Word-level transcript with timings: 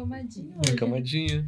engomadinho. 0.00 0.54
hoje. 0.58 0.72
Encamadinha. 0.74 1.44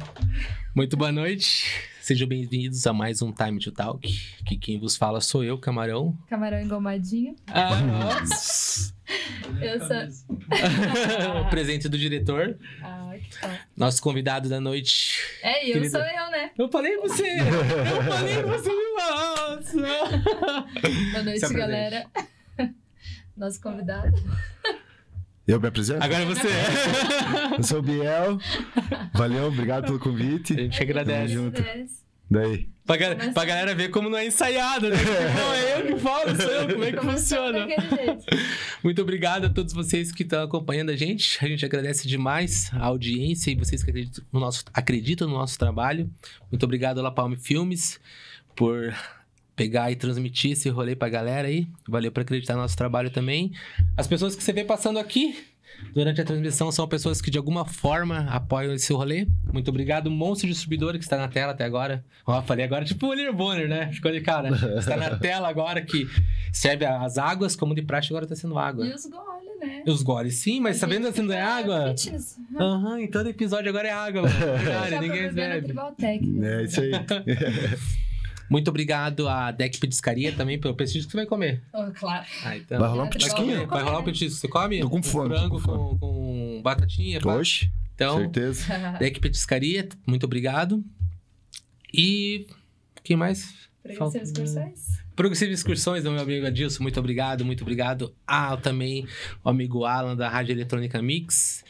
Muito 0.75 0.97
boa 0.97 1.11
noite. 1.11 1.65
Sejam 2.01 2.27
bem-vindos 2.27 2.87
a 2.87 2.91
mais 2.93 3.21
um 3.21 3.31
Time 3.31 3.59
to 3.59 3.71
Talk. 3.71 4.01
Que 4.43 4.57
quem 4.57 4.79
vos 4.79 4.97
fala 4.97 5.21
sou 5.21 5.43
eu, 5.43 5.55
Camarão. 5.59 6.17
Camarão 6.27 6.59
engomadinho. 6.59 7.35
Ah, 7.47 7.79
nossa. 7.79 8.91
Eu 9.61 9.79
sou. 9.79 10.35
o 11.41 11.49
presente 11.49 11.87
do 11.89 11.97
diretor. 11.97 12.57
Ah, 12.83 13.11
que 13.19 13.39
top. 13.39 13.59
Nosso 13.75 14.01
convidado 14.03 14.47
da 14.47 14.59
noite. 14.59 15.19
É, 15.41 15.67
eu 15.67 15.73
Querida. 15.73 15.89
sou 15.89 16.01
eu, 16.01 16.29
né? 16.31 16.51
Eu 16.55 16.69
falei 16.69 16.95
você! 16.97 17.37
Eu 17.39 18.03
falei 18.03 18.43
você! 18.43 18.69
Nossa! 18.99 19.73
Boa 21.11 21.23
noite, 21.23 21.53
galera. 21.53 22.05
Nosso 23.35 23.59
convidado. 23.59 24.13
Eu 25.51 25.59
me 25.59 25.67
apresento? 25.67 26.03
Agora 26.03 26.21
é 26.21 26.25
você. 26.25 26.47
Eu 27.57 27.63
sou 27.63 27.79
o 27.79 27.81
Biel. 27.81 28.37
Valeu, 29.13 29.47
obrigado 29.47 29.85
pelo 29.85 29.97
A 29.97 29.99
convite. 29.99 30.53
gente 30.53 30.81
agradece. 30.81 31.33
junto. 31.33 31.59
Yes. 31.61 32.05
Daí. 32.29 32.69
Pra, 32.85 32.95
ga- 32.97 33.15
pra 33.33 33.45
galera 33.45 33.73
ver 33.75 33.89
como 33.89 34.09
não 34.09 34.17
é 34.17 34.25
ensaiado, 34.27 34.89
né? 34.89 34.95
Não 35.35 35.53
é 35.53 35.79
eu 35.81 35.95
que 35.95 35.99
falo, 36.01 36.35
sou 36.39 36.51
eu. 36.51 36.69
Como 36.69 36.83
é 36.83 36.91
que 36.91 36.99
funciona? 37.01 37.67
Muito 38.83 39.01
obrigado 39.01 39.45
a 39.45 39.49
todos 39.49 39.73
vocês 39.73 40.11
que 40.11 40.21
estão 40.23 40.43
acompanhando 40.43 40.91
a 40.91 40.95
gente. 40.95 41.37
A 41.43 41.47
gente 41.47 41.65
agradece 41.65 42.07
demais 42.07 42.69
a 42.73 42.85
audiência 42.85 43.49
e 43.51 43.55
vocês 43.55 43.83
que 43.83 43.89
acreditam 43.89 44.23
no 44.31 44.39
nosso, 44.39 44.63
acreditam 44.73 45.27
no 45.27 45.33
nosso 45.35 45.57
trabalho. 45.57 46.09
Muito 46.51 46.63
obrigado 46.63 47.01
La 47.01 47.11
Palme 47.11 47.35
Filmes 47.37 47.99
por 48.55 48.93
pegar 49.59 49.91
e 49.91 49.95
transmitir 49.97 50.53
esse 50.53 50.69
rolê 50.69 50.95
pra 50.95 51.09
galera 51.09 51.49
aí. 51.49 51.67
Valeu 51.85 52.13
por 52.13 52.21
acreditar 52.21 52.53
no 52.55 52.61
nosso 52.61 52.77
trabalho 52.77 53.09
também. 53.09 53.51
As 53.97 54.07
pessoas 54.07 54.33
que 54.33 54.41
você 54.41 54.53
vê 54.53 54.63
passando 54.63 54.97
aqui 54.97 55.35
durante 55.93 56.21
a 56.21 56.23
transmissão 56.23 56.71
são 56.71 56.87
pessoas 56.87 57.19
que 57.21 57.29
de 57.29 57.37
alguma 57.37 57.65
forma 57.65 58.19
apoiam 58.29 58.73
esse 58.73 58.93
rolê. 58.93 59.27
Muito 59.51 59.67
obrigado, 59.67 60.09
Monstro 60.09 60.47
Distribuidora, 60.47 60.97
que 60.97 61.03
está 61.03 61.17
na 61.17 61.27
tela 61.27 61.51
até 61.51 61.65
agora. 61.65 62.05
Ó, 62.25 62.41
falei 62.41 62.63
agora 62.63 62.85
tipo 62.85 63.05
o 63.05 63.09
William 63.09 63.33
Bonner, 63.33 63.67
né? 63.67 63.91
Ficou 63.91 64.13
de 64.13 64.21
cara. 64.21 64.47
Está 64.79 64.95
na 64.95 65.17
tela 65.17 65.49
agora 65.49 65.81
que 65.81 66.07
serve 66.53 66.85
as 66.85 67.17
águas, 67.17 67.53
como 67.53 67.75
de 67.75 67.81
praxe 67.81 68.13
agora 68.13 68.25
tá 68.25 68.37
sendo 68.37 68.57
água. 68.57 68.87
E 68.87 68.93
os 68.93 69.05
goles, 69.07 69.59
né? 69.59 69.83
Os 69.85 70.01
goles, 70.01 70.35
sim, 70.35 70.61
mas 70.61 70.77
A 70.77 70.79
tá 70.81 70.87
vendo 70.87 71.03
gente 71.05 71.19
assim, 71.19 71.27
não 71.27 71.33
é 71.33 71.37
fica 71.37 71.53
água? 71.53 71.97
Fitness. 71.97 72.39
Aham, 72.57 73.01
em 73.01 73.07
todo 73.11 73.27
episódio 73.27 73.67
agora 73.67 73.89
é 73.89 73.91
água, 73.91 74.23
Já 74.89 75.01
ninguém 75.01 75.29
bebe. 75.33 75.73
É 76.45 76.63
isso 76.63 76.79
aí. 76.79 76.91
Muito 78.49 78.67
obrigado 78.69 79.27
a 79.27 79.51
Deck 79.51 79.77
Petiscaria 79.77 80.31
também 80.31 80.59
pelo 80.59 80.73
petisco 80.75 81.05
que 81.05 81.11
você 81.11 81.17
vai 81.17 81.25
comer. 81.25 81.61
Oh, 81.73 81.91
claro. 81.93 82.25
Ah, 82.43 82.57
então. 82.57 82.79
Vai 82.79 82.89
rolar 82.89 83.03
um 83.03 83.05
Vai, 83.05 83.13
petisquinho? 83.13 83.67
vai 83.67 83.83
rolar 83.83 83.99
um 83.99 84.03
petisco. 84.03 84.39
Você 84.39 84.47
come? 84.47 84.79
Tô 84.79 84.89
com 84.89 84.97
Um 84.97 85.03
fome, 85.03 85.35
Frango 85.35 85.61
com 85.61 85.67
com, 85.67 85.97
com 85.99 86.61
batatinha. 86.63 87.19
Oxe, 87.23 87.69
Então, 87.93 88.17
certeza. 88.17 88.65
Deck 88.99 89.19
Petiscaria, 89.19 89.87
muito 90.07 90.23
obrigado. 90.25 90.83
E. 91.93 92.47
Quem 93.03 93.15
mais? 93.15 93.53
Progressiva 93.83 94.23
excursões. 94.23 94.99
Progressiva 95.15 95.51
Excursões, 95.51 96.03
do 96.05 96.11
meu 96.11 96.21
amigo 96.21 96.45
Adilson, 96.47 96.81
muito 96.81 96.97
obrigado, 96.97 97.43
muito 97.43 97.61
obrigado. 97.61 98.15
Ah, 98.25 98.55
também 98.55 99.05
o 99.43 99.49
amigo 99.49 99.83
Alan 99.83 100.15
da 100.15 100.29
Rádio 100.29 100.53
Eletrônica 100.53 101.01
Mix. 101.01 101.63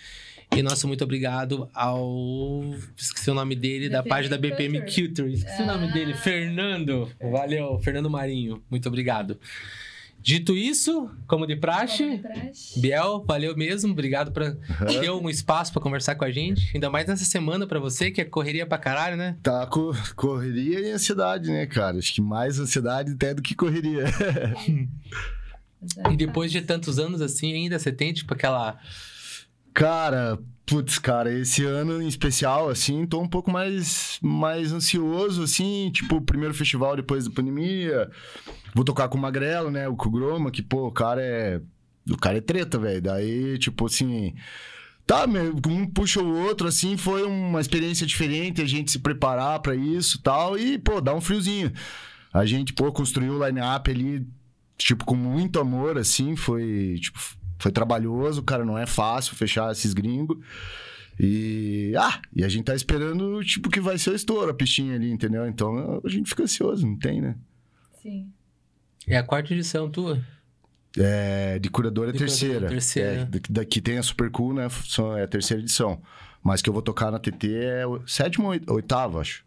E 0.55 0.61
nosso 0.63 0.87
muito 0.87 1.03
obrigado 1.03 1.69
ao. 1.73 2.63
Esqueci 2.97 3.29
o 3.29 3.33
nome 3.33 3.55
dele, 3.55 3.87
da 3.87 3.99
BPM 4.01 4.09
página 4.09 4.35
da 4.37 4.41
BPM 4.41 4.79
Culture. 4.81 5.31
Esqueci 5.33 5.61
o 5.61 5.65
nome 5.65 5.87
Ah. 5.87 5.91
dele, 5.91 6.13
Fernando. 6.15 7.09
Valeu, 7.31 7.79
Fernando 7.79 8.09
Marinho. 8.09 8.61
Muito 8.69 8.87
obrigado. 8.89 9.39
Dito 10.21 10.53
isso, 10.57 11.09
como 11.27 11.47
de 11.47 11.55
praxe, 11.55 12.03
Vamos 12.03 12.21
de 12.21 12.27
praxe. 12.27 12.79
Biel, 12.81 13.23
valeu 13.25 13.55
mesmo. 13.55 13.93
Obrigado 13.93 14.33
por 14.33 14.57
ter 14.99 15.09
um 15.11 15.29
espaço 15.29 15.71
pra 15.71 15.81
conversar 15.81 16.15
com 16.15 16.25
a 16.25 16.31
gente. 16.31 16.71
Ainda 16.73 16.89
mais 16.89 17.07
nessa 17.07 17.23
semana 17.23 17.65
pra 17.65 17.79
você, 17.79 18.11
que 18.11 18.19
é 18.19 18.25
correria 18.25 18.65
pra 18.65 18.77
caralho, 18.77 19.15
né? 19.15 19.37
Tá 19.41 19.65
com 19.65 19.93
correria 20.17 20.81
e 20.81 20.91
ansiedade, 20.91 21.49
né, 21.49 21.65
cara? 21.67 21.97
Acho 21.99 22.13
que 22.13 22.21
mais 22.21 22.59
ansiedade 22.59 23.13
até 23.13 23.33
do 23.33 23.41
que 23.41 23.55
correria. 23.55 24.03
E 26.11 26.17
depois 26.17 26.51
de 26.51 26.61
tantos 26.61 26.99
anos 26.99 27.21
assim, 27.21 27.53
ainda 27.53 27.79
você 27.79 27.89
tem, 27.89 28.11
tipo, 28.11 28.33
aquela. 28.33 28.77
Cara, 29.73 30.37
putz, 30.65 30.99
cara, 30.99 31.33
esse 31.33 31.63
ano 31.63 32.01
em 32.01 32.07
especial, 32.07 32.69
assim, 32.69 33.05
tô 33.05 33.19
um 33.19 33.27
pouco 33.27 33.49
mais, 33.49 34.19
mais 34.21 34.71
ansioso, 34.71 35.41
assim, 35.41 35.89
tipo, 35.91 36.21
primeiro 36.21 36.53
festival 36.53 36.95
depois 36.95 37.25
da 37.25 37.31
pandemia. 37.31 38.09
Vou 38.75 38.85
tocar 38.85 39.09
com 39.09 39.17
o 39.17 39.21
Magrelo, 39.21 39.71
né, 39.71 39.87
o 39.87 39.95
Kugroma, 39.95 40.51
que, 40.51 40.61
pô, 40.61 40.87
o 40.87 40.91
cara 40.91 41.21
é. 41.21 41.61
O 42.09 42.17
cara 42.17 42.37
é 42.37 42.41
treta, 42.41 42.77
velho. 42.77 43.01
Daí, 43.01 43.57
tipo, 43.57 43.85
assim. 43.85 44.33
Tá, 45.07 45.25
um 45.25 45.87
puxa 45.87 46.21
o 46.21 46.37
outro, 46.45 46.67
assim, 46.67 46.95
foi 46.95 47.23
uma 47.23 47.59
experiência 47.59 48.05
diferente, 48.05 48.61
a 48.61 48.65
gente 48.65 48.91
se 48.91 48.99
preparar 48.99 49.59
pra 49.59 49.73
isso 49.73 50.21
tal, 50.21 50.55
e, 50.55 50.77
pô, 50.77 51.01
dá 51.01 51.15
um 51.15 51.21
friozinho. 51.21 51.73
A 52.31 52.45
gente, 52.45 52.73
pô, 52.73 52.91
construiu 52.91 53.33
o 53.33 53.43
line-up 53.43 53.89
ali, 53.89 54.23
tipo, 54.77 55.03
com 55.05 55.15
muito 55.15 55.59
amor, 55.59 55.97
assim, 55.97 56.35
foi, 56.35 56.99
tipo, 57.01 57.19
foi 57.59 57.71
trabalhoso, 57.71 58.41
cara, 58.41 58.65
não 58.65 58.77
é 58.77 58.85
fácil 58.87 59.35
fechar 59.35 59.71
esses 59.71 59.93
gringos. 59.93 60.37
E, 61.19 61.93
ah, 61.97 62.21
e 62.33 62.43
a 62.45 62.47
gente 62.49 62.63
tá 62.65 62.73
esperando, 62.73 63.43
tipo, 63.43 63.69
que 63.69 63.81
vai 63.81 63.97
ser 63.97 64.11
o 64.11 64.15
estouro, 64.15 64.49
a 64.49 64.53
pistinha 64.53 64.95
ali, 64.95 65.11
entendeu? 65.11 65.45
Então, 65.47 66.01
a 66.03 66.07
gente 66.09 66.29
fica 66.29 66.43
ansioso, 66.43 66.87
não 66.87 66.97
tem, 66.97 67.19
né? 67.21 67.35
Sim. 68.01 68.31
É 69.05 69.17
a 69.17 69.23
quarta 69.23 69.53
edição 69.53 69.89
tua. 69.89 70.21
É, 70.97 71.59
de 71.59 71.69
curadora 71.69 72.09
é 72.09 72.13
De 72.13 72.19
terceira. 72.19 72.53
curadora, 72.55 72.71
terceira. 72.73 73.11
É, 73.21 73.25
da- 73.25 73.39
daqui 73.49 73.81
tem 73.81 73.97
a 73.97 74.03
Super 74.03 74.31
Cool, 74.31 74.53
né? 74.53 74.67
É 75.17 75.23
a 75.23 75.27
terceira 75.27 75.61
edição. 75.61 76.01
Mas 76.41 76.61
que 76.61 76.69
eu 76.69 76.73
vou 76.73 76.81
tocar 76.81 77.11
na 77.11 77.19
TT 77.19 77.53
é 77.53 77.85
o 77.85 78.07
sétimo 78.07 78.45
ou 78.45 78.51
oit- 78.51 78.69
oitavo, 78.71 79.19
acho. 79.19 79.43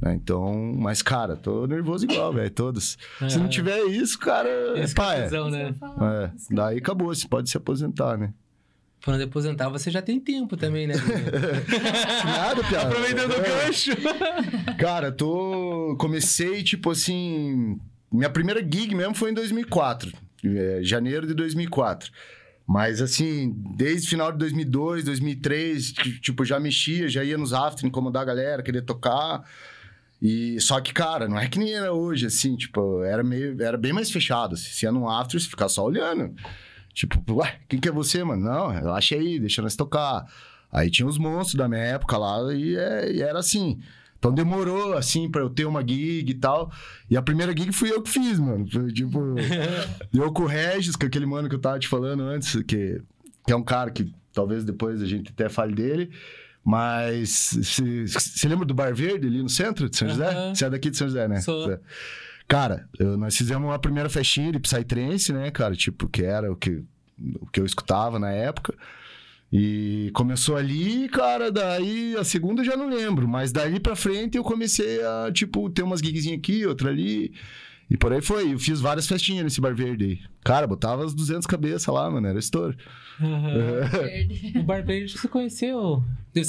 Né, 0.00 0.14
Então, 0.14 0.72
mas, 0.76 1.02
cara, 1.02 1.36
tô 1.36 1.66
nervoso 1.66 2.04
igual, 2.04 2.32
velho, 2.32 2.50
todos. 2.50 2.96
Se 3.28 3.38
não 3.38 3.48
tiver 3.48 3.82
isso, 3.86 4.18
cara, 4.18 4.48
pá, 4.94 5.14
é. 5.16 5.26
Isso 5.26 5.50
né? 5.50 5.62
eu 5.62 5.66
ia 5.68 5.74
falar. 5.74 6.14
É, 6.24 6.30
daí 6.50 6.78
acabou, 6.78 7.14
você 7.14 7.28
pode 7.28 7.50
se 7.50 7.56
aposentar, 7.56 8.16
né? 8.16 8.32
Falando 9.02 9.20
de 9.20 9.26
aposentar, 9.28 9.68
você 9.70 9.90
já 9.90 10.02
tem 10.02 10.20
tempo 10.20 10.56
também, 10.58 10.86
né? 10.86 10.94
Nada, 12.24 12.62
piada. 12.64 12.88
Aproveitando 12.88 13.30
o 13.30 13.34
É. 13.40 13.64
gancho. 13.66 13.92
Cara, 14.78 15.10
tô. 15.10 15.96
Comecei, 15.98 16.62
tipo 16.62 16.90
assim. 16.90 17.78
Minha 18.12 18.28
primeira 18.28 18.60
gig 18.60 18.94
mesmo 18.94 19.14
foi 19.14 19.30
em 19.30 19.34
2004. 19.34 20.12
é, 20.44 20.80
janeiro 20.82 21.26
de 21.26 21.32
2004. 21.34 22.10
Mas, 22.66 23.00
assim, 23.00 23.54
desde 23.76 24.06
final 24.08 24.30
de 24.32 24.38
2002, 24.38 25.04
2003, 25.04 25.92
que, 25.92 26.20
tipo, 26.20 26.44
já 26.44 26.60
mexia, 26.60 27.08
já 27.08 27.24
ia 27.24 27.36
nos 27.38 27.52
after 27.52 27.86
incomodar 27.86 28.22
a 28.22 28.26
galera, 28.26 28.62
queria 28.62 28.82
tocar. 28.82 29.42
E 30.20 30.60
só 30.60 30.80
que, 30.80 30.92
cara, 30.92 31.26
não 31.28 31.38
é 31.38 31.48
que 31.48 31.58
nem 31.58 31.72
era 31.74 31.92
hoje, 31.92 32.26
assim, 32.26 32.54
tipo, 32.56 33.02
era 33.04 33.22
meio. 33.24 33.60
Era 33.62 33.78
bem 33.78 33.92
mais 33.92 34.10
fechado. 34.10 34.54
assim, 34.54 34.68
Se 34.70 34.84
ia 34.84 34.92
num 34.92 35.08
after, 35.08 35.40
você 35.40 35.48
ficava 35.48 35.68
só 35.70 35.84
olhando. 35.84 36.34
Tipo, 36.92 37.34
ué, 37.36 37.58
quem 37.68 37.80
que 37.80 37.88
é 37.88 37.92
você, 37.92 38.22
mano? 38.22 38.42
Não, 38.44 38.68
relaxa 38.68 39.14
aí, 39.14 39.38
deixa 39.40 39.62
nós 39.62 39.76
tocar. 39.76 40.26
Aí 40.70 40.90
tinha 40.90 41.06
os 41.08 41.16
monstros 41.18 41.54
da 41.56 41.68
minha 41.68 41.80
época 41.80 42.18
lá 42.18 42.52
e, 42.52 42.76
é- 42.76 43.12
e 43.12 43.22
era 43.22 43.38
assim. 43.38 43.80
Então 44.18 44.34
demorou, 44.34 44.92
assim, 44.94 45.30
pra 45.30 45.40
eu 45.40 45.48
ter 45.48 45.64
uma 45.64 45.80
gig 45.80 46.30
e 46.30 46.34
tal. 46.34 46.70
E 47.08 47.16
a 47.16 47.22
primeira 47.22 47.52
gig 47.56 47.72
fui 47.72 47.90
eu 47.90 48.02
que 48.02 48.10
fiz, 48.10 48.38
mano. 48.38 48.68
Foi, 48.70 48.92
tipo, 48.92 49.18
eu 50.12 50.30
com 50.32 50.42
o 50.42 50.46
Regis, 50.46 50.94
com 50.96 51.06
aquele 51.06 51.24
mano 51.24 51.48
que 51.48 51.54
eu 51.54 51.58
tava 51.60 51.78
te 51.78 51.88
falando 51.88 52.22
antes, 52.24 52.54
que, 52.64 53.00
que 53.46 53.52
é 53.52 53.56
um 53.56 53.62
cara 53.64 53.90
que 53.90 54.12
talvez 54.34 54.62
depois 54.64 55.00
a 55.00 55.06
gente 55.06 55.30
até 55.30 55.48
fale 55.48 55.74
dele. 55.74 56.10
Mas 56.64 57.56
você 57.58 58.48
lembra 58.48 58.66
do 58.66 58.74
Bar 58.74 58.94
Verde 58.94 59.26
ali 59.26 59.42
no 59.42 59.48
centro 59.48 59.88
de 59.88 59.96
São 59.96 60.08
José? 60.08 60.28
Aham. 60.28 60.54
Você 60.54 60.64
é 60.64 60.70
daqui 60.70 60.90
de 60.90 60.96
São 60.96 61.08
José, 61.08 61.26
né? 61.26 61.40
Sou. 61.40 61.66
Zé. 61.66 61.80
Cara, 62.46 62.88
eu- 62.98 63.16
nós 63.16 63.36
fizemos 63.36 63.68
uma 63.68 63.78
primeira 63.78 64.08
festinha 64.08 64.52
de 64.52 64.58
Psytrance, 64.58 65.32
né, 65.32 65.50
cara? 65.50 65.74
Tipo, 65.74 66.08
que 66.08 66.22
era 66.22 66.50
o 66.52 66.56
que, 66.56 66.82
o 67.40 67.46
que 67.46 67.60
eu 67.60 67.64
escutava 67.64 68.18
na 68.18 68.30
época. 68.30 68.74
E 69.52 70.10
começou 70.14 70.56
ali, 70.56 71.08
cara, 71.08 71.50
daí 71.50 72.14
a 72.16 72.22
segunda 72.22 72.60
eu 72.60 72.64
já 72.66 72.76
não 72.76 72.88
lembro, 72.88 73.26
mas 73.26 73.50
daí 73.50 73.80
pra 73.80 73.96
frente 73.96 74.36
eu 74.36 74.44
comecei 74.44 75.02
a, 75.02 75.30
tipo, 75.32 75.68
ter 75.70 75.82
umas 75.82 76.00
gigzinhas 76.00 76.38
aqui, 76.38 76.64
outra 76.66 76.90
ali. 76.90 77.32
E 77.90 77.96
por 77.96 78.12
aí 78.12 78.20
foi. 78.22 78.52
Eu 78.52 78.58
fiz 78.60 78.80
várias 78.80 79.08
festinhas 79.08 79.42
nesse 79.42 79.60
bar 79.60 79.74
verde 79.74 80.04
aí. 80.04 80.18
Cara, 80.42 80.66
botava 80.66 81.04
as 81.04 81.12
200 81.14 81.46
cabeças 81.46 81.86
lá, 81.92 82.10
mano, 82.10 82.26
era 82.26 82.38
estouro. 82.38 82.74
Verde. 83.20 84.52
o 84.58 84.62
Bar 84.62 84.84
Verde 84.84 85.12
você 85.18 85.28
conheceu. 85.28 86.02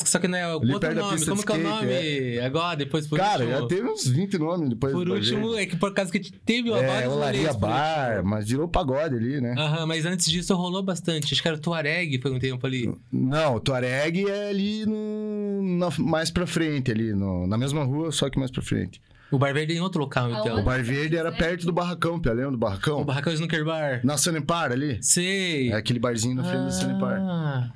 Só 0.06 0.20
que 0.20 0.28
não 0.28 0.38
é 0.38 0.56
o 0.56 0.62
Ali 0.62 0.74
outro 0.74 0.94
nome. 0.96 1.26
Como 1.26 1.44
que 1.46 1.52
é 1.52 1.56
o 1.56 1.64
nome? 1.64 2.40
Agora, 2.40 2.76
depois 2.78 3.08
por 3.08 3.18
Cara, 3.18 3.44
último. 3.44 3.60
já 3.62 3.68
teve 3.68 3.90
uns 3.90 4.08
20 4.08 4.38
nomes 4.38 4.70
depois 4.70 4.94
Por 4.94 5.10
último, 5.10 5.58
é 5.58 5.66
que 5.66 5.76
por 5.76 5.94
causa 5.94 6.12
que 6.12 6.20
teve 6.20 6.72
É, 6.72 6.88
vários 6.88 7.14
Olaria 7.14 7.54
Bar, 7.54 8.24
mas 8.24 8.48
virou 8.48 8.68
pagode 8.68 9.16
ali, 9.16 9.42
né? 9.42 9.56
Aham, 9.58 9.86
mas 9.88 10.06
antes 10.06 10.30
disso 10.30 10.56
rolou 10.56 10.84
bastante. 10.84 11.34
Acho 11.34 11.42
que 11.42 11.48
era 11.48 11.58
o 11.58 11.60
Tuareg, 11.60 12.22
foi 12.22 12.32
um 12.32 12.40
tempo 12.40 12.66
ali. 12.66 12.94
Não, 13.12 13.56
o 13.56 13.60
Tuareg 13.60 14.26
é 14.30 14.50
ali 14.50 14.86
no, 14.86 15.62
na- 15.78 15.90
mais 15.98 16.30
pra 16.30 16.46
frente, 16.46 16.92
ali, 16.92 17.14
no- 17.14 17.48
na 17.48 17.58
mesma 17.58 17.84
rua, 17.84 18.12
só 18.12 18.30
que 18.30 18.38
mais 18.40 18.52
pra 18.52 18.62
frente. 18.62 19.02
O 19.32 19.40
Bar 19.40 19.54
Verde 19.54 19.72
é 19.72 19.78
em 19.78 19.80
outro 19.80 20.02
local, 20.02 20.30
então. 20.30 20.60
O? 20.60 20.64
Bar 20.64 20.84
Verde 20.84 21.16
era 21.16 21.32
perto 21.32 21.66
do 21.66 21.72
Barracão, 21.72 22.20
Pia, 22.20 22.34
lembra 22.34 22.52
do 22.52 22.58
Barracão? 22.58 23.00
O 23.00 23.06
Barracão 23.06 23.32
Snooker 23.32 23.64
Bar. 23.64 23.81
Na 24.04 24.18
Sanepar 24.18 24.72
ali. 24.72 24.98
Sei. 25.02 25.72
É 25.72 25.76
aquele 25.76 26.00
barzinho 26.00 26.36
na 26.36 26.44
frente 26.44 26.64
do 26.66 26.72
Sanepar. 26.72 27.20
Ah, 27.22 27.72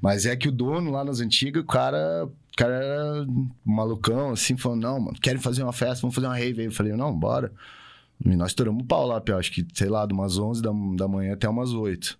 Mas 0.00 0.26
é 0.26 0.34
que 0.36 0.48
o 0.48 0.52
dono 0.52 0.90
lá 0.90 1.04
nas 1.04 1.20
antigas, 1.20 1.62
o 1.62 1.66
cara, 1.66 2.24
o 2.26 2.56
cara 2.56 2.74
era 2.74 3.26
malucão, 3.64 4.30
assim, 4.32 4.56
falou, 4.56 4.76
não, 4.78 4.98
mano, 5.00 5.18
querem 5.20 5.40
fazer 5.40 5.62
uma 5.62 5.72
festa, 5.72 6.00
vamos 6.02 6.14
fazer 6.14 6.26
uma 6.26 6.36
rave 6.36 6.60
aí. 6.60 6.66
Eu 6.66 6.72
falei, 6.72 6.92
não, 6.94 7.12
bora. 7.14 7.52
E 8.24 8.36
nós 8.36 8.48
estouramos 8.50 8.82
o 8.82 8.86
pau 8.86 9.06
lá, 9.06 9.20
Pia, 9.20 9.36
acho 9.36 9.50
que, 9.52 9.66
sei 9.74 9.88
lá, 9.88 10.04
de 10.06 10.12
umas 10.12 10.36
11 10.38 10.60
da, 10.62 10.70
da 10.96 11.08
manhã 11.08 11.32
até 11.34 11.48
umas 11.48 11.72
8. 11.72 12.18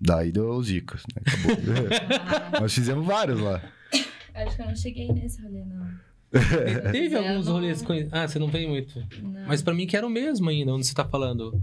Daí 0.00 0.30
deu 0.32 0.62
zica, 0.62 0.98
né? 1.14 1.22
Acabou. 1.26 2.60
nós 2.60 2.74
fizemos 2.74 3.04
vários 3.06 3.40
lá. 3.40 3.62
Acho 4.34 4.56
que 4.56 4.62
eu 4.62 4.66
não 4.66 4.76
cheguei 4.76 5.12
nesse 5.12 5.40
rolê, 5.42 5.64
não. 5.64 5.86
Teve 6.92 7.14
É, 7.14 7.28
alguns 7.30 7.46
não- 7.46 7.54
rolês 7.54 7.80
com... 7.80 7.92
Ah, 8.12 8.28
você 8.28 8.38
não 8.38 8.48
veio 8.48 8.68
muito. 8.68 8.98
Não. 9.22 9.46
Mas 9.46 9.62
pra 9.62 9.72
mim 9.72 9.86
que 9.86 9.96
era 9.96 10.06
o 10.06 10.10
mesmo 10.10 10.48
ainda, 10.50 10.72
onde 10.74 10.86
você 10.86 10.92
tá 10.94 11.04
falando. 11.04 11.62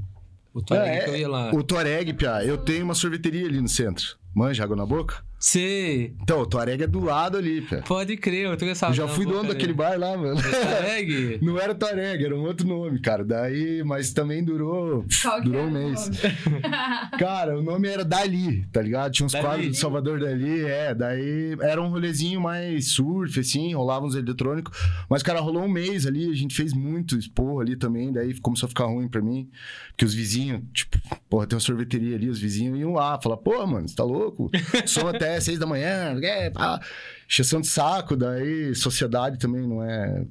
O 0.53 0.61
Tuareg 0.61 0.97
É, 0.97 0.99
que 1.03 1.09
eu 1.09 1.15
ia 1.15 1.27
lá. 1.27 1.51
O 1.53 1.63
Tuareg, 1.63 2.13
Pia, 2.13 2.43
eu 2.45 2.57
tenho 2.57 2.85
uma 2.85 2.93
sorveteria 2.93 3.47
ali 3.47 3.59
no 3.59 3.67
centro. 3.67 4.15
Manja, 4.35 4.63
água 4.63 4.75
na 4.75 4.85
boca? 4.85 5.23
Você... 5.43 6.13
Então, 6.21 6.39
o 6.39 6.45
Tuareg 6.45 6.83
é 6.83 6.87
do 6.87 7.01
lado 7.01 7.37
ali, 7.37 7.61
Pia. 7.61 7.83
Pode 7.85 8.15
crer, 8.15 8.45
eu 8.45 8.55
tô 8.55 8.65
essa 8.65 8.87
Eu 8.87 8.93
já 8.93 9.07
fui 9.09 9.25
dono 9.25 9.49
daquele 9.49 9.73
bar 9.73 9.99
lá, 9.99 10.15
mano. 10.15 10.41
Tuareg? 10.41 11.39
Não 11.43 11.59
era 11.59 11.75
Tuareg, 11.75 12.23
era 12.23 12.33
um 12.33 12.43
outro 12.43 12.65
nome, 12.65 12.97
cara. 13.01 13.25
Daí, 13.25 13.83
mas 13.83 14.13
também 14.13 14.41
durou. 14.41 15.05
Qual 15.21 15.41
que 15.41 15.49
durou 15.49 15.65
um 15.65 15.71
mês. 15.71 16.07
nome? 16.07 16.61
Cara, 17.19 17.59
o 17.59 17.61
nome 17.61 17.89
era 17.89 18.05
Dali, 18.05 18.65
tá 18.71 18.81
ligado? 18.81 19.11
Tinha 19.11 19.25
uns 19.25 19.33
Dali? 19.33 19.45
quadros 19.45 19.67
do 19.67 19.75
Salvador 19.75 20.19
Dali, 20.21 20.61
é. 20.63 20.95
Daí 20.95 21.57
era 21.59 21.81
um 21.81 21.89
rolezinho 21.89 22.39
mais 22.39 22.93
surf, 22.93 23.37
assim, 23.37 23.73
rolava 23.73 24.05
uns 24.05 24.15
eletrônicos. 24.15 24.77
Mas, 25.09 25.21
cara, 25.21 25.41
rolou 25.41 25.63
um 25.63 25.69
mês 25.69 26.07
ali, 26.07 26.29
a 26.29 26.33
gente 26.33 26.55
fez 26.55 26.73
muito 26.73 27.17
esporro 27.17 27.59
ali 27.59 27.75
também. 27.75 28.13
Daí 28.13 28.33
começou 28.39 28.67
a 28.67 28.69
ficar 28.69 28.85
ruim 28.85 29.09
pra 29.09 29.21
mim. 29.21 29.49
Porque 29.89 30.05
os 30.05 30.13
vizinhos, 30.13 30.61
tipo, 30.73 30.97
porra, 31.29 31.45
tem 31.45 31.55
uma 31.57 31.61
sorveteria 31.61 32.15
ali, 32.15 32.29
os 32.29 32.39
vizinhos 32.39 32.79
iam 32.79 32.93
lá, 32.93 33.19
falar, 33.21 33.37
pô, 33.37 33.65
mano, 33.67 33.87
você 33.87 33.95
tá 33.95 34.03
louco? 34.05 34.49
Som 34.85 35.07
até 35.09 35.32
seis 35.41 35.57
da 35.59 35.65
manhã, 35.65 36.17
é, 36.23 36.49
pá. 36.49 36.79
Encheção 37.27 37.61
de 37.61 37.67
saco, 37.67 38.15
daí 38.15 38.73
sociedade 38.75 39.37
também 39.39 39.67
não 39.67 39.83
é. 39.83 40.25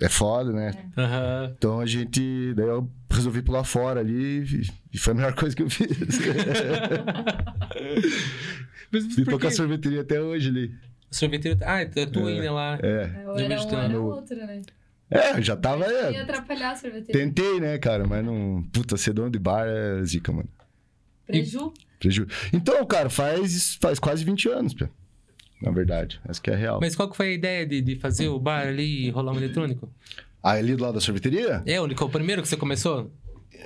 É 0.00 0.08
foda, 0.08 0.52
né? 0.52 0.72
Aham. 0.98 1.54
Então 1.56 1.78
a 1.80 1.86
gente. 1.86 2.52
Daí 2.56 2.66
eu 2.66 2.90
resolvi 3.08 3.42
pular 3.42 3.62
fora 3.62 4.00
ali 4.00 4.40
e- 4.42 4.70
e 4.92 4.98
foi 4.98 5.12
a 5.12 5.16
melhor 5.16 5.34
coisa 5.38 5.54
que 5.54 5.62
eu 5.62 5.70
fiz. 5.70 5.88
Mas 8.90 9.04
E 9.18 9.24
tô 9.24 9.38
com 9.38 9.46
a 9.46 9.50
quê? 9.50 9.56
sorveteria 9.56 10.00
até 10.02 10.20
hoje 10.20 10.48
ali. 10.48 10.74
Sorveteiro... 11.10 11.58
Ah, 11.62 11.80
é 11.80 11.86
tu 11.86 12.26
ainda 12.26 12.52
lá. 12.52 12.78
É. 12.82 13.24
Ou 13.28 13.38
Já 13.38 13.44
era 13.44 13.62
um, 13.62 13.66
teu 13.68 13.78
era 13.78 14.00
outro, 14.00 14.36
né? 14.36 14.62
É, 15.10 15.40
já 15.42 15.56
tava. 15.56 15.86
Ia 15.86 15.92
É, 16.18 16.20
atrapalhar 16.22 16.72
a 16.72 16.76
sorveteria. 16.76 17.20
tentei, 17.22 17.60
né, 17.60 17.78
cara? 17.78 18.06
Mas 18.06 18.24
não. 18.24 18.64
Puta, 18.72 18.96
ser 18.96 19.12
dono 19.12 19.30
de 19.30 19.38
bar 19.38 19.64
é 19.66 20.02
zica, 20.04 20.32
mano. 20.32 20.48
Preju? 21.26 21.72
Preju... 22.08 22.26
Então, 22.52 22.84
cara, 22.86 23.10
faz, 23.10 23.76
faz 23.80 23.98
quase 23.98 24.24
20 24.24 24.48
anos, 24.48 24.74
pô. 24.74 24.86
Na 25.62 25.70
verdade. 25.70 26.20
Essa 26.28 26.40
que 26.40 26.50
é 26.50 26.54
a 26.54 26.56
real. 26.56 26.78
Mas 26.80 26.94
qual 26.94 27.08
que 27.08 27.16
foi 27.16 27.28
a 27.28 27.32
ideia 27.32 27.66
de, 27.66 27.80
de 27.80 27.96
fazer 27.96 28.28
o 28.28 28.38
bar 28.38 28.66
ali 28.66 29.06
e 29.06 29.10
rolar 29.10 29.32
um 29.32 29.36
eletrônico? 29.36 29.90
Ah, 30.42 30.52
ali 30.52 30.76
do 30.76 30.82
lado 30.82 30.94
da 30.94 31.00
sorveteria? 31.00 31.62
É, 31.64 31.80
o 31.80 32.08
primeiro 32.10 32.42
que 32.42 32.48
você 32.48 32.56
começou? 32.56 33.10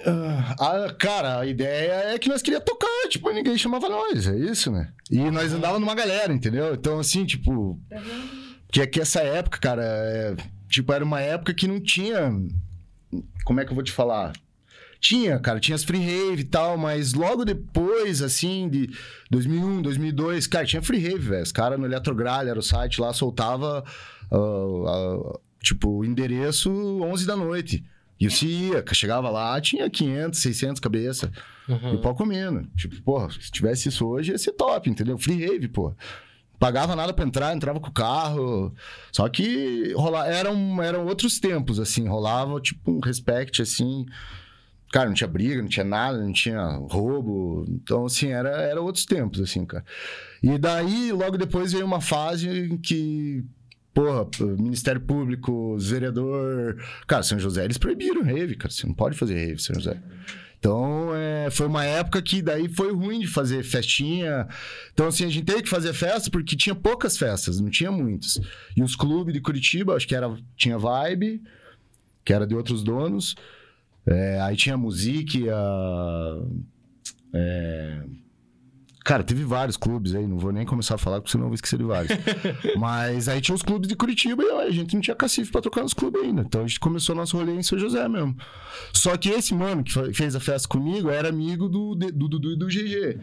Ah, 0.06 0.94
cara, 0.98 1.40
a 1.40 1.46
ideia 1.46 2.14
é 2.14 2.18
que 2.18 2.28
nós 2.28 2.40
queríamos 2.40 2.64
tocar, 2.64 3.08
tipo, 3.08 3.30
ninguém 3.32 3.58
chamava 3.58 3.88
nós, 3.88 4.28
é 4.28 4.36
isso, 4.36 4.70
né? 4.70 4.92
E 5.10 5.18
nós 5.30 5.52
andávamos 5.52 5.80
numa 5.80 5.94
galera, 5.94 6.32
entendeu? 6.32 6.74
Então, 6.74 7.00
assim, 7.00 7.24
tipo? 7.24 7.80
Que 8.70 8.82
é 8.82 8.86
que 8.86 9.00
essa 9.00 9.20
época, 9.20 9.58
cara, 9.58 9.82
é, 9.82 10.36
tipo, 10.68 10.92
era 10.92 11.04
uma 11.04 11.20
época 11.20 11.52
que 11.52 11.66
não 11.66 11.80
tinha. 11.80 12.32
Como 13.44 13.60
é 13.60 13.64
que 13.64 13.70
eu 13.70 13.74
vou 13.74 13.82
te 13.82 13.90
falar? 13.90 14.32
Tinha, 15.00 15.38
cara, 15.38 15.60
tinha 15.60 15.76
as 15.76 15.84
free 15.84 16.00
rave 16.00 16.42
e 16.42 16.44
tal, 16.44 16.76
mas 16.76 17.14
logo 17.14 17.44
depois, 17.44 18.20
assim, 18.20 18.68
de 18.68 18.90
2001, 19.30 19.82
2002, 19.82 20.46
cara, 20.46 20.66
tinha 20.66 20.82
free 20.82 20.98
rave, 20.98 21.28
velho. 21.28 21.42
Os 21.42 21.52
caras 21.52 21.78
no 21.78 21.86
Eletrogralha, 21.86 22.50
era 22.50 22.58
o 22.58 22.62
site 22.62 23.00
lá, 23.00 23.12
soltava, 23.12 23.84
ah, 24.32 24.36
ah, 24.36 25.38
tipo, 25.62 25.88
o 25.88 26.04
endereço 26.04 26.70
11 26.70 27.26
da 27.26 27.36
noite. 27.36 27.84
E 28.20 28.28
você 28.28 28.46
ia, 28.46 28.84
chegava 28.92 29.30
lá, 29.30 29.60
tinha 29.60 29.88
500, 29.88 30.40
600 30.40 30.80
cabeça. 30.80 31.30
Uhum. 31.68 31.92
E 31.92 31.96
o 31.96 32.00
pau 32.00 32.14
comendo. 32.14 32.68
Tipo, 32.76 33.00
porra, 33.02 33.30
se 33.30 33.50
tivesse 33.50 33.88
isso 33.88 34.06
hoje, 34.06 34.32
ia 34.32 34.38
ser 34.38 34.52
top, 34.52 34.90
entendeu? 34.90 35.16
Free 35.16 35.38
rave, 35.38 35.68
pô. 35.68 35.94
Pagava 36.58 36.96
nada 36.96 37.12
pra 37.12 37.24
entrar, 37.24 37.54
entrava 37.54 37.78
com 37.78 37.88
o 37.88 37.92
carro. 37.92 38.74
Só 39.12 39.28
que 39.28 39.92
rola... 39.92 40.26
eram, 40.26 40.82
eram 40.82 41.06
outros 41.06 41.38
tempos, 41.38 41.78
assim. 41.78 42.08
Rolava, 42.08 42.60
tipo, 42.60 42.90
um 42.90 42.98
respect, 42.98 43.62
assim. 43.62 44.04
Cara, 44.92 45.06
não 45.06 45.14
tinha 45.14 45.28
briga, 45.28 45.60
não 45.60 45.68
tinha 45.68 45.84
nada, 45.84 46.18
não 46.18 46.32
tinha 46.32 46.62
roubo. 46.90 47.64
Então, 47.68 48.06
assim, 48.06 48.28
era, 48.28 48.48
era 48.48 48.80
outros 48.80 49.04
tempos, 49.04 49.40
assim, 49.40 49.64
cara. 49.66 49.84
E 50.42 50.56
daí, 50.56 51.12
logo 51.12 51.36
depois, 51.36 51.72
veio 51.72 51.84
uma 51.84 52.00
fase 52.00 52.48
em 52.48 52.76
que... 52.76 53.44
Porra, 53.92 54.28
Ministério 54.58 55.00
Público, 55.00 55.76
vereador... 55.78 56.76
Cara, 57.06 57.22
São 57.22 57.38
José, 57.38 57.64
eles 57.64 57.78
proibiram 57.78 58.22
rave, 58.22 58.54
cara. 58.56 58.72
Você 58.72 58.86
não 58.86 58.94
pode 58.94 59.16
fazer 59.16 59.34
rave, 59.34 59.60
São 59.60 59.74
José. 59.74 60.00
Então, 60.58 61.14
é, 61.14 61.50
foi 61.50 61.66
uma 61.66 61.84
época 61.84 62.20
que 62.20 62.42
daí 62.42 62.68
foi 62.68 62.92
ruim 62.92 63.20
de 63.20 63.26
fazer 63.28 63.62
festinha. 63.62 64.48
Então, 64.92 65.06
assim, 65.06 65.24
a 65.24 65.28
gente 65.28 65.44
teve 65.44 65.62
que 65.62 65.68
fazer 65.68 65.92
festa 65.92 66.30
porque 66.30 66.56
tinha 66.56 66.74
poucas 66.74 67.16
festas, 67.16 67.60
não 67.60 67.70
tinha 67.70 67.92
muitas. 67.92 68.40
E 68.76 68.82
os 68.82 68.96
clubes 68.96 69.34
de 69.34 69.40
Curitiba, 69.40 69.94
acho 69.94 70.08
que 70.08 70.14
era, 70.14 70.34
tinha 70.56 70.78
Vibe, 70.78 71.42
que 72.24 72.32
era 72.32 72.46
de 72.46 72.54
outros 72.54 72.82
donos. 72.82 73.36
É, 74.08 74.40
aí 74.40 74.56
tinha 74.56 74.76
Musique, 74.76 75.48
a... 75.50 76.42
é, 77.34 78.02
Cara, 79.08 79.24
teve 79.24 79.42
vários 79.42 79.78
clubes 79.78 80.14
aí, 80.14 80.26
não 80.26 80.36
vou 80.36 80.52
nem 80.52 80.66
começar 80.66 80.96
a 80.96 80.98
falar, 80.98 81.18
porque 81.18 81.32
senão 81.32 81.46
eu 81.46 81.48
vou 81.48 81.54
esquecer 81.54 81.78
de 81.78 81.84
vários. 81.84 82.12
Mas 82.76 83.26
aí 83.26 83.40
tinha 83.40 83.54
os 83.54 83.62
clubes 83.62 83.88
de 83.88 83.96
Curitiba 83.96 84.42
e 84.42 84.50
ó, 84.50 84.60
a 84.60 84.70
gente 84.70 84.92
não 84.92 85.00
tinha 85.00 85.16
cacife 85.16 85.50
pra 85.50 85.62
tocar 85.62 85.80
nos 85.80 85.94
clubes 85.94 86.20
ainda. 86.20 86.42
Então 86.42 86.60
a 86.62 86.66
gente 86.66 86.78
começou 86.78 87.14
nosso 87.14 87.34
rolê 87.34 87.54
em 87.54 87.62
São 87.62 87.78
José 87.78 88.06
mesmo. 88.06 88.36
Só 88.92 89.16
que 89.16 89.30
esse 89.30 89.54
mano 89.54 89.82
que 89.82 90.12
fez 90.12 90.36
a 90.36 90.40
festa 90.40 90.68
comigo 90.68 91.08
era 91.08 91.30
amigo 91.30 91.70
do 91.70 91.94
Dudu 91.94 92.52
e 92.52 92.58
do 92.58 92.66
GG. 92.66 93.18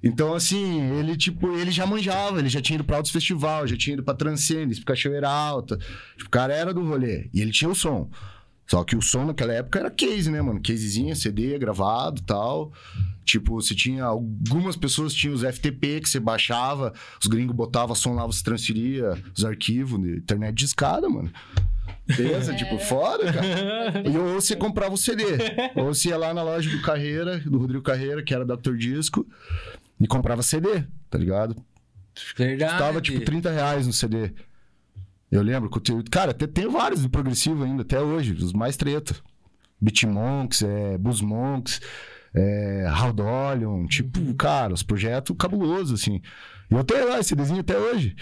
Então, 0.00 0.32
assim, 0.32 0.80
ele, 0.96 1.16
tipo, 1.16 1.56
ele 1.56 1.72
já 1.72 1.84
manjava, 1.84 2.38
ele 2.38 2.48
já 2.48 2.62
tinha 2.62 2.76
ido 2.76 2.84
pra 2.84 2.98
outros 2.98 3.12
festivais, 3.12 3.68
já 3.68 3.76
tinha 3.76 3.94
ido 3.94 4.04
pra 4.04 4.14
Transcendence, 4.14 4.80
pra 4.80 4.94
Cachoeira 4.94 5.28
Alta. 5.28 5.76
Tipo, 6.16 6.28
o 6.28 6.30
cara 6.30 6.54
era 6.54 6.72
do 6.72 6.84
rolê. 6.84 7.28
E 7.34 7.40
ele 7.40 7.50
tinha 7.50 7.68
o 7.68 7.74
som. 7.74 8.08
Só 8.66 8.82
que 8.82 8.96
o 8.96 9.02
som 9.02 9.24
naquela 9.24 9.52
época 9.52 9.78
era 9.78 9.90
case, 9.90 10.30
né, 10.30 10.42
mano? 10.42 10.60
Casezinha, 10.60 11.14
CD, 11.14 11.56
gravado 11.58 12.20
e 12.20 12.24
tal. 12.24 12.72
Tipo, 13.24 13.60
você 13.60 13.74
tinha. 13.74 14.04
Algumas 14.04 14.76
pessoas 14.76 15.14
tinham 15.14 15.34
os 15.34 15.42
FTP 15.42 16.00
que 16.00 16.08
você 16.08 16.18
baixava, 16.18 16.92
os 17.20 17.26
gringos 17.26 17.54
botavam 17.54 17.94
som 17.94 18.14
lá, 18.14 18.26
você 18.26 18.42
transferia 18.42 19.20
os 19.36 19.44
arquivos 19.44 20.00
de 20.00 20.16
internet 20.16 20.54
de 20.54 20.64
escada, 20.64 21.08
mano. 21.08 21.30
Beleza? 22.06 22.54
Tipo, 22.54 22.78
foda, 22.78 23.32
cara. 23.32 24.02
E 24.08 24.16
ou 24.16 24.34
você 24.34 24.54
comprava 24.54 24.94
o 24.94 24.98
CD. 24.98 25.22
Ou 25.74 25.86
você 25.86 26.10
ia 26.10 26.16
lá 26.16 26.32
na 26.32 26.42
loja 26.42 26.70
do 26.70 26.80
Carreira, 26.82 27.38
do 27.38 27.58
Rodrigo 27.58 27.82
Carreira, 27.82 28.22
que 28.22 28.32
era 28.32 28.44
Dr. 28.44 28.76
Disco, 28.76 29.26
e 30.00 30.06
comprava 30.06 30.42
CD, 30.42 30.84
tá 31.10 31.18
ligado? 31.18 31.56
Verdade. 32.36 32.72
Custava 32.72 33.00
tipo 33.00 33.24
30 33.24 33.50
reais 33.50 33.86
no 33.86 33.92
CD. 33.92 34.32
Eu 35.30 35.42
lembro 35.42 35.68
que 35.68 35.78
o 35.78 35.80
teu- 35.80 36.02
Cara, 36.10 36.30
até 36.30 36.46
tem 36.46 36.68
vários 36.68 37.02
do 37.02 37.10
progressivo 37.10 37.64
ainda, 37.64 37.82
até 37.82 38.00
hoje, 38.00 38.32
os 38.32 38.52
mais 38.52 38.76
treta. 38.76 39.14
Beat 39.80 40.04
Monks, 40.04 40.62
é, 40.62 40.96
Blues 40.96 41.20
Monks, 41.20 41.80
é, 42.34 42.86
Haldolion, 42.88 43.86
tipo, 43.86 44.34
cara, 44.34 44.72
os 44.72 44.82
projetos 44.82 45.36
cabulosos, 45.38 46.00
assim. 46.00 46.20
E 46.70 46.74
eu 46.74 46.82
tenho 46.84 47.08
lá 47.08 47.18
esse 47.20 47.30
CDzinho 47.30 47.60
até 47.60 47.78
hoje. 47.78 48.16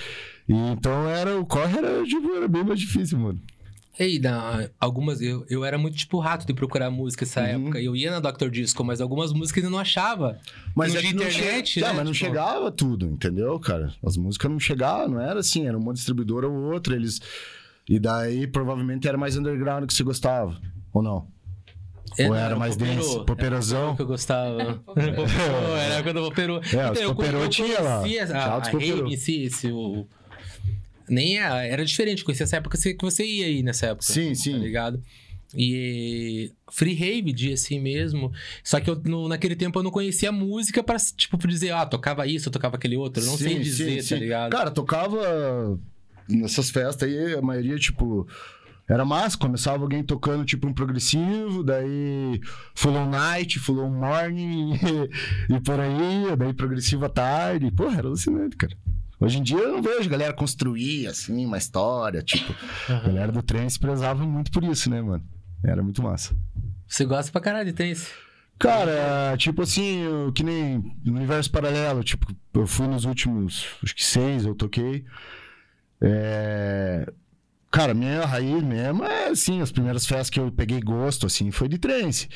E 0.48 0.52
então 0.54 1.08
era, 1.08 1.38
o 1.38 1.46
corre 1.46 1.78
era, 1.78 2.04
tipo, 2.04 2.34
era 2.34 2.48
bem 2.48 2.64
mais 2.64 2.80
difícil, 2.80 3.18
mano. 3.18 3.40
Ei, 3.98 4.20
algumas. 4.80 5.20
Eu, 5.20 5.46
eu 5.48 5.64
era 5.64 5.78
muito 5.78 5.96
tipo 5.96 6.18
rato 6.18 6.46
de 6.46 6.52
procurar 6.52 6.90
música 6.90 7.24
nessa 7.24 7.40
Uhum. 7.40 7.46
época. 7.46 7.80
Eu 7.80 7.94
ia 7.94 8.10
na 8.10 8.18
Dr. 8.30 8.48
Disco, 8.48 8.82
mas 8.84 9.00
algumas 9.00 9.32
músicas 9.32 9.62
eu 9.64 9.70
não 9.70 9.78
achava. 9.78 10.38
Mas 10.74 10.92
Não 10.92 10.98
é 10.98 11.02
tinha 11.02 11.14
não 11.14 11.22
internet, 11.22 11.68
che- 11.74 11.80
né? 11.80 11.86
Mas 11.92 12.04
não 12.04 12.12
Tipo- 12.12 12.26
chegava 12.26 12.70
tudo, 12.72 13.06
entendeu, 13.06 13.58
cara? 13.60 13.92
As 14.04 14.16
músicas 14.16 14.50
não 14.50 14.58
chegavam, 14.58 15.08
não 15.08 15.20
era 15.20 15.40
assim, 15.40 15.66
era 15.66 15.78
uma 15.78 15.92
distribuidora 15.94 16.48
ou 16.48 16.72
outra, 16.72 16.94
eles... 16.96 17.20
E 17.88 17.98
daí, 17.98 18.46
provavelmente, 18.46 19.06
era 19.06 19.16
mais 19.18 19.36
underground 19.36 19.86
que 19.86 19.94
você 19.94 20.02
gostava, 20.02 20.58
ou 20.92 21.02
não? 21.02 21.28
Ou 22.18 22.34
era 22.34 22.54
mais 22.56 22.76
Poperô. 22.76 22.94
dance? 22.96 23.24
Poperozão? 23.26 23.86
Era 23.88 23.96
que 23.96 24.02
eu 24.02 24.06
gostava. 24.06 24.74
Poperô. 24.86 25.14
Poperô, 25.16 25.76
era 25.76 26.02
quando 26.04 26.16
eu 26.18 26.24
Poperô. 26.24 26.56
É, 26.72 26.90
os 26.92 27.00
Poperô 27.00 27.38
eu 27.40 27.48
tinha 27.48 27.80
lá. 27.80 28.02
A, 28.02 28.56
a 28.56 28.60
Poperô. 28.70 28.96
rave 29.02 29.14
em 29.14 29.16
si, 29.16 29.42
esse, 29.42 29.70
o... 29.70 30.06
Nem 31.08 31.38
era, 31.38 31.64
era 31.66 31.84
diferente. 31.84 32.24
Conhecia 32.24 32.44
essa 32.44 32.56
época 32.56 32.76
que 32.78 32.96
você- 33.04 33.24
ia 33.24 33.46
aí 33.46 33.62
nessa 33.62 33.86
época. 33.86 34.04
Sim, 34.06 34.30
Tá 34.30 34.34
sim. 34.34 34.58
ligado? 34.58 35.02
E 35.56 36.50
free 36.72 36.94
rave 36.94 37.32
dia 37.32 37.54
assim 37.54 37.78
mesmo. 37.80 38.32
Só 38.62 38.80
que 38.80 38.90
eu, 38.90 39.00
no- 39.04 39.28
naquele 39.28 39.54
tempo 39.54 39.78
eu 39.78 39.82
não 39.82 39.90
conhecia 39.90 40.32
música 40.32 40.82
pra, 40.82 40.96
tipo, 41.16 41.38
pra 41.38 41.48
dizer, 41.48 41.70
ah, 41.72 41.86
tocava 41.86 42.26
isso, 42.26 42.50
tocava 42.50 42.76
aquele 42.76 42.96
outro. 42.96 43.22
Eu 43.22 43.26
não 43.28 43.36
sei 43.38 43.54
Sim, 43.56 43.60
dizer, 43.60 43.90
sim, 43.90 43.96
tá 43.96 44.02
sim. 44.02 44.14
ligado? 44.16 44.50
Cara, 44.50 44.70
tocava 44.70 45.78
nessas 46.28 46.70
festas 46.70 47.08
aí, 47.08 47.34
a 47.34 47.42
maioria, 47.42 47.76
tipo... 47.78 48.26
Era 48.86 49.02
massa, 49.02 49.38
começava 49.38 49.82
alguém 49.82 50.02
tocando 50.02 50.44
tipo 50.44 50.66
um 50.68 50.72
progressivo, 50.74 51.62
daí 51.64 52.38
Full 52.74 52.92
on 52.92 53.08
Night, 53.08 53.58
Full 53.58 53.78
on 53.78 53.88
Morning 53.90 54.74
e, 55.48 55.54
e 55.54 55.60
por 55.60 55.80
aí, 55.80 56.36
daí 56.36 56.52
progressivo 56.52 57.06
à 57.06 57.08
tarde. 57.08 57.70
Porra, 57.70 57.96
era 58.00 58.08
alucinante, 58.08 58.56
cara. 58.56 58.76
Hoje 59.24 59.38
em 59.38 59.42
dia 59.42 59.58
eu 59.58 59.72
não 59.72 59.82
vejo 59.82 60.08
galera 60.10 60.32
construir, 60.32 61.06
assim, 61.06 61.46
uma 61.46 61.56
história, 61.56 62.22
tipo... 62.22 62.54
A 62.88 63.00
galera 63.00 63.32
do 63.32 63.42
se 63.70 63.78
prezava 63.78 64.24
muito 64.24 64.50
por 64.50 64.62
isso, 64.64 64.90
né, 64.90 65.00
mano? 65.00 65.24
Era 65.64 65.82
muito 65.82 66.02
massa. 66.02 66.36
Você 66.86 67.04
gosta 67.06 67.32
pra 67.32 67.40
caralho 67.40 67.64
de 67.64 67.72
trance? 67.72 68.10
Cara, 68.58 69.34
tipo 69.36 69.62
assim, 69.62 70.02
eu- 70.04 70.32
que 70.32 70.42
nem 70.44 70.78
no 71.04 71.16
universo 71.16 71.50
paralelo, 71.50 72.04
tipo, 72.04 72.26
eu 72.52 72.66
fui 72.66 72.86
nos 72.86 73.04
últimos, 73.04 73.66
acho 73.82 73.94
que 73.94 74.04
seis 74.04 74.44
eu 74.44 74.54
toquei. 74.54 75.04
É... 76.00 77.10
Cara, 77.70 77.94
minha 77.94 78.24
raiz 78.24 78.62
mesmo 78.62 79.04
é 79.04 79.28
assim, 79.28 79.60
as 79.60 79.72
primeiras 79.72 80.06
festas 80.06 80.30
que 80.30 80.38
eu 80.38 80.52
peguei 80.52 80.80
gosto, 80.80 81.26
assim, 81.26 81.50
foi 81.50 81.68
de 81.68 81.78
trance. 81.78 82.28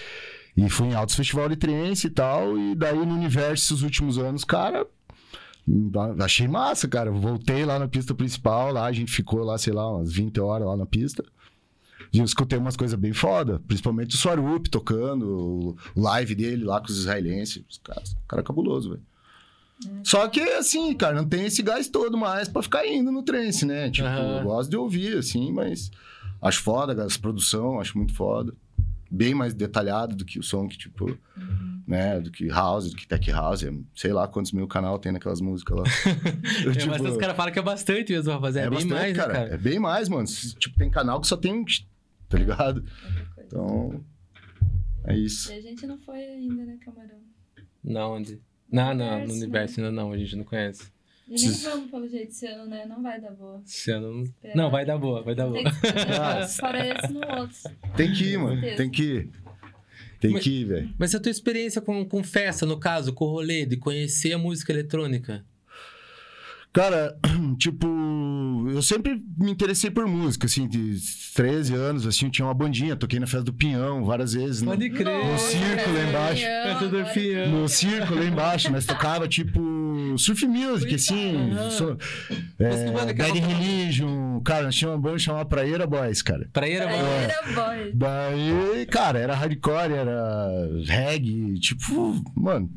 E 0.56 0.68
fui 0.68 0.88
em 0.88 0.94
altos 0.94 1.14
festival 1.14 1.48
de 1.48 1.54
trance 1.56 2.08
e 2.08 2.10
tal, 2.10 2.58
e 2.58 2.74
daí 2.74 2.96
no 2.96 3.14
universo, 3.14 3.74
esses 3.74 3.82
últimos 3.84 4.18
anos, 4.18 4.42
cara, 4.42 4.84
achei 6.20 6.48
massa, 6.48 6.88
cara. 6.88 7.10
Voltei 7.10 7.64
lá 7.64 7.78
na 7.78 7.88
pista 7.88 8.14
principal, 8.14 8.72
lá 8.72 8.84
a 8.84 8.92
gente 8.92 9.12
ficou 9.12 9.42
lá, 9.44 9.58
sei 9.58 9.72
lá, 9.72 9.90
umas 9.90 10.12
20 10.12 10.40
horas 10.40 10.66
lá 10.66 10.76
na 10.76 10.86
pista. 10.86 11.24
E 12.12 12.18
eu 12.18 12.24
escutei 12.24 12.58
umas 12.58 12.76
coisas 12.76 12.98
bem 12.98 13.12
foda, 13.12 13.60
principalmente 13.66 14.14
o 14.14 14.18
Swarup 14.18 14.68
tocando, 14.68 15.76
o 15.94 16.00
live 16.00 16.34
dele 16.34 16.64
lá 16.64 16.80
com 16.80 16.86
os 16.86 16.98
israelenses. 16.98 17.62
Os 17.68 17.78
caras, 17.78 18.16
cara 18.26 18.40
é 18.40 18.44
cabuloso, 18.44 18.90
velho. 18.90 19.02
Só 20.02 20.26
que, 20.26 20.40
assim, 20.40 20.92
cara, 20.94 21.14
não 21.14 21.28
tem 21.28 21.46
esse 21.46 21.62
gás 21.62 21.88
todo 21.88 22.16
mais 22.16 22.48
pra 22.48 22.62
ficar 22.62 22.86
indo 22.86 23.12
no 23.12 23.22
trance, 23.22 23.64
né? 23.64 23.90
Tipo, 23.90 24.08
Aham. 24.08 24.38
eu 24.38 24.44
gosto 24.44 24.70
de 24.70 24.76
ouvir, 24.76 25.18
assim, 25.18 25.52
mas 25.52 25.90
acho 26.42 26.62
foda, 26.62 27.04
as 27.04 27.16
produção, 27.16 27.80
acho 27.80 27.96
muito 27.96 28.14
foda. 28.14 28.52
Bem 29.10 29.34
mais 29.34 29.54
detalhado 29.54 30.14
do 30.14 30.24
que 30.24 30.38
o 30.38 30.42
som 30.42 30.68
que, 30.68 30.76
tipo, 30.76 31.18
né? 31.86 32.20
Do 32.20 32.30
que 32.30 32.46
house, 32.48 32.90
do 32.90 32.96
que 32.96 33.06
tech 33.06 33.30
house. 33.30 33.62
é, 33.62 33.72
Sei 33.94 34.12
lá 34.12 34.28
quantos 34.28 34.52
mil 34.52 34.68
canal 34.68 34.98
tem 34.98 35.12
naquelas 35.12 35.40
músicas 35.40 35.78
lá. 35.78 35.84
Eu, 36.64 36.72
É, 36.72 36.74
tipo, 36.74 36.90
mas 36.90 37.00
os 37.02 37.16
caras 37.16 37.36
falam 37.36 37.52
que 37.52 37.58
é 37.58 37.62
bastante 37.62 38.12
mesmo, 38.12 38.32
rapaziada. 38.32 38.66
É, 38.66 38.70
bem 38.70 38.86
bastante, 38.88 38.94
mais, 39.00 39.16
cara. 39.16 39.32
né, 39.32 39.38
cara? 39.40 39.54
É 39.54 39.56
bem 39.58 39.78
mais, 39.78 40.08
mano. 40.08 40.26
Tipo, 40.26 40.76
tem 40.76 40.90
canal 40.90 41.20
que 41.20 41.26
só 41.26 41.36
tem. 41.36 41.64
Tá 42.28 42.36
ligado? 42.36 42.84
Então. 43.38 44.04
É 45.04 45.16
isso. 45.16 45.50
E 45.50 45.56
a 45.56 45.60
gente 45.62 45.86
não 45.86 45.98
foi 45.98 46.18
ainda, 46.18 46.64
né, 46.66 46.76
Camarão? 46.84 47.18
Não, 47.82 48.12
onde? 48.16 48.38
Não, 48.70 48.92
não, 48.94 49.06
no 49.06 49.12
Universo, 49.14 49.34
universo 49.44 49.80
ainda 49.80 49.92
não, 49.92 50.12
a 50.12 50.18
gente 50.18 50.36
não 50.36 50.44
conhece. 50.44 50.92
E 51.28 51.34
nem 51.40 51.50
vamos 51.52 51.90
pelo 51.90 52.08
jeito 52.08 52.30
esse 52.30 52.46
ano, 52.46 52.66
né? 52.66 52.86
Não 52.86 53.02
vai 53.02 53.20
dar 53.20 53.30
boa. 53.32 53.60
Esse 53.66 53.90
ano 53.90 54.12
não... 54.14 54.22
Esperar. 54.22 54.56
Não, 54.56 54.70
vai 54.70 54.84
dar 54.86 54.98
boa, 54.98 55.22
vai 55.22 55.34
dar 55.34 55.46
boa. 55.46 55.62
Tem 55.62 55.64
que 55.64 55.86
Ah. 55.86 56.40
esperar 56.40 56.48
fora 56.48 56.86
esse 56.88 57.12
no 57.12 57.20
outro. 57.40 57.56
Tem 57.96 58.12
que 58.12 58.24
ir, 58.24 58.38
mano. 58.38 58.60
Tem 58.76 58.90
que 58.90 59.02
ir. 59.02 59.30
Tem 60.20 60.32
Mas- 60.32 60.42
que 60.42 60.50
ir, 60.50 60.64
velho. 60.64 60.90
Mas 60.98 61.14
a 61.14 61.20
tua 61.20 61.30
experiência 61.30 61.80
com, 61.80 62.04
com 62.04 62.24
festa, 62.24 62.64
no 62.66 62.78
caso, 62.80 63.12
com 63.12 63.24
o 63.26 63.28
rolê, 63.30 63.64
de 63.66 63.76
conhecer 63.76 64.32
a 64.32 64.38
música 64.38 64.72
eletrônica? 64.72 65.44
Cara, 66.72 67.16
tipo, 67.58 67.86
eu 68.70 68.82
sempre 68.82 69.22
me 69.38 69.50
interessei 69.50 69.90
por 69.90 70.06
música, 70.06 70.46
assim, 70.46 70.68
de 70.68 70.98
13 71.34 71.74
anos, 71.74 72.06
assim, 72.06 72.26
eu 72.26 72.30
tinha 72.30 72.46
uma 72.46 72.54
bandinha, 72.54 72.94
toquei 72.94 73.18
na 73.18 73.26
festa 73.26 73.44
do 73.44 73.52
Pinhão 73.54 74.04
várias 74.04 74.32
vezes. 74.34 74.60
né? 74.62 74.68
Pode 74.68 74.90
crer. 74.90 75.24
No 75.24 75.38
circo 75.38 75.90
lá 75.90 76.08
embaixo. 76.08 76.42
Festa 76.42 76.88
do 76.88 77.04
Pinhão. 77.14 77.48
No 77.62 77.68
circo 77.68 78.14
lá 78.14 78.24
embaixo, 78.24 78.70
nós 78.72 78.84
tocava 78.86 79.26
tipo 79.28 79.58
surf 80.18 80.46
music, 80.46 80.94
assim, 80.94 81.52
so, 81.70 81.96
banda 82.58 83.10
é, 83.10 83.14
Bad? 83.14 83.38
Religion, 83.38 84.40
cara, 84.40 84.64
nós 84.64 84.74
tínhamos 84.74 84.96
uma 84.98 85.02
banda 85.02 85.18
chamada 85.18 85.44
Praeira 85.44 85.86
Boys, 85.86 86.22
cara. 86.22 86.48
Praia 86.52 86.78
era 86.82 86.90
Aí 86.90 86.98
boa. 86.98 87.14
era 87.14 87.42
boy. 87.52 87.92
Daí, 87.94 88.86
cara, 88.86 89.18
era 89.18 89.34
hardcore, 89.34 89.92
era 89.92 90.48
reggae, 90.84 91.58
tipo, 91.60 92.22
mano. 92.34 92.70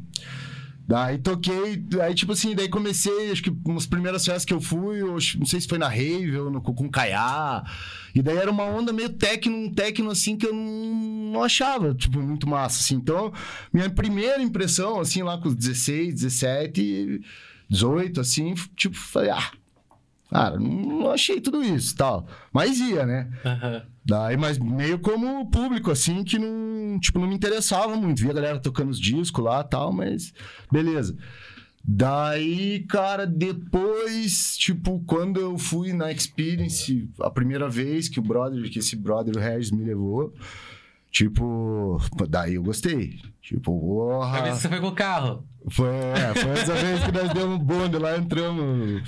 Daí 0.92 1.20
toquei, 1.20 1.82
aí 2.02 2.14
tipo 2.14 2.34
assim, 2.34 2.54
daí 2.54 2.68
comecei, 2.68 3.32
acho 3.32 3.42
que 3.42 3.50
umas 3.64 3.86
primeiras 3.86 4.26
festas 4.26 4.44
que 4.44 4.54
eu 4.54 4.60
fui, 4.60 5.02
eu 5.02 5.14
não 5.38 5.46
sei 5.46 5.62
se 5.62 5.68
foi 5.68 5.78
na 5.78 5.88
Rave 5.88 6.36
ou 6.38 6.52
no, 6.52 6.62
com 6.62 6.90
Caiá. 6.90 7.64
E 8.14 8.22
daí 8.22 8.36
era 8.36 8.52
uma 8.52 8.66
onda 8.66 8.92
meio 8.92 9.08
techno, 9.08 9.56
um 9.56 9.74
techno 9.74 10.12
assim 10.12 10.36
que 10.36 10.46
eu 10.46 10.54
não, 10.54 11.32
não 11.32 11.44
achava, 11.46 11.96
tipo, 11.96 12.20
muito 12.20 12.46
massa, 12.46 12.82
assim. 12.82 12.96
Então, 12.96 13.32
minha 13.72 13.90
primeira 13.90 14.44
impressão, 14.44 15.00
assim, 15.00 15.24
lá 15.24 15.38
com 15.38 15.48
os 15.48 15.56
16, 15.56 16.14
17, 16.16 17.22
18, 17.70 18.20
assim, 18.20 18.54
tipo, 18.76 18.98
falei, 18.98 19.30
ah, 19.30 19.50
cara, 20.30 20.60
não, 20.60 21.10
achei 21.10 21.40
tudo 21.40 21.64
isso 21.64 21.96
tal. 21.96 22.28
Mas 22.52 22.82
ia, 22.82 23.06
né? 23.06 23.32
Aham. 23.46 23.91
Daí, 24.04 24.36
mas 24.36 24.58
meio 24.58 24.98
como 25.00 25.50
público, 25.50 25.92
assim, 25.92 26.24
que 26.24 26.40
não, 26.40 27.00
tipo, 27.00 27.20
não 27.20 27.28
me 27.28 27.36
interessava 27.36 27.96
muito. 27.96 28.22
Via 28.22 28.32
a 28.32 28.36
galera 28.36 28.60
tocando 28.60 28.90
os 28.90 29.00
discos 29.00 29.44
lá 29.44 29.64
tal, 29.64 29.94
mas 29.94 30.34
beleza. 30.72 31.16
Daí, 31.84 32.86
cara, 32.88 33.26
depois, 33.26 34.56
tipo, 34.58 35.04
quando 35.06 35.40
eu 35.40 35.58
fui 35.58 35.94
na 35.94 36.12
Experience, 36.12 37.10
a 37.20 37.30
primeira 37.30 37.68
vez 37.68 38.08
que 38.08 38.20
o 38.20 38.24
brother, 38.24 38.70
que 38.70 38.80
esse 38.80 38.96
brother, 38.96 39.36
o 39.36 39.40
Regis, 39.40 39.72
me 39.72 39.84
levou, 39.84 40.34
tipo, 41.12 42.00
daí 42.30 42.56
eu 42.56 42.64
gostei. 42.64 43.20
Tipo, 43.42 43.80
porra. 43.80 44.56
Você 44.56 44.70
foi 44.70 44.80
com 44.80 44.88
o 44.88 44.96
carro. 44.96 45.46
Foi, 45.70 45.88
é, 45.88 46.34
foi 46.34 46.52
essa 46.52 46.74
vez 46.74 47.04
que 47.04 47.12
nós 47.12 47.32
demos 47.34 47.56
um 47.56 47.60
bonde 47.60 47.98
lá, 47.98 48.18
entramos. 48.18 49.04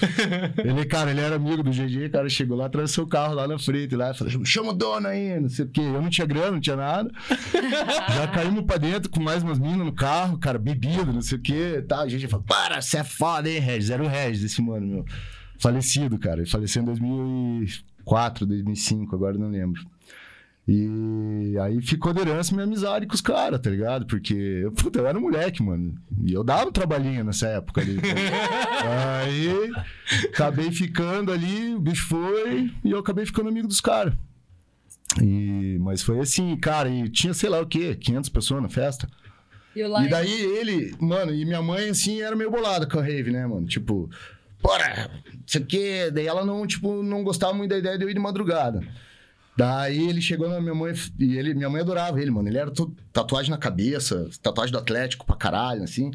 Ele, 0.64 0.86
cara, 0.86 1.10
ele 1.10 1.20
era 1.20 1.36
amigo 1.36 1.64
do 1.64 1.72
GG, 1.72 2.10
cara, 2.10 2.30
chegou 2.30 2.56
lá, 2.56 2.68
atravessou 2.68 3.06
o 3.06 3.08
carro 3.08 3.34
lá 3.34 3.48
na 3.48 3.58
frente, 3.58 3.96
lá, 3.96 4.14
falou, 4.14 4.46
chama 4.46 4.70
o 4.70 4.74
dono 4.74 5.08
aí, 5.08 5.40
não 5.40 5.50
sei 5.50 5.66
o 5.66 5.68
quê. 5.68 5.82
Eu 5.82 6.02
não 6.02 6.10
tinha 6.10 6.28
grana, 6.28 6.52
não 6.52 6.60
tinha 6.60 6.76
nada. 6.76 7.12
Já 8.16 8.28
caímos 8.28 8.66
pra 8.66 8.78
dentro 8.78 9.10
com 9.10 9.22
mais 9.22 9.42
umas 9.42 9.58
minas 9.58 9.86
no 9.86 9.94
carro, 9.94 10.38
cara, 10.38 10.60
bebido, 10.60 11.12
não 11.12 11.22
sei 11.22 11.40
o 11.40 11.42
quê. 11.42 11.84
Tá, 11.88 12.02
a 12.02 12.08
gente 12.08 12.28
falou, 12.28 12.46
para, 12.46 12.82
você 12.82 12.98
é 12.98 13.04
foda, 13.04 13.50
hein, 13.50 13.60
Regis? 13.60 13.90
Era 13.90 14.04
o 14.04 14.08
Regis, 14.08 14.44
esse 14.44 14.62
mano, 14.62 14.86
meu. 14.86 15.06
Falecido, 15.58 16.20
cara. 16.20 16.42
Ele 16.42 16.50
faleceu 16.50 16.84
em 16.84 16.86
2004, 16.86 18.46
2005, 18.46 19.16
agora 19.16 19.38
não 19.38 19.50
lembro. 19.50 19.82
E 20.66 21.58
aí 21.60 21.82
ficou 21.82 22.14
de 22.14 22.22
herança 22.22 22.54
minha 22.54 22.64
amizade 22.64 23.06
com 23.06 23.14
os 23.14 23.20
caras, 23.20 23.60
tá 23.60 23.70
ligado? 23.70 24.06
Porque, 24.06 24.66
puta, 24.78 25.00
eu 25.00 25.08
era 25.08 25.20
moleque, 25.20 25.62
mano. 25.62 25.94
E 26.26 26.32
eu 26.32 26.44
dava 26.44 26.70
um 26.70 26.72
trabalhinho 26.72 27.24
nessa 27.24 27.48
época 27.48 27.82
ali. 27.82 27.98
tá? 27.98 29.20
aí 29.24 29.72
acabei 30.30 30.72
ficando 30.72 31.34
ali, 31.34 31.74
o 31.74 31.80
bicho 31.80 32.08
foi, 32.08 32.72
e 32.84 32.92
eu 32.92 33.00
acabei 33.00 33.26
ficando 33.26 33.50
amigo 33.50 33.68
dos 33.68 33.82
caras. 33.82 34.14
E, 35.22 35.78
mas 35.82 36.02
foi 36.02 36.20
assim, 36.20 36.56
cara, 36.56 36.90
e 36.90 37.10
tinha 37.10 37.34
sei 37.34 37.50
lá 37.50 37.60
o 37.60 37.68
quê, 37.68 37.94
500 37.96 38.30
pessoas 38.30 38.62
na 38.62 38.70
festa. 38.70 39.08
E. 39.76 40.08
E 40.08 40.10
daí 40.10 40.42
ele, 40.42 40.96
mano, 41.00 41.34
e 41.34 41.44
minha 41.46 41.62
mãe, 41.62 41.90
assim, 41.90 42.22
era 42.22 42.36
meio 42.36 42.50
bolada 42.50 42.88
com 42.88 43.00
a 43.00 43.04
rave, 43.04 43.32
né, 43.32 43.46
mano? 43.46 43.66
Tipo, 43.66 44.10
bora, 44.62 45.12
não 45.26 45.42
sei 45.46 45.62
o 45.62 45.66
quê. 45.66 46.12
Daí 46.12 46.26
ela 46.26 46.46
não, 46.46 46.66
tipo, 46.66 47.04
não 47.04 47.24
gostava 47.24 47.54
muito 47.54 47.72
da 47.72 47.78
ideia 47.78 47.98
de 47.98 48.06
eu 48.06 48.10
ir 48.10 48.14
de 48.14 48.20
madrugada. 48.20 48.82
Daí 49.56 50.10
ele 50.10 50.22
chegou 50.22 50.50
na 50.50 50.60
minha 50.60 50.74
mãe 50.74 50.94
e 51.20 51.38
ele, 51.38 51.54
minha 51.54 51.70
mãe 51.70 51.82
adorava 51.82 52.20
ele, 52.22 52.32
mano. 52.32 52.48
Ele 52.50 52.58
era 52.58 52.72
tatuagem 53.12 53.52
na 53.52 53.58
cabeça, 53.58 54.30
tatuagem 54.42 54.72
do 54.72 54.80
Atlético 54.80 55.26
pra 55.26 55.36
caralho, 55.36 55.84
assim. 55.84 56.12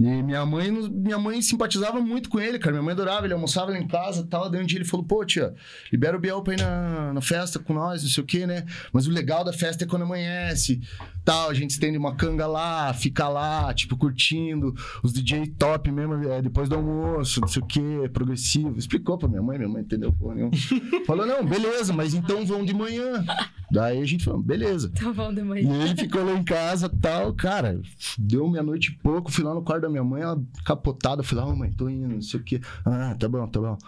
E 0.00 0.22
minha 0.22 0.46
mãe, 0.46 0.70
minha 0.70 1.18
mãe 1.18 1.42
simpatizava 1.42 2.00
muito 2.00 2.30
com 2.30 2.40
ele, 2.40 2.58
cara. 2.58 2.72
Minha 2.72 2.82
mãe 2.82 2.92
adorava, 2.92 3.26
ele 3.26 3.34
almoçava 3.34 3.70
lá 3.70 3.78
em 3.78 3.86
casa 3.86 4.22
e 4.22 4.26
tal. 4.26 4.48
Daí 4.48 4.62
um 4.62 4.64
dia 4.64 4.78
ele 4.78 4.86
falou, 4.86 5.04
pô, 5.04 5.22
tia, 5.26 5.54
libera 5.92 6.16
o 6.16 6.20
Biel 6.20 6.42
pra 6.42 6.54
ir 6.54 6.60
na, 6.60 7.12
na 7.12 7.20
festa 7.20 7.58
com 7.58 7.74
nós, 7.74 8.02
não 8.02 8.08
sei 8.08 8.24
o 8.24 8.26
quê, 8.26 8.46
né? 8.46 8.64
Mas 8.94 9.06
o 9.06 9.10
legal 9.10 9.44
da 9.44 9.52
festa 9.52 9.84
é 9.84 9.86
quando 9.86 10.02
amanhece, 10.02 10.80
tal. 11.22 11.50
A 11.50 11.54
gente 11.54 11.72
estende 11.72 11.98
uma 11.98 12.16
canga 12.16 12.46
lá, 12.46 12.94
fica 12.94 13.28
lá, 13.28 13.74
tipo, 13.74 13.94
curtindo. 13.94 14.74
Os 15.02 15.12
DJ 15.12 15.48
top 15.58 15.92
mesmo, 15.92 16.14
é, 16.30 16.40
depois 16.40 16.66
do 16.66 16.76
almoço, 16.76 17.38
não 17.42 17.48
sei 17.48 17.60
o 17.60 17.66
quê, 17.66 18.10
progressivo. 18.10 18.78
Explicou 18.78 19.18
pra 19.18 19.28
minha 19.28 19.42
mãe, 19.42 19.58
minha 19.58 19.68
mãe 19.68 19.82
entendeu 19.82 20.10
porra 20.14 20.36
nenhuma. 20.36 20.52
Falou, 21.06 21.26
não, 21.26 21.44
beleza, 21.44 21.92
mas 21.92 22.14
então 22.14 22.46
vão 22.46 22.64
de 22.64 22.72
manhã. 22.72 23.22
Daí 23.70 24.00
a 24.02 24.04
gente 24.04 24.24
falou, 24.24 24.42
beleza. 24.42 24.90
Tá 24.90 25.12
bom 25.12 25.32
de 25.32 25.40
E 25.40 25.44
manhã. 25.44 25.84
ele 25.84 25.96
ficou 25.96 26.24
lá 26.24 26.32
em 26.32 26.42
casa 26.42 26.88
tal, 26.88 27.32
cara. 27.34 27.80
Deu 28.18 28.48
meia-noite 28.48 28.90
e 28.90 28.94
pouco, 29.02 29.30
fui 29.30 29.44
lá 29.44 29.54
no 29.54 29.62
quarto 29.62 29.82
da 29.82 29.88
minha 29.88 30.02
mãe, 30.02 30.22
ela 30.22 30.42
capotada. 30.64 31.22
Falei, 31.22 31.44
ah, 31.44 31.54
mãe, 31.54 31.70
tô 31.72 31.88
indo, 31.88 32.08
não 32.14 32.22
sei 32.22 32.40
o 32.40 32.42
quê. 32.42 32.60
Ah, 32.84 33.14
tá 33.18 33.28
bom, 33.28 33.46
tá 33.46 33.60
bom. 33.60 33.78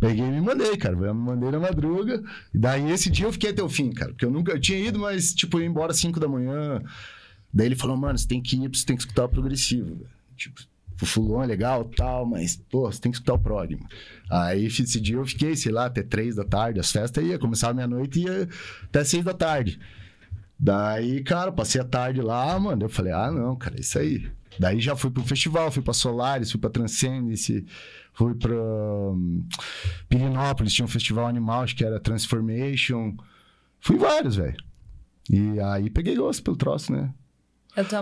Peguei 0.00 0.24
e 0.26 0.30
me 0.30 0.40
mandei, 0.40 0.76
cara. 0.76 0.96
Eu 0.96 1.14
me 1.14 1.20
mandei 1.20 1.50
na 1.50 1.60
madruga. 1.60 2.22
E 2.54 2.58
daí 2.58 2.90
esse 2.90 3.10
dia 3.10 3.26
eu 3.26 3.32
fiquei 3.32 3.50
até 3.50 3.62
o 3.62 3.68
fim, 3.68 3.90
cara. 3.92 4.10
Porque 4.12 4.24
eu 4.24 4.30
nunca. 4.30 4.52
Eu 4.52 4.60
tinha 4.60 4.78
ido, 4.78 4.98
mas, 4.98 5.34
tipo, 5.34 5.58
eu 5.58 5.62
ia 5.62 5.68
embora 5.68 5.92
às 5.92 5.98
5 5.98 6.18
da 6.18 6.26
manhã. 6.28 6.82
Daí 7.52 7.66
ele 7.66 7.76
falou, 7.76 7.96
mano, 7.96 8.18
você 8.18 8.26
tem 8.26 8.42
que 8.42 8.56
ir, 8.56 8.68
você 8.68 8.84
tem 8.84 8.96
que 8.96 9.02
escutar 9.02 9.26
o 9.26 9.28
progressivo, 9.28 9.94
velho. 9.94 10.10
Tipo, 10.36 10.60
o 11.00 11.06
fulon 11.06 11.42
é 11.42 11.46
legal 11.46 11.84
tal, 11.84 12.24
mas, 12.24 12.56
pô, 12.56 12.90
você 12.90 13.00
tem 13.00 13.10
que 13.10 13.16
escutar 13.16 13.34
o 13.34 13.38
prog. 13.38 13.78
Aí 14.30 14.66
esse 14.66 15.00
dia 15.00 15.16
eu 15.16 15.26
fiquei, 15.26 15.56
sei 15.56 15.72
lá, 15.72 15.86
até 15.86 16.02
três 16.02 16.36
da 16.36 16.44
tarde. 16.44 16.80
As 16.80 16.90
festas 16.90 17.24
ia, 17.24 17.38
começava 17.38 17.74
meia-noite 17.74 18.20
e 18.20 18.24
ia 18.24 18.48
até 18.84 19.04
seis 19.04 19.24
da 19.24 19.34
tarde. 19.34 19.78
Daí, 20.58 21.22
cara, 21.22 21.52
passei 21.52 21.80
a 21.80 21.84
tarde 21.84 22.20
lá, 22.20 22.58
mano. 22.58 22.84
Eu 22.84 22.88
falei, 22.88 23.12
ah, 23.12 23.30
não, 23.30 23.56
cara, 23.56 23.76
é 23.76 23.80
isso 23.80 23.98
aí. 23.98 24.30
Daí 24.58 24.80
já 24.80 24.94
fui 24.94 25.10
pro 25.10 25.22
festival, 25.24 25.70
fui 25.70 25.82
pra 25.82 25.92
Solaris, 25.92 26.50
fui 26.50 26.60
pra 26.60 26.70
Transcendence, 26.70 27.66
fui 28.12 28.34
pra 28.34 28.54
hum, 28.54 29.44
Pirinópolis, 30.08 30.72
tinha 30.72 30.84
um 30.84 30.88
festival 30.88 31.26
animal, 31.26 31.62
acho 31.62 31.74
que 31.74 31.84
era 31.84 31.98
Transformation. 31.98 33.16
Fui 33.80 33.96
vários, 33.96 34.36
velho. 34.36 34.56
E 35.28 35.58
aí 35.60 35.90
peguei 35.90 36.14
gosto 36.14 36.42
pelo 36.42 36.56
troço, 36.56 36.92
né? 36.92 37.12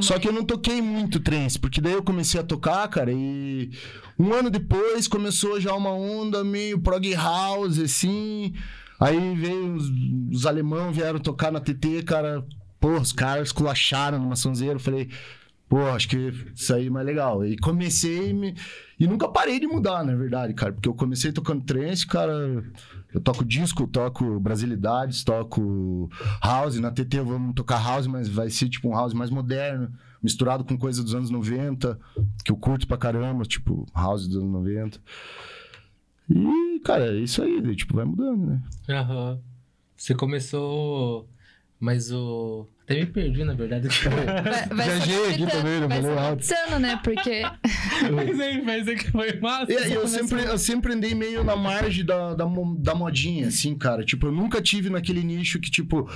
Só 0.03 0.19
que 0.19 0.29
eu 0.29 0.33
não 0.33 0.45
toquei 0.45 0.83
muito 0.83 1.19
trance, 1.19 1.59
porque 1.59 1.81
daí 1.81 1.95
eu 1.95 2.03
comecei 2.03 2.39
a 2.39 2.45
tocar, 2.45 2.87
cara, 2.89 3.11
e 3.13 3.71
um 4.19 4.33
ano 4.33 4.51
depois 4.51 5.09
começou 5.09 5.59
já 5.61 5.75
uma 5.75 5.91
onda 5.91 6.45
meio 6.45 6.79
prog 6.79 7.15
house, 7.15 7.79
assim. 7.79 8.53
Aí 9.01 9.35
veio 9.35 9.75
os, 9.75 9.91
os 10.31 10.47
alemão 10.47 10.93
vieram 10.93 11.19
tocar 11.19 11.51
na 11.51 11.61
TT, 11.61 12.03
cara. 12.05 12.45
Pô, 12.79 12.99
os 12.99 13.13
caras 13.13 13.49
esculacharam 13.49 14.19
numa 14.19 14.37
sonzeira. 14.37 14.75
Eu 14.75 14.81
falei, 14.81 15.09
pô, 15.69 15.87
acho 15.87 16.09
que 16.09 16.33
isso 16.55 16.75
aí 16.75 16.87
é 16.87 16.91
mais 16.91 17.07
legal. 17.07 17.45
E 17.45 17.57
comecei 17.57 18.33
me... 18.33 18.55
E 19.03 19.07
nunca 19.09 19.27
parei 19.29 19.59
de 19.59 19.67
mudar, 19.67 20.05
na 20.05 20.15
verdade, 20.15 20.55
cara. 20.55 20.73
Porque 20.73 20.89
eu 20.89 20.95
comecei 20.95 21.33
tocando 21.33 21.65
trance, 21.65 22.07
cara. 22.07 22.33
Eu 23.13 23.21
toco 23.21 23.45
disco, 23.45 23.85
toco 23.85 24.39
brasilidades, 24.39 25.25
toco 25.25 26.09
house. 26.41 26.79
Na 26.79 26.89
TT 26.89 27.21
vamos 27.21 27.53
tocar 27.57 27.83
house, 27.83 28.07
mas 28.07 28.29
vai 28.29 28.49
ser 28.49 28.69
tipo 28.69 28.89
um 28.89 28.93
house 28.93 29.13
mais 29.13 29.29
moderno, 29.29 29.93
misturado 30.23 30.63
com 30.63 30.79
coisa 30.79 31.03
dos 31.03 31.17
anos 31.17 31.31
90, 31.31 31.99
que 32.45 32.53
eu 32.53 32.57
curto 32.57 32.87
pra 32.87 32.97
caramba, 32.97 33.43
tipo 33.43 33.85
house 33.93 34.29
dos 34.29 34.37
anos 34.37 34.53
90. 34.53 35.01
E, 36.31 36.81
cara, 36.85 37.07
é 37.07 37.17
isso 37.17 37.43
aí, 37.43 37.75
tipo, 37.75 37.97
vai 37.97 38.05
mudando, 38.05 38.47
né? 38.47 38.63
Aham. 38.89 39.41
Você 39.97 40.15
começou. 40.15 41.29
Mas 41.83 42.13
o. 42.13 42.69
Até 42.85 42.95
me 42.95 43.07
perdi, 43.07 43.43
na 43.43 43.55
verdade. 43.55 43.89
Vai, 44.09 44.67
vai 44.69 44.87
Viajei 44.87 45.31
aqui 45.35 45.47
também, 45.51 45.81
não 45.81 45.89
falei 45.89 46.11
alto. 46.13 46.45
adaptando, 46.45 46.79
né? 46.79 47.01
Porque 47.03 47.43
mas 48.15 48.41
aí, 48.41 48.63
mas 48.63 48.87
é 48.87 48.95
que 48.95 49.11
foi 49.11 49.33
massa. 49.41 49.73
E, 49.73 49.89
e 49.89 49.93
eu, 49.93 50.07
sempre, 50.07 50.45
eu 50.45 50.57
sempre 50.59 50.93
andei 50.93 51.13
meio 51.13 51.43
na 51.43 51.57
margem 51.57 52.05
da, 52.05 52.35
da, 52.35 52.45
da 52.79 52.95
modinha, 52.95 53.49
assim, 53.49 53.75
cara. 53.75 54.05
Tipo, 54.05 54.29
eu 54.29 54.33
nunca 54.33 54.63
tive 54.63 54.91
naquele 54.91 55.25
nicho 55.25 55.59
que, 55.59 55.71
tipo, 55.73 56.09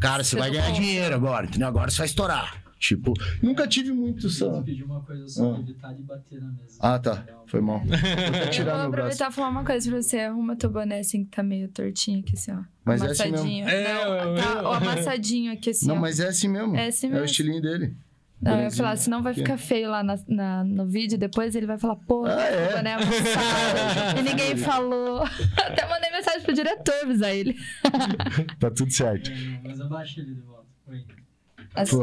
cara, 0.00 0.24
você 0.24 0.30
Você 0.30 0.36
vai 0.40 0.48
não 0.48 0.54
ganhar 0.56 0.68
gosta. 0.70 0.82
dinheiro 0.82 1.14
agora, 1.14 1.46
entendeu? 1.46 1.68
Agora 1.68 1.88
você 1.88 1.98
vai 1.98 2.06
estourar. 2.06 2.65
Tipo, 2.78 3.14
nunca 3.42 3.66
tive 3.66 3.90
muito 3.90 4.26
Eu 4.26 4.30
só. 4.30 4.60
pedi 4.62 4.82
uma 4.84 5.00
coisa 5.00 5.26
só 5.28 5.54
Ah. 5.54 5.58
evitar 5.60 5.94
de 5.94 6.02
bater 6.02 6.40
na 6.42 6.48
mesa. 6.52 6.76
Ah, 6.78 6.98
tá. 6.98 7.24
Foi 7.46 7.60
mal. 7.60 7.80
Vou 7.80 7.94
até 7.94 8.44
eu 8.46 8.50
tirar 8.50 8.72
vou 8.72 8.80
meu 8.82 8.90
braço. 8.90 9.06
aproveitar 9.22 9.30
e 9.30 9.32
falar 9.34 9.48
uma 9.48 9.64
coisa 9.64 9.90
pra 9.90 10.02
você. 10.02 10.18
Arruma 10.20 10.56
teu 10.56 10.68
boné 10.70 10.98
assim 10.98 11.24
que 11.24 11.30
tá 11.30 11.42
meio 11.42 11.68
tortinho 11.68 12.20
aqui, 12.20 12.34
assim, 12.34 12.52
ó. 12.52 12.62
Mas 12.84 13.00
é 13.02 13.06
assim 13.06 13.22
amassadinho. 13.28 13.64
mesmo. 13.64 13.70
É, 13.80 13.94
Não, 13.94 14.12
eu- 14.14 14.34
tá, 14.42 14.52
eu- 14.52 14.64
o 14.64 14.72
amassadinho 14.72 15.52
aqui, 15.52 15.70
assim, 15.70 15.86
Não, 15.88 15.96
ó. 15.96 16.00
mas 16.00 16.20
é 16.20 16.28
assim 16.28 16.48
mesmo. 16.48 16.76
É 16.76 16.86
assim 16.88 17.06
É 17.06 17.10
o 17.10 17.12
mesmo. 17.12 17.24
estilinho 17.26 17.62
dele. 17.62 17.96
Não, 18.42 18.56
eu 18.58 18.64
ia 18.64 18.70
falar, 18.70 18.96
senão 18.96 19.22
vai 19.22 19.32
ficar 19.32 19.56
feio 19.56 19.88
lá 19.90 20.02
na, 20.02 20.18
na- 20.28 20.62
no 20.62 20.86
vídeo. 20.86 21.16
Depois 21.16 21.54
ele 21.56 21.64
vai 21.66 21.78
falar, 21.78 21.96
pô, 21.96 22.26
Ah, 22.26 22.42
é? 22.42 22.68
o 22.68 22.76
boné 22.76 22.92
amassado. 22.92 23.08
e 24.20 24.22
ninguém 24.22 24.54
falou. 24.58 25.22
Até 25.56 25.88
mandei 25.88 26.10
mensagem 26.12 26.42
pro 26.42 26.52
diretor 26.52 26.94
avisar 27.02 27.34
ele. 27.34 27.56
Tá 28.60 28.70
tudo 28.70 28.92
certo. 28.92 29.30
É, 29.30 29.60
Mas 29.64 29.80
abaixa 29.80 30.20
ele 30.20 30.34
de 30.34 30.40
volta. 30.42 30.66
Oi. 30.88 31.02
Assim, 31.76 32.02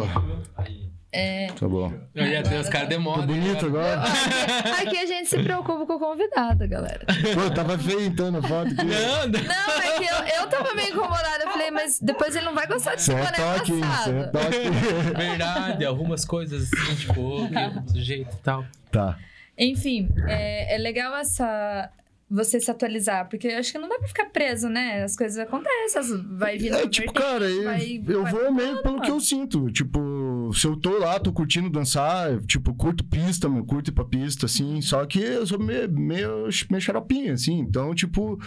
é. 1.15 1.47
tá 1.47 1.67
bom. 1.67 1.93
Eu 2.15 2.25
ia 2.25 2.41
ter 2.41 2.59
os 2.59 2.69
caras 2.69 2.89
demoram. 2.89 3.25
bonito 3.27 3.65
agora? 3.67 4.01
Aqui 4.81 4.97
a 4.97 5.05
gente 5.05 5.29
se 5.29 5.41
preocupa 5.43 5.85
com 5.85 5.93
o 5.93 5.99
convidado, 5.99 6.67
galera. 6.67 7.05
Pô, 7.05 7.49
tava 7.53 7.77
feio 7.77 8.01
então 8.05 8.31
na 8.31 8.41
foto 8.41 8.67
aqui. 8.73 8.83
Não, 8.83 9.27
não. 9.27 9.43
Não, 9.43 9.81
é 9.83 9.97
que 9.99 10.05
eu, 10.05 10.41
eu 10.41 10.47
tava 10.47 10.73
meio 10.73 10.89
incomodada. 10.89 11.43
Eu 11.43 11.49
falei, 11.51 11.69
mas 11.69 11.99
depois 11.99 12.35
ele 12.35 12.45
não 12.45 12.55
vai 12.55 12.65
gostar 12.65 12.95
desse 12.95 13.11
Você 13.11 13.13
é 13.13 13.15
boné 13.17 13.31
toque, 13.57 13.71
é 13.73 13.75
amassado. 13.83 14.31
toque. 14.31 14.69
Verdade, 15.15 15.85
arruma 15.85 16.15
as 16.15 16.25
coisas 16.25 16.63
assim, 16.73 16.95
tipo, 16.95 17.47
que- 17.47 17.93
do 17.93 18.01
jeito 18.01 18.35
e 18.35 18.39
tal. 18.41 18.65
Tá. 18.91 19.17
Enfim, 19.55 20.09
é, 20.27 20.73
é 20.73 20.77
legal 20.79 21.15
essa. 21.15 21.91
Você 22.35 22.59
se 22.59 22.71
atualizar, 22.71 23.29
porque 23.29 23.47
eu 23.47 23.59
acho 23.59 23.71
que 23.71 23.77
não 23.77 23.87
dá 23.87 23.99
pra 23.99 24.07
ficar 24.07 24.25
preso, 24.25 24.67
né? 24.67 25.03
As 25.03 25.15
coisas 25.15 25.37
acontecem, 25.37 25.99
as- 26.01 26.09
vai 26.37 26.57
vindo. 26.57 26.75
É, 26.75 26.87
tipo, 26.87 27.13
cara, 27.13 27.45
eu, 27.45 27.63
vai- 27.63 28.03
eu 28.07 28.23
vai 28.23 28.31
vou 28.31 28.51
meio 28.51 28.69
mudando, 28.69 28.81
pelo 28.83 28.95
que 29.01 29.07
eu 29.07 29.15
mano. 29.15 29.21
sinto. 29.21 29.71
Tipo, 29.71 30.51
se 30.53 30.65
eu 30.65 30.75
tô 30.75 30.97
lá, 30.97 31.19
tô 31.19 31.31
curtindo 31.31 31.69
dançar, 31.69 32.41
tipo, 32.47 32.73
curto 32.73 33.03
pista, 33.03 33.47
meu, 33.47 33.63
curto 33.63 33.89
ir 33.91 33.93
pra 33.93 34.03
pista, 34.03 34.47
assim. 34.47 34.81
Só 34.81 35.05
que 35.05 35.19
eu 35.19 35.45
sou 35.45 35.59
meio, 35.59 35.87
meio, 35.91 36.49
meio 36.71 36.81
xaropinho, 36.81 37.33
assim. 37.33 37.59
Então, 37.59 37.93
tipo, 37.93 38.39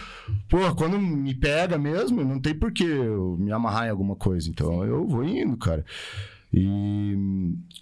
pô, 0.49 0.57
quando 0.75 0.99
me 0.99 1.33
pega 1.33 1.77
mesmo, 1.77 2.25
não 2.25 2.41
tem 2.41 2.53
por 2.53 2.73
que 2.73 2.83
eu 2.83 3.37
me 3.39 3.53
amarrar 3.53 3.87
em 3.87 3.89
alguma 3.91 4.17
coisa. 4.17 4.49
Então, 4.49 4.83
eu 4.83 5.07
vou 5.07 5.23
indo, 5.23 5.55
cara. 5.55 5.85
E... 6.53 7.15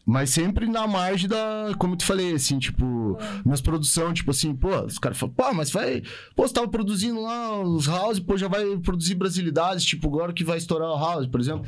Mas 0.05 0.31
sempre 0.31 0.67
na 0.67 0.87
margem 0.87 1.29
da... 1.29 1.73
Como 1.77 1.93
eu 1.93 1.97
te 1.97 2.05
falei, 2.05 2.33
assim, 2.33 2.57
tipo... 2.57 3.17
Minhas 3.43 3.61
produções, 3.61 4.15
tipo 4.15 4.31
assim, 4.31 4.55
pô... 4.55 4.69
Os 4.85 4.97
caras 4.97 5.17
falam, 5.17 5.35
pô, 5.35 5.53
mas 5.53 5.71
vai... 5.71 6.01
Pô, 6.35 6.47
você 6.47 6.53
tava 6.53 6.67
produzindo 6.67 7.21
lá 7.21 7.61
os 7.61 7.87
house, 7.87 8.19
pô, 8.19 8.37
já 8.37 8.47
vai 8.47 8.77
produzir 8.77 9.15
brasilidades. 9.15 9.85
Tipo, 9.85 10.07
agora 10.07 10.33
que 10.33 10.43
vai 10.43 10.57
estourar 10.57 10.89
o 10.89 10.99
house, 10.99 11.27
por 11.27 11.39
exemplo. 11.39 11.65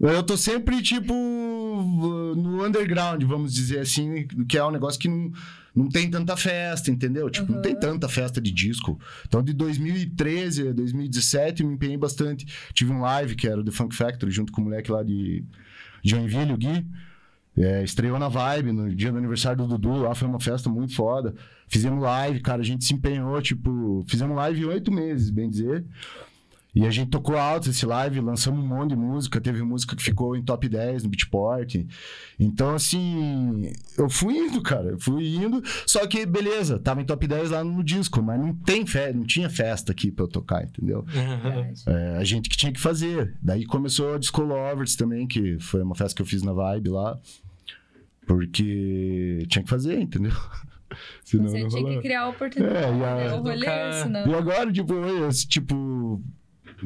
Eu 0.00 0.22
tô 0.22 0.36
sempre, 0.36 0.82
tipo... 0.82 1.14
No 1.14 2.64
underground, 2.64 3.22
vamos 3.22 3.54
dizer 3.54 3.80
assim. 3.80 4.26
Que 4.48 4.58
é 4.58 4.64
um 4.64 4.70
negócio 4.70 5.00
que 5.00 5.08
não... 5.08 5.32
Não 5.74 5.88
tem 5.88 6.10
tanta 6.10 6.36
festa, 6.36 6.90
entendeu? 6.90 7.30
Tipo, 7.30 7.50
não 7.50 7.62
tem 7.62 7.74
tanta 7.74 8.06
festa 8.06 8.42
de 8.42 8.50
disco. 8.50 9.00
Então, 9.26 9.42
de 9.42 9.54
2013 9.54 10.68
a 10.68 10.72
2017, 10.72 11.62
eu 11.62 11.68
me 11.68 11.76
empenhei 11.76 11.96
bastante. 11.96 12.46
Tive 12.74 12.92
um 12.92 13.00
live, 13.00 13.34
que 13.34 13.48
era 13.48 13.58
o 13.58 13.64
The 13.64 13.70
Funk 13.70 13.94
Factory, 13.96 14.30
junto 14.30 14.52
com 14.52 14.60
o 14.60 14.64
moleque 14.64 14.92
lá 14.92 15.02
de 15.02 15.42
Joinville, 16.02 16.52
o 16.52 16.56
Gui. 16.56 16.86
É, 17.56 17.84
estreou 17.84 18.18
na 18.18 18.28
Vibe 18.28 18.72
no 18.72 18.94
dia 18.94 19.12
do 19.12 19.18
aniversário 19.18 19.58
do 19.58 19.68
Dudu. 19.68 20.02
Lá 20.02 20.14
foi 20.14 20.26
uma 20.26 20.40
festa 20.40 20.70
muito 20.70 20.94
foda. 20.94 21.34
Fizemos 21.68 22.02
live, 22.02 22.40
cara. 22.40 22.62
A 22.62 22.64
gente 22.64 22.84
se 22.84 22.94
empenhou, 22.94 23.40
tipo... 23.42 24.04
Fizemos 24.08 24.34
live 24.36 24.66
oito 24.66 24.90
meses, 24.90 25.30
bem 25.30 25.50
dizer. 25.50 25.84
E 26.74 26.86
a 26.86 26.90
gente 26.90 27.10
tocou 27.10 27.36
alto 27.36 27.68
esse 27.68 27.84
live, 27.84 28.18
lançamos 28.20 28.64
um 28.64 28.66
monte 28.66 28.90
de 28.90 28.96
música. 28.96 29.38
Teve 29.40 29.62
música 29.62 29.94
que 29.94 30.02
ficou 30.02 30.34
em 30.34 30.42
top 30.42 30.66
10 30.70 31.02
no 31.02 31.10
Beatport. 31.10 31.74
Então, 32.40 32.74
assim, 32.74 33.70
eu 33.98 34.08
fui 34.08 34.34
indo, 34.38 34.62
cara. 34.62 34.88
Eu 34.92 34.98
fui 34.98 35.34
indo. 35.36 35.62
Só 35.86 36.06
que, 36.06 36.24
beleza, 36.24 36.78
tava 36.78 37.02
em 37.02 37.04
top 37.04 37.26
10 37.26 37.50
lá 37.50 37.62
no 37.62 37.84
disco, 37.84 38.22
mas 38.22 38.40
não 38.40 38.54
tem 38.54 38.86
fe... 38.86 39.12
não 39.12 39.24
tinha 39.24 39.50
festa 39.50 39.92
aqui 39.92 40.10
pra 40.10 40.24
eu 40.24 40.28
tocar, 40.28 40.64
entendeu? 40.64 41.04
É, 41.86 42.16
a 42.16 42.24
gente 42.24 42.48
que 42.48 42.56
tinha 42.56 42.72
que 42.72 42.80
fazer. 42.80 43.36
Daí 43.42 43.66
começou 43.66 44.14
a 44.14 44.18
Disco 44.18 44.40
Lovers 44.40 44.96
também, 44.96 45.26
que 45.26 45.58
foi 45.60 45.82
uma 45.82 45.94
festa 45.94 46.16
que 46.16 46.22
eu 46.22 46.26
fiz 46.26 46.42
na 46.42 46.54
Vibe 46.54 46.88
lá. 46.88 47.18
Porque 48.26 49.44
tinha 49.48 49.62
que 49.62 49.68
fazer, 49.70 50.00
entendeu? 50.00 50.32
Senão 51.24 51.48
Você 51.48 51.60
não 51.60 51.68
tinha 51.68 51.94
que 51.96 52.00
criar 52.02 52.22
a 52.22 52.28
oportunidade. 52.28 52.76
É, 52.76 52.80
e 52.98 53.04
a- 53.04 53.14
né? 53.16 53.34
O 53.34 53.42
rolê, 53.42 53.58
Tocar- 53.60 54.02
senão. 54.02 54.26
E 54.26 54.34
agora, 54.34 54.72
tipo, 54.72 54.92
eu, 54.94 55.28
tipo. 55.30 56.22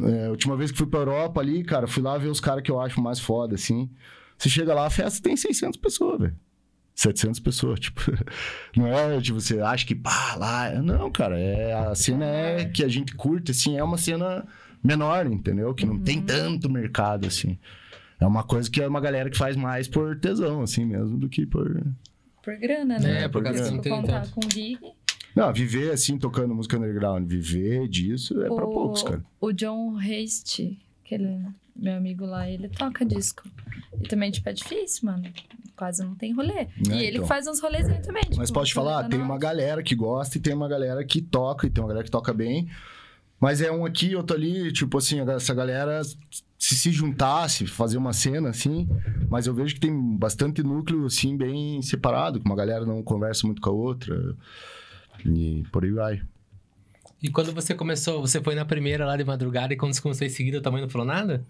É, 0.02 0.26
a 0.26 0.30
última 0.30 0.56
vez 0.56 0.70
que 0.70 0.78
fui 0.78 0.86
pra 0.86 1.00
Europa 1.00 1.40
ali, 1.40 1.62
cara, 1.64 1.86
fui 1.86 2.02
lá 2.02 2.16
ver 2.18 2.28
os 2.28 2.40
caras 2.40 2.62
que 2.62 2.70
eu 2.70 2.80
acho 2.80 3.00
mais 3.00 3.20
foda, 3.20 3.54
assim. 3.54 3.90
Você 4.38 4.48
chega 4.48 4.74
lá, 4.74 4.86
a 4.86 4.90
festa 4.90 5.22
tem 5.22 5.36
600 5.36 5.78
pessoas, 5.78 6.20
velho. 6.20 6.36
700 6.94 7.40
pessoas, 7.40 7.78
tipo. 7.80 8.00
Não 8.76 8.86
é, 8.86 9.20
tipo, 9.20 9.40
você 9.40 9.60
acha 9.60 9.86
que, 9.86 9.94
pá, 9.94 10.34
lá. 10.36 10.70
Não, 10.82 11.10
cara, 11.10 11.38
é, 11.38 11.72
a 11.72 11.94
cena 11.94 12.24
é 12.24 12.64
que 12.64 12.82
a 12.82 12.88
gente 12.88 13.14
curte, 13.14 13.50
assim, 13.50 13.76
é 13.76 13.84
uma 13.84 13.98
cena 13.98 14.46
menor, 14.82 15.26
entendeu? 15.26 15.74
Que 15.74 15.84
não 15.84 15.98
tem 15.98 16.20
tanto 16.22 16.70
mercado, 16.70 17.26
assim. 17.26 17.58
É 18.18 18.26
uma 18.26 18.42
coisa 18.42 18.70
que 18.70 18.80
é 18.80 18.88
uma 18.88 19.00
galera 19.00 19.28
que 19.28 19.36
faz 19.36 19.56
mais 19.56 19.88
por 19.88 20.18
tesão, 20.18 20.62
assim 20.62 20.84
mesmo, 20.84 21.18
do 21.18 21.28
que 21.28 21.44
por. 21.44 21.82
Por 22.42 22.56
grana, 22.56 22.98
né? 22.98 23.24
É, 23.24 23.28
por 23.28 23.42
que 23.42 23.58
se 23.58 23.70
não 23.70 23.80
tem 23.80 24.02
tanto. 24.02 24.30
com 24.30 24.40
gig. 24.50 24.78
Não, 25.36 25.52
viver 25.52 25.92
assim, 25.92 26.16
tocando 26.16 26.54
música 26.54 26.78
underground, 26.78 27.28
viver 27.28 27.86
disso 27.88 28.42
é 28.42 28.46
pra 28.46 28.64
o, 28.64 28.72
poucos, 28.72 29.02
cara. 29.02 29.22
O 29.38 29.52
John 29.52 29.98
Haste, 29.98 30.78
aquele 31.04 31.42
meu 31.76 31.94
amigo 31.94 32.24
lá, 32.24 32.48
ele 32.48 32.70
toca 32.70 33.04
disco. 33.04 33.42
E 34.00 34.08
também, 34.08 34.30
tipo, 34.30 34.48
é 34.48 34.54
difícil, 34.54 35.04
mano. 35.04 35.30
Quase 35.76 36.02
não 36.02 36.14
tem 36.14 36.32
rolê. 36.32 36.68
e 36.90 37.04
ele 37.04 37.18
então. 37.18 37.26
faz 37.28 37.46
uns 37.46 37.60
rolezinhos 37.60 38.06
também. 38.06 38.22
Tipo, 38.22 38.38
Mas 38.38 38.50
posso 38.50 38.70
te 38.70 38.74
rolê 38.76 38.88
falar, 38.88 39.02
da 39.02 39.08
tem 39.10 39.20
uma 39.20 39.38
galera 39.38 39.82
que 39.82 39.94
gosta 39.94 40.38
e 40.38 40.40
tem 40.40 40.54
uma 40.54 40.68
galera 40.68 41.04
que 41.04 41.20
toca, 41.20 41.66
e 41.66 41.70
tem 41.70 41.84
uma 41.84 41.88
galera 41.88 42.04
que 42.04 42.10
toca 42.10 42.32
bem. 42.32 42.66
Mas 43.38 43.60
é 43.60 43.70
um 43.70 43.84
aqui, 43.84 44.16
outro 44.16 44.34
ali, 44.34 44.72
tipo 44.72 44.96
assim, 44.96 45.20
essa 45.20 45.52
galera 45.52 46.00
se 46.58 46.74
se 46.74 46.90
juntasse, 46.90 47.66
fazer 47.66 47.98
uma 47.98 48.14
cena 48.14 48.48
assim, 48.48 48.88
mas 49.28 49.46
eu 49.46 49.52
vejo 49.52 49.74
que 49.74 49.80
tem 49.80 50.16
bastante 50.16 50.62
núcleo 50.62 51.04
assim 51.04 51.36
bem 51.36 51.82
separado, 51.82 52.40
que 52.40 52.46
uma 52.46 52.56
galera 52.56 52.86
não 52.86 53.02
conversa 53.02 53.46
muito 53.46 53.60
com 53.60 53.68
a 53.68 53.72
outra. 53.74 54.34
E 55.24 55.64
por 55.72 55.84
aí 55.84 55.90
vai. 55.90 56.22
E 57.22 57.30
quando 57.30 57.52
você 57.52 57.74
começou, 57.74 58.20
você 58.20 58.42
foi 58.42 58.54
na 58.54 58.64
primeira 58.64 59.06
lá 59.06 59.16
de 59.16 59.24
madrugada 59.24 59.72
e 59.72 59.76
quando 59.76 59.94
você 59.94 60.00
começou 60.00 60.26
em 60.26 60.30
seguida 60.30 60.60
também 60.60 60.82
não 60.82 60.88
falou 60.88 61.06
nada? 61.06 61.44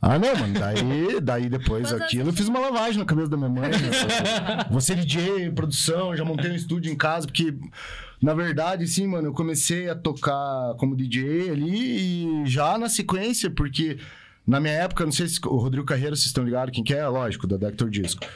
Ah, 0.00 0.18
não, 0.18 0.34
mano. 0.34 0.58
Daí, 0.58 1.20
daí 1.20 1.48
depois 1.48 1.92
aquilo, 1.92 2.30
eu 2.30 2.32
fiz 2.32 2.48
uma 2.48 2.58
lavagem 2.58 2.98
na 2.98 3.04
cabeça 3.04 3.28
da 3.28 3.36
minha 3.36 3.48
mãe. 3.48 3.70
né? 3.70 3.78
Você 4.72 4.96
DJ, 4.96 5.52
produção, 5.52 6.16
já 6.16 6.24
montei 6.24 6.50
um 6.50 6.56
estúdio 6.56 6.92
em 6.92 6.96
casa, 6.96 7.24
porque, 7.24 7.54
na 8.20 8.34
verdade, 8.34 8.84
sim, 8.88 9.06
mano, 9.06 9.28
eu 9.28 9.32
comecei 9.32 9.88
a 9.88 9.94
tocar 9.94 10.74
como 10.76 10.96
DJ 10.96 11.50
ali 11.50 12.42
e 12.42 12.46
já 12.46 12.76
na 12.76 12.88
sequência, 12.88 13.48
porque 13.48 13.98
na 14.44 14.58
minha 14.58 14.74
época, 14.74 15.04
não 15.04 15.12
sei 15.12 15.28
se 15.28 15.38
o 15.46 15.56
Rodrigo 15.56 15.86
Carreira, 15.86 16.16
vocês 16.16 16.26
estão 16.26 16.42
ligados 16.42 16.74
quem 16.74 16.82
que 16.82 16.92
é? 16.92 17.06
Lógico, 17.06 17.46
da 17.46 17.56
Dector 17.56 17.88
Disco. 17.88 18.26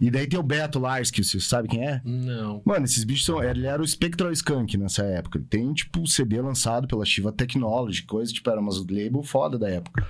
E 0.00 0.10
daí 0.10 0.26
tem 0.26 0.38
o 0.38 0.42
Beto 0.42 0.78
Lars, 0.78 1.10
que 1.10 1.22
você 1.22 1.38
sabe 1.40 1.68
quem 1.68 1.86
é? 1.86 2.00
Não. 2.04 2.62
Mano, 2.64 2.84
esses 2.84 3.04
bichos 3.04 3.26
são. 3.26 3.42
Ele 3.42 3.66
era 3.66 3.82
o 3.82 3.86
Spectral 3.86 4.32
Skunk 4.32 4.76
nessa 4.76 5.02
época. 5.04 5.38
Ele 5.38 5.46
tem, 5.46 5.72
tipo, 5.72 6.06
CD 6.06 6.40
lançado 6.40 6.86
pela 6.88 7.04
Shiva 7.04 7.32
Technology, 7.32 8.02
coisa, 8.04 8.32
tipo, 8.32 8.48
era 8.50 8.60
umas 8.60 8.78
label 8.78 9.22
foda 9.22 9.58
da 9.58 9.68
época. 9.68 10.06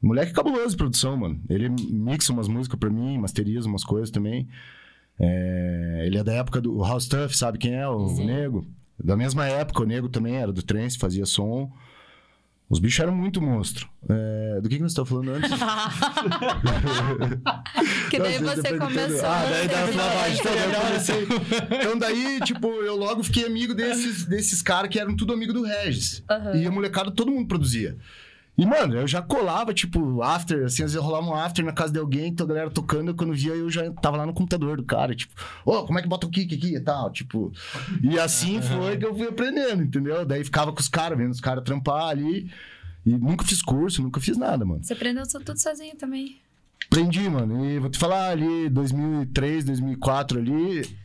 Moleque 0.00 0.32
cabuloso 0.32 0.70
de 0.70 0.76
produção, 0.76 1.16
mano. 1.16 1.40
Ele 1.48 1.68
mixa 1.68 2.32
umas 2.32 2.48
músicas 2.48 2.78
pra 2.78 2.90
mim, 2.90 3.18
masteriza 3.18 3.68
umas 3.68 3.84
coisas 3.84 4.10
também. 4.10 4.48
É, 5.18 6.02
Ele 6.06 6.18
é 6.18 6.24
da 6.24 6.32
época 6.32 6.60
do 6.60 6.82
House 6.82 7.04
Stuff, 7.04 7.36
sabe 7.36 7.58
quem 7.58 7.74
é? 7.74 7.86
O 7.88 8.08
Sim. 8.08 8.26
Nego. 8.26 8.66
Da 9.02 9.16
mesma 9.16 9.46
época, 9.46 9.82
o 9.82 9.86
Nego 9.86 10.08
também 10.08 10.36
era 10.36 10.52
do 10.52 10.62
trance, 10.62 10.98
fazia 10.98 11.24
som. 11.24 11.72
Os 12.72 12.78
bichos 12.78 13.00
eram 13.00 13.14
muito 13.14 13.38
monstro. 13.38 13.86
É, 14.08 14.58
Do 14.62 14.66
que, 14.66 14.76
que 14.76 14.82
nós 14.82 14.92
estamos 14.92 15.10
falando 15.10 15.32
antes? 15.32 15.50
Que 18.08 18.18
daí 18.18 18.40
Nossa, 18.40 18.56
você 18.62 18.78
tá 18.78 18.86
começou. 18.86 19.26
Ah, 19.26 19.46
daí 19.50 19.68
dá 19.68 19.80
na 19.80 20.08
voz. 20.08 20.38
Então, 20.40 20.54
daí 21.68 21.80
Então, 21.80 21.98
daí, 21.98 22.40
tipo, 22.40 22.68
eu 22.68 22.96
logo 22.96 23.22
fiquei 23.22 23.44
amigo 23.44 23.74
desses, 23.74 24.24
desses 24.24 24.62
caras 24.62 24.90
que 24.90 24.98
eram 24.98 25.14
tudo 25.14 25.34
amigo 25.34 25.52
do 25.52 25.62
Regis. 25.62 26.24
Aham. 26.30 26.56
E 26.56 26.66
a 26.66 26.70
molecada, 26.70 27.10
todo 27.10 27.30
mundo 27.30 27.46
produzia. 27.46 27.98
E, 28.56 28.66
mano, 28.66 28.94
eu 28.94 29.08
já 29.08 29.22
colava, 29.22 29.72
tipo, 29.72 30.22
after, 30.22 30.64
assim, 30.64 30.82
às 30.84 30.92
vezes 30.92 30.96
rolava 30.96 31.26
um 31.26 31.34
after 31.34 31.64
na 31.64 31.72
casa 31.72 31.92
de 31.92 31.98
alguém, 31.98 32.28
então 32.28 32.44
a 32.44 32.48
galera 32.48 32.70
tocando, 32.70 33.14
quando 33.14 33.32
via, 33.32 33.54
eu 33.54 33.70
já 33.70 33.90
tava 33.92 34.18
lá 34.18 34.26
no 34.26 34.34
computador 34.34 34.76
do 34.76 34.84
cara, 34.84 35.14
tipo, 35.14 35.34
ô, 35.64 35.84
como 35.84 35.98
é 35.98 36.02
que 36.02 36.08
bota 36.08 36.26
o 36.26 36.30
kick 36.30 36.54
aqui 36.54 36.76
e 36.76 36.80
tal, 36.80 37.10
tipo. 37.10 37.50
E 38.02 38.18
assim 38.18 38.60
foi 38.60 38.98
que 38.98 39.06
eu 39.06 39.14
fui 39.14 39.26
aprendendo, 39.26 39.82
entendeu? 39.82 40.26
Daí 40.26 40.44
ficava 40.44 40.70
com 40.72 40.80
os 40.80 40.88
caras, 40.88 41.16
vendo 41.16 41.30
os 41.30 41.40
caras 41.40 41.64
trampar 41.64 42.08
ali. 42.08 42.50
E 43.04 43.16
nunca 43.16 43.44
fiz 43.44 43.60
curso, 43.60 44.02
nunca 44.02 44.20
fiz 44.20 44.36
nada, 44.36 44.64
mano. 44.64 44.84
Você 44.84 44.92
aprendeu 44.92 45.24
tudo 45.26 45.58
sozinho 45.58 45.96
também. 45.96 46.36
Aprendi, 46.86 47.28
mano. 47.28 47.64
E 47.64 47.78
vou 47.78 47.90
te 47.90 47.98
falar 47.98 48.30
ali, 48.30 48.68
2003, 48.68 49.64
2004 49.64 50.38
ali. 50.38 50.96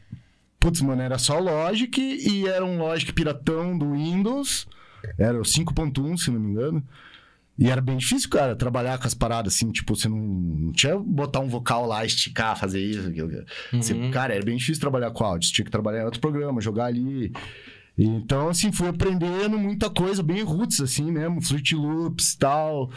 Putz, 0.60 0.81
mano, 0.81 1.01
era 1.01 1.17
só 1.17 1.39
Logic 1.39 1.99
e 1.99 2.47
era 2.47 2.63
um 2.63 2.77
Logic 2.77 3.12
piratão 3.13 3.77
do 3.77 3.93
Windows. 3.93 4.67
Era 5.17 5.39
o 5.39 5.43
5.1, 5.43 6.17
se 6.17 6.29
não 6.29 6.39
me 6.39 6.51
engano. 6.51 6.83
E 7.60 7.70
era 7.72 7.82
bem 7.82 7.98
difícil, 7.98 8.30
cara, 8.30 8.56
trabalhar 8.56 9.00
com 9.00 9.08
as 9.08 9.13
paradas 9.15 9.56
assim, 9.56 9.72
tipo, 9.72 9.96
você 9.96 10.08
não, 10.08 10.17
não 10.17 10.72
tinha 10.72 10.96
botar 10.98 11.39
um 11.39 11.48
vocal 11.48 11.88
lá, 11.88 12.06
esticar, 12.06 12.58
fazer 12.60 12.80
isso, 12.80 13.08
aquilo. 13.08 13.32
Você- 13.74 13.93
Uhum. 13.93 14.12
cara, 14.12 14.36
era 14.36 14.46
bem 14.46 14.58
difícil 14.58 14.80
trabalhar 14.80 15.10
com 15.12 15.24
áudio. 15.24 15.48
Você 15.48 15.54
tinha 15.56 15.65
que 15.65 15.72
trabalhar 15.72 16.02
em 16.02 16.06
outro 16.06 16.20
programa, 16.20 16.62
jogar 16.62 16.86
ali. 16.86 17.32
Então, 17.98 18.50
assim, 18.50 18.72
fui 18.72 18.88
aprendendo 18.88 19.58
muita 19.58 19.89
coisa, 19.89 20.22
bem 20.22 20.43
roots, 20.43 20.80
assim 20.82 21.12
mesmo, 21.12 21.41
Fruit 21.41 21.74
Loops 21.76 22.34
e 22.34 22.38
tal. 22.38 22.91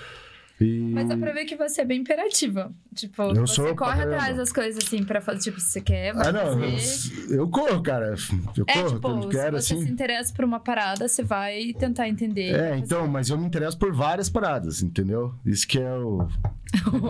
E... 0.61 0.91
Mas 0.93 1.09
dá 1.09 1.17
pra 1.17 1.33
ver 1.33 1.47
que 1.47 1.57
você 1.57 1.81
é 1.81 1.85
bem 1.87 2.01
imperativa. 2.03 2.71
Tipo, 2.95 3.23
Eu 3.35 3.47
você 3.47 3.63
corre 3.75 3.97
caramba. 3.97 4.15
atrás 4.17 4.37
das 4.37 4.53
coisas 4.53 4.85
assim 4.85 5.03
pra 5.03 5.21
fazer. 5.21 5.41
Tipo, 5.41 5.59
se 5.59 5.71
você 5.71 5.81
quer, 5.81 6.13
vai 6.13 6.29
Ah, 6.29 6.33
não, 6.33 6.61
fazer. 6.61 7.33
eu, 7.33 7.37
eu 7.39 7.49
corro, 7.49 7.83
cara. 7.83 8.15
Eu 8.57 8.65
É, 8.69 8.73
corro 8.75 8.89
tipo, 8.89 9.01
quando 9.01 9.29
quero, 9.31 9.59
se 9.61 9.69
você 9.69 9.75
assim. 9.75 9.87
se 9.87 9.91
interessa 9.93 10.35
por 10.35 10.45
uma 10.45 10.61
parada, 10.61 11.09
você 11.09 11.23
vai 11.23 11.73
tentar 11.79 12.09
entender. 12.09 12.55
É, 12.55 12.77
então, 12.77 13.09
mas 13.09 13.31
eu 13.31 13.39
me 13.39 13.47
interesso 13.47 13.79
por 13.79 13.91
várias 13.93 14.29
paradas, 14.29 14.83
entendeu? 14.83 15.35
Isso 15.47 15.67
que 15.67 15.79
é 15.79 15.93
o. 15.97 16.29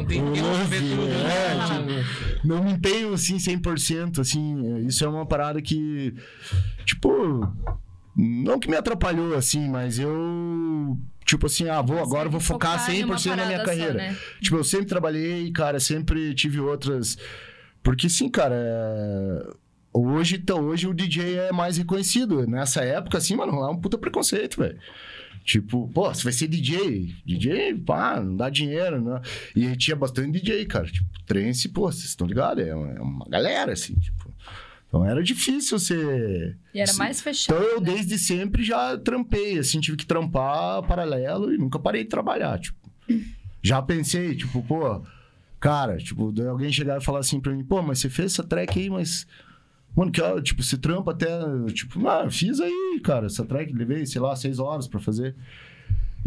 Tem 0.06 0.22
o 0.22 0.26
lance, 0.30 0.78
tudo. 0.78 1.06
né? 1.06 1.24
é, 1.26 1.98
tipo, 1.98 2.46
não 2.46 2.62
me 2.62 2.72
empenho, 2.72 3.12
assim, 3.12 3.36
100%, 3.36 4.20
assim. 4.20 4.86
Isso 4.86 5.04
é 5.04 5.08
uma 5.08 5.26
parada 5.26 5.60
que. 5.60 6.14
Tipo. 6.86 7.46
Não 8.16 8.58
que 8.58 8.68
me 8.68 8.76
atrapalhou, 8.76 9.34
assim, 9.34 9.68
mas 9.68 9.98
eu. 9.98 10.96
Tipo 11.30 11.46
assim, 11.46 11.68
ah, 11.68 11.80
vou 11.80 12.00
agora 12.00 12.28
vou 12.28 12.40
focar, 12.40 12.72
uma 12.72 13.16
100% 13.16 13.26
na 13.36 13.46
minha 13.46 13.46
parada 13.46 13.58
só, 13.58 13.64
carreira. 13.64 13.94
né? 13.94 14.16
Tipo, 14.40 14.56
eu 14.56 14.64
sempre 14.64 14.86
trabalhei, 14.86 15.52
cara, 15.52 15.78
sempre 15.78 16.34
tive 16.34 16.58
outras. 16.58 17.16
Porque 17.84 18.08
sim, 18.08 18.28
cara. 18.28 18.56
é, 18.56 19.54
Hoje, 19.92 20.36
então, 20.36 20.58
hoje 20.66 20.88
o 20.88 20.94
DJ 20.94 21.36
é 21.36 21.52
mais 21.52 21.76
reconhecido. 21.76 22.44
Nessa 22.48 22.82
época, 22.82 23.18
assim, 23.18 23.36
mano, 23.36 23.60
lá 23.60 23.68
é 23.68 23.70
um 23.70 23.76
puta 23.76 23.96
preconceito, 23.96 24.56
velho. 24.60 24.76
Tipo, 25.44 25.88
pô, 25.94 26.12
você 26.12 26.24
vai 26.24 26.32
ser 26.32 26.48
DJ. 26.48 27.14
DJ, 27.24 27.74
pá, 27.76 28.20
não 28.20 28.34
dá 28.36 28.50
dinheiro, 28.50 29.00
né? 29.00 29.20
E 29.54 29.76
tinha 29.76 29.94
bastante 29.96 30.32
DJ, 30.40 30.66
cara. 30.66 30.86
Tipo, 30.86 31.08
trance, 31.26 31.68
pô, 31.68 31.92
vocês 31.92 32.06
estão 32.06 32.26
ligados? 32.26 32.66
É 32.66 32.74
uma, 32.74 32.92
é 32.92 33.00
uma 33.00 33.26
galera, 33.28 33.72
assim, 33.72 33.94
tipo. 33.94 34.29
Então 34.90 35.06
era 35.06 35.22
difícil 35.22 35.78
você. 35.78 36.56
E 36.74 36.80
era 36.80 36.92
mais 36.94 37.20
fechado. 37.20 37.56
Então 37.56 37.70
eu 37.70 37.80
né? 37.80 37.92
desde 37.92 38.18
sempre 38.18 38.64
já 38.64 38.98
trampei, 38.98 39.56
assim, 39.56 39.78
tive 39.78 39.96
que 39.96 40.04
trampar 40.04 40.82
paralelo 40.82 41.54
e 41.54 41.56
nunca 41.56 41.78
parei 41.78 42.02
de 42.02 42.08
trabalhar, 42.08 42.58
tipo. 42.58 42.76
Já 43.62 43.80
pensei, 43.80 44.34
tipo, 44.34 44.60
pô, 44.64 45.00
cara, 45.60 45.96
tipo, 45.98 46.34
alguém 46.48 46.72
chegar 46.72 47.00
e 47.00 47.04
falar 47.04 47.20
assim 47.20 47.40
pra 47.40 47.52
mim, 47.52 47.62
pô, 47.62 47.80
mas 47.80 48.00
você 48.00 48.10
fez 48.10 48.32
essa 48.32 48.42
track 48.42 48.80
aí, 48.80 48.90
mas. 48.90 49.28
Mano, 49.94 50.10
que 50.10 50.20
tipo, 50.42 50.60
você 50.60 50.76
trampa 50.76 51.12
até. 51.12 51.28
Tipo, 51.72 52.08
ah, 52.08 52.28
fiz 52.28 52.60
aí, 52.60 53.00
cara, 53.04 53.26
essa 53.26 53.44
track, 53.44 53.72
levei, 53.72 54.04
sei 54.06 54.20
lá, 54.20 54.34
seis 54.34 54.58
horas 54.58 54.88
pra 54.88 54.98
fazer. 54.98 55.36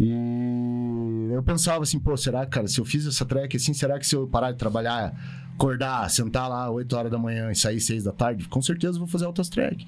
E 0.00 1.28
eu 1.32 1.42
pensava 1.42 1.82
assim, 1.82 1.98
pô, 1.98 2.16
será, 2.16 2.44
cara, 2.46 2.66
se 2.66 2.80
eu 2.80 2.84
fiz 2.84 3.06
essa 3.06 3.24
track 3.26 3.56
assim, 3.56 3.74
será 3.74 3.98
que 3.98 4.06
se 4.06 4.16
eu 4.16 4.26
parar 4.26 4.52
de 4.52 4.58
trabalhar, 4.58 5.14
acordar, 5.54 6.08
sentar 6.10 6.48
lá 6.48 6.70
8 6.70 6.92
horas 6.96 7.10
da 7.10 7.18
manhã 7.18 7.50
e 7.50 7.56
sair 7.56 7.80
6 7.80 8.04
da 8.04 8.12
tarde, 8.12 8.48
com 8.48 8.60
certeza 8.62 8.98
vou 8.98 9.08
fazer 9.08 9.26
outras 9.26 9.48
tracks. 9.48 9.86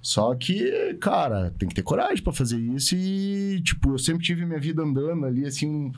Só 0.00 0.34
que, 0.34 0.94
cara, 1.00 1.52
tem 1.58 1.68
que 1.68 1.74
ter 1.74 1.82
coragem 1.82 2.22
pra 2.22 2.32
fazer 2.32 2.58
isso 2.58 2.94
e, 2.94 3.60
tipo, 3.62 3.90
eu 3.92 3.98
sempre 3.98 4.22
tive 4.24 4.46
minha 4.46 4.60
vida 4.60 4.82
andando 4.82 5.26
ali, 5.26 5.44
assim, 5.44 5.92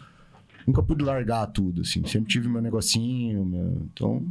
nunca 0.66 0.82
pude 0.82 1.04
largar 1.04 1.46
tudo, 1.48 1.82
assim, 1.82 2.04
sempre 2.06 2.30
tive 2.30 2.48
meu 2.48 2.62
negocinho, 2.62 3.44
meu- 3.44 3.82
então... 3.92 4.26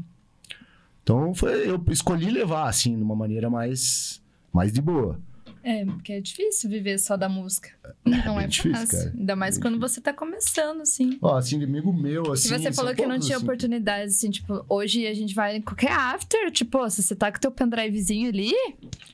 Então, 1.04 1.34
foi, 1.34 1.68
eu 1.68 1.84
escolhi 1.90 2.30
levar, 2.30 2.68
assim, 2.70 2.96
de 2.96 3.02
uma 3.02 3.16
maneira 3.16 3.50
mais, 3.50 4.22
mais 4.54 4.72
de 4.72 4.80
boa. 4.80 5.20
É, 5.64 5.86
porque 5.86 6.14
é 6.14 6.22
difícil 6.22 6.70
viver 6.70 6.98
só 7.00 7.18
da 7.18 7.28
música. 7.28 7.70
Não 8.06 8.38
é, 8.38 8.42
bem 8.44 8.48
difícil, 8.50 8.72
fácil. 8.78 8.98
cara. 8.98 9.14
Ainda 9.18 9.36
mais 9.36 9.56
Bem 9.58 9.62
quando 9.62 9.80
você 9.80 10.00
tá 10.02 10.14
começando, 10.14 10.82
assim. 10.82 11.18
Ó, 11.22 11.36
assim, 11.38 11.60
de 11.60 11.66
amigo 11.66 11.92
meu, 11.94 12.32
assim... 12.32 12.54
e 12.54 12.60
você 12.60 12.72
falou 12.72 12.96
que 12.96 13.06
não 13.06 13.20
tinha 13.20 13.36
assim. 13.36 13.46
oportunidades, 13.46 14.16
assim, 14.16 14.30
tipo, 14.30 14.64
hoje 14.70 15.06
a 15.06 15.14
gente 15.14 15.36
vai 15.36 15.58
em 15.58 15.62
qualquer 15.62 15.92
after, 15.92 16.50
tipo, 16.52 16.90
se 16.90 17.04
você 17.04 17.16
tá 17.16 17.32
com 17.32 17.40
teu 17.40 17.52
pendrivezinho 17.52 18.30
ali, 18.30 18.54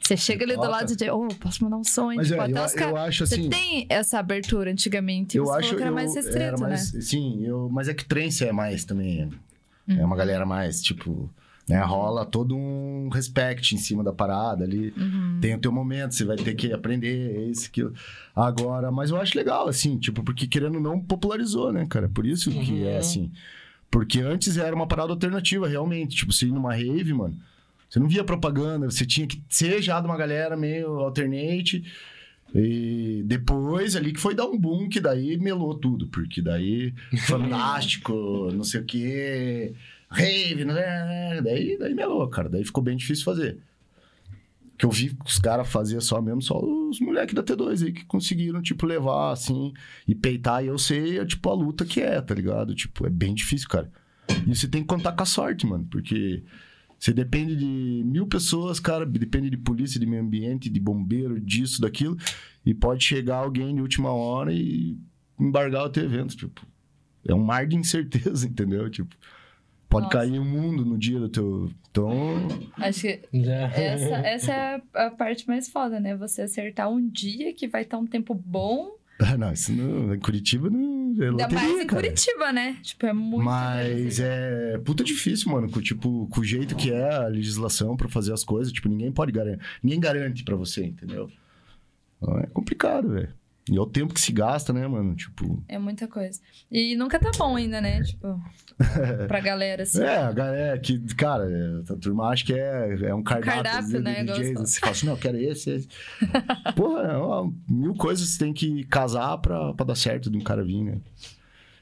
você 0.01 0.15
chega 0.15 0.45
ali 0.45 0.55
do 0.55 0.61
lado 0.61 0.91
e 0.91 0.95
diz, 0.95 1.07
oh, 1.09 1.27
posso 1.39 1.63
mandar 1.63 1.77
um 1.77 1.83
som? 1.83 2.13
Mas 2.13 2.27
tipo, 2.27 2.39
é, 2.41 2.45
até 2.45 2.59
eu, 2.59 2.63
os 2.65 2.73
caras. 2.73 2.89
eu 2.91 2.97
acho 2.97 3.25
Você 3.27 3.35
assim... 3.35 3.49
tem 3.49 3.85
essa 3.89 4.19
abertura 4.19 4.71
antigamente, 4.71 5.37
Eu 5.37 5.45
você 5.45 5.59
acho 5.59 5.75
que 5.75 5.81
era 5.81 5.89
eu- 5.91 5.95
mais 5.95 6.13
restrito, 6.15 6.37
era 6.39 6.57
mais- 6.57 6.93
né? 6.93 7.01
Sim, 7.01 7.43
eu, 7.45 7.69
mas 7.71 7.87
é 7.87 7.93
que 7.93 8.05
trance 8.05 8.43
é 8.45 8.51
mais 8.51 8.83
também. 8.85 9.29
É 9.87 9.93
Uhum. 9.93 10.05
uma 10.05 10.15
galera 10.15 10.45
mais, 10.45 10.81
tipo, 10.81 11.29
né? 11.67 11.81
Rola 11.83 12.25
todo 12.25 12.55
um 12.55 13.09
respect 13.09 13.73
em 13.73 13.77
cima 13.77 14.03
da 14.03 14.13
parada 14.13 14.63
ali. 14.63 14.93
Uhum. 14.95 15.39
Tem 15.41 15.55
o 15.55 15.59
teu 15.59 15.71
momento, 15.71 16.13
você 16.15 16.23
vai 16.25 16.35
ter 16.37 16.53
que 16.55 16.71
aprender 16.71 17.49
isso, 17.49 17.67
aquilo. 17.67 17.93
Agora, 18.35 18.91
mas 18.91 19.09
eu 19.09 19.17
acho 19.17 19.37
legal, 19.37 19.67
assim, 19.67 19.97
tipo, 19.97 20.23
porque 20.23 20.45
querendo 20.47 20.75
ou 20.75 20.81
não, 20.81 20.99
popularizou, 20.99 21.71
né, 21.73 21.85
cara? 21.89 22.07
Por 22.09 22.25
isso 22.25 22.51
que 22.51 22.71
Uhum. 22.73 22.85
é 22.87 22.97
assim. 22.97 23.31
Porque 23.89 24.19
antes 24.19 24.57
era 24.57 24.75
uma 24.75 24.87
parada 24.87 25.11
alternativa, 25.11 25.67
realmente. 25.67 26.15
Tipo, 26.17 26.33
você 26.33 26.45
ir 26.47 26.51
numa 26.51 26.73
rave, 26.73 27.13
mano. 27.13 27.35
Você 27.89 27.99
não 27.99 28.07
via 28.07 28.23
propaganda, 28.23 28.89
você 28.89 29.05
tinha 29.05 29.25
que 29.25 29.41
ser 29.47 29.81
já 29.81 29.99
de 30.01 30.05
uma 30.07 30.17
galera 30.17 30.57
meio 30.57 30.99
alternate. 30.99 31.83
E 32.53 33.23
depois 33.25 33.95
ali 33.95 34.11
que 34.13 34.19
foi 34.19 34.33
dar 34.35 34.45
um 34.47 34.57
boom, 34.57 34.87
que 34.89 34.99
daí 34.99 35.37
melou 35.37 35.73
tudo, 35.75 36.07
porque 36.07 36.41
daí 36.41 36.93
fantástico, 37.27 38.49
não 38.53 38.63
sei 38.63 38.81
o 38.81 38.85
quê, 38.85 39.73
rave, 40.15 40.65
né? 40.65 41.41
Daí, 41.41 41.77
daí 41.77 41.93
melou, 41.93 42.27
cara. 42.29 42.49
Daí 42.49 42.63
ficou 42.63 42.83
bem 42.83 42.95
difícil 42.95 43.23
fazer. 43.23 43.59
Que 44.77 44.85
eu 44.85 44.91
vi 44.91 45.09
que 45.09 45.25
os 45.25 45.39
caras 45.39 45.69
faziam 45.69 46.01
só 46.01 46.21
mesmo, 46.21 46.41
só 46.41 46.59
os 46.59 46.99
moleques 46.99 47.33
da 47.33 47.43
T2 47.43 47.85
aí 47.85 47.93
que 47.93 48.05
conseguiram, 48.05 48.61
tipo, 48.61 48.85
levar 48.85 49.31
assim 49.31 49.73
e 50.07 50.13
peitar. 50.13 50.63
E 50.63 50.67
eu 50.67 50.77
sei, 50.77 51.25
tipo, 51.25 51.49
a 51.49 51.53
luta 51.53 51.85
que 51.85 52.01
é, 52.01 52.19
tá 52.21 52.33
ligado? 52.33 52.75
Tipo, 52.75 53.05
é 53.07 53.09
bem 53.09 53.33
difícil, 53.33 53.69
cara. 53.69 53.91
E 54.45 54.55
você 54.55 54.67
tem 54.67 54.81
que 54.81 54.87
contar 54.87 55.13
com 55.13 55.23
a 55.23 55.25
sorte, 55.25 55.65
mano, 55.65 55.87
porque 55.89 56.43
você 56.99 57.13
depende 57.13 57.55
de 57.55 58.03
mil 58.05 58.25
pessoas, 58.27 58.79
cara, 58.79 59.05
depende 59.05 59.49
de 59.49 59.57
polícia, 59.57 59.99
de 59.99 60.05
meio 60.05 60.23
ambiente, 60.23 60.69
de 60.69 60.79
bombeiro, 60.79 61.39
disso, 61.39 61.81
daquilo, 61.81 62.17
e 62.65 62.73
pode 62.73 63.03
chegar 63.03 63.37
alguém 63.37 63.75
de 63.75 63.81
última 63.81 64.11
hora 64.11 64.51
e 64.51 64.97
embargar 65.39 65.85
o 65.85 65.89
teu 65.89 66.03
evento, 66.03 66.35
tipo. 66.35 66.65
É 67.27 67.33
um 67.33 67.43
mar 67.43 67.65
de 67.67 67.75
incerteza, 67.75 68.45
entendeu? 68.47 68.89
Tipo, 68.89 69.15
pode 69.89 70.05
Nossa. 70.05 70.17
cair 70.17 70.39
o 70.39 70.45
mundo 70.45 70.85
no 70.85 70.97
dia 70.97 71.19
do 71.19 71.29
teu. 71.29 71.71
Então, 71.89 72.47
Acho 72.77 73.01
que 73.01 73.21
essa, 73.33 74.15
essa 74.27 74.53
é 74.53 74.81
a, 74.93 75.05
a 75.07 75.11
parte 75.11 75.47
mais 75.47 75.69
foda, 75.69 75.99
né? 75.99 76.15
Você 76.15 76.41
acertar 76.41 76.89
um 76.89 77.07
dia 77.07 77.53
que 77.53 77.67
vai 77.67 77.83
estar 77.83 77.97
um 77.97 78.05
tempo 78.05 78.33
bom, 78.33 78.95
ah, 79.19 79.37
não, 79.37 79.53
isso 79.53 79.71
não, 79.71 80.13
em 80.13 80.19
Curitiba 80.19 80.69
não 80.69 81.15
é 81.17 81.27
ainda 81.27 81.31
loteria, 81.31 81.55
mais 81.55 81.83
em 81.83 81.87
cara. 81.87 82.01
Curitiba, 82.01 82.51
né? 82.51 82.77
Tipo, 82.81 83.05
é 83.05 83.13
muito. 83.13 83.45
Mas 83.45 84.19
é 84.19 84.77
puta 84.79 85.03
difícil, 85.05 85.51
mano, 85.51 85.71
com, 85.71 85.81
tipo, 85.81 86.27
com 86.27 86.41
o 86.41 86.43
jeito 86.43 86.75
que 86.75 86.91
é 86.91 87.15
a 87.15 87.27
legislação 87.27 87.95
pra 87.95 88.09
fazer 88.09 88.33
as 88.33 88.43
coisas, 88.43 88.73
tipo, 88.73 88.89
ninguém 88.89 89.11
pode 89.11 89.31
garantir, 89.31 89.63
ninguém 89.81 90.01
garante 90.01 90.43
pra 90.43 90.57
você, 90.57 90.83
entendeu? 90.83 91.31
Então 92.17 92.37
é 92.39 92.47
complicado, 92.47 93.09
velho. 93.09 93.29
E 93.67 93.75
é 93.75 93.81
o 93.81 93.85
tempo 93.87 94.13
que 94.13 94.21
se 94.21 94.31
gasta, 94.31 94.71
né, 94.71 94.87
mano? 94.87 95.15
Tipo. 95.15 95.63
É 95.67 95.79
muita 95.79 96.07
coisa. 96.07 96.39
E 96.71 96.95
nunca 96.95 97.19
tá 97.19 97.31
bom 97.35 97.55
ainda, 97.55 97.81
né? 97.81 98.03
Tipo, 98.03 98.39
pra 99.27 99.39
galera, 99.39 99.81
assim. 99.83 100.03
É, 100.03 100.17
a 100.17 100.31
galera 100.31 100.79
que, 100.79 100.99
cara, 101.15 101.49
é, 101.49 101.91
a 101.91 101.95
turma 101.97 102.29
acha 102.29 102.45
que 102.45 102.53
é, 102.53 102.95
é 103.05 103.15
um 103.15 103.23
cardápio, 103.23 103.63
cardápio, 103.63 103.87
de, 103.89 103.99
né, 103.99 104.23
de 104.23 104.31
gostoso. 104.53 104.67
Você 104.67 104.79
fala 104.79 104.91
assim, 104.91 105.05
não, 105.07 105.13
eu 105.13 105.19
quero 105.19 105.37
esse, 105.37 105.71
esse. 105.71 105.87
Porra, 106.75 107.01
é 107.03 107.17
uma- 107.17 107.51
mil 107.67 107.95
coisas 107.95 108.29
você 108.29 108.37
tem 108.37 108.53
que 108.53 108.83
casar 108.83 109.35
pra, 109.39 109.73
pra 109.73 109.85
dar 109.85 109.95
certo 109.95 110.29
de 110.29 110.37
um 110.37 110.41
cara 110.41 110.63
vir, 110.63 110.83
né? 110.83 110.99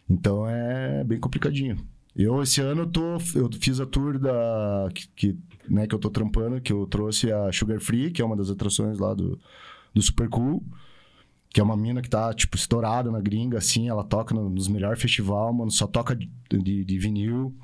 Então 0.10 0.48
é 0.48 1.04
bem 1.04 1.19
complicadinho. 1.19 1.78
Eu, 2.15 2.41
esse 2.43 2.62
ano, 2.62 2.84
eu, 2.84 2.88
tô, 2.88 3.17
eu 3.36 3.50
fiz 3.60 3.80
a 3.82 3.86
tour 3.86 4.19
da, 4.19 4.88
que, 4.93 5.08
que, 5.15 5.38
né, 5.67 5.86
que 5.88 5.96
eu 5.96 6.00
tô 6.00 6.10
trampando, 6.10 6.62
que 6.62 6.72
eu 6.72 6.86
trouxe 6.86 7.32
a 7.32 7.52
Sugar 7.52 7.80
Free, 7.82 8.12
que 8.12 8.22
é 8.22 8.26
uma 8.26 8.38
das 8.38 8.50
atrações 8.50 9.00
lá 9.00 9.13
do, 9.13 9.38
do 9.93 10.02
Super 10.02 10.30
Cool. 10.30 10.63
Que 11.54 11.62
é 11.62 11.63
uma 11.63 11.78
mina 11.78 12.02
que 12.02 12.10
tá, 12.10 12.34
tipo, 12.34 12.58
estourada 12.58 13.10
na 13.12 13.22
gringa, 13.22 13.60
assim. 13.60 13.88
Ela 13.88 14.04
toca 14.04 14.34
no- 14.34 14.50
nos 14.50 14.68
melhores 14.68 15.00
festivais, 15.02 15.56
mano. 15.56 15.70
Só 15.72 15.86
toca 15.88 16.16
de, 16.16 16.28
de, 16.50 16.84
de 16.84 16.98
vinil. 17.00 17.56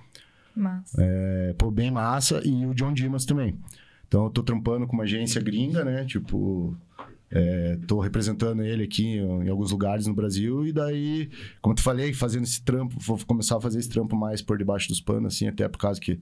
Mas. 0.55 0.93
É, 0.97 1.55
pô, 1.57 1.71
bem 1.71 1.89
massa. 1.91 2.39
E 2.45 2.65
o 2.67 2.73
John 2.75 2.93
Dimas 2.93 3.25
também. 3.25 3.57
Então, 4.07 4.25
eu 4.25 4.29
tô 4.29 4.43
trampando 4.43 4.85
com 4.87 4.93
uma 4.93 5.03
agência 5.03 5.41
gringa, 5.41 5.83
né? 5.83 6.05
Tipo, 6.05 6.75
é, 7.31 7.79
tô 7.87 7.99
representando 7.99 8.63
ele 8.63 8.83
aqui 8.83 9.05
em, 9.05 9.45
em 9.45 9.49
alguns 9.49 9.71
lugares 9.71 10.05
no 10.05 10.13
Brasil. 10.13 10.67
E 10.67 10.71
daí, 10.71 11.29
como 11.61 11.73
eu 11.73 11.75
te 11.77 11.81
falei, 11.83 12.13
fazendo 12.13 12.43
esse 12.43 12.61
trampo, 12.61 12.95
vou 12.99 13.17
começar 13.25 13.57
a 13.57 13.61
fazer 13.61 13.79
esse 13.79 13.89
trampo 13.89 14.15
mais 14.15 14.39
por 14.41 14.57
debaixo 14.57 14.87
dos 14.87 15.01
panos, 15.01 15.33
assim, 15.35 15.47
até 15.47 15.67
por 15.67 15.79
causa 15.79 15.99
que 15.99 16.19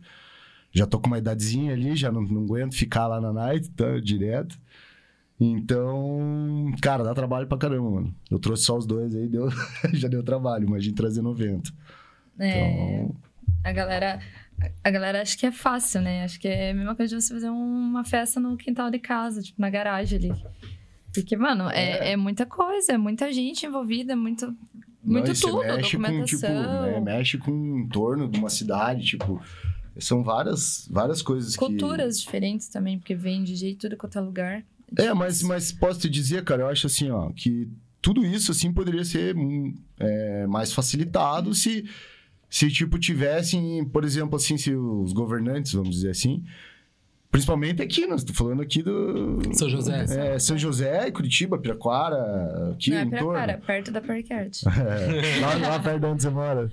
já 0.72 0.86
tô 0.86 1.00
com 1.00 1.08
uma 1.08 1.18
idadezinha 1.18 1.74
ali, 1.74 1.96
já 1.96 2.12
não, 2.12 2.22
não 2.22 2.44
aguento 2.44 2.76
ficar 2.76 3.08
lá 3.08 3.20
na 3.20 3.32
night, 3.34 3.70
tá? 3.72 4.00
Direto. 4.00 4.58
Então, 5.40 6.74
cara, 6.82 7.04
dá 7.04 7.14
trabalho 7.14 7.48
pra 7.48 7.58
caramba, 7.58 7.90
mano. 7.90 8.16
Eu 8.30 8.40
trouxe 8.40 8.64
só 8.64 8.76
os 8.78 8.86
dois 8.86 9.16
aí, 9.16 9.28
deu, 9.28 9.50
já 9.94 10.08
deu 10.08 10.24
trabalho. 10.24 10.66
Imagina 10.66 10.96
trazer 10.96 11.22
90. 11.22 11.70
É, 12.40 13.04
Então, 13.04 13.16
a 13.64 13.72
galera. 13.72 14.20
A 14.84 14.90
galera 14.90 15.22
acha 15.22 15.38
que 15.38 15.46
é 15.46 15.52
fácil, 15.52 16.02
né? 16.02 16.24
Acho 16.24 16.40
que 16.40 16.48
é 16.48 16.72
a 16.72 16.74
mesma 16.74 16.96
coisa 16.96 17.16
de 17.16 17.22
você 17.22 17.32
fazer 17.32 17.50
uma 17.50 18.04
festa 18.04 18.40
no 18.40 18.58
quintal 18.58 18.90
de 18.90 18.98
casa, 18.98 19.40
tipo, 19.44 19.62
na 19.62 19.70
garagem 19.70 20.18
ali. 20.18 20.44
Porque, 21.14 21.38
mano, 21.38 21.70
é, 21.70 22.14
é 22.14 22.18
muita 22.18 22.44
coisa, 22.44 22.94
é 22.94 22.98
muita 22.98 23.32
gente 23.32 23.68
envolvida, 23.68 24.14
é 24.14 24.16
muito, 24.16 24.48
muito 25.04 25.28
Não, 25.28 25.36
tudo, 25.36 25.58
mexe 25.60 25.98
com, 25.98 26.24
tipo, 26.24 26.42
documentação, 26.42 26.82
né, 26.82 27.00
mexe 27.00 27.38
com 27.38 27.52
o 27.52 27.80
entorno 27.80 28.28
de 28.28 28.40
uma 28.40 28.50
cidade, 28.50 29.06
tipo... 29.06 29.40
São 30.00 30.24
várias, 30.24 30.88
várias 30.92 31.24
coisas 31.24 31.56
culturas 31.56 32.20
diferentes 32.20 32.68
também, 32.68 33.00
porque 33.00 33.16
vem 33.16 33.44
de 33.44 33.56
jeito 33.56 33.82
tudo 33.82 33.98
quanto 33.98 34.18
é 34.18 34.22
lugar. 34.22 34.64
É, 34.96 35.14
mas, 35.14 35.42
mas 35.42 35.72
posso 35.72 36.00
te 36.02 36.10
dizer, 36.10 36.44
cara, 36.44 36.64
eu 36.64 36.68
acho 36.68 36.88
assim, 36.88 37.10
ó, 37.10 37.30
que 37.32 37.68
tudo 38.02 38.24
isso, 38.26 38.52
assim, 38.52 38.72
poderia 38.72 39.04
ser 39.04 39.36
hum, 39.36 39.74
é, 40.00 40.46
mais 40.48 40.72
facilitado 40.72 41.54
se, 41.54 41.84
se, 42.50 42.70
tipo, 42.70 42.98
tivessem, 43.00 43.84
por 43.86 44.04
exemplo, 44.06 44.36
assim, 44.38 44.58
se 44.58 44.74
os 44.74 45.12
governantes, 45.14 45.74
vamos 45.74 45.96
dizer 45.96 46.12
assim... 46.12 46.44
Principalmente 47.30 47.82
aqui, 47.82 48.08
nós 48.08 48.22
estamos 48.22 48.38
falando 48.38 48.62
aqui 48.62 48.82
do... 48.82 49.42
São 49.54 49.70
José. 49.70 50.06
É, 50.10 50.40
São 50.40 50.58
José, 50.58 51.12
Curitiba, 51.12 51.58
Piraquara, 51.58 52.72
aqui 52.72 52.90
Não 52.90 52.98
é 52.98 53.02
em 53.04 53.10
pra 53.10 53.20
torno. 53.20 53.58
perto 53.60 53.92
da 53.92 54.00
Parkart. 54.02 54.64
É, 54.66 55.40
lá, 55.42 55.56
lá 55.56 55.80
perto 55.80 56.00
de 56.00 56.06
onde 56.06 56.24
você 56.24 56.30
mora. 56.30 56.72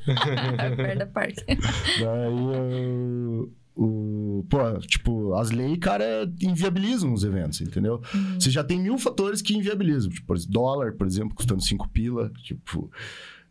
perto 0.76 0.98
da 1.00 1.06
Park. 1.06 1.36
Daí 2.00 2.28
o, 2.30 3.50
o. 3.74 4.44
Pô, 4.48 4.58
tipo, 4.80 5.34
as 5.34 5.50
leis, 5.50 5.78
cara, 5.78 6.30
inviabilizam 6.40 7.12
os 7.12 7.24
eventos, 7.24 7.60
entendeu? 7.60 8.00
Você 8.38 8.50
já 8.50 8.62
tem 8.62 8.80
mil 8.80 8.96
fatores 8.98 9.42
que 9.42 9.56
inviabilizam. 9.56 10.10
Tipo, 10.10 10.34
dólar, 10.48 10.92
por 10.92 11.06
exemplo, 11.06 11.34
custando 11.34 11.62
5 11.62 11.88
pila. 11.88 12.30
Tipo. 12.42 12.90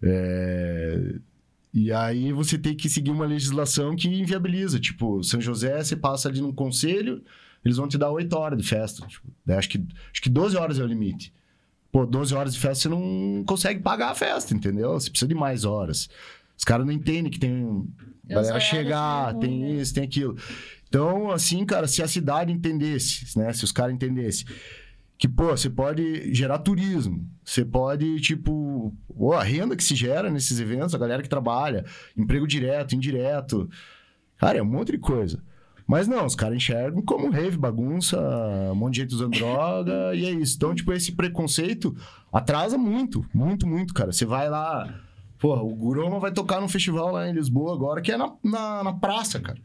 é, 0.02 1.16
E 1.74 1.92
aí 1.92 2.32
você 2.32 2.58
tem 2.58 2.76
que 2.76 2.90
seguir 2.90 3.12
uma 3.12 3.26
legislação 3.26 3.96
que 3.96 4.08
inviabiliza. 4.08 4.80
Tipo, 4.80 5.24
São 5.24 5.42
José, 5.42 5.84
você 5.84 5.96
passa 5.96 6.30
ali 6.30 6.40
num 6.42 6.54
conselho, 6.54 7.24
eles 7.66 7.78
vão 7.78 7.88
te 7.88 7.98
dar 7.98 8.12
8 8.12 8.32
horas 8.34 8.58
de 8.58 8.68
festa. 8.68 9.06
Tipo, 9.08 9.28
daí 9.46 9.58
acho, 9.58 9.70
que, 9.70 9.86
acho 10.12 10.22
que 10.22 10.30
12 10.30 10.56
horas 10.56 10.80
é 10.80 10.84
o 10.84 10.88
limite. 10.88 11.34
Pô, 11.92 12.06
12 12.06 12.34
horas 12.34 12.54
de 12.54 12.60
festa 12.60 12.84
você 12.84 12.90
não 12.90 13.44
consegue 13.46 13.80
pagar 13.82 14.12
a 14.12 14.16
festa, 14.16 14.54
entendeu? 14.54 14.94
Você 14.94 15.10
precisa 15.10 15.28
de 15.28 15.36
mais 15.36 15.64
horas. 15.64 16.10
Os 16.58 16.64
caras 16.64 16.86
não 16.86 16.94
entendem 16.94 17.32
que 17.32 17.40
tem 17.40 17.86
Os 18.24 18.30
galera 18.30 18.60
chegar, 18.60 19.32
são 19.32 19.40
tem 19.40 19.60
né? 19.60 19.72
isso, 19.74 19.94
tem 19.94 20.04
aquilo. 20.04 20.38
Então, 20.88 21.32
assim, 21.32 21.66
cara, 21.66 21.88
se 21.88 22.02
a 22.02 22.08
cidade 22.08 22.52
entendesse, 22.52 23.38
né? 23.38 23.52
Se 23.52 23.64
os 23.64 23.72
caras 23.72 23.94
entendessem 23.94 24.46
que, 25.24 25.28
pô, 25.30 25.46
você 25.46 25.70
pode 25.70 26.34
gerar 26.34 26.60
turismo, 26.60 27.26
você 27.46 27.64
pode, 27.64 28.20
tipo, 28.20 28.94
pô, 29.08 29.32
a 29.32 29.42
renda 29.42 29.74
que 29.74 29.84
se 29.84 29.96
gera 29.96 30.30
nesses 30.30 30.60
eventos, 30.60 30.94
a 30.94 30.98
galera 30.98 31.22
que 31.22 31.30
trabalha, 31.30 31.86
emprego 32.18 32.46
direto, 32.46 32.94
indireto. 32.94 33.70
Cara, 34.38 34.58
é 34.58 34.62
um 34.62 34.66
monte 34.66 34.92
de 34.92 34.98
coisa. 34.98 35.42
Mas 35.88 36.10
não, 36.10 36.26
os 36.26 36.36
caras 36.36 36.58
enxergam 36.58 37.02
como 37.02 37.30
rave, 37.30 37.58
bagunça, 37.58 38.20
um 38.72 38.76
monte 38.76 38.96
de 38.96 39.00
gente 39.02 39.16
usando 39.16 39.38
droga, 39.38 40.14
e 40.14 40.26
é 40.26 40.32
isso. 40.32 40.58
Então, 40.58 40.76
tipo, 40.76 40.92
esse 40.92 41.14
preconceito 41.14 41.96
atrasa 42.32 42.78
muito, 42.78 43.26
muito, 43.34 43.66
muito, 43.66 43.94
cara. 43.94 44.12
Você 44.12 44.26
vai 44.26 44.50
lá. 44.50 45.03
Porra, 45.44 45.62
o 45.62 45.76
Guroma 45.76 46.20
vai 46.22 46.32
tocar 46.32 46.62
num 46.62 46.70
festival 46.70 47.12
lá 47.12 47.28
em 47.28 47.34
Lisboa 47.34 47.74
agora, 47.74 48.02
que 48.02 48.14
é 48.14 48.16
na, 48.18 48.32
na, 48.42 48.82
na 48.82 48.94
praça, 48.94 49.42
cara. 49.42 49.60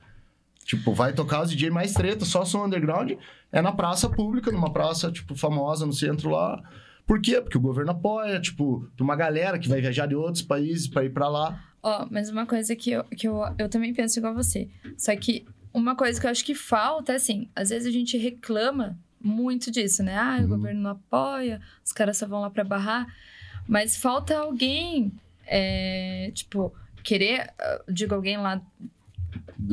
Tipo, 0.64 0.93
vai 0.93 1.12
tocar 1.12 1.43
os 1.45 1.51
DJ 1.51 1.71
mais 1.71 1.93
treta, 1.95 2.25
só 2.25 2.45
som 2.45 2.64
underground, 2.67 3.12
é 3.53 3.62
na 3.62 3.71
praça 3.71 4.11
pública, 4.11 4.51
numa 4.51 4.73
praça, 4.73 5.12
tipo, 5.12 5.37
famosa 5.37 5.87
no 5.87 5.93
centro 5.93 6.31
lá. 6.31 6.61
Por 7.07 7.21
quê? 7.23 7.41
Porque 7.41 7.57
o 7.57 7.61
governo 7.61 7.93
apoia, 7.93 8.41
tipo, 8.41 8.91
pra 8.97 9.05
uma 9.05 9.14
galera 9.14 9.57
que 9.57 9.69
vai 9.69 9.81
viajar 9.81 10.07
de 10.07 10.17
outros 10.17 10.43
países 10.43 10.88
pra 10.88 11.05
ir 11.05 11.11
pra 11.12 11.29
lá. 11.29 11.62
Ó, 11.81 12.09
mas 12.11 12.29
uma 12.29 12.45
coisa 12.45 12.75
que, 12.75 12.91
eu, 12.91 13.05
que 13.05 13.29
eu, 13.29 13.41
eu 13.57 13.69
também 13.69 13.95
penso 13.95 14.19
igual 14.19 14.35
você. 14.35 14.69
Só 14.97 15.14
que 15.14 15.47
uma 15.73 15.95
coisa 15.95 16.21
que 16.21 16.27
eu 16.27 16.31
acho 16.33 16.45
que 16.45 16.57
falta 16.57 17.12
é 17.12 17.17
assim: 17.17 17.49
às 17.55 17.71
vezes 17.71 17.87
a 17.87 17.93
gente 17.93 18.19
reclama 18.19 18.99
muito 19.23 19.71
disso, 19.71 20.03
né? 20.03 20.17
Ah, 20.19 20.38
o 20.38 20.43
Uhum. 20.43 20.49
governo 20.49 20.81
não 20.83 20.91
apoia, 20.91 21.61
os 21.85 21.93
caras 21.93 22.17
só 22.19 22.27
vão 22.27 22.41
lá 22.41 22.51
pra 22.51 22.64
barrar. 22.64 23.07
Mas 23.67 23.97
falta 23.97 24.37
alguém, 24.37 25.12
é, 25.48 26.30
tipo, 26.34 26.72
querer, 27.02 27.50
ah, 27.58 27.82
digo, 27.88 28.14
alguém 28.14 28.37
lá. 28.37 28.61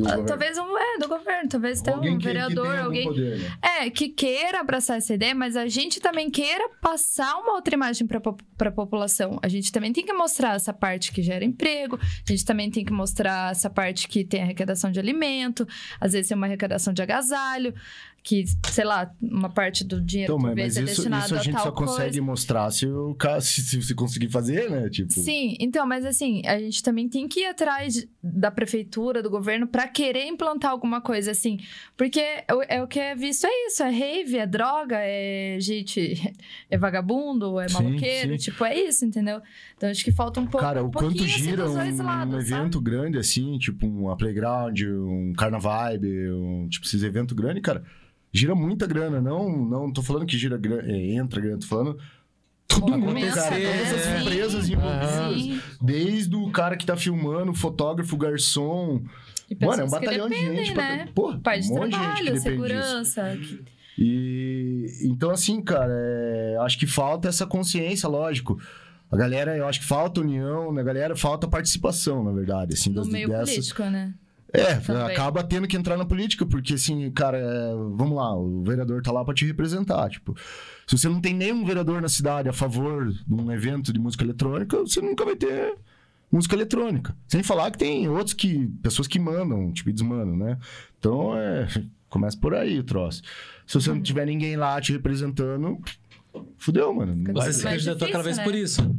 Ah, 0.06 0.22
talvez 0.26 0.58
um. 0.58 0.76
É, 0.76 0.98
do 0.98 1.08
governo, 1.08 1.48
talvez 1.48 1.80
Alguém 1.86 2.12
um 2.14 2.18
que- 2.18 2.22
que 2.22 2.26
vereador, 2.26 2.66
algum 2.66 2.84
alguém. 2.84 3.04
poder, 3.06 3.38
né? 3.38 3.58
É, 3.82 3.90
que 3.90 4.08
queira 4.08 4.60
abraçar 4.60 4.96
essa 4.98 5.14
ideia, 5.14 5.34
mas 5.34 5.56
a 5.56 5.66
gente 5.68 6.00
também 6.00 6.28
queira 6.30 6.68
passar 6.82 7.36
uma 7.38 7.52
outra 7.54 7.74
imagem 7.74 8.06
para 8.06 8.18
a 8.68 8.72
população. 8.72 9.38
A 9.42 9.48
gente 9.48 9.70
também 9.72 9.92
tem 9.92 10.04
que 10.04 10.12
mostrar 10.12 10.56
essa 10.56 10.72
parte 10.72 11.12
que 11.12 11.22
gera 11.22 11.44
emprego, 11.44 11.98
a 12.02 12.30
gente 12.30 12.44
também 12.44 12.70
tem 12.70 12.84
que 12.84 12.92
mostrar 12.92 13.52
essa 13.52 13.70
parte 13.70 14.08
que 14.08 14.24
tem 14.24 14.42
arrecadação 14.42 14.90
de 14.90 14.98
alimento, 14.98 15.66
às 16.00 16.12
vezes 16.12 16.28
tem 16.28 16.36
uma 16.36 16.46
arrecadação 16.46 16.92
de 16.92 17.00
agasalho, 17.02 17.72
que, 18.28 18.44
sei 18.72 18.84
lá, 18.84 19.08
uma 19.22 19.48
parte 19.48 19.84
do 19.84 20.00
dinheiro 20.00 20.32
Então, 20.34 20.42
mas, 20.42 20.56
mas 20.56 20.76
é 20.76 20.80
isso, 20.82 20.94
destinado 20.96 21.26
isso 21.26 21.34
a 21.36 21.38
a 21.38 21.42
gente 21.44 21.62
só 21.62 21.70
consegue 21.70 22.02
coisa. 22.18 22.22
mostrar 22.22 22.70
se 22.72 22.84
o 22.84 23.14
cara 23.14 23.40
se, 23.40 23.62
se, 23.62 23.80
se 23.80 23.94
conseguir 23.94 24.28
fazer, 24.28 24.68
né? 24.68 24.90
Tipo, 24.90 25.12
Sim, 25.12 25.56
então, 25.60 25.86
mas 25.86 26.04
assim, 26.04 26.42
a 26.44 26.58
gente 26.58 26.82
também 26.82 27.08
tem 27.08 27.28
que 27.28 27.40
ir 27.42 27.46
atrás 27.46 28.04
da 28.20 28.50
prefeitura, 28.50 29.22
do 29.22 29.30
governo, 29.30 29.68
para 29.68 29.86
querer 29.86 30.26
implantar 30.26 30.72
alguma 30.72 31.00
coisa 31.00 31.30
assim. 31.30 31.58
Porque 31.96 32.18
é 32.18 32.44
o- 32.52 32.62
é 32.68 32.82
o 32.82 32.88
que 32.88 32.98
é 32.98 33.14
visto, 33.14 33.46
é 33.46 33.66
isso: 33.68 33.80
é 33.84 33.90
rave, 33.90 34.38
é 34.38 34.46
droga, 34.46 34.96
é 34.98 35.58
gente, 35.60 36.00
é 36.68 36.76
vagabundo, 36.76 37.60
é 37.60 37.68
Sim, 37.68 37.74
maloqueiro, 37.74 38.30
sim. 38.32 38.36
tipo, 38.50 38.64
é 38.64 38.74
isso, 38.76 39.04
entendeu? 39.04 39.40
Então 39.76 39.88
acho 39.88 40.02
que 40.02 40.10
falta 40.10 40.40
um 40.40 40.46
pouco. 40.46 40.66
Cara, 40.66 40.82
um 40.82 40.88
o 40.88 40.90
quanto 40.90 41.10
pouquinho, 41.10 41.26
assim, 41.26 41.44
gira 41.44 41.70
um, 41.70 41.74
lados, 42.02 42.34
um 42.34 42.40
sabe? 42.40 42.52
evento 42.52 42.80
grande 42.80 43.18
assim, 43.18 43.56
tipo 43.58 43.86
uma 43.86 44.16
playground, 44.16 44.80
um 44.82 45.32
carnavibe, 45.38 46.28
um, 46.32 46.66
tipo 46.68 46.84
esses 46.84 47.04
eventos 47.04 47.36
grandes, 47.36 47.62
cara, 47.62 47.84
gira 48.36 48.54
muita 48.54 48.86
grana. 48.86 49.20
Não, 49.20 49.48
não 49.66 49.92
tô 49.92 50.02
falando 50.02 50.26
que 50.26 50.36
gira 50.38 50.60
é, 50.84 51.14
entra 51.14 51.40
grana, 51.40 51.58
tô 51.58 51.66
falando 51.66 51.98
todo 52.68 52.88
mundo, 52.92 53.00
Movimenta, 53.06 53.34
cara, 53.34 53.58
né? 53.58 53.64
todas 53.72 53.92
as 53.94 54.00
Sim. 54.02 54.20
empresas 54.22 54.68
envolvidas. 54.68 55.62
Desde 55.80 56.36
o 56.36 56.50
cara 56.50 56.76
que 56.76 56.84
tá 56.84 56.96
filmando, 56.96 57.54
fotógrafo, 57.54 58.16
garçom. 58.16 59.02
E 59.48 59.64
Mano, 59.64 59.82
é 59.82 59.84
um 59.84 59.90
batalhão 59.90 60.28
de 60.28 60.34
gente. 60.36 60.74
né? 60.74 61.08
Pô, 61.14 61.32
de 61.32 61.38
um 61.38 61.40
monte 61.40 61.62
de 61.62 61.72
gente 61.72 61.90
trabalho, 61.90 62.32
disso. 62.32 62.42
segurança. 62.42 63.38
que- 63.40 63.64
E 63.98 64.86
então, 65.04 65.30
assim, 65.30 65.62
cara, 65.62 65.92
é, 65.92 66.56
acho 66.60 66.78
que 66.78 66.86
falta 66.86 67.28
essa 67.28 67.46
consciência, 67.46 68.08
lógico. 68.08 68.60
A 69.10 69.16
galera, 69.16 69.56
eu 69.56 69.66
acho 69.68 69.80
que 69.80 69.86
falta 69.86 70.20
união, 70.20 70.72
na 70.72 70.82
galera 70.82 71.14
falta 71.16 71.46
participação, 71.48 72.24
na 72.24 72.32
verdade, 72.32 72.74
assim, 72.74 72.90
No 72.90 72.96
das 72.96 73.08
meio 73.08 73.28
dessas. 73.28 73.50
político, 73.54 73.82
né? 73.84 74.12
É, 74.52 74.76
Também. 74.76 75.02
acaba 75.12 75.42
tendo 75.42 75.66
que 75.66 75.76
entrar 75.76 75.96
na 75.96 76.04
política, 76.04 76.46
porque 76.46 76.74
assim, 76.74 77.10
cara, 77.10 77.36
é, 77.36 77.72
vamos 77.94 78.16
lá, 78.16 78.34
o 78.34 78.62
vereador 78.62 79.02
tá 79.02 79.10
lá 79.12 79.24
pra 79.24 79.34
te 79.34 79.44
representar, 79.44 80.08
tipo, 80.08 80.34
se 80.86 80.96
você 80.96 81.08
não 81.08 81.20
tem 81.20 81.34
nenhum 81.34 81.64
vereador 81.64 82.00
na 82.00 82.08
cidade 82.08 82.48
a 82.48 82.52
favor 82.52 83.12
de 83.12 83.34
um 83.34 83.50
evento 83.50 83.92
de 83.92 83.98
música 83.98 84.24
eletrônica, 84.24 84.78
você 84.78 85.00
nunca 85.00 85.24
vai 85.24 85.34
ter 85.36 85.74
música 86.30 86.54
eletrônica. 86.54 87.14
Sem 87.28 87.42
falar 87.42 87.70
que 87.72 87.78
tem 87.78 88.08
outros 88.08 88.34
que, 88.34 88.68
pessoas 88.82 89.08
que 89.08 89.18
mandam, 89.18 89.72
tipo, 89.72 89.90
e 89.90 89.92
desmandam, 89.92 90.36
né? 90.36 90.58
Então, 90.98 91.36
é, 91.36 91.66
começa 92.08 92.36
por 92.38 92.54
aí 92.54 92.78
o 92.78 92.84
troço. 92.84 93.22
Se 93.66 93.74
você 93.74 93.90
não 93.90 94.00
tiver 94.00 94.24
ninguém 94.26 94.56
lá 94.56 94.80
te 94.80 94.92
representando, 94.92 95.78
fudeu, 96.56 96.94
mano. 96.94 97.14
Não 97.16 97.34
vai- 97.34 97.46
Você 97.46 97.52
se 97.54 97.62
candidatou 97.64 98.06
aquela 98.08 98.22
vez 98.22 98.38
por 98.38 98.52
né? 98.52 98.60
isso. 98.60 98.96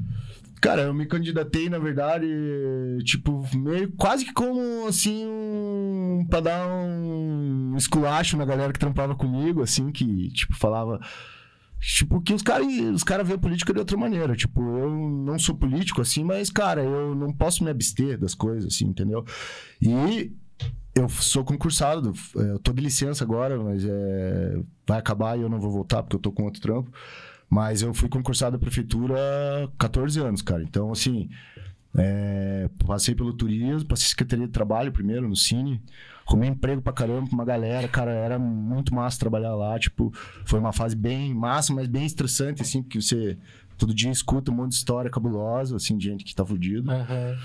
Cara, 0.61 0.83
eu 0.83 0.93
me 0.93 1.05
candidatei, 1.05 1.69
na 1.69 1.77
verdade, 1.77 2.27
tipo, 3.03 3.47
meio 3.55 3.91
quase 3.91 4.25
que 4.25 4.33
como, 4.33 4.87
assim, 4.87 5.25
um, 5.27 6.25
pra 6.29 6.39
dar 6.39 6.67
um 6.67 7.75
esculacho 7.77 8.35
na 8.37 8.45
galera 8.45 8.73
que 8.73 8.79
trampava 8.79 9.15
comigo, 9.15 9.61
assim, 9.61 9.91
que, 9.91 10.29
tipo, 10.31 10.55
falava. 10.55 10.99
Tipo, 11.79 12.19
que 12.21 12.33
os 12.33 12.41
caras 12.41 12.67
os 12.67 13.03
cara 13.03 13.23
veem 13.23 13.35
a 13.35 13.39
política 13.39 13.71
de 13.71 13.79
outra 13.79 13.95
maneira. 13.95 14.35
Tipo, 14.35 14.61
eu 14.79 14.89
não 14.89 15.37
sou 15.37 15.55
político, 15.55 16.01
assim, 16.01 16.23
mas, 16.23 16.49
cara, 16.49 16.83
eu 16.83 17.13
não 17.13 17.31
posso 17.31 17.63
me 17.63 17.69
abster 17.69 18.17
das 18.17 18.33
coisas, 18.33 18.73
assim, 18.73 18.85
entendeu? 18.85 19.23
E 19.79 20.31
eu 20.95 21.07
sou 21.07 21.43
concursado, 21.43 22.13
eu 22.35 22.57
tô 22.57 22.73
de 22.73 22.81
licença 22.81 23.23
agora, 23.23 23.61
mas 23.61 23.85
é, 23.85 24.59
vai 24.87 24.97
acabar 24.97 25.37
e 25.37 25.41
eu 25.41 25.49
não 25.49 25.59
vou 25.59 25.71
voltar 25.71 26.01
porque 26.01 26.15
eu 26.15 26.19
tô 26.19 26.31
com 26.31 26.43
outro 26.43 26.61
trampo. 26.61 26.91
Mas 27.49 27.81
eu 27.81 27.93
fui 27.93 28.09
concursado 28.09 28.57
da 28.57 28.59
prefeitura 28.59 29.15
há 29.17 29.67
14 29.77 30.19
anos, 30.19 30.41
cara. 30.41 30.63
Então, 30.63 30.91
assim, 30.91 31.29
é, 31.97 32.69
passei 32.85 33.15
pelo 33.15 33.33
turismo, 33.33 33.87
passei 33.87 34.09
secretaria 34.09 34.45
de 34.45 34.51
trabalho 34.51 34.91
primeiro 34.91 35.27
no 35.27 35.35
Cine. 35.35 35.81
Arrumei 36.27 36.49
emprego 36.49 36.81
pra 36.81 36.91
caramba 36.91 37.27
pra 37.27 37.35
uma 37.35 37.45
galera, 37.45 37.87
cara, 37.87 38.11
era 38.11 38.37
muito 38.37 38.93
massa 38.93 39.19
trabalhar 39.19 39.55
lá. 39.55 39.79
Tipo, 39.79 40.11
foi 40.45 40.59
uma 40.59 40.73
fase 40.73 40.95
bem 40.95 41.33
massa, 41.33 41.73
mas 41.73 41.87
bem 41.87 42.05
estressante, 42.05 42.61
assim, 42.61 42.83
porque 42.83 43.01
você 43.01 43.37
todo 43.77 43.93
dia 43.93 44.11
escuta 44.11 44.51
um 44.51 44.55
monte 44.55 44.71
de 44.71 44.75
história 44.77 45.09
cabulosa, 45.09 45.77
assim, 45.77 45.97
de 45.97 46.05
gente 46.05 46.25
que 46.25 46.35
tá 46.35 46.45
fudido. 46.45 46.91
Aham. 46.91 47.37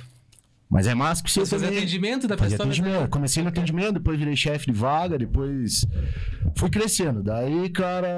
Mas 0.73 0.87
é 0.87 0.95
massa 0.95 1.23
que 1.23 1.31
você 1.31 1.45
também... 1.45 1.77
atendimento 1.77 2.27
da 2.27 2.35
Fazia 2.39 2.57
pessoa? 2.57 2.67
né? 2.67 2.73
atendimento. 2.81 3.11
Comecei 3.11 3.43
no 3.43 3.51
atendimento, 3.51 3.93
depois 3.93 4.19
virei 4.19 4.35
chefe 4.35 4.73
de 4.73 4.79
vaga, 4.79 5.19
depois 5.19 5.85
fui 6.57 6.71
crescendo. 6.71 7.23
Daí, 7.23 7.69
cara, 7.69 8.09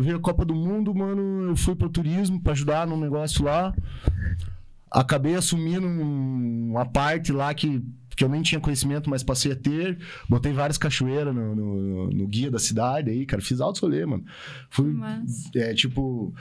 veio 0.00 0.16
a 0.16 0.20
Copa 0.20 0.44
do 0.44 0.52
Mundo, 0.54 0.92
mano. 0.92 1.50
Eu 1.50 1.56
fui 1.56 1.76
pro 1.76 1.88
turismo 1.88 2.42
pra 2.42 2.52
ajudar 2.54 2.88
num 2.88 2.98
negócio 2.98 3.44
lá. 3.44 3.72
Acabei 4.90 5.36
assumindo 5.36 5.86
um- 5.86 6.70
uma 6.72 6.84
parte 6.84 7.30
lá 7.30 7.54
que, 7.54 7.80
que 8.16 8.24
eu 8.24 8.28
nem 8.28 8.42
tinha 8.42 8.60
conhecimento, 8.60 9.08
mas 9.08 9.22
passei 9.22 9.52
a 9.52 9.56
ter. 9.56 9.96
Botei 10.28 10.52
várias 10.52 10.76
cachoeiras 10.76 11.32
no, 11.32 11.54
no- 11.54 12.10
no 12.10 12.26
guia 12.26 12.50
da 12.50 12.58
cidade 12.58 13.10
aí, 13.10 13.24
cara. 13.24 13.40
Fiz 13.40 13.60
alto 13.60 13.80
rolê, 13.82 14.04
mano. 14.04 14.24
Fui, 14.68 14.90
Mas... 14.92 15.48
é, 15.54 15.72
tipo. 15.72 16.34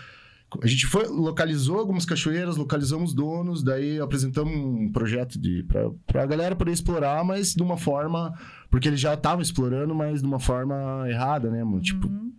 A 0.64 0.68
gente 0.68 0.88
foi, 0.88 1.06
localizou 1.08 1.78
algumas 1.78 2.06
cachoeiras, 2.06 2.58
localizamos 2.58 3.14
donos, 3.14 3.62
daí 3.62 4.00
apresentamos 4.00 4.52
um 4.54 4.92
projeto 4.92 5.38
de 5.40 5.64
pra, 5.64 5.92
pra 6.08 6.26
galera 6.26 6.56
poder 6.56 6.72
explorar, 6.72 7.24
mas 7.24 7.54
de 7.54 7.62
uma 7.62 7.78
forma. 7.78 8.34
Porque 8.70 8.88
eles 8.88 9.00
já 9.00 9.14
estavam 9.14 9.42
explorando, 9.42 9.94
mas 9.94 10.22
de 10.22 10.28
uma 10.28 10.40
forma 10.40 11.06
errada, 11.08 11.50
né, 11.52 11.64
mano? 11.64 11.82
Tipo, 11.82 12.08
Uhum. 12.08 12.32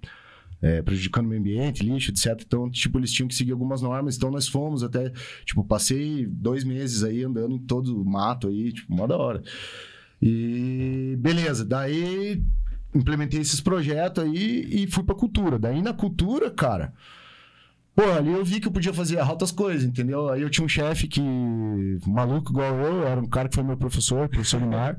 é, 0.62 0.83
prejudicando 0.83 1.27
o 1.27 1.29
meio 1.29 1.40
ambiente, 1.40 1.85
lixo, 1.85 2.11
etc. 2.11 2.42
Então, 2.44 2.68
tipo, 2.70 2.99
eles 2.99 3.12
tinham 3.12 3.29
que 3.29 3.35
seguir 3.35 3.53
algumas 3.53 3.81
normas. 3.81 4.16
Então, 4.16 4.31
nós 4.31 4.46
fomos 4.49 4.83
até, 4.83 5.12
tipo, 5.44 5.64
passei 5.64 6.27
dois 6.27 6.64
meses 6.64 7.03
aí 7.05 7.23
andando 7.25 7.55
em 7.55 7.59
todo 7.59 8.01
o 8.01 8.05
mato 8.05 8.49
aí, 8.49 8.73
tipo, 8.73 8.92
mó 8.92 9.07
da 9.07 9.16
hora. 9.16 9.42
E 10.20 11.16
beleza, 11.18 11.64
daí 11.64 12.42
implementei 12.94 13.40
esses 13.40 13.61
projetos 13.61 14.23
aí 14.25 14.68
e 14.70 14.87
fui 14.88 15.03
pra 15.05 15.14
cultura. 15.14 15.59
Daí 15.59 15.81
na 15.81 15.92
cultura, 15.92 16.51
cara. 16.51 16.92
Pô, 18.00 18.12
ali 18.12 18.32
eu 18.32 18.42
vi 18.42 18.60
que 18.60 18.66
eu 18.66 18.72
podia 18.72 18.94
fazer 18.94 19.18
altas 19.18 19.52
coisas, 19.52 19.84
entendeu? 19.84 20.30
Aí 20.30 20.40
eu 20.40 20.48
tinha 20.48 20.64
um 20.64 20.68
chefe 20.68 21.06
que, 21.06 21.20
maluco 22.06 22.50
igual 22.50 22.74
eu, 22.76 23.06
era 23.06 23.20
um 23.20 23.26
cara 23.26 23.46
que 23.46 23.54
foi 23.54 23.62
meu 23.62 23.76
professor, 23.76 24.26
professor 24.26 24.58
Neymar. 24.58 24.98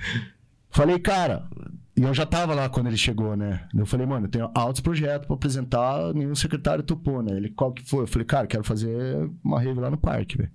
Falei, 0.70 0.98
cara, 0.98 1.46
e 1.94 2.02
eu 2.02 2.14
já 2.14 2.24
tava 2.24 2.54
lá 2.54 2.66
quando 2.70 2.86
ele 2.86 2.96
chegou, 2.96 3.36
né? 3.36 3.68
Eu 3.76 3.84
falei, 3.84 4.06
mano, 4.06 4.24
eu 4.24 4.30
tenho 4.30 4.50
altos 4.54 4.80
projetos 4.80 5.26
pra 5.26 5.36
apresentar, 5.36 6.14
nenhum 6.14 6.34
secretário 6.34 6.82
topou, 6.82 7.22
né? 7.22 7.36
Ele, 7.36 7.50
qual 7.50 7.72
que 7.72 7.84
foi? 7.84 8.04
Eu 8.04 8.08
falei, 8.08 8.24
cara, 8.24 8.46
quero 8.46 8.64
fazer 8.64 9.30
uma 9.44 9.60
rave 9.60 9.78
lá 9.78 9.90
no 9.90 9.98
parque, 9.98 10.38
velho. 10.38 10.50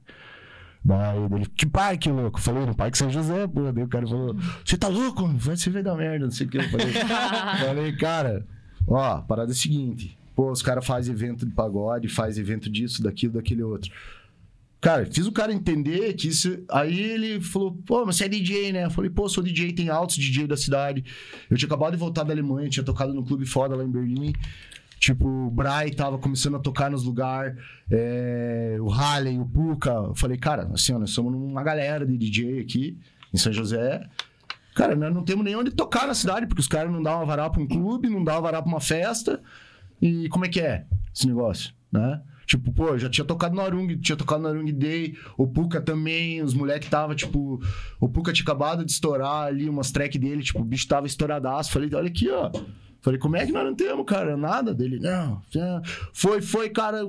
Daí 0.83 1.19
ele, 1.35 1.45
que 1.45 1.67
parque, 1.67 2.09
louco? 2.09 2.39
Eu 2.39 2.43
falei, 2.43 2.65
no 2.65 2.75
Parque 2.75 2.97
São 2.97 3.11
José, 3.11 3.45
pô. 3.47 3.71
Daí 3.71 3.83
o 3.83 3.87
cara 3.87 4.07
falou, 4.07 4.35
você 4.65 4.75
tá 4.75 4.87
louco? 4.87 5.27
Vai 5.35 5.55
se 5.55 5.69
ver 5.69 5.83
da 5.83 5.95
merda, 5.95 6.25
não 6.25 6.31
sei 6.31 6.47
o 6.47 6.49
que. 6.49 6.57
Eu 6.57 6.69
falei, 6.69 6.91
falei, 7.63 7.95
cara, 7.95 8.45
ó, 8.87 9.17
a 9.17 9.21
parada 9.21 9.51
é 9.51 9.53
a 9.53 9.55
seguinte. 9.55 10.18
Pô, 10.39 10.49
os 10.53 10.61
caras 10.61 10.85
fazem 10.85 11.13
evento 11.13 11.45
de 11.45 11.51
pagode, 11.51 12.07
faz 12.07 12.37
evento 12.37 12.69
disso, 12.69 13.03
daquilo, 13.03 13.33
daquele 13.33 13.61
outro. 13.61 13.91
Cara, 14.79 15.05
fiz 15.05 15.27
o 15.27 15.33
cara 15.33 15.51
entender 15.51 16.13
que 16.13 16.29
isso. 16.29 16.63
Aí 16.71 16.97
ele 16.97 17.41
falou, 17.41 17.73
pô, 17.85 18.05
mas 18.05 18.15
você 18.15 18.23
é 18.23 18.29
DJ, 18.29 18.71
né? 18.71 18.85
Eu 18.85 18.89
falei, 18.89 19.09
pô, 19.09 19.27
sou 19.27 19.43
DJ, 19.43 19.73
tem 19.73 19.89
altos 19.89 20.15
DJ 20.15 20.47
da 20.47 20.55
cidade. 20.55 21.03
Eu 21.49 21.57
tinha 21.57 21.67
acabado 21.67 21.91
de 21.91 21.97
voltar 21.97 22.23
da 22.23 22.31
Alemanha, 22.31 22.69
tinha 22.69 22.85
tocado 22.85 23.13
no 23.13 23.21
clube 23.21 23.45
foda 23.45 23.75
lá 23.75 23.83
em 23.83 23.91
Berlim. 23.91 24.31
Tipo, 24.97 25.27
o 25.27 25.51
Bray 25.51 25.91
tava 25.91 26.17
começando 26.17 26.55
a 26.55 26.59
tocar 26.59 26.89
nos 26.89 27.03
lugares, 27.03 27.57
o 28.79 28.87
Halley, 28.87 29.37
o 29.39 29.45
Puka. 29.45 29.89
Eu 29.89 30.15
falei, 30.15 30.37
cara, 30.37 30.69
assim, 30.73 30.93
ó, 30.93 30.99
nós 30.99 31.09
somos 31.09 31.33
uma 31.33 31.63
galera 31.63 32.05
de 32.05 32.17
DJ 32.17 32.61
aqui 32.61 32.97
em 33.33 33.37
São 33.37 33.51
José. 33.51 34.07
Cara, 34.73 34.95
nós 34.95 35.13
não 35.13 35.21
temos 35.25 35.43
nem 35.43 35.57
onde 35.57 35.71
tocar 35.71 36.07
na 36.07 36.13
cidade, 36.13 36.47
porque 36.47 36.61
os 36.61 36.67
caras 36.69 36.89
não 36.89 37.03
dão 37.03 37.17
uma 37.17 37.25
varal 37.25 37.51
pra 37.51 37.61
um 37.61 37.67
clube, 37.67 38.07
não 38.07 38.23
dão 38.23 38.35
uma 38.35 38.41
varal 38.41 38.63
pra 38.63 38.71
uma 38.71 38.79
festa. 38.79 39.43
E 40.01 40.27
como 40.29 40.45
é 40.45 40.49
que 40.49 40.59
é 40.61 40.85
esse 41.13 41.27
negócio, 41.27 41.73
né? 41.91 42.21
Tipo, 42.45 42.71
pô, 42.73 42.97
já 42.97 43.07
tinha 43.09 43.23
tocado 43.25 43.53
no 43.55 43.61
Arung, 43.61 43.95
tinha 43.99 44.15
tocado 44.15 44.41
no 44.41 44.47
Arung 44.49 44.71
Day, 44.71 45.15
o 45.37 45.45
Puka 45.47 45.79
também, 45.79 46.41
os 46.41 46.53
moleques 46.55 46.89
tava, 46.89 47.13
tipo, 47.13 47.61
o 47.99 48.09
Puka 48.09 48.33
tinha 48.33 48.43
acabado 48.43 48.83
de 48.83 48.91
estourar 48.91 49.45
ali 49.47 49.69
umas 49.69 49.91
track 49.91 50.17
dele, 50.17 50.41
tipo, 50.41 50.59
o 50.59 50.63
bicho 50.65 50.87
tava 50.87 51.05
estouradaço. 51.05 51.71
Falei, 51.71 51.89
olha 51.93 52.07
aqui, 52.07 52.27
ó. 52.31 52.51
Falei, 53.01 53.19
como 53.19 53.35
é 53.37 53.45
que 53.45 53.51
nós 53.51 53.63
não 53.65 53.75
temos, 53.75 54.03
cara? 54.05 54.35
Nada 54.35 54.73
dele. 54.73 54.99
Não, 54.99 55.41
já- 55.51 55.81
foi, 56.11 56.41
foi, 56.41 56.69
cara. 56.69 57.07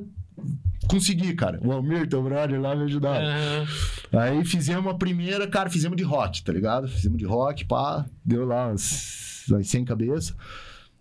Consegui, 0.88 1.34
cara. 1.34 1.58
O 1.64 1.72
Almir, 1.72 2.08
teu 2.08 2.22
brother 2.22 2.60
lá 2.60 2.74
me 2.74 2.84
ajudaram. 2.84 3.24
Aham. 3.26 3.66
Aí 4.12 4.44
fizemos 4.44 4.92
a 4.92 4.94
primeira, 4.94 5.46
cara, 5.46 5.70
fizemos 5.70 5.96
de 5.96 6.02
rock, 6.02 6.42
tá 6.42 6.52
ligado? 6.52 6.88
Fizemos 6.88 7.16
de 7.18 7.24
rock, 7.24 7.64
pá, 7.64 8.04
deu 8.24 8.44
lá 8.44 8.68
umas, 8.68 9.44
umas 9.48 9.66
100 9.68 9.84
cabeças. 9.84 10.34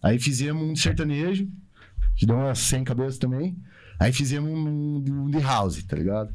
Aí 0.01 0.19
fizemos 0.19 0.63
um 0.63 0.75
sertanejo, 0.75 1.47
que 2.19 2.25
deu 2.25 2.35
umas 2.35 2.59
100 2.59 2.83
cabeças 2.83 3.17
também. 3.17 3.55
Aí 3.99 4.11
fizemos 4.13 4.49
um, 4.51 5.01
de- 5.01 5.11
um 5.11 5.29
de 5.29 5.39
house, 5.39 5.81
tá 5.83 5.95
ligado? 5.95 6.33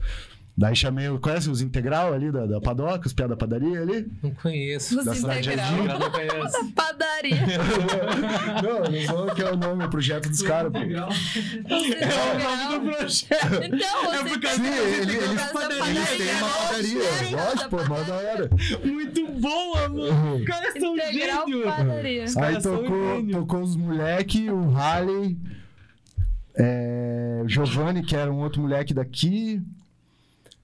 Daí 0.56 0.76
chamei, 0.76 1.08
conhece 1.18 1.50
os 1.50 1.60
integral 1.60 2.12
ali 2.12 2.30
da, 2.30 2.46
da 2.46 2.60
padoca, 2.60 3.08
os 3.08 3.12
piá 3.12 3.26
da 3.26 3.36
padaria 3.36 3.80
ali? 3.82 4.06
Não 4.22 4.30
conheço. 4.30 4.96
Os 5.00 5.04
Da 5.22 5.38
integral. 5.40 5.72
não 5.98 6.10
conheço. 6.12 6.72
Padaria. 6.72 7.36
não, 8.62 8.84
não 8.84 9.06
vou 9.26 9.34
que 9.34 9.42
é 9.42 9.50
o 9.50 9.56
nome, 9.56 9.84
o 9.84 9.90
projeto 9.90 10.28
dos 10.28 10.42
caras. 10.42 10.70
pô. 10.70 10.78
É 10.78 10.84
o 10.84 12.38
nome 12.38 12.78
do 12.88 12.96
projeto. 12.96 13.64
Então, 13.64 14.12
É 14.14 14.18
você 14.22 14.30
por 14.30 14.40
causa- 14.40 14.56
Sim, 14.62 14.68
ele, 14.68 15.12
eles, 15.16 15.18
da 15.18 15.24
eles 15.24 16.08
têm 16.08 16.36
uma 16.36 16.48
padaria. 16.48 17.00
padaria, 17.00 17.36
lógico, 17.36 17.70
pô, 17.70 17.84
mó 17.88 18.02
da 18.02 18.14
hora. 18.14 18.50
Muito 18.84 19.26
boa, 19.32 19.88
mano. 19.88 20.36
Os 20.36 20.44
caras 20.44 20.72
são 20.78 20.94
Integral 20.96 21.46
gênios. 21.48 21.64
padaria. 21.64 22.24
Os 22.24 22.36
Aí 22.36 22.62
tocou, 22.62 23.26
tocou 23.32 23.60
os 23.62 23.76
moleque, 23.76 24.50
o 24.50 24.76
Harley, 24.76 25.36
é, 26.56 27.42
Giovanni, 27.46 28.02
que 28.02 28.14
era 28.16 28.32
um 28.32 28.40
outro 28.40 28.62
moleque 28.62 28.94
daqui. 28.94 29.62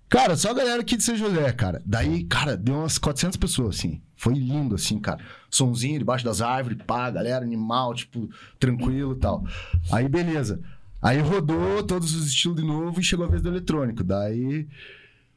Cara, 0.09 0.37
só 0.37 0.50
a 0.50 0.55
galera 0.55 0.81
aqui 0.81 0.96
de 0.96 1.05
São 1.05 1.16
José, 1.16 1.53
cara. 1.53 1.81
Daí, 1.87 2.24
cara, 2.24 2.57
deu 2.57 2.74
umas 2.74 2.98
400 2.98 3.37
pessoas, 3.37 3.76
assim. 3.76 4.00
Foi 4.16 4.35
lindo, 4.35 4.74
assim, 4.74 4.98
cara. 4.98 5.20
Sonzinho 5.48 5.98
debaixo 5.98 6.24
das 6.24 6.40
árvores, 6.40 6.79
pá, 6.87 7.11
galera, 7.11 7.44
animal, 7.44 7.94
tipo, 7.94 8.29
tranquilo 8.59 9.12
e 9.12 9.18
tal. 9.18 9.44
Aí, 9.90 10.09
beleza. 10.09 10.61
Aí 11.00 11.18
rodou 11.20 11.83
todos 11.85 12.14
os 12.14 12.26
estilos 12.26 12.57
de 12.57 12.66
novo 12.66 13.00
e 13.00 13.05
chegou 13.05 13.24
a 13.24 13.29
vez 13.29 13.40
do 13.40 13.48
eletrônico. 13.48 14.05
Daí, 14.05 14.68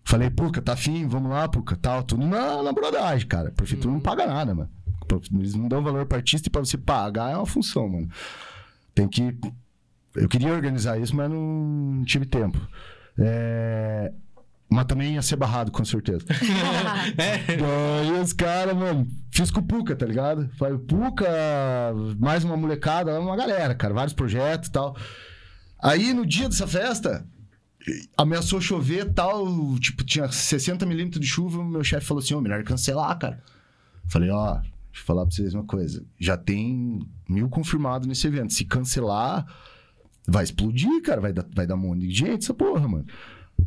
falei, 0.03 0.29
Puca, 0.29 0.61
tá 0.61 0.73
afim? 0.73 1.07
Vamos 1.07 1.29
lá, 1.29 1.47
Puca, 1.47 1.75
tal. 1.75 2.03
Tudo 2.03 2.25
na, 2.25 2.61
na 2.61 2.73
brodagem, 2.73 3.27
cara. 3.27 3.49
A 3.49 3.51
prefeitura 3.51 3.93
não 3.93 4.01
paga 4.01 4.25
nada, 4.25 4.53
mano. 4.53 4.69
Eles 5.33 5.53
não 5.53 5.67
dão 5.67 5.83
valor 5.83 6.05
para 6.05 6.17
artista 6.17 6.47
e 6.47 6.51
pra 6.51 6.63
você 6.65 6.77
pagar 6.77 7.31
é 7.31 7.37
uma 7.37 7.45
função, 7.45 7.87
mano. 7.87 8.09
Tem 8.95 9.07
que. 9.07 9.37
Eu 10.15 10.29
queria 10.29 10.53
organizar 10.53 10.99
isso, 10.99 11.15
mas 11.15 11.29
não 11.29 12.03
tive 12.05 12.25
tempo. 12.25 12.59
É, 13.17 14.11
Mas 14.69 14.85
também 14.85 15.13
ia 15.13 15.21
ser 15.21 15.35
barrado, 15.35 15.71
com 15.71 15.83
certeza. 15.85 16.25
Daí 17.15 18.21
os 18.21 18.33
caras, 18.33 18.75
mano, 18.75 19.07
fiz 19.31 19.51
com 19.51 19.59
o 19.59 19.63
Puca, 19.63 19.95
tá 19.95 20.05
ligado? 20.05 20.49
Falei, 20.57 20.77
Puca, 20.77 21.27
mais 22.19 22.43
uma 22.43 22.57
molecada, 22.57 23.19
uma 23.19 23.35
galera, 23.35 23.75
cara, 23.75 23.93
vários 23.93 24.13
projetos 24.13 24.69
e 24.69 24.71
tal. 24.71 24.95
Aí 25.81 26.13
no 26.13 26.25
dia 26.25 26.47
dessa 26.47 26.65
festa, 26.65 27.25
ameaçou 28.17 28.61
chover 28.61 29.07
e 29.07 29.13
tal, 29.13 29.45
tipo, 29.79 30.03
tinha 30.03 30.31
60 30.31 30.85
milímetros 30.85 31.21
de 31.21 31.27
chuva, 31.27 31.59
o 31.59 31.65
meu 31.65 31.83
chefe 31.83 32.05
falou 32.05 32.23
assim, 32.23 32.33
ô, 32.33 32.41
melhor 32.41 32.63
cancelar, 32.63 33.17
cara. 33.19 33.43
Falei, 34.07 34.29
ó, 34.29 34.55
deixa 34.55 34.71
eu 35.01 35.05
falar 35.05 35.25
pra 35.25 35.35
vocês 35.35 35.53
uma 35.53 35.65
coisa. 35.65 36.03
Já 36.19 36.37
tem 36.37 36.99
mil 37.27 37.49
confirmados 37.49 38.07
nesse 38.07 38.25
evento. 38.27 38.53
Se 38.53 38.65
cancelar, 38.65 39.45
vai 40.27 40.43
explodir, 40.43 41.01
cara. 41.01 41.21
Vai 41.21 41.33
dar, 41.33 41.45
vai 41.53 41.67
dar 41.67 41.75
um 41.75 41.79
monte 41.79 42.07
de 42.07 42.13
gente 42.13 42.43
essa 42.43 42.53
porra, 42.53 42.87
mano. 42.87 43.05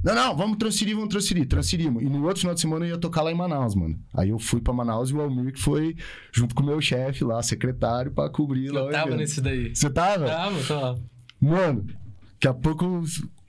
Não, 0.02 0.14
não, 0.14 0.36
vamos 0.36 0.58
transferir, 0.58 0.94
vamos 0.94 1.10
transferir. 1.10 1.46
Transferimos. 1.46 2.02
E 2.02 2.06
no 2.06 2.24
outro 2.24 2.40
final 2.40 2.54
de 2.54 2.60
semana 2.60 2.84
eu 2.84 2.90
ia 2.90 2.98
tocar 2.98 3.22
lá 3.22 3.32
em 3.32 3.34
Manaus, 3.34 3.74
mano. 3.74 3.98
Aí 4.14 4.30
eu 4.30 4.38
fui 4.38 4.60
pra 4.60 4.72
Manaus 4.72 5.10
e 5.10 5.14
o 5.14 5.20
Almir 5.20 5.52
que 5.52 5.60
foi 5.60 5.96
junto 6.32 6.54
com 6.54 6.62
o 6.62 6.66
meu 6.66 6.80
chefe 6.80 7.24
lá, 7.24 7.42
secretário, 7.42 8.12
pra 8.12 8.28
cobrir 8.28 8.70
lá 8.70 8.82
Eu 8.82 8.90
tava 8.90 9.16
nesse 9.16 9.40
daí. 9.40 9.74
Você 9.74 9.90
tava? 9.90 10.26
Tava, 10.26 10.62
tava. 10.62 11.02
Mano, 11.40 11.86
daqui 12.34 12.48
a 12.48 12.54
pouco, 12.54 13.02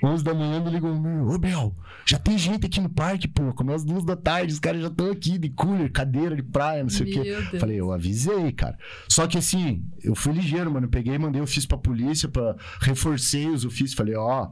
11 0.04 0.24
da 0.24 0.34
manhã, 0.34 0.60
me 0.60 0.70
ligou, 0.70 0.94
meu, 0.94 1.28
ô 1.28 1.38
Bel, 1.40 1.76
já 2.06 2.20
tem 2.20 2.38
gente 2.38 2.68
aqui 2.68 2.80
no 2.80 2.90
parque, 2.90 3.28
pô, 3.28 3.52
começa 3.54 3.78
as 3.78 3.84
duas 3.84 4.06
da 4.06 4.16
tarde, 4.16 4.54
os 4.54 4.60
caras 4.60 4.82
já 4.82 4.88
estão 4.88 5.10
aqui 5.10 5.40
de 5.40 5.50
cooler, 5.50 5.92
cadeira 5.92 6.36
de 6.36 6.44
praia, 6.44 6.84
não 6.84 6.90
sei 6.90 7.10
o 7.10 7.12
quê. 7.12 7.24
Meu 7.24 7.42
Deus. 7.50 7.60
Falei, 7.60 7.80
eu 7.80 7.92
avisei, 7.92 8.52
cara. 8.52 8.78
Só 9.10 9.26
que 9.26 9.38
assim, 9.38 9.84
eu 10.04 10.14
fui 10.16 10.34
ligeiro, 10.34 10.72
mano. 10.72 10.86
Eu 10.86 10.92
peguei 10.92 11.18
mandei 11.18 11.42
ofício 11.42 11.68
pra 11.68 11.78
polícia, 11.78 12.30
pra... 12.30 12.56
reforcei 12.80 13.48
os 13.48 13.66
ofícios. 13.66 13.96
Falei, 13.96 14.16
ó, 14.16 14.50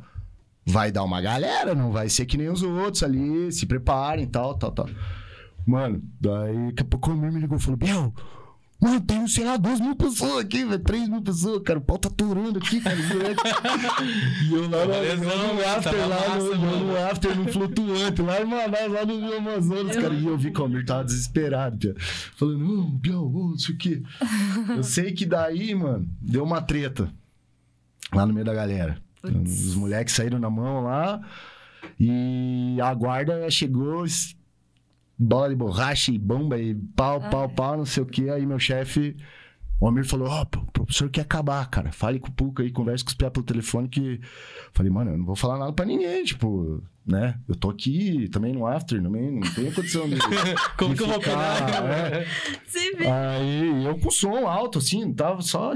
vai 0.66 0.91
dar 0.91 1.04
uma 1.04 1.22
galera, 1.22 1.76
não 1.76 1.91
vai 1.91 2.10
ser 2.10 2.26
que 2.26 2.38
nem 2.38 2.50
os 2.50 2.64
outros 2.64 3.04
ali, 3.04 3.52
se 3.52 3.68
preparem, 3.68 4.26
tal, 4.26 4.56
tal, 4.56 4.72
tal. 4.72 4.89
Mano, 5.66 6.02
daí 6.20 6.68
daqui 6.68 6.82
a 6.82 6.86
pouco 6.86 7.10
o 7.10 7.14
Almir 7.14 7.32
me 7.32 7.39
ligou 7.39 7.58
e 7.58 7.62
falou, 7.62 7.78
Biel, 7.78 8.14
mano, 8.86 9.02
tem, 9.02 9.28
sei 9.28 9.44
lá, 9.44 9.58
duas 9.58 9.80
mil 9.80 9.96
pessoas 9.96 10.46
aqui, 10.46 10.64
velho, 10.66 10.80
três 10.84 11.10
mil 11.10 11.22
pessoas, 11.22 11.62
cara, 11.64 11.80
o 11.80 11.82
pau 11.82 11.98
tá 11.98 12.08
aturando 12.10 12.60
aqui, 12.60 12.80
cara. 12.82 12.96
e 14.50 14.54
eu 14.54 14.70
lá, 14.70 14.86
no- 14.86 15.24
no 15.56 15.62
tava 15.62 15.78
after, 15.78 16.08
lá 16.08 16.08
massa, 16.30 16.56
no, 16.56 16.58
mano. 16.58 16.86
no 16.88 16.98
after, 16.98 17.38
no 17.38 17.48
flutuante, 17.52 18.22
lá 18.22 18.42
em 18.42 18.46
Manaus, 18.46 18.92
lá 18.92 19.06
no 19.06 19.20
Rio 19.20 19.38
Amazonas, 19.38 19.96
cara. 19.96 20.14
E 20.14 20.26
eu 20.26 20.38
vi 20.38 20.52
que 20.52 20.60
o 20.60 20.64
Almir 20.64 20.86
tava 20.86 21.04
desesperado, 21.06 21.78
Biel. 21.78 21.96
Falando, 22.36 22.80
ô, 22.80 22.84
Biel, 22.84 23.22
ô, 23.22 23.50
não 23.50 23.58
sei 23.58 23.76
o 23.76 23.78
quê. 23.78 24.04
Eu 24.70 24.84
sei 24.84 25.12
que 25.14 25.26
daí, 25.26 25.74
mano, 25.76 26.08
deu 26.22 26.44
uma 26.44 26.62
treta 26.62 27.12
lá 28.14 28.26
no 28.26 28.34
meio 28.34 28.46
da 28.46 28.54
galera. 28.54 28.98
Putz. 29.22 29.66
Os 29.68 29.76
moleques 29.76 30.14
saíram 30.14 30.38
na 30.40 30.50
mão 30.50 30.84
lá 30.84 31.20
e 32.00 32.78
a 32.82 32.94
guarda 32.94 33.50
chegou, 33.50 34.06
bola 35.18 35.49
de 35.49 35.55
borracha 35.55 36.11
e 36.11 36.18
bomba 36.18 36.59
e 36.59 36.76
pau, 36.95 37.22
pau, 37.30 37.49
pau, 37.49 37.78
não 37.78 37.86
sei 37.86 38.03
o 38.03 38.05
que. 38.05 38.30
Aí 38.30 38.45
meu 38.45 38.59
chefe, 38.59 39.16
o 39.80 39.88
Amir 39.88 40.05
falou: 40.05 40.30
Ó, 40.30 40.41
o 40.41 40.72
professor 40.72 41.09
quer 41.09 41.22
acabar, 41.22 41.70
cara. 41.70 41.91
Fale 41.91 42.20
com 42.20 42.30
o 42.30 42.32
Puca 42.32 42.63
aí, 42.63 42.72
converse 42.72 43.03
com 43.03 43.09
os 43.09 43.16
pés 43.16 43.32
pelo 43.32 43.45
telefone 43.45 43.88
que. 43.89 44.20
Falei, 44.74 44.91
mano, 44.91 45.11
eu 45.11 45.18
não 45.18 45.26
vou 45.26 45.36
falar 45.36 45.57
nada 45.57 45.74
pra 45.74 45.86
ninguém, 45.86 46.24
tipo, 46.24 46.82
né? 47.05 47.39
Eu 47.47 47.55
tô 47.55 47.70
aqui 47.70 48.30
também 48.30 48.53
no 48.53 48.66
after, 48.66 49.01
também 49.01 49.32
não 49.32 49.53
tenho 49.53 49.74
condição 49.74 50.07
de. 50.07 50.16
Como 50.78 50.93
de 50.93 50.97
que 50.97 51.03
eu 51.03 51.07
vou 51.07 51.22
é. 51.22 52.26
Se 52.66 52.91
vê. 52.95 53.07
Aí 53.07 53.86
eu 53.86 53.97
com 53.99 54.09
som 54.09 54.47
alto, 54.47 54.80
assim, 54.80 55.13
tava 55.13 55.41
só. 55.41 55.74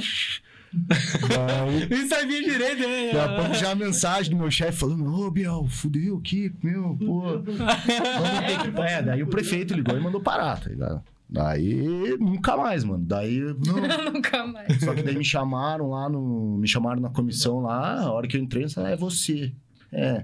Daí, 0.74 1.88
Nem 1.89 2.07
sabia 2.07 2.43
direito, 2.43 2.88
né? 2.88 3.11
Daqui 3.11 3.17
a 3.17 3.36
pouco 3.36 3.53
já 3.55 3.72
a 3.72 3.76
mensagem 3.76 4.32
do 4.32 4.38
meu 4.38 4.51
chefe 4.51 4.80
falando: 4.80 5.05
Ô, 5.11 5.32
Biel, 5.32 5.65
fudeu 5.67 6.17
aqui, 6.17 6.53
meu, 6.61 6.95
pô. 6.97 7.22
Vamos 7.22 7.45
ter 7.45 8.72
que. 8.72 8.82
É, 8.82 9.01
daí 9.01 9.24
o 9.24 9.28
prefeito 9.28 9.74
ligou 9.74 9.97
e 9.97 9.99
mandou 9.99 10.22
parar, 10.22 10.59
tá 10.59 10.70
ligado? 10.70 11.01
Daí 11.30 12.17
nunca 12.20 12.57
mais, 12.57 12.84
mano. 12.84 13.03
Daí. 13.05 13.39
Não. 13.39 14.11
Nunca 14.13 14.47
mais. 14.47 14.80
Só 14.80 14.95
que 14.95 15.03
daí 15.03 15.15
me 15.15 15.24
chamaram 15.24 15.91
lá 15.91 16.09
no. 16.09 16.57
Me 16.57 16.67
chamaram 16.67 16.99
na 16.99 17.09
comissão 17.09 17.59
lá, 17.59 18.01
a 18.01 18.11
hora 18.11 18.28
que 18.28 18.36
eu 18.36 18.41
entrei, 18.41 18.63
eles 18.63 18.74
falaram, 18.74 18.93
é 18.93 18.97
você. 18.97 19.53
É. 19.91 20.24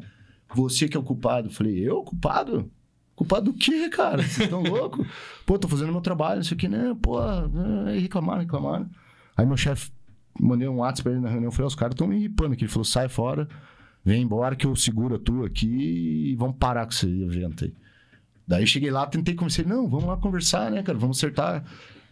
Você 0.56 0.88
que 0.88 0.98
é 0.98 1.00
o 1.00 1.04
culpado. 1.04 1.48
Eu 1.48 1.52
falei, 1.52 1.78
eu 1.78 2.02
culpado? 2.04 2.72
Culpado 3.16 3.52
do 3.52 3.54
quê, 3.54 3.88
cara? 3.90 4.24
Vocês 4.24 4.40
estão 4.40 4.62
loucos? 4.62 5.08
Pô, 5.46 5.58
tô 5.58 5.68
fazendo 5.68 5.92
meu 5.92 6.02
trabalho, 6.02 6.38
não 6.38 6.44
sei 6.44 6.56
o 6.56 6.60
que, 6.60 6.68
né? 6.68 6.96
Pô, 7.02 7.18
aí 7.20 8.00
reclamaram, 8.00 8.42
reclamaram. 8.42 8.90
Aí 9.38 9.46
meu 9.46 9.58
chefe, 9.58 9.92
mandei 10.40 10.68
um 10.68 10.78
WhatsApp 10.78 11.04
pra 11.04 11.12
ele 11.14 11.22
na 11.22 11.30
reunião, 11.30 11.48
eu 11.48 11.52
falei, 11.52 11.68
os 11.68 11.76
caras 11.76 11.94
estão 11.94 12.08
me 12.08 12.20
ripando 12.20 12.54
aqui. 12.54 12.64
Ele 12.64 12.72
falou, 12.72 12.86
sai 12.86 13.08
fora, 13.08 13.48
vem 14.04 14.24
embora 14.24 14.56
que 14.56 14.66
eu 14.66 14.76
seguro 14.76 15.16
a 15.16 15.20
tua 15.20 15.48
aqui 15.48 16.32
e 16.32 16.36
vamos 16.36 16.58
parar 16.58 16.86
com 16.86 16.92
esse 16.92 17.08
evento 17.24 17.66
aí. 17.66 17.74
Daí 18.48 18.68
cheguei 18.68 18.92
lá, 18.92 19.08
tentei 19.08 19.34
convencer, 19.34 19.66
não, 19.66 19.90
vamos 19.90 20.06
lá 20.06 20.18
conversar, 20.18 20.70
né, 20.70 20.84
cara? 20.84 20.98
Vamos 20.98 21.18
acertar. 21.18 21.64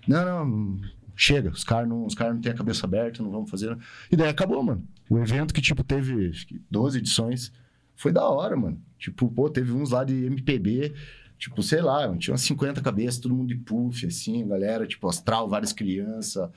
Não, 0.08 0.46
não, 0.46 0.82
chega, 1.16 1.50
os 1.50 1.64
caras 1.64 1.88
não, 1.88 2.06
os 2.06 2.16
caras 2.16 2.34
não 2.34 2.42
têm 2.42 2.52
a 2.52 2.56
cabeça 2.56 2.86
aberta, 2.86 3.22
não 3.22 3.32
vamos 3.32 3.50
fazer. 3.50 3.78
E 4.12 4.16
daí 4.16 4.30
acabou, 4.30 4.64
mano. 4.64 4.84
O 5.10 5.20
evento 5.20 5.54
que, 5.54 5.62
tipo, 5.62 5.84
teve 5.84 6.30
acho 6.30 6.48
que 6.48 6.60
12 6.72 6.98
edições, 6.98 7.52
foi 7.96 8.12
da 8.12 8.28
hora, 8.28 8.56
mano. 8.56 8.82
Tipo, 8.98 9.30
pô, 9.30 9.50
teve 9.50 9.72
uns 9.72 9.92
lá 9.92 10.04
de 10.04 10.26
MPB, 10.26 10.94
tipo, 11.38 11.62
sei 11.62 11.82
lá, 11.82 12.16
tinha 12.18 12.34
umas 12.34 12.42
50 12.42 12.82
cabeças, 12.82 13.20
todo 13.20 13.36
mundo 13.36 13.50
de 13.50 13.56
puff, 13.56 14.06
assim, 14.06 14.48
galera, 14.48 14.88
tipo, 14.88 15.08
astral, 15.08 15.48
várias 15.48 15.72
crianças. 15.72 16.50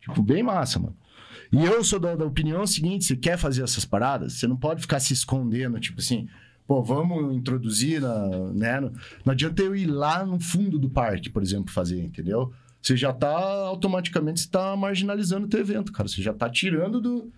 Tipo, 0.00 0.22
bem 0.22 0.42
massa, 0.42 0.78
mano. 0.78 0.96
E 1.52 1.64
eu 1.64 1.82
sou 1.82 1.98
da, 1.98 2.14
da 2.14 2.24
opinião 2.24 2.66
seguinte: 2.66 3.04
você 3.04 3.16
quer 3.16 3.36
fazer 3.38 3.62
essas 3.62 3.84
paradas, 3.84 4.34
você 4.34 4.46
não 4.46 4.56
pode 4.56 4.80
ficar 4.82 5.00
se 5.00 5.12
escondendo, 5.12 5.78
tipo 5.80 6.00
assim, 6.00 6.28
pô, 6.66 6.82
vamos 6.82 7.34
introduzir 7.34 8.00
na, 8.00 8.28
né? 8.52 8.80
no- 8.80 8.92
Não 9.24 9.32
adianta 9.32 9.62
eu 9.62 9.74
ir 9.74 9.86
lá 9.86 10.24
no 10.26 10.38
fundo 10.38 10.78
do 10.78 10.90
parque, 10.90 11.30
por 11.30 11.42
exemplo, 11.42 11.72
fazer, 11.72 12.02
entendeu? 12.02 12.52
Você 12.80 12.96
já 12.96 13.12
tá 13.12 13.30
automaticamente 13.66 14.40
você 14.40 14.48
tá 14.48 14.76
marginalizando 14.76 15.46
o 15.46 15.48
teu 15.48 15.60
evento, 15.60 15.90
cara. 15.92 16.08
Você 16.08 16.22
já 16.22 16.32
tá 16.32 16.48
tirando 16.48 17.00
do. 17.00 17.30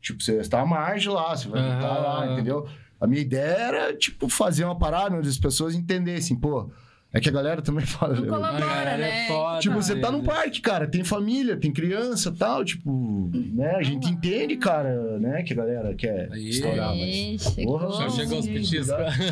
Tipo, 0.00 0.22
você 0.22 0.36
está 0.40 0.60
à 0.60 0.66
margem 0.66 1.10
lá, 1.12 1.34
você 1.34 1.48
vai 1.48 1.62
botar 1.62 1.94
lá, 1.98 2.32
entendeu? 2.32 2.68
A 3.00 3.06
minha 3.06 3.22
ideia 3.22 3.56
era, 3.56 3.96
tipo, 3.96 4.28
fazer 4.28 4.64
uma 4.64 4.78
parada 4.78 5.16
onde 5.16 5.28
as 5.28 5.38
pessoas 5.38 5.74
entendessem, 5.74 6.36
pô. 6.36 6.70
É 7.14 7.20
que 7.20 7.28
a 7.28 7.32
galera 7.32 7.62
também 7.62 7.86
fala. 7.86 8.14
Não 8.16 8.26
colabora, 8.26 8.66
galera 8.66 8.90
é 8.90 8.98
né? 8.98 9.28
foda. 9.28 9.60
Tipo, 9.60 9.76
você 9.76 9.94
tá 9.94 10.08
velho. 10.08 10.18
num 10.18 10.24
parque, 10.24 10.60
cara, 10.60 10.86
tem 10.88 11.04
família, 11.04 11.56
tem 11.56 11.72
criança 11.72 12.34
tal, 12.36 12.64
tipo, 12.64 13.30
né? 13.32 13.76
A 13.76 13.82
gente 13.84 14.08
entende, 14.10 14.56
cara, 14.56 15.16
né? 15.20 15.44
Que 15.44 15.52
a 15.52 15.56
galera 15.56 15.94
quer 15.94 16.28
Aí. 16.32 16.48
estourar, 16.48 16.92
mas. 16.94 17.48
Porra, 17.64 18.02
Já 18.02 18.10
chegou 18.10 18.40
os 18.40 18.46
petiscos. 18.48 18.88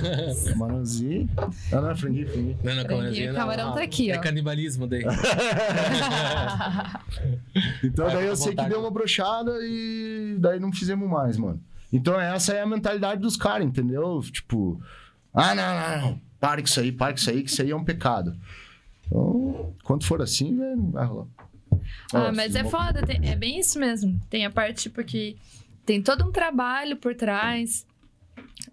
Camarãozinho. 0.53 1.29
Ah, 1.73 1.81
não, 1.81 1.97
franguinho, 1.97 2.29
franguinho. 2.29 2.57
Não, 2.63 2.75
não, 2.77 2.85
camarãozinho 2.85 3.33
o 3.33 3.35
camarão 3.35 3.73
tá 3.75 3.83
aqui, 3.83 4.11
É 4.13 4.17
ó. 4.17 4.21
canibalismo 4.21 4.87
daí. 4.87 5.03
Então 7.85 8.07
daí 8.07 8.27
eu 8.27 8.37
sei 8.37 8.55
que 8.55 8.65
deu 8.69 8.81
uma 8.81 8.91
brochada 8.91 9.53
e 9.63 10.37
daí 10.39 10.59
não 10.61 10.73
fizemos 10.73 11.09
mais, 11.09 11.37
mano. 11.37 11.61
Então 11.93 12.19
essa 12.21 12.55
é 12.55 12.63
a 12.63 12.67
mentalidade 12.67 13.21
dos 13.21 13.37
caras, 13.37 13.67
entendeu? 13.67 14.21
Tipo, 14.33 14.81
ah, 15.35 15.55
não, 15.55 15.75
não, 15.75 16.01
não. 16.11 16.21
Pare 16.43 16.61
com 16.61 16.67
isso 16.67 16.81
aí, 16.81 16.91
pare 16.91 17.13
com 17.13 17.19
isso 17.21 17.31
aí, 17.31 17.43
que 17.45 17.51
isso 17.51 17.63
aí 17.63 17.71
é 17.71 17.77
um 17.77 17.85
pecado. 17.85 18.37
Então, 19.07 19.73
quando 19.85 20.05
for 20.05 20.21
assim, 20.21 20.57
velho, 20.57 20.77
não 20.77 20.91
vai 20.91 21.07
rolar. 21.07 21.27
Ah, 22.13 22.29
Ó, 22.29 22.33
mas 22.35 22.57
é 22.57 22.65
foda, 22.65 23.01
tem- 23.07 23.21
é 23.31 23.37
bem 23.37 23.61
isso 23.61 23.79
mesmo. 23.79 24.21
Tem 24.29 24.45
a 24.45 24.51
parte, 24.51 24.83
tipo, 24.83 25.03
que 25.05 25.37
tem 25.87 26.03
todo 26.03 26.25
um 26.29 26.33
trabalho 26.33 26.97
por 26.97 27.15
trás, 27.15 27.87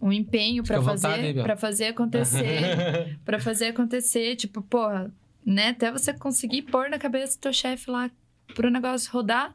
um 0.01 0.11
empenho 0.11 0.63
vontade, 0.63 1.01
fazer, 1.01 1.43
para 1.43 1.55
fazer 1.55 1.85
acontecer, 1.85 3.17
Pra 3.23 3.39
fazer 3.39 3.65
acontecer, 3.67 4.35
tipo, 4.35 4.61
porra, 4.63 5.11
né, 5.45 5.69
até 5.69 5.91
você 5.91 6.11
conseguir 6.11 6.63
pôr 6.63 6.89
na 6.89 6.97
cabeça 6.97 7.37
do 7.37 7.41
teu 7.41 7.53
chefe 7.53 7.89
lá 7.91 8.09
pro 8.55 8.71
negócio 8.71 9.11
rodar, 9.11 9.53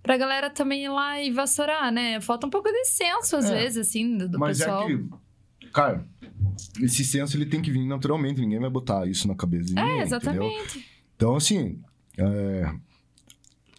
pra 0.00 0.16
galera 0.16 0.48
também 0.48 0.84
ir 0.84 0.88
lá 0.90 1.20
e 1.20 1.30
vassourar, 1.32 1.90
né? 1.90 2.20
Falta 2.20 2.46
um 2.46 2.50
pouco 2.50 2.70
de 2.70 2.84
senso 2.84 3.36
às 3.36 3.50
É. 3.50 3.58
vezes 3.58 3.88
assim 3.88 4.16
do, 4.16 4.28
do 4.28 4.38
Mas 4.38 4.58
pessoal. 4.58 4.84
é 4.84 4.86
que, 4.86 5.04
cara, 5.72 6.04
esse 6.80 7.04
senso 7.04 7.36
ele 7.36 7.46
tem 7.46 7.60
que 7.62 7.70
vir 7.70 7.86
naturalmente, 7.86 8.40
ninguém 8.40 8.58
vai 8.60 8.70
botar 8.70 9.06
isso 9.06 9.26
na 9.28 9.34
cabeça 9.34 9.64
de 9.66 9.74
ninguém, 9.74 9.84
É, 9.84 10.02
entendeu? 10.02 10.06
exatamente. 10.06 10.86
Então, 11.16 11.36
assim, 11.36 11.80
é... 12.16 12.72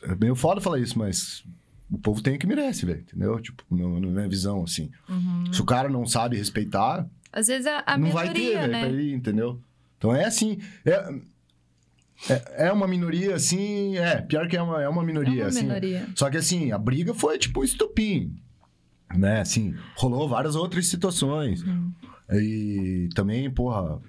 é 0.03 0.15
meio 0.15 0.35
foda 0.35 0.59
falar 0.61 0.79
isso, 0.79 0.97
mas 0.97 1.43
o 1.91 1.97
povo 1.97 2.21
tem 2.21 2.35
o 2.35 2.39
que 2.39 2.45
merece, 2.47 2.85
velho, 2.85 2.99
entendeu? 3.01 3.39
Tipo, 3.41 3.63
na 3.69 3.87
minha 3.99 4.27
visão, 4.29 4.63
assim. 4.63 4.91
Uhum. 5.07 5.51
Se 5.51 5.61
o 5.61 5.65
cara 5.65 5.89
não 5.89 6.05
sabe 6.05 6.37
respeitar, 6.37 7.07
Às 7.31 7.47
vezes 7.47 7.65
a, 7.67 7.83
a 7.85 7.97
não 7.97 8.11
vai 8.11 8.27
ter, 8.31 8.39
minoria, 8.39 8.59
velho, 8.61 8.71
né? 8.71 8.79
pra 8.81 8.89
ele, 8.89 9.13
entendeu? 9.13 9.59
Então 9.97 10.15
é 10.15 10.25
assim, 10.25 10.59
é... 10.85 11.19
É, 12.29 12.67
é 12.67 12.71
uma 12.71 12.85
minoria, 12.85 13.33
assim, 13.33 13.97
é, 13.97 14.19
pior 14.21 14.45
que 14.49 14.57
é 14.57 14.61
uma, 14.61 14.81
é 14.83 14.89
uma 14.89 15.01
É 15.01 15.05
minoria, 15.05 15.43
uma 15.43 15.47
assim. 15.47 15.61
minoria. 15.61 16.05
Só 16.15 16.29
que 16.29 16.35
assim, 16.35 16.69
a 16.71 16.77
briga 16.77 17.13
foi 17.13 17.37
tipo 17.37 17.63
estupim. 17.63 18.35
Né, 19.16 19.41
assim, 19.41 19.76
rolou 19.95 20.30
várias 20.30 20.55
outras 20.55 20.88
situações. 20.88 21.64
Uhum. 21.64 21.91
E 22.32 23.10
também, 23.16 23.49
porra, 23.49 23.99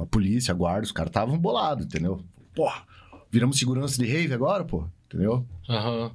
a 0.00 0.06
polícia, 0.06 0.50
a 0.52 0.54
guarda, 0.54 0.84
os 0.84 0.92
caras 0.92 1.10
estavam 1.10 1.38
bolados, 1.38 1.86
entendeu? 1.86 2.20
Porra, 2.54 2.82
viramos 3.30 3.56
segurança 3.58 3.96
de 4.02 4.10
rave 4.10 4.34
agora, 4.34 4.64
pô, 4.64 4.84
entendeu? 5.06 5.46
Aham. 5.68 6.10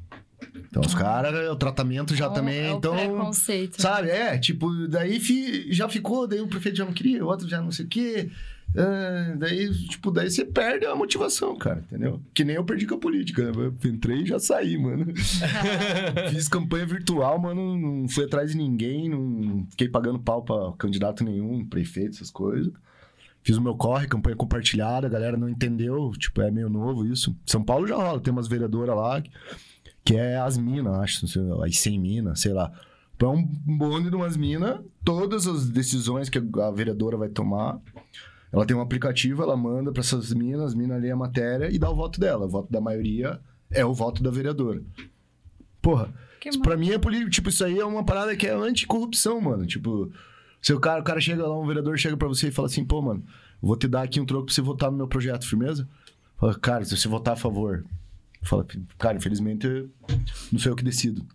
Então 0.69 0.81
os 0.85 0.93
caras, 0.93 1.49
o 1.49 1.55
tratamento 1.55 2.15
já 2.15 2.25
É 2.25 2.27
o- 2.27 2.33
também, 2.33 2.59
é 2.67 2.73
o 2.73 2.77
então. 2.77 2.95
preconceito. 2.95 3.81
Sabe, 3.81 4.09
é, 4.09 4.37
tipo, 4.37 4.69
daí 4.87 5.19
fi- 5.19 5.71
já 5.73 5.87
ficou, 5.89 6.27
daí 6.27 6.41
o 6.41 6.47
prefeito 6.47 6.77
já 6.77 6.85
não 6.85 6.93
queria, 6.93 7.23
o 7.23 7.27
outro 7.27 7.47
já 7.47 7.59
não 7.61 7.71
sei 7.71 7.85
o 7.85 7.87
quê. 7.87 8.29
Ah, 8.77 9.35
daí, 9.37 9.73
tipo, 9.87 10.11
daí 10.11 10.29
você 10.29 10.45
perde 10.45 10.85
a 10.85 10.95
motivação, 10.95 11.57
cara, 11.57 11.79
entendeu? 11.79 12.21
Que 12.33 12.43
nem 12.43 12.55
eu 12.57 12.63
perdi 12.63 12.85
com 12.85 12.95
a 12.95 12.99
política. 12.99 13.51
né? 13.51 13.73
Eu 13.83 13.89
entrei 13.89 14.21
e 14.21 14.25
já 14.25 14.39
saí, 14.39 14.77
mano. 14.77 15.07
Fiz 16.29 16.47
campanha 16.47 16.85
virtual, 16.85 17.39
mano, 17.39 17.75
não 17.77 18.07
fui 18.07 18.25
atrás 18.25 18.51
de 18.51 18.57
ninguém, 18.57 19.09
não 19.09 19.65
fiquei 19.71 19.89
pagando 19.89 20.19
pau 20.19 20.43
pra 20.43 20.73
candidato 20.77 21.23
nenhum, 21.23 21.65
prefeito, 21.65 22.15
essas 22.15 22.29
coisas. 22.31 22.71
Fiz 23.43 23.55
o 23.57 23.61
meu 23.61 23.75
corre, 23.75 24.07
campanha 24.07 24.35
compartilhada, 24.35 25.07
a 25.07 25.09
galera 25.09 25.37
não 25.37 25.47
entendeu, 25.49 26.11
tipo, 26.17 26.41
é 26.41 26.51
meio 26.51 26.69
novo 26.69 27.05
isso. 27.05 27.35
São 27.45 27.63
Paulo 27.63 27.87
já 27.87 27.95
rola, 27.95 28.19
tem 28.19 28.31
umas 28.33 28.47
vereadoras 28.47 28.95
lá, 28.95 29.21
que- 29.21 29.31
que 30.03 30.15
é 30.15 30.37
as 30.37 30.57
minas, 30.57 30.93
acho, 30.95 31.21
não 31.25 31.29
sei, 31.29 31.41
as 31.67 31.79
100 31.79 31.99
minas, 31.99 32.39
sei 32.41 32.53
lá. 32.53 32.71
Então, 33.15 33.33
é 33.33 33.35
um 33.71 33.77
bonde 33.77 34.09
de 34.09 34.15
umas 34.15 34.37
minas, 34.37 34.79
todas 35.03 35.47
as 35.47 35.67
decisões 35.69 36.29
que 36.29 36.37
a 36.37 36.71
vereadora 36.71 37.17
vai 37.17 37.29
tomar, 37.29 37.79
ela 38.57 38.65
tem 38.65 38.75
um 38.75 38.81
aplicativo, 38.81 39.43
ela 39.43 39.55
manda 39.55 39.91
para 39.91 40.01
essas 40.01 40.33
minas, 40.33 40.67
as 40.67 40.75
minas 40.75 41.01
lê 41.01 41.11
a 41.11 41.15
matéria 41.15 41.69
e 41.73 41.79
dá 41.79 41.89
o 41.89 41.95
voto 41.95 42.19
dela. 42.19 42.45
O 42.45 42.49
voto 42.49 42.71
da 42.71 42.81
maioria 42.81 43.39
é 43.71 43.85
o 43.85 43.93
voto 43.93 44.21
da 44.21 44.29
vereadora. 44.29 44.81
Porra, 45.81 46.13
Pra 46.61 46.77
mim 46.77 46.91
é 46.91 46.99
político. 46.99 47.29
Tipo, 47.29 47.49
isso 47.49 47.63
aí 47.63 47.79
é 47.79 47.85
uma 47.85 48.03
parada 48.03 48.35
que 48.35 48.47
é 48.47 48.53
anticorrupção, 48.53 49.41
mano. 49.41 49.65
Tipo, 49.65 50.11
se 50.61 50.73
o 50.73 50.79
cara, 50.79 51.01
o 51.01 51.03
cara 51.03 51.19
chega 51.19 51.45
lá, 51.45 51.57
um 51.57 51.65
vereador 51.65 51.97
chega 51.97 52.15
pra 52.15 52.27
você 52.27 52.47
e 52.47 52.51
fala 52.51 52.67
assim, 52.67 52.85
pô, 52.85 53.01
mano, 53.01 53.23
vou 53.61 53.75
te 53.75 53.87
dar 53.87 54.03
aqui 54.03 54.19
um 54.19 54.25
troco 54.25 54.45
pra 54.45 54.53
você 54.53 54.61
votar 54.61 54.91
no 54.91 54.97
meu 54.97 55.07
projeto, 55.07 55.47
firmeza? 55.47 55.87
Fala, 56.37 56.57
cara, 56.59 56.85
se 56.85 56.95
você 56.95 57.07
votar 57.07 57.33
a 57.33 57.37
favor. 57.37 57.83
Fala, 58.43 58.65
cara, 58.97 59.17
infelizmente, 59.17 59.67
não 60.51 60.59
sou 60.59 60.71
eu 60.71 60.75
que 60.75 60.83
decido. 60.83 61.25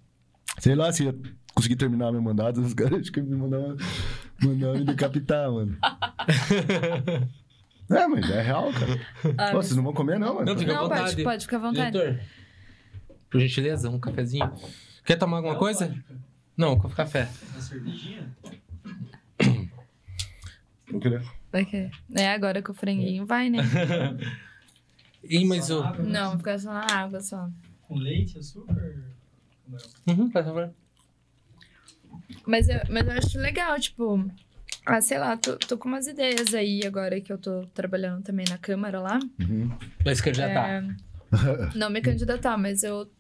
Sei 0.61 0.75
lá 0.75 0.93
se 0.93 1.05
ia 1.05 1.15
conseguir 1.55 1.77
terminar 1.77 2.13
meu 2.13 2.23
mandato, 2.23 2.61
os 2.63 2.75
caras 2.75 3.01
acho 3.01 3.13
que 3.13 3.21
me 3.21 3.37
mandavam, 3.37 3.77
mandavam 4.43 4.79
me 4.79 4.85
decapitar, 4.85 5.51
mano. 5.51 5.77
é, 7.91 8.07
mas 8.07 8.31
é 8.31 8.43
real, 8.43 8.73
cara. 8.73 9.01
Ah, 9.39 9.51
Pô, 9.53 9.63
vocês 9.63 9.77
não 9.77 9.85
vão 9.85 9.93
comer, 9.93 10.19
não, 10.19 10.35
mano. 10.35 10.47
Não, 10.47 10.59
fica 10.59 10.73
à 10.73 10.75
Não, 10.75 10.83
vontade. 10.85 11.03
pode, 11.11 11.23
pode 11.25 11.45
ficar 11.45 11.57
à 11.57 11.61
vontade. 11.61 11.91
Diretor, 11.93 12.21
por 13.31 13.41
gentileza, 13.41 13.91
um 13.91 13.99
cafezinho. 13.99 14.51
Quer 15.05 15.17
tomar 15.17 15.39
alguma 15.39 15.57
coisa? 15.57 15.95
Não, 16.57 16.79
café. 16.79 17.29
Uma 17.53 17.61
cervejinha? 17.61 18.29
Não 20.91 21.01
queria. 21.01 21.23
Vai 21.51 21.65
que- 21.65 21.91
É, 22.15 22.31
agora 22.33 22.63
com 22.63 22.73
o 22.73 22.75
franguinho 22.75 23.27
vai, 23.27 23.51
né? 23.51 23.59
Ih, 25.25 25.45
mas 25.45 25.71
o... 25.71 25.83
Água, 25.83 26.05
Não, 26.05 26.37
fica 26.37 26.59
só 26.59 26.73
na 26.73 26.87
água 26.93 27.21
só. 27.21 27.49
Com 27.83 27.97
leite, 27.97 28.39
açúcar? 28.39 28.97
Uhum, 30.07 30.31
por 30.31 30.45
favor. 30.45 30.75
Mas 32.47 32.69
eu, 32.69 32.81
mas 32.89 33.07
eu 33.07 33.13
acho 33.13 33.39
legal, 33.39 33.79
tipo. 33.79 34.31
Ah, 34.85 35.01
sei 35.01 35.19
lá, 35.19 35.37
tô, 35.37 35.57
tô 35.57 35.79
com 35.79 35.89
umas 35.89 36.07
ideias 36.07 36.55
aí 36.55 36.85
agora 36.85 37.21
que 37.21 37.33
eu 37.33 37.39
tô 37.39 37.65
trabalhando 37.69 38.23
também 38.23 38.45
na 38.49 38.59
Câmara 38.59 39.01
lá. 39.01 39.19
Uhum. 39.41 39.71
Mas 40.05 40.21
que 40.21 40.33
tá. 40.33 40.69
É, 40.69 40.83
não 41.75 41.89
me 41.91 42.01
candidatar, 42.01 42.57
mas 42.57 42.83
eu. 42.83 43.11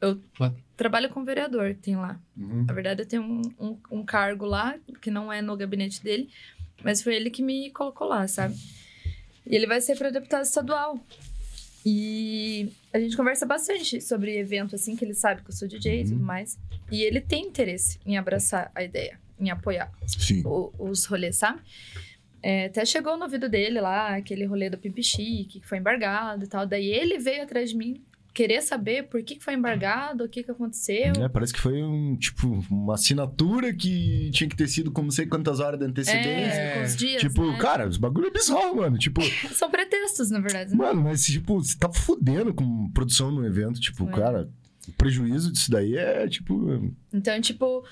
Eu 0.00 0.20
What? 0.38 0.56
trabalho 0.76 1.10
com 1.10 1.24
vereador, 1.24 1.74
tem 1.74 1.94
lá. 1.94 2.18
Uhum. 2.36 2.64
Na 2.66 2.72
verdade, 2.72 3.02
eu 3.02 3.06
tenho 3.06 3.22
um, 3.22 3.42
um, 3.60 3.78
um 3.90 4.04
cargo 4.04 4.46
lá, 4.46 4.76
que 5.00 5.10
não 5.10 5.30
é 5.30 5.42
no 5.42 5.56
gabinete 5.56 6.02
dele, 6.02 6.30
mas 6.82 7.02
foi 7.02 7.14
ele 7.14 7.28
que 7.28 7.42
me 7.42 7.70
colocou 7.70 8.08
lá, 8.08 8.26
sabe? 8.26 8.54
E 9.46 9.54
ele 9.54 9.66
vai 9.66 9.80
ser 9.80 9.96
para 9.98 10.10
deputado 10.10 10.42
estadual. 10.42 10.98
E 11.84 12.70
a 12.92 12.98
gente 13.00 13.16
conversa 13.16 13.46
bastante 13.46 14.00
sobre 14.00 14.36
evento, 14.38 14.74
assim, 14.74 14.94
que 14.96 15.04
ele 15.04 15.14
sabe 15.14 15.42
que 15.42 15.48
eu 15.50 15.54
sou 15.54 15.66
DJ 15.66 16.00
e 16.00 16.04
tudo 16.04 16.22
mais. 16.22 16.58
E 16.90 17.02
ele 17.02 17.20
tem 17.20 17.46
interesse 17.46 17.98
em 18.04 18.18
abraçar 18.18 18.70
a 18.74 18.82
ideia, 18.82 19.18
em 19.38 19.50
apoiar 19.50 19.90
o- 20.46 20.72
os 20.78 21.04
rolês, 21.06 21.36
sabe? 21.36 21.60
É, 22.42 22.66
até 22.66 22.84
chegou 22.84 23.16
no 23.16 23.24
ouvido 23.24 23.48
dele 23.48 23.80
lá, 23.80 24.16
aquele 24.16 24.44
rolê 24.46 24.68
do 24.70 24.78
Pimp 24.78 24.98
Chique, 25.02 25.60
que 25.60 25.66
foi 25.66 25.78
embargado 25.78 26.44
e 26.44 26.48
tal. 26.48 26.66
Daí 26.66 26.86
ele 26.90 27.18
veio 27.18 27.42
atrás 27.42 27.70
de 27.70 27.76
mim, 27.76 28.02
querer 28.32 28.62
saber 28.62 29.04
por 29.08 29.22
que, 29.22 29.36
que 29.36 29.44
foi 29.44 29.54
embargado, 29.54 30.24
o 30.24 30.28
que, 30.28 30.42
que 30.42 30.50
aconteceu. 30.50 31.12
É, 31.20 31.28
parece 31.28 31.52
que 31.52 31.60
foi 31.60 31.82
um, 31.82 32.16
tipo, 32.16 32.46
uma 32.70 32.94
assinatura 32.94 33.74
que 33.74 34.30
tinha 34.32 34.48
que 34.48 34.56
ter 34.56 34.68
sido 34.68 34.90
com 34.92 35.02
não 35.02 35.10
sei 35.10 35.26
quantas 35.26 35.58
horas 35.60 35.78
de 35.78 35.86
antecedência. 35.86 36.58
É, 36.60 36.74
com 36.78 36.84
os 36.84 36.96
dias, 36.96 37.20
Tipo, 37.20 37.50
né? 37.50 37.58
cara, 37.58 37.88
os 37.88 37.96
bagulho 37.96 38.28
é 38.28 38.30
bizarro, 38.30 38.76
mano. 38.76 38.96
Tipo, 38.98 39.20
São 39.52 39.70
pretextos, 39.70 40.30
na 40.30 40.38
verdade. 40.40 40.70
né? 40.70 40.76
mano, 40.76 41.02
mas 41.02 41.24
tipo, 41.24 41.62
você 41.62 41.76
tá 41.78 41.90
fudendo 41.92 42.54
com 42.54 42.88
produção 42.90 43.30
no 43.30 43.44
evento. 43.46 43.80
Tipo, 43.80 44.08
É. 44.08 44.12
cara, 44.12 44.48
o 44.88 44.92
prejuízo 44.92 45.52
disso 45.52 45.70
daí 45.70 45.96
é, 45.96 46.26
tipo. 46.28 46.92
Então, 47.12 47.40
tipo, 47.40 47.84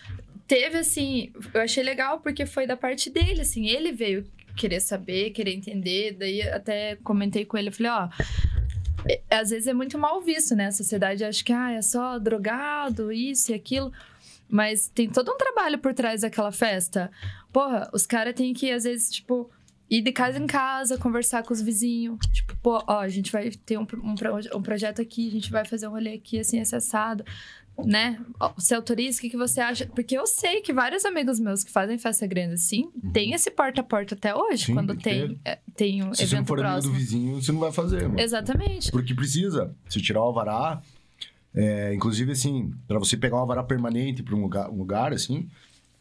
teve 0.47 0.79
assim. 0.79 1.33
Eu 1.53 1.61
achei 1.61 1.83
legal 1.83 2.21
porque 2.21 2.47
foi 2.47 2.67
da 2.67 2.77
parte 2.77 3.11
dele, 3.11 3.41
assim. 3.43 3.67
Ele 3.69 3.93
veio 3.93 4.25
querer 4.57 4.81
saber, 4.81 5.31
querer 5.31 5.53
entender. 5.55 6.17
Daí 6.19 6.43
até 6.43 6.97
comentei 7.05 7.45
com 7.45 7.57
ele, 7.59 7.69
eu 7.69 7.73
falei, 7.73 7.93
ó. 7.93 8.09
É- 9.07 9.21
Às 9.31 9.51
vezes 9.51 9.67
é 9.67 9.75
muito 9.75 9.99
mal 9.99 10.21
visto, 10.21 10.55
né? 10.55 10.67
A 10.67 10.73
sociedade 10.73 11.25
acha 11.25 11.43
que 11.45 11.53
ah, 11.53 11.73
é 11.73 11.83
só 11.83 12.19
drogado, 12.19 13.13
isso 13.13 13.53
e 13.53 13.55
aquilo. 13.55 13.93
Mas 14.49 14.89
tem 14.89 15.09
todo 15.11 15.31
um 15.31 15.37
trabalho 15.37 15.79
por 15.79 15.93
trás 15.93 16.23
daquela 16.23 16.51
festa. 16.51 17.11
Porra, 17.53 17.91
os 17.93 18.07
caras 18.07 18.35
têm 18.35 18.55
que, 18.55 18.71
às 18.71 18.85
vezes, 18.85 19.11
tipo, 19.11 19.51
ir 19.91 20.01
de 20.03 20.13
casa 20.13 20.39
em 20.39 20.47
casa, 20.47 20.97
conversar 20.97 21.43
com 21.43 21.53
os 21.53 21.61
vizinhos. 21.61 22.19
Tipo, 22.33 22.57
pô, 22.57 22.83
ó, 22.87 23.01
a 23.01 23.09
gente 23.09 23.31
vai 23.31 23.51
ter 23.51 23.79
um, 23.79 23.87
um, 24.03 24.15
um 24.57 24.63
projeto 24.63 25.03
aqui, 25.03 25.29
a 25.29 25.33
gente 25.33 25.51
vai 25.51 25.65
fazer 25.65 25.87
um 25.87 25.91
rolê 25.91 26.15
aqui, 26.15 26.39
assim, 26.39 26.61
esse 26.61 26.75
assado 26.75 27.25
né? 27.85 28.19
Você 28.57 28.75
autoriza, 28.75 29.19
o 29.19 29.21
que, 29.21 29.31
que 29.31 29.37
você 29.37 29.61
acha? 29.61 29.87
Porque 29.87 30.17
eu 30.17 30.27
sei 30.27 30.61
que 30.61 30.73
vários 30.73 31.05
amigos 31.05 31.39
meus 31.39 31.63
que 31.65 31.71
fazem 31.71 31.97
festa 31.99 32.27
grande 32.27 32.55
assim, 32.55 32.91
tem 33.13 33.33
esse 33.33 33.51
porta 33.51 33.81
a 33.81 33.85
porta 33.85 34.15
até 34.15 34.35
hoje, 34.35 34.49
Uhum. 34.49 34.59
Sim, 34.67 34.75
quando 34.75 34.97
tem 34.97 35.39
é, 35.45 35.59
tem 35.77 36.03
um 36.03 36.13
Se 36.15 36.27
você 36.27 36.35
não 36.35 36.43
evento 36.43 36.49
for 36.49 36.59
amigo 36.61 36.69
do 36.69 36.83
próximo. 36.83 36.95
vizinho, 36.95 37.43
você 37.43 37.53
não 37.53 37.61
vai 37.61 37.73
fazer, 37.73 38.03
mano. 38.09 38.21
Exatamente. 38.21 38.91
Porque 38.91 39.15
precisa. 39.15 39.75
Se 39.89 40.01
tirar 40.03 40.21
o 40.21 40.25
alvará, 40.25 40.83
é, 41.55 41.95
inclusive, 41.95 42.33
assim, 42.33 42.73
pra 42.87 42.99
você 42.99 43.17
pegar 43.17 43.37
um 43.37 43.41
alvará 43.41 43.63
permanente 43.63 44.23
pra 44.23 44.35
um 44.35 44.43
lugar, 44.43 44.71
um 44.71 44.77
lugar 44.79 45.13
assim, 45.13 45.49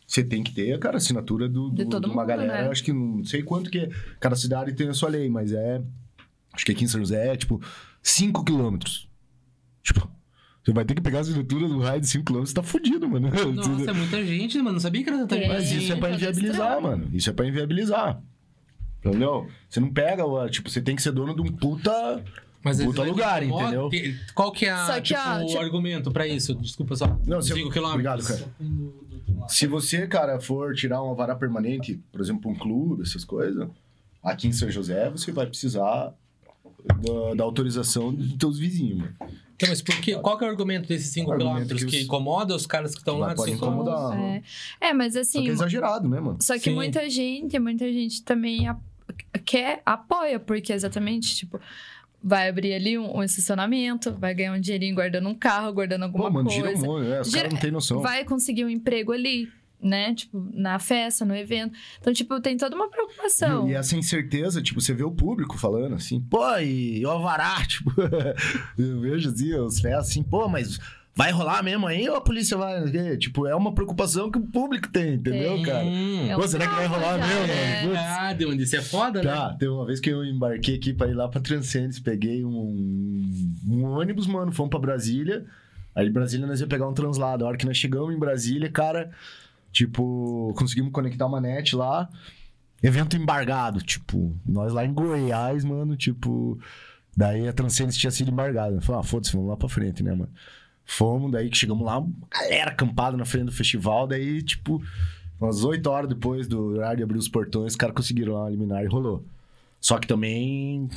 você 0.06 0.24
tem 0.24 0.44
que 0.44 0.54
ter, 0.54 0.78
cara, 0.80 0.98
assinatura 0.98 1.48
do, 1.50 1.70
De 1.70 1.84
do- 1.84 1.90
todo 1.90 2.04
de 2.06 2.10
uma 2.10 2.22
mundo, 2.24 2.28
galera. 2.28 2.64
né? 2.64 2.70
Acho 2.70 2.84
que 2.84 2.94
não 2.94 3.24
sei 3.24 3.44
quanto 3.44 3.70
que 3.70 3.80
é. 3.80 3.90
Cada 4.20 4.36
cidade 4.36 4.74
tem 4.74 4.88
a 4.90 4.94
sua 4.94 5.10
lei, 5.10 5.30
mas 5.30 5.52
é. 5.52 5.82
Acho 6.54 6.66
que 6.66 6.72
aqui 6.72 6.84
em 6.86 6.88
São 6.88 7.00
José 7.00 7.34
é, 7.34 7.38
tipo, 7.38 7.62
5 8.02 8.44
quilômetros. 8.44 9.08
Tipo, 9.84 10.10
você 10.68 10.74
vai 10.74 10.84
ter 10.84 10.94
que 10.96 11.02
pegar 11.02 11.20
a 11.20 11.22
assinatura 11.22 11.66
do 11.68 11.80
raio 11.80 12.02
de 12.02 12.08
5 12.08 12.26
quilômetros, 12.26 12.50
você 12.50 12.56
tá 12.56 12.62
fudido, 12.64 13.08
mano. 13.08 13.30
Nossa, 13.54 13.90
é 13.90 13.94
muita 13.94 14.26
gente, 14.26 14.58
mano. 14.58 14.74
Não 14.74 14.80
sabia 14.82 15.02
que 15.02 15.10
era 15.10 15.20
tanta 15.20 15.36
É. 15.38 15.40
gente. 15.40 15.48
Mas 15.50 15.72
isso 15.72 15.94
é 15.94 15.96
pra 15.96 16.10
tá 16.10 16.16
inviabilizar, 16.16 16.82
mano. 16.82 17.10
Isso 17.14 17.30
é 17.30 17.34
pra 17.34 17.48
inviabilizar. 17.48 18.22
Entendeu? 19.00 19.48
Você 19.70 19.80
não 19.80 19.90
pega, 19.94 20.24
tipo, 20.50 20.70
você 20.70 20.82
tem 20.82 20.94
que 20.96 21.02
ser 21.02 21.12
dono 21.14 21.34
de 21.34 21.42
um 21.42 21.46
puta. 21.56 22.22
Mas 22.64 22.84
Puta 22.84 23.02
eles- 23.04 23.12
lugar, 23.14 23.42
entendeu? 23.44 23.88
te- 23.88 24.20
Qual 24.36 24.52
que 24.52 24.66
é 24.66 24.72
a, 24.72 24.86
Só 24.88 24.94
que, 24.96 25.02
tipo, 25.14 25.20
ó, 25.22 25.42
o 25.42 25.46
tipo- 25.46 25.60
argumento 25.60 26.12
pra 26.12 26.28
isso? 26.28 26.54
Desculpa 26.56 26.96
só. 26.98 27.18
Não, 27.26 27.42
se 27.42 27.52
eu- 27.52 27.58
5 27.58 27.70
quilômetros. 27.72 28.26
Obrigado, 28.30 28.52
cara. 28.58 29.48
Se 29.48 29.68
você, 29.68 30.06
cara, 30.06 30.40
for 30.42 30.76
tirar 30.76 31.02
uma 31.02 31.14
vara 31.16 31.34
permanente, 31.36 31.98
por 32.12 32.20
exemplo, 32.20 32.52
um 32.52 32.56
clube, 32.56 33.04
essas 33.04 33.24
coisas, 33.24 33.70
aqui 34.22 34.48
em 34.48 34.52
São 34.52 34.70
José, 34.70 35.10
você 35.10 35.32
vai 35.32 35.46
precisar 35.46 36.14
da, 36.88 37.36
da 37.36 37.44
autorização 37.44 38.14
dos 38.14 38.34
teus 38.34 38.58
vizinhos, 38.60 39.00
mano. 39.00 39.16
Então, 39.56 39.70
mas 39.70 39.82
por 39.82 40.00
que, 40.00 40.16
qual 40.20 40.38
que 40.38 40.44
é 40.46 40.48
o 40.48 40.52
argumento 40.52 40.88
desses 40.88 41.08
5 41.12 41.30
O 41.30 41.34
argumento 41.34 41.56
quilômetros? 41.56 41.84
que 41.84 41.98
os- 41.98 42.04
incomoda 42.04 42.56
os 42.56 42.68
caras 42.68 42.92
que 42.94 43.00
estão 43.00 43.18
lá? 43.18 43.34
Pode 43.34 43.52
incomodar. 43.54 44.16
É, 44.20 44.44
É, 44.80 44.94
mas 44.94 45.14
Só 45.14 45.20
assim, 45.22 45.44
que 45.44 45.50
é 45.50 45.54
exagerado, 45.54 46.08
né, 46.08 46.20
mano? 46.20 46.38
só 46.42 46.54
que 46.56 46.66
Sim. 46.66 46.76
muita 46.76 47.10
gente, 47.10 47.58
muita 47.58 47.92
gente 47.92 48.22
também 48.24 48.68
a- 48.68 48.78
quer, 49.44 49.82
apoia, 49.86 50.40
porque 50.40 50.72
exatamente, 50.74 51.36
tipo, 51.36 51.60
vai 52.24 52.50
abrir 52.50 52.74
ali 52.74 52.98
um, 53.00 53.18
um 53.18 53.24
estacionamento, 53.24 54.12
vai 54.14 54.34
ganhar 54.36 54.54
um 54.54 54.60
dinheirinho 54.60 54.94
guardando 54.94 55.28
um 55.28 55.34
carro, 55.36 55.74
guardando 55.74 56.04
alguma 56.04 56.26
Pô, 56.26 56.32
mano, 56.32 56.50
gira 56.52 56.70
um 56.70 56.74
coisa. 56.74 56.86
monte, 56.88 57.08
é, 57.08 57.22
os 57.22 57.28
Gira- 57.28 57.40
caras 57.42 57.54
não 57.54 57.60
têm 57.62 57.72
noção. 57.72 58.00
vai 58.02 58.24
conseguir 58.26 58.64
um 58.66 58.70
emprego 58.70 59.12
ali, 59.12 59.50
né? 59.82 60.14
Tipo, 60.14 60.50
na 60.54 60.80
festa, 60.80 61.24
no 61.24 61.36
evento. 61.36 61.74
Então, 62.00 62.12
tipo, 62.14 62.40
tem 62.42 62.58
toda 62.58 62.76
uma 62.76 62.90
preocupação. 62.90 63.68
E, 63.68 63.72
e 63.72 63.76
essa 63.76 63.96
incerteza, 63.96 64.62
tipo, 64.62 64.82
você 64.82 64.94
vê 64.94 65.04
o 65.04 65.12
público 65.12 65.58
falando 65.58 65.96
assim, 65.96 66.20
pô, 66.20 66.58
e 66.58 67.06
o 67.06 67.10
alvará, 67.10 67.64
tipo, 67.68 67.92
eu 68.78 69.00
vejo 69.02 69.30
assim, 69.30 69.54
os 69.56 69.80
festas 69.80 70.10
assim, 70.10 70.24
pô, 70.24 70.48
mas 70.48 70.80
vai 71.18 71.32
rolar 71.32 71.64
mesmo 71.64 71.88
aí 71.88 72.08
ou 72.08 72.16
a 72.16 72.22
polícia 72.22 72.56
vai? 72.56 72.86
Tipo, 73.18 73.48
é 73.48 73.56
uma 73.56 73.74
preocupação 73.74 74.30
que 74.30 74.38
o 74.38 74.46
público 74.46 74.88
tem, 74.90 75.16
entendeu, 75.16 75.56
Tem. 75.56 75.64
cara? 75.64 75.84
Hum. 75.84 76.30
É 76.30 76.36
Pô, 76.36 76.48
será 76.48 76.68
que 76.68 76.76
vai 76.76 76.86
rolar 76.86 77.18
já, 77.18 77.26
mesmo? 77.26 77.48
né? 77.48 77.82
Putz. 77.88 77.98
Ah, 77.98 78.34
deu 78.34 78.50
onde 78.52 78.64
isso 78.64 78.76
é 78.76 78.82
foda, 78.84 79.24
né? 79.24 79.32
Tá, 79.32 79.56
teve 79.56 79.72
uma 79.72 79.86
vez 79.86 80.00
que 80.00 80.12
eu 80.12 80.24
embarquei 80.24 80.76
aqui 80.76 80.94
pra 80.94 81.08
ir 81.08 81.16
lá 81.16 81.28
pra 81.28 81.42
Transcendence, 81.42 82.00
peguei 82.00 82.46
um, 82.46 83.52
um 83.68 83.84
ônibus, 83.86 84.28
mano, 84.28 84.52
fomos 84.52 84.70
pra 84.70 84.80
Brasília. 84.80 85.44
Aí 85.96 86.06
de 86.06 86.12
Brasília 86.12 86.46
nós 86.46 86.62
ia 86.62 86.68
pegar 86.68 86.88
um 86.88 86.94
translado. 86.94 87.44
A 87.44 87.48
hora 87.48 87.58
que 87.58 87.66
nós 87.66 87.76
chegamos 87.76 88.14
em 88.14 88.20
Brasília, 88.20 88.70
cara, 88.70 89.10
tipo, 89.78 90.54
conseguimos 90.58 90.92
conectar 90.92 91.26
uma 91.28 91.40
net 91.40 91.76
lá. 91.76 92.10
Evento 92.82 93.16
embargado, 93.16 93.82
tipo, 93.82 94.36
nós 94.46 94.74
lá 94.74 94.86
em 94.86 94.94
Goiás, 94.94 95.64
mano, 95.64 95.96
tipo. 95.96 96.60
Daí 97.16 97.48
a 97.48 97.54
Transcendence 97.54 97.98
tinha 97.98 98.12
sido 98.12 98.32
embargada. 98.32 98.80
Falei, 98.82 99.02
ah, 99.02 99.04
foda-se, 99.04 99.34
vamos 99.34 99.50
lá 99.50 99.58
pra 99.58 99.70
frente, 99.70 100.04
né, 100.04 100.12
mano? 100.12 100.32
Fomos, 100.86 101.32
daí 101.32 101.50
que 101.50 101.58
chegamos 101.58 101.86
lá, 101.86 102.04
galera 102.32 102.72
acampada 102.72 103.18
na 103.18 103.26
frente 103.26 103.46
do 103.46 103.52
festival, 103.52 104.08
daí, 104.08 104.42
tipo, 104.42 104.82
umas 105.40 105.64
8 105.64 105.86
horas 105.88 106.10
depois 106.10 106.48
do 106.48 106.76
horário 106.76 106.98
de 106.98 107.04
abrir 107.04 107.18
os 107.18 107.28
portões, 107.28 107.74
os 107.74 107.76
caras 107.76 107.96
conseguiram 107.96 108.34
lá 108.34 108.48
eliminar 108.48 108.84
e 108.84 108.88
rolou. 108.88 109.26
Só 109.82 109.98
que 110.00 110.08
também, 110.08 110.90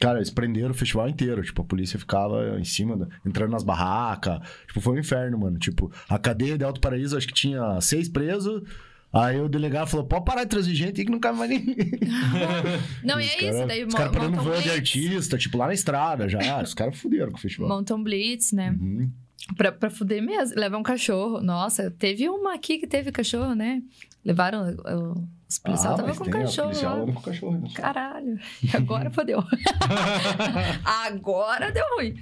cara, 0.00 0.18
eles 0.18 0.30
prenderam 0.30 0.70
o 0.70 0.74
festival 0.74 1.08
inteiro. 1.08 1.42
Tipo, 1.42 1.62
a 1.62 1.64
polícia 1.64 1.98
ficava 1.98 2.58
em 2.58 2.64
cima, 2.64 2.96
da- 2.96 3.06
entrando 3.24 3.50
nas 3.52 3.62
barracas. 3.62 4.40
Tipo, 4.66 4.80
foi 4.80 4.96
um 4.96 4.98
inferno, 4.98 5.38
mano. 5.38 5.58
Tipo, 5.58 5.92
a 6.08 6.18
cadeia 6.18 6.58
de 6.58 6.64
Alto 6.64 6.80
Paraíso, 6.80 7.16
acho 7.16 7.28
que 7.28 7.34
tinha 7.34 7.80
seis 7.80 8.08
presos. 8.08 8.62
Aí 9.12 9.40
o 9.40 9.48
delegado 9.48 9.88
falou, 9.88 10.06
pode 10.06 10.24
parar 10.24 10.44
de 10.44 10.50
trazer 10.50 10.72
gente 10.72 11.00
aí 11.00 11.04
que 11.04 11.10
não 11.10 11.18
cabe 11.18 11.36
mais 11.38 11.50
ninguém. 11.50 11.76
Não, 13.02 13.20
e 13.20 13.24
é 13.26 13.34
cara- 13.36 13.50
isso. 13.58 13.66
Daí 13.66 13.84
Os 13.84 13.94
caras 13.94 14.12
parando 14.12 14.36
montam 14.36 14.44
van 14.52 14.56
de 14.58 14.62
blitz, 14.62 14.76
artista, 14.76 15.36
tipo, 15.38 15.58
lá 15.58 15.66
na 15.66 15.74
estrada 15.74 16.28
já. 16.28 16.62
Os 16.62 16.74
caras 16.74 16.96
fuderam 16.98 17.30
com 17.32 17.36
o 17.38 17.40
festival. 17.40 17.68
montam 17.68 18.02
blitz, 18.02 18.52
né? 18.52 18.70
Uhum. 18.80 19.10
Pra, 19.56 19.72
pra 19.72 19.90
fuder 19.90 20.22
mesmo. 20.22 20.54
Levam 20.58 20.78
um 20.80 20.82
cachorro. 20.84 21.40
Nossa, 21.40 21.90
teve 21.90 22.28
uma 22.28 22.54
aqui 22.54 22.78
que 22.78 22.86
teve 22.86 23.10
cachorro, 23.10 23.52
né? 23.54 23.82
Levaram 24.24 24.76
Os 25.50 25.56
estavam 25.56 26.06
mas 26.06 26.16
com 26.16 26.28
ó, 26.28 26.30
cachorro 26.30 26.68
policial 26.68 27.02
anda 27.02 27.12
com 27.12 27.22
cachorro. 27.22 27.58
né? 27.58 27.68
Caralho. 27.74 28.38
E 28.62 28.76
agora 28.76 29.10
fodeu. 29.10 29.42
agora 30.86 31.72
deu 31.72 31.84
ruim. 31.96 32.14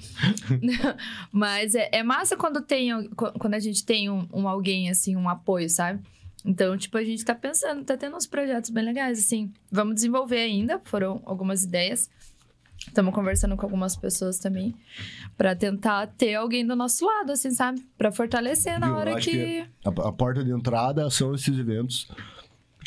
Mas 1.30 1.74
é, 1.74 1.90
é 1.92 2.02
massa 2.02 2.38
quando 2.38 2.62
tem 2.62 3.10
quando 3.10 3.52
a 3.52 3.58
gente 3.58 3.84
tem 3.84 4.08
um, 4.08 4.26
um 4.32 4.48
alguém, 4.48 4.88
assim, 4.88 5.14
um 5.14 5.28
apoio, 5.28 5.68
sabe? 5.68 6.00
Então, 6.42 6.74
tipo, 6.78 6.96
a 6.96 7.04
gente 7.04 7.22
tá 7.22 7.34
pensando, 7.34 7.84
tá 7.84 7.98
tendo 7.98 8.16
uns 8.16 8.26
projetos 8.26 8.70
bem 8.70 8.82
legais, 8.82 9.18
assim. 9.18 9.52
Vamos 9.70 9.96
desenvolver 9.96 10.38
ainda, 10.38 10.80
foram 10.84 11.20
algumas 11.26 11.64
ideias. 11.64 12.08
Estamos 12.78 13.12
conversando 13.14 13.56
com 13.56 13.66
algumas 13.66 13.94
pessoas 13.94 14.38
também. 14.38 14.74
Pra 15.36 15.54
tentar 15.54 16.06
ter 16.06 16.36
alguém 16.36 16.66
do 16.66 16.74
nosso 16.74 17.04
lado, 17.04 17.32
assim, 17.32 17.50
sabe? 17.50 17.86
Pra 17.98 18.10
fortalecer 18.10 18.80
na 18.80 18.86
eu 18.86 18.94
hora 18.94 19.16
que... 19.20 19.66
A, 19.84 20.08
a 20.08 20.12
porta 20.12 20.42
de 20.42 20.50
entrada 20.50 21.10
são 21.10 21.34
esses 21.34 21.58
eventos, 21.58 22.08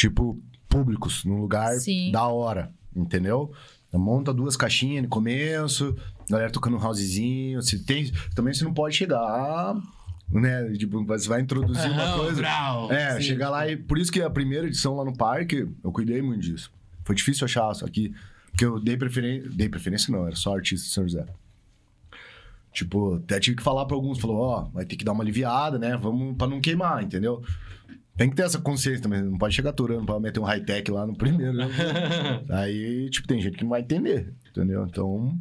tipo, 0.01 0.41
públicos, 0.67 1.23
num 1.25 1.39
lugar 1.39 1.75
Sim. 1.75 2.11
da 2.11 2.25
hora, 2.27 2.73
entendeu? 2.95 3.51
Monta 3.93 4.33
duas 4.33 4.55
caixinhas 4.55 5.03
no 5.03 5.09
começo, 5.09 5.95
galera 6.29 6.49
tocando 6.49 6.77
um 6.77 6.83
housezinho. 6.83 7.61
Se 7.61 7.83
tem, 7.83 8.11
também 8.33 8.53
você 8.53 8.63
não 8.63 8.73
pode 8.73 8.95
chegar, 8.95 9.75
né? 10.29 10.71
Tipo, 10.71 11.03
você 11.03 11.27
vai 11.27 11.41
introduzir 11.41 11.91
uma 11.91 12.17
coisa. 12.17 12.41
brau. 12.41 12.91
É, 12.91 13.15
Sim. 13.17 13.21
chegar 13.21 13.49
lá 13.49 13.67
e. 13.67 13.75
Por 13.75 13.97
isso 13.97 14.11
que 14.11 14.21
a 14.21 14.29
primeira 14.29 14.65
edição 14.65 14.95
lá 14.95 15.03
no 15.03 15.15
parque, 15.15 15.67
eu 15.83 15.91
cuidei 15.91 16.21
muito 16.21 16.41
disso. 16.41 16.71
Foi 17.03 17.13
difícil 17.13 17.45
achar 17.45 17.69
isso 17.73 17.85
aqui. 17.85 18.13
Porque 18.51 18.65
eu 18.65 18.79
dei 18.79 18.95
preferência. 18.95 19.49
Dei 19.49 19.67
preferência, 19.67 20.11
não, 20.11 20.25
era 20.25 20.35
só 20.35 20.55
artista 20.55 20.87
de 20.87 20.93
São 20.93 21.03
José. 21.03 21.25
Tipo, 22.71 23.15
até 23.15 23.39
tive 23.41 23.57
que 23.57 23.63
falar 23.63 23.85
pra 23.85 23.95
alguns, 23.95 24.19
falou, 24.19 24.37
ó, 24.37 24.61
vai 24.73 24.85
ter 24.85 24.95
que 24.95 25.03
dar 25.03 25.11
uma 25.11 25.23
aliviada, 25.23 25.77
né? 25.77 25.97
Vamos 25.97 26.37
pra 26.37 26.47
não 26.47 26.61
queimar, 26.61 27.03
entendeu? 27.03 27.43
Tem 28.21 28.29
que 28.29 28.35
ter 28.35 28.43
essa 28.43 28.59
consciência 28.59 29.01
também, 29.01 29.19
não 29.23 29.35
pode 29.39 29.55
chegar 29.55 29.71
aturando 29.71 30.05
pra 30.05 30.19
meter 30.19 30.39
um 30.39 30.43
high-tech 30.43 30.91
lá 30.91 31.07
no 31.07 31.15
primeiro. 31.17 31.53
né? 31.53 31.65
Aí, 32.51 33.09
tipo, 33.09 33.27
tem 33.27 33.41
gente 33.41 33.57
que 33.57 33.63
não 33.63 33.71
vai 33.71 33.81
entender, 33.81 34.31
entendeu? 34.51 34.85
Então, 34.87 35.35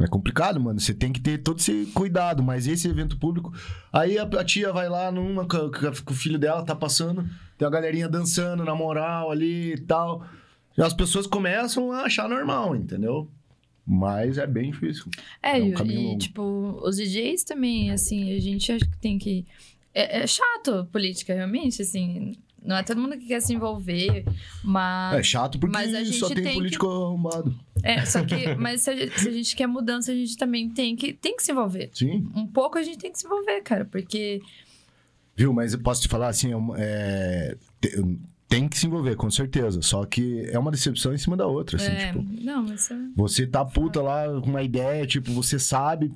é 0.00 0.08
complicado, 0.08 0.58
mano. 0.60 0.80
Você 0.80 0.92
tem 0.92 1.12
que 1.12 1.20
ter 1.20 1.38
todo 1.38 1.60
esse 1.60 1.86
cuidado, 1.94 2.42
mas 2.42 2.66
esse 2.66 2.88
evento 2.88 3.16
público. 3.18 3.52
Aí 3.92 4.18
a, 4.18 4.24
a 4.24 4.44
tia 4.44 4.72
vai 4.72 4.88
lá 4.88 5.12
numa 5.12 5.46
com, 5.46 5.70
o 6.10 6.14
filho 6.14 6.40
dela, 6.40 6.64
tá 6.64 6.74
passando, 6.74 7.24
tem 7.56 7.68
a 7.68 7.70
galerinha 7.70 8.08
dançando 8.08 8.64
na 8.64 8.74
moral 8.74 9.30
ali 9.30 9.74
e 9.74 9.78
tal. 9.82 10.26
E 10.76 10.82
as 10.82 10.92
pessoas 10.92 11.24
começam 11.28 11.92
a 11.92 12.00
achar 12.02 12.28
normal, 12.28 12.74
entendeu? 12.74 13.30
Mas 13.86 14.38
é 14.38 14.46
bem 14.46 14.72
difícil. 14.72 15.04
É, 15.42 15.58
É 15.58 15.62
um 15.62 15.66
e- 15.68 15.92
e, 15.92 15.96
longo. 16.06 16.18
tipo, 16.18 16.80
os 16.84 16.96
DJs 16.96 17.44
também, 17.44 17.92
assim, 17.92 18.32
a 18.36 18.40
gente 18.40 18.72
acho 18.72 18.88
que 18.90 18.98
tem 18.98 19.18
que. 19.18 19.46
É, 19.94 20.22
é 20.22 20.26
chato 20.26 20.86
política, 20.92 21.34
realmente, 21.34 21.82
assim. 21.82 22.32
Não 22.64 22.76
é 22.76 22.82
todo 22.84 23.00
mundo 23.00 23.18
que 23.18 23.26
quer 23.26 23.40
se 23.40 23.52
envolver, 23.52 24.24
mas. 24.62 25.18
É 25.18 25.22
chato 25.22 25.58
porque 25.58 25.72
mas 25.76 25.92
a 25.94 26.04
gente 26.04 26.18
só 26.18 26.28
tem, 26.28 26.36
tem 26.36 26.44
que- 26.46 26.52
político 26.54 26.86
arrombado. 26.88 27.54
É, 27.82 28.04
só 28.06 28.24
que. 28.24 28.54
Mas 28.54 28.82
se 28.82 28.90
a, 28.90 28.96
gente, 28.96 29.20
se 29.20 29.28
a 29.28 29.32
gente 29.32 29.56
quer 29.56 29.66
mudança, 29.66 30.12
a 30.12 30.14
gente 30.14 30.36
também 30.36 30.70
tem 30.70 30.94
que, 30.94 31.12
tem 31.12 31.34
que 31.36 31.42
se 31.42 31.50
envolver. 31.50 31.90
Sim. 31.92 32.30
Um 32.36 32.46
pouco 32.46 32.78
a 32.78 32.82
gente 32.84 32.98
tem 32.98 33.10
que 33.10 33.18
se 33.18 33.26
envolver, 33.26 33.60
cara, 33.62 33.84
porque. 33.84 34.40
Viu? 35.34 35.52
Mas 35.52 35.72
eu 35.72 35.80
posso 35.80 36.02
te 36.02 36.08
falar 36.08 36.28
assim, 36.28 36.52
é 36.52 36.56
é, 36.78 37.56
te- 37.80 38.18
tem 38.48 38.68
que 38.68 38.78
se 38.78 38.86
envolver, 38.86 39.16
com 39.16 39.30
certeza. 39.30 39.82
Só 39.82 40.04
que 40.04 40.44
é 40.46 40.58
uma 40.58 40.70
decepção 40.70 41.12
em 41.12 41.18
cima 41.18 41.36
da 41.36 41.46
outra, 41.48 41.76
assim, 41.78 41.90
é, 41.90 42.06
tipo. 42.12 42.22
não, 42.44 42.62
mas. 42.62 42.90
é- 42.92 42.96
Você 43.16 43.44
tá 43.44 43.64
puta 43.64 44.00
lá 44.00 44.24
com 44.40 44.48
uma 44.50 44.62
ideia, 44.62 45.04
tipo, 45.04 45.32
você 45.32 45.58
sabe 45.58 46.12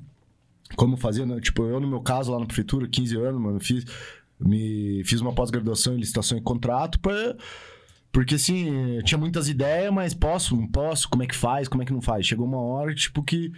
como 0.75 0.97
fazer, 0.97 1.25
né? 1.25 1.39
Tipo, 1.39 1.63
eu 1.63 1.79
no 1.79 1.87
meu 1.87 2.01
caso 2.01 2.31
lá 2.31 2.39
na 2.39 2.45
prefeitura, 2.45 2.87
15 2.87 3.15
anos, 3.17 3.41
mano, 3.41 3.59
fiz, 3.59 3.85
me, 4.39 5.03
fiz 5.05 5.21
uma 5.21 5.33
pós-graduação 5.33 5.93
em 5.93 5.99
licitação 5.99 6.37
e 6.37 6.41
contrato 6.41 6.99
pra... 6.99 7.35
Porque, 8.11 8.35
assim, 8.35 8.99
tinha 9.03 9.17
muitas 9.17 9.47
ideias, 9.47 9.93
mas 9.93 10.13
posso, 10.13 10.55
não 10.55 10.67
posso, 10.67 11.07
como 11.07 11.23
é 11.23 11.27
que 11.27 11.35
faz, 11.35 11.67
como 11.67 11.83
é 11.83 11.85
que 11.85 11.93
não 11.93 12.01
faz. 12.01 12.25
Chegou 12.25 12.47
uma 12.47 12.59
hora, 12.59 12.95
tipo, 12.95 13.21
que 13.21 13.51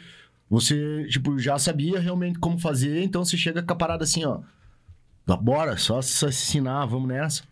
você, 0.50 1.06
tipo, 1.08 1.38
já 1.38 1.58
sabia 1.60 2.00
realmente 2.00 2.40
como 2.40 2.58
fazer, 2.58 3.04
então 3.04 3.24
você 3.24 3.38
chega 3.38 3.62
com 3.62 3.72
a 3.72 3.76
parada 3.76 4.04
assim, 4.04 4.26
ó. 4.26 4.42
Bora, 5.38 5.78
só 5.78 6.02
se 6.02 6.26
ensinar, 6.26 6.86
vamos 6.88 7.08
nessa. 7.08 7.44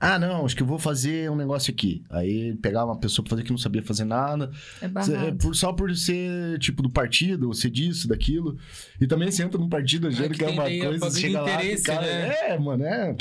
Ah, 0.00 0.16
não, 0.16 0.44
acho 0.44 0.54
que 0.54 0.62
eu 0.62 0.66
vou 0.66 0.78
fazer 0.78 1.28
um 1.28 1.34
negócio 1.34 1.72
aqui. 1.72 2.04
Aí 2.08 2.54
pegar 2.56 2.84
uma 2.84 2.96
pessoa 2.96 3.24
pra 3.24 3.30
fazer 3.30 3.42
que 3.42 3.50
não 3.50 3.58
sabia 3.58 3.82
fazer 3.82 4.04
nada. 4.04 4.50
É 4.80 4.86
barrado. 4.86 5.36
por- 5.38 5.56
só 5.56 5.72
por 5.72 5.94
ser, 5.96 6.58
tipo, 6.60 6.82
do 6.82 6.90
partido, 6.90 7.48
ou 7.48 7.54
ser 7.54 7.68
disso, 7.70 8.06
daquilo. 8.06 8.56
E 9.00 9.06
também 9.08 9.30
você 9.30 9.42
entra 9.42 9.58
num 9.58 9.68
partido 9.68 10.06
achando 10.06 10.30
que 10.30 10.38
que 10.38 10.44
é 10.44 10.48
uma 10.50 10.64
a 10.64 10.98
coisa, 11.00 11.18
chega 11.20 11.40
lá, 11.42 11.48
cara... 11.84 12.02
né? 12.02 12.34
É, 12.42 12.58
mano, 12.58 12.84
é... 12.84 13.16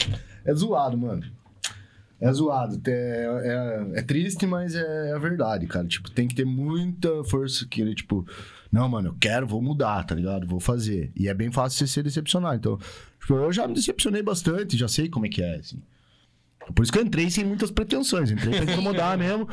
É 0.46 0.54
zoado, 0.54 0.96
mano. 0.98 1.24
É 2.22 2.32
zoado. 2.32 2.80
É, 2.88 3.92
é, 3.96 4.00
é 4.00 4.02
triste, 4.04 4.46
mas 4.46 4.76
é 4.76 5.14
a 5.14 5.18
verdade, 5.18 5.66
cara. 5.66 5.88
Tipo, 5.88 6.12
tem 6.12 6.28
que 6.28 6.36
ter 6.36 6.46
muita 6.46 7.24
força 7.24 7.66
que 7.68 7.82
ele, 7.82 7.96
tipo... 7.96 8.26
Não, 8.72 8.88
mano, 8.88 9.10
eu 9.10 9.16
quero, 9.20 9.48
vou 9.48 9.62
mudar, 9.62 10.04
tá 10.04 10.14
ligado? 10.14 10.46
Vou 10.46 10.60
fazer. 10.60 11.12
E 11.16 11.28
é 11.28 11.34
bem 11.34 11.50
fácil 11.52 11.80
você 11.80 11.88
se 11.88 12.04
decepcionar. 12.04 12.56
Então, 12.56 12.78
tipo, 13.20 13.34
eu 13.34 13.52
já 13.52 13.68
me 13.68 13.74
decepcionei 13.74 14.22
bastante, 14.22 14.78
já 14.78 14.88
sei 14.88 15.10
como 15.10 15.26
é 15.26 15.30
que 15.30 15.42
é, 15.42 15.56
assim. 15.56 15.82
Por 16.74 16.84
isso 16.84 16.92
que 16.92 17.00
eu 17.00 17.04
entrei 17.04 17.30
sem 17.30 17.44
muitas 17.46 17.72
pretensões. 17.72 18.30
Entrei 18.32 18.62
pra 18.62 18.72
incomodar 18.74 19.18
mesmo. 19.20 19.48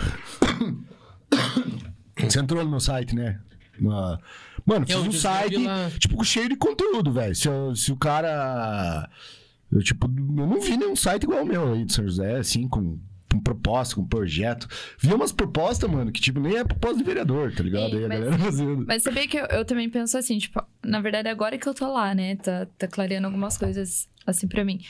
Você 2.19 2.39
entrou 2.41 2.63
no 2.65 2.71
meu 2.71 2.81
site, 2.81 3.15
né? 3.15 3.41
Na- 3.79 4.19
Mano, 4.65 4.87
fiz 4.87 4.95
Eu 4.95 5.03
um 5.03 5.13
site, 5.13 5.59
lá. 5.59 5.91
tipo, 5.99 6.25
cheio 6.25 6.49
de 6.49 6.57
conteúdo, 6.57 7.13
velho. 7.13 7.35
Se, 7.35 7.49
se 7.77 7.93
o 7.93 7.97
cara. 7.97 9.09
Eu, 9.71 9.83
tipo, 9.83 10.07
eu 10.07 10.47
não 10.47 10.61
vi 10.61 10.77
nenhum 10.77 10.97
site 10.97 11.25
igual 11.25 11.43
o 11.43 11.47
meu 11.47 11.73
aí 11.75 11.85
de 11.85 11.93
São 11.93 12.05
José, 12.05 12.37
assim, 12.39 12.67
com, 12.69 12.99
com 13.35 13.41
proposta, 13.41 13.95
com 13.97 14.07
projeto. 14.07 14.67
Vi 14.99 15.13
umas 15.13 15.33
propostas, 15.33 15.91
mano, 15.91 16.11
que, 16.13 16.21
tipo, 16.21 16.41
nem 16.41 16.57
é 16.57 16.65
proposta 16.65 16.99
de 16.99 17.05
vereador, 17.05 17.53
tá 17.55 17.63
ligado? 17.63 17.93
Ei, 17.97 17.99
aí 17.99 18.05
a 18.05 18.09
mas- 18.09 18.19
galera 18.21 18.39
fazendo. 18.39 18.85
Mas 18.87 19.03
sabia 19.03 19.29
que 19.29 19.37
eu, 19.37 19.47
eu 19.47 19.65
também 19.65 19.91
penso 19.91 20.17
assim, 20.17 20.39
tipo, 20.39 20.63
na 20.85 21.01
verdade, 21.01 21.29
agora 21.29 21.59
que 21.59 21.69
eu 21.69 21.75
tô 21.75 21.93
lá, 21.93 22.15
né? 22.15 22.37
Tá, 22.37 22.67
tá 22.79 22.87
clareando 22.89 23.27
algumas 23.27 23.59
coisas 23.59 24.09
assim 24.27 24.49
pra 24.49 24.65
mim. 24.65 24.81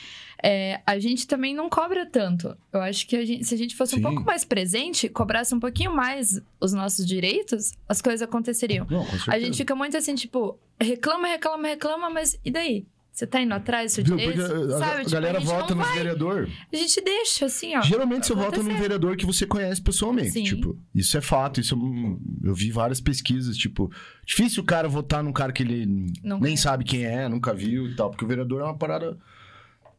É, 0.41 0.79
a 0.85 0.97
gente 0.99 1.27
também 1.27 1.53
não 1.53 1.69
cobra 1.69 2.05
tanto. 2.05 2.55
Eu 2.71 2.79
acho 2.81 3.05
que 3.07 3.15
a 3.17 3.25
gente- 3.25 3.43
se 3.43 3.53
a 3.53 3.57
gente 3.57 3.75
fosse 3.75 3.93
Sim. 3.95 3.99
um 3.99 4.03
pouco 4.03 4.23
mais 4.23 4.45
presente, 4.45 5.09
cobrasse 5.09 5.53
um 5.53 5.59
pouquinho 5.59 5.93
mais 5.93 6.39
os 6.59 6.71
nossos 6.71 7.05
direitos, 7.05 7.73
as 7.89 8.01
coisas 8.01 8.21
aconteceriam. 8.21 8.87
Não. 8.89 9.05
A 9.27 9.37
gente 9.39 9.57
fica 9.57 9.75
muito 9.75 9.97
assim, 9.97 10.15
tipo, 10.15 10.57
reclama, 10.79 11.27
reclama, 11.27 11.67
reclama, 11.67 12.09
mas 12.09 12.39
e 12.45 12.51
daí? 12.51 12.85
Você 13.15 13.25
tá 13.25 13.39
indo 13.41 13.53
atrás 13.53 13.93
do 13.93 13.95
seu 13.95 14.03
Viu? 14.03 14.17
direito? 14.17 14.41
A, 14.41 14.45
a 14.75 14.77
Sabe? 14.77 14.97
Tipo, 14.99 15.11
galera 15.11 15.37
a 15.37 15.41
vota 15.41 15.73
nos 15.73 15.87
vai. 15.87 15.95
vereador. 15.95 16.49
A 16.71 16.75
gente 16.75 17.01
deixa, 17.01 17.45
assim, 17.45 17.73
ó. 17.73 17.81
Geralmente 17.81 18.27
você 18.27 18.33
vota 18.33 18.57
num 18.57 18.63
acontecer. 18.63 18.81
vereador 18.81 19.15
que 19.15 19.25
você 19.25 19.47
conhece 19.47 19.81
pessoalmente. 19.81 20.31
Sim. 20.31 20.43
Tipo, 20.43 20.77
isso 20.93 21.17
é 21.17 21.21
fato. 21.21 21.61
Isso 21.61 21.75
eu, 21.75 22.19
eu 22.49 22.53
vi 22.53 22.71
várias 22.71 22.99
pesquisas. 22.99 23.55
Tipo, 23.55 23.89
difícil 24.25 24.61
o 24.61 24.65
cara 24.65 24.89
votar 24.89 25.23
num 25.23 25.31
cara 25.31 25.53
que 25.53 25.63
ele 25.63 26.11
nem 26.41 26.57
sabe 26.57 26.83
quem 26.83 27.05
é, 27.05 27.29
nunca 27.29 27.53
viu 27.53 27.87
e 27.87 27.95
tal. 27.95 28.09
Porque 28.09 28.25
o 28.25 28.27
vereador 28.27 28.59
é 28.59 28.65
uma 28.65 28.77
parada, 28.77 29.17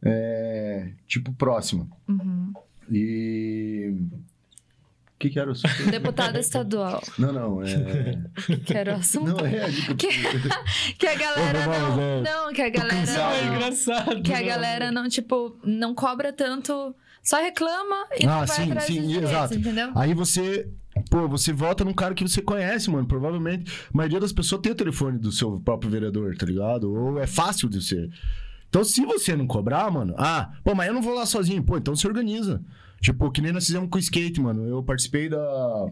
é, 0.03 0.91
tipo, 1.07 1.33
próxima. 1.33 1.87
Uhum. 2.07 2.53
E. 2.91 3.95
O 5.17 5.19
que, 5.19 5.31
que 5.31 5.39
era 5.39 5.49
o 5.49 5.53
assunto? 5.53 5.73
Deputada 5.89 6.39
estadual. 6.39 7.01
Não, 7.17 7.33
não. 7.33 7.63
É... 7.63 8.21
Que 8.63 8.73
era 8.77 8.93
o 8.93 8.95
assunto. 8.97 9.41
Não, 9.41 9.45
é. 9.47 9.67
tipo, 9.71 9.95
Que, 9.97 10.07
que 10.99 11.07
a 11.07 11.15
galera 11.15 11.65
não. 11.65 11.99
é. 11.99 12.21
Não, 12.21 12.53
que 12.53 12.61
a 12.61 12.69
galera. 12.69 12.95
É 12.95 13.45
não- 13.45 13.55
engraçado. 13.55 14.21
Que 14.21 14.31
a 14.31 14.37
né? 14.37 14.43
galera 14.43 14.91
não, 14.91 15.09
tipo, 15.09 15.57
não 15.63 15.95
cobra 15.95 16.31
tanto, 16.31 16.95
só 17.23 17.37
reclama 17.41 17.95
e 18.19 18.25
Ah, 18.25 18.29
não 18.29 18.37
vai 18.45 18.47
sim, 18.47 18.63
atrás 18.69 18.85
sim, 18.85 19.01
direitos, 19.07 19.29
exato. 19.31 19.55
entendeu? 19.55 19.91
Aí 19.95 20.13
você. 20.13 20.69
Pô, 21.09 21.27
você 21.27 21.51
vota 21.51 21.83
num 21.83 21.93
cara 21.93 22.13
que 22.13 22.27
você 22.27 22.39
conhece, 22.41 22.87
mano. 22.91 23.07
Provavelmente. 23.07 23.71
A 23.91 23.97
maioria 23.97 24.19
das 24.19 24.31
pessoas 24.31 24.61
tem 24.61 24.71
o 24.71 24.75
telefone 24.75 25.17
do 25.17 25.31
seu 25.31 25.59
próprio 25.59 25.89
vereador, 25.89 26.35
tá 26.37 26.45
ligado? 26.45 26.93
Ou 26.93 27.19
é 27.19 27.25
fácil 27.25 27.67
de 27.69 27.81
ser. 27.83 28.07
Então, 28.69 28.83
se 28.83 29.03
você 29.03 29.35
não 29.35 29.47
cobrar, 29.47 29.89
mano. 29.89 30.13
Ah, 30.17 30.51
pô, 30.63 30.75
mas 30.75 30.87
eu 30.87 30.93
não 30.93 31.01
vou 31.01 31.15
lá 31.15 31.25
sozinho. 31.25 31.63
Pô, 31.63 31.75
então 31.77 31.95
se 31.95 32.05
organiza. 32.05 32.61
Tipo, 33.01 33.31
que 33.31 33.41
nem 33.41 33.51
nós 33.51 33.65
fizemos 33.65 33.89
com 33.89 33.97
o 33.97 34.01
skate, 34.01 34.41
mano. 34.41 34.67
Eu 34.67 34.83
participei 34.83 35.29
da. 35.29 35.91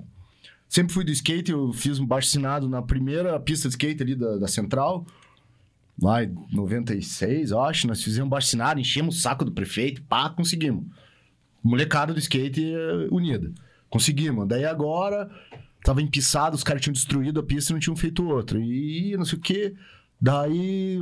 Sempre 0.68 0.94
fui 0.94 1.04
do 1.04 1.12
skate, 1.12 1.52
eu 1.52 1.72
fiz 1.72 2.00
um 2.00 2.06
baixo 2.06 2.30
assinado 2.30 2.68
na 2.68 2.82
primeira 2.82 3.40
pista 3.40 3.68
de 3.68 3.74
skate 3.74 4.02
ali 4.02 4.16
da, 4.16 4.38
da 4.38 4.48
Central. 4.48 5.06
Lá 6.02 6.24
em 6.24 6.36
96, 6.52 7.52
eu 7.52 7.62
acho. 7.62 7.88
Nós 7.88 8.04
fizemos 8.04 8.28
um 8.28 8.30
baixo 8.30 8.48
assinado, 8.48 8.80
enchemos 8.80 9.18
o 9.18 9.22
saco 9.22 9.46
do 9.46 9.52
prefeito, 9.52 10.02
pá, 10.04 10.30
conseguimos. 10.30 10.86
Molecada 11.64 12.14
do 12.14 12.20
skate 12.20 12.74
eh, 12.74 13.08
unida. 13.12 13.52
Conseguimos. 13.90 14.48
Daí 14.48 14.66
agora, 14.66 15.30
tava 15.84 16.02
empiçado, 16.02 16.56
os 16.56 16.64
caras 16.64 16.82
tinham 16.82 16.94
destruído 16.94 17.40
a 17.40 17.44
pista 17.44 17.72
e 17.72 17.74
não 17.74 17.80
tinham 17.80 17.96
feito 17.96 18.28
outra. 18.28 18.60
E 18.60 19.16
não 19.18 19.26
sei 19.26 19.38
o 19.38 19.42
quê. 19.42 19.74
Daí, 20.20 21.00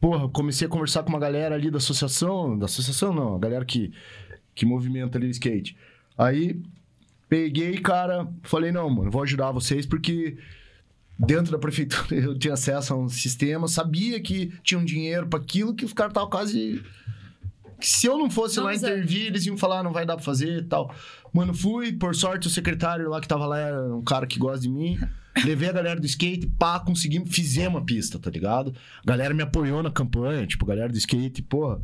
porra, 0.00 0.28
comecei 0.28 0.66
a 0.66 0.70
conversar 0.70 1.02
com 1.02 1.10
uma 1.10 1.18
galera 1.18 1.54
ali 1.54 1.70
da 1.70 1.78
associação. 1.78 2.58
Da 2.58 2.66
associação 2.66 3.12
não, 3.12 3.36
a 3.36 3.38
galera 3.38 3.64
que, 3.64 3.92
que 4.54 4.64
movimenta 4.66 5.18
ali 5.18 5.26
o 5.26 5.30
skate. 5.30 5.76
Aí, 6.16 6.60
peguei, 7.28 7.78
cara, 7.78 8.28
falei, 8.42 8.70
não, 8.70 8.88
mano, 8.88 9.10
vou 9.10 9.22
ajudar 9.22 9.50
vocês 9.52 9.84
porque 9.86 10.36
dentro 11.18 11.52
da 11.52 11.58
prefeitura 11.58 12.06
eu 12.14 12.38
tinha 12.38 12.54
acesso 12.54 12.92
a 12.92 12.96
um 12.96 13.08
sistema, 13.08 13.68
sabia 13.68 14.20
que 14.20 14.52
tinha 14.62 14.78
um 14.78 14.84
dinheiro 14.84 15.26
para 15.26 15.40
aquilo 15.40 15.74
que 15.74 15.84
os 15.84 15.92
caras 15.92 16.10
estavam 16.10 16.30
quase 16.30 16.82
que 17.80 17.86
se 17.86 18.06
eu 18.06 18.16
não 18.16 18.30
fosse 18.30 18.58
lá 18.60 18.66
Vamos 18.66 18.80
ver. 18.80 18.98
intervir, 18.98 19.26
eles 19.26 19.44
iam 19.46 19.56
falar, 19.56 19.80
"Ah, 19.80 19.82
não 19.82 19.92
vai 19.92 20.06
dar 20.06 20.14
pra 20.16 20.24
fazer 20.24 20.60
e 20.60 20.64
tal. 20.64 20.94
Mano, 21.32 21.52
fui, 21.52 21.92
por 21.92 22.14
sorte, 22.14 22.46
o 22.46 22.50
secretário 22.50 23.10
lá 23.10 23.20
que 23.20 23.28
tava 23.28 23.44
lá 23.46 23.58
era 23.58 23.94
um 23.94 24.02
cara 24.02 24.26
que 24.26 24.38
gosta 24.38 24.60
de 24.60 24.68
mim. 24.70 24.98
Levei 25.44 25.68
a 25.68 25.72
galera 25.72 25.98
do 26.00 26.06
skate, 26.06 26.46
pá, 26.46 26.78
conseguimos, 26.78 27.34
fizemos 27.34 27.82
a 27.82 27.84
pista, 27.84 28.18
tá 28.20 28.30
ligado? 28.30 28.72
A 29.02 29.06
galera 29.06 29.34
me 29.34 29.42
apoiou 29.42 29.82
na 29.82 29.90
campanha, 29.90 30.46
tipo, 30.46 30.64
a 30.64 30.68
galera 30.68 30.88
do 30.92 30.96
skate, 30.96 31.42
porra, 31.42 31.80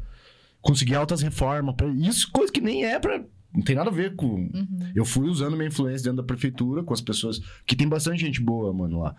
consegui 0.61 0.94
altas 0.94 1.22
reformas. 1.22 1.74
Isso, 1.98 2.30
coisa 2.30 2.52
que 2.52 2.61
nem 2.61 2.84
é 2.84 2.98
pra. 2.98 3.22
Não 3.52 3.62
tem 3.62 3.74
nada 3.74 3.90
a 3.90 3.92
ver 3.92 4.14
com. 4.14 4.26
Uhum. 4.26 4.92
Eu 4.94 5.04
fui 5.04 5.28
usando 5.28 5.56
minha 5.56 5.68
influência 5.68 6.04
dentro 6.04 6.18
da 6.18 6.22
prefeitura 6.22 6.82
com 6.82 6.94
as 6.94 7.00
pessoas. 7.00 7.40
Que 7.66 7.74
tem 7.74 7.88
bastante 7.88 8.20
gente 8.20 8.40
boa, 8.40 8.72
mano, 8.72 9.00
lá. 9.00 9.14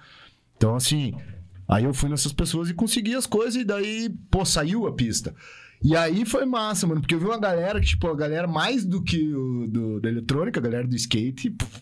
Então, 0.55 0.75
assim. 0.75 1.13
Aí 1.67 1.85
eu 1.85 1.93
fui 1.93 2.09
nessas 2.09 2.33
pessoas 2.33 2.69
e 2.69 2.73
consegui 2.73 3.15
as 3.15 3.25
coisas, 3.25 3.55
e 3.55 3.63
daí, 3.63 4.09
pô, 4.29 4.43
saiu 4.43 4.87
a 4.87 4.93
pista. 4.93 5.33
E 5.81 5.95
aí 5.95 6.25
foi 6.25 6.45
massa, 6.45 6.85
mano, 6.85 6.99
porque 6.99 7.15
eu 7.15 7.19
vi 7.19 7.25
uma 7.25 7.39
galera 7.39 7.79
que, 7.79 7.87
tipo, 7.87 8.07
a 8.07 8.15
galera 8.15 8.45
mais 8.45 8.85
do 8.85 9.01
que 9.01 9.33
o 9.33 9.67
do, 9.67 9.99
da 10.01 10.09
eletrônica, 10.09 10.59
a 10.59 10.63
galera 10.63 10.85
do 10.85 10.95
skate, 10.95 11.49
pff, 11.49 11.81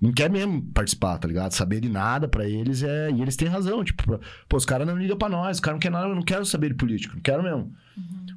não 0.00 0.12
quer 0.12 0.30
mesmo 0.30 0.62
participar, 0.72 1.18
tá 1.18 1.26
ligado? 1.26 1.52
Saber 1.52 1.80
de 1.80 1.88
nada 1.88 2.28
pra 2.28 2.46
eles 2.46 2.82
é. 2.82 3.10
E 3.10 3.22
eles 3.22 3.36
têm 3.36 3.48
razão, 3.48 3.82
tipo, 3.82 4.20
pô, 4.48 4.56
os 4.56 4.66
caras 4.66 4.86
não 4.86 4.96
ligam 4.96 5.16
pra 5.16 5.28
nós, 5.28 5.56
os 5.56 5.60
caras 5.60 5.76
não 5.76 5.80
querem 5.80 5.96
nada, 5.96 6.08
eu 6.08 6.14
não 6.14 6.22
quero 6.22 6.44
saber 6.44 6.68
de 6.68 6.74
política, 6.74 7.14
não 7.14 7.22
quero 7.22 7.42
mesmo. 7.42 7.72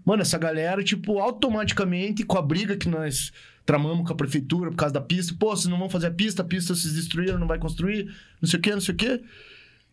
Mano, 0.06 0.22
essa 0.22 0.38
galera, 0.38 0.84
tipo, 0.84 1.20
automaticamente, 1.20 2.24
com 2.24 2.38
a 2.38 2.42
briga 2.42 2.78
que 2.78 2.90
nós 2.90 3.32
tramamos 3.66 4.06
com 4.08 4.14
a 4.14 4.16
prefeitura 4.16 4.72
por 4.72 4.78
causa 4.78 4.94
da 4.94 5.02
pista, 5.02 5.36
pô, 5.38 5.56
vocês 5.56 5.68
não 5.68 5.78
vão 5.78 5.90
fazer 5.90 6.08
a 6.08 6.12
pista, 6.12 6.42
a 6.42 6.46
pista 6.46 6.74
vocês 6.74 6.94
destruíram, 6.94 7.38
não 7.38 7.48
vai 7.48 7.60
construir, 7.60 8.12
não 8.42 8.50
sei 8.50 8.58
o 8.58 8.62
quê, 8.62 8.72
não 8.72 8.82
sei 8.82 8.96
o 8.96 8.98
quê. 8.98 9.22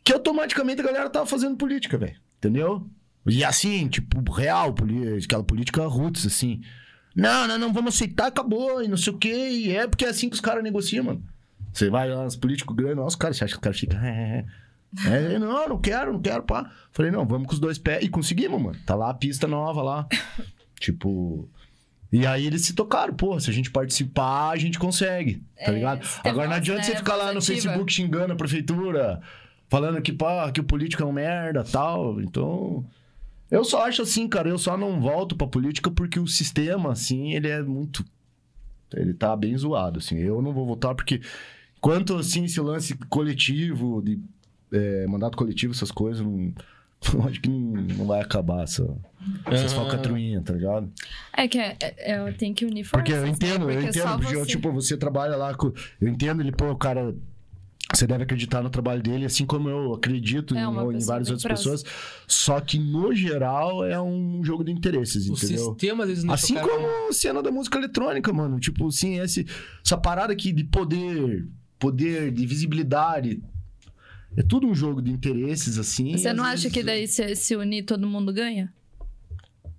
Que 0.02 0.12
automaticamente 0.12 0.80
a 0.80 0.84
galera 0.84 1.10
tava 1.10 1.26
fazendo 1.26 1.56
política, 1.56 1.98
velho. 1.98 2.16
Entendeu? 2.38 2.88
E 3.26 3.44
assim, 3.44 3.88
tipo, 3.88 4.30
real, 4.30 4.74
aquela 5.22 5.42
política 5.42 5.84
roots, 5.86 6.24
assim. 6.24 6.62
Não, 7.14 7.48
não, 7.48 7.58
não, 7.58 7.72
vamos 7.72 7.94
aceitar, 7.94 8.26
acabou, 8.26 8.82
e 8.82 8.88
não 8.88 8.96
sei 8.96 9.12
o 9.12 9.18
quê. 9.18 9.48
E 9.50 9.76
é 9.76 9.86
porque 9.86 10.04
é 10.04 10.08
assim 10.08 10.28
que 10.28 10.34
os 10.34 10.40
caras 10.40 10.62
negociam, 10.62 11.04
mano. 11.04 11.22
Você 11.72 11.90
vai 11.90 12.08
lá 12.08 12.24
nos 12.24 12.36
políticos 12.36 12.74
grandes, 12.74 12.96
nossa, 12.96 13.08
os 13.08 13.16
caras, 13.16 13.36
você 13.36 13.44
acha 13.44 13.54
que 13.54 13.58
os 13.58 13.62
caras 13.62 13.78
ficam. 13.78 13.98
É, 15.04 15.32
é, 15.32 15.34
é, 15.34 15.38
não, 15.38 15.68
não 15.68 15.78
quero, 15.78 16.12
não 16.12 16.20
quero, 16.20 16.42
pá. 16.42 16.70
Falei, 16.92 17.10
não, 17.10 17.26
vamos 17.26 17.46
com 17.48 17.54
os 17.54 17.60
dois 17.60 17.78
pés. 17.78 18.04
E 18.04 18.08
conseguimos, 18.08 18.60
mano. 18.60 18.78
Tá 18.86 18.94
lá 18.94 19.10
a 19.10 19.14
pista 19.14 19.46
nova 19.46 19.82
lá. 19.82 20.08
tipo. 20.80 21.48
E 22.12 22.24
aí 22.24 22.46
eles 22.46 22.62
se 22.62 22.72
tocaram, 22.72 23.12
pô, 23.14 23.38
se 23.40 23.50
a 23.50 23.52
gente 23.52 23.70
participar, 23.70 24.50
a 24.50 24.56
gente 24.56 24.78
consegue, 24.78 25.42
tá 25.56 25.70
É, 25.70 25.74
ligado? 25.74 26.06
Agora 26.22 26.48
não 26.48 26.54
adianta 26.54 26.80
né, 26.80 26.84
você 26.84 26.96
ficar 26.96 27.16
lá 27.16 27.32
no. 27.32 27.42
Facebook 27.42 27.92
xingando 27.92 28.32
a 28.32 28.36
prefeitura, 28.36 29.20
falando 29.68 30.00
que, 30.00 30.12
pá, 30.12 30.50
que 30.52 30.60
o 30.60 30.64
político 30.64 31.02
é 31.02 31.06
um 31.06 31.12
merda 31.12 31.64
tal. 31.64 32.20
Então. 32.20 32.84
Eu 33.50 33.64
só 33.64 33.86
acho 33.86 34.02
assim, 34.02 34.26
cara, 34.26 34.48
eu 34.48 34.58
só 34.58 34.76
não 34.76 35.00
volto 35.00 35.36
pra 35.36 35.46
política 35.46 35.88
porque 35.90 36.18
o 36.18 36.26
sistema, 36.26 36.92
assim, 36.92 37.32
ele 37.32 37.48
é 37.48 37.62
muito. 37.62 38.04
Ele 38.92 39.14
tá 39.14 39.36
bem 39.36 39.56
zoado, 39.56 39.98
assim. 39.98 40.16
Eu 40.16 40.40
não 40.40 40.52
vou 40.52 40.66
votar 40.66 40.94
porque. 40.94 41.20
Quanto, 41.80 42.16
assim, 42.16 42.44
esse 42.44 42.60
lance 42.60 42.96
coletivo, 43.08 44.02
de 44.02 44.18
é, 44.72 45.06
mandato 45.06 45.36
coletivo, 45.36 45.72
essas 45.72 45.90
coisas, 45.90 46.24
não. 46.24 46.52
eu 47.14 47.22
acho 47.28 47.40
que 47.40 47.48
não, 47.48 47.58
não 47.82 48.06
vai 48.06 48.20
acabar 48.20 48.62
essa, 48.64 48.82
essas 49.46 49.72
Aham. 49.72 49.82
falcatruinhas, 49.82 50.42
tá 50.44 50.52
ligado? 50.54 50.90
É 51.36 51.46
que 51.48 51.58
é, 51.58 51.76
é, 51.80 52.32
tem 52.32 52.52
que 52.54 52.64
unir 52.64 52.88
Porque 52.88 53.12
forças, 53.12 53.16
eu 53.16 53.22
né? 53.22 53.28
entendo, 53.30 53.70
eu 53.70 53.74
Porque 53.80 53.88
entendo. 53.98 54.16
Porque, 54.18 54.34
eu, 54.34 54.40
você- 54.44 54.50
tipo, 54.50 54.72
você 54.72 54.96
trabalha 54.96 55.36
lá 55.36 55.54
com. 55.54 55.72
Eu 56.00 56.08
entendo 56.08 56.40
ele, 56.42 56.52
pô, 56.52 56.70
o 56.70 56.76
cara. 56.76 57.14
Você 57.94 58.04
deve 58.04 58.24
acreditar 58.24 58.62
no 58.64 58.68
trabalho 58.68 59.00
dele, 59.00 59.24
assim 59.26 59.46
como 59.46 59.68
eu 59.70 59.94
acredito 59.94 60.56
É 60.56 60.60
em, 60.60 60.64
em 60.64 60.98
várias 61.06 61.30
outras 61.30 61.42
próxima. 61.44 61.72
pessoas. 61.72 61.84
Só 62.26 62.60
que, 62.60 62.80
no 62.80 63.14
geral, 63.14 63.84
é 63.84 63.98
um 64.02 64.42
jogo 64.44 64.64
de 64.64 64.72
interesses, 64.72 65.28
O 65.30 65.34
entendeu? 65.34 65.66
sistema, 65.70 66.02
às 66.02 66.08
vezes, 66.08 66.24
não 66.24 66.34
Assim 66.34 66.54
como 66.54 66.84
a 67.08 67.12
cena 67.12 67.40
da 67.40 67.52
música 67.52 67.78
eletrônica, 67.78 68.32
mano. 68.32 68.58
Tipo, 68.58 68.88
assim, 68.88 69.20
esse, 69.20 69.46
essa 69.84 69.96
parada 69.96 70.32
aqui 70.32 70.50
de 70.52 70.64
poder, 70.64 71.46
poder, 71.78 72.32
de 72.32 72.44
visibilidade. 72.44 73.40
É 74.36 74.42
tudo 74.42 74.66
um 74.66 74.74
jogo 74.74 75.00
de 75.00 75.10
interesses, 75.10 75.78
assim. 75.78 76.16
Você 76.16 76.32
não 76.32 76.44
acha 76.44 76.54
vezes- 76.64 76.72
que 76.72 76.82
daí 76.82 77.06
se, 77.08 77.34
se 77.34 77.56
unir 77.56 77.84
todo 77.84 78.06
mundo 78.06 78.32
ganha? 78.32 78.72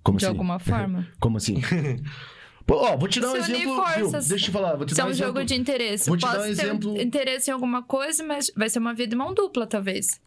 Como 0.02 0.18
de 0.18 0.24
assim? 0.24 0.32
alguma 0.32 0.58
forma? 0.60 1.06
Como 1.20 1.36
assim? 1.36 1.56
Ó, 2.70 2.96
vou 2.98 3.08
te 3.08 3.18
dar 3.20 3.28
um 3.32 3.42
Se 3.42 3.50
unir 3.50 3.62
exemplo. 3.62 3.76
forças. 3.76 4.28
Deixa 4.28 4.48
eu 4.48 4.52
falar, 4.52 4.76
vou 4.76 4.84
te 4.84 4.92
Isso 4.92 5.00
é 5.00 5.04
dar 5.04 5.08
um 5.08 5.10
um 5.10 5.14
jogo 5.14 5.38
exemplo. 5.40 5.44
de 5.46 5.54
interesse. 5.54 6.08
Vou 6.08 6.18
te 6.18 6.22
dar 6.22 6.38
um 6.38 6.42
ter 6.42 6.48
exemplo- 6.50 7.00
interesse 7.00 7.50
em 7.50 7.52
alguma 7.54 7.82
coisa, 7.82 8.22
mas 8.22 8.50
vai 8.54 8.68
ser 8.68 8.78
uma 8.78 8.92
via 8.92 9.06
de 9.06 9.16
mão 9.16 9.32
dupla, 9.32 9.66
talvez. 9.66 10.20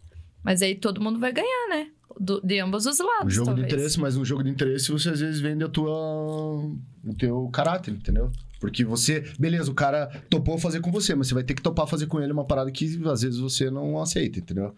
Mas 0.43 0.61
aí 0.63 0.73
todo 0.73 0.99
mundo 0.99 1.19
vai 1.19 1.31
ganhar, 1.31 1.67
né? 1.69 1.89
Do- 2.19 2.41
de 2.41 2.59
ambos 2.59 2.85
os 2.87 2.97
lados, 2.99 3.25
Um 3.27 3.29
jogo 3.29 3.45
talvez. 3.47 3.67
de 3.67 3.73
interesse, 3.75 3.99
mas 3.99 4.17
um 4.17 4.25
jogo 4.25 4.43
de 4.43 4.49
interesse 4.49 4.91
você 4.91 5.09
às 5.09 5.19
vezes 5.19 5.39
vende 5.39 5.63
a 5.63 5.69
tua, 5.69 5.91
o 5.91 7.13
teu 7.17 7.47
caráter, 7.53 7.91
entendeu? 7.93 8.31
Porque 8.61 8.85
você, 8.85 9.21
beleza, 9.39 9.69
o 9.71 9.73
cara 9.73 10.05
topou 10.29 10.57
fazer 10.57 10.79
com 10.81 10.91
você, 10.91 11.15
mas 11.15 11.27
você 11.27 11.33
vai 11.33 11.43
ter 11.43 11.55
que 11.55 11.61
topar 11.63 11.87
fazer 11.87 12.05
com 12.05 12.21
ele 12.21 12.31
uma 12.31 12.45
parada 12.45 12.71
que 12.71 12.85
às 13.07 13.21
vezes 13.23 13.39
você 13.39 13.69
não 13.71 13.99
aceita, 13.99 14.37
entendeu? 14.39 14.75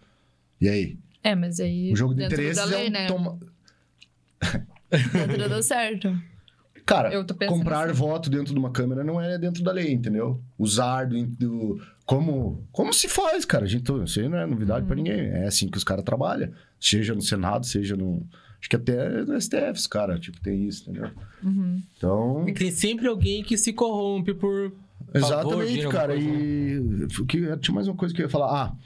E 0.60 0.68
aí? 0.68 0.98
É, 1.22 1.34
mas 1.34 1.60
aí. 1.60 1.92
O 1.92 1.96
jogo 1.96 2.14
de 2.14 2.20
dentro 2.20 2.34
interesses 2.34 2.56
da 2.56 2.64
lei, 2.76 2.86
é 2.86 2.88
um 2.88 2.92
né? 2.92 3.06
toma... 3.06 3.38
Dentro 5.28 5.48
do 5.48 5.62
certo. 5.62 6.16
Cara, 6.86 7.10
comprar 7.48 7.86
assim. 7.90 7.94
voto 7.98 8.28
dentro 8.28 8.52
de 8.52 8.58
uma 8.58 8.70
câmera 8.70 9.02
não 9.02 9.18
é 9.20 9.38
dentro 9.38 9.62
da 9.62 9.72
lei, 9.72 9.90
entendeu? 9.92 10.42
Usar 10.58 11.06
do, 11.06 11.26
do- 11.26 11.82
como 12.04 12.66
como 12.70 12.92
se 12.92 13.08
faz, 13.08 13.44
cara. 13.46 13.64
A 13.64 13.68
gente, 13.68 13.90
isso 14.04 14.20
aí 14.20 14.28
não 14.28 14.36
é 14.38 14.46
novidade 14.46 14.80
Uhum. 14.82 14.86
pra 14.86 14.96
ninguém. 14.96 15.20
É 15.20 15.46
assim 15.46 15.68
que 15.68 15.78
os 15.78 15.84
caras 15.84 16.04
trabalham. 16.04 16.50
Seja 16.78 17.14
no 17.14 17.22
Senado, 17.22 17.64
seja 17.64 17.96
no 17.96 18.26
acho 18.64 18.68
que 18.70 18.76
até 18.76 19.22
no 19.24 19.38
STF, 19.38 19.72
os 19.74 19.86
cara, 19.86 20.18
tipo, 20.18 20.40
tem 20.40 20.66
isso, 20.66 20.88
entendeu? 20.88 21.10
Uhum. 21.42 21.82
Então, 21.96 22.48
E 22.48 22.52
tem 22.54 22.70
sempre 22.70 23.06
alguém 23.06 23.42
que 23.42 23.58
se 23.58 23.74
corrompe 23.74 24.32
por. 24.32 24.70
favor, 24.70 25.14
Exatamente, 25.14 25.68
dinheiro, 25.68 25.90
cara. 25.90 26.14
coisa. 26.14 26.30
E 26.30 27.26
que, 27.26 27.56
tinha 27.58 27.74
mais 27.74 27.86
uma 27.86 27.94
coisa 27.96 28.14
que 28.14 28.22
eu 28.22 28.24
ia 28.24 28.30
falar. 28.30 28.64
Ah, 28.64 28.76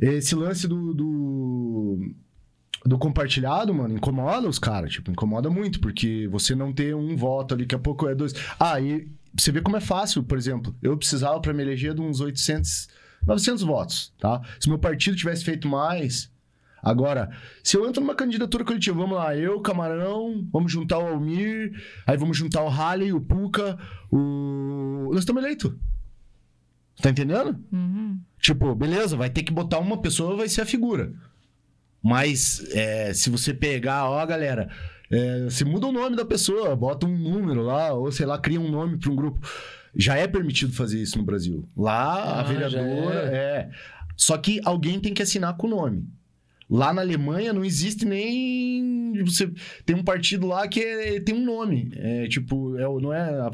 esse 0.00 0.34
lance 0.34 0.66
do, 0.66 0.94
do, 0.94 2.10
do 2.86 2.98
compartilhado, 2.98 3.74
mano, 3.74 3.94
incomoda 3.94 4.48
os 4.48 4.58
caras. 4.58 4.92
Tipo, 4.92 5.10
incomoda 5.10 5.50
muito, 5.50 5.78
porque 5.78 6.26
você 6.30 6.54
não 6.54 6.72
ter 6.72 6.96
um 6.96 7.14
voto 7.14 7.52
ali, 7.52 7.64
daqui 7.64 7.74
a 7.74 7.78
pouco 7.78 8.08
é 8.08 8.14
dois. 8.14 8.32
Ah, 8.58 8.80
e 8.80 9.06
você 9.36 9.52
vê 9.52 9.60
como 9.60 9.76
é 9.76 9.80
fácil, 9.80 10.22
por 10.22 10.38
exemplo. 10.38 10.74
Eu 10.82 10.96
precisava 10.96 11.38
pra 11.38 11.52
me 11.52 11.62
eleger 11.62 11.92
de 11.92 12.00
uns 12.00 12.20
800, 12.20 12.88
900 13.26 13.62
votos, 13.62 14.14
tá? 14.18 14.40
Se 14.58 14.70
meu 14.70 14.78
partido 14.78 15.18
tivesse 15.18 15.44
feito 15.44 15.68
mais. 15.68 16.30
Agora, 16.82 17.30
se 17.62 17.76
eu 17.76 17.88
entro 17.88 18.00
numa 18.00 18.14
candidatura 18.14 18.64
coletiva, 18.64 18.96
vamos 18.96 19.16
lá, 19.16 19.36
eu, 19.36 19.60
Camarão, 19.60 20.46
vamos 20.52 20.70
juntar 20.70 20.98
o 20.98 21.06
Almir, 21.08 21.72
aí 22.06 22.16
vamos 22.16 22.36
juntar 22.36 22.62
o 22.62 22.68
Halley, 22.68 23.12
o 23.12 23.20
Puca, 23.20 23.78
o. 24.10 25.10
Nós 25.10 25.20
estamos 25.20 25.42
eleitos. 25.42 25.72
Tá 27.00 27.10
entendendo? 27.10 27.58
Uhum. 27.72 28.18
Tipo, 28.40 28.74
beleza, 28.74 29.16
vai 29.16 29.30
ter 29.30 29.42
que 29.42 29.52
botar 29.52 29.78
uma 29.78 29.98
pessoa, 29.98 30.36
vai 30.36 30.48
ser 30.48 30.62
a 30.62 30.66
figura. 30.66 31.12
Mas 32.02 32.64
é, 32.72 33.12
se 33.12 33.30
você 33.30 33.52
pegar, 33.52 34.08
ó, 34.08 34.24
galera, 34.24 34.68
é, 35.10 35.44
você 35.44 35.64
muda 35.64 35.86
o 35.86 35.92
nome 35.92 36.16
da 36.16 36.24
pessoa, 36.24 36.74
bota 36.76 37.06
um 37.06 37.16
número 37.16 37.62
lá, 37.62 37.92
ou 37.92 38.10
sei 38.10 38.26
lá, 38.26 38.38
cria 38.38 38.60
um 38.60 38.70
nome 38.70 38.98
para 38.98 39.10
um 39.10 39.16
grupo. 39.16 39.40
Já 39.94 40.16
é 40.16 40.26
permitido 40.28 40.72
fazer 40.72 41.00
isso 41.00 41.18
no 41.18 41.24
Brasil. 41.24 41.68
Lá, 41.76 42.14
a 42.14 42.40
Ah, 42.40 42.44
já 42.44 42.52
vereadora 42.52 43.20
é. 43.34 43.70
Só 44.16 44.36
que 44.36 44.60
alguém 44.64 45.00
tem 45.00 45.14
que 45.14 45.22
assinar 45.22 45.56
com 45.56 45.66
o 45.66 45.70
nome. 45.70 46.06
Lá 46.70 46.92
na 46.92 47.00
Alemanha 47.00 47.52
não 47.52 47.64
existe 47.64 48.04
nem. 48.04 49.12
Você 49.24 49.50
tem 49.86 49.96
um 49.96 50.02
partido 50.04 50.46
lá 50.46 50.68
que 50.68 50.80
é- 50.80 51.20
tem 51.20 51.34
um 51.34 51.44
nome. 51.44 51.90
É 51.94 52.26
tipo, 52.28 52.76
é, 52.76 52.82
não 52.82 53.12
é. 53.12 53.40
A, 53.40 53.46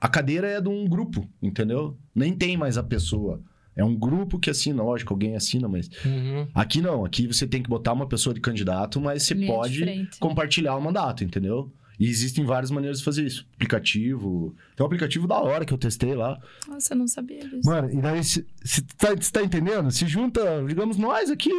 a- 0.00 0.08
cadeira 0.08 0.46
é 0.48 0.60
de 0.60 0.68
um 0.68 0.86
grupo, 0.88 1.28
entendeu? 1.42 1.96
Nem 2.14 2.32
tem 2.34 2.56
mais 2.56 2.78
a 2.78 2.82
pessoa. 2.82 3.40
É 3.76 3.84
um 3.84 3.94
grupo 3.94 4.38
que 4.40 4.50
assina, 4.50 4.82
lógico, 4.82 5.12
alguém 5.12 5.36
assina, 5.36 5.68
mas. 5.68 5.88
Uhum. 6.04 6.48
Aqui 6.54 6.80
não, 6.80 7.04
aqui 7.04 7.26
você 7.26 7.46
tem 7.46 7.62
que 7.62 7.68
botar 7.68 7.92
uma 7.92 8.08
pessoa 8.08 8.32
de 8.34 8.40
candidato, 8.40 9.00
mas 9.00 9.22
você 9.24 9.34
Linha 9.34 9.46
de 9.46 9.52
pode 9.52 9.78
frente. 9.78 10.18
compartilhar 10.18 10.74
o 10.76 10.80
mandato, 10.80 11.22
entendeu? 11.22 11.70
E 12.00 12.06
existem 12.08 12.44
várias 12.44 12.70
maneiras 12.70 12.98
de 12.98 13.04
fazer 13.04 13.24
isso. 13.26 13.46
Aplicativo. 13.56 14.54
Tem 14.76 14.84
um 14.84 14.86
aplicativo 14.86 15.26
da 15.26 15.38
hora 15.40 15.64
que 15.64 15.72
eu 15.74 15.78
testei 15.78 16.14
lá. 16.14 16.38
Nossa, 16.68 16.94
eu 16.94 16.98
não 16.98 17.08
sabia 17.08 17.40
disso. 17.40 17.60
Mano, 17.68 17.90
e 17.92 18.00
daí, 18.00 18.22
se, 18.24 18.46
se 18.64 18.82
tá, 18.82 19.08
tá 19.32 19.42
entendendo? 19.42 19.90
Se 19.90 20.06
junta, 20.06 20.64
digamos, 20.66 20.96
nós 20.96 21.28
aqui. 21.30 21.50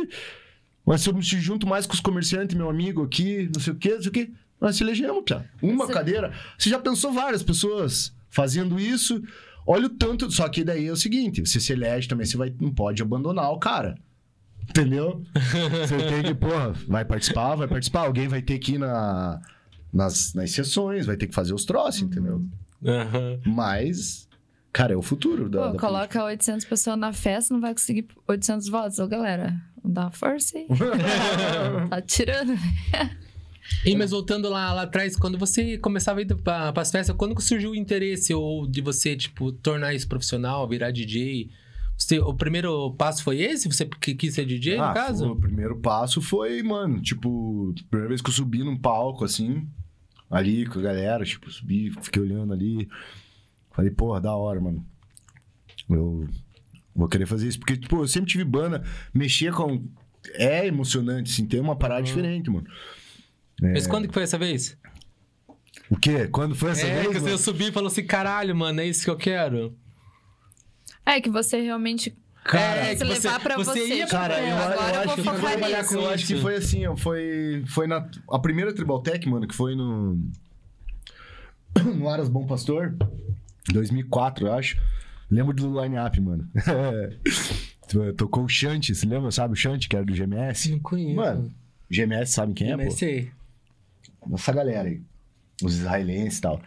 Mas 0.90 1.02
se 1.02 1.10
eu 1.10 1.14
me 1.14 1.22
junto 1.22 1.68
mais 1.68 1.86
com 1.86 1.94
os 1.94 2.00
comerciantes, 2.00 2.58
meu 2.58 2.68
amigo 2.68 3.04
aqui, 3.04 3.48
não 3.54 3.62
sei 3.62 3.74
o 3.74 3.76
quê, 3.76 3.94
não 3.94 4.02
sei 4.02 4.10
o 4.10 4.12
quê. 4.12 4.32
Nós 4.60 4.76
se 4.76 4.84
elegemos, 4.84 5.24
pia. 5.24 5.48
Uma 5.62 5.86
Você- 5.86 5.94
cadeira. 5.94 6.34
Você 6.58 6.68
já 6.68 6.80
pensou 6.80 7.14
várias 7.14 7.44
pessoas 7.44 8.12
fazendo 8.28 8.80
isso? 8.80 9.22
Olha 9.68 9.86
o 9.86 9.90
tanto. 9.90 10.32
Só 10.32 10.50
que 10.50 10.64
daí 10.64 10.88
é 10.88 10.92
o 10.92 10.96
seguinte: 10.96 11.46
você 11.46 11.60
se 11.60 11.72
elege 11.74 12.08
também, 12.08 12.26
você 12.26 12.36
vai, 12.36 12.52
não 12.60 12.74
pode 12.74 13.04
abandonar 13.04 13.52
o 13.52 13.60
cara. 13.60 14.00
Entendeu? 14.68 15.24
Você 15.88 15.98
tem 15.98 16.22
que, 16.24 16.36
porra, 16.36 16.74
vai 16.88 17.04
participar, 17.04 17.56
vai 17.56 17.68
participar. 17.68 18.02
Alguém 18.02 18.28
vai 18.28 18.40
ter 18.40 18.60
que 18.60 18.74
ir 18.74 18.78
na, 18.78 19.42
nas, 19.92 20.34
nas 20.36 20.52
sessões, 20.52 21.08
vai 21.08 21.18
ter 21.18 21.26
que 21.26 21.34
fazer 21.34 21.56
os 21.56 21.66
troços, 21.66 22.04
entendeu? 22.04 22.46
Aham. 22.86 23.40
Mas, 23.48 24.28
cara, 24.72 24.94
é 24.94 24.96
o 24.96 25.02
futuro 25.02 25.50
da. 25.50 25.68
Pô, 25.70 25.74
da 25.74 25.80
coloca 25.80 26.24
800 26.24 26.66
pessoas 26.66 27.00
na 27.00 27.12
festa, 27.12 27.52
não 27.52 27.60
vai 27.62 27.74
conseguir 27.74 28.08
800 28.28 28.70
votos. 28.70 29.00
Ô, 29.00 29.08
galera, 29.08 29.60
dá 29.84 30.02
uma 30.04 30.12
força 30.12 30.58
aí. 30.58 30.68
tá 31.90 32.02
tirando. 32.02 32.54
E 33.86 33.96
mas 33.96 34.12
voltando 34.12 34.50
lá, 34.50 34.74
lá 34.74 34.82
atrás, 34.84 35.16
quando 35.16 35.38
você 35.38 35.78
começava 35.78 36.20
a 36.20 36.22
ir 36.24 36.36
para 36.36 36.74
as 36.76 36.92
festas, 36.92 37.16
quando 37.16 37.40
surgiu 37.42 37.72
o 37.72 37.76
interesse 37.76 38.34
ou 38.34 38.68
de 38.68 38.82
você, 38.82 39.16
tipo, 39.16 39.52
tornar 39.52 39.94
isso 39.94 40.08
profissional, 40.08 40.68
virar 40.68 40.92
DJ? 40.92 41.50
Você- 41.98 42.20
o 42.20 42.34
primeiro 42.34 42.94
passo 42.94 43.24
foi 43.24 43.40
esse? 43.42 43.68
Você 43.72 43.86
que 43.86 44.16
quis 44.16 44.34
ser 44.34 44.46
DJ, 44.46 44.78
no 44.78 44.84
Ah, 44.84 44.94
caso? 44.94 45.26
foi- 45.26 45.34
o 45.34 45.40
primeiro 45.40 45.76
passo 45.78 46.22
foi, 46.22 46.64
mano, 46.64 47.02
tipo, 47.02 47.74
primeira 47.90 48.08
vez 48.10 48.22
que 48.22 48.30
eu 48.30 48.34
subi 48.34 48.64
num 48.64 48.78
palco, 48.78 49.24
assim, 49.26 49.68
ali 50.32 50.66
com 50.66 50.80
a 50.80 50.82
galera, 50.82 51.24
tipo, 51.26 51.52
subi, 51.52 51.92
fiquei 52.02 52.22
olhando 52.22 52.54
ali. 52.54 52.88
Falei, 53.72 53.92
porra, 53.92 54.20
da 54.20 54.36
hora, 54.36 54.60
mano. 54.60 54.86
Eu 55.90 56.28
vou 57.00 57.08
querer 57.08 57.26
fazer 57.26 57.48
isso. 57.48 57.58
Porque, 57.60 57.76
tipo, 57.78 58.02
eu 58.02 58.08
sempre 58.08 58.30
tive 58.30 58.44
banda, 58.44 58.84
mexer 59.14 59.52
com. 59.54 59.84
É 60.34 60.68
emocionante, 60.68 61.32
assim, 61.32 61.46
tem 61.46 61.60
uma 61.60 61.76
parada 61.76 62.02
Uhum. 62.02 62.06
diferente, 62.06 62.50
mano. 62.50 62.68
Mas 63.62 63.88
quando 63.88 64.08
que 64.08 64.14
foi 64.14 64.24
essa 64.24 64.38
vez? 64.38 64.78
O 65.90 65.96
quê? 65.98 66.28
Quando 66.28 66.54
foi 66.56 66.72
essa 66.72 66.86
é, 66.86 66.96
vez? 67.02 67.08
que 67.08 67.14
mano? 67.22 67.38
você 67.38 67.44
subiu 67.44 67.70
e 67.70 67.72
falou 67.72 67.88
assim, 67.88 68.06
caralho, 68.06 68.56
mano, 68.56 68.80
é 68.82 68.86
isso 68.88 69.04
que 69.04 69.10
eu 69.10 69.16
quero. 69.18 69.76
É 71.06 71.20
que 71.20 71.30
você 71.30 71.60
realmente 71.62 72.16
Cara, 72.44 72.82
é 72.82 72.96
se 72.96 73.04
você- 73.06 73.28
levar 73.28 73.40
pra 73.40 73.56
você 73.58 73.72
você. 73.80 73.88
ia 73.96 74.06
tipo, 74.06 74.12
Cara, 74.12 74.40
eu, 74.40 74.56
agora 74.58 74.90
eu 74.90 74.94
eu, 74.94 75.00
acho 75.12 75.24
vou 75.24 75.36
focar 75.36 75.58
nisso. 75.58 75.94
eu 75.96 76.10
acho 76.10 76.28
que 76.28 76.36
foi 76.38 76.56
assim, 76.56 76.86
ó, 76.86 76.96
foi, 76.96 77.64
foi 77.68 77.88
na 77.88 78.08
a 78.32 78.40
primeira 78.40 78.74
Tribaltech, 78.74 79.28
mano, 79.28 79.48
que 79.48 79.56
foi 79.56 79.76
no 79.76 80.20
no 81.96 82.10
Aras 82.10 82.30
Bom 82.30 82.46
Pastor, 82.46 82.96
2004, 83.72 84.48
eu 84.48 84.54
acho. 84.54 84.78
Lembro 85.30 85.54
do 85.54 85.82
line-up, 85.82 86.20
mano. 86.20 86.50
Tocou 88.18 88.46
o 88.46 88.50
Shanti, 88.50 88.94
você 88.94 89.06
lembra, 89.06 89.32
sabe 89.32 89.54
o 89.54 89.56
Shanti, 89.56 89.90
que 89.90 89.96
era 89.96 90.06
do 90.06 90.14
GMS? 90.14 90.72
Não 90.72 90.80
conheço. 90.80 91.16
Mano, 91.16 91.52
GMS 91.90 92.32
sabe 92.34 92.54
quem 92.54 92.72
é, 92.72 92.78
pô? 92.78 92.92
Sei. 92.92 93.32
Essa 94.34 94.54
galera 94.54 94.88
aí. 94.88 95.02
Os 95.64 95.76
israelenses 95.76 96.40
e 96.40 96.42
tal. 96.42 96.62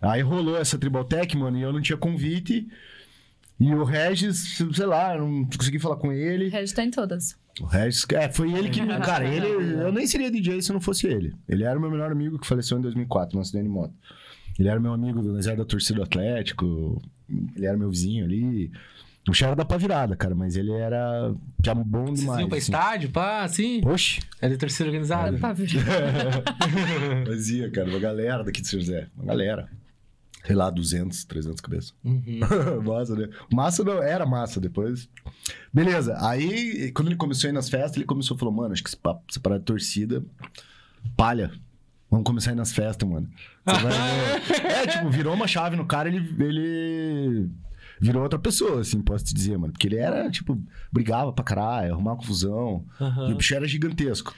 Aí 0.00 0.22
rolou 0.22 0.56
essa 0.56 0.78
Tribaltech, 0.78 1.36
mano, 1.36 1.58
e 1.58 1.62
eu 1.62 1.72
não 1.72 1.80
tinha 1.80 1.96
convite. 1.96 2.68
E 3.58 3.74
o 3.74 3.84
Regis, 3.84 4.58
sei 4.72 4.86
lá, 4.86 5.16
eu 5.16 5.26
não 5.26 5.44
consegui 5.46 5.78
falar 5.78 5.96
com 5.96 6.12
ele. 6.12 6.48
O 6.48 6.50
resto 6.50 6.76
tá 6.76 6.84
em 6.84 6.90
todas. 6.90 7.36
O 7.60 7.64
Regis, 7.64 8.06
é, 8.12 8.28
foi 8.28 8.52
ele 8.52 8.68
que. 8.68 8.84
Cara, 9.00 9.26
ele. 9.26 9.46
Eu 9.46 9.90
nem 9.90 10.06
seria 10.06 10.30
DJ 10.30 10.60
se 10.62 10.72
não 10.72 10.80
fosse 10.80 11.06
ele. 11.06 11.34
Ele 11.48 11.64
era 11.64 11.78
o 11.78 11.80
meu 11.80 11.90
melhor 11.90 12.12
amigo 12.12 12.38
que 12.38 12.46
faleceu 12.46 12.78
em 12.78 12.82
2004, 12.82 13.34
no 13.34 13.40
acidente 13.40 13.64
de 13.64 13.70
moto. 13.70 13.94
Ele 14.58 14.68
era 14.68 14.78
meu 14.78 14.92
amigo, 14.92 15.22
nós 15.22 15.46
era 15.46 15.56
da 15.56 15.64
torcida 15.64 15.96
do 15.96 16.02
Atlético. 16.02 17.02
Ele 17.28 17.66
era 17.66 17.76
meu 17.76 17.90
vizinho 17.90 18.24
ali. 18.24 18.70
O 19.28 19.44
era 19.44 19.56
da 19.56 19.64
pá 19.64 19.76
virada, 19.76 20.14
cara, 20.14 20.36
mas 20.36 20.56
ele 20.56 20.70
era. 20.70 21.34
Já 21.64 21.74
bom 21.74 22.04
Vocês 22.06 22.20
demais. 22.20 22.40
iam 22.40 22.48
pra 22.48 22.58
assim. 22.58 22.72
estádio, 22.72 23.10
pá, 23.10 23.42
assim? 23.42 23.80
Oxe, 23.84 24.20
É 24.40 24.48
de 24.48 24.56
torcida 24.56 24.84
organizada? 24.88 25.36
Pra 25.36 25.52
fazia, 25.52 25.80
cara, 27.72 27.90
uma 27.90 27.98
galera 27.98 28.44
daqui 28.44 28.62
de 28.62 28.68
São 28.68 28.78
José. 28.78 29.08
Uma 29.16 29.26
galera. 29.26 29.68
Sei 30.44 30.54
lá, 30.54 30.70
200, 30.70 31.24
300 31.24 31.60
cabeças. 31.60 31.92
Uhum. 32.04 32.38
massa, 32.86 33.16
né? 33.16 33.28
Massa 33.52 33.82
não, 33.82 34.00
era 34.00 34.24
massa 34.24 34.60
depois. 34.60 35.08
Beleza, 35.74 36.16
aí 36.20 36.92
quando 36.92 37.08
ele 37.08 37.16
começou 37.16 37.48
a 37.48 37.50
ir 37.50 37.54
nas 37.54 37.68
festas, 37.68 37.96
ele 37.96 38.04
começou 38.04 38.36
a 38.36 38.38
falar, 38.38 38.52
mano, 38.52 38.72
acho 38.72 38.82
que 38.84 38.88
esse 38.88 38.96
papo, 38.96 39.24
essa 39.28 39.40
parada 39.40 39.58
de 39.58 39.66
torcida, 39.66 40.24
palha. 41.16 41.50
Vamos 42.16 42.26
começar 42.26 42.50
a 42.50 42.54
ir 42.54 42.56
nas 42.56 42.72
festas, 42.72 43.06
mano. 43.06 43.28
Vai 43.62 43.76
é, 44.64 44.86
tipo, 44.86 45.10
virou 45.10 45.34
uma 45.34 45.46
chave 45.46 45.76
no 45.76 45.84
cara, 45.84 46.08
ele, 46.08 46.18
ele 46.42 47.50
virou 48.00 48.22
outra 48.22 48.38
pessoa, 48.38 48.80
assim, 48.80 49.02
posso 49.02 49.26
te 49.26 49.34
dizer, 49.34 49.58
mano. 49.58 49.70
Porque 49.74 49.86
ele 49.86 49.96
era, 49.96 50.30
tipo, 50.30 50.58
brigava 50.90 51.30
pra 51.30 51.44
caralho, 51.44 51.92
arrumava 51.92 52.16
confusão. 52.16 52.86
Aham. 52.98 53.28
E 53.28 53.32
o 53.34 53.36
bicho 53.36 53.54
era 53.54 53.68
gigantesco. 53.68 54.34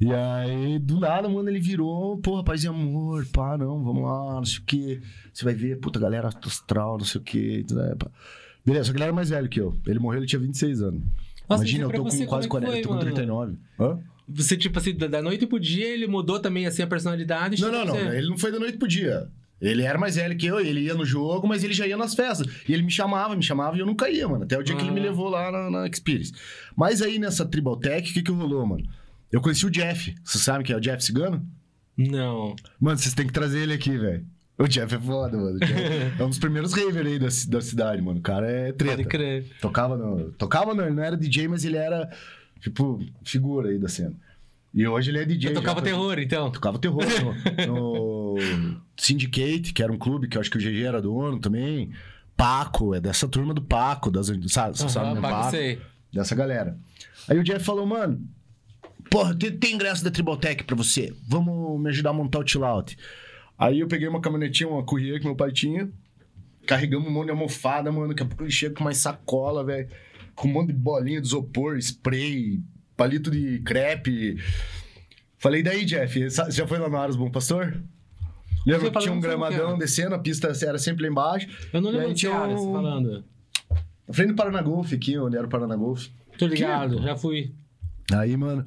e 0.00 0.10
aí, 0.14 0.78
do 0.78 0.98
nada, 0.98 1.28
mano, 1.28 1.46
ele 1.50 1.60
virou, 1.60 2.16
pô, 2.16 2.36
rapaz 2.36 2.64
e 2.64 2.68
amor, 2.68 3.26
pá, 3.26 3.58
não, 3.58 3.84
vamos 3.84 4.02
lá, 4.02 4.36
não 4.36 4.44
sei 4.46 4.60
o 4.60 4.62
quê. 4.62 5.02
Você 5.30 5.44
vai 5.44 5.54
ver, 5.54 5.78
puta, 5.80 6.00
galera 6.00 6.30
astral, 6.42 6.96
não 6.96 7.04
sei 7.04 7.20
o 7.20 7.24
quê. 7.24 7.66
pá. 7.98 8.10
Beleza, 8.64 8.84
só 8.86 8.92
que 8.92 8.96
ele 8.96 9.04
era 9.04 9.12
mais 9.12 9.28
velho 9.28 9.48
que 9.50 9.60
eu. 9.60 9.76
Ele 9.86 9.98
morreu, 9.98 10.20
ele 10.20 10.26
tinha 10.26 10.40
26 10.40 10.80
anos. 10.80 11.02
Nossa, 11.46 11.64
Imagina, 11.64 11.80
e 11.80 11.82
eu 11.82 11.88
pra 11.88 11.98
tô 11.98 12.04
com 12.04 12.26
quase 12.26 12.48
como 12.48 12.64
é 12.64 12.70
que 12.70 12.72
40, 12.72 12.78
eu 12.78 12.82
tô 12.82 12.88
com 12.88 12.94
foi, 12.94 13.04
mano? 13.04 13.14
39. 13.14 13.58
Hã? 13.78 14.13
Você, 14.28 14.56
tipo 14.56 14.78
assim, 14.78 14.94
da 14.94 15.06
da 15.06 15.22
noite 15.22 15.46
pro 15.46 15.60
dia, 15.60 15.86
ele 15.86 16.06
mudou 16.06 16.40
também, 16.40 16.66
assim, 16.66 16.82
a 16.82 16.86
personalidade? 16.86 17.60
Não, 17.60 17.70
chegou 17.70 17.86
não, 17.86 17.94
não. 17.94 18.10
ser- 18.10 18.16
Ele 18.18 18.28
não 18.28 18.38
foi 18.38 18.50
da 18.52 18.58
noite 18.58 18.78
pro 18.78 18.88
dia. 18.88 19.28
Ele 19.60 19.82
era 19.82 19.98
mais 19.98 20.16
velho 20.16 20.36
que 20.36 20.46
eu, 20.46 20.60
ele 20.60 20.80
ia 20.80 20.94
no 20.94 21.06
jogo, 21.06 21.46
mas 21.46 21.62
ele 21.64 21.72
já 21.72 21.86
ia 21.86 21.96
nas 21.96 22.14
festas. 22.14 22.46
E 22.68 22.72
ele 22.74 22.82
me 22.82 22.90
chamava, 22.90 23.34
me 23.36 23.42
chamava 23.42 23.76
e 23.76 23.80
eu 23.80 23.86
nunca 23.86 24.10
ia, 24.10 24.28
mano. 24.28 24.44
Até 24.44 24.58
o 24.58 24.62
dia 24.62 24.74
que 24.76 24.82
ele 24.82 24.90
me 24.90 25.00
Ah. 25.00 25.04
levou 25.04 25.28
lá 25.28 25.50
na, 25.50 25.70
na 25.70 25.86
Experience. 25.86 26.32
Mas 26.76 27.00
aí 27.00 27.18
nessa 27.18 27.46
Tribaltech, 27.46 28.10
o 28.10 28.14
que 28.14 28.22
que 28.22 28.30
rolou, 28.30 28.66
mano? 28.66 28.84
Eu 29.32 29.40
conheci 29.40 29.64
o 29.64 29.70
Jeff. 29.70 30.14
Você 30.24 30.38
sabe 30.38 30.64
quem 30.64 30.74
é 30.74 30.76
o 30.78 30.80
Jeff 30.80 31.02
Cigano? 31.02 31.46
Não. 31.96 32.54
Mano, 32.80 32.98
vocês 32.98 33.14
têm 33.14 33.26
que 33.26 33.32
trazer 33.32 33.60
ele 33.60 33.72
aqui, 33.72 33.96
velho. 33.96 34.24
O 34.58 34.66
Jeff 34.68 34.94
é 34.94 35.00
foda, 35.00 35.36
mano. 35.36 35.58
É 36.18 36.22
um 36.24 36.28
dos 36.28 36.38
primeiros 36.38 36.72
ravers 36.72 37.06
aí 37.06 37.18
da, 37.18 37.26
da 37.48 37.60
cidade, 37.60 38.02
mano. 38.02 38.18
O 38.18 38.22
cara 38.22 38.48
é 38.50 38.72
treta. 38.72 38.96
Pode 38.96 39.08
crer. 39.08 39.46
Tocava 39.60 39.96
no. 39.96 40.30
Tocava 40.32 40.74
não, 40.74 40.84
ele 40.84 40.94
não 40.94 41.02
era 41.02 41.16
DJ, 41.16 41.48
mas 41.48 41.64
ele 41.64 41.76
era, 41.76 42.10
tipo, 42.64 42.98
figura 43.22 43.68
aí 43.68 43.78
da 43.78 43.88
cena. 43.88 44.14
E 44.72 44.86
hoje 44.88 45.10
ele 45.10 45.18
é 45.18 45.24
DJ. 45.24 45.50
Eu 45.50 45.54
já 45.54 45.60
tocava 45.60 45.80
foi- 45.80 45.90
terror, 45.90 46.18
então. 46.18 46.50
Tocava 46.50 46.78
terror 46.78 47.04
no, 47.66 48.34
no 48.34 48.80
Syndicate, 48.96 49.72
que 49.72 49.82
era 49.82 49.92
um 49.92 49.98
clube 49.98 50.26
que 50.26 50.36
eu 50.36 50.40
acho 50.40 50.50
que 50.50 50.56
o 50.56 50.60
GG 50.60 50.82
era 50.82 51.00
dono 51.00 51.38
também. 51.38 51.92
Paco, 52.36 52.94
é 52.94 53.00
dessa 53.00 53.28
turma 53.28 53.54
do 53.54 53.62
Paco, 53.62 54.10
das, 54.10 54.26
sabe, 54.48 54.76
você 54.76 54.88
sabe, 54.88 55.14
né? 55.14 55.20
Paco, 55.20 55.34
Paco, 55.36 55.50
sei. 55.52 55.78
dessa 56.12 56.34
galera. 56.34 56.76
Aí 57.28 57.38
o 57.38 57.44
Jeff 57.44 57.64
falou, 57.64 57.86
mano, 57.86 58.26
porra, 59.08 59.32
tem, 59.36 59.56
tem 59.56 59.74
ingresso 59.74 60.02
da 60.02 60.10
Tribaltech 60.10 60.64
pra 60.64 60.74
você. 60.74 61.14
Vamos 61.28 61.80
me 61.80 61.90
ajudar 61.90 62.10
a 62.10 62.14
montar 62.14 62.40
o 62.40 62.46
chill 62.46 62.64
out. 62.64 62.96
Aí 63.56 63.78
eu 63.78 63.86
peguei 63.86 64.08
uma 64.08 64.20
caminhonetinha, 64.20 64.68
uma 64.68 64.82
corrida 64.82 65.20
que 65.20 65.24
meu 65.24 65.36
pai 65.36 65.52
tinha. 65.52 65.88
Carregamos 66.66 67.06
um 67.06 67.12
monte 67.12 67.26
de 67.26 67.30
almofada, 67.30 67.92
mano. 67.92 68.08
Daqui 68.08 68.24
a 68.24 68.26
pouco 68.26 68.42
ele 68.42 68.50
chega 68.50 68.74
com 68.74 68.82
mais 68.82 68.96
sacola, 68.96 69.62
velho. 69.62 69.88
Com 70.34 70.48
um 70.48 70.52
monte 70.52 70.68
de 70.68 70.78
bolinha 70.78 71.20
de 71.20 71.26
isopor, 71.26 71.76
spray, 71.78 72.60
palito 72.96 73.30
de 73.30 73.60
crepe. 73.60 74.36
Falei, 75.38 75.62
daí, 75.62 75.84
Jeff, 75.84 76.30
você 76.30 76.50
já 76.50 76.66
foi 76.66 76.78
lá 76.78 76.88
no 76.88 76.96
Aras 76.96 77.16
Bom 77.16 77.30
Pastor? 77.30 77.82
Lembra 78.66 78.90
que 78.90 78.98
tinha 79.00 79.12
um 79.12 79.20
gramadão 79.20 79.74
quê? 79.74 79.80
descendo, 79.80 80.14
a 80.14 80.18
pista 80.18 80.48
era 80.62 80.78
sempre 80.78 81.04
lá 81.04 81.10
embaixo. 81.10 81.46
Eu 81.72 81.80
não 81.82 81.90
lembro 81.90 82.08
de 82.08 82.20
tinha 82.20 82.32
cara, 82.32 82.48
um- 82.54 82.72
falando. 82.72 83.24
Na 84.08 84.14
frente 84.14 84.28
do 84.28 84.34
Paraná 84.34 84.62
Golf 84.62 84.92
aqui, 84.92 85.18
onde 85.18 85.36
era 85.36 85.46
o 85.46 85.50
Paraná 85.50 85.76
Golf. 85.76 86.08
Tô 86.38 86.46
ligado, 86.46 87.00
já 87.02 87.14
fui. 87.16 87.54
Aí, 88.12 88.36
mano, 88.36 88.64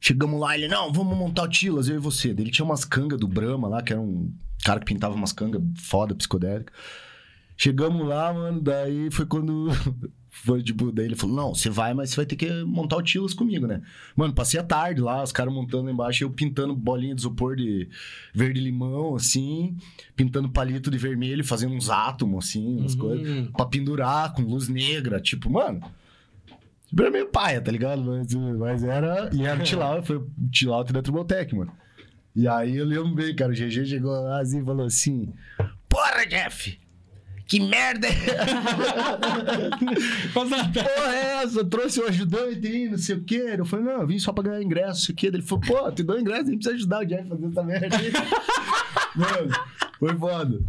chegamos 0.00 0.40
lá, 0.40 0.56
ele, 0.56 0.68
não, 0.68 0.92
vamos 0.92 1.16
montar 1.16 1.42
o 1.44 1.48
Tilas, 1.48 1.88
eu 1.88 1.96
e 1.96 1.98
você. 1.98 2.28
Ele 2.30 2.50
tinha 2.50 2.64
umas 2.64 2.84
cangas 2.84 3.18
do 3.18 3.28
Brahma 3.28 3.68
lá, 3.68 3.82
que 3.82 3.92
era 3.92 4.00
um 4.00 4.32
cara 4.64 4.80
que 4.80 4.86
pintava 4.86 5.14
umas 5.14 5.32
cangas 5.32 5.62
foda, 5.76 6.14
psicodélica. 6.14 6.72
Chegamos 7.56 8.06
lá, 8.08 8.32
mano, 8.32 8.60
daí 8.60 9.10
foi 9.10 9.26
quando. 9.26 9.68
Foi 10.32 10.62
tipo, 10.62 10.92
daí 10.92 11.06
ele 11.06 11.16
falou: 11.16 11.34
Não, 11.36 11.54
você 11.54 11.68
vai, 11.68 11.92
mas 11.92 12.10
você 12.10 12.16
vai 12.16 12.24
ter 12.26 12.36
que 12.36 12.62
montar 12.64 12.96
o 12.96 13.02
Tilas 13.02 13.34
comigo, 13.34 13.66
né? 13.66 13.82
Mano, 14.14 14.32
passei 14.32 14.60
a 14.60 14.62
tarde 14.62 15.00
lá, 15.00 15.22
os 15.22 15.32
caras 15.32 15.52
montando 15.52 15.84
lá 15.86 15.90
embaixo, 15.92 16.22
eu 16.22 16.30
pintando 16.30 16.74
bolinha 16.74 17.14
de 17.14 17.20
isopor 17.20 17.56
de 17.56 17.88
verde-limão, 18.32 19.16
assim, 19.16 19.76
pintando 20.16 20.48
palito 20.48 20.90
de 20.90 20.96
vermelho, 20.98 21.44
fazendo 21.44 21.74
uns 21.74 21.90
átomos, 21.90 22.46
assim, 22.48 22.78
umas 22.78 22.94
Uhum. 22.94 22.98
coisas, 23.00 23.48
pra 23.56 23.66
pendurar 23.66 24.32
com 24.32 24.42
luz 24.42 24.68
negra, 24.68 25.20
tipo, 25.20 25.50
mano. 25.50 25.80
Era 26.98 27.10
meio 27.10 27.26
paia, 27.28 27.60
tá 27.60 27.70
ligado? 27.70 28.02
Mas, 28.02 28.34
mas 28.34 28.82
era. 28.84 29.30
E 29.32 29.44
era 29.44 29.62
o 29.62 29.66
chill 29.66 29.78
foi 30.02 30.16
o 30.16 30.72
out 30.74 30.92
da 30.92 31.00
Tribotec, 31.02 31.54
mano. 31.54 31.72
E 32.34 32.48
aí 32.48 32.76
eu 32.76 32.84
lembro 32.84 33.14
bem, 33.14 33.34
cara. 33.34 33.52
O 33.52 33.54
GG 33.54 33.84
chegou 33.86 34.10
lá 34.10 34.40
assim 34.40 34.60
e 34.60 34.64
falou 34.64 34.86
assim: 34.86 35.32
Porra, 35.88 36.26
Jeff! 36.28 36.79
Que 37.50 37.58
merda 37.58 38.06
é 38.06 38.14
porra 40.72 41.14
é 41.14 41.42
essa? 41.42 41.64
Trouxe 41.64 42.00
o 42.00 42.06
ajudante 42.06 42.66
aí, 42.66 42.88
não 42.88 42.98
sei 42.98 43.16
o 43.16 43.24
quê. 43.24 43.54
Eu 43.58 43.64
falei, 43.64 43.84
não, 43.86 44.00
eu 44.02 44.06
vim 44.06 44.18
só 44.18 44.32
pra 44.32 44.44
ganhar 44.44 44.62
ingresso, 44.62 44.88
não 44.88 44.94
sei 45.06 45.12
o 45.12 45.16
quê. 45.16 45.26
Ele 45.26 45.42
falou, 45.42 45.64
pô, 45.66 45.90
te 45.92 46.02
dou 46.02 46.18
ingresso, 46.18 46.44
nem 46.44 46.56
precisa 46.56 46.76
ajudar 46.76 47.00
o 47.00 47.06
Jeff 47.06 47.22
a 47.24 47.26
fazer 47.36 47.46
essa 47.48 47.62
merda 47.62 47.96
aí. 47.96 48.12
Mano, 49.16 49.50
foi 49.98 50.16
foda. 50.16 50.60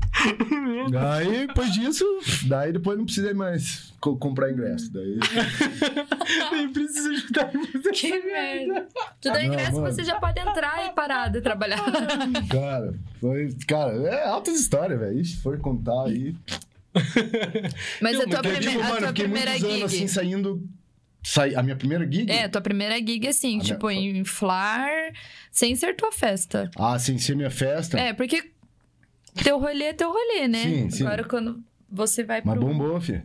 Aí, 1.15 1.45
depois 1.47 1.71
disso, 1.71 2.03
daí 2.47 2.73
depois 2.73 2.97
não 2.97 3.05
precisei 3.05 3.33
mais 3.35 3.93
co- 4.01 4.17
comprar 4.17 4.51
ingresso. 4.51 4.91
Daí. 4.91 5.19
Nem 6.51 6.73
precisa 6.73 7.09
ajudar. 7.11 7.51
Que 7.93 8.09
merda. 8.23 8.87
Tu 9.21 9.29
dá 9.31 9.33
Não, 9.35 9.43
ingresso, 9.43 9.73
mano. 9.79 9.93
você 9.93 10.03
já 10.03 10.19
pode 10.19 10.39
entrar 10.39 10.87
e 10.87 10.91
parar 10.93 11.27
de 11.29 11.39
trabalhar. 11.41 11.79
Cara, 12.49 12.93
foi. 13.19 13.55
Cara, 13.67 13.91
é 14.07 14.27
altas 14.27 14.59
histórias, 14.59 14.99
velho. 14.99 15.19
Ixi, 15.19 15.37
for 15.37 15.59
contar 15.59 16.05
aí. 16.07 16.35
Mas 18.01 18.19
a 18.19 18.25
tua, 18.27 18.41
prime- 18.41 18.67
a 18.81 18.83
mano, 18.89 18.95
eu 18.95 18.99
tua 19.01 19.13
primeira 19.13 19.53
gig. 19.53 19.65
anos 19.65 19.83
assim 19.93 20.07
saindo. 20.07 20.67
Sai, 21.23 21.53
a 21.55 21.61
minha 21.61 21.75
primeira 21.75 22.03
gig? 22.11 22.29
É, 22.31 22.47
tua 22.47 22.61
primeira 22.61 22.97
gig, 22.97 23.27
assim, 23.27 23.59
A 23.59 23.63
tipo, 23.63 23.87
minha- 23.87 24.17
inflar 24.19 24.89
sem 25.51 25.75
ser 25.75 25.95
tua 25.95 26.11
festa. 26.11 26.69
Ah, 26.75 26.97
sem 26.97 27.17
ser 27.19 27.35
minha 27.35 27.51
festa. 27.51 27.99
É, 27.99 28.11
porque 28.11 28.51
teu 29.43 29.59
rolê 29.59 29.85
é 29.85 29.93
teu 29.93 30.09
rolê, 30.11 30.47
né? 30.47 30.63
Sim, 30.63 30.89
sim. 30.89 31.03
Agora, 31.05 31.23
quando 31.23 31.63
você 31.89 32.23
vai 32.23 32.41
Mas 32.43 32.55
pro... 32.57 32.65
bombou, 32.67 32.99
fi. 32.99 33.21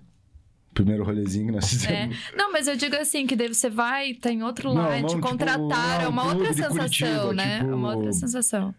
Primeiro 0.74 1.04
rolezinho 1.04 1.46
que 1.46 1.52
nós 1.52 1.64
É. 1.64 1.68
fizemos. 1.68 2.16
Não, 2.36 2.52
mas 2.52 2.68
eu 2.68 2.76
digo 2.76 2.94
assim, 2.96 3.26
que 3.26 3.34
daí 3.34 3.48
você 3.48 3.70
vai, 3.70 4.12
tá 4.12 4.30
em 4.30 4.42
outro 4.42 4.74
Não, 4.74 4.82
não, 4.82 5.06
te 5.06 5.14
tipo, 5.14 5.26
contrataram, 5.26 6.00
é 6.00 6.04
não, 6.04 6.10
uma 6.10 6.22
clube 6.24 6.40
outra 6.40 6.52
sensação, 6.52 6.76
Curitiba, 6.76 7.32
né? 7.32 7.58
tipo- 7.60 7.70
É 7.70 7.74
uma 7.74 7.94
outra 7.96 8.12
sensação. 8.12 8.74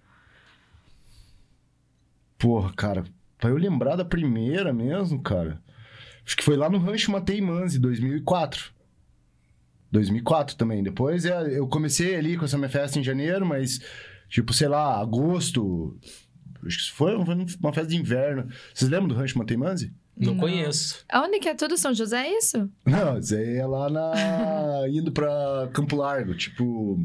Porra, 2.37 2.71
cara, 2.73 3.03
pra 3.37 3.49
eu 3.49 3.57
lembrar 3.57 3.95
da 3.95 4.05
primeira 4.05 4.73
mesmo, 4.73 5.21
cara. 5.21 5.61
Acho 6.25 6.35
que 6.35 6.43
foi 6.43 6.57
lá 6.57 6.69
no 6.69 6.77
Rancho 6.77 7.11
Matei 7.11 7.39
Manzi, 7.41 7.79
2004. 7.79 8.71
2004 9.91 10.55
também. 10.57 10.83
Depois 10.83 11.25
é, 11.25 11.57
eu 11.57 11.67
comecei 11.67 12.15
ali 12.15 12.37
com 12.37 12.45
essa 12.45 12.57
minha 12.57 12.69
festa 12.69 12.99
em 12.99 13.03
janeiro, 13.03 13.45
mas, 13.45 13.79
tipo, 14.29 14.53
sei 14.53 14.67
lá, 14.67 14.99
agosto. 14.99 15.97
Acho 16.65 16.77
que 16.77 16.91
foi, 16.91 17.25
foi 17.25 17.35
uma 17.61 17.73
festa 17.73 17.87
de 17.89 17.95
inverno. 17.97 18.47
Vocês 18.73 18.89
lembram 18.91 19.07
do 19.07 19.15
Rancho 19.15 19.37
Matei 19.37 19.55
Manzi? 19.55 19.93
Não, 20.17 20.33
Não. 20.33 20.39
conheço. 20.39 21.05
Aonde 21.09 21.39
que 21.39 21.47
é 21.47 21.53
tudo? 21.53 21.77
São 21.77 21.93
José, 21.93 22.27
é 22.27 22.37
isso? 22.37 22.69
Não, 22.85 23.19
isso 23.19 23.35
aí 23.35 23.57
é 23.57 23.65
lá 23.65 23.87
na. 23.89 24.13
indo 24.89 25.11
pra 25.11 25.69
Campo 25.71 25.95
Largo, 25.95 26.35
tipo. 26.35 26.99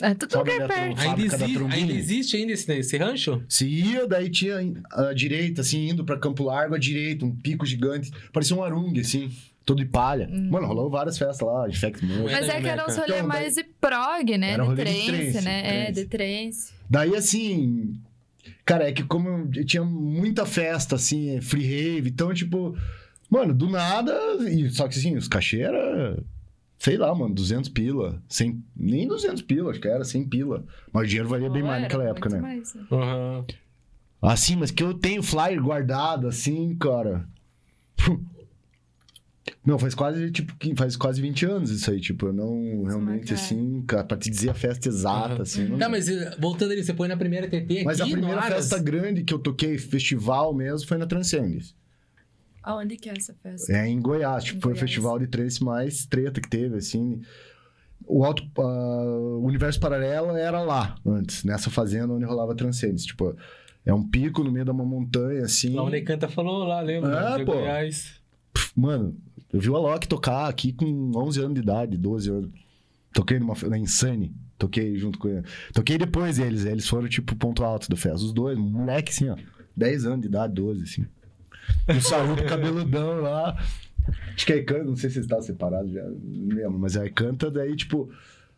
É 0.00 0.14
tudo 0.14 0.38
lugar 0.38 0.58
Beto? 0.66 0.68
perto. 0.74 1.00
Ainda, 1.00 1.22
exi- 1.22 1.58
ainda 1.70 1.92
existe 1.92 2.36
ainda 2.36 2.52
esse, 2.52 2.72
esse 2.72 2.96
rancho? 2.96 3.42
Se 3.48 3.66
ia, 3.68 4.06
daí 4.06 4.30
tinha 4.30 4.56
a 4.90 5.12
direita, 5.12 5.60
assim, 5.60 5.88
indo 5.90 6.04
pra 6.04 6.18
Campo 6.18 6.44
Largo, 6.44 6.74
à 6.74 6.78
direita, 6.78 7.24
um 7.24 7.30
pico 7.34 7.66
gigante. 7.66 8.10
Parecia 8.32 8.56
um 8.56 8.64
arungue, 8.64 9.00
assim, 9.00 9.30
todo 9.66 9.78
de 9.78 9.84
palha. 9.84 10.28
Mano, 10.28 10.66
rolou 10.66 10.88
várias 10.90 11.18
festas 11.18 11.46
lá, 11.46 11.68
Infect 11.68 12.04
Moon. 12.04 12.24
Mas 12.24 12.48
é 12.48 12.60
que 12.60 12.66
era 12.66 12.82
uns 12.88 12.96
rolê 12.96 13.06
Então, 13.12 13.18
daí- 13.18 13.26
mais 13.26 13.54
de 13.54 13.64
prog, 13.64 14.38
né? 14.38 14.50
Era 14.52 14.62
de 14.62 14.68
rolê 14.70 14.84
de 14.84 14.90
trance, 14.90 15.06
trance, 15.32 15.44
né? 15.44 15.60
É, 15.60 15.84
trance. 15.84 16.00
de 16.02 16.08
trance. 16.08 16.72
Daí, 16.88 17.14
assim... 17.14 17.92
Cara, 18.64 18.88
é 18.88 18.92
que 18.92 19.02
como 19.04 19.50
eu 19.54 19.64
tinha 19.64 19.84
muita 19.84 20.46
festa, 20.46 20.94
assim, 20.96 21.40
free 21.40 21.64
rave, 21.66 22.08
então, 22.10 22.32
tipo... 22.32 22.76
Mano, 23.28 23.52
do 23.54 23.68
nada... 23.68 24.12
E, 24.50 24.68
só 24.70 24.88
que, 24.88 24.98
assim, 24.98 25.16
os 25.16 25.28
cachê 25.28 25.60
era... 25.60 26.16
Sei 26.82 26.96
lá, 26.96 27.14
mano, 27.14 27.32
200 27.32 27.68
pila. 27.70 28.20
100, 28.28 28.60
nem 28.74 29.06
200 29.06 29.40
pila, 29.42 29.70
acho 29.70 29.78
que 29.80 29.86
era 29.86 30.02
100 30.04 30.28
pila. 30.28 30.64
Mas 30.92 31.04
o 31.04 31.06
dinheiro 31.06 31.28
valia 31.28 31.48
bem 31.48 31.62
Pô, 31.62 31.68
mais 31.68 31.80
naquela 31.82 32.02
época, 32.08 32.28
né? 32.28 32.40
mais, 32.40 32.74
né? 32.74 32.82
Aham. 32.90 33.44
Assim, 34.20 34.56
mas 34.56 34.72
que 34.72 34.82
eu 34.82 34.92
tenho 34.92 35.22
flyer 35.22 35.62
guardado, 35.62 36.26
assim, 36.26 36.74
cara. 36.74 37.24
Não, 39.64 39.78
faz 39.78 39.94
quase, 39.94 40.32
tipo, 40.32 40.56
que- 40.56 40.74
faz 40.74 40.96
quase 40.96 41.20
20 41.22 41.46
anos 41.46 41.70
isso 41.70 41.88
aí, 41.88 42.00
tipo, 42.00 42.26
eu 42.26 42.32
não 42.32 42.82
realmente, 42.82 43.30
marcar. 43.30 43.34
assim, 43.34 43.82
cara, 43.86 44.02
pra 44.04 44.16
te 44.16 44.28
dizer 44.28 44.50
a 44.50 44.54
festa 44.54 44.88
exata, 44.88 45.34
Aham. 45.34 45.42
assim. 45.42 45.68
Não... 45.68 45.78
Tá, 45.78 45.88
mas 45.88 46.08
eh, 46.08 46.36
voltando 46.40 46.72
ali, 46.72 46.82
você 46.82 46.92
põe 46.92 47.06
na 47.06 47.16
primeira 47.16 47.46
TT 47.48 47.84
Mas 47.84 48.00
a 48.00 48.06
primeira 48.06 48.42
festa 48.42 48.76
grande 48.80 49.22
que 49.22 49.32
eu 49.32 49.38
toquei, 49.38 49.78
festival 49.78 50.52
mesmo, 50.52 50.88
foi 50.88 50.98
na 50.98 51.06
Transcendence. 51.06 51.74
Aonde 52.62 52.96
que 52.96 53.08
é 53.08 53.14
essa 53.16 53.34
festa? 53.42 53.72
É 53.72 53.88
em 53.88 54.00
Goiás, 54.00 54.44
tipo, 54.44 54.58
Em 54.58 54.60
foi 54.60 54.70
Goiás. 54.72 54.82
o 54.82 54.86
festival 54.86 55.18
de 55.18 55.26
trance 55.26 55.62
mais 55.64 56.06
treta 56.06 56.40
que 56.40 56.48
teve, 56.48 56.76
assim. 56.76 57.20
O 58.06 58.24
alto, 58.24 58.42
o 58.56 59.44
universo 59.44 59.78
paralelo 59.80 60.36
era 60.36 60.60
lá 60.62 60.96
antes, 61.06 61.44
nessa 61.44 61.70
fazenda 61.70 62.12
onde 62.12 62.24
rolava 62.24 62.54
Transcendence, 62.54 63.06
tipo, 63.06 63.34
é 63.84 63.92
um 63.94 64.06
pico 64.08 64.42
no 64.44 64.50
meio 64.50 64.64
de 64.64 64.70
uma 64.70 64.84
montanha, 64.84 65.44
assim. 65.44 65.74
Lá 65.74 65.84
onde 65.84 65.96
a 65.96 66.04
Canta 66.04 66.28
falou 66.28 66.64
lá, 66.64 66.80
lembra? 66.80 67.34
É, 67.34 67.38
de 67.38 67.44
pô. 67.44 67.52
Goiás. 67.52 68.20
Mano, 68.76 69.16
eu 69.52 69.60
vi 69.60 69.70
o 69.70 69.76
Alok 69.76 70.06
tocar 70.08 70.48
aqui 70.48 70.72
com 70.72 71.10
11 71.14 71.40
anos 71.40 71.54
de 71.54 71.60
idade, 71.60 71.96
12 71.96 72.30
anos. 72.30 72.50
Toquei 73.12 73.38
numa, 73.38 73.54
na 73.68 73.78
Insane. 73.78 74.34
Toquei 74.58 74.96
junto 74.96 75.18
com 75.18 75.28
ele. 75.28 75.42
Toquei 75.74 75.98
depois 75.98 76.38
deles. 76.38 76.64
Eles 76.64 76.88
foram, 76.88 77.08
tipo, 77.08 77.34
ponto 77.36 77.62
alto 77.64 77.88
da 77.88 77.96
festa. 77.96 78.24
Os 78.24 78.32
dois, 78.32 78.56
moleque, 78.56 79.10
assim, 79.10 79.28
ó. 79.28 79.36
10 79.76 80.06
anos 80.06 80.20
de 80.22 80.28
idade, 80.28 80.54
12, 80.54 80.82
assim. 80.84 81.06
Um 81.88 82.00
saúde 82.00 82.44
cabeludão 82.44 83.20
lá. 83.20 83.56
Acho 84.34 84.46
que 84.46 84.52
a 84.52 84.56
Icanta, 84.56 84.84
não 84.84 84.96
sei 84.96 85.10
se 85.10 85.16
eles 85.16 85.26
estavam 85.26 85.44
separados 85.44 85.92
já, 85.92 86.02
não 86.02 86.56
lembro. 86.56 86.78
Mas 86.78 86.96
a 86.96 87.06
Icanta, 87.06 87.50
daí, 87.50 87.76
tipo... 87.76 88.10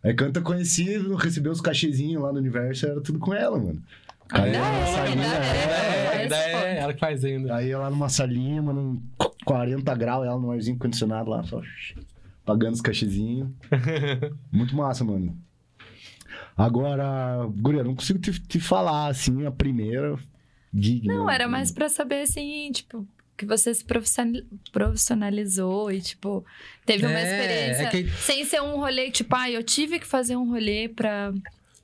A 0.03 0.11
Icanta 0.11 0.43
conhecia, 0.43 1.01
recebeu 1.17 1.51
os 1.51 1.63
cachezinhos 1.63 2.23
lá 2.23 2.31
no 2.31 2.39
universo, 2.39 2.85
era 2.85 3.01
tudo 3.01 3.19
com 3.19 3.33
ela, 3.33 3.59
mano. 3.59 3.83
Aí 4.31 4.45
Ainda 4.47 4.59
ela 4.59 4.79
é, 4.79 4.87
saía, 4.87 5.11
ainda 5.11 5.25
é. 5.25 6.17
É, 6.17 6.23
ainda 6.23 6.37
é 6.37 6.53
ponto. 6.53 6.65
ela 6.67 6.93
que 6.95 7.01
faz 7.01 7.25
ainda. 7.25 7.55
Aí 7.55 7.71
ela 7.71 7.91
numa 7.91 8.09
salinha, 8.09 8.63
mano, 8.63 9.03
40 9.45 9.95
graus, 9.95 10.27
ela 10.27 10.39
no 10.39 10.51
arzinho 10.51 10.79
condicionado 10.79 11.31
lá, 11.31 11.43
só 11.45 11.61
pagando 12.45 12.75
os 12.75 12.81
cachezinhos. 12.81 13.49
Muito 14.53 14.77
massa, 14.77 15.05
mano. 15.05 15.37
Agora, 16.57 17.47
Guria, 17.59 17.81
eu 17.81 17.85
não 17.85 17.95
consigo 17.95 18.19
te, 18.19 18.33
te 18.41 18.61
falar, 18.61 19.09
assim, 19.09 19.45
a 19.47 19.51
primeira 19.51 20.17
gig. 20.75 21.07
Não, 21.07 21.29
era 21.31 21.47
mais 21.49 21.71
pra 21.71 21.89
saber, 21.89 22.23
assim, 22.23 22.71
tipo, 22.73 23.07
que 23.37 23.45
você 23.47 23.73
se 23.75 23.85
profissional- 23.85 24.43
profissionalizou 24.73 25.91
e, 25.91 26.01
tipo, 26.01 26.45
teve 26.87 27.07
uma 27.07 27.19
É, 27.19 27.23
experiência. 27.23 27.83
é 27.83 27.91
que- 27.91 28.11
Sem 28.23 28.45
ser 28.45 28.61
um 28.63 28.77
rolê, 28.77 29.11
tipo, 29.11 29.35
ah, 29.35 29.51
eu 29.51 29.63
tive 29.63 29.99
que 29.99 30.07
fazer 30.07 30.37
um 30.37 30.49
rolê 30.49 30.89
pra, 30.89 31.33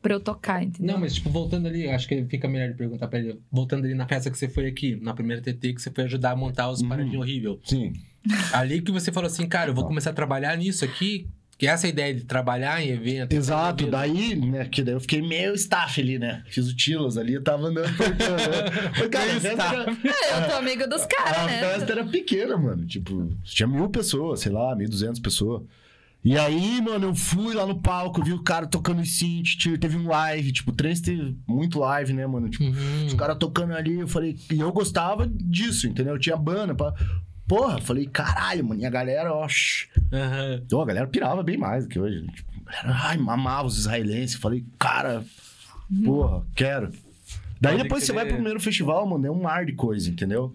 pra 0.00 0.14
eu 0.14 0.20
tocar, 0.20 0.62
entendeu? 0.62 0.94
Não, 0.94 1.00
mas 1.00 1.14
tipo, 1.14 1.28
voltando 1.30 1.66
ali, 1.66 1.88
acho 1.88 2.08
que 2.08 2.24
fica 2.24 2.48
melhor 2.48 2.68
de 2.70 2.74
perguntar 2.76 3.08
pra 3.08 3.18
ele. 3.18 3.38
Voltando 3.50 3.84
ali 3.84 3.94
na 3.94 4.06
festa 4.06 4.30
que 4.30 4.38
você 4.38 4.48
foi 4.48 4.66
aqui, 4.66 4.96
na 5.00 5.12
primeira 5.14 5.42
TT, 5.42 5.74
que 5.74 5.82
você 5.82 5.90
foi 5.90 6.04
ajudar 6.04 6.30
a 6.32 6.36
montar 6.36 6.70
os 6.70 6.80
Uhum. 6.80 6.88
paradinhos 6.88 7.20
horrível. 7.20 7.60
Sim. 7.64 7.92
Ali 8.52 8.80
que 8.82 8.92
você 8.92 9.10
falou 9.10 9.26
assim, 9.26 9.46
cara, 9.48 9.70
eu 9.70 9.74
vou 9.74 9.86
começar 9.86 10.10
a 10.10 10.12
trabalhar 10.14 10.56
nisso 10.56 10.84
aqui. 10.84 11.26
Que 11.60 11.66
essa 11.66 11.86
ideia 11.86 12.14
de 12.14 12.24
trabalhar 12.24 12.82
em 12.82 12.88
evento. 12.88 13.34
Exato, 13.34 13.86
daí, 13.90 14.34
né, 14.34 14.64
que 14.64 14.82
daí 14.82 14.94
eu 14.94 15.00
fiquei 15.00 15.20
meio 15.20 15.52
staff 15.54 16.00
ali, 16.00 16.18
né? 16.18 16.42
Fiz 16.48 16.66
o 16.66 16.74
Tilas 16.74 17.18
ali, 17.18 17.34
eu 17.34 17.44
tava 17.44 17.66
andando 17.66 17.94
por 17.98 18.08
né? 18.08 18.16
Mas, 18.98 19.08
cara, 19.08 19.30
a 19.30 19.82
era, 19.82 19.90
É, 19.92 20.44
eu 20.44 20.48
tô 20.48 20.56
amigo 20.56 20.88
dos 20.88 21.04
caras, 21.04 21.36
a 21.36 21.44
né? 21.44 21.60
festa 21.60 21.92
era 21.92 22.04
pequena, 22.06 22.56
mano. 22.56 22.86
Tipo, 22.86 23.30
tinha 23.44 23.66
mil 23.66 23.90
pessoas, 23.90 24.40
sei 24.40 24.50
lá, 24.50 24.74
mil 24.74 24.88
duzentas 24.88 25.18
pessoas. 25.18 25.62
E 26.24 26.36
aí, 26.38 26.80
mano, 26.80 27.08
eu 27.08 27.14
fui 27.14 27.54
lá 27.54 27.66
no 27.66 27.80
palco, 27.80 28.24
vi 28.24 28.32
o 28.32 28.42
cara 28.42 28.66
tocando 28.66 29.04
synth, 29.04 29.78
teve 29.78 29.98
um 29.98 30.06
live, 30.08 30.52
tipo, 30.52 30.72
trance 30.72 31.02
teve 31.02 31.36
muito 31.46 31.78
live, 31.78 32.14
né, 32.14 32.26
mano? 32.26 32.48
Tipo, 32.48 32.64
Uhum. 32.64 33.06
os 33.06 33.12
caras 33.14 33.36
tocando 33.38 33.74
ali, 33.74 34.00
eu 34.00 34.08
falei, 34.08 34.34
e 34.50 34.60
eu 34.60 34.72
gostava 34.72 35.26
disso, 35.30 35.86
entendeu? 35.86 36.14
Eu 36.14 36.18
tinha 36.20 36.36
banda 36.38 36.74
pra. 36.74 36.94
Porra, 37.50 37.80
falei, 37.80 38.06
caralho, 38.06 38.64
mano, 38.64 38.80
e 38.80 38.86
a 38.86 38.90
galera, 38.90 39.34
ó. 39.34 39.44
Aham. 40.12 40.60
Então, 40.64 40.80
a 40.80 40.86
galera 40.86 41.08
pirava 41.08 41.42
bem 41.42 41.56
mais 41.58 41.82
do 41.84 41.90
que 41.90 41.98
hoje. 41.98 42.24
Tipo, 42.28 42.48
a 42.64 42.70
galera, 42.70 43.00
ai, 43.08 43.16
mamava 43.18 43.66
os 43.66 43.76
israelenses. 43.76 44.36
Falei, 44.36 44.64
cara, 44.78 45.24
porra, 46.04 46.46
quero. 46.54 46.92
Daí 47.60 47.72
Pode 47.72 47.82
depois 47.82 48.04
você 48.04 48.12
vai 48.12 48.24
pro 48.24 48.34
primeiro 48.36 48.60
festival, 48.60 49.04
mano, 49.04 49.26
é 49.26 49.30
um 49.32 49.42
mar 49.42 49.66
de 49.66 49.72
coisa, 49.72 50.08
entendeu? 50.08 50.54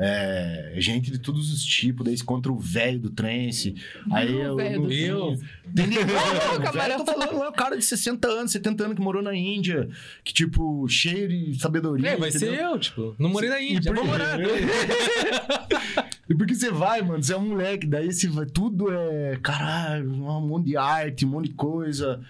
É, 0.00 0.74
gente 0.76 1.10
de 1.10 1.18
todos 1.18 1.52
os 1.52 1.64
tipos, 1.64 2.04
daí 2.06 2.16
você 2.16 2.22
encontra 2.22 2.52
o 2.52 2.56
velho 2.56 3.00
do 3.00 3.10
trance. 3.10 3.74
Aí 4.12 4.32
O 4.32 4.40
eu. 4.42 4.54
velho 4.56 4.82
do 4.82 4.92
Eu? 4.92 5.36
Entendeu? 5.66 6.02
Tô 6.98 7.04
falando, 7.04 7.42
é 7.42 7.48
um 7.48 7.52
cara 7.52 7.76
de 7.76 7.84
60 7.84 8.28
anos, 8.28 8.52
70 8.52 8.84
anos 8.84 8.96
que 8.96 9.02
morou 9.02 9.20
na 9.24 9.34
Índia, 9.34 9.88
que, 10.22 10.32
tipo, 10.32 10.86
cheio 10.88 11.28
de 11.28 11.58
sabedoria. 11.58 12.10
É, 12.10 12.16
vai 12.16 12.28
entendeu? 12.28 12.54
ser 12.54 12.62
eu, 12.62 12.78
tipo. 12.78 13.16
Não 13.18 13.28
morei 13.28 13.50
na 13.50 13.60
E 13.60 13.74
Índia, 13.74 13.92
por- 13.92 14.04
vou 14.04 14.06
morar. 14.06 14.38
E 16.28 16.34
porque 16.34 16.54
você 16.54 16.70
vai, 16.70 17.00
mano, 17.00 17.22
você 17.22 17.32
é 17.32 17.36
um 17.36 17.48
moleque, 17.48 17.86
daí 17.86 18.12
você 18.12 18.28
vai, 18.28 18.44
tudo 18.44 18.92
é, 18.92 19.38
caralho, 19.42 20.12
um 20.12 20.40
monte 20.40 20.66
de 20.66 20.76
arte, 20.76 21.24
um 21.24 21.30
monte 21.30 21.48
de 21.48 21.54
coisa. 21.54 22.20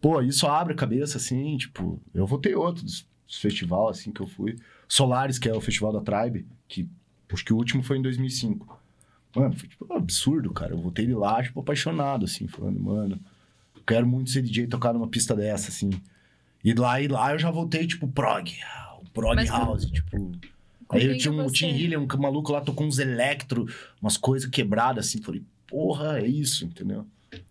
Pô, 0.00 0.20
isso 0.20 0.46
abre 0.46 0.74
a 0.74 0.76
cabeça, 0.76 1.18
assim, 1.18 1.56
tipo, 1.56 2.00
eu 2.14 2.26
vou 2.26 2.38
ter 2.38 2.56
outros 2.56 3.06
festival, 3.40 3.88
assim, 3.88 4.12
que 4.12 4.20
eu 4.20 4.26
fui. 4.26 4.56
Solares, 4.86 5.38
que 5.38 5.48
é 5.48 5.54
o 5.54 5.60
festival 5.60 5.92
da 5.92 6.00
Tribe, 6.00 6.46
que 6.68 6.88
acho 7.32 7.44
que 7.44 7.52
o 7.52 7.56
último 7.56 7.82
foi 7.82 7.98
em 7.98 8.02
2005. 8.02 8.80
Mano, 9.34 9.54
foi 9.54 9.68
tipo 9.68 9.86
um 9.90 9.96
absurdo, 9.96 10.52
cara. 10.52 10.72
Eu 10.72 10.78
voltei 10.78 11.06
de 11.06 11.14
lá, 11.14 11.42
tipo, 11.42 11.60
apaixonado, 11.60 12.26
assim, 12.26 12.46
falando, 12.46 12.78
mano, 12.78 13.18
eu 13.74 13.82
quero 13.86 14.06
muito 14.06 14.30
ser 14.30 14.42
DJ 14.42 14.66
tocar 14.66 14.92
numa 14.92 15.08
pista 15.08 15.34
dessa, 15.34 15.70
assim. 15.70 15.90
E 16.62 16.74
lá 16.74 17.00
e 17.00 17.08
lá 17.08 17.32
eu 17.32 17.38
já 17.38 17.50
voltei, 17.50 17.86
tipo, 17.86 18.06
prog, 18.06 18.52
o 19.00 19.10
prog 19.10 19.34
Mas 19.34 19.48
house, 19.48 19.86
tipo. 19.86 20.32
Aí 20.92 21.06
eu 21.06 21.18
tinha 21.18 21.32
um 21.32 21.42
você- 21.42 21.54
Tim 21.56 21.68
Hillian, 21.70 22.00
um 22.00 22.18
maluco 22.20 22.52
lá 22.52 22.60
tocou 22.60 22.86
uns 22.86 22.98
electro, 22.98 23.66
umas 24.00 24.16
coisas 24.16 24.48
quebradas 24.48 25.06
assim. 25.06 25.20
Falei, 25.22 25.42
porra, 25.66 26.18
é 26.20 26.26
isso, 26.26 26.64
entendeu? 26.64 27.06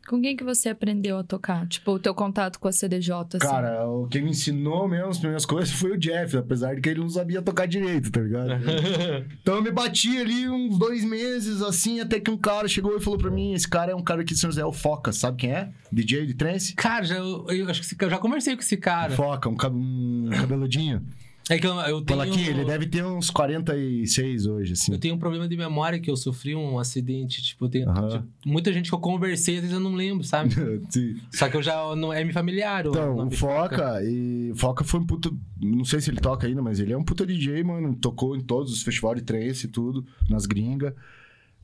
Com 0.07 0.21
quem 0.21 0.35
que 0.37 0.43
você 0.43 0.69
aprendeu 0.69 1.17
a 1.17 1.23
tocar? 1.23 1.67
Tipo, 1.67 1.93
o 1.93 1.99
teu 1.99 2.13
contato 2.13 2.59
com 2.59 2.67
a 2.67 2.71
CDJ, 2.71 3.13
assim. 3.37 3.39
Cara, 3.39 3.87
o 3.87 4.07
que 4.07 4.21
me 4.21 4.29
ensinou 4.29 4.87
mesmo 4.87 5.07
as 5.07 5.17
primeiras 5.17 5.43
coisas 5.45 5.73
foi 5.73 5.91
o 5.93 5.97
Jeff, 5.97 6.37
apesar 6.37 6.75
de 6.75 6.81
que 6.81 6.89
ele 6.89 6.99
não 6.99 7.09
sabia 7.09 7.41
tocar 7.41 7.65
direito, 7.65 8.11
tá 8.11 8.21
ligado? 8.21 8.49
então 9.41 9.55
eu 9.55 9.61
me 9.63 9.71
bati 9.71 10.15
ali 10.19 10.47
uns 10.47 10.77
dois 10.77 11.03
meses, 11.03 11.63
assim, 11.63 11.99
até 11.99 12.19
que 12.19 12.29
um 12.29 12.37
cara 12.37 12.67
chegou 12.67 12.95
e 12.95 13.01
falou 13.01 13.17
pra 13.17 13.31
mim: 13.31 13.53
esse 13.53 13.67
cara 13.67 13.91
é 13.91 13.95
um 13.95 14.03
cara 14.03 14.21
aqui 14.21 14.33
de 14.35 14.39
São 14.39 14.51
José, 14.51 14.61
é 14.61 14.65
o 14.65 14.71
Foca, 14.73 15.11
sabe 15.11 15.37
quem 15.37 15.51
é? 15.51 15.69
DJ 15.91 16.27
de 16.27 16.35
trance? 16.35 16.75
Cara, 16.75 17.03
já, 17.03 17.15
eu, 17.15 17.47
eu 17.49 17.67
acho 17.69 17.81
que 17.95 18.05
eu 18.05 18.09
já 18.09 18.19
conversei 18.19 18.55
com 18.55 18.61
esse 18.61 18.77
cara. 18.77 19.15
Foca, 19.15 19.49
um, 19.49 19.55
cab- 19.55 19.73
um 19.75 20.29
cabeludinho. 20.31 21.03
É 21.51 21.59
que 21.59 21.67
eu, 21.67 21.73
eu 21.81 22.01
tenho. 22.01 22.21
Aqui, 22.21 22.47
ele 22.47 22.63
deve 22.63 22.85
ter 22.85 23.03
uns 23.03 23.29
46 23.29 24.45
hoje, 24.45 24.71
assim. 24.71 24.93
Eu 24.93 24.97
tenho 24.97 25.15
um 25.15 25.17
problema 25.17 25.49
de 25.49 25.57
memória 25.57 25.99
que 25.99 26.09
eu 26.09 26.15
sofri 26.15 26.55
um 26.55 26.79
acidente. 26.79 27.43
Tipo, 27.43 27.65
eu 27.65 27.69
tenho. 27.69 27.89
Aham. 27.89 28.07
tipo, 28.07 28.27
muita 28.45 28.71
gente 28.71 28.87
que 28.89 28.95
eu 28.95 28.99
conversei, 28.99 29.55
às 29.55 29.61
vezes 29.61 29.75
eu 29.75 29.81
não 29.81 29.93
lembro, 29.93 30.23
sabe? 30.23 30.55
Sim. 30.89 31.17
Só 31.29 31.49
que 31.49 31.57
eu 31.57 31.61
já. 31.61 31.93
Não 31.93 32.13
é 32.13 32.23
me 32.23 32.31
familiar. 32.31 32.85
Então, 32.85 33.27
o 33.27 33.31
Foca, 33.31 34.01
e 34.01 34.53
Foca 34.55 34.85
foi 34.85 35.01
um 35.01 35.05
puta. 35.05 35.29
Não 35.61 35.83
sei 35.83 35.99
se 35.99 36.09
ele 36.09 36.21
toca 36.21 36.47
ainda, 36.47 36.61
mas 36.61 36.79
ele 36.79 36.93
é 36.93 36.97
um 36.97 37.03
puta 37.03 37.25
DJ, 37.25 37.65
mano. 37.65 37.93
Tocou 37.95 38.33
em 38.33 38.41
todos 38.41 38.71
os 38.71 38.81
festivais 38.81 39.17
de 39.17 39.23
trance 39.25 39.65
e 39.65 39.69
tudo, 39.69 40.05
nas 40.29 40.45
gringas. 40.45 40.93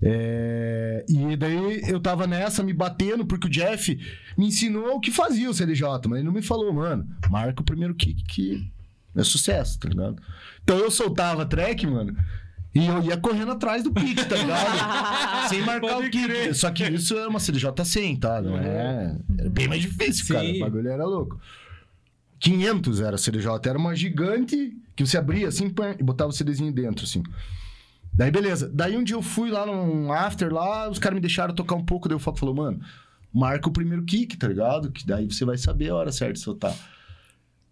É, 0.01 1.05
E 1.07 1.35
daí 1.37 1.81
eu 1.87 1.99
tava 2.01 2.27
nessa, 2.27 2.61
me 2.61 2.73
batendo, 2.73 3.25
porque 3.25 3.47
o 3.47 3.49
Jeff 3.49 3.97
me 4.37 4.47
ensinou 4.47 4.95
o 4.95 4.99
que 4.99 5.11
fazia 5.11 5.49
o 5.49 5.53
CDJ, 5.53 5.83
mas 6.07 6.19
ele 6.19 6.23
não 6.23 6.33
me 6.33 6.41
falou, 6.41 6.71
mano, 6.73 7.07
marca 7.31 7.61
o 7.61 7.65
primeiro 7.65 7.95
kick 7.95 8.23
que 8.25 8.69
é 9.21 9.23
sucesso, 9.23 9.79
tá 9.79 9.89
ligado? 9.89 10.21
Então 10.63 10.77
eu 10.77 10.91
soltava 10.91 11.45
track, 11.45 11.85
mano, 11.87 12.15
e 12.73 12.85
eu 12.85 13.01
ia 13.03 13.17
correndo 13.17 13.51
atrás 13.51 13.83
do 13.83 13.91
kick, 13.91 14.25
tá 14.25 14.35
ligado? 14.35 15.47
Sem 15.49 15.61
marcar 15.61 15.95
Pode 15.95 16.07
o 16.07 16.11
kick. 16.11 16.25
crer. 16.25 16.55
Só 16.55 16.69
que 16.69 16.83
isso 16.83 17.17
é 17.17 17.27
uma 17.27 17.39
CDJ 17.39 17.83
100, 17.83 18.15
tá? 18.17 18.41
Não 18.41 18.57
é... 18.57 19.15
Era 19.37 19.49
bem 19.49 19.67
mais 19.67 19.81
difícil, 19.81 20.27
cara. 20.33 20.45
Sim. 20.45 20.57
O 20.57 20.65
bagulho 20.65 20.89
era 20.89 21.05
louco. 21.05 21.39
500 22.39 23.01
era 23.01 23.15
a 23.15 23.17
CDJ, 23.17 23.49
era 23.67 23.77
uma 23.77 23.95
gigante 23.95 24.77
que 24.95 25.05
você 25.05 25.17
abria 25.17 25.47
assim 25.47 25.73
e 25.99 26.03
botava 26.03 26.29
o 26.29 26.33
CDzinho 26.33 26.71
dentro, 26.71 27.05
assim. 27.05 27.23
Daí, 28.13 28.29
beleza. 28.29 28.69
Daí 28.73 28.95
um 28.95 29.03
dia 29.03 29.15
eu 29.15 29.21
fui 29.21 29.49
lá 29.49 29.65
num 29.65 30.11
after 30.11 30.53
lá, 30.53 30.89
os 30.89 30.99
caras 30.99 31.15
me 31.15 31.21
deixaram 31.21 31.53
tocar 31.53 31.75
um 31.75 31.83
pouco, 31.83 32.07
daí 32.07 32.15
o 32.15 32.19
Foco 32.19 32.37
falou, 32.37 32.53
mano, 32.53 32.79
marca 33.33 33.67
o 33.69 33.71
primeiro 33.71 34.03
kick, 34.03 34.37
tá 34.37 34.47
ligado? 34.47 34.91
Que 34.91 35.05
daí 35.05 35.25
você 35.25 35.45
vai 35.45 35.57
saber 35.57 35.89
a 35.89 35.95
hora 35.95 36.11
certa 36.11 36.33
de 36.33 36.39
soltar. 36.39 36.75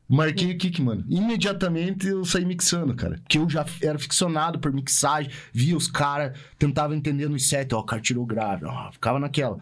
Marquei 0.08 0.51
o 0.51 0.58
kick, 0.58 0.82
mano. 0.82 1.03
Imediatamente 1.08 2.08
eu 2.08 2.24
saí 2.24 2.45
mixando, 2.45 2.95
cara. 2.95 3.18
Porque 3.18 3.38
eu 3.38 3.49
já 3.49 3.66
era 3.82 3.97
ficcionado 3.97 4.60
por 4.60 4.72
mixagem, 4.72 5.32
via 5.51 5.76
os 5.76 5.88
caras, 5.88 6.38
tentava 6.60 6.95
entender 6.95 7.28
nos 7.28 7.47
sets, 7.47 7.76
ó, 7.76 7.80
o 7.80 7.84
cara 7.84 8.01
tirou 8.01 8.26
grave, 8.26 8.66
ó, 8.66 8.91
ficava 8.91 9.20
naquela. 9.20 9.58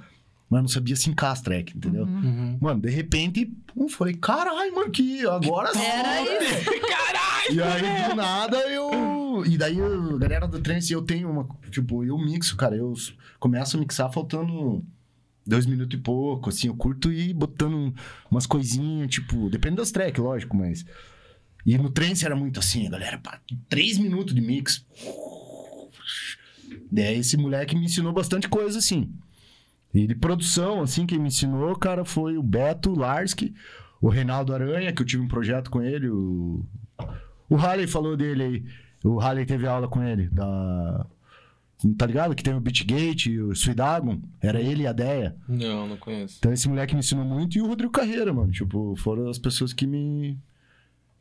Mas 0.50 0.62
não 0.62 0.68
sabia 0.68 0.96
se 0.96 1.12
as 1.18 1.41
track, 1.41 1.76
entendeu? 1.76 2.04
Uhum. 2.04 2.58
Mano, 2.62 2.80
de 2.82 2.89
repente, 2.89 3.52
eu 3.76 3.89
falei, 3.89 4.14
caralho, 4.14 4.91
que 4.91 5.26
agora 5.26 5.74
sim. 5.74 5.80
Era 5.80 6.22
isso. 6.22 6.70
Caralho! 6.82 7.24
E 7.52 7.62
aí, 7.62 8.10
do 8.10 8.16
nada, 8.16 8.58
eu. 8.70 9.44
E 9.48 9.58
daí, 9.58 9.80
a 9.82 10.18
galera 10.18 10.48
do 10.48 10.60
trance, 10.60 10.94
eu 10.94 11.02
tenho 11.02 11.30
uma. 11.32 11.48
Tipo, 11.72 12.04
eu 12.04 12.18
mixo, 12.20 12.56
cara. 12.56 12.76
Eu 12.76 12.94
começo 13.39 13.76
a 13.76 13.80
mixar 13.80 14.12
faltando 14.12 14.86
dois 15.46 15.66
minutos 15.66 15.98
e 15.98 16.02
pouco, 16.02 16.50
assim. 16.50 16.68
Eu 16.68 16.76
curto 16.76 17.12
ir 17.12 17.34
botando 17.34 17.94
umas 18.30 18.46
coisinhas, 18.46 19.10
tipo. 19.10 19.50
Depende 19.50 19.78
das 19.78 19.91
tracks, 19.91 20.24
lógico, 20.24 20.56
mas. 20.56 20.86
E 21.66 21.78
no 21.78 21.89
trance 21.89 22.26
era 22.26 22.36
muito 22.36 22.60
assim, 22.60 22.89
galera, 22.89 23.18
pá, 23.18 23.39
três 23.70 23.98
minutos 23.98 24.36
de 24.36 24.41
mix. 24.41 24.86
Daí 26.91 27.20
esse 27.20 27.38
moleque 27.38 27.76
me 27.76 27.86
ensinou 27.86 28.12
bastante 28.12 28.50
coisa, 28.50 28.80
assim. 28.80 29.14
E 29.94 30.06
de 30.06 30.16
produção, 30.16 30.82
assim, 30.82 31.06
quem 31.06 31.20
me 31.20 31.28
ensinou, 31.28 31.76
cara, 31.76 32.04
foi 32.04 32.38
o 32.38 32.44
Beto 32.44 32.94
Larsky, 32.94 33.54
o 34.02 34.10
Reinaldo 34.10 34.54
Aranha, 34.54 34.91
que 34.91 35.02
eu 35.02 35.06
tive 35.06 35.24
um 35.24 35.28
projeto 35.28 35.70
com 35.70 35.82
ele, 35.82 36.10
o 36.10 36.66
o 37.54 37.56
Halley 37.56 37.86
falou 37.86 38.18
dele 38.18 38.44
aí. 38.44 38.66
O 39.04 39.20
Halley 39.20 39.46
teve 39.46 39.68
aula 39.68 39.88
com 39.88 40.02
ele. 40.02 40.28
Da... 40.30 41.06
Tá 41.98 42.06
ligado? 42.06 42.34
Que 42.36 42.44
tem 42.44 42.54
o 42.54 42.60
Beatgate, 42.62 43.38
o 43.40 43.54
Suidagon. 43.56 44.22
Era 44.42 44.62
ele 44.62 44.84
e 44.84 44.88
a 44.88 44.94
Deia. 44.94 45.36
Não, 45.48 45.88
não 45.88 45.98
conheço. 45.98 46.38
Então 46.40 46.54
esse 46.54 46.68
moleque 46.70 46.94
me 46.94 47.00
ensinou 47.00 47.26
muito. 47.26 47.58
E 47.58 47.62
o 47.62 47.68
Rodrigo 47.68 47.92
Carreira, 47.92 48.32
mano. 48.34 48.52
Tipo, 48.52 48.96
foram 48.98 49.28
as 49.30 49.38
pessoas 49.38 49.74
que 49.74 49.86
me. 49.86 50.38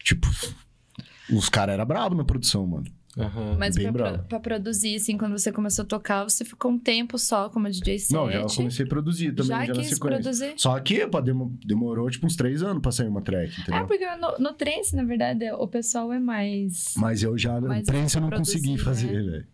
Tipo. 0.03 0.29
Os 1.33 1.49
caras 1.49 1.75
eram 1.75 1.87
bravos 1.87 2.17
na 2.17 2.25
produção, 2.25 2.67
mano. 2.67 2.87
Aham. 3.17 3.57
Mas 3.59 3.77
Bem 3.77 3.93
pra, 3.93 4.11
bravo. 4.11 4.25
pra 4.25 4.41
produzir, 4.41 4.97
assim, 4.97 5.19
quando 5.19 5.39
você 5.39 5.53
começou 5.53 5.83
a 5.83 5.87
tocar, 5.87 6.25
você 6.25 6.45
ficou 6.47 6.71
um 6.71 6.79
tempo 6.79 7.19
só 7.19 7.49
como 7.51 7.69
DJ 7.69 7.99
set. 7.99 8.13
Não, 8.15 8.31
já 8.31 8.43
comecei 8.47 8.87
a 8.87 8.89
produzir 8.89 9.33
também, 9.33 9.67
já, 9.67 9.67
Já 9.67 9.73
quis 9.75 9.99
produzir? 9.99 10.55
Só 10.57 10.79
que, 10.81 11.07
pô, 11.07 11.21
demo- 11.21 11.55
demorou 11.65 12.09
tipo 12.11 12.25
uns 12.27 12.37
três 12.37 12.63
anos 12.63 12.81
pra 12.81 12.91
sair 12.91 13.09
uma 13.09 13.21
track, 13.21 13.53
É, 13.55 13.61
entendeu? 13.63 13.87
porque 13.87 14.07
no, 14.17 14.39
no 14.39 14.53
trance, 14.55 14.97
na 14.97 15.05
verdade, 15.05 15.45
o 15.53 15.69
pessoal 15.69 16.11
é 16.11 16.19
mais... 16.19 16.95
Mas 16.97 17.23
eu 17.23 17.37
já. 17.37 17.61
Mas 17.61 17.83
o 17.83 17.85
trance 17.85 18.17
eu 18.17 18.23
não 18.23 18.29
produzir, 18.31 18.55
consegui 18.55 18.73
né? 18.73 18.79
fazer, 18.79 19.09
velho. 19.25 19.47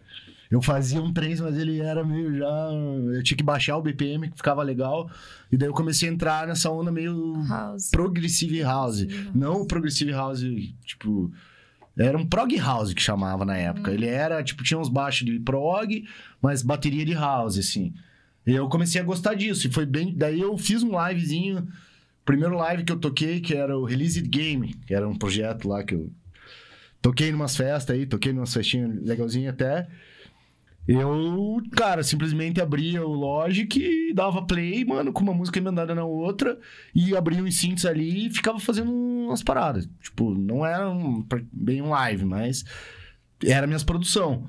Eu 0.51 0.62
fazia 0.62 1.01
um 1.03 1.12
trance, 1.12 1.42
mas 1.42 1.59
ele 1.59 1.78
era 1.80 2.03
meio 2.03 2.34
já. 2.36 2.70
Eu 3.14 3.22
tinha 3.22 3.36
que 3.36 3.44
baixar 3.44 3.76
o 3.76 3.82
BPM, 3.82 4.30
que 4.30 4.36
ficava 4.36 4.62
legal. 4.62 5.11
E 5.53 5.57
daí 5.59 5.68
eu 5.68 5.74
comecei 5.74 6.09
a 6.09 6.12
entrar 6.12 6.46
nessa 6.46 6.70
onda 6.70 6.90
meio 6.90 7.34
House. 7.46 7.90
Progressive 7.90 8.61
House. 8.62 9.01
House. 9.03 9.30
Não 9.34 9.61
o 9.62 9.66
Progressive 9.66 10.11
House, 10.12 10.40
tipo. 10.84 11.30
Era 11.96 12.16
um 12.16 12.24
prog 12.24 12.57
house 12.59 12.94
que 12.94 13.03
chamava 13.03 13.44
na 13.44 13.55
Hum. 13.55 13.57
época. 13.57 13.90
Ele 13.90 14.07
era, 14.07 14.42
tipo, 14.42 14.62
tinha 14.62 14.78
uns 14.78 14.88
baixos 14.88 15.26
de 15.26 15.38
prog, 15.40 16.05
mas 16.40 16.62
bateria 16.62 17.05
de 17.05 17.12
house, 17.12 17.59
assim. 17.59 17.92
E 18.46 18.53
eu 18.53 18.68
comecei 18.68 19.01
a 19.01 19.05
gostar 19.05 19.34
disso. 19.34 19.66
E 19.66 19.70
foi 19.72 19.84
bem. 19.84 20.14
Daí 20.16 20.40
eu 20.40 20.57
fiz 20.57 20.82
um 20.82 20.92
livezinho. 21.09 21.66
Primeiro 22.24 22.57
live 22.57 22.84
que 22.84 22.92
eu 22.92 22.99
toquei, 22.99 23.40
que 23.40 23.55
era 23.55 23.76
o 23.76 23.84
Released 23.84 24.26
Game, 24.28 24.74
que 24.86 24.94
era 24.94 25.07
um 25.09 25.14
projeto 25.16 25.68
lá 25.68 25.82
que 25.82 25.94
eu 25.94 26.11
toquei 27.03 27.30
numas 27.32 27.57
festas 27.57 27.96
aí, 27.96 28.07
toquei 28.07 28.32
numas 28.32 28.53
festinhas 28.55 29.03
legalzinhas 29.05 29.53
até. 29.55 29.88
Eu, 30.91 31.61
cara, 31.72 32.03
simplesmente 32.03 32.62
abria 32.62 33.07
o 33.07 33.12
Logic 33.12 33.78
e 33.78 34.14
dava 34.14 34.41
play, 34.41 34.86
mano, 34.86 35.12
com 35.12 35.22
uma 35.22 35.34
música 35.34 35.59
emendada 35.59 35.95
na 35.95 36.05
outra, 36.07 36.59
e 36.95 37.14
abria 37.14 37.43
uns 37.43 37.59
synths 37.59 37.84
ali 37.84 38.26
e 38.28 38.30
ficava 38.30 38.59
fazendo 38.59 38.91
umas 38.91 39.43
paradas. 39.43 39.86
Tipo, 40.01 40.32
não 40.34 40.64
era 40.64 40.89
um- 40.91 41.22
bem 41.53 41.82
um 41.82 41.91
live, 41.91 42.24
mas 42.24 42.64
era 43.45 43.66
minhas 43.66 43.84
produção. 43.84 44.49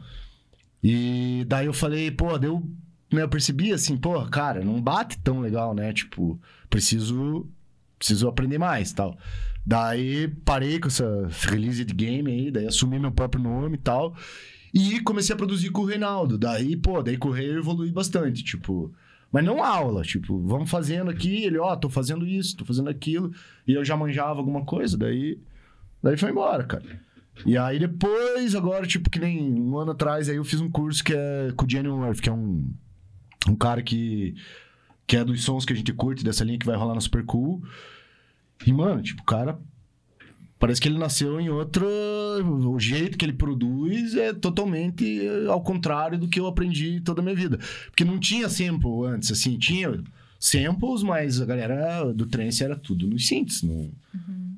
E 0.81 1.43
daí 1.45 1.65
eu 1.65 1.73
falei, 1.73 2.09
pô, 2.09 2.37
deu. 2.37 2.63
Né, 3.11 3.21
eu 3.23 3.29
percebi 3.29 3.73
assim, 3.73 3.97
pô, 3.97 4.23
cara, 4.27 4.63
não 4.63 4.81
bate 4.81 5.17
tão 5.19 5.41
legal, 5.41 5.73
né? 5.73 5.91
Tipo, 5.91 6.39
preciso. 6.69 7.49
Preciso 7.97 8.29
aprender 8.29 8.57
mais 8.57 8.93
tal. 8.93 9.17
Daí 9.65 10.29
parei 10.45 10.79
com 10.79 10.87
essa 10.87 11.27
release 11.49 11.83
de 11.83 11.93
game 11.93 12.31
aí, 12.31 12.49
daí 12.49 12.65
assumi 12.65 12.97
meu 12.97 13.11
próprio 13.11 13.43
nome 13.43 13.75
e 13.75 13.79
tal. 13.79 14.15
E 14.73 14.99
comecei 15.01 15.33
a 15.33 15.37
produzir 15.37 15.69
com 15.69 15.81
o 15.81 15.85
Reinaldo. 15.85 16.37
Daí, 16.37 16.75
pô, 16.75 17.01
daí 17.01 17.17
com 17.17 17.29
o 17.29 17.37
eu 17.37 17.59
evolui 17.59 17.91
bastante, 17.91 18.43
tipo. 18.43 18.93
Mas 19.31 19.45
não 19.45 19.63
aula, 19.63 20.01
tipo, 20.01 20.39
vamos 20.39 20.71
fazendo 20.71 21.11
aqui, 21.11 21.43
ele, 21.43 21.59
ó, 21.59 21.75
tô 21.75 21.87
fazendo 21.87 22.25
isso, 22.25 22.57
tô 22.57 22.65
fazendo 22.65 22.89
aquilo. 22.89 23.31
E 23.67 23.73
eu 23.73 23.85
já 23.85 23.95
manjava 23.95 24.39
alguma 24.39 24.65
coisa, 24.65 24.97
daí. 24.97 25.39
Daí 26.01 26.17
foi 26.17 26.31
embora, 26.31 26.63
cara. 26.63 26.99
E 27.45 27.57
aí 27.57 27.79
depois, 27.79 28.55
agora, 28.55 28.85
tipo, 28.87 29.09
que 29.09 29.19
nem 29.19 29.53
um 29.53 29.77
ano 29.77 29.91
atrás, 29.91 30.29
aí 30.29 30.35
eu 30.35 30.43
fiz 30.43 30.59
um 30.59 30.69
curso 30.69 31.03
que 31.03 31.13
é 31.13 31.51
com 31.55 31.65
o 31.65 31.69
Jenny 31.69 31.87
Worth, 31.87 32.21
que 32.21 32.29
é 32.29 32.33
um, 32.33 32.71
um 33.47 33.55
cara 33.55 33.81
que, 33.81 34.35
que 35.05 35.15
é 35.15 35.23
dos 35.23 35.43
sons 35.43 35.63
que 35.63 35.73
a 35.73 35.75
gente 35.75 35.93
curte, 35.93 36.23
dessa 36.23 36.43
linha 36.43 36.59
que 36.59 36.65
vai 36.65 36.75
rolar 36.75 36.95
no 36.95 37.01
Super 37.01 37.23
Cool. 37.23 37.63
E, 38.65 38.73
mano, 38.73 39.01
tipo, 39.01 39.21
o 39.21 39.25
cara. 39.25 39.59
Parece 40.59 40.81
que 40.81 40.89
ele 40.89 40.97
nasceu 40.97 41.39
em 41.39 41.49
outra. 41.49 41.85
O 41.85 42.77
jeito 42.77 43.17
que 43.17 43.23
ele 43.23 43.33
produz 43.33 44.13
é 44.15 44.33
totalmente 44.33 45.25
ao 45.47 45.61
contrário 45.61 46.17
do 46.17 46.27
que 46.27 46.39
eu 46.39 46.47
aprendi 46.47 46.99
toda 46.99 47.21
a 47.21 47.23
minha 47.23 47.35
vida. 47.35 47.57
Porque 47.85 48.03
não 48.03 48.19
tinha 48.19 48.49
sample 48.49 49.05
antes, 49.05 49.31
assim, 49.31 49.57
tinha 49.57 50.03
samples, 50.37 51.01
mas 51.01 51.39
a 51.41 51.45
galera 51.45 52.13
do 52.13 52.25
trance 52.25 52.61
era 52.63 52.75
tudo 52.75 53.07
nos 53.07 53.25
synths. 53.25 53.63
Não, 53.63 53.89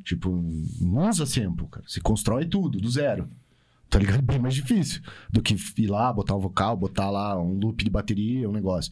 Tipo, 0.03 0.31
não 0.79 1.09
usa 1.09 1.25
sample, 1.25 1.67
cara. 1.67 1.85
Você 1.87 2.01
constrói 2.01 2.45
tudo, 2.45 2.79
do 2.79 2.89
zero. 2.89 3.29
Tá 3.89 3.99
ligado? 3.99 4.21
Bem 4.25 4.39
mais 4.39 4.55
difícil 4.55 5.01
do 5.29 5.41
que 5.41 5.55
ir 5.77 5.87
lá, 5.87 6.11
botar 6.11 6.35
um 6.35 6.39
vocal, 6.39 6.75
botar 6.75 7.09
lá 7.09 7.39
um 7.39 7.53
loop 7.59 7.83
de 7.83 7.89
bateria, 7.89 8.49
um 8.49 8.53
negócio. 8.53 8.91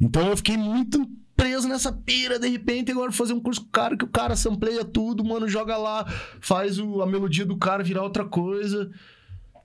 Então 0.00 0.26
eu 0.28 0.36
fiquei 0.36 0.56
muito 0.56 1.08
preso 1.44 1.68
nessa 1.68 1.92
pira, 1.92 2.38
de 2.38 2.48
repente, 2.48 2.90
agora 2.90 3.10
vou 3.10 3.16
fazer 3.18 3.34
um 3.34 3.40
curso 3.40 3.60
com 3.60 3.66
o 3.68 3.70
cara, 3.70 3.96
que 3.98 4.04
o 4.04 4.08
cara 4.08 4.34
sampleia 4.34 4.82
tudo, 4.82 5.22
mano, 5.22 5.46
joga 5.46 5.76
lá, 5.76 6.06
faz 6.40 6.78
o- 6.78 7.02
a 7.02 7.06
melodia 7.06 7.44
do 7.44 7.58
cara 7.58 7.82
virar 7.84 8.02
outra 8.02 8.24
coisa. 8.24 8.90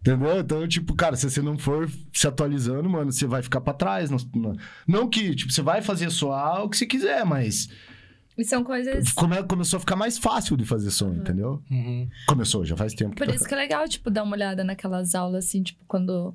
Entendeu? 0.02 0.40
Então, 0.40 0.68
tipo, 0.68 0.94
cara, 0.94 1.16
se 1.16 1.30
você 1.30 1.42
não 1.42 1.58
for 1.58 1.90
se 2.14 2.28
atualizando, 2.28 2.90
mano, 2.90 3.12
você 3.14 3.26
vai 3.26 3.42
ficar 3.42 3.62
pra 3.62 3.74
trás. 3.74 4.10
Não, 4.10 4.18
não- 4.88 5.10
que, 5.10 5.34
tipo, 5.36 5.52
você 5.54 5.62
vai 5.62 5.82
fazer 5.82 6.10
soar 6.10 6.64
o 6.66 6.70
que 6.70 6.78
você 6.78 6.86
quiser, 6.86 7.26
mas 7.26 7.70
E 8.38 8.44
são 8.44 8.62
coisas... 8.64 9.12
come- 9.14 9.44
começou 9.44 9.78
a 9.78 9.80
ficar 9.80 9.96
mais 9.96 10.18
fácil 10.18 10.56
de 10.58 10.66
fazer 10.66 10.92
som, 10.92 11.14
entendeu? 11.14 11.62
Uhum. 11.72 12.10
Começou, 12.28 12.66
já 12.66 12.76
faz 12.78 12.94
tempo. 12.94 13.12
que 13.12 13.18
Por 13.18 13.28
tá- 13.28 13.36
isso 13.36 13.46
que 13.46 13.54
é 13.54 13.58
legal, 13.58 13.88
tipo, 13.88 14.10
dar 14.10 14.24
uma 14.24 14.36
olhada 14.36 14.64
naquelas 14.66 15.16
aulas, 15.16 15.46
assim, 15.46 15.64
tipo, 15.64 15.84
quando 15.88 16.34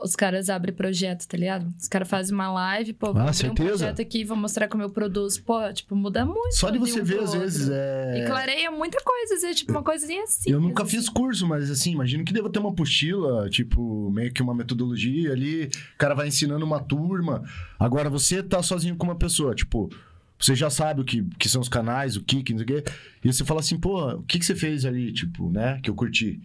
os 0.00 0.14
caras 0.16 0.48
abrem 0.50 0.74
projeto, 0.74 1.26
tá 1.26 1.36
ligado? 1.36 1.66
Os 1.78 1.88
caras 1.88 2.08
fazem 2.08 2.34
uma 2.34 2.50
live, 2.52 2.92
pô, 2.92 3.12
vou 3.12 3.22
Ah, 3.22 3.30
abrir 3.30 3.50
um 3.50 3.54
projeto 3.54 4.00
aqui, 4.00 4.24
vou 4.24 4.36
mostrar 4.36 4.68
como 4.68 4.82
eu 4.82 4.90
produzo. 4.90 5.42
Pô, 5.42 5.72
tipo, 5.72 5.94
muda 5.96 6.24
muito. 6.24 6.54
Só 6.54 6.70
de 6.70 6.78
você 6.78 7.00
um 7.00 7.04
ver, 7.04 7.20
às 7.20 7.30
outro. 7.30 7.40
vezes, 7.40 7.68
é... 7.70 8.22
E 8.22 8.26
clareia 8.26 8.70
muita 8.70 8.98
coisa, 9.02 9.34
às 9.34 9.42
vezes, 9.42 9.56
tipo, 9.58 9.72
uma 9.72 9.82
coisinha 9.82 10.22
assim. 10.24 10.50
Eu 10.50 10.60
nunca 10.60 10.84
fiz 10.84 11.08
curso, 11.08 11.46
mas 11.46 11.70
assim, 11.70 11.92
imagino 11.92 12.24
que 12.24 12.32
deva 12.32 12.50
ter 12.50 12.58
uma 12.58 12.70
apostila, 12.70 13.48
tipo, 13.50 14.10
meio 14.10 14.32
que 14.32 14.42
uma 14.42 14.54
metodologia 14.54 15.32
ali. 15.32 15.66
O 15.66 15.98
cara 15.98 16.14
vai 16.14 16.28
ensinando 16.28 16.64
uma 16.64 16.80
turma. 16.80 17.42
Agora, 17.78 18.08
você 18.08 18.42
tá 18.42 18.62
sozinho 18.62 18.96
com 18.96 19.04
uma 19.06 19.16
pessoa, 19.16 19.54
tipo, 19.54 19.90
você 20.38 20.54
já 20.54 20.70
sabe 20.70 21.00
o 21.00 21.04
que, 21.04 21.24
que 21.38 21.48
são 21.48 21.60
os 21.60 21.68
canais, 21.68 22.16
o 22.16 22.22
que, 22.22 22.42
que 22.42 22.52
não 22.52 22.58
sei 22.58 22.64
o 22.64 22.82
quê. 22.82 22.90
E 23.24 23.32
você 23.32 23.44
fala 23.44 23.60
assim, 23.60 23.78
pô, 23.78 24.12
o 24.14 24.22
que, 24.22 24.38
que 24.38 24.44
você 24.46 24.54
fez 24.54 24.84
ali, 24.84 25.12
tipo, 25.12 25.50
né, 25.50 25.80
que 25.82 25.90
eu 25.90 25.94
curti. 25.94 26.40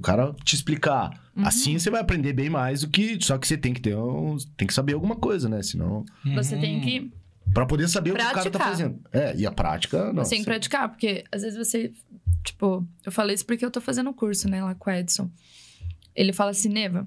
O 0.00 0.02
cara 0.02 0.34
te 0.44 0.54
explicar. 0.54 1.10
Uhum. 1.36 1.46
Assim 1.46 1.78
você 1.78 1.90
vai 1.90 2.00
aprender 2.00 2.32
bem 2.32 2.48
mais 2.50 2.80
do 2.80 2.88
que. 2.88 3.18
Só 3.22 3.36
que 3.38 3.46
você 3.46 3.56
tem 3.56 3.72
que 3.74 3.80
ter 3.80 3.94
um. 3.94 4.36
Tem 4.56 4.66
que 4.66 4.72
saber 4.74 4.94
alguma 4.94 5.14
coisa, 5.14 5.48
né? 5.48 5.62
Senão. 5.62 6.04
Você 6.34 6.54
Uhum. 6.54 6.60
tem 6.60 6.80
que, 6.80 7.12
Pra 7.52 7.66
poder 7.66 7.88
saber 7.88 8.12
o 8.12 8.14
que 8.14 8.20
o 8.20 8.24
cara 8.24 8.34
tá 8.36 8.42
Praticar. 8.42 8.68
fazendo. 8.68 9.00
É, 9.12 9.36
e 9.36 9.44
a 9.44 9.50
prática, 9.52 10.12
não. 10.12 10.24
você 10.24 10.30
tem 10.30 10.38
que 10.40 10.44
praticar, 10.44 10.88
porque 10.88 11.24
às 11.32 11.42
vezes 11.42 11.58
você, 11.58 11.92
tipo, 12.44 12.86
eu 13.04 13.10
falei 13.12 13.34
isso 13.34 13.44
porque 13.44 13.64
eu 13.64 13.70
tô 13.70 13.80
fazendo 13.80 14.08
um 14.08 14.12
curso, 14.12 14.48
né, 14.48 14.62
lá 14.62 14.74
com 14.74 14.88
o 14.88 14.92
Edson. 14.92 15.28
Ele 16.14 16.32
fala 16.32 16.50
assim, 16.52 16.68
Neva, 16.68 17.06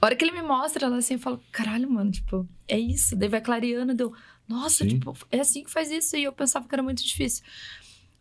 A 0.00 0.06
hora 0.06 0.14
que 0.16 0.24
ele 0.24 0.32
me 0.32 0.42
mostra 0.42 0.86
ela 0.86 0.96
assim, 0.98 1.14
eu 1.14 1.20
falo, 1.20 1.40
caralho, 1.52 1.90
mano, 1.90 2.10
tipo, 2.10 2.48
é 2.68 2.78
isso. 2.78 3.14
Daí 3.16 3.28
vai 3.28 3.40
clareando, 3.40 3.94
deu, 3.94 4.12
nossa, 4.48 4.84
Sim. 4.84 4.90
tipo, 4.90 5.16
é 5.30 5.40
assim 5.40 5.62
que 5.64 5.70
faz 5.70 5.90
isso. 5.90 6.16
E 6.16 6.22
eu 6.24 6.32
pensava 6.32 6.66
que 6.68 6.74
era 6.74 6.82
muito 6.82 7.04
difícil. 7.04 7.44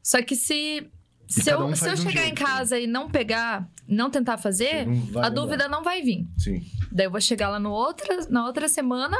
Só 0.03 0.21
que 0.21 0.35
se. 0.35 0.87
Se 1.27 1.49
eu, 1.51 1.65
um 1.65 1.75
se 1.75 1.87
eu 1.87 1.93
um 1.93 1.97
chegar 1.97 2.21
em 2.21 2.25
jeito, 2.27 2.43
casa 2.43 2.79
e 2.79 2.87
não 2.87 3.09
pegar, 3.09 3.67
não 3.87 4.09
tentar 4.09 4.37
fazer, 4.37 4.85
Não 4.87 5.21
a 5.21 5.29
dúvida 5.29 5.67
não 5.67 5.83
vai 5.83 6.01
vir. 6.01 6.25
Sim. 6.37 6.65
Daí 6.91 7.05
eu 7.07 7.11
vou 7.11 7.19
chegar 7.21 7.49
lá 7.49 7.59
no 7.59 7.71
outra, 7.71 8.25
na 8.29 8.45
outra 8.45 8.67
semana, 8.69 9.17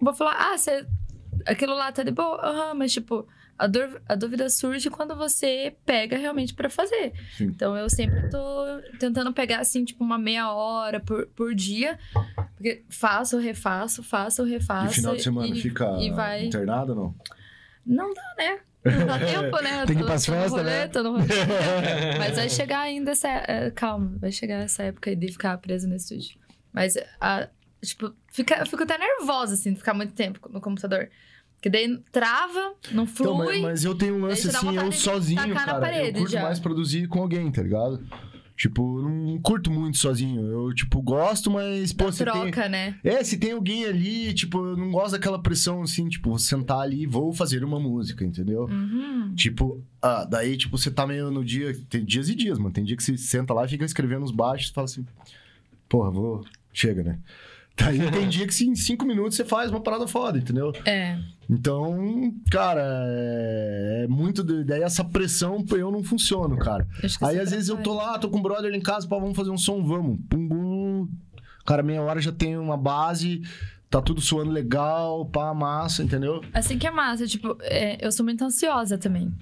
vou 0.00 0.14
falar, 0.14 0.36
ah, 0.52 0.56
você. 0.56 0.86
Aquilo 1.44 1.74
lá 1.74 1.90
tá 1.92 2.02
de 2.02 2.10
boa, 2.10 2.40
aham, 2.44 2.74
mas 2.74 2.92
tipo, 2.92 3.26
a, 3.58 3.66
dúv- 3.66 4.00
a 4.08 4.14
dúvida 4.14 4.48
surge 4.50 4.88
quando 4.90 5.14
você 5.14 5.76
pega 5.84 6.16
realmente 6.16 6.54
pra 6.54 6.68
fazer. 6.70 7.12
Sim. 7.36 7.44
Então 7.46 7.76
eu 7.76 7.88
sempre 7.90 8.28
tô 8.30 8.64
tentando 8.98 9.32
pegar 9.32 9.60
assim, 9.60 9.84
tipo, 9.84 10.02
uma 10.02 10.18
meia 10.18 10.50
hora 10.52 10.98
por, 11.00 11.26
por 11.28 11.54
dia. 11.54 11.98
Porque 12.56 12.84
faço, 12.88 13.38
refaço, 13.38 14.02
faço, 14.02 14.42
refaço. 14.44 14.92
E 14.92 14.94
final 14.96 15.14
de 15.16 15.22
semana 15.22 15.48
e, 15.54 15.60
fica 15.60 15.98
E 16.00 16.10
vai. 16.10 16.46
internado 16.46 16.92
ou 16.92 16.96
não? 16.96 17.14
Não 17.84 18.12
dá, 18.14 18.34
né? 18.38 18.58
Não 18.90 19.06
dá 19.06 19.18
tempo, 19.18 19.62
né? 19.62 19.86
Tem 19.86 19.96
que 19.96 20.02
ir 20.02 20.04
Tô- 20.04 20.06
pras 20.06 20.26
festas, 20.26 20.50
rolê, 20.52 20.64
né? 20.64 20.88
tô 20.88 21.02
no 21.02 21.12
rolê. 21.12 21.24
Mas 22.18 22.36
vai 22.36 22.48
chegar 22.48 22.80
ainda 22.80 23.10
essa. 23.12 23.28
é, 23.28 23.70
Calma, 23.70 24.16
vai 24.18 24.32
chegar 24.32 24.62
essa 24.62 24.82
época 24.84 25.10
aí 25.10 25.16
de 25.16 25.28
ficar 25.32 25.56
preso 25.58 25.88
no 25.88 25.96
estúdio. 25.96 26.38
Mas, 26.72 26.94
a, 27.20 27.48
tipo, 27.82 28.12
fica, 28.32 28.56
eu 28.58 28.66
fico 28.66 28.82
até 28.82 28.98
nervosa, 28.98 29.54
assim, 29.54 29.72
de 29.72 29.78
ficar 29.78 29.94
muito 29.94 30.12
tempo 30.12 30.40
no 30.50 30.60
computador. 30.60 31.08
Porque 31.54 31.70
daí 31.70 31.98
trava, 32.12 32.74
não 32.92 33.06
flui. 33.06 33.28
Então, 33.28 33.38
mas, 33.38 33.60
mas 33.62 33.84
eu 33.84 33.94
tenho 33.94 34.14
um 34.16 34.20
lance 34.20 34.48
assim, 34.48 34.76
eu 34.76 34.92
sozinho, 34.92 35.54
cara. 35.54 35.80
parede 35.80 36.08
eu 36.08 36.14
curto 36.14 36.32
já. 36.32 36.42
mais 36.42 36.60
produzir 36.60 37.08
com 37.08 37.20
alguém, 37.20 37.50
tá 37.50 37.62
ligado? 37.62 38.06
Tipo, 38.56 39.02
não 39.02 39.38
curto 39.38 39.70
muito 39.70 39.98
sozinho. 39.98 40.40
Eu, 40.40 40.72
tipo, 40.72 41.02
gosto, 41.02 41.50
mas, 41.50 41.92
pô, 41.92 42.06
da 42.06 42.12
você 42.12 42.24
tem... 42.24 42.32
troca, 42.32 42.68
né? 42.68 42.98
É, 43.04 43.22
se 43.22 43.36
tem 43.36 43.52
alguém 43.52 43.84
ali, 43.84 44.32
tipo, 44.32 44.58
eu 44.58 44.76
não 44.76 44.90
gosto 44.90 45.12
daquela 45.12 45.38
pressão, 45.38 45.82
assim, 45.82 46.08
tipo, 46.08 46.30
vou 46.30 46.38
sentar 46.38 46.80
ali 46.80 47.02
e 47.02 47.06
vou 47.06 47.34
fazer 47.34 47.62
uma 47.62 47.78
música, 47.78 48.24
entendeu? 48.24 48.64
Uhum. 48.64 49.34
Tipo, 49.34 49.82
ah, 50.00 50.24
daí, 50.24 50.56
tipo, 50.56 50.78
você 50.78 50.90
tá 50.90 51.06
meio 51.06 51.30
no 51.30 51.44
dia. 51.44 51.76
Tem 51.90 52.02
dias 52.02 52.30
e 52.30 52.34
dias, 52.34 52.58
mano. 52.58 52.72
Tem 52.72 52.82
dia 52.82 52.96
que 52.96 53.02
você 53.02 53.18
senta 53.18 53.52
lá 53.52 53.66
e 53.66 53.68
fica 53.68 53.84
escrevendo 53.84 54.24
os 54.24 54.30
baixos 54.32 54.70
e 54.70 54.72
fala 54.72 54.86
assim, 54.86 55.04
porra, 55.86 56.10
vou. 56.10 56.44
Chega, 56.72 57.02
né? 57.02 57.18
Daí 57.76 58.10
tem 58.10 58.28
dia 58.28 58.46
que 58.46 58.54
se 58.54 58.66
em 58.66 58.74
cinco 58.74 59.04
minutos 59.04 59.36
você 59.36 59.44
faz 59.44 59.70
uma 59.70 59.80
parada 59.80 60.06
foda, 60.06 60.38
entendeu? 60.38 60.72
É. 60.84 61.18
Então, 61.48 62.34
cara, 62.50 62.82
é, 62.82 64.02
é 64.04 64.08
muito. 64.08 64.42
de- 64.42 64.64
Daí 64.64 64.82
essa 64.82 65.04
pressão 65.04 65.64
eu 65.72 65.90
não 65.90 66.02
funciono, 66.02 66.56
cara. 66.58 66.86
Aí 67.22 67.38
às 67.38 67.50
vezes 67.50 67.68
eu 67.68 67.76
tô 67.76 67.94
lá, 67.94 68.18
tô 68.18 68.28
com 68.30 68.38
o 68.38 68.42
brother 68.42 68.72
em 68.74 68.80
casa, 68.80 69.06
pá, 69.06 69.16
vamos 69.18 69.36
fazer 69.36 69.50
um 69.50 69.58
som, 69.58 69.84
vamos. 69.84 70.18
Pum, 70.28 70.48
bum. 70.48 71.08
Cara, 71.66 71.82
meia 71.82 72.00
hora 72.02 72.20
já 72.20 72.32
tem 72.32 72.56
uma 72.56 72.76
base, 72.76 73.42
tá 73.90 74.00
tudo 74.00 74.20
soando 74.20 74.50
legal, 74.52 75.26
pá, 75.26 75.52
massa, 75.52 76.02
entendeu? 76.02 76.40
Assim 76.52 76.78
que 76.78 76.86
é 76.86 76.90
massa, 76.90 77.26
tipo, 77.26 77.56
é, 77.60 78.04
eu 78.04 78.10
sou 78.10 78.24
muito 78.24 78.42
ansiosa 78.44 78.96
também. 78.96 79.32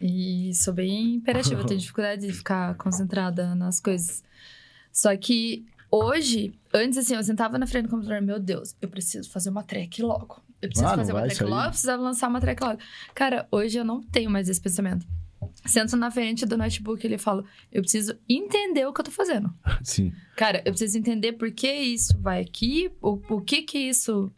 E 0.00 0.52
sou 0.54 0.74
bem 0.74 1.14
imperativa, 1.16 1.64
tenho 1.64 1.78
dificuldade 1.80 2.26
de 2.26 2.32
ficar 2.32 2.74
concentrada 2.76 3.54
nas 3.54 3.80
coisas. 3.80 4.22
Só 4.92 5.16
que 5.16 5.64
hoje, 5.90 6.52
antes 6.72 6.98
assim, 6.98 7.14
eu 7.14 7.22
sentava 7.22 7.58
na 7.58 7.66
frente 7.66 7.84
do 7.84 7.90
computador, 7.90 8.20
meu 8.22 8.38
Deus, 8.38 8.74
eu 8.80 8.88
preciso 8.88 9.30
fazer 9.30 9.50
uma 9.50 9.62
track 9.62 10.02
logo. 10.02 10.42
Eu 10.60 10.68
preciso 10.68 10.88
Ah, 10.90 10.96
fazer 10.96 11.12
uma 11.12 11.22
track 11.22 11.44
logo, 11.44 11.64
eu 11.64 11.70
precisava 11.70 12.02
lançar 12.02 12.28
uma 12.28 12.40
track 12.40 12.62
logo. 12.62 12.80
Cara, 13.14 13.46
hoje 13.50 13.78
eu 13.78 13.84
não 13.84 14.02
tenho 14.02 14.30
mais 14.30 14.48
esse 14.48 14.60
pensamento. 14.60 15.06
Sento 15.64 15.96
na 15.96 16.10
frente 16.10 16.44
do 16.46 16.56
notebook 16.56 17.04
e 17.04 17.06
ele 17.06 17.18
fala, 17.18 17.44
eu 17.70 17.80
preciso 17.82 18.16
entender 18.28 18.86
o 18.86 18.92
que 18.92 19.00
eu 19.00 19.04
tô 19.04 19.10
fazendo. 19.10 19.52
Sim. 19.82 20.12
Cara, 20.36 20.58
eu 20.64 20.72
preciso 20.72 20.98
entender 20.98 21.34
por 21.34 21.50
que 21.52 21.70
isso 21.72 22.18
vai 22.20 22.40
aqui, 22.40 22.90
o, 23.00 23.20
o 23.28 23.40
que 23.40 23.62
que 23.62 23.78
isso 23.78 24.32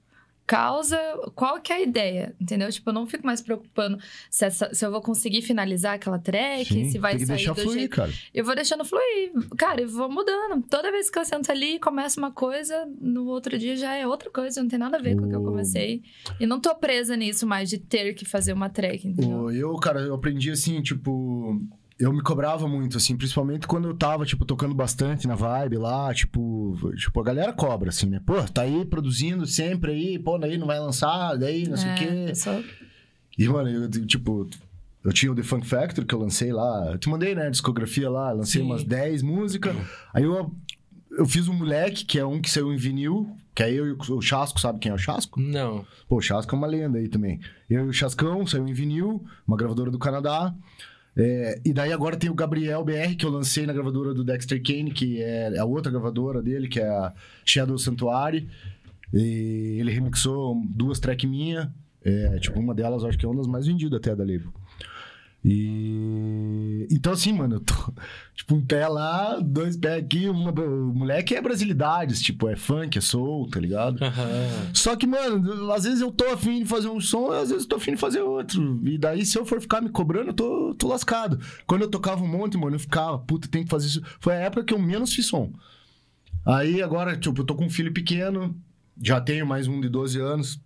causa, 0.51 0.99
qual 1.37 1.61
que 1.61 1.73
é 1.73 1.77
a 1.77 1.81
ideia, 1.81 2.35
entendeu? 2.41 2.69
Tipo, 2.73 2.91
eu 2.91 2.95
não 2.95 3.07
fico 3.07 3.25
mais 3.25 3.41
preocupando 3.41 3.99
se, 4.29 4.45
essa- 4.45 4.75
se 4.75 4.85
eu 4.85 4.91
vou 4.91 5.01
conseguir 5.01 5.43
finalizar 5.43 5.95
aquela 5.95 6.19
track, 6.19 6.65
Sim. 6.67 6.91
se 6.91 6.99
vai 6.99 7.13
tem 7.13 7.21
que 7.21 7.27
sair 7.27 7.37
deixar 7.37 7.53
do 7.55 7.61
fluir, 7.63 7.79
jeito... 7.79 7.95
cara. 7.97 8.13
Eu 8.35 8.45
vou 8.45 8.55
deixando 8.57 8.85
fluir. 8.85 9.33
Cara, 9.57 9.81
eu 9.83 9.89
vou 9.89 10.11
mudando. 10.11 10.61
Toda 10.69 10.91
vez 10.91 11.09
que 11.09 11.19
eu 11.21 11.25
sento 11.25 11.51
ali, 11.53 11.79
começa 11.79 12.19
uma 12.21 12.33
coisa, 12.33 12.85
no 13.01 13.27
outro 13.27 13.57
dia 13.57 13.77
já 13.77 13.95
é 13.95 14.05
outra 14.07 14.29
coisa, 14.29 14.61
não 14.61 14.69
tem 14.69 14.79
nada 14.79 14.97
a 14.97 15.01
ver 15.01 15.17
com 15.17 15.27
o 15.27 15.29
que 15.29 15.37
eu 15.37 15.41
O- 15.43 15.45
comecei. 15.45 16.03
E 16.41 16.47
não 16.47 16.59
tô 16.59 16.75
presa 16.75 17.17
nisso 17.17 17.47
mais 17.47 17.71
de 17.71 17.79
ter 17.79 18.15
que 18.15 18.25
fazer 18.25 18.53
uma 18.53 18.69
track, 18.69 19.07
entendeu? 19.07 19.43
O- 19.45 19.53
Eu, 19.53 19.77
cara, 19.77 20.01
eu 20.01 20.15
aprendi 20.15 20.51
assim, 20.51 20.83
tipo. 20.83 21.63
Eu 22.01 22.13
me 22.15 22.23
cobrava 22.23 22.67
muito, 22.67 22.97
assim, 22.97 23.15
principalmente 23.15 23.67
quando 23.67 23.87
eu 23.89 23.95
tava, 23.95 24.25
tipo, 24.25 24.47
tocando 24.47 24.75
bastante 24.75 25.29
na 25.29 25.35
vibe 25.35 25.77
lá, 25.77 26.13
tipo, 26.15 26.75
tipo, 26.97 27.21
a 27.21 27.23
galera 27.23 27.53
cobra, 27.53 27.91
assim, 27.91 28.07
né? 28.09 28.21
Pô, 28.25 28.43
tá 28.45 28.63
aí 28.63 28.87
produzindo 28.87 29.47
sempre 29.47 29.93
aí, 29.93 30.19
pô, 30.19 30.39
daí 30.39 30.57
não 30.57 30.67
vai 30.67 30.81
lançar, 30.81 31.37
daí 31.37 31.69
não 31.69 31.77
sei 31.77 31.89
o 31.91 31.93
É, 31.93 31.95
quê. 32.27 32.35
só- 32.35 32.63
E, 33.39 33.47
mano, 33.49 33.69
eu, 33.69 33.91
tipo, 34.07 34.49
eu 35.05 35.13
tinha 35.13 35.31
o 35.31 35.35
The 35.35 35.43
Funk 35.43 35.67
Factory 35.67 36.07
que 36.07 36.15
eu 36.15 36.19
lancei 36.21 36.53
lá. 36.53 36.93
Eu 36.93 36.99
te 36.99 37.09
mandei, 37.11 37.35
né? 37.35 37.47
a 37.49 37.51
Discografia 37.51 38.09
lá, 38.09 38.33
lancei 38.33 38.63
Sim. 38.63 38.67
umas 38.67 38.83
10 38.83 39.21
músicas. 39.23 39.77
Aí 40.15 40.25
eu, 40.25 40.55
eu 41.19 41.27
fiz 41.27 41.49
um 41.49 41.55
moleque, 41.55 42.05
que 42.07 42.19
é 42.19 42.25
um 42.25 42.41
que 42.41 42.51
saiu 42.51 42.73
em 42.73 42.77
vinil, 42.77 43.31
que 43.55 43.63
é 43.63 43.71
eu 43.71 43.87
e 43.89 43.93
o 44.11 44.21
Chasco, 44.23 44.59
sabe 44.59 44.79
quem 44.79 44.91
é 44.91 44.95
o 44.95 44.99
Chasco? 44.99 45.39
Não. 45.39 45.85
Pô, 46.09 46.17
o 46.17 46.21
Chasco 46.23 46.55
é 46.55 46.59
uma 46.59 46.67
lenda 46.67 46.99
aí 46.99 47.09
também. 47.09 47.41
Eu 47.69 47.85
e 47.85 47.89
o 47.89 47.93
Chascão, 47.93 48.47
saiu 48.47 48.67
em 48.67 48.73
vinil, 48.73 49.23
uma 49.47 49.57
gravadora 49.57 49.91
do 49.91 49.99
Canadá. 49.99 50.55
É, 51.23 51.61
e 51.63 51.73
daí 51.75 51.93
agora 51.93 52.17
tem 52.17 52.31
o 52.31 52.35
Gabriel 52.35 52.83
BR, 52.83 53.15
que 53.19 53.27
eu 53.27 53.31
lancei 53.31 53.67
na 53.67 53.75
gravadora 53.75 54.15
do 54.15 54.25
Dexter 54.25 54.63
Kane, 54.63 54.91
que 54.91 55.21
é 55.21 55.59
a 55.59 55.67
outra 55.67 55.93
gravadora 55.93 56.41
dele, 56.41 56.67
que 56.67 56.81
é 56.81 56.89
a 56.89 57.13
Shadow 57.45 57.77
Sanctuary. 57.77 58.49
E 59.13 59.77
ele 59.79 59.91
remixou 59.93 60.63
duas 60.67 60.99
tracks 60.99 61.29
minhas. 61.29 61.69
É, 62.03 62.39
tipo, 62.39 62.59
uma 62.59 62.75
delas 62.75 63.05
acho 63.05 63.19
que 63.19 63.27
é 63.27 63.29
uma 63.29 63.37
das 63.37 63.47
mais 63.47 63.67
vendidas 63.67 63.99
até 63.99 64.17
da 64.17 64.25
label. 64.25 64.51
E. 65.45 66.87
Então, 66.91 67.13
assim, 67.15 67.33
mano, 67.33 67.57
eu 67.57 67.61
tô. 67.61 67.75
Tipo, 68.41 68.55
um 68.55 68.65
pé 68.65 68.89
lá, 68.89 69.39
dois 69.39 69.77
pés 69.77 70.03
aqui. 70.03 70.27
Uma... 70.27 70.51
O 70.51 70.95
moleque 70.95 71.35
é 71.35 71.43
brasilidades, 71.43 72.23
tipo, 72.23 72.49
é 72.49 72.57
funk, 72.57 72.97
é 72.97 73.01
soul, 73.01 73.51
tá 73.51 73.61
ligado? 73.61 74.03
Aham. 74.03 74.71
Só 74.73 74.97
que, 74.97 75.07
mano, 75.07 75.71
às 75.71 75.85
vezes 75.85 76.01
eu 76.01 76.11
tô 76.11 76.25
afim 76.25 76.61
de 76.61 76.65
fazer 76.65 76.89
um 76.89 76.99
som, 76.99 77.31
às 77.33 77.51
vezes 77.51 77.65
eu 77.65 77.69
tô 77.69 77.77
afim 77.77 77.93
de 77.93 77.99
fazer 77.99 78.23
outro. 78.23 78.81
E 78.83 78.97
daí, 78.97 79.27
se 79.27 79.39
eu 79.39 79.45
for 79.45 79.61
ficar 79.61 79.83
me 79.83 79.91
cobrando, 79.91 80.31
eu 80.31 80.33
tô, 80.33 80.75
tô 80.75 80.89
lascado. 80.89 81.39
Quando 81.67 81.83
eu 81.83 81.91
tocava 81.91 82.25
um 82.25 82.29
monte, 82.29 82.57
mano, 82.57 82.77
eu 82.77 82.81
ficava, 82.81 83.19
puta, 83.19 83.47
tem 83.47 83.63
que 83.63 83.69
fazer 83.69 83.89
isso. 83.89 84.03
Foi 84.21 84.35
a 84.35 84.41
época 84.41 84.65
que 84.65 84.73
eu 84.73 84.79
menos 84.79 85.13
fiz 85.13 85.27
som. 85.27 85.53
Aí 86.47 86.83
agora, 86.83 87.15
tipo, 87.19 87.43
eu 87.43 87.45
tô 87.45 87.55
com 87.55 87.67
um 87.67 87.71
filho 87.71 87.93
pequeno, 87.93 88.57
já 89.03 89.21
tenho 89.21 89.47
mais 89.47 89.69
um 89.69 89.83
de 89.83 89.89
12 89.91 90.19
anos, 90.19 90.59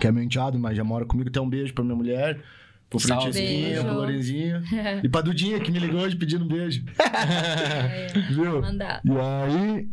que 0.00 0.08
é 0.08 0.12
meu 0.12 0.24
enteado, 0.24 0.58
mas 0.58 0.76
já 0.76 0.82
mora 0.82 1.04
comigo. 1.04 1.28
Até 1.28 1.40
um 1.40 1.48
beijo 1.48 1.72
pra 1.72 1.84
minha 1.84 1.96
mulher. 1.96 2.42
Pro 2.88 2.98
Beijo. 3.32 3.82
pro 3.84 3.94
Lorenzinho. 3.94 4.62
E 5.02 5.08
pra 5.08 5.20
Dudinha, 5.20 5.58
que 5.60 5.70
me 5.70 5.78
ligou 5.78 6.00
hoje 6.00 6.16
pedindo 6.16 6.44
um 6.44 6.48
beijo. 6.48 6.84
É, 6.98 8.06
Viu? 8.30 8.60
mandar. 8.62 9.00
E 9.04 9.10
aí, 9.10 9.88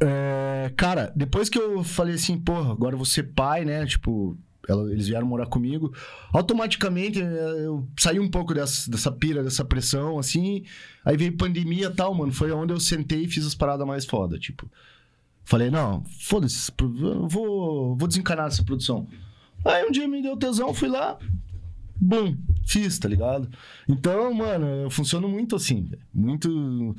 é, 0.00 0.72
cara, 0.76 1.12
depois 1.16 1.48
que 1.48 1.58
eu 1.58 1.82
falei 1.82 2.14
assim, 2.14 2.38
porra, 2.38 2.72
agora 2.72 2.94
eu 2.94 2.98
vou 2.98 3.06
ser 3.06 3.22
pai, 3.34 3.64
né? 3.64 3.86
Tipo, 3.86 4.36
ela- 4.68 4.90
eles 4.92 5.08
vieram 5.08 5.26
morar 5.26 5.46
comigo. 5.46 5.92
Automaticamente 6.32 7.20
é, 7.20 7.24
eu 7.64 7.86
saí 7.98 8.18
um 8.20 8.28
pouco 8.30 8.52
dessa, 8.54 8.90
dessa 8.90 9.10
pira, 9.10 9.42
dessa 9.42 9.64
pressão, 9.64 10.18
assim. 10.18 10.64
Aí 11.04 11.16
veio 11.16 11.36
pandemia 11.36 11.86
e 11.86 11.94
tal, 11.94 12.14
mano. 12.14 12.32
Foi 12.32 12.50
onde 12.52 12.72
eu 12.72 12.80
sentei 12.80 13.22
e 13.24 13.28
fiz 13.28 13.46
as 13.46 13.54
paradas 13.54 13.86
mais 13.86 14.04
foda. 14.04 14.38
Tipo, 14.38 14.70
falei, 15.44 15.70
não, 15.70 16.04
foda-se, 16.20 16.70
eu 16.80 17.26
vou, 17.28 17.96
vou 17.96 18.08
desencanar 18.08 18.48
dessa 18.48 18.62
produção. 18.64 19.06
Aí 19.64 19.84
um 19.86 19.90
dia 19.90 20.06
me 20.06 20.20
deu 20.22 20.36
tesão, 20.36 20.74
fui 20.74 20.88
lá, 20.88 21.18
bum, 21.96 22.36
fiz, 22.66 22.98
tá 22.98 23.08
ligado? 23.08 23.48
Então, 23.88 24.32
mano, 24.34 24.66
eu 24.66 24.90
funciono 24.90 25.28
muito 25.28 25.56
assim. 25.56 25.90
Muito. 26.12 26.96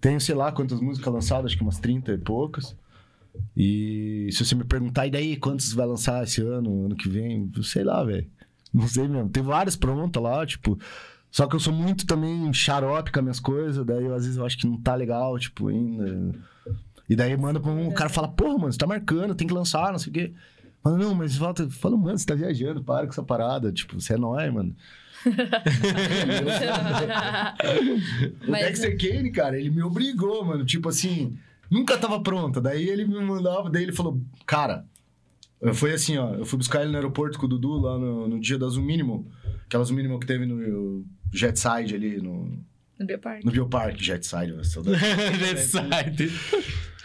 Tenho, 0.00 0.20
sei 0.20 0.34
lá, 0.34 0.50
quantas 0.50 0.80
músicas 0.80 1.12
lançadas, 1.12 1.46
acho 1.46 1.56
que 1.56 1.62
umas 1.62 1.78
30 1.78 2.12
e 2.12 2.18
poucas. 2.18 2.76
E 3.56 4.28
se 4.32 4.44
você 4.44 4.54
me 4.54 4.64
perguntar, 4.64 5.06
e 5.06 5.10
daí, 5.10 5.36
quantos 5.36 5.72
vai 5.72 5.86
lançar 5.86 6.22
esse 6.24 6.40
ano, 6.42 6.86
ano 6.86 6.96
que 6.96 7.08
vem? 7.08 7.50
Sei 7.62 7.84
lá, 7.84 8.02
velho. 8.04 8.26
Não 8.72 8.88
sei 8.88 9.06
mesmo. 9.06 9.28
Tem 9.28 9.42
várias 9.42 9.76
prontas 9.76 10.22
lá, 10.22 10.44
tipo. 10.46 10.78
Só 11.30 11.46
que 11.46 11.56
eu 11.56 11.60
sou 11.60 11.72
muito 11.72 12.06
também 12.06 12.52
xarope 12.52 13.10
com 13.10 13.20
as 13.20 13.24
minhas 13.24 13.40
coisas, 13.40 13.86
daí 13.86 14.04
eu, 14.04 14.14
às 14.14 14.24
vezes 14.24 14.36
eu 14.36 14.44
acho 14.44 14.58
que 14.58 14.66
não 14.66 14.78
tá 14.78 14.94
legal, 14.94 15.38
tipo, 15.38 15.68
ainda. 15.68 16.38
E 17.08 17.16
daí 17.16 17.34
manda 17.38 17.58
pra 17.58 17.70
um, 17.70 17.88
o 17.88 17.94
cara 17.94 18.10
fala, 18.10 18.28
porra, 18.28 18.58
mano, 18.58 18.72
você 18.72 18.78
tá 18.78 18.86
marcando, 18.86 19.34
tem 19.34 19.46
que 19.46 19.54
lançar, 19.54 19.92
não 19.92 19.98
sei 19.98 20.10
o 20.10 20.14
quê. 20.14 20.32
Fala, 20.82 20.98
não, 20.98 21.14
mas 21.14 21.36
volta, 21.36 21.68
fala, 21.70 21.96
mano, 21.96 22.18
você 22.18 22.26
tá 22.26 22.34
viajando, 22.34 22.82
para 22.82 23.06
com 23.06 23.12
essa 23.12 23.22
parada, 23.22 23.70
tipo, 23.72 24.00
você 24.00 24.14
é 24.14 24.16
nóis, 24.16 24.52
mano. 24.52 24.74
O 25.24 25.30
Mas- 28.50 28.64
Dexter 28.66 28.98
Kane, 28.98 29.30
cara, 29.30 29.58
ele 29.58 29.70
me 29.70 29.82
obrigou, 29.82 30.44
mano. 30.44 30.64
Tipo 30.64 30.88
assim, 30.88 31.36
nunca 31.70 31.96
tava 31.98 32.20
pronta. 32.20 32.60
Daí 32.60 32.88
ele 32.88 33.04
me 33.04 33.20
mandava, 33.20 33.70
daí 33.70 33.82
ele 33.84 33.92
falou, 33.92 34.20
cara. 34.46 34.84
Foi 35.74 35.92
assim, 35.92 36.18
ó. 36.18 36.34
Eu 36.34 36.44
fui 36.44 36.58
buscar 36.58 36.82
ele 36.82 36.90
no 36.90 36.96
aeroporto 36.96 37.38
com 37.38 37.46
o 37.46 37.48
Dudu 37.48 37.78
lá 37.80 37.96
no, 37.96 38.26
no 38.26 38.40
dia 38.40 38.58
da 38.58 38.66
Zoom 38.68 38.82
Mínimo. 38.84 39.30
Aquela 39.64 39.84
Zoom 39.84 39.94
Mínimo 39.96 40.18
que 40.18 40.26
teve 40.26 40.44
no 40.44 41.04
Jetside 41.32 41.94
ali, 41.94 42.20
no, 42.20 42.58
No 42.98 43.06
Biopark. 43.06 43.44
no 43.44 43.50
Biopark 43.52 43.96
Jetside. 44.02 44.66
saudade. 44.66 44.98
Jet 45.38 45.58
side. 45.60 46.28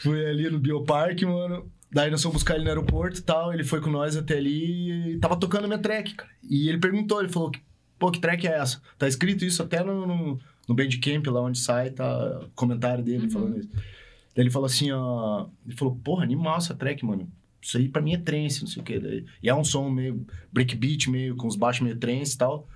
Fui 0.01 0.25
ali 0.25 0.49
no 0.49 0.57
Bioparque, 0.59 1.23
mano. 1.23 1.69
Daí 1.91 2.11
nós 2.11 2.21
fomos 2.21 2.37
buscar 2.37 2.55
ele 2.55 2.63
no 2.65 2.69
aeroporto 2.69 3.19
e 3.19 3.23
tal. 3.23 3.53
Ele 3.53 3.63
foi 3.63 3.79
com 3.81 3.89
nós 3.89 4.15
até 4.17 4.37
ali 4.37 5.13
e 5.13 5.19
tava 5.19 5.37
tocando 5.37 5.67
minha 5.67 5.79
track, 5.79 6.15
cara. 6.15 6.29
E 6.43 6.67
ele 6.67 6.77
perguntou, 6.79 7.19
ele 7.21 7.29
falou, 7.29 7.51
pô, 7.97 8.11
que 8.11 8.19
track 8.19 8.47
é 8.47 8.51
essa? 8.57 8.81
Tá 8.97 9.07
escrito 9.07 9.45
isso 9.45 9.63
até 9.63 9.83
no, 9.83 10.05
no, 10.05 10.39
no 10.67 10.75
Bandcamp, 10.75 11.25
lá 11.27 11.41
onde 11.41 11.59
sai, 11.59 11.89
tá 11.91 12.41
comentário 12.55 13.03
dele 13.03 13.23
Uhum. 13.25 13.29
falando 13.31 13.59
isso. 13.59 13.69
Daí 13.73 14.43
ele 14.43 14.51
falou 14.51 14.65
assim, 14.67 14.91
ó... 14.91 15.47
Ele 15.65 15.75
falou, 15.75 15.95
porra, 16.03 16.23
animal 16.23 16.57
essa 16.57 16.75
track, 16.75 17.03
mano. 17.05 17.31
Isso 17.61 17.77
aí 17.77 17.89
pra 17.89 18.01
mim 18.01 18.13
é 18.13 18.17
trance, 18.17 18.61
não 18.61 18.67
sei 18.67 18.81
o 18.81 18.85
quê. 18.85 18.99
Daí, 18.99 19.25
e 19.41 19.49
é 19.49 19.55
um 19.55 19.63
som 19.63 19.89
meio 19.89 20.25
breakbeat, 20.51 21.09
meio 21.09 21.35
com 21.35 21.47
os 21.47 21.55
baixos 21.55 21.81
meio 21.81 21.97
trance 21.97 22.35
e 22.35 22.37
tal. 22.37 22.67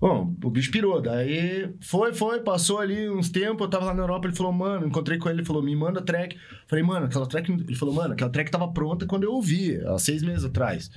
Bom, 0.00 0.34
o 0.42 0.50
bicho 0.50 0.70
pirou. 0.70 1.00
Daí 1.00 1.74
foi, 1.80 2.14
foi, 2.14 2.40
passou 2.40 2.78
ali 2.78 3.10
uns 3.10 3.28
tempos. 3.28 3.62
Eu 3.62 3.68
tava 3.70 3.84
lá 3.86 3.94
na 3.94 4.02
Europa. 4.02 4.26
Ele 4.26 4.36
falou, 4.36 4.52
mano, 4.52 4.86
encontrei 4.86 5.18
com 5.18 5.28
ele. 5.28 5.40
Ele 5.40 5.46
falou, 5.46 5.62
me 5.62 5.76
manda 5.76 6.00
track. 6.00 6.38
Falei, 6.66 6.82
mano, 6.82 7.06
aquela 7.06 7.26
track. 7.26 7.52
Ele 7.52 7.74
falou, 7.74 7.94
mano, 7.94 8.14
aquela 8.14 8.30
track 8.30 8.50
tava 8.50 8.68
pronta 8.68 9.06
quando 9.06 9.24
eu 9.24 9.32
ouvi, 9.32 9.76
há 9.86 9.98
seis 9.98 10.22
meses 10.22 10.44
atrás. 10.44 10.90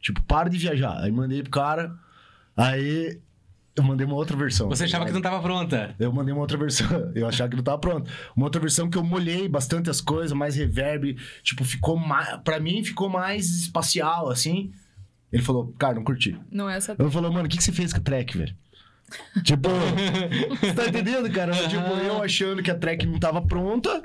Tipo, 0.00 0.22
para 0.22 0.48
de 0.48 0.56
viajar. 0.56 1.02
Aí 1.02 1.12
mandei 1.12 1.42
pro 1.42 1.50
cara. 1.50 1.94
Aí 2.56 3.20
eu 3.76 3.82
mandei 3.82 4.06
uma 4.06 4.16
outra 4.16 4.36
versão. 4.36 4.68
Você 4.68 4.84
achava 4.84 5.04
que 5.04 5.12
não 5.12 5.20
tava 5.20 5.40
pronta. 5.42 5.94
Eu 5.98 6.10
mandei 6.10 6.32
uma 6.32 6.40
outra 6.40 6.56
versão. 6.56 6.86
Eu 7.14 7.28
achava 7.28 7.50
que 7.50 7.56
não 7.56 7.62
tava 7.62 7.78
pronto. 7.78 8.10
Uma 8.34 8.46
outra 8.46 8.60
versão 8.60 8.88
que 8.88 8.96
eu 8.96 9.04
molhei 9.04 9.48
bastante 9.48 9.88
as 9.88 10.00
coisas, 10.00 10.32
mais 10.32 10.56
reverb. 10.56 11.16
Tipo, 11.42 11.62
ficou 11.62 11.96
mais. 11.96 12.38
Pra 12.42 12.58
mim, 12.58 12.82
ficou 12.82 13.08
mais 13.08 13.48
espacial, 13.50 14.30
assim. 14.30 14.72
Ele 15.32 15.42
falou, 15.42 15.72
cara, 15.78 15.94
não 15.94 16.04
curti. 16.04 16.36
Não 16.50 16.68
é 16.68 16.76
essa. 16.76 16.96
Eu 16.98 17.10
falei, 17.10 17.30
mano, 17.30 17.46
o 17.46 17.48
que, 17.48 17.56
que 17.56 17.64
você 17.64 17.72
fez 17.72 17.92
com 17.92 18.00
a 18.00 18.02
track, 18.02 18.36
velho? 18.36 18.54
Tipo, 19.42 19.68
você 20.60 20.72
tá 20.72 20.86
entendendo, 20.88 21.30
cara? 21.30 21.52
Tipo, 21.68 21.88
eu 22.04 22.22
achando 22.22 22.62
que 22.62 22.70
a 22.70 22.74
track 22.74 23.06
não 23.06 23.18
tava 23.18 23.42
pronta 23.42 24.02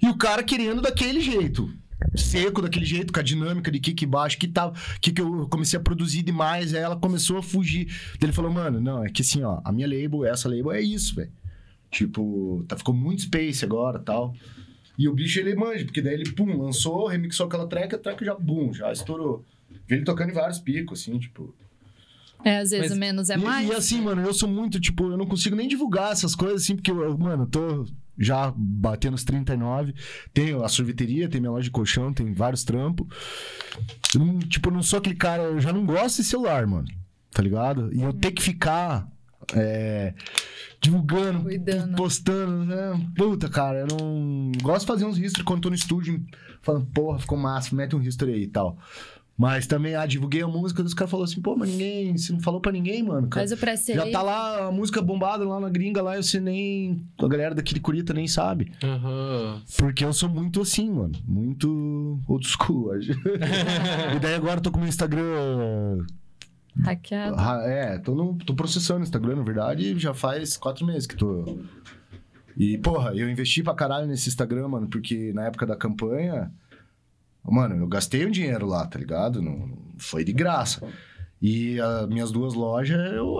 e 0.00 0.08
o 0.08 0.16
cara 0.16 0.42
querendo 0.42 0.82
daquele 0.82 1.20
jeito. 1.20 1.72
Seco 2.14 2.60
daquele 2.60 2.84
jeito, 2.84 3.12
com 3.12 3.20
a 3.20 3.22
dinâmica 3.22 3.70
de 3.70 3.78
kick 3.78 4.04
baixo, 4.04 4.38
que 4.38 4.48
tava. 4.48 4.74
Que, 5.00 5.12
que 5.12 5.22
eu 5.22 5.48
comecei 5.48 5.78
a 5.78 5.82
produzir 5.82 6.22
demais, 6.22 6.74
aí 6.74 6.82
ela 6.82 6.96
começou 6.96 7.38
a 7.38 7.42
fugir. 7.42 7.86
Daí 7.86 8.24
ele 8.24 8.32
falou, 8.32 8.50
mano, 8.50 8.80
não, 8.80 9.04
é 9.04 9.08
que 9.08 9.22
assim, 9.22 9.42
ó, 9.42 9.60
a 9.64 9.72
minha 9.72 9.86
label, 9.86 10.24
essa 10.24 10.48
label 10.48 10.72
é 10.72 10.80
isso, 10.80 11.14
velho. 11.14 11.32
Tipo, 11.90 12.64
tá, 12.68 12.76
ficou 12.76 12.94
muito 12.94 13.22
space 13.22 13.64
agora 13.64 13.98
tal. 13.98 14.34
E 14.98 15.08
o 15.08 15.14
bicho 15.14 15.40
ele 15.40 15.54
manja, 15.54 15.84
porque 15.84 16.02
daí 16.02 16.14
ele, 16.14 16.30
pum, 16.32 16.56
lançou, 16.60 17.06
remixou 17.06 17.46
aquela 17.46 17.66
track, 17.66 17.94
a 17.94 17.98
track 17.98 18.24
já, 18.24 18.34
bum, 18.34 18.72
já 18.72 18.92
estourou. 18.92 19.44
Vi 19.86 19.96
ele 19.96 20.04
tocando 20.04 20.30
em 20.30 20.34
vários 20.34 20.58
picos, 20.58 21.00
assim, 21.00 21.18
tipo. 21.18 21.54
É, 22.44 22.58
às 22.58 22.70
vezes 22.70 22.88
Mas- 22.90 22.96
o 22.96 23.00
menos 23.00 23.30
é 23.30 23.34
E- 23.34 23.38
mais. 23.38 23.68
E, 23.68 23.72
assim, 23.72 24.00
mano, 24.02 24.20
eu 24.22 24.34
sou 24.34 24.48
muito, 24.48 24.78
tipo, 24.78 25.04
eu 25.10 25.16
não 25.16 25.26
consigo 25.26 25.56
nem 25.56 25.66
divulgar 25.66 26.12
essas 26.12 26.34
coisas, 26.34 26.62
assim, 26.62 26.76
porque, 26.76 26.90
eu, 26.90 27.16
mano, 27.16 27.44
eu 27.44 27.46
tô 27.46 27.86
já 28.18 28.52
batendo 28.56 29.14
os 29.14 29.24
39. 29.24 29.94
Tenho 30.32 30.62
a 30.62 30.68
sorveteria, 30.68 31.28
tem 31.28 31.40
minha 31.40 31.50
loja 31.50 31.64
de 31.64 31.70
colchão, 31.70 32.12
tem 32.12 32.32
vários 32.34 32.62
trampos. 32.62 33.06
Eu 34.14 34.20
não, 34.20 34.38
tipo, 34.40 34.68
eu 34.68 34.72
não 34.74 34.82
sou 34.82 34.98
aquele 34.98 35.16
cara, 35.16 35.42
eu 35.42 35.60
já 35.60 35.72
não 35.72 35.84
gosto 35.86 36.16
de 36.18 36.24
celular, 36.24 36.66
mano. 36.66 36.86
Tá 37.32 37.42
ligado? 37.42 37.92
E 37.92 38.02
eu 38.02 38.12
ter 38.12 38.30
que 38.30 38.42
ficar 38.42 39.08
é, 39.54 40.14
divulgando, 40.80 41.42
Cuidando. 41.42 41.96
postando, 41.96 42.64
né? 42.66 43.10
Puta, 43.16 43.48
cara, 43.48 43.80
eu 43.80 43.86
não 43.98 44.52
gosto 44.62 44.80
de 44.82 44.86
fazer 44.86 45.04
uns 45.06 45.18
history 45.18 45.44
quando 45.44 45.62
tô 45.62 45.68
no 45.70 45.74
estúdio, 45.74 46.22
falando, 46.62 46.86
porra, 46.86 47.18
ficou 47.18 47.36
massa, 47.38 47.74
mete 47.74 47.96
um 47.96 48.00
history 48.02 48.32
aí 48.34 48.42
e 48.44 48.48
tal. 48.48 48.78
Mas 49.36 49.66
também, 49.66 49.96
ah, 49.96 50.06
divulguei 50.06 50.42
a 50.42 50.46
música, 50.46 50.80
os 50.80 50.94
caras 50.94 51.10
falaram 51.10 51.28
assim, 51.28 51.40
pô, 51.40 51.56
mas 51.56 51.68
ninguém, 51.68 52.16
você 52.16 52.32
não 52.32 52.40
falou 52.40 52.60
pra 52.60 52.70
ninguém, 52.70 53.02
mano. 53.02 53.26
Cara. 53.28 53.42
Faz 53.46 53.50
o 53.50 53.56
pré 53.56 53.76
Já 53.76 54.08
tá 54.10 54.22
lá 54.22 54.68
a 54.68 54.72
música 54.72 55.02
bombada 55.02 55.46
lá 55.46 55.58
na 55.58 55.68
gringa, 55.68 56.00
lá, 56.00 56.16
e 56.16 56.22
você 56.22 56.38
nem. 56.38 57.04
A 57.18 57.26
galera 57.26 57.54
daqui 57.54 57.74
de 57.74 57.80
Curita 57.80 58.14
nem 58.14 58.28
sabe. 58.28 58.70
Aham. 58.82 59.60
Porque 59.76 60.04
eu 60.04 60.12
sou 60.12 60.28
muito 60.28 60.60
assim, 60.60 60.88
mano. 60.88 61.14
Muito 61.26 62.20
old 62.28 62.46
school. 62.46 62.92
acho. 62.94 63.10
e 63.10 64.20
daí 64.20 64.34
agora 64.34 64.58
eu 64.58 64.62
tô 64.62 64.70
com 64.70 64.76
o 64.76 64.80
meu 64.80 64.88
Instagram. 64.88 66.04
Hackeado. 66.82 67.36
É, 67.66 67.98
tô, 67.98 68.14
no, 68.14 68.36
tô 68.38 68.54
processando 68.54 69.00
o 69.00 69.02
Instagram, 69.02 69.36
na 69.36 69.42
verdade, 69.42 69.98
já 69.98 70.14
faz 70.14 70.56
quatro 70.56 70.86
meses 70.86 71.06
que 71.06 71.16
tô. 71.16 71.58
E, 72.56 72.78
porra, 72.78 73.12
eu 73.14 73.28
investi 73.28 73.64
pra 73.64 73.74
caralho 73.74 74.06
nesse 74.06 74.28
Instagram, 74.28 74.68
mano, 74.68 74.88
porque 74.88 75.32
na 75.32 75.46
época 75.46 75.66
da 75.66 75.76
campanha. 75.76 76.52
Mano, 77.44 77.76
eu 77.76 77.86
gastei 77.86 78.24
um 78.24 78.30
dinheiro 78.30 78.66
lá, 78.66 78.86
tá 78.86 78.98
ligado? 78.98 79.42
Não, 79.42 79.76
foi 79.98 80.24
de 80.24 80.32
graça. 80.32 80.86
E 81.40 81.78
as 81.78 82.08
minhas 82.08 82.30
duas 82.30 82.54
lojas, 82.54 83.12
eu, 83.12 83.38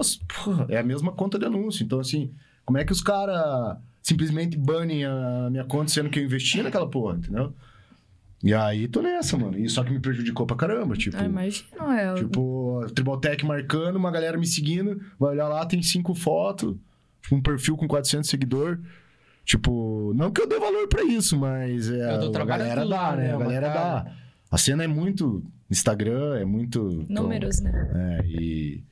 é 0.69 0.79
a 0.79 0.83
mesma 0.83 1.11
conta 1.13 1.39
de 1.39 1.47
anúncio. 1.47 1.85
Então, 1.85 2.01
assim, 2.01 2.31
como 2.65 2.77
é 2.79 2.85
que 2.85 2.93
os 2.93 3.01
caras 3.01 3.79
simplesmente 4.03 4.57
banem 4.59 5.05
a 5.07 5.49
minha 5.51 5.65
conta 5.65 5.91
sendo 5.91 6.11
que 6.11 6.19
eu 6.19 6.25
investi 6.25 6.63
naquela 6.63 6.87
porra, 6.87 7.17
entendeu? 7.17 7.55
E 8.43 8.53
aí 8.53 8.87
tô 8.87 9.01
nessa, 9.01 9.39
mano. 9.39 9.59
E 9.59 9.67
só 9.71 9.83
que 9.83 9.91
me 9.91 9.99
prejudicou 9.99 10.47
pra 10.47 10.55
caramba, 10.55 10.95
tipo. 10.95 11.17
Ah, 11.17 11.25
imagina, 11.25 11.99
é. 11.99 12.15
Tipo, 12.15 12.85
Tribaltech 12.95 13.43
marcando, 13.47 13.97
uma 13.97 14.11
galera 14.11 14.37
me 14.37 14.47
seguindo, 14.47 15.01
vai 15.19 15.31
olhar 15.31 15.49
lá, 15.49 15.65
tem 15.65 15.83
cinco 15.83 16.15
fotos, 16.15 16.77
um 17.33 17.41
perfil 17.41 17.75
com 17.75 17.89
400 17.89 18.29
seguidor. 18.29 18.79
Tipo, 19.45 20.13
não 20.15 20.31
que 20.31 20.41
eu 20.41 20.49
dê 20.49 20.59
valor 20.59 20.89
pra 20.89 21.03
isso, 21.05 21.39
mas 21.39 21.91
é, 21.91 22.15
Eu 22.15 22.31
tô 22.33 22.39
a 22.39 22.45
galera 22.45 22.81
dá, 22.81 22.87
lá, 22.87 23.17
né? 23.17 23.25
né, 23.25 23.33
A 23.33 23.37
uma 23.37 23.45
galera 23.45 23.67
cara. 23.73 24.01
dá. 24.05 24.17
A 24.51 24.57
cena 24.59 24.85
é 24.85 24.87
muito 24.87 25.45
Instagram, 25.71 26.37
é 26.39 26.45
muito... 26.45 27.05
Números, 27.09 27.61
né? 27.61 28.21
É, 28.23 28.27
e... 28.27 28.83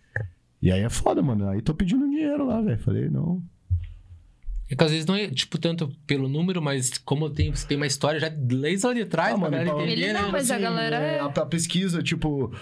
E 0.60 0.70
aí 0.70 0.80
é 0.82 0.88
foda, 0.90 1.20
mano. 1.22 1.48
Aí 1.48 1.60
tô 1.60 1.74
pedindo 1.74 2.08
dinheiro 2.08 2.46
lá, 2.46 2.60
velho. 2.60 2.78
Falei, 2.78 3.08
não. 3.08 3.42
É 4.70 4.76
que 4.76 4.84
às 4.84 4.90
vezes 4.92 5.06
não 5.06 5.16
é, 5.16 5.28
tipo, 5.28 5.58
tanto 5.58 5.88
pelo 6.06 6.28
número, 6.28 6.62
mas 6.62 6.98
como 6.98 7.28
tem, 7.30 7.50
tem 7.52 7.76
uma 7.76 7.86
história 7.86 8.20
já 8.20 8.28
desde 8.28 8.86
lá 8.86 8.94
de 8.94 9.04
trás, 9.04 9.34
Ah, 9.34 9.36
mano, 9.36 9.50
galera 9.50 9.68
então- 9.70 9.80
entender, 9.82 10.02
Ele 10.04 10.12
não, 10.12 10.22
né? 10.26 10.28
mas 10.32 10.50
a 10.50 10.58
galera 10.58 10.96
é- 10.96 11.18
A, 11.20 11.24
a 11.26 11.46
pesquisa, 11.46 12.02
tipo... 12.02 12.54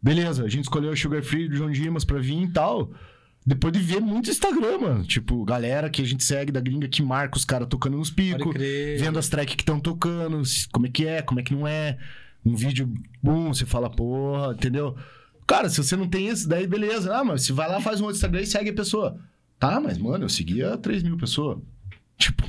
Beleza, 0.00 0.44
a 0.44 0.48
gente 0.48 0.62
escolheu 0.64 0.92
o 0.92 0.96
Sugar 0.96 1.22
Free 1.22 1.48
do 1.48 1.56
João 1.56 1.70
Dimas 1.70 2.04
pra 2.04 2.18
vir 2.20 2.42
e 2.42 2.52
tal... 2.52 2.90
Depois 3.48 3.72
de 3.72 3.78
ver 3.78 3.98
muito 3.98 4.28
Instagram, 4.28 4.76
mano. 4.78 5.04
Tipo, 5.04 5.42
galera 5.42 5.88
que 5.88 6.02
a 6.02 6.04
gente 6.04 6.22
segue 6.22 6.52
da 6.52 6.60
gringa 6.60 6.86
que 6.86 7.02
marca 7.02 7.38
os 7.38 7.46
caras 7.46 7.66
tocando 7.66 7.96
nos 7.96 8.10
picos. 8.10 8.54
vendo 8.98 9.18
as 9.18 9.30
tracks 9.30 9.54
que 9.54 9.62
estão 9.62 9.80
tocando, 9.80 10.42
como 10.70 10.86
é 10.86 10.90
que 10.90 11.06
é, 11.06 11.22
como 11.22 11.40
é 11.40 11.42
que 11.42 11.54
não 11.54 11.66
é. 11.66 11.96
Um 12.44 12.54
vídeo, 12.54 12.92
bum, 13.22 13.48
você 13.48 13.64
fala, 13.64 13.88
porra, 13.88 14.52
entendeu? 14.52 14.94
Cara, 15.46 15.70
se 15.70 15.82
você 15.82 15.96
não 15.96 16.06
tem 16.06 16.28
isso, 16.28 16.46
daí 16.46 16.66
beleza. 16.66 17.16
Ah, 17.16 17.24
mas 17.24 17.44
você 17.44 17.54
vai 17.54 17.66
lá, 17.66 17.80
faz 17.80 18.02
um 18.02 18.04
outro 18.04 18.16
Instagram 18.16 18.42
e 18.42 18.46
segue 18.46 18.68
a 18.68 18.74
pessoa. 18.74 19.18
Tá, 19.58 19.80
mas, 19.80 19.96
mano, 19.96 20.26
eu 20.26 20.28
seguia 20.28 20.76
3 20.76 21.02
mil 21.02 21.16
pessoas. 21.16 21.58
Tipo. 22.18 22.44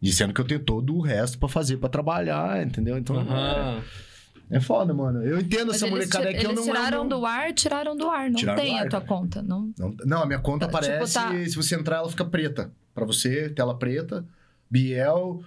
Dizendo 0.00 0.32
que 0.32 0.40
eu 0.40 0.46
tenho 0.46 0.60
todo 0.60 0.96
o 0.96 1.02
resto 1.02 1.38
pra 1.38 1.50
fazer, 1.50 1.76
pra 1.76 1.90
trabalhar, 1.90 2.66
entendeu? 2.66 2.96
Então. 2.96 3.18
Aham. 3.18 3.82
É, 3.82 3.82
é 4.50 4.60
foda, 4.60 4.94
mano. 4.94 5.22
Eu 5.22 5.40
entendo 5.40 5.68
Mas 5.68 5.76
essa 5.76 5.86
molecada 5.88 6.30
eu 6.30 6.34
eles 6.50 6.54
não. 6.54 6.62
tiraram 6.64 6.98
eu 6.98 7.04
não... 7.04 7.08
do 7.20 7.26
ar, 7.26 7.52
tiraram 7.52 7.96
do 7.96 8.08
ar. 8.08 8.30
Não 8.30 8.36
Tiraram 8.36 8.60
tem 8.62 8.78
ar, 8.78 8.86
a 8.86 8.88
tua 8.88 9.00
cara. 9.00 9.08
conta. 9.08 9.42
Não... 9.42 9.72
Não, 9.78 9.94
não, 10.04 10.22
a 10.22 10.26
minha 10.26 10.38
conta 10.38 10.66
Tipo, 10.66 10.78
aparece. 10.78 11.14
tá- 11.14 11.30
Se 11.44 11.56
você 11.56 11.74
entrar, 11.74 11.96
ela 11.96 12.08
fica 12.08 12.24
preta. 12.24 12.70
Pra 12.94 13.04
você, 13.04 13.48
tela 13.50 13.76
preta, 13.78 14.24
Biel. 14.70 15.42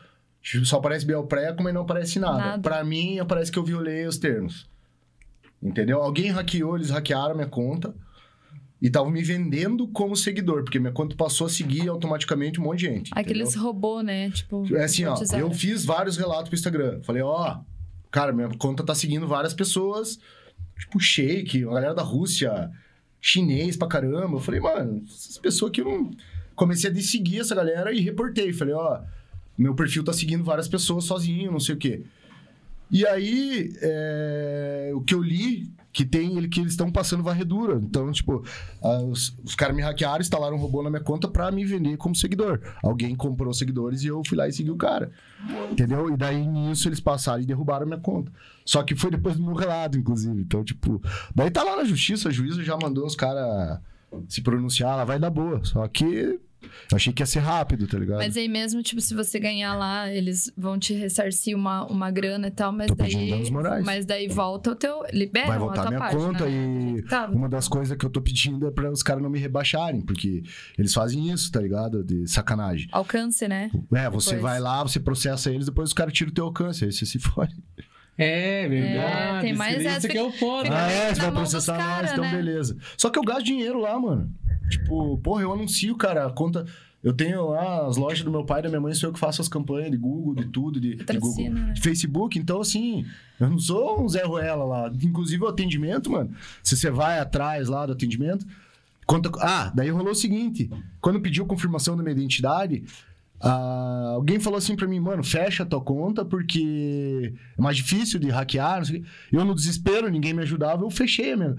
Só 0.63 0.77
aparece 0.77 1.05
Biel 1.05 1.23
pré, 1.23 1.51
como 1.53 1.71
não 1.71 1.81
aparece 1.81 2.19
nada. 2.19 2.37
Nada. 2.37 2.61
Pra 2.61 2.83
mim, 2.83 3.19
aparece 3.19 3.51
que 3.51 3.57
eu 3.59 3.63
violei 3.63 4.05
os 4.05 4.17
termos. 4.17 4.69
Entendeu? 5.61 6.01
Alguém 6.01 6.31
hackeou, 6.31 6.75
eles 6.75 6.89
hackearam 6.89 7.35
minha 7.35 7.47
conta. 7.47 7.93
E 8.81 8.87
estavam 8.87 9.11
me 9.11 9.21
vendendo 9.21 9.87
como 9.89 10.15
seguidor, 10.15 10.63
porque 10.63 10.79
minha 10.79 10.93
conta 10.93 11.13
passou 11.13 11.47
a 11.47 11.49
seguir 11.49 11.89
automaticamente 11.89 12.61
um 12.61 12.63
monte 12.63 12.79
de 12.79 12.85
gente. 12.85 13.11
Aqueles 13.13 13.53
robô, 13.55 14.01
né? 14.01 14.29
Tipo. 14.29 14.65
É 14.73 14.85
assim, 14.85 15.03
ó, 15.03 15.15
eu 15.37 15.51
fiz 15.51 15.83
vários 15.83 16.15
relatos 16.15 16.47
pro 16.47 16.55
Instagram. 16.57 17.01
Falei, 17.03 17.21
ó, 17.21 17.57
cara, 18.11 18.33
minha 18.33 18.49
conta 18.57 18.83
tá 18.83 18.95
seguindo 18.95 19.27
várias 19.27 19.53
pessoas, 19.53 20.19
tipo 20.77 20.99
Sheik, 20.99 21.63
a 21.63 21.73
galera 21.73 21.93
da 21.93 22.01
Rússia, 22.01 22.71
chinês 23.21 23.75
pra 23.75 23.87
caramba. 23.87 24.37
Eu 24.37 24.39
falei, 24.39 24.59
mano, 24.59 25.03
essas 25.05 25.37
pessoas 25.37 25.71
que 25.71 25.81
eu 25.81 25.85
não. 25.85 26.11
Comecei 26.55 26.91
a 26.91 26.95
seguir 26.95 27.39
essa 27.39 27.55
galera 27.55 27.93
e 27.93 28.01
reportei. 28.01 28.51
Falei, 28.51 28.73
ó, 28.73 29.01
meu 29.57 29.73
perfil 29.75 30.03
tá 30.03 30.11
seguindo 30.11 30.43
várias 30.43 30.67
pessoas 30.67 31.05
sozinho, 31.05 31.51
não 31.51 31.59
sei 31.59 31.75
o 31.75 31.77
quê. 31.77 32.03
E 32.91 33.05
aí, 33.05 33.71
é, 33.81 34.91
o 34.93 35.01
que 35.01 35.13
eu 35.13 35.21
li, 35.21 35.71
que 35.91 36.05
tem 36.05 36.37
ele 36.37 36.47
que 36.47 36.59
eles 36.59 36.73
estão 36.73 36.91
passando 36.91 37.23
varredura. 37.23 37.79
Então, 37.81 38.11
tipo, 38.11 38.43
ah, 38.81 39.01
os, 39.01 39.35
os 39.43 39.55
caras 39.55 39.75
me 39.75 39.81
hackearam, 39.81 40.21
instalaram 40.21 40.55
um 40.55 40.59
robô 40.59 40.83
na 40.83 40.89
minha 40.89 41.01
conta 41.01 41.27
pra 41.27 41.51
me 41.51 41.65
vender 41.65 41.97
como 41.97 42.15
seguidor. 42.15 42.59
Alguém 42.83 43.15
comprou 43.15 43.53
seguidores 43.53 44.03
e 44.03 44.07
eu 44.07 44.21
fui 44.25 44.37
lá 44.37 44.47
e 44.47 44.53
segui 44.53 44.71
o 44.71 44.77
cara. 44.77 45.11
Entendeu? 45.71 46.09
E 46.11 46.17
daí 46.17 46.45
nisso 46.45 46.87
eles 46.87 46.99
passaram 46.99 47.41
e 47.41 47.45
derrubaram 47.45 47.83
a 47.83 47.87
minha 47.87 47.99
conta. 47.99 48.31
Só 48.63 48.83
que 48.83 48.95
foi 48.95 49.09
depois 49.09 49.35
do 49.35 49.43
meu 49.43 49.55
relato, 49.55 49.97
inclusive. 49.97 50.39
Então, 50.39 50.63
tipo, 50.63 51.01
daí 51.33 51.49
tá 51.49 51.63
lá 51.63 51.75
na 51.75 51.83
justiça, 51.83 52.29
a 52.29 52.31
juíza 52.31 52.63
já 52.63 52.77
mandou 52.77 53.05
os 53.05 53.15
caras 53.15 53.79
se 54.27 54.41
pronunciar, 54.41 54.93
ela 54.93 55.05
vai 55.05 55.19
dar 55.19 55.29
boa. 55.29 55.63
Só 55.63 55.87
que 55.87 56.39
achei 56.93 57.11
que 57.13 57.21
ia 57.21 57.25
ser 57.25 57.39
rápido, 57.39 57.87
tá 57.87 57.97
ligado? 57.97 58.17
Mas 58.17 58.35
aí 58.37 58.47
mesmo, 58.47 58.81
tipo, 58.83 58.99
se 59.01 59.13
você 59.13 59.39
ganhar 59.39 59.75
lá, 59.75 60.11
eles 60.11 60.51
vão 60.57 60.77
te 60.77 60.93
ressarcir 60.93 61.55
uma, 61.55 61.85
uma 61.85 62.11
grana 62.11 62.47
e 62.47 62.51
tal, 62.51 62.71
mas 62.71 62.87
Tô 62.87 62.95
daí. 62.95 63.29
danos 63.29 63.49
morais. 63.49 63.85
Mas 63.85 64.05
daí 64.05 64.27
volta 64.27 64.71
o 64.71 64.75
teu. 64.75 65.03
Liberam 65.13 65.47
Vai 65.47 65.55
a 65.57 65.59
voltar 65.59 65.81
tua 65.81 65.89
minha 65.89 65.99
parte, 65.99 66.15
conta 66.15 66.45
né? 66.45 66.95
e 66.97 67.01
Tá. 67.03 67.27
uma 67.27 67.47
das 67.49 67.67
coisas 67.67 67.95
que 67.97 68.05
eu 68.05 68.09
tô 68.09 68.21
pedindo 68.21 68.67
é 68.67 68.71
pra 68.71 68.89
os 68.91 69.01
caras 69.03 69.21
não 69.23 69.29
me 69.29 69.39
rebaixarem, 69.39 70.01
porque 70.01 70.43
eles 70.77 70.93
fazem 70.93 71.31
isso, 71.31 71.51
tá 71.51 71.59
ligado? 71.61 72.03
De 72.03 72.27
sacanagem. 72.27 72.87
Alcance, 72.91 73.47
né? 73.47 73.69
É, 73.93 74.09
você 74.09 74.35
Depois. 74.35 74.41
vai 74.41 74.59
lá, 74.59 74.83
você 74.83 74.99
processa 74.99 75.51
eles, 75.51 75.65
depois 75.65 75.89
os 75.89 75.93
caras 75.93 76.13
tiram 76.13 76.31
o 76.31 76.33
teu 76.33 76.45
alcance, 76.45 76.83
aí 76.85 76.91
você 76.91 77.05
se 77.05 77.19
fode. 77.19 77.55
É, 78.17 78.67
verdade. 78.67 79.37
É, 79.37 79.41
tem 79.41 79.53
mais 79.53 79.85
essa 79.85 80.05
que 80.07 80.17
é 80.17 80.21
o 80.21 80.29
foda. 80.31 80.69
Ah, 80.71 80.91
é, 80.91 81.15
você 81.15 81.21
vai 81.21 81.31
processar 81.31 81.77
nós, 81.77 82.11
então 82.11 82.25
né? 82.25 82.31
beleza. 82.35 82.75
Só 82.97 83.09
que 83.09 83.17
eu 83.17 83.23
gasto 83.23 83.45
dinheiro 83.45 83.79
lá, 83.79 83.97
mano. 83.97 84.29
Tipo, 84.69 85.17
porra, 85.17 85.41
eu 85.41 85.53
anuncio, 85.53 85.95
cara, 85.95 86.25
a 86.25 86.29
conta. 86.31 86.65
Eu 87.01 87.13
tenho 87.13 87.49
lá 87.49 87.87
as 87.87 87.95
lojas 87.95 88.23
do 88.23 88.31
meu 88.31 88.43
pai 88.43 88.59
e 88.59 88.63
da 88.63 88.69
minha 88.69 88.81
mãe, 88.81 88.93
sou 88.93 89.09
eu 89.09 89.13
que 89.13 89.19
faço 89.19 89.41
as 89.41 89.47
campanhas 89.47 89.89
de 89.89 89.95
Google, 89.97 90.35
de 90.35 90.45
tudo, 90.47 90.81
de, 90.81 90.95
de 90.95 91.17
Google. 91.17 91.49
Né? 91.49 91.71
De 91.71 91.81
Facebook, 91.81 92.37
então 92.37 92.59
assim, 92.59 93.05
eu 93.39 93.49
não 93.49 93.57
sou 93.57 94.03
um 94.03 94.09
Zé 94.09 94.23
Ruela 94.25 94.65
lá. 94.65 94.91
Inclusive 95.01 95.43
o 95.43 95.47
atendimento, 95.47 96.11
mano. 96.11 96.31
Se 96.61 96.75
você 96.75 96.91
vai 96.91 97.19
atrás 97.19 97.69
lá 97.69 97.85
do 97.85 97.93
atendimento. 97.93 98.45
Conta... 99.05 99.31
Ah, 99.39 99.71
daí 99.73 99.89
rolou 99.89 100.11
o 100.11 100.15
seguinte: 100.15 100.69
quando 101.01 101.21
pediu 101.21 101.45
confirmação 101.45 101.95
da 101.95 102.03
minha 102.03 102.13
identidade, 102.13 102.83
ah, 103.41 104.11
alguém 104.15 104.39
falou 104.39 104.57
assim 104.57 104.75
pra 104.75 104.87
mim, 104.87 104.99
mano, 104.99 105.23
fecha 105.23 105.63
a 105.63 105.65
tua 105.65 105.79
conta 105.79 106.25
porque 106.25 107.33
é 107.57 107.61
mais 107.61 107.77
difícil 107.77 108.19
de 108.19 108.29
hackear. 108.29 108.81
Não. 108.91 109.39
Eu, 109.39 109.45
no 109.45 109.55
desespero, 109.55 110.09
ninguém 110.09 110.33
me 110.33 110.41
ajudava, 110.41 110.83
eu 110.83 110.89
fechei 110.89 111.35
mesmo. 111.35 111.57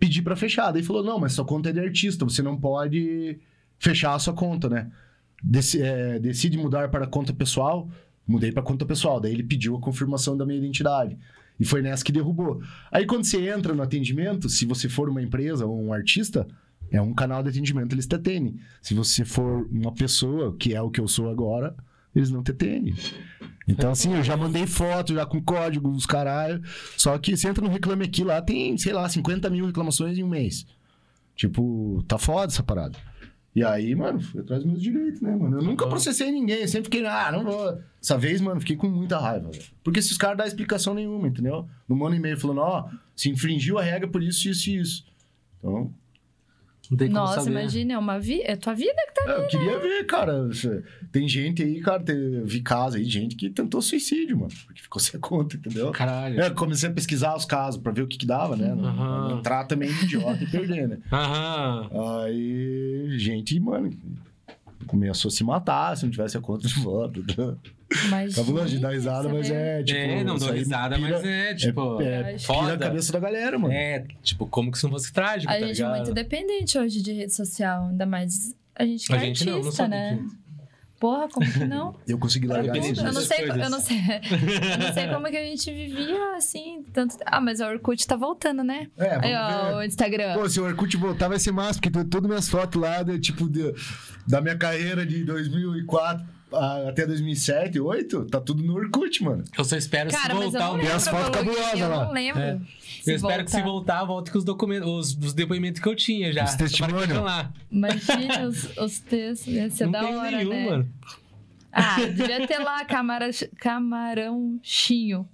Pedi 0.00 0.22
pra 0.22 0.34
fechar. 0.34 0.72
Daí 0.72 0.82
falou: 0.82 1.04
não, 1.04 1.20
mas 1.20 1.34
sua 1.34 1.44
conta 1.44 1.68
é 1.68 1.72
de 1.72 1.78
artista, 1.78 2.24
você 2.24 2.42
não 2.42 2.56
pode 2.56 3.38
fechar 3.78 4.14
a 4.14 4.18
sua 4.18 4.34
conta, 4.34 4.68
né? 4.68 4.90
Deci- 5.42 5.80
é, 5.80 6.18
decide 6.18 6.58
mudar 6.58 6.90
para 6.90 7.06
conta 7.06 7.32
pessoal, 7.32 7.88
mudei 8.26 8.50
para 8.50 8.62
conta 8.62 8.84
pessoal. 8.84 9.20
Daí 9.20 9.32
ele 9.32 9.44
pediu 9.44 9.76
a 9.76 9.80
confirmação 9.80 10.36
da 10.36 10.44
minha 10.44 10.58
identidade. 10.58 11.16
E 11.58 11.64
foi 11.64 11.82
nessa 11.82 12.02
que 12.02 12.10
derrubou. 12.10 12.62
Aí 12.90 13.04
quando 13.06 13.24
você 13.24 13.48
entra 13.48 13.74
no 13.74 13.82
atendimento, 13.82 14.48
se 14.48 14.64
você 14.64 14.88
for 14.88 15.10
uma 15.10 15.20
empresa 15.22 15.66
ou 15.66 15.78
um 15.78 15.92
artista, 15.92 16.48
é 16.90 17.00
um 17.00 17.12
canal 17.12 17.42
de 17.42 17.50
atendimento, 17.50 17.94
eles 17.94 18.06
te 18.06 18.14
atendem. 18.14 18.56
Se 18.80 18.94
você 18.94 19.24
for 19.24 19.68
uma 19.70 19.92
pessoa, 19.92 20.56
que 20.56 20.74
é 20.74 20.80
o 20.80 20.90
que 20.90 21.00
eu 21.00 21.06
sou 21.06 21.28
agora, 21.28 21.76
eles 22.14 22.30
não 22.30 22.42
te 22.42 22.50
atendem. 22.50 22.94
Então, 23.68 23.90
assim, 23.90 24.14
eu 24.14 24.22
já 24.22 24.36
mandei 24.36 24.66
foto, 24.66 25.14
já 25.14 25.24
com 25.24 25.40
código, 25.40 25.90
os 25.90 26.06
caralho. 26.06 26.62
Só 26.96 27.16
que 27.18 27.36
você 27.36 27.48
entra 27.48 27.64
no 27.64 27.70
Reclame 27.70 28.04
Aqui, 28.04 28.24
lá 28.24 28.42
tem, 28.42 28.76
sei 28.76 28.92
lá, 28.92 29.08
50 29.08 29.48
mil 29.48 29.66
reclamações 29.66 30.18
em 30.18 30.24
um 30.24 30.28
mês. 30.28 30.66
Tipo, 31.36 32.04
tá 32.08 32.18
foda 32.18 32.52
essa 32.52 32.62
parada. 32.62 32.98
E 33.54 33.64
aí, 33.64 33.94
mano, 33.94 34.20
fui 34.20 34.40
atrás 34.40 34.62
dos 34.62 34.70
meus 34.70 34.82
direitos, 34.82 35.20
né, 35.20 35.34
mano? 35.34 35.58
Eu 35.58 35.62
nunca 35.62 35.86
processei 35.86 36.30
ninguém, 36.30 36.60
eu 36.60 36.68
sempre 36.68 36.84
fiquei, 36.84 37.04
ah, 37.04 37.32
não 37.32 37.44
vou. 37.44 37.80
Essa 38.00 38.16
vez, 38.16 38.40
mano, 38.40 38.60
fiquei 38.60 38.76
com 38.76 38.88
muita 38.88 39.18
raiva, 39.18 39.50
velho. 39.50 39.64
Porque 39.82 39.98
esses 39.98 40.16
caras 40.16 40.36
dão 40.36 40.46
explicação 40.46 40.94
nenhuma, 40.94 41.26
entendeu? 41.26 41.68
Não 41.88 41.96
mandam 41.96 42.16
e-mail 42.16 42.38
falando, 42.38 42.60
ó, 42.60 42.88
se 43.16 43.28
infringiu 43.28 43.78
a 43.78 43.82
regra 43.82 44.08
por 44.08 44.22
isso, 44.22 44.48
isso 44.48 44.70
e 44.70 44.78
isso. 44.78 45.04
Então, 45.58 45.92
Não 46.90 46.96
tem 46.98 47.06
como 47.08 47.20
Nossa, 47.20 47.42
saber. 47.42 47.50
imagina, 47.50 47.92
é 47.94 47.98
uma 47.98 48.18
vida. 48.18 48.42
É 48.46 48.56
tua 48.56 48.74
vida 48.74 48.96
que 49.06 49.14
tá 49.24 49.30
eu 49.32 49.46
queria 49.46 49.78
ver, 49.78 50.04
cara. 50.06 50.48
Tem 51.12 51.28
gente 51.28 51.62
aí, 51.62 51.80
cara, 51.80 52.02
tem- 52.02 52.16
eu 52.16 52.44
vi 52.44 52.60
casos 52.62 52.96
aí 52.96 53.04
de 53.04 53.10
gente 53.10 53.36
que 53.36 53.48
tentou 53.48 53.80
suicídio, 53.80 54.36
mano, 54.36 54.50
porque 54.66 54.82
ficou 54.82 54.98
sem 55.00 55.20
conta, 55.20 55.56
entendeu? 55.56 55.92
Caralho. 55.92 56.40
É, 56.40 56.50
comecei 56.50 56.88
a 56.88 56.92
pesquisar 56.92 57.36
os 57.36 57.44
casos 57.44 57.80
pra 57.80 57.92
ver 57.92 58.02
o 58.02 58.08
que 58.08 58.18
que 58.18 58.26
dava, 58.26 58.56
né? 58.56 58.74
Não, 58.74 58.92
não 59.28 59.38
entrar 59.38 59.64
também 59.64 59.92
de 59.92 60.02
idiota 60.04 60.42
e 60.42 60.46
perder, 60.48 60.88
né? 60.88 60.98
Aham. 61.12 61.90
Aí, 62.24 63.06
gente, 63.18 63.58
mano, 63.60 63.90
começou 64.86 65.28
a 65.28 65.32
se 65.32 65.44
matar 65.44 65.96
se 65.96 66.04
não 66.04 66.10
tivesse 66.10 66.36
a 66.36 66.40
conta 66.40 66.66
de 66.66 66.74
volta. 66.80 67.20
Imagina, 68.06 68.34
Cabuloso 68.34 68.68
de 68.68 68.78
dar 68.78 68.90
risada, 68.90 69.28
mas 69.28 69.48
vê. 69.48 69.54
é, 69.54 69.82
tipo... 69.82 69.98
é, 69.98 70.24
não 70.24 70.36
dou 70.38 70.52
risada, 70.52 70.96
pira- 70.96 71.10
mas 71.10 71.24
é, 71.24 71.54
tipo. 71.54 72.00
É, 72.00 72.34
é, 72.34 72.38
foda. 72.38 72.74
a 72.74 72.78
cabeça 72.78 73.12
da 73.12 73.18
galera, 73.18 73.58
mano. 73.58 73.74
É, 73.74 74.04
tipo, 74.22 74.46
como 74.46 74.70
que 74.70 74.76
isso 74.78 74.86
não 74.86 74.92
fosse 74.92 75.12
trágico, 75.12 75.50
A 75.52 75.54
tá 75.56 75.60
gente 75.60 75.70
é 75.70 75.84
ligado? 75.84 75.96
muito 75.96 76.14
dependente 76.14 76.78
hoje 76.78 77.02
de 77.02 77.12
rede 77.12 77.34
social, 77.34 77.88
ainda 77.88 78.06
mais 78.06 78.54
a 78.76 78.84
gente 78.84 79.06
que 79.08 79.12
A 79.12 79.16
é 79.16 79.20
gente 79.20 79.44
não, 79.44 79.56
artista, 79.56 79.70
não 79.70 79.72
sou 79.72 79.88
né? 79.88 80.10
dependente. 80.12 80.39
Porra, 81.00 81.28
como 81.30 81.50
que 81.50 81.64
não? 81.64 81.96
Eu 82.06 82.18
consegui 82.18 82.46
largar 82.46 82.76
isso. 82.76 83.00
Eu 83.04 83.12
não 83.12 83.20
sei, 83.22 83.46
coisas. 83.48 83.64
eu 83.64 83.70
não 83.70 83.80
sei. 83.80 83.96
Eu 83.98 84.78
não 84.86 84.92
sei 84.92 85.08
como 85.08 85.26
que 85.28 85.36
a 85.36 85.44
gente 85.44 85.72
vivia 85.72 86.36
assim, 86.36 86.84
tanto. 86.92 87.16
Ah, 87.24 87.40
mas 87.40 87.58
o 87.60 87.64
Orkut 87.64 88.06
tá 88.06 88.16
voltando, 88.16 88.62
né? 88.62 88.88
É, 88.98 89.08
vamos 89.08 89.24
Aí, 89.24 89.34
ó, 89.34 89.68
ver. 89.70 89.74
o 89.76 89.82
Instagram. 89.82 90.34
Pô, 90.34 90.46
se 90.48 90.60
o 90.60 90.64
Orkut 90.64 90.94
voltar 90.98 91.28
vai 91.28 91.38
ser 91.38 91.52
massa, 91.52 91.74
porque 91.80 91.90
tem 91.90 92.04
todas 92.04 92.28
minhas 92.28 92.48
fotos 92.50 92.80
lá, 92.80 93.02
de, 93.02 93.18
tipo, 93.18 93.48
de- 93.48 93.74
da 94.28 94.42
minha 94.42 94.56
carreira 94.58 95.04
de 95.06 95.24
2004 95.24 96.22
a- 96.22 96.39
até 96.88 97.06
2007, 97.06 97.78
2008, 97.78 98.26
tá 98.26 98.40
tudo 98.40 98.62
no 98.62 98.74
Orkut, 98.74 99.22
mano. 99.22 99.44
Eu 99.56 99.64
só 99.64 99.76
espero 99.76 100.10
Cara, 100.10 100.34
se 100.34 100.40
mas 100.40 100.54
eu 100.54 100.60
voltar 100.60 100.78
Tem 100.80 100.90
as 100.90 101.08
fotos 101.08 101.30
cabulosas 101.30 101.66
login, 101.66 101.80
Eu 101.80 101.88
lá. 101.88 102.04
não 102.04 102.12
lembro. 102.12 102.40
É. 102.42 102.58
se 103.02 103.10
Eu 103.12 103.16
espero 103.16 103.44
que 103.44 103.50
se 103.50 103.62
voltar, 103.62 104.04
volte 104.04 104.30
com 104.30 104.38
os 104.38 104.44
documentos, 104.44 104.88
os, 104.88 105.26
os 105.26 105.32
depoimentos 105.34 105.80
que 105.80 105.88
eu 105.88 105.94
tinha 105.96 106.32
já. 106.32 106.44
Os 106.44 106.54
testemunhos. 106.54 107.08
Lá. 107.18 107.52
Imagina 107.70 108.46
os, 108.46 108.76
os 108.76 108.98
textos, 109.00 109.46
ia 109.52 109.70
ser 109.70 109.84
Não 109.84 109.92
da 109.92 110.00
tem 110.00 110.16
hora, 110.16 110.30
nenhum, 110.36 110.50
né? 110.50 110.64
mano. 110.70 110.88
Ah, 111.72 111.96
devia 112.00 112.46
ter 112.46 112.58
lá 112.58 112.84
camara, 112.84 113.30
camarãochinho. 113.58 115.28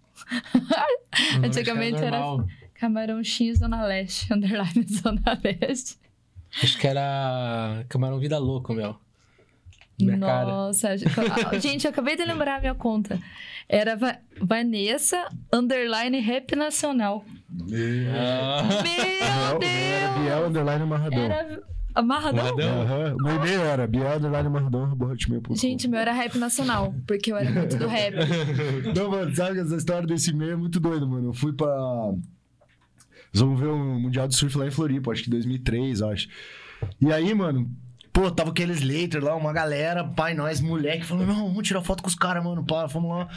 Antigamente 1.43 1.97
era 2.03 2.19
normal. 2.19 2.47
camarãochinho 2.75 3.55
Zona 3.57 3.85
Leste, 3.87 4.31
underline 4.35 4.87
Zona 4.89 5.41
Leste. 5.43 5.97
Acho 6.63 6.79
que 6.79 6.87
era 6.87 7.85
Camarão 7.89 8.19
Vida 8.19 8.39
Louco, 8.39 8.73
meu. 8.73 8.97
Minha 9.99 10.19
cara. 10.19 10.45
Nossa, 10.47 10.91
ah, 10.91 11.57
gente, 11.59 11.85
eu 11.85 11.91
acabei 11.91 12.17
de 12.17 12.25
lembrar 12.25 12.57
a 12.57 12.61
minha 12.61 12.75
conta. 12.75 13.19
Era 13.69 13.97
Va- 13.97 14.19
Vanessa, 14.41 15.27
underline 15.53 16.21
rap 16.21 16.55
nacional. 16.55 17.25
Ah. 18.13 18.63
Meu 18.83 18.93
Era 19.13 19.59
Deus! 19.59 20.21
Biel 20.23 20.47
Underline 20.47 20.83
Amarradão. 20.83 21.19
Era 21.19 21.63
amarradão? 21.95 22.41
Amarradão? 22.49 22.83
Aham. 22.83 23.15
O 23.19 23.23
meu 23.23 23.37
e-mail 23.37 23.61
era 23.63 23.87
Biel 23.87 24.17
Underline 24.17 24.49
hotmail.com. 24.49 25.55
Gente, 25.57 25.89
meu 25.89 25.99
era 25.99 26.13
rap 26.13 26.37
nacional, 26.39 26.95
porque 27.07 27.33
eu 27.33 27.37
era 27.37 27.51
muito 27.51 27.77
do 27.77 27.87
rap. 27.87 28.15
Não, 28.95 29.11
mano, 29.11 29.35
sabe 29.35 29.59
essa 29.61 29.77
história 29.77 30.07
desse 30.07 30.31
e-mail 30.31 30.53
é 30.53 30.57
muito 30.57 30.79
doida, 30.79 31.07
mano. 31.07 31.29
Eu 31.31 31.33
fui 31.35 31.53
pra. 31.53 31.67
Nós 33.33 33.43
vamos 33.43 33.59
ver 33.61 33.67
o 33.69 33.77
Mundial 33.77 34.29
de 34.29 34.35
Surf 34.37 34.57
lá 34.57 34.67
em 34.67 34.71
Floripa, 34.71 35.11
acho 35.13 35.25
que 35.25 35.31
2003, 35.31 36.01
eu 36.01 36.09
acho. 36.11 36.29
E 37.01 37.13
aí, 37.13 37.35
mano, 37.35 37.71
pô, 38.17 38.31
tava 38.31 38.49
aqueles 38.49 38.81
Slater 38.81 39.23
lá, 39.23 39.37
uma 39.37 39.53
galera, 39.53 40.03
pai, 40.03 40.33
nós, 40.33 40.59
moleque, 40.63 41.05
falando, 41.05 41.27
não, 41.27 41.49
vamos 41.49 41.69
tirar 41.69 41.83
foto 41.83 42.03
com 42.03 42.09
os 42.09 42.15
caras, 42.15 42.43
mano, 42.43 42.65
pá, 42.65 42.87
vamos 42.87 43.11
lá. 43.11 43.29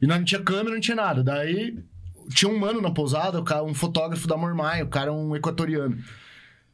E 0.00 0.06
nós 0.06 0.16
não 0.16 0.24
tinha 0.24 0.40
câmera, 0.42 0.70
não 0.74 0.80
tinha 0.80 0.96
nada. 0.96 1.22
Daí 1.22 1.78
tinha 2.30 2.50
um 2.50 2.58
mano 2.58 2.80
na 2.80 2.90
pousada, 2.90 3.38
o 3.38 3.44
cara, 3.44 3.62
um 3.62 3.74
fotógrafo 3.74 4.26
da 4.26 4.34
Mormai, 4.34 4.82
o 4.82 4.88
cara 4.88 5.10
é 5.10 5.12
um 5.12 5.36
equatoriano. 5.36 5.98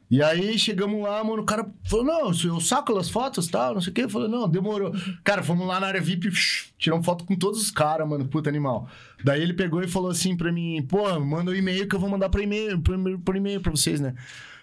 E 0.08 0.22
aí 0.22 0.56
chegamos 0.56 1.02
lá, 1.02 1.22
mano, 1.24 1.42
o 1.42 1.44
cara 1.44 1.68
falou, 1.84 2.04
não, 2.06 2.30
eu 2.44 2.60
saco 2.60 2.96
as 2.96 3.10
fotos 3.10 3.48
e 3.48 3.50
tal, 3.50 3.74
não 3.74 3.80
sei 3.80 3.90
o 3.90 3.94
quê. 3.94 4.04
Eu 4.04 4.08
falei, 4.08 4.28
não, 4.28 4.48
demorou. 4.48 4.92
Cara, 5.24 5.42
fomos 5.42 5.66
lá 5.66 5.80
na 5.80 5.88
área 5.88 6.00
VIP, 6.00 6.30
tiramos 6.78 7.04
foto 7.04 7.24
com 7.24 7.34
todos 7.36 7.60
os 7.60 7.72
caras, 7.72 8.08
mano, 8.08 8.24
puta 8.28 8.48
animal. 8.48 8.88
Daí 9.24 9.42
ele 9.42 9.52
pegou 9.52 9.82
e 9.82 9.88
falou 9.88 10.10
assim 10.10 10.36
pra 10.36 10.52
mim, 10.52 10.80
pô, 10.88 11.18
manda 11.18 11.50
o 11.50 11.56
e-mail 11.56 11.88
que 11.88 11.94
eu 11.96 12.00
vou 12.00 12.08
mandar 12.08 12.28
por, 12.30 12.40
e-mail- 12.40 12.80
por 13.24 13.34
e-mail 13.36 13.60
pra 13.60 13.72
vocês, 13.72 14.00
né? 14.00 14.14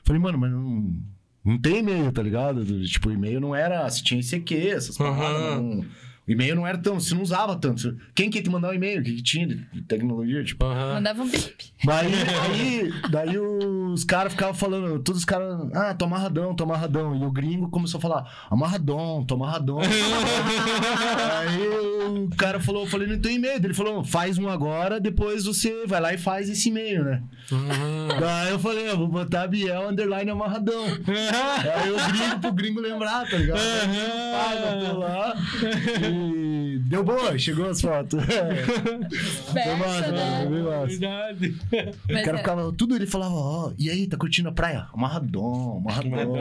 Falei, 0.04 0.20
mano, 0.22 0.38
mas 0.38 0.52
não, 0.52 0.96
não 1.46 1.58
tem 1.58 1.78
e-mail, 1.80 2.12
tá 2.12 2.22
ligado? 2.24 2.66
Tipo, 2.86 3.12
e-mail 3.12 3.40
não 3.40 3.56
era, 3.56 3.88
se 3.90 4.04
tinha 4.04 4.20
ICQ, 4.20 4.56
essas 4.70 4.98
paradas, 4.98 5.58
não- 5.62 5.86
O 6.28 6.32
e-mail 6.32 6.56
não 6.56 6.66
era 6.66 6.78
tão, 6.78 7.00
você 7.00 7.14
não 7.14 7.22
usava 7.22 7.56
tanto. 7.56 7.96
Quem 8.16 8.32
que 8.32 8.40
ia 8.40 8.44
te 8.44 8.50
mandar 8.50 8.72
o 8.72 8.74
e-mail? 8.74 9.00
O 9.00 9.04
que, 9.04 9.14
que 9.14 9.22
tinha 9.22 9.48
de 9.48 9.82
tecnologia? 9.84 10.44
Tipo. 10.44 10.66
Mandava 10.66 11.22
um 11.22 11.30
bip. 11.30 11.72
Daí, 11.86 12.12
aí, 12.52 12.94
daí 13.12 13.38
os 13.38 14.04
caras 14.04 14.34
ficavam 14.34 14.56
falando, 14.56 15.00
todos 15.04 15.20
os 15.20 15.26
caras, 15.26 15.70
ah, 15.74 15.94
tô 15.94 16.06
amarradão, 16.06 16.56
tô 16.56 16.64
amarradão. 16.64 17.16
E 17.16 17.24
o 17.24 17.32
gringo 17.32 17.70
começou 17.70 18.00
a 18.00 18.02
falar, 18.02 18.48
amarradão, 18.50 19.24
tô 19.24 19.36
amarradão. 19.36 19.78
aí 21.40 21.68
o 22.08 22.30
cara 22.36 22.60
falou, 22.60 22.86
eu 22.86 22.90
falei, 22.90 23.08
não 23.08 23.20
tem 23.20 23.36
e-mail. 23.36 23.64
Ele 23.64 23.74
falou, 23.74 24.04
faz 24.04 24.40
um 24.40 24.50
agora, 24.50 25.00
depois 25.00 25.46
você 25.46 25.86
vai 25.86 26.02
lá 26.02 26.14
e 26.14 26.18
faz 26.18 26.50
esse 26.50 26.70
e-mail, 26.70 27.04
né? 27.04 27.22
Aham. 27.52 28.08
Daí 28.20 28.52
eu 28.52 28.60
falei, 28.60 28.90
eu 28.90 28.98
vou 28.98 29.08
botar 29.08 29.46
Biel 29.46 29.90
underline 29.90 30.32
amarradão. 30.32 30.86
aí 31.76 31.92
o 31.92 32.12
gringo 32.12 32.40
pro 32.40 32.52
gringo 32.52 32.82
lembrar, 32.82 33.30
tá 33.30 33.38
ligado? 33.38 33.60
Aí, 33.60 34.82
botou 34.82 35.00
lá 35.00 35.36
e 36.10 36.15
deu 36.86 37.04
boa, 37.04 37.38
chegou 37.38 37.70
as 37.70 37.82
fotos. 37.82 38.24
Foi 38.26 39.76
massa, 39.76 40.12
né? 40.12 40.46
Foi 40.48 40.62
massa. 40.64 40.86
Verdade. 40.88 41.56
O 42.10 42.24
cara 42.24 42.36
é- 42.36 42.38
ficava, 42.38 42.72
tudo 42.74 42.96
ele 42.96 43.06
falava, 43.06 43.34
ó, 43.36 43.72
e 43.78 43.90
aí, 43.90 44.08
tá 44.08 44.18
curtindo 44.18 44.50
a 44.50 44.52
praia? 44.52 44.88
Amarradão, 44.94 45.78
amarradão. 45.78 46.36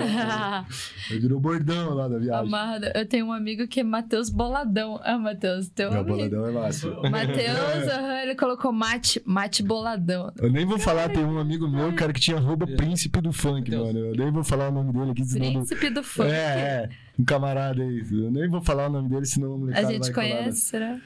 Aí 1.11 1.19
virou 1.19 1.41
bordão 1.41 1.95
lá 1.95 2.09
da 2.09 2.19
viagem. 2.19 2.47
Amarrado. 2.47 2.87
Eu 2.95 3.07
tenho 3.07 3.27
um 3.27 3.33
amigo 3.33 3.67
que 3.67 3.81
é 3.81 3.85
Matheus 3.85 4.31
Boladão. 4.31 5.01
Ah, 5.03 5.19
Matheus, 5.19 5.69
teu 5.69 5.93
É 5.93 6.01
o 6.01 6.05
vi. 6.05 6.11
boladão 6.11 6.47
é 6.47 6.51
massa. 6.53 6.89
O 6.89 7.11
Matheus, 7.11 7.89
aham, 7.89 8.23
ele 8.23 8.35
colocou 8.35 8.73
mate, 8.73 9.21
mate 9.25 9.63
boladão. 9.63 10.33
Eu 10.39 10.51
nem 10.51 10.65
vou 10.65 10.79
falar, 10.79 11.09
tem 11.11 11.25
um 11.25 11.39
amigo 11.39 11.69
meu, 11.69 11.93
cara, 11.95 12.13
que 12.13 12.21
tinha 12.21 12.37
arroba 12.37 12.67
príncipe 12.67 13.21
do 13.21 13.33
funk, 13.33 13.71
Deus. 13.71 13.87
mano. 13.87 13.99
Eu 13.99 14.15
nem 14.17 14.31
vou 14.31 14.45
falar 14.45 14.69
o 14.69 14.73
nome 14.73 14.93
dele 14.93 15.11
aqui, 15.11 15.25
Príncipe 15.35 15.91
do 15.91 16.03
funk. 16.03 16.31
É, 16.31 16.35
é. 16.35 16.89
Um 17.19 17.25
camarada 17.25 17.83
aí. 17.83 18.03
Eu 18.11 18.31
nem 18.31 18.49
vou 18.49 18.63
falar 18.63 18.89
o 18.89 18.93
nome 18.93 19.09
dele, 19.09 19.27
senão 19.27 19.51
o 19.51 19.55
A 19.55 19.59
molecada 19.59 19.89
gente 19.93 20.01
vai 20.01 20.13
colar, 20.13 20.27
né? 20.29 20.37
conhece, 20.43 20.61
será? 20.61 21.01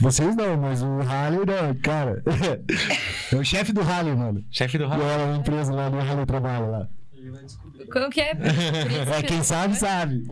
Vocês 0.00 0.36
não, 0.36 0.56
mas 0.56 0.82
o 0.82 0.98
Halle 0.98 1.38
não, 1.38 1.74
cara. 1.82 2.22
É 3.32 3.36
o 3.36 3.44
chefe 3.44 3.72
do 3.72 3.80
Halle, 3.82 4.14
mano. 4.14 4.44
Chefe 4.50 4.78
do 4.78 4.84
E 4.84 4.86
Rafa. 4.86 5.02
era 5.04 5.24
uma 5.24 5.36
empresa 5.38 5.72
lá 5.72 5.90
no 5.90 5.98
Halle 5.98 6.24
trabalha 6.26 6.66
lá. 6.66 6.88
Ele 7.14 7.30
vai 7.30 7.44
descobrir. 7.44 7.86
Como 7.86 8.10
que 8.10 8.20
é? 8.20 8.30
É, 8.38 9.04
Príncipe 9.04 9.26
quem 9.26 9.38
do 9.38 9.44
sabe, 9.44 9.74
funk? 9.74 9.80
sabe. 9.80 10.24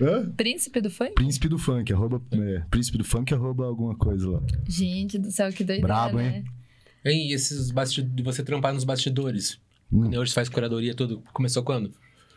Hã? 0.00 0.30
Príncipe 0.36 0.80
do 0.80 0.90
funk? 0.90 1.12
Príncipe 1.14 1.48
do 1.48 1.58
funk, 1.58 1.92
arroba. 1.92 2.20
É, 2.32 2.62
príncipe 2.70 2.98
do 2.98 3.04
funk, 3.04 3.32
arroba 3.32 3.64
alguma 3.66 3.96
coisa 3.96 4.28
lá. 4.28 4.42
Gente 4.68 5.18
do 5.18 5.30
céu, 5.30 5.50
que 5.50 5.64
doideira, 5.64 5.86
Brabo, 5.86 6.16
né? 6.18 6.36
hein? 6.36 6.44
Hein, 7.04 7.28
E 7.30 7.32
esses 7.34 7.70
bastidores, 7.70 8.14
de 8.14 8.22
você 8.22 8.42
trampar 8.42 8.72
nos 8.74 8.84
bastidores? 8.84 9.58
Hum. 9.92 10.08
Hoje 10.18 10.30
você 10.30 10.34
faz 10.34 10.48
curadoria 10.48 10.94
tudo. 10.94 11.22
Começou 11.32 11.62
quando? 11.62 11.92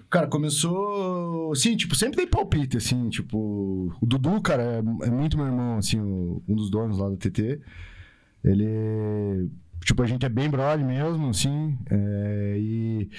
Cara, 0.10 0.28
começou. 0.28 1.54
Sim, 1.56 1.76
tipo, 1.76 1.94
sempre 1.96 2.18
dei 2.18 2.28
palpite, 2.28 2.78
assim, 2.78 3.10
tipo. 3.10 3.94
O 4.00 4.06
Dudu, 4.06 4.42
cara, 4.42 4.64
é, 4.64 5.08
é 5.08 5.10
muito 5.12 5.38
meu 5.38 5.46
irmão, 5.48 5.78
assim, 5.78 6.00
o- 6.00 6.42
um 6.48 6.56
dos 6.56 6.70
donos 6.70 6.98
lá 6.98 7.10
do 7.10 7.18
TT. 7.18 7.60
Ele. 8.44 9.50
Tipo, 9.84 10.04
a 10.04 10.08
gente 10.08 10.26
é 10.26 10.30
bem 10.30 10.50
brother 10.50 10.86
mesmo, 10.86 11.30
assim. 11.30 11.78
é, 11.90 12.56
e. 12.60 13.10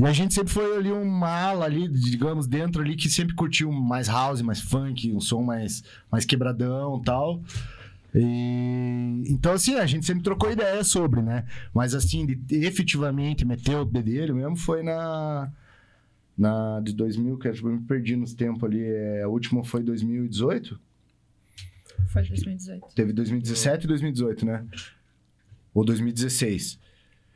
E 0.00 0.04
a 0.06 0.12
gente 0.12 0.32
sempre 0.32 0.52
foi 0.52 0.76
ali 0.76 0.92
uma 0.92 1.28
ala 1.28 1.64
ali, 1.64 1.88
digamos, 1.88 2.46
dentro 2.46 2.80
ali, 2.80 2.94
que 2.94 3.08
sempre 3.08 3.34
curtiu 3.34 3.72
mais 3.72 4.06
house, 4.06 4.40
mais 4.42 4.60
funk, 4.60 5.12
um 5.12 5.18
som 5.18 5.42
mais, 5.42 5.82
mais 6.10 6.24
quebradão 6.24 7.02
tal. 7.02 7.42
E, 8.14 9.24
então, 9.28 9.52
assim, 9.52 9.74
a 9.74 9.86
gente 9.86 10.06
sempre 10.06 10.22
trocou 10.22 10.52
ideia 10.52 10.84
sobre, 10.84 11.20
né? 11.20 11.44
Mas, 11.74 11.94
assim, 11.94 12.24
de 12.26 12.38
efetivamente 12.64 13.44
meter 13.44 13.74
o 13.76 13.84
bedelho 13.84 14.36
mesmo 14.36 14.54
foi 14.56 14.84
na, 14.84 15.50
na 16.38 16.80
de 16.80 16.92
2000, 16.92 17.36
que 17.38 17.48
eu 17.48 17.54
me 17.64 17.80
perdi 17.80 18.14
nos 18.14 18.32
tempos 18.32 18.62
ali. 18.62 18.82
É, 18.82 19.22
a 19.22 19.28
última 19.28 19.64
foi 19.64 19.82
2018? 19.82 20.78
Foi 22.12 22.22
2018. 22.22 22.94
Teve 22.94 23.12
2017 23.12 23.84
e 23.84 23.88
2018, 23.88 24.46
né? 24.46 24.64
Ou 25.74 25.84
2016. 25.84 26.78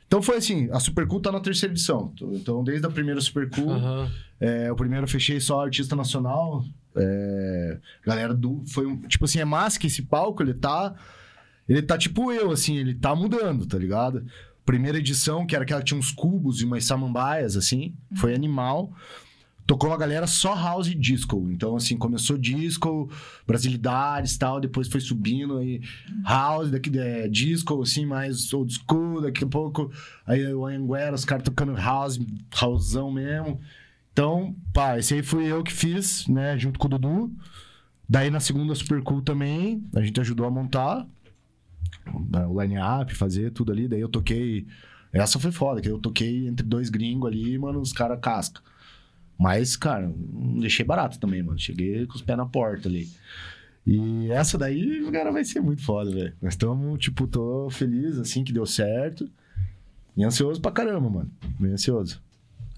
Então 0.06 0.22
foi 0.22 0.36
assim, 0.36 0.68
a 0.70 0.78
Super 0.78 1.06
Cool 1.06 1.20
tá 1.20 1.32
na 1.32 1.40
terceira 1.40 1.72
edição. 1.72 2.12
Então, 2.32 2.62
desde 2.62 2.86
a 2.86 2.90
primeira 2.90 3.20
Super 3.20 3.48
Cool, 3.50 3.72
Aham. 3.72 4.10
é, 4.38 4.70
o 4.70 4.76
primeiro 4.76 5.04
eu 5.04 5.08
fechei 5.08 5.40
só 5.40 5.64
artista 5.64 5.96
nacional. 5.96 6.64
É, 6.94 7.78
galera 8.04 8.34
do. 8.34 8.62
Foi 8.66 8.86
um. 8.86 9.00
Tipo 9.02 9.24
assim, 9.24 9.40
é 9.40 9.44
massa 9.44 9.80
que 9.80 9.86
esse 9.86 10.02
palco, 10.02 10.42
ele 10.42 10.54
tá. 10.54 10.94
Ele 11.68 11.80
tá 11.80 11.96
tipo 11.96 12.30
eu, 12.30 12.50
assim, 12.50 12.76
ele 12.76 12.94
tá 12.94 13.14
mudando, 13.14 13.64
tá 13.64 13.78
ligado? 13.78 14.26
Primeira 14.64 14.98
edição, 14.98 15.44
que 15.44 15.56
era 15.56 15.64
que 15.64 15.82
tinha 15.82 15.98
uns 15.98 16.10
cubos 16.10 16.60
e 16.60 16.64
umas 16.64 16.84
samambaias, 16.84 17.56
assim, 17.56 17.94
foi 18.14 18.34
animal. 18.34 18.92
Tocou 19.66 19.90
uma 19.90 19.96
galera 19.96 20.26
só 20.26 20.54
house 20.54 20.88
e 20.88 20.94
disco. 20.94 21.48
Então, 21.50 21.76
assim, 21.76 21.96
começou 21.96 22.36
disco, 22.36 23.10
brasilidades 23.46 24.34
e 24.34 24.38
tal, 24.38 24.60
depois 24.60 24.88
foi 24.88 25.00
subindo 25.00 25.58
aí 25.58 25.80
house, 26.24 26.70
daqui 26.70 26.96
é, 26.98 27.28
disco, 27.28 27.80
assim, 27.82 28.04
mais 28.04 28.52
old 28.52 28.72
school, 28.72 29.20
daqui 29.20 29.44
a 29.44 29.46
pouco 29.46 29.90
aí 30.26 30.52
o 30.52 30.66
Anguera, 30.66 31.14
os 31.14 31.24
caras 31.24 31.44
tocando 31.44 31.74
house, 31.74 32.20
houseão 32.60 33.10
mesmo. 33.10 33.60
Então, 34.12 34.54
pá, 34.72 34.98
esse 34.98 35.14
aí 35.14 35.22
fui 35.22 35.46
eu 35.50 35.62
que 35.62 35.72
fiz, 35.72 36.26
né, 36.26 36.58
junto 36.58 36.78
com 36.78 36.86
o 36.86 36.90
Dudu. 36.90 37.32
Daí 38.08 38.30
na 38.30 38.40
segunda 38.40 38.74
Super 38.74 39.02
Cool 39.02 39.22
também, 39.22 39.82
a 39.94 40.02
gente 40.02 40.20
ajudou 40.20 40.44
a 40.46 40.50
montar 40.50 41.06
o 42.48 42.60
line-up, 42.62 43.14
fazer 43.14 43.50
tudo 43.52 43.72
ali. 43.72 43.88
Daí 43.88 44.00
eu 44.00 44.08
toquei. 44.08 44.66
Essa 45.12 45.38
foi 45.38 45.52
foda, 45.52 45.80
que 45.80 45.88
eu 45.88 45.98
toquei 45.98 46.46
entre 46.48 46.66
dois 46.66 46.88
gringos 46.88 47.28
ali, 47.30 47.58
mano, 47.58 47.80
os 47.80 47.92
caras 47.92 48.18
casca. 48.20 48.60
Mas, 49.38 49.76
cara, 49.76 50.06
não 50.32 50.58
deixei 50.60 50.84
barato 50.84 51.18
também, 51.18 51.42
mano. 51.42 51.58
Cheguei 51.58 52.06
com 52.06 52.14
os 52.14 52.22
pés 52.22 52.36
na 52.38 52.46
porta 52.46 52.88
ali. 52.88 53.10
E 53.86 54.30
essa 54.30 54.56
daí, 54.56 55.04
cara, 55.10 55.32
vai 55.32 55.44
ser 55.44 55.60
muito 55.60 55.82
foda, 55.82 56.10
velho. 56.10 56.32
Nós 56.40 56.54
estamos, 56.54 56.98
tipo, 57.00 57.26
tô 57.26 57.68
feliz, 57.70 58.18
assim, 58.18 58.44
que 58.44 58.52
deu 58.52 58.64
certo. 58.64 59.28
E 60.16 60.22
ansioso 60.24 60.60
pra 60.60 60.70
caramba, 60.70 61.10
mano. 61.10 61.30
Bem 61.58 61.72
ansioso. 61.72 62.22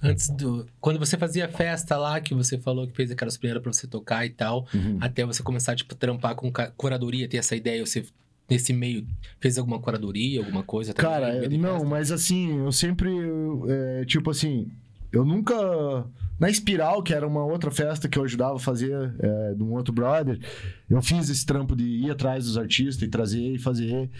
Antes 0.02 0.28
do. 0.30 0.66
Quando 0.80 0.98
você 0.98 1.16
fazia 1.18 1.48
festa 1.48 1.96
lá, 1.96 2.20
que 2.20 2.34
você 2.34 2.58
falou 2.58 2.86
que 2.86 2.94
fez 2.96 3.10
aquelas 3.10 3.36
primeiras 3.36 3.62
pra 3.62 3.72
você 3.72 3.86
tocar 3.86 4.24
e 4.24 4.30
tal, 4.30 4.66
Uhum. 4.74 4.98
até 5.00 5.24
você 5.24 5.42
começar, 5.42 5.74
tipo, 5.76 5.94
trampar 5.94 6.34
com 6.34 6.50
curadoria, 6.76 7.28
ter 7.28 7.36
essa 7.38 7.54
ideia, 7.56 7.84
você. 7.84 8.04
Nesse 8.48 8.72
meio, 8.74 9.06
fez 9.40 9.56
alguma 9.56 9.78
curadoria, 9.78 10.40
alguma 10.40 10.62
coisa? 10.62 10.92
Cara, 10.92 11.48
não, 11.48 11.84
mas 11.84 12.12
assim, 12.12 12.58
eu 12.58 12.70
sempre. 12.72 13.10
é, 13.68 14.04
tipo 14.04 14.30
assim, 14.30 14.70
eu 15.10 15.24
nunca. 15.24 15.54
Na 16.38 16.50
Espiral, 16.50 17.02
que 17.02 17.14
era 17.14 17.26
uma 17.26 17.44
outra 17.44 17.70
festa 17.70 18.08
que 18.08 18.18
eu 18.18 18.24
ajudava 18.24 18.56
a 18.56 18.58
fazer 18.58 19.14
é, 19.20 19.54
de 19.54 19.62
um 19.62 19.72
outro 19.72 19.94
brother, 19.94 20.38
eu 20.90 21.00
fiz 21.00 21.30
esse 21.30 21.46
trampo 21.46 21.76
de 21.76 21.84
ir 21.84 22.10
atrás 22.10 22.44
dos 22.44 22.58
artistas 22.58 23.00
e 23.02 23.08
trazer 23.08 23.54
e 23.54 23.58
fazer. 23.58 24.10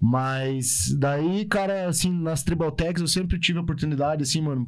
Mas 0.00 0.94
daí, 0.96 1.44
cara, 1.44 1.86
assim, 1.86 2.10
nas 2.10 2.42
Tribal 2.42 2.72
Techs 2.72 3.02
eu 3.02 3.08
sempre 3.08 3.38
tive 3.38 3.58
a 3.58 3.62
oportunidade, 3.62 4.22
assim, 4.22 4.40
mano. 4.40 4.66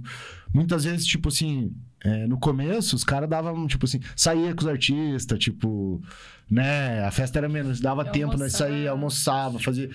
Muitas 0.53 0.85
vezes, 0.85 1.07
tipo 1.07 1.29
assim, 1.29 1.73
é, 2.05 2.27
no 2.27 2.39
começo, 2.39 2.97
os 2.97 3.05
caras 3.05 3.29
davam, 3.29 3.67
tipo 3.67 3.85
assim, 3.85 4.01
saía 4.17 4.53
com 4.55 4.63
os 4.63 4.67
artistas, 4.67 5.39
tipo, 5.39 6.03
né? 6.51 7.05
A 7.05 7.11
festa 7.13 7.39
era 7.39 7.49
menos, 7.49 7.81
dava 7.81 8.03
Eu 8.03 8.11
tempo, 8.11 8.37
nós 8.37 8.41
almoçava. 8.61 8.71
saía, 8.71 8.91
almoçava, 8.91 9.59
fazia. 9.61 9.91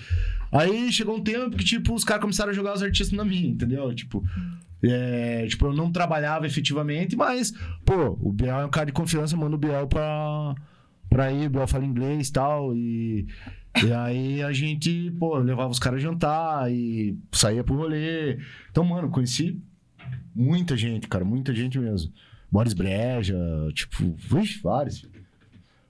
Aí 0.50 0.90
chegou 0.90 1.16
um 1.16 1.22
tempo 1.22 1.56
que, 1.56 1.64
tipo, 1.64 1.94
os 1.94 2.04
caras 2.04 2.22
começaram 2.22 2.50
a 2.50 2.54
jogar 2.54 2.74
os 2.74 2.82
artistas 2.82 3.16
na 3.16 3.24
minha, 3.24 3.48
entendeu? 3.48 3.94
Tipo, 3.94 4.24
é, 4.82 5.46
tipo, 5.48 5.66
eu 5.66 5.74
não 5.74 5.92
trabalhava 5.92 6.46
efetivamente, 6.46 7.14
mas, 7.14 7.52
pô, 7.84 8.18
o 8.22 8.32
Biel 8.32 8.60
é 8.60 8.64
um 8.64 8.70
cara 8.70 8.86
de 8.86 8.92
confiança, 8.92 9.36
manda 9.36 9.56
o 9.56 9.58
Biel 9.58 9.86
pra, 9.86 10.54
pra 11.10 11.30
ir, 11.30 11.46
o 11.46 11.50
Biel 11.50 11.68
fala 11.68 11.84
inglês 11.84 12.28
e 12.28 12.32
tal, 12.32 12.74
e, 12.74 13.26
e 13.84 13.92
aí 13.92 14.42
a 14.42 14.50
gente, 14.50 15.10
pô, 15.18 15.36
levava 15.36 15.70
os 15.70 15.78
caras 15.78 15.98
a 15.98 16.02
jantar 16.02 16.72
e 16.72 17.18
saía 17.32 17.62
pro 17.62 17.76
rolê. 17.76 18.38
Então, 18.70 18.82
mano, 18.82 19.10
conheci 19.10 19.60
muita 20.38 20.76
gente, 20.76 21.08
cara, 21.08 21.24
muita 21.24 21.54
gente 21.54 21.78
mesmo. 21.78 22.12
Boris 22.50 22.72
Breja, 22.72 23.36
tipo, 23.74 24.14
vixe, 24.16 24.60
vários. 24.62 25.06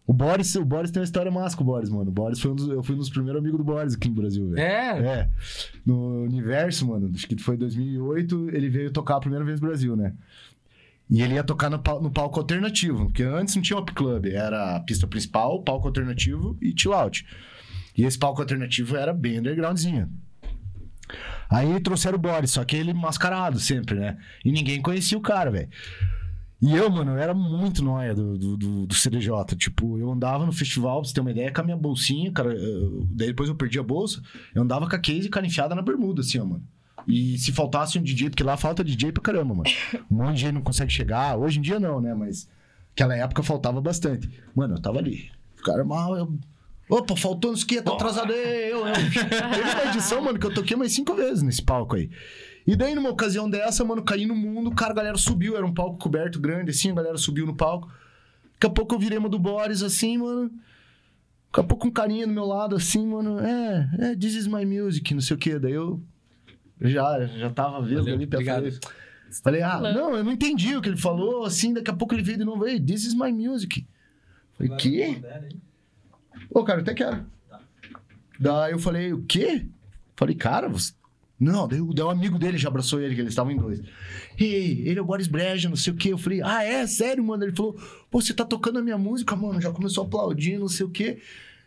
O 0.07 0.13
Boris, 0.15 0.55
o 0.55 0.65
Boris 0.65 0.91
tem 0.91 1.01
uma 1.01 1.05
história 1.05 1.31
massa 1.31 1.55
com 1.55 1.63
o 1.63 1.67
Boris, 1.67 1.91
mano. 1.91 2.09
O 2.09 2.13
Boris 2.13 2.41
foi 2.41 2.51
um 2.51 2.55
dos, 2.55 2.67
eu 2.69 2.83
fui 2.83 2.95
um 2.95 2.99
dos 2.99 3.11
primeiros 3.11 3.39
amigos 3.39 3.59
do 3.59 3.65
Boris 3.65 3.95
aqui 3.95 4.09
no 4.09 4.15
Brasil, 4.15 4.49
velho. 4.49 4.59
É? 4.59 4.99
É. 4.99 5.31
No 5.85 6.23
universo, 6.23 6.87
mano, 6.87 7.11
acho 7.15 7.27
que 7.27 7.37
foi 7.37 7.57
em 7.57 7.59
2008, 7.59 8.49
ele 8.55 8.71
veio 8.71 8.91
tocar 8.91 9.17
a 9.17 9.21
primeira 9.21 9.45
vez 9.45 9.61
no 9.61 9.67
Brasil, 9.69 9.95
né? 9.95 10.15
E 11.11 11.21
ele 11.21 11.35
ia 11.35 11.45
tocar 11.45 11.69
no, 11.69 11.77
no 12.01 12.11
palco 12.11 12.41
alternativo, 12.41 13.07
porque 13.07 13.23
antes 13.23 13.55
não 13.55 13.63
tinha 13.63 13.79
Op 13.79 13.93
Club, 13.93 14.27
era 14.27 14.77
a 14.77 14.81
pista 14.81 15.07
principal, 15.07 15.63
palco 15.63 15.87
alternativo 15.87 16.57
e 16.61 16.75
chill 16.75 16.95
out. 16.95 17.27
E 17.97 18.05
esse 18.05 18.19
palco 18.19 18.41
alternativo 18.41 18.97
era 18.97 19.13
bem 19.13 19.41
undergroundzinho. 19.41 20.09
Aí 21.49 21.81
trouxeram 21.81 22.19
o 22.19 22.21
Boris, 22.21 22.51
só 22.51 22.65
que 22.65 22.77
ele 22.77 22.93
mascarado 22.93 23.59
sempre, 23.59 23.95
né? 23.95 24.19
E 24.45 24.53
ninguém 24.53 24.83
conhecia 24.83 25.17
o 25.17 25.21
cara, 25.23 25.51
velho. 25.51 25.69
E 26.61 26.75
eu, 26.75 26.91
mano, 26.91 27.13
eu 27.13 27.19
era 27.19 27.33
muito 27.33 27.85
nóia 27.85 28.13
do, 28.15 28.37
do, 28.37 28.87
do, 28.87 28.95
CDJ. 28.95 29.31
Tipo, 29.57 29.97
eu 29.97 30.11
andava 30.11 30.45
no 30.45 30.53
festival, 30.53 31.01
pra 31.01 31.09
você 31.09 31.15
ter 31.15 31.21
uma 31.21 31.31
ideia, 31.31 31.53
com 31.53 31.61
a 31.61 31.65
minha 31.65 31.77
bolsinha, 31.77 32.33
cara. 32.33 32.53
eu- 32.53 33.07
daí 33.11 33.29
depois 33.29 33.49
eu 33.49 33.55
perdi 33.55 33.79
a 33.79 33.83
bolsa. 33.83 34.21
Eu 34.55 34.63
andava 34.63 34.89
com 34.89 34.97
a 34.97 34.99
case 34.99 35.29
cara 35.29 35.47
enfiada 35.47 35.75
na 35.75 35.83
bermuda, 35.83 36.21
assim, 36.21 36.39
ó, 36.39 36.45
mano. 36.45 36.65
E 37.07 37.39
se 37.39 37.53
faltasse 37.53 37.99
um 37.99 38.03
DJ, 38.03 38.29
porque 38.31 38.43
lá 38.43 38.57
falta 38.57 38.83
DJ 38.85 39.13
pra 39.13 39.23
caramba, 39.23 39.55
mano. 39.55 39.71
Um 40.11 40.17
monte 40.17 40.29
de 40.31 40.35
DJ 40.35 40.53
não 40.53 40.61
consegue 40.61 40.93
chegar. 40.93 41.39
Hoje 41.39 41.59
em 41.59 41.63
dia 41.63 41.79
não, 41.79 42.01
né? 42.01 42.13
Mas 42.13 42.49
naquela 42.91 43.17
época 43.17 43.43
faltava 43.43 43.81
bastante. 43.81 44.29
Mano, 44.55 44.75
eu 44.75 44.83
tava 44.83 44.99
ali. 44.99 45.31
O 45.59 45.63
cara 45.63 45.85
mal, 45.85 46.17
eu. 46.17 46.39
Opa, 46.89 47.15
faltou 47.17 47.53
o 47.53 47.67
que, 47.67 47.83
tá 47.83 47.93
atrasado. 47.93 48.33
Ei, 48.33 48.73
Eu, 48.73 48.87
eu. 48.87 48.95
Teve 48.95 49.71
uma 49.75 49.85
edição, 49.91 50.23
mano, 50.23 50.39
que 50.39 50.47
eu 50.47 50.55
toquei 50.55 50.77
mais 50.77 50.93
cinco 50.93 51.15
vezes 51.15 51.43
nesse 51.43 51.63
palco 51.63 51.97
aí. 51.97 52.11
E 52.67 52.77
daí, 52.77 52.95
numa 52.95 53.11
ocasião 53.11 53.49
dessa, 53.49 53.85
mano, 53.85 54.03
caí 54.03 54.27
no 54.27 54.35
mundo, 54.35 54.71
cara, 54.71 54.93
a 54.93 54.97
galera 54.97 55.17
subiu, 55.17 55.57
era 55.57 55.65
um 55.65 55.73
palco 55.73 55.99
coberto 55.99 56.39
grande, 56.41 56.71
assim, 56.71 56.91
a 56.91 56.95
galera 56.95 57.17
subiu 57.19 57.47
no 57.47 57.55
palco. 57.55 57.89
Daqui 58.55 58.67
a 58.67 58.71
pouco 58.71 58.95
eu 58.95 58.99
virei 58.99 59.19
uma 59.19 59.29
do 59.29 59.39
Boris, 59.39 59.83
assim, 59.83 60.19
mano. 60.19 60.51
Daqui 61.51 61.61
a 61.61 61.63
pouco 61.63 61.87
um 61.87 61.91
carinha 61.91 62.27
do 62.27 62.33
meu 62.33 62.45
lado, 62.45 62.77
assim, 62.77 63.07
mano. 63.07 63.39
É, 63.41 63.89
é, 63.99 64.17
this 64.17 64.35
is 64.35 64.47
my 64.47 64.65
music, 64.65 65.15
não 65.15 65.21
sei 65.21 65.37
o 65.37 65.39
quê. 65.39 65.59
Daí 65.59 65.73
eu 65.73 66.03
já, 66.81 67.27
já 67.27 67.51
tava 67.51 67.81
vendo 67.83 68.01
Valeu, 68.01 68.15
ali 68.15 68.25
obrigado. 68.25 68.65
falei, 68.71 68.81
falei, 69.43 69.63
ah, 69.63 69.81
não, 69.81 70.17
eu 70.17 70.25
não 70.25 70.33
entendi 70.33 70.77
o 70.77 70.83
que 70.83 70.89
ele 70.89 70.97
falou, 70.97 71.45
assim, 71.45 71.73
daqui 71.73 71.91
a 71.91 71.95
pouco 71.95 72.15
ele 72.15 72.23
veio 72.23 72.39
de 72.39 72.45
novo, 72.45 72.67
ei, 72.67 72.81
this 72.81 73.05
is 73.05 73.15
my 73.15 73.33
music. 73.33 73.87
Falei, 74.57 74.69
Vai 74.71 74.79
quê? 74.79 75.23
Ô, 76.51 76.65
cara, 76.65 76.81
eu 76.81 76.83
até 76.83 76.95
quero. 76.95 77.27
Daí 78.39 78.73
eu 78.73 78.79
falei, 78.79 79.13
o 79.13 79.23
quê? 79.25 79.67
Falei, 80.17 80.35
cara, 80.35 80.69
você... 80.69 80.93
Não, 81.41 81.69
daí, 81.69 81.81
daí 81.95 82.05
um 82.05 82.11
amigo 82.11 82.39
dele 82.39 82.59
já 82.59 82.69
abraçou 82.69 83.01
ele, 83.01 83.15
que 83.15 83.21
eles 83.21 83.33
estavam 83.33 83.53
em 83.53 83.57
dois. 83.57 83.81
Ei, 84.37 84.83
ele 84.89 84.99
é 84.99 85.03
o 85.03 85.05
Boris 85.05 85.29
Breja, 85.29 85.69
não 85.69 85.77
sei 85.77 85.93
o 85.93 85.97
quê. 85.97 86.13
Eu 86.13 86.19
falei, 86.19 86.43
ah, 86.43 86.65
é? 86.65 86.87
Sério, 86.87 87.23
mano? 87.23 87.45
Ele 87.45 87.55
falou, 87.55 87.75
pô, 88.11 88.21
você 88.21 88.35
tá 88.35 88.45
tocando 88.45 88.81
a 88.81 88.83
minha 88.83 88.99
música, 88.99 89.37
mano? 89.37 89.61
Já 89.61 89.71
começou 89.71 90.03
a 90.03 90.07
aplaudir, 90.07 90.59
não 90.59 90.69
sei 90.69 90.85
o 90.85 90.91
quê. 90.91 91.21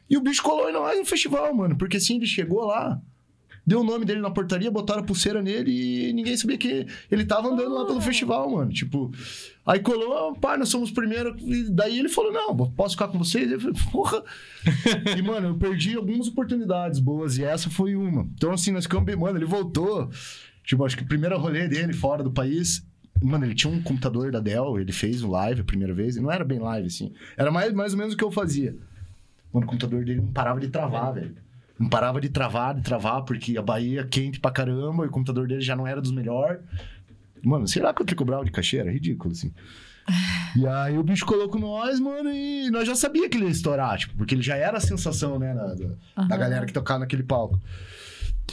E 0.09 0.17
o 0.17 0.21
bicho 0.21 0.43
colou 0.43 0.69
em 0.69 0.73
nós 0.73 0.99
no 0.99 1.05
festival, 1.05 1.53
mano. 1.53 1.77
Porque 1.77 1.97
assim, 1.97 2.17
ele 2.17 2.25
chegou 2.25 2.65
lá, 2.65 3.01
deu 3.71 3.79
o 3.81 3.83
nome 3.85 4.03
dele 4.05 4.19
na 4.19 4.29
portaria, 4.29 4.69
botaram 4.69 5.01
a 5.01 5.03
pulseira 5.05 5.41
nele 5.41 5.71
e 6.09 6.13
ninguém 6.13 6.35
sabia 6.35 6.57
que 6.57 6.85
ele 7.09 7.25
tava 7.25 7.47
andando 7.47 7.73
lá 7.73 7.85
pelo 7.85 7.99
Ah. 7.99 8.01
festival, 8.01 8.49
mano. 8.51 8.71
Tipo, 8.71 9.09
aí 9.65 9.79
colou, 9.79 10.35
pá, 10.35 10.57
nós 10.57 10.67
somos 10.69 10.89
os 10.89 10.95
primeiros. 10.95 11.41
E 11.41 11.69
daí 11.71 11.97
ele 11.99 12.09
falou: 12.09 12.33
não, 12.33 12.55
posso 12.71 12.95
ficar 12.95 13.07
com 13.07 13.17
vocês? 13.17 13.49
Eu 13.49 13.59
falei, 13.59 13.75
porra. 13.91 14.23
e, 15.17 15.21
mano, 15.21 15.47
eu 15.49 15.55
perdi 15.55 15.95
algumas 15.95 16.27
oportunidades 16.27 16.99
boas 16.99 17.37
e 17.37 17.43
essa 17.43 17.69
foi 17.69 17.95
uma. 17.95 18.23
Então, 18.35 18.51
assim, 18.51 18.71
nós 18.71 18.83
ficamos 18.83 19.05
bem. 19.05 19.15
Mano, 19.15 19.37
ele 19.37 19.45
voltou. 19.45 20.09
Tipo, 20.65 20.85
acho 20.85 20.97
que 20.97 21.03
o 21.03 21.07
primeiro 21.07 21.37
rolê 21.39 21.67
dele 21.67 21.93
fora 21.93 22.21
do 22.23 22.31
país. 22.31 22.85
Mano, 23.23 23.45
ele 23.45 23.53
tinha 23.55 23.71
um 23.71 23.81
computador 23.81 24.31
da 24.31 24.39
Dell, 24.39 24.79
ele 24.79 24.91
fez 24.91 25.21
um 25.23 25.29
live 25.31 25.61
a 25.61 25.63
primeira 25.63 25.93
vez, 25.93 26.15
e 26.17 26.21
não 26.21 26.31
era 26.31 26.43
bem 26.43 26.57
live, 26.59 26.87
assim. 26.87 27.13
Era 27.37 27.51
mais, 27.51 27.71
mais 27.71 27.93
ou 27.93 27.99
menos 27.99 28.13
o 28.15 28.17
que 28.17 28.23
eu 28.23 28.31
fazia. 28.31 28.75
Mano, 29.53 29.65
o 29.65 29.69
computador 29.69 30.03
dele 30.03 30.21
não 30.21 30.31
parava 30.33 30.59
de 30.59 30.67
travar, 30.69 31.13
velho. 31.13 31.35
Não 31.79 31.89
parava 31.89 32.21
de 32.21 32.29
travar, 32.29 32.75
de 32.75 32.81
travar, 32.81 33.23
porque 33.23 33.57
a 33.57 33.61
Bahia 33.61 34.01
é 34.01 34.03
quente 34.03 34.39
pra 34.39 34.51
caramba, 34.51 35.03
e 35.03 35.07
o 35.07 35.11
computador 35.11 35.47
dele 35.47 35.61
já 35.61 35.75
não 35.75 35.87
era 35.87 35.99
dos 36.01 36.11
melhores. 36.11 36.59
Mano, 37.43 37.67
sei 37.67 37.81
lá 37.81 37.93
quanto 37.93 38.09
ele 38.09 38.17
cobrava 38.17 38.45
de 38.45 38.51
cachê, 38.51 38.77
era 38.77 38.91
ridículo, 38.91 39.31
assim. 39.33 39.51
E 40.53 40.67
aí 40.67 40.97
o 40.97 41.03
bicho 41.03 41.25
colocou 41.25 41.61
nós, 41.61 41.97
mano, 41.97 42.29
e 42.29 42.69
nós 42.71 42.85
já 42.85 42.93
sabia 42.93 43.29
que 43.29 43.37
ele 43.37 43.45
ia 43.45 43.51
estourar, 43.51 43.97
tipo, 43.97 44.15
porque 44.17 44.35
ele 44.35 44.41
já 44.41 44.57
era 44.57 44.77
a 44.77 44.81
sensação, 44.81 45.39
né, 45.39 45.53
da, 45.53 45.75
Aham. 46.17 46.27
galera 46.27 46.65
que 46.65 46.73
tocava 46.73 46.99
naquele 46.99 47.23
palco. 47.23 47.57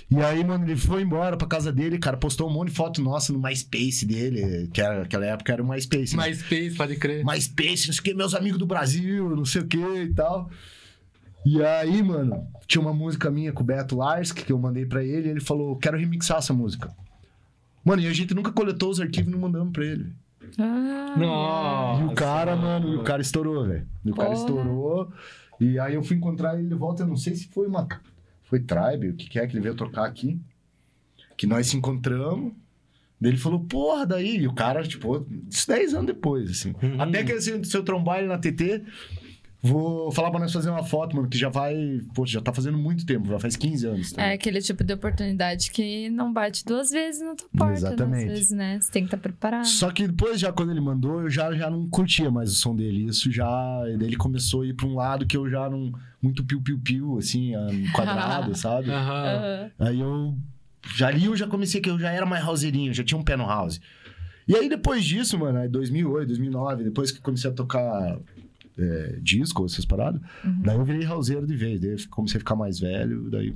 E 0.08 0.16
aí, 0.22 0.44
mano, 0.44 0.64
ele 0.64 0.76
foi 0.76 1.02
embora 1.02 1.36
pra 1.36 1.48
casa 1.48 1.72
dele, 1.72 1.98
cara, 1.98 2.16
postou 2.16 2.48
um 2.48 2.52
monte 2.52 2.68
de 2.68 2.74
foto 2.76 3.02
nossa 3.02 3.32
no 3.32 3.40
MySpace 3.40 4.06
dele, 4.06 4.68
que 4.72 4.80
era, 4.80 5.00
naquela 5.00 5.26
época 5.26 5.52
era 5.52 5.62
o 5.62 5.68
MySpace. 5.68 6.16
né? 6.16 6.28
MySpace, 6.28 6.76
pode 6.76 6.96
crer. 6.96 7.24
MySpace, 7.24 7.88
não 7.88 7.94
sei 7.94 8.00
o 8.00 8.02
que, 8.04 8.14
meus 8.14 8.34
amigos 8.34 8.58
do 8.58 8.66
Brasil, 8.66 9.34
não 9.34 9.44
sei 9.44 9.62
o 9.62 9.66
que 9.66 9.76
e 9.76 10.14
tal. 10.14 10.48
E 11.44 11.62
aí, 11.62 12.02
mano, 12.02 12.46
tinha 12.66 12.82
uma 12.82 12.92
música 12.92 13.30
minha 13.30 13.52
com 13.52 13.62
o 13.62 13.66
Beto 13.66 13.96
Larski 13.96 14.44
que 14.44 14.52
eu 14.52 14.58
mandei 14.58 14.84
pra 14.84 15.02
ele, 15.02 15.28
e 15.28 15.30
ele 15.30 15.40
falou: 15.40 15.76
quero 15.76 15.96
remixar 15.96 16.38
essa 16.38 16.52
música. 16.52 16.94
Mano, 17.84 18.02
e 18.02 18.06
a 18.06 18.12
gente 18.12 18.34
nunca 18.34 18.52
coletou 18.52 18.90
os 18.90 19.00
arquivos 19.00 19.28
e 19.28 19.30
não 19.32 19.38
mandamos 19.40 19.72
pra 19.72 19.84
ele. 19.84 20.12
Ah, 20.58 21.14
Nossa. 21.16 22.02
E 22.02 22.06
o 22.06 22.14
cara, 22.14 22.56
mano, 22.56 22.92
e 22.92 22.96
o 22.96 23.02
cara 23.02 23.22
estourou, 23.22 23.66
velho. 23.66 23.86
E 24.04 24.10
o 24.10 24.14
cara 24.14 24.34
estourou. 24.34 25.12
E 25.60 25.78
aí 25.78 25.94
eu 25.94 26.02
fui 26.02 26.16
encontrar 26.16 26.58
ele 26.58 26.68
de 26.68 26.74
volta, 26.74 27.02
eu 27.02 27.06
não 27.06 27.16
sei 27.16 27.34
se 27.34 27.48
foi 27.48 27.66
uma. 27.66 27.86
Foi 28.44 28.60
Tribe, 28.60 29.10
o 29.10 29.14
que, 29.14 29.28
que 29.28 29.38
é 29.38 29.46
que 29.46 29.54
ele 29.54 29.62
veio 29.62 29.74
tocar 29.74 30.06
aqui. 30.06 30.40
Que 31.36 31.46
nós 31.46 31.66
se 31.66 31.76
encontramos. 31.76 32.52
Daí 33.20 33.32
ele 33.32 33.38
falou, 33.38 33.60
porra, 33.60 34.06
daí. 34.06 34.36
E 34.38 34.46
o 34.46 34.54
cara, 34.54 34.82
tipo, 34.82 35.26
isso 35.50 35.66
10 35.66 35.94
anos 35.94 36.06
depois, 36.06 36.50
assim. 36.50 36.74
Uhum. 36.82 37.00
Até 37.00 37.24
que 37.24 37.32
assim, 37.32 37.62
se 37.64 37.76
eu 37.76 37.82
trombar 37.82 38.18
ele 38.18 38.28
na 38.28 38.38
TT, 38.38 38.84
vou 39.62 40.10
falar 40.12 40.30
pra 40.30 40.38
nós 40.40 40.52
fazer 40.52 40.70
uma 40.70 40.84
foto, 40.84 41.16
mano, 41.16 41.28
que 41.28 41.36
já 41.36 41.48
vai. 41.48 41.74
Pô, 42.14 42.24
já 42.26 42.40
tá 42.40 42.52
fazendo 42.52 42.78
muito 42.78 43.04
tempo, 43.04 43.28
já 43.28 43.38
faz 43.38 43.56
15 43.56 43.86
anos. 43.86 44.12
Tá? 44.12 44.22
É 44.22 44.34
aquele 44.34 44.60
tipo 44.60 44.84
de 44.84 44.92
oportunidade 44.94 45.70
que 45.70 46.08
não 46.10 46.32
bate 46.32 46.64
duas 46.64 46.90
vezes 46.90 47.20
na 47.20 47.34
tua 47.34 47.48
porta, 47.56 47.72
Exatamente. 47.72 48.26
né? 48.26 48.32
Às 48.32 48.38
vezes, 48.38 48.50
né? 48.50 48.80
Você 48.80 48.92
tem 48.92 49.02
que 49.02 49.06
estar 49.08 49.18
preparado. 49.18 49.66
Só 49.66 49.90
que 49.90 50.06
depois, 50.06 50.38
já 50.40 50.52
quando 50.52 50.70
ele 50.70 50.80
mandou, 50.80 51.22
eu 51.22 51.30
já, 51.30 51.52
já 51.54 51.68
não 51.68 51.88
curtia 51.88 52.30
mais 52.30 52.52
o 52.52 52.54
som 52.54 52.74
dele. 52.74 53.06
Isso 53.06 53.30
já. 53.32 53.48
Daí 53.98 54.06
ele 54.08 54.16
começou 54.16 54.62
a 54.62 54.66
ir 54.66 54.74
pra 54.74 54.86
um 54.86 54.94
lado 54.94 55.26
que 55.26 55.36
eu 55.36 55.48
já 55.50 55.68
não. 55.68 55.92
Muito 56.20 56.44
piu-piu-piu, 56.44 57.18
assim, 57.18 57.52
quadrado, 57.94 58.56
sabe? 58.56 58.90
Aham. 58.90 59.24
Aham. 59.24 59.70
Aí 59.78 60.00
eu. 60.00 60.34
Já 60.96 61.08
ali 61.08 61.24
eu 61.26 61.36
já 61.36 61.46
comecei 61.46 61.80
que 61.80 61.90
eu 61.90 61.98
já 61.98 62.10
era 62.10 62.24
mais 62.24 62.46
houseirinho, 62.46 62.94
já 62.94 63.02
tinha 63.04 63.18
um 63.18 63.24
pé 63.24 63.36
no 63.36 63.46
house. 63.46 63.80
E 64.46 64.56
aí 64.56 64.68
depois 64.68 65.04
disso, 65.04 65.38
mano, 65.38 65.58
aí 65.58 65.68
2008, 65.68 66.28
2009, 66.28 66.84
depois 66.84 67.10
que 67.12 67.20
comecei 67.20 67.50
a 67.50 67.52
tocar 67.52 68.18
é, 68.78 69.18
disco, 69.20 69.64
essas 69.66 69.84
paradas, 69.84 70.20
Uhum. 70.44 70.62
daí 70.62 70.76
eu 70.76 70.84
virei 70.84 71.06
houseiro 71.06 71.46
de 71.46 71.56
vez. 71.56 71.80
Daí 71.80 71.90
eu 71.92 71.96
comecei 72.10 72.36
a 72.36 72.40
ficar 72.40 72.54
mais 72.56 72.78
velho, 72.80 73.30
daí. 73.30 73.54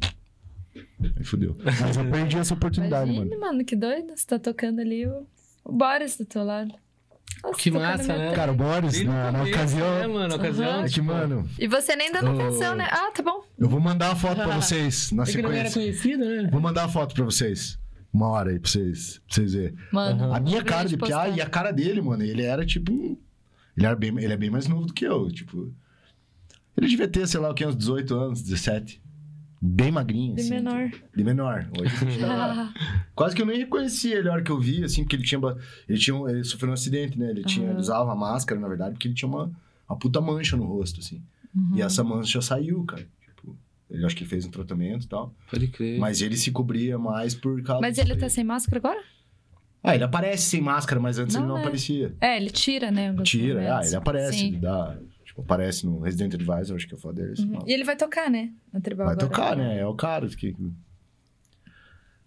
Aí 1.16 1.24
fudeu. 1.24 1.57
Mas 1.65 1.97
eu 1.97 2.05
perdi 2.11 2.39
essa 2.39 2.55
oportunidade, 2.55 3.11
Imagine, 3.11 3.36
mano. 3.36 3.40
mano, 3.53 3.65
que 3.65 3.77
doido. 3.77 4.12
Você 4.16 4.27
tá 4.27 4.39
tocando 4.39 4.81
ali 4.81 5.07
o, 5.07 5.27
o 5.65 5.73
Boris 5.73 6.16
do 6.16 6.24
teu 6.24 6.43
lado. 6.44 6.73
Nossa, 7.43 7.57
Que 7.59 7.70
massa, 7.73 8.16
né? 8.16 8.32
Cara, 8.35 8.53
o 8.53 8.55
Boris, 8.55 9.03
no 9.03 9.12
na, 9.12 9.32
na 9.32 9.43
ocasião. 9.43 9.99
né, 9.99 10.07
mano? 10.07 10.32
A 10.35 10.36
ocasião. 10.36 10.70
Aham. 10.70 10.85
É 10.85 10.89
que, 10.89 11.03
mano, 11.03 11.49
E 11.59 11.66
você 11.66 11.97
nem 11.97 12.12
dando 12.12 12.31
Oh. 12.31 12.40
atenção, 12.40 12.74
né? 12.77 12.86
Ah, 12.90 13.11
tá 13.11 13.23
bom. 13.23 13.43
eu 13.59 13.69
vou 13.69 13.81
mandar 13.81 14.12
a 14.12 14.16
foto 14.16 14.36
pra 14.36 14.57
vocês 14.61 15.11
na 15.12 15.24
É 15.24 15.27
que 15.27 15.43
não 15.43 15.51
era 15.51 15.69
sequência. 15.69 15.81
conhecido, 16.09 16.24
né? 16.24 16.49
Vou 16.53 16.61
mandar 16.61 16.85
a 16.85 16.89
foto 16.89 17.15
pra 17.15 17.24
vocês. 17.24 17.78
Uma 18.12 18.28
hora 18.28 18.51
aí 18.51 18.59
pra 18.61 18.70
vocês, 18.70 19.19
pra 19.27 19.35
vocês 19.35 19.55
verem. 19.55 19.74
Mano. 19.90 20.24
Aham. 20.24 20.36
A 20.36 20.40
minha 20.40 20.62
cara 20.62 20.89
de 20.89 20.97
piá 20.97 21.28
e 21.28 21.40
a 21.40 21.47
cara 21.49 21.73
dele, 21.73 22.01
mano, 22.01 22.23
ele 22.23 22.43
era 22.43 22.65
tipo 22.65 22.93
um. 22.93 23.16
Ele, 23.77 23.86
era 23.86 23.97
bem, 23.97 24.11
ele 24.19 24.32
é 24.32 24.36
bem 24.36 24.51
mais 24.51 24.66
novo 24.69 24.86
do 24.86 24.93
que 24.93 25.05
eu, 25.07 25.31
tipo. 25.31 25.73
Ele 26.77 26.89
devia 26.89 27.09
ter, 27.09 27.27
sei 27.27 27.40
lá, 27.40 27.51
o 27.51 27.55
que, 27.55 27.65
uns 27.66 27.77
18 27.77 28.15
anos, 28.15 28.43
17. 28.43 29.01
Bem 29.65 29.93
magrinho, 29.93 30.35
De 30.35 30.40
assim. 30.40 30.51
menor. 30.51 30.90
De 31.15 31.23
menor. 31.24 31.70
Hoje 31.78 32.19
tá- 32.19 32.74
Quase 33.15 33.35
que 33.36 33.43
eu 33.43 33.47
nem 33.47 33.59
reconhecia 33.59 34.19
ele 34.19 34.28
a 34.28 34.32
hora 34.32 34.43
que 34.43 34.51
eu 34.51 34.59
vi, 34.59 34.82
assim, 34.82 35.03
porque 35.05 35.15
ele 35.16 35.23
tinha. 35.23 35.40
Ele, 35.89 35.99
tinha 35.99 36.16
um- 36.16 36.28
ele 36.28 36.43
sofreu 36.43 36.70
um 36.70 36.74
acidente, 36.74 37.16
né? 37.19 37.31
Ele, 37.31 37.44
tinha, 37.44 37.66
Aham. 37.66 37.73
ele 37.74 37.81
usava 37.81 38.15
máscara, 38.16 38.61
na 38.61 38.66
verdade, 38.69 38.94
porque 38.94 39.07
ele 39.09 39.15
tinha 39.15 39.28
uma, 39.28 39.53
uma 39.89 39.97
puta 39.99 40.20
mancha 40.20 40.57
no 40.57 40.65
rosto, 40.65 40.99
assim. 41.01 41.23
Uhum. 41.55 41.77
E 41.77 41.82
essa 41.82 42.03
mancha 42.03 42.40
saiu, 42.43 42.82
cara. 42.85 43.07
Tipo, 43.20 43.57
ele 43.89 44.05
acho 44.05 44.16
que 44.16 44.23
ele 44.24 44.31
fez 44.31 44.44
um 44.44 44.51
tratamento 44.51 45.05
e 45.05 45.09
tal. 45.09 45.32
Pode 45.49 45.69
crer. 45.69 45.99
Mas 46.01 46.20
ele 46.23 46.36
se 46.36 46.51
cobria 46.51 46.99
mais 46.99 47.35
por 47.35 47.62
causa 47.62 47.81
Mas 47.81 47.99
ele 47.99 48.16
tá 48.16 48.28
sem 48.28 48.43
máscara 48.43 48.78
agora? 48.78 49.01
Ah, 49.82 49.94
ele 49.94 50.04
aparece 50.04 50.44
sem 50.44 50.60
máscara, 50.60 51.00
mas 51.00 51.18
antes 51.18 51.34
Não, 51.34 51.42
ele 51.42 51.48
não 51.48 51.54
né? 51.56 51.60
aparecia. 51.62 52.14
É, 52.20 52.36
ele 52.36 52.50
tira, 52.50 52.90
né? 52.90 53.14
Tira, 53.24 53.60
ah, 53.60 53.64
momentos. 53.64 53.86
ele 53.88 53.96
aparece, 53.96 54.38
Sim. 54.38 54.46
ele 54.48 54.59
dá. 54.59 54.96
Tipo, 55.24 55.40
aparece 55.42 55.86
no 55.86 55.98
Resident 56.00 56.34
Advisor, 56.34 56.76
acho 56.76 56.86
que 56.86 56.94
é 56.94 56.98
foda 56.98 57.22
dele. 57.22 57.34
Uhum. 57.42 57.59
E 57.66 57.72
ele 57.72 57.82
vai 57.84 57.96
tocar, 57.96 58.30
né? 58.30 58.52
Na 58.72 58.80
Tribal 58.80 59.06
Vai 59.06 59.14
agora. 59.14 59.28
tocar, 59.28 59.56
né? 59.56 59.78
É 59.80 59.86
o 59.86 59.94
cara 59.94 60.26
que. 60.28 60.54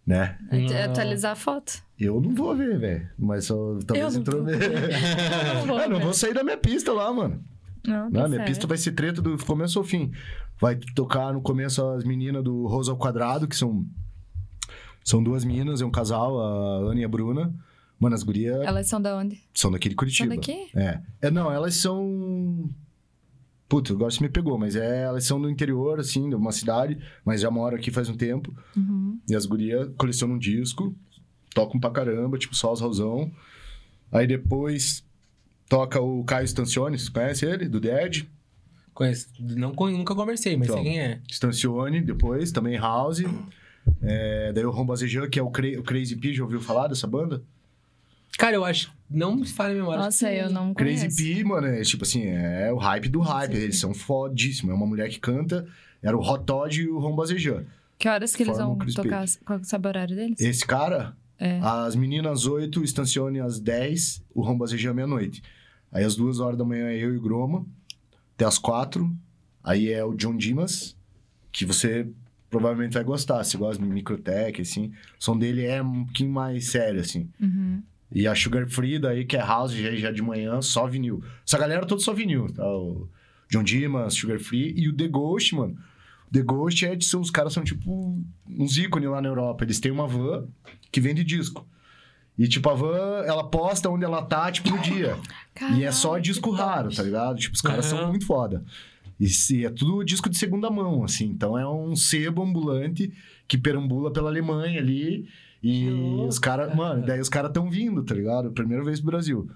Né? 0.06 0.38
Não. 0.52 0.84
Atualizar 0.92 1.32
a 1.32 1.36
foto. 1.36 1.82
Eu 2.00 2.22
não 2.22 2.36
vou 2.36 2.56
ver, 2.56 2.78
velho. 2.78 3.10
Mas 3.18 3.46
só 3.46 3.80
talvez 3.88 4.14
não 4.14 4.22
entrou. 4.22 4.44
vou 4.46 4.52
eu 4.54 4.60
não 4.60 5.66
vou, 5.66 5.68
não 5.68 5.78
velho. 5.90 6.00
vou 6.00 6.14
sair 6.14 6.34
da 6.34 6.44
minha 6.44 6.58
pista 6.58 6.92
lá, 6.94 7.12
mano. 7.12 7.44
Não, 7.88 8.06
Não, 8.10 8.12
tá 8.12 8.28
minha 8.28 8.38
certo. 8.40 8.48
pista 8.48 8.68
vai 8.68 8.78
ser 8.78 8.92
treta 8.92 9.22
do 9.22 9.38
começo 9.46 9.80
ao 9.80 9.86
fim. 9.86 10.12
Vai 10.60 10.76
tocar 10.96 11.34
no 11.34 11.42
começo 11.42 11.84
as 11.90 12.04
meninas 12.04 12.44
do 12.44 12.68
Rosa 12.68 12.92
ao 12.92 12.98
Quadrado, 12.98 13.48
que 13.48 13.56
são. 13.56 13.86
São 15.06 15.24
duas 15.24 15.46
meninas, 15.46 15.82
é 15.82 15.86
um 15.86 15.92
casal, 15.92 16.42
a 16.42 16.90
Ana 16.90 17.00
e 17.00 17.04
a 17.04 17.08
Bruna. 17.08 17.54
Mano, 18.00 18.16
as 18.16 18.24
gurias 18.24 18.60
Elas 18.66 18.88
são 18.88 19.00
da 19.00 19.16
onde? 19.16 19.40
são 19.54 19.72
daqui 19.72 19.88
de 19.88 19.96
Curitiba. 19.96 20.30
São 20.30 20.36
daqui? 20.36 20.68
É. 20.76 21.00
é. 21.22 21.32
Não, 21.32 21.52
elas 21.52 21.76
são. 21.76 22.68
Puta, 23.70 23.94
agora 23.94 24.10
você 24.12 24.22
me 24.22 24.30
pegou, 24.30 24.58
mas 24.58 24.76
é, 24.76 25.04
elas 25.04 25.24
são 25.24 25.40
do 25.40 25.50
interior, 25.50 26.00
assim, 26.00 26.28
de 26.28 26.36
uma 26.36 26.52
cidade, 26.52 26.98
mas 27.24 27.42
já 27.42 27.52
moram 27.52 27.78
aqui 27.78 27.92
faz 27.92 28.10
um 28.10 28.18
tempo. 28.18 28.54
Uhum. 28.76 29.20
E 29.30 29.36
as 29.36 29.46
gurias 29.46 29.90
colecionam 29.96 30.36
um 30.36 30.40
disco, 30.40 30.94
tocam 31.54 31.80
pra 31.80 31.92
caramba, 31.92 32.38
tipo, 32.38 32.56
só 32.56 32.74
os 32.74 32.82
Rosão. 32.82 33.32
Aí 34.12 34.26
depois 34.26 35.04
toca 35.70 36.02
o 36.02 36.24
Caio 36.24 36.46
Stancione, 36.46 36.98
você 36.98 37.12
conhece 37.12 37.46
ele? 37.46 37.70
Do 37.70 37.80
Dead. 37.80 38.26
Conheço. 38.94 39.28
Não, 39.40 39.72
nunca 39.72 40.16
conversei, 40.16 40.58
mas 40.58 40.68
Então. 40.68 40.82
sei 40.82 40.92
quem 40.92 41.00
é. 41.00 41.22
Stancione, 41.30 42.02
depois, 42.02 42.52
também 42.52 42.78
House. 42.78 43.24
É, 44.02 44.52
daí 44.54 44.66
o 44.66 44.72
Rombazejan, 44.72 45.30
que 45.30 45.40
é 45.40 45.44
o, 45.44 45.50
Cra- 45.50 45.80
o 45.80 45.84
Crazy 45.84 46.16
P, 46.16 46.34
já 46.34 46.44
ouviu 46.44 46.60
falar 46.62 46.88
dessa 46.88 47.08
banda? 47.08 47.42
Cara, 48.38 48.56
eu 48.56 48.66
acho. 48.66 48.92
Não 49.10 49.36
me 49.36 49.48
falha 49.48 49.72
a 49.74 49.76
memória. 49.76 50.04
Nossa, 50.04 50.32
eu 50.32 50.50
não 50.50 50.74
Crazy 50.74 51.02
conheço. 51.08 51.18
P, 51.18 51.44
mano, 51.44 51.68
é 51.68 51.82
tipo 51.84 52.04
assim, 52.04 52.26
é 52.26 52.72
o 52.72 52.78
hype 52.78 53.08
do 53.10 53.20
hype. 53.22 53.50
Crazy. 53.52 53.64
Eles 53.64 53.80
são 53.80 53.94
fodíssimos. 53.94 54.72
É 54.74 54.76
uma 54.76 54.86
mulher 54.86 55.10
que 55.10 55.20
canta. 55.20 55.66
Era 56.04 56.18
o 56.18 56.22
Hot 56.22 56.44
Todd 56.46 56.82
e 56.82 56.88
o 56.90 57.00
Rombazejan. 57.00 57.66
Que 57.98 58.10
horas 58.10 58.36
que 58.36 58.44
eles 58.44 58.58
vão 58.58 58.78
tocar? 58.78 59.26
Qual 59.46 59.60
que 59.60 59.68
sabe 59.68 59.88
o 59.88 59.90
horário 59.90 60.16
deles? 60.16 60.40
Esse 60.42 60.66
cara, 60.66 61.16
É. 61.40 61.60
as 61.62 61.96
meninas 61.96 62.40
às 62.42 62.46
8, 62.46 62.84
Stancione 62.84 63.40
às 63.40 63.60
10, 63.60 64.22
o 64.34 64.42
Rombazejan 64.42 64.94
meia-noite. 64.94 65.42
Aí 65.92 66.04
às 66.04 66.16
2 66.16 66.42
horas 66.42 66.58
da 66.58 66.66
manhã 66.66 66.88
é 66.90 66.98
eu 66.98 67.14
e 67.14 67.18
o 67.18 67.22
Groma, 67.22 67.66
até 68.36 68.44
às 68.44 68.58
4. 68.58 69.10
Aí 69.64 69.90
é 69.90 70.04
o 70.04 70.14
John 70.14 70.36
Dimas, 70.36 70.96
que 71.54 71.66
você 71.66 72.06
provavelmente 72.56 72.94
vai 72.94 73.04
gostar. 73.04 73.44
Se 73.44 73.58
gosta 73.58 73.84
de 73.84 73.90
microtech, 73.90 74.62
assim. 74.62 74.94
O 75.20 75.24
som 75.24 75.38
dele 75.38 75.66
é 75.66 75.82
um 75.82 76.06
pouquinho 76.06 76.32
mais 76.32 76.68
sério, 76.68 77.02
assim. 77.02 77.30
Uhum. 77.40 77.84
E 78.12 78.26
a 78.26 78.34
Sugar 78.34 78.66
Free 78.68 78.98
daí, 78.98 79.26
que 79.26 79.36
é 79.36 79.42
house, 79.42 79.74
já, 79.74 79.92
já 79.92 80.12
de 80.12 80.22
manhã, 80.22 80.62
só 80.62 80.88
vinil. 80.88 81.22
Essa 81.46 81.58
galera 81.58 81.86
toda 81.86 82.02
só 82.02 82.14
vinil, 82.14 82.48
tá? 82.54 82.66
O 82.66 83.10
John 83.50 83.64
Dimas, 83.64 84.14
Sugar 84.14 84.40
Free 84.40 84.74
e 84.78 84.88
o 84.88 84.96
The 84.96 85.08
Ghost, 85.10 85.54
mano. 85.54 85.78
O 86.30 86.32
The 86.32 86.42
Ghost 86.44 86.86
é 86.86 86.96
de 86.96 87.04
são, 87.04 87.20
os 87.20 87.30
caras 87.30 87.52
são 87.52 87.64
tipo 87.64 88.24
uns 88.48 88.78
ícones 88.78 89.10
lá 89.10 89.22
na 89.22 89.28
Europa. 89.28 89.66
Eles 89.66 89.80
têm 89.80 89.92
uma 89.92 90.08
van 90.08 90.48
que 90.92 91.02
vende 91.02 91.24
disco. 91.26 91.68
E 92.38 92.48
tipo, 92.48 92.70
a 92.70 92.74
van, 92.74 93.24
ela 93.26 93.44
posta 93.50 93.90
onde 93.90 94.06
ela 94.06 94.22
tá, 94.22 94.50
tipo, 94.52 94.70
no 94.70 94.82
dia. 94.82 95.18
e 95.76 95.84
é 95.84 95.92
só 95.92 96.10
Caralho, 96.10 96.24
disco 96.24 96.52
raro, 96.52 96.96
tá 96.96 97.04
ligado? 97.04 97.38
Tipo, 97.38 97.56
os 97.56 97.62
caras 97.62 97.86
são 97.86 98.08
muito 98.08 98.26
foda. 98.26 98.64
E 99.20 99.30
se, 99.30 99.66
é 99.66 99.70
tudo 99.70 100.04
disco 100.04 100.30
de 100.30 100.38
segunda 100.38 100.70
mão, 100.70 101.04
assim. 101.04 101.26
Então 101.26 101.58
é 101.58 101.68
um 101.68 101.96
sebo 101.96 102.44
ambulante 102.44 103.12
que 103.48 103.58
perambula 103.58 104.12
pela 104.12 104.30
Alemanha 104.30 104.80
ali. 104.80 105.28
E 105.64 105.90
os 106.28 106.38
caras, 106.38 106.68
cara. 106.68 106.78
mano, 106.78 107.06
daí 107.06 107.20
os 107.20 107.30
caras 107.30 107.52
tão 107.52 107.70
vindo, 107.70 108.04
tá 108.04 108.14
ligado? 108.14 108.52
Primeira 108.52 108.84
vez 108.84 109.00
pro 109.00 109.12
Brasil. 109.12 109.50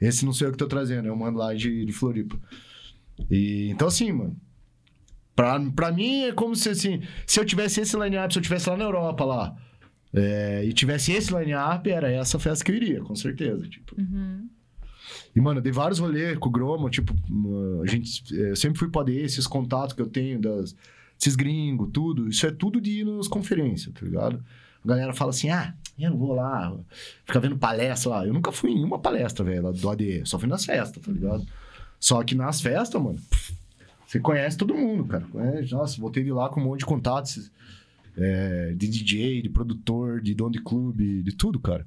Esse 0.00 0.24
não 0.24 0.32
sei 0.32 0.46
eu 0.46 0.52
que 0.52 0.58
tô 0.58 0.66
trazendo, 0.66 1.08
eu 1.08 1.16
mando 1.16 1.38
lá 1.38 1.54
de, 1.54 1.84
de 1.84 1.92
Floripa. 1.92 2.38
E, 3.30 3.68
então, 3.70 3.88
assim, 3.88 4.12
mano. 4.12 4.36
Pra, 5.34 5.60
pra 5.74 5.92
mim 5.92 6.22
é 6.22 6.32
como 6.32 6.56
se 6.56 6.70
assim, 6.70 7.02
se 7.26 7.38
eu 7.38 7.44
tivesse 7.44 7.82
esse 7.82 7.94
line-up, 7.98 8.32
se 8.32 8.38
eu 8.38 8.42
tivesse 8.42 8.70
lá 8.70 8.76
na 8.76 8.84
Europa 8.84 9.22
lá, 9.22 9.54
é, 10.14 10.64
e 10.64 10.72
tivesse 10.72 11.12
esse 11.12 11.30
line-up, 11.36 11.90
era 11.90 12.10
essa 12.10 12.38
festa 12.38 12.64
que 12.64 12.72
eu 12.72 12.76
iria, 12.76 13.00
com 13.02 13.14
certeza. 13.14 13.68
Tipo. 13.68 14.00
Uhum. 14.00 14.48
E, 15.34 15.40
mano, 15.40 15.60
dei 15.60 15.72
vários 15.72 15.98
rolês 15.98 16.38
com 16.38 16.48
o 16.48 16.52
Gromo, 16.52 16.88
tipo, 16.90 17.14
a 17.82 17.86
gente. 17.86 18.22
é, 18.34 18.50
Eu 18.50 18.56
sempre 18.56 18.78
fui 18.78 18.88
poder, 18.88 19.22
esses 19.24 19.46
contatos 19.46 19.94
que 19.94 20.02
eu 20.02 20.06
tenho 20.06 20.40
das, 20.40 20.74
desses 21.18 21.36
gringos, 21.36 21.90
tudo. 21.92 22.28
Isso 22.28 22.46
é 22.46 22.50
tudo 22.50 22.80
de 22.80 23.00
ir 23.00 23.04
nas 23.04 23.28
conferências, 23.28 23.94
tá 23.94 24.04
ligado? 24.04 24.42
A 24.84 24.88
galera 24.88 25.12
fala 25.12 25.30
assim: 25.30 25.50
ah, 25.50 25.74
eu 25.98 26.10
não 26.10 26.18
vou 26.18 26.34
lá, 26.34 26.76
ficar 27.24 27.40
vendo 27.40 27.56
palestra 27.58 28.10
lá. 28.10 28.26
Eu 28.26 28.32
nunca 28.34 28.52
fui 28.52 28.70
em 28.70 28.84
uma 28.84 28.98
palestra, 28.98 29.44
velho, 29.44 29.72
do 29.72 29.90
ADE, 29.90 30.22
só 30.24 30.38
fui 30.38 30.48
nas 30.48 30.64
festas, 30.64 31.02
tá 31.02 31.10
ligado? 31.12 31.46
Só 31.98 32.22
que 32.22 32.34
nas 32.34 32.60
festas, 32.60 33.00
mano, 33.00 33.18
você 34.06 34.20
conhece 34.20 34.56
todo 34.56 34.74
mundo, 34.74 35.04
cara. 35.04 35.24
Conhece, 35.32 35.72
nossa, 35.72 36.00
voltei 36.00 36.22
de 36.22 36.30
lá 36.30 36.48
com 36.48 36.60
um 36.60 36.64
monte 36.64 36.80
de 36.80 36.86
contatos 36.86 37.50
é, 38.16 38.74
de 38.76 38.86
DJ, 38.88 39.42
de 39.42 39.48
produtor, 39.48 40.20
de 40.20 40.34
dono 40.34 40.52
de 40.52 40.60
clube, 40.60 41.22
de 41.22 41.32
tudo, 41.32 41.58
cara. 41.58 41.86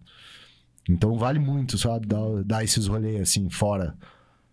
Então 0.89 1.15
vale 1.17 1.37
muito, 1.39 1.77
sabe, 1.77 2.07
dar, 2.07 2.43
dar 2.43 2.63
esses 2.63 2.87
rolês 2.87 3.21
assim, 3.21 3.49
fora 3.49 3.95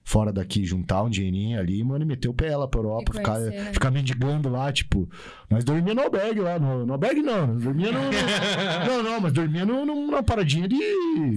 fora 0.09 0.33
daqui, 0.33 0.65
juntar 0.65 1.03
um 1.03 1.11
dinheirinho 1.11 1.59
ali, 1.59 1.83
mano, 1.83 2.05
e 2.05 2.07
meter 2.07 2.29
o 2.29 2.33
pé 2.33 2.57
lá 2.57 2.69
pra 2.69 2.79
Europa, 2.79 3.13
ficar, 3.13 3.41
né? 3.41 3.73
ficar 3.73 3.91
mendigando 3.91 4.49
lá, 4.49 4.73
tipo. 4.73 5.11
Nós 5.51 5.65
dormia 5.65 5.95
no 5.97 6.01
albergue 6.03 6.39
lá, 6.39 6.61
no, 6.61 6.87
no 6.87 6.93
albergue 6.93 7.23
não, 7.23 7.57
dormia 7.59 7.91
no. 7.91 7.99
no- 7.99 8.11
não, 8.87 9.03
não, 9.03 9.21
mas 9.21 9.33
dormia 9.33 9.67
no, 9.67 9.85
numa 9.85 10.23
paradinha 10.23 10.69
de 10.69 10.77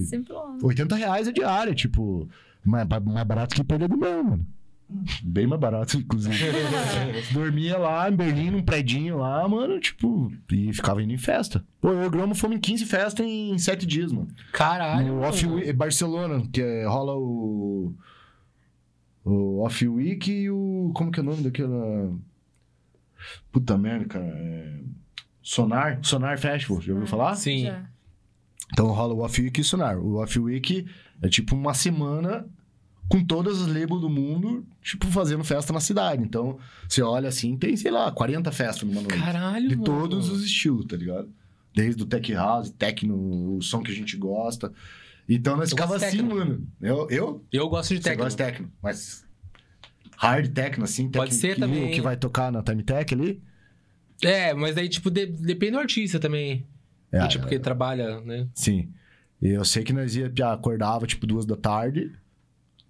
Simplão. 0.05 0.55
80 0.61 0.95
reais 0.95 1.27
a 1.27 1.31
diária, 1.31 1.73
tipo. 1.73 2.29
Mais, 2.63 2.87
mais 2.87 3.25
barato 3.25 3.55
que 3.55 3.63
perder 3.63 3.87
do 3.89 3.97
meu, 3.97 4.23
mano. 4.23 4.45
Bem 5.23 5.45
mais 5.45 5.61
barato, 5.61 5.97
inclusive. 5.97 6.35
Dormia 7.31 7.77
lá 7.77 8.09
em 8.09 8.15
Berlim, 8.15 8.49
num 8.49 8.63
predinho 8.63 9.17
lá, 9.19 9.47
mano, 9.47 9.79
tipo, 9.79 10.31
e 10.51 10.73
ficava 10.73 11.03
indo 11.03 11.13
em 11.13 11.17
festa. 11.17 11.63
Pô, 11.79 11.89
eu 11.89 12.03
e 12.03 12.07
o 12.07 12.09
Gromo 12.09 12.33
fomos 12.33 12.57
em 12.57 12.59
15 12.59 12.85
festas 12.85 13.25
em 13.25 13.55
7 13.57 13.85
dias, 13.85 14.11
mano. 14.11 14.27
Caralho. 14.51 15.07
No 15.15 15.21
Off 15.21 15.45
Week, 15.45 15.71
Barcelona, 15.73 16.43
que 16.51 16.61
é- 16.61 16.85
rola 16.87 17.15
o. 17.15 17.93
O 19.23 19.59
Off 19.63 19.87
Week 19.87 20.31
e 20.31 20.49
o. 20.49 20.91
Como 20.95 21.11
que 21.11 21.19
é 21.19 21.23
o 21.23 21.25
nome 21.25 21.43
daquela. 21.43 22.11
Puta 23.51 23.77
merda, 23.77 24.05
cara. 24.05 24.25
é, 24.25 24.79
Sonar? 25.41 25.99
Sonar 26.01 26.37
Festival, 26.39 26.81
já 26.81 26.93
ouviu 26.93 27.07
falar? 27.07 27.35
Sim. 27.35 27.65
Já. 27.65 27.85
Então 28.71 28.87
rola 28.87 29.13
o 29.13 29.19
Off 29.19 29.39
Week 29.41 29.59
e 29.59 29.61
o 29.61 29.65
Sonar. 29.65 29.97
O 29.99 30.15
Off 30.15 30.39
Week 30.39 30.85
é 31.21 31.27
tipo 31.27 31.55
uma 31.55 31.73
semana 31.73 32.47
com 33.09 33.23
todas 33.25 33.59
as 33.61 33.67
labels 33.67 33.99
do 34.01 34.09
mundo, 34.09 34.65
tipo, 34.81 35.07
fazendo 35.07 35.43
festa 35.43 35.73
na 35.73 35.79
cidade. 35.79 36.23
Então, 36.23 36.59
você 36.87 37.01
olha 37.01 37.27
assim, 37.27 37.57
tem, 37.57 37.75
sei 37.75 37.89
lá, 37.91 38.11
40 38.11 38.51
festas 38.51 38.87
numa 38.87 39.01
noite. 39.01 39.17
Caralho, 39.19 39.67
de 39.67 39.75
mano. 39.75 39.83
todos 39.83 40.29
os 40.29 40.43
estilos, 40.45 40.85
tá 40.85 40.95
ligado? 40.95 41.27
Desde 41.73 42.01
o 42.03 42.05
tech 42.05 42.31
house, 42.33 42.69
techno, 42.69 43.55
o 43.57 43.61
som 43.61 43.81
que 43.81 43.91
a 43.91 43.95
gente 43.95 44.15
gosta. 44.15 44.71
Então 45.27 45.57
nós 45.57 45.69
ficava 45.69 45.95
assim, 45.95 46.17
techno. 46.17 46.35
mano. 46.35 46.67
Eu, 46.81 47.07
eu 47.09 47.45
Eu 47.51 47.67
gosto 47.67 47.89
de 47.95 47.97
você 47.97 48.03
técnico. 48.03 48.23
gosta 48.23 48.43
de 48.45 48.51
techno, 48.51 48.71
mas 48.81 49.25
hard 50.17 50.47
techno, 50.53 50.83
assim, 50.83 51.09
Pode 51.09 51.31
techno 51.31 51.39
ser 51.41 51.55
que, 51.55 51.61
também. 51.61 51.91
que 51.91 52.01
vai 52.01 52.17
tocar 52.17 52.51
na 52.51 52.61
Time 52.63 52.83
Tech 52.83 53.13
ali. 53.13 53.41
É, 54.23 54.53
mas 54.53 54.75
aí, 54.77 54.89
tipo, 54.89 55.09
de- 55.09 55.27
depende 55.27 55.73
do 55.73 55.79
artista 55.79 56.19
também. 56.19 56.65
É, 57.11 57.23
E, 57.23 57.27
tipo, 57.27 57.47
que 57.47 57.57
trabalha, 57.57 58.19
né? 58.21 58.47
Sim. 58.53 58.89
E 59.41 59.47
eu 59.49 59.63
sei 59.63 59.83
que 59.83 59.93
nós 59.93 60.15
ia, 60.15 60.31
já 60.35 60.51
acordava, 60.53 61.07
tipo, 61.07 61.25
duas 61.25 61.45
da 61.45 61.55
tarde. 61.55 62.11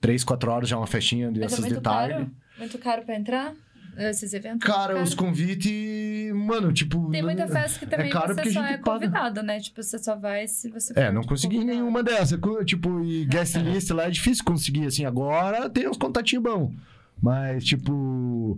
Três, 0.01 0.23
quatro 0.23 0.51
horas 0.51 0.69
já 0.69 0.77
uma 0.77 0.87
festinha 0.87 1.27
Mas 1.29 1.37
é 1.37 1.41
dessas 1.41 1.65
de 1.65 1.81
tarde. 1.81 2.13
caro? 2.13 2.31
Muito 2.57 2.77
caro 2.77 3.01
pra 3.03 3.15
entrar? 3.15 3.53
Esses 3.97 4.33
eventos? 4.33 4.65
Cara, 4.65 5.01
os 5.01 5.13
convites, 5.13 6.33
mano, 6.33 6.71
tipo... 6.71 7.09
Tem 7.11 7.21
muita 7.21 7.45
festa 7.47 7.79
que 7.79 7.85
também 7.85 8.09
caro 8.09 8.33
você 8.33 8.49
só 8.51 8.63
é 8.63 8.77
paga. 8.77 8.83
convidado, 9.07 9.43
né? 9.43 9.59
Tipo, 9.59 9.83
você 9.83 9.97
só 9.97 10.15
vai 10.15 10.47
se 10.47 10.69
você 10.69 10.93
É, 10.97 11.07
for, 11.07 11.13
não 11.13 11.21
tipo, 11.21 11.33
consegui 11.33 11.55
convidado. 11.57 11.77
nenhuma 11.79 12.01
dessa. 12.03 12.37
Co- 12.37 12.63
Tipo, 12.63 13.03
e 13.03 13.25
guest 13.25 13.55
list 13.57 13.89
lá 13.91 14.05
é 14.05 14.09
difícil 14.09 14.45
conseguir, 14.45 14.85
assim. 14.85 15.03
Agora 15.03 15.69
tem 15.69 15.89
uns 15.89 15.97
contatinhos 15.97 16.43
bons. 16.43 16.73
Mas, 17.21 17.65
tipo... 17.65 18.57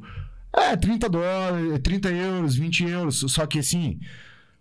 É, 0.53 0.76
30 0.76 1.09
dólares, 1.09 1.80
30 1.81 2.09
euros, 2.11 2.55
20 2.55 2.84
euros. 2.84 3.19
Só 3.30 3.47
que, 3.47 3.57
assim, 3.57 3.99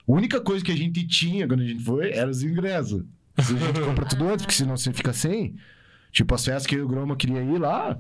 a 0.09 0.13
única 0.13 0.41
coisa 0.41 0.65
que 0.65 0.73
a 0.73 0.77
gente 0.77 1.07
tinha 1.07 1.47
quando 1.47 1.61
a 1.61 1.67
gente 1.67 1.83
foi 1.85 2.13
era 2.13 2.31
os 2.31 2.43
ingressos. 2.43 3.03
Se 3.39 3.55
a 3.55 3.59
gente 3.59 3.81
compra 3.85 4.07
tudo 4.07 4.29
antes, 4.29 4.47
porque 4.47 4.55
senão 4.57 4.77
você 4.79 4.93
fica 4.95 5.13
sem. 5.13 5.57
Tipo, 6.13 6.35
as 6.35 6.45
festas 6.45 6.67
que 6.67 6.75
eu 6.75 6.81
e 6.81 6.83
o 6.83 6.89
Groma 6.89 7.17
queria 7.17 7.43
ir 7.43 7.59
lá, 7.59 7.99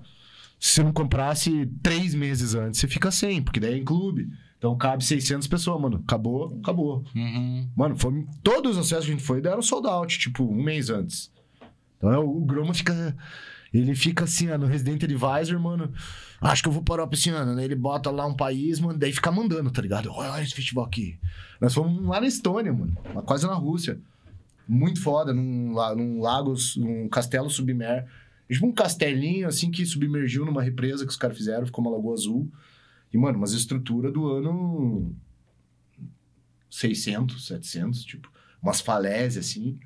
se 0.59 0.75
você 0.75 0.83
não 0.83 0.93
comprasse 0.93 1.67
três 1.83 2.15
meses 2.15 2.55
antes, 2.55 2.81
você 2.81 2.89
fica 2.89 3.11
sem, 3.11 3.43
porque 3.43 3.61
daí 3.61 3.75
é 3.75 3.79
em 3.79 3.85
clube. 3.85 4.29
Então 4.59 4.77
cabe 4.77 5.03
600 5.03 5.49
pessoas, 5.49 5.81
mano. 5.81 6.03
Acabou, 6.05 6.59
acabou. 6.63 7.03
Uhum. 7.17 7.67
Mano, 7.75 7.97
foi, 7.97 8.27
todos 8.43 8.73
os 8.73 8.79
acessos 8.79 9.07
que 9.07 9.13
a 9.13 9.15
gente 9.15 9.25
foi 9.27 9.41
deram 9.41 9.63
sold 9.63 9.89
out, 9.89 10.19
tipo, 10.19 10.45
um 10.45 10.63
mês 10.63 10.91
antes. 10.91 11.33
Então 11.97 12.13
é, 12.13 12.19
o 12.19 12.41
Groma 12.41 12.75
fica. 12.75 13.17
Ele 13.73 13.95
fica 13.95 14.25
assim, 14.25 14.51
ó, 14.51 14.59
no 14.59 14.67
Resident 14.67 15.03
Advisor, 15.05 15.59
mano. 15.59 15.93
Acho 16.41 16.63
que 16.63 16.69
eu 16.69 16.73
vou 16.73 16.83
parar 16.83 17.07
pra 17.07 17.17
esse 17.17 17.31
ano. 17.31 17.55
Daí 17.55 17.65
ele 17.65 17.77
bota 17.77 18.11
lá 18.11 18.27
um 18.27 18.35
país, 18.35 18.81
mano, 18.81 18.99
daí 18.99 19.13
fica 19.13 19.31
mandando, 19.31 19.71
tá 19.71 19.81
ligado? 19.81 20.11
Olha, 20.11 20.43
esse 20.43 20.55
festival 20.55 20.85
aqui. 20.85 21.19
Nós 21.61 21.73
fomos 21.73 22.05
lá 22.05 22.21
na 22.21 22.27
Estônia, 22.27 22.73
mano. 22.73 22.93
Quase 23.25 23.47
na 23.47 23.55
Rússia. 23.55 23.99
Muito 24.73 25.03
foda, 25.03 25.35
num, 25.35 25.75
num 25.97 26.21
lago, 26.21 26.55
num 26.77 27.09
castelo 27.09 27.51
submer. 27.51 28.07
Tipo 28.49 28.67
um 28.67 28.73
castelinho, 28.73 29.49
assim, 29.49 29.69
que 29.69 29.85
submergiu 29.85 30.45
numa 30.45 30.63
represa 30.63 31.05
que 31.05 31.11
os 31.11 31.17
caras 31.17 31.37
fizeram, 31.37 31.67
ficou 31.67 31.85
uma 31.85 31.91
lagoa 31.91 32.15
azul. 32.15 32.49
E, 33.13 33.19
mano, 33.19 33.37
umas 33.37 33.53
estruturas 33.53 34.13
do 34.13 34.29
ano 34.29 35.13
600, 36.71 37.49
700, 37.49 38.05
tipo, 38.05 38.31
umas 38.63 38.81
falésias, 38.81 39.45
assim. 39.45 39.77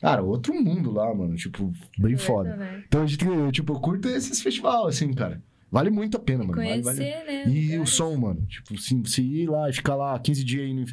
Cara, 0.00 0.22
outro 0.22 0.54
mundo 0.54 0.90
lá, 0.90 1.14
mano, 1.14 1.36
tipo, 1.36 1.70
bem 1.98 2.16
foda. 2.16 2.56
Então, 2.86 3.02
a 3.02 3.06
gente, 3.06 3.18
tipo, 3.52 3.74
eu 3.74 3.80
curto 3.80 4.08
esses 4.08 4.40
festivais, 4.40 4.96
assim, 4.96 5.12
cara. 5.12 5.42
Vale 5.70 5.88
muito 5.88 6.16
a 6.16 6.20
pena, 6.20 6.40
mano. 6.42 6.56
Vale, 6.56 6.82
Conhecer, 6.82 7.14
vale. 7.24 7.26
né? 7.26 7.44
E 7.48 7.66
o 7.68 7.70
lugares. 7.72 7.90
som, 7.90 8.16
mano. 8.16 8.44
Tipo, 8.48 8.76
se 8.76 8.94
você 8.96 9.22
ir 9.22 9.48
lá 9.48 9.70
e 9.70 9.72
ficar 9.72 9.94
lá 9.94 10.18
15 10.18 10.42
dias 10.44 10.64
aí. 10.64 10.74
no- 10.74 10.84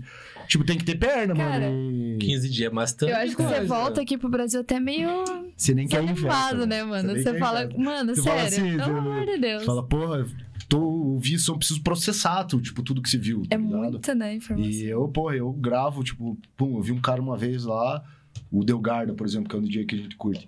Tipo, 0.47 0.63
tem 0.63 0.77
que 0.77 0.85
ter 0.85 0.95
perna, 0.95 1.33
Cara, 1.35 1.69
mano. 1.69 1.91
E... 1.91 2.17
15 2.19 2.47
dias 2.49 2.71
é 2.71 2.73
bastante. 2.75 3.11
Eu 3.11 3.17
acho 3.17 3.35
que 3.35 3.41
você 3.41 3.55
coisa. 3.55 3.65
volta 3.67 4.01
aqui 4.01 4.17
pro 4.17 4.29
Brasil 4.29 4.61
até 4.61 4.79
meio 4.79 5.09
Você 5.55 5.73
nem 5.73 5.87
quer 5.87 6.03
ir 6.03 6.11
em 6.11 6.15
festa, 6.15 6.65
né, 6.67 6.83
mano? 6.83 7.09
Você 7.09 7.23
quer 7.23 7.33
ir 7.33 7.35
em 7.35 7.39
fala, 7.39 7.69
mano, 7.75 8.15
Você 8.15 8.21
fala 8.21 8.49
sério, 8.49 8.65
assim, 8.67 8.77
pelo 8.77 8.91
você- 8.93 8.99
amor 9.09 9.25
de 9.25 9.37
Deus. 9.39 9.59
Você 9.61 9.65
fala, 9.65 9.83
porra, 9.87 10.27
tô, 10.69 10.79
ouvi 10.79 11.39
som, 11.39 11.57
preciso 11.57 11.81
processar, 11.81 12.43
tu, 12.43 12.61
tipo, 12.61 12.83
tudo 12.83 13.01
que 13.01 13.09
você 13.09 13.17
viu. 13.17 13.41
tá 13.47 13.55
é 13.55 13.57
ligado? 13.57 13.91
muita, 13.93 14.13
né, 14.13 14.35
informação. 14.35 14.71
E 14.71 14.85
eu, 14.85 15.07
porra, 15.07 15.35
eu 15.35 15.51
gravo, 15.53 16.03
tipo, 16.03 16.37
pum, 16.55 16.77
eu 16.77 16.81
vi 16.83 16.91
um 16.91 17.01
cara 17.01 17.19
uma 17.21 17.35
vez 17.35 17.63
lá, 17.65 18.03
o 18.51 18.63
Delgarda, 18.63 19.13
por 19.15 19.25
exemplo, 19.25 19.49
que 19.49 19.55
é 19.55 19.59
um 19.59 19.63
DJ 19.63 19.85
que 19.85 19.95
a 19.95 19.97
gente 19.97 20.15
curte. 20.15 20.47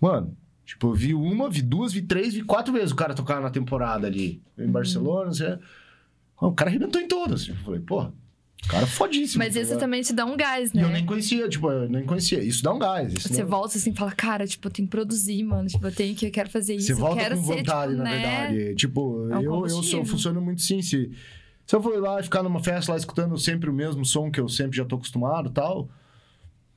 Mano, 0.00 0.36
tipo, 0.72 0.88
eu 0.88 0.94
vi 0.94 1.14
uma, 1.14 1.48
vi 1.50 1.62
duas, 1.62 1.92
vi 1.92 2.02
três, 2.02 2.34
vi 2.34 2.42
quatro 2.42 2.72
vezes 2.72 2.90
o 2.92 2.96
cara 2.96 3.14
tocar 3.14 3.40
na 3.40 3.50
temporada 3.50 4.06
ali. 4.06 4.40
Em 4.58 4.62
Uhum. 4.64 4.72
Barcelona, 4.72 5.26
não 5.26 5.32
sei. 5.34 5.58
O 6.40 6.52
cara 6.52 6.70
arrebentou 6.70 7.00
em 7.00 7.06
todas. 7.06 7.46
Eu 7.48 7.54
falei, 7.56 7.80
porra, 7.80 8.12
cara 8.68 8.86
fodíssimo. 8.86 9.38
Mas 9.44 9.54
tá 9.54 9.60
isso 9.60 9.70
ligado? 9.70 9.80
também 9.80 10.02
te 10.02 10.12
dá 10.12 10.24
um 10.24 10.36
gás, 10.36 10.72
E 10.72 10.76
né? 10.76 10.82
eu 10.84 10.88
nem 10.88 11.04
conhecia, 11.06 11.48
tipo, 11.48 11.70
eu 11.70 11.88
nem 11.88 12.04
conhecia. 12.04 12.42
Isso 12.42 12.62
dá 12.62 12.72
um 12.72 12.78
gás. 12.78 13.12
Você 13.12 13.42
dá- 13.42 13.44
volta 13.48 13.76
assim 13.78 13.90
e 13.90 13.94
fala, 13.96 14.10
cara, 14.12 14.46
tipo, 14.46 14.66
eu 14.66 14.72
tenho 14.72 14.88
que 14.88 14.90
produzir, 14.90 15.42
mano. 15.44 15.68
Tipo, 15.68 15.86
eu 15.86 15.92
tenho 15.94 16.14
que, 16.16 16.26
eu 16.26 16.30
quero 16.30 16.50
fazer 16.50 16.74
isso, 16.74 16.86
Você 16.88 16.94
volta 16.94 17.16
eu 17.16 17.22
quero 17.22 17.36
com 17.36 17.44
ser, 17.44 17.56
vontade, 17.58 17.92
tipo, 17.92 18.02
na 18.02 18.10
né? 18.10 18.16
verdade. 18.48 18.74
Tipo, 18.74 19.28
É 19.30 19.38
um 19.38 19.42
eu, 19.42 19.66
eu 19.66 19.82
sou, 19.82 20.04
funciono 20.04 20.40
muito 20.40 20.58
assim. 20.60 20.82
Se, 20.82 21.10
se 21.66 21.76
eu 21.76 21.82
for 21.82 21.96
lá 22.00 22.18
e 22.18 22.22
ficar 22.24 22.42
numa 22.42 22.62
festa 22.62 22.90
lá 22.92 22.98
escutando 22.98 23.36
sempre 23.38 23.70
o 23.70 23.72
mesmo 23.72 24.04
som 24.04 24.30
que 24.30 24.40
eu 24.40 24.48
sempre 24.48 24.76
já 24.76 24.84
tô 24.84 24.96
acostumado 24.96 25.48
e 25.48 25.52
tal, 25.52 25.88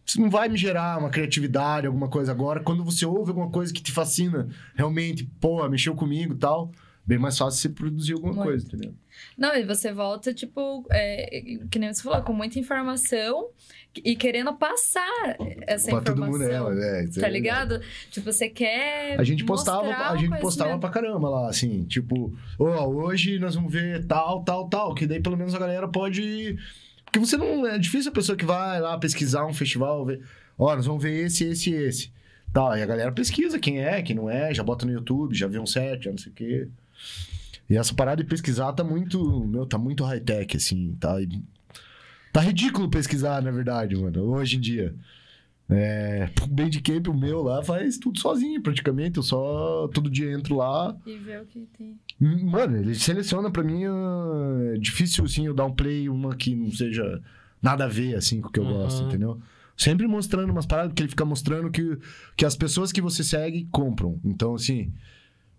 isso 0.06 0.22
não 0.22 0.30
vai 0.30 0.48
me 0.48 0.57
gerar 0.57 0.99
uma 0.99 1.10
criatividade, 1.10 1.88
alguma 1.88 2.07
coisa. 2.07 2.32
Agora, 2.32 2.60
quando 2.60 2.84
você 2.84 3.06
ouve 3.06 3.32
alguma 3.32 3.49
coisa 3.49 3.73
que 3.73 3.82
te 3.82 3.91
fascina, 3.91 4.48
realmente, 4.76 5.23
pô, 5.41 5.68
mexeu 5.68 5.95
comigo 5.95 6.34
e 6.34 6.38
tal, 6.38 6.72
bem 7.06 7.18
mais 7.18 7.38
fácil 7.38 7.60
você 7.60 7.69
produzir 7.69 8.14
alguma 8.14 8.34
Muito. 8.34 8.45
coisa, 8.45 8.65
entendeu? 8.65 8.94
Não, 9.38 9.56
e 9.56 9.64
você 9.64 9.91
volta, 9.91 10.34
tipo, 10.34 10.86
é, 10.91 11.41
que 11.72 11.80
nem 11.80 11.91
você 11.94 12.03
falou, 12.03 12.22
com 12.22 12.34
muita 12.34 12.60
informação 12.60 13.48
e 14.03 14.15
querendo 14.15 14.53
passar 14.53 15.38
essa 15.65 15.90
pra 15.90 16.02
todo 16.02 16.18
informação. 16.18 16.69
mundo, 16.69 16.82
é, 16.82 17.02
é, 17.02 17.03
isso 17.06 17.19
Tá 17.19 17.27
é 17.27 17.32
ligado? 17.32 17.80
Tipo, 18.11 18.32
você 18.32 18.49
quer. 18.49 19.19
A 19.19 19.23
gente 19.23 19.44
postava, 19.45 19.88
a 19.90 20.18
gente 20.18 20.38
postava 20.40 20.77
pra 20.77 20.90
caramba 20.90 21.30
lá, 21.30 21.49
assim, 21.49 21.84
tipo, 21.86 22.34
ó, 22.60 22.88
hoje 22.88 23.40
nós 23.40 23.56
vamos 23.56 23.72
ver 23.72 24.06
tal, 24.06 24.44
tal, 24.44 24.68
tal, 24.68 24.94
que 24.94 25.07
daí 25.07 25.22
pelo 25.22 25.38
menos 25.38 25.56
a 25.56 25.60
galera 25.60 25.88
pode. 25.88 26.57
Porque 27.15 27.19
você 27.19 27.37
não. 27.37 27.65
É 27.65 27.79
difícil 27.79 28.11
a 28.11 28.13
pessoa 28.13 28.37
que 28.37 28.43
vai 28.43 28.81
lá 28.81 28.97
pesquisar 28.97 29.45
um 29.45 29.53
festival, 29.53 30.05
ver. 30.05 30.21
Ó, 30.57 30.75
nós 30.75 30.85
vamos 30.85 31.01
ver 31.01 31.25
esse, 31.25 31.45
esse 31.45 31.69
e 31.69 31.73
esse. 31.73 32.11
Tá, 32.51 32.77
e 32.77 32.81
a 32.81 32.85
galera 32.85 33.11
pesquisa 33.11 33.57
quem 33.57 33.81
é, 33.81 34.01
quem 34.01 34.15
não 34.15 34.29
é, 34.29 34.53
já 34.53 34.63
bota 34.63 34.85
no 34.85 34.91
YouTube, 34.91 35.35
já 35.35 35.47
vê 35.47 35.59
um 35.59 35.65
set, 35.65 36.05
já 36.05 36.11
não 36.11 36.17
sei 36.17 36.31
o 36.31 36.35
quê. 36.35 36.67
E 37.69 37.77
essa 37.77 37.93
parada 37.93 38.21
de 38.21 38.29
pesquisar 38.29 38.73
tá 38.73 38.83
muito. 38.83 39.45
Meu, 39.45 39.65
tá 39.65 39.77
muito 39.77 40.03
high-tech, 40.03 40.57
assim, 40.57 40.95
tá. 40.99 41.15
Tá 42.33 42.41
ridículo 42.41 42.89
pesquisar, 42.89 43.41
na 43.41 43.51
verdade, 43.51 43.95
mano, 43.95 44.21
hoje 44.23 44.57
em 44.57 44.59
dia. 44.59 44.93
É, 45.69 46.29
o 46.43 46.47
Bandcamp, 46.47 47.07
o 47.07 47.13
meu 47.13 47.41
lá, 47.41 47.63
faz 47.63 47.97
tudo 47.97 48.19
sozinho, 48.19 48.61
praticamente. 48.61 49.17
Eu 49.17 49.23
só 49.23 49.87
todo 49.93 50.09
dia 50.09 50.31
entro 50.31 50.55
lá. 50.57 50.95
E 51.05 51.15
ver 51.17 51.41
o 51.41 51.45
que 51.45 51.67
tem. 51.77 51.97
Mano, 52.19 52.77
ele 52.77 52.93
seleciona 52.95 53.49
pra 53.51 53.63
mim. 53.63 53.81
É 54.73 54.77
difícil, 54.77 55.25
assim, 55.25 55.45
eu 55.47 55.53
dar 55.53 55.65
um 55.65 55.73
play, 55.73 56.07
uma 56.09 56.35
que 56.35 56.55
não 56.55 56.71
seja 56.71 57.21
nada 57.61 57.85
a 57.85 57.87
ver, 57.87 58.15
assim, 58.15 58.41
com 58.41 58.49
o 58.49 58.51
que 58.51 58.59
eu 58.59 58.63
Uhum. 58.63 58.73
gosto, 58.73 59.03
entendeu? 59.03 59.39
Sempre 59.75 60.07
mostrando 60.07 60.51
umas 60.51 60.65
paradas, 60.65 60.91
porque 60.91 61.01
ele 61.03 61.09
fica 61.09 61.25
mostrando 61.25 61.69
que, 61.69 61.97
que 62.37 62.45
as 62.45 62.55
pessoas 62.55 62.91
que 62.91 63.01
você 63.01 63.23
segue 63.23 63.67
compram. 63.71 64.19
Então, 64.23 64.53
assim, 64.55 64.93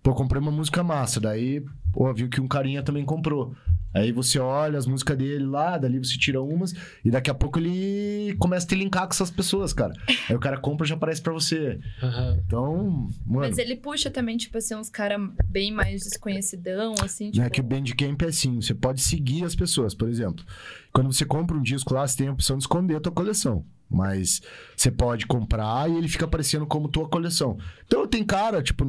pô, 0.07 0.15
comprei 0.15 0.41
uma 0.41 0.53
música 0.53 0.85
massa. 0.85 1.19
Daí, 1.19 1.65
pô, 1.93 2.15
viu 2.15 2.29
que 2.29 2.41
um 2.41 2.47
carinha 2.47 2.81
também 2.81 3.05
comprou. 3.05 3.57
Aí 3.93 4.13
você 4.13 4.39
olha 4.39 4.79
as 4.79 4.87
músicas 4.87 5.19
dele 5.19 5.45
lá, 5.45 5.77
dali 5.77 5.99
você 5.99 6.17
tira 6.17 6.41
umas, 6.41 6.73
e 7.05 7.11
daqui 7.11 7.29
a 7.29 7.35
pouco 7.35 7.59
ele 7.59 8.37
começa 8.39 8.67
a 8.67 8.69
te 8.69 8.77
linkar 8.77 9.07
com 9.07 9.15
essas 9.15 9.33
pessoas, 9.33 9.73
cara. 9.73 9.95
Aí 10.29 10.37
o 10.37 10.39
cara 10.39 10.59
compra 10.59 10.87
e 10.87 10.89
já 10.89 10.95
aparece 10.95 11.21
pra 11.21 11.33
você. 11.33 11.81
Aham. 12.01 12.41
Então, 12.47 13.09
mano. 13.27 13.49
Mas 13.49 13.59
ele 13.59 13.75
puxa 13.75 14.09
também, 14.09 14.37
tipo 14.37 14.57
assim, 14.59 14.77
uns 14.77 14.89
caras 14.89 15.21
bem 15.49 15.73
mais 15.73 16.05
desconhecidão, 16.05 16.95
assim, 17.03 17.33
tipo. 17.33 17.45
É 17.45 17.51
que 17.51 17.61
o 17.61 17.65
Bandcamp 17.65 18.23
é 18.23 18.27
assim, 18.27 18.61
você 18.61 18.75
pode 18.75 19.01
seguir 19.01 19.45
as 19.45 19.57
pessoas, 19.57 19.93
por 19.93 20.09
exemplo. 20.09 20.45
Quando 20.93 21.13
você 21.13 21.25
compra 21.25 21.57
um 21.57 21.63
disco 21.63 21.95
lá, 21.95 22.07
você 22.07 22.19
tem 22.19 22.29
a 22.29 22.33
opção 22.33 22.59
de 22.59 22.63
esconder 22.63 22.97
a 22.97 23.01
tua 23.01 23.13
coleção. 23.13 23.65
Mas 23.91 24.41
você 24.77 24.91
pode 24.91 25.27
comprar 25.27 25.91
e 25.91 25.97
ele 25.97 26.09
fica 26.09 26.27
aparecendo 26.27 26.67
como 26.67 26.89
tua 26.89 27.09
coleção. 27.09 27.57
Então 27.87 28.07
tem 28.07 28.25
cara, 28.25 28.63
tipo, 28.63 28.85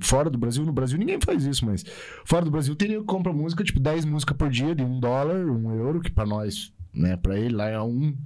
fora 0.00 0.28
do 0.30 0.38
Brasil, 0.38 0.64
no 0.64 0.72
Brasil 0.72 0.98
ninguém 0.98 1.18
faz 1.24 1.44
isso, 1.44 1.64
mas 1.64 1.84
fora 2.24 2.44
do 2.44 2.50
Brasil 2.50 2.74
tem 2.74 2.88
nego 2.88 3.02
que 3.02 3.06
compra 3.06 3.32
música, 3.32 3.62
tipo, 3.64 3.78
10 3.80 4.04
músicas 4.04 4.36
por 4.36 4.50
dia, 4.50 4.74
de 4.74 4.82
um 4.82 4.98
dólar, 4.98 5.46
um 5.46 5.74
euro, 5.74 6.00
que 6.00 6.10
pra 6.10 6.26
nós, 6.26 6.72
né, 6.92 7.16
pra 7.16 7.38
ele 7.38 7.54
lá 7.54 7.68
é 7.68 7.80
um. 7.80 8.16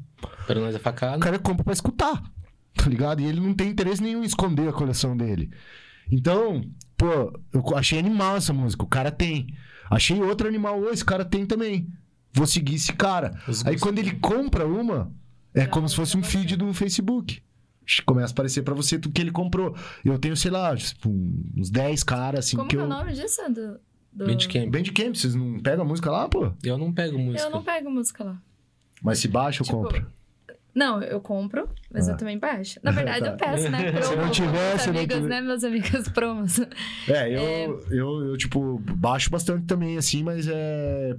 Para 0.46 0.60
nós 0.60 0.74
é 0.74 0.78
O 0.78 0.80
facada. 0.80 1.18
cara 1.18 1.38
compra 1.38 1.64
pra 1.64 1.72
escutar, 1.72 2.22
tá 2.74 2.88
ligado? 2.88 3.20
E 3.20 3.24
ele 3.26 3.40
não 3.40 3.52
tem 3.54 3.68
interesse 3.70 4.02
nenhum 4.02 4.22
em 4.22 4.26
esconder 4.26 4.68
a 4.68 4.72
coleção 4.72 5.16
dele. 5.16 5.50
Então, 6.10 6.62
pô, 6.96 7.32
eu 7.52 7.76
achei 7.76 7.98
animal 7.98 8.36
essa 8.36 8.52
música, 8.52 8.84
o 8.84 8.88
cara 8.88 9.10
tem. 9.10 9.46
Achei 9.90 10.20
outro 10.22 10.48
animal, 10.48 10.80
ô, 10.80 10.90
esse 10.90 11.04
cara 11.04 11.24
tem 11.24 11.44
também. 11.44 11.88
Vou 12.32 12.46
seguir 12.46 12.76
esse 12.76 12.92
cara. 12.94 13.38
Os 13.46 13.64
Aí 13.66 13.78
quando 13.78 13.98
ele 13.98 14.12
compra 14.12 14.66
uma, 14.66 15.12
é 15.52 15.66
como 15.66 15.86
se 15.88 15.94
fosse 15.94 16.16
um 16.16 16.20
mostra 16.20 16.40
feed 16.40 16.56
do 16.56 16.72
Facebook. 16.72 17.42
Começa 18.06 18.32
a 18.32 18.34
aparecer 18.34 18.62
pra 18.62 18.74
você 18.74 18.98
tudo 18.98 19.12
que 19.12 19.20
ele 19.20 19.30
comprou. 19.32 19.74
Eu 20.04 20.18
tenho, 20.18 20.36
sei 20.36 20.50
lá, 20.50 20.74
tipo, 20.76 21.08
uns 21.56 21.70
10 21.70 22.02
caras 22.04 22.46
assim 22.46 22.56
Como 22.56 22.68
que 22.68 22.76
que 22.76 22.80
é 22.80 22.84
eu. 22.84 22.86
o 22.86 22.88
nome 22.88 23.12
disso? 23.12 23.42
Do, 23.50 23.80
do... 24.12 24.26
Bandcamp. 24.26 24.68
Bandcamp, 24.70 25.14
vocês 25.16 25.34
não 25.34 25.58
pegam 25.60 25.84
a 25.84 25.88
música 25.88 26.10
lá, 26.10 26.28
pô? 26.28 26.52
Eu 26.62 26.78
não 26.78 26.92
pego 26.92 27.18
música. 27.18 27.42
Eu 27.44 27.50
não 27.50 27.62
pego 27.62 27.90
música 27.90 28.24
lá. 28.24 28.36
Mas 29.02 29.18
se 29.18 29.28
baixa, 29.28 29.62
eu 29.62 29.66
Tipo, 29.66 29.82
compro. 29.82 30.06
Não, 30.74 31.02
eu 31.02 31.20
compro, 31.20 31.68
mas 31.92 32.08
Ah. 32.08 32.12
eu 32.12 32.16
também 32.16 32.38
baixo. 32.38 32.80
Na 32.82 32.92
verdade, 32.92 33.26
eu 33.26 33.32
Tá. 33.36 33.46
peço, 33.48 33.68
né? 33.68 33.92
Promo, 33.92 34.04
Se 34.06 34.16
não 34.16 34.30
tiver, 34.30 34.68
meus 34.70 34.88
amigos, 34.88 35.16
tiver. 35.16 35.28
né? 35.28 35.40
Meus 35.42 35.64
amigos 35.64 36.08
promos. 36.14 36.58
É, 37.08 37.28
eu, 37.28 37.84
eu, 37.90 38.24
eu, 38.28 38.36
tipo, 38.38 38.78
baixo 38.96 39.28
bastante 39.28 39.66
também, 39.66 39.98
assim, 39.98 40.22
mas 40.22 40.46
é. 40.48 41.16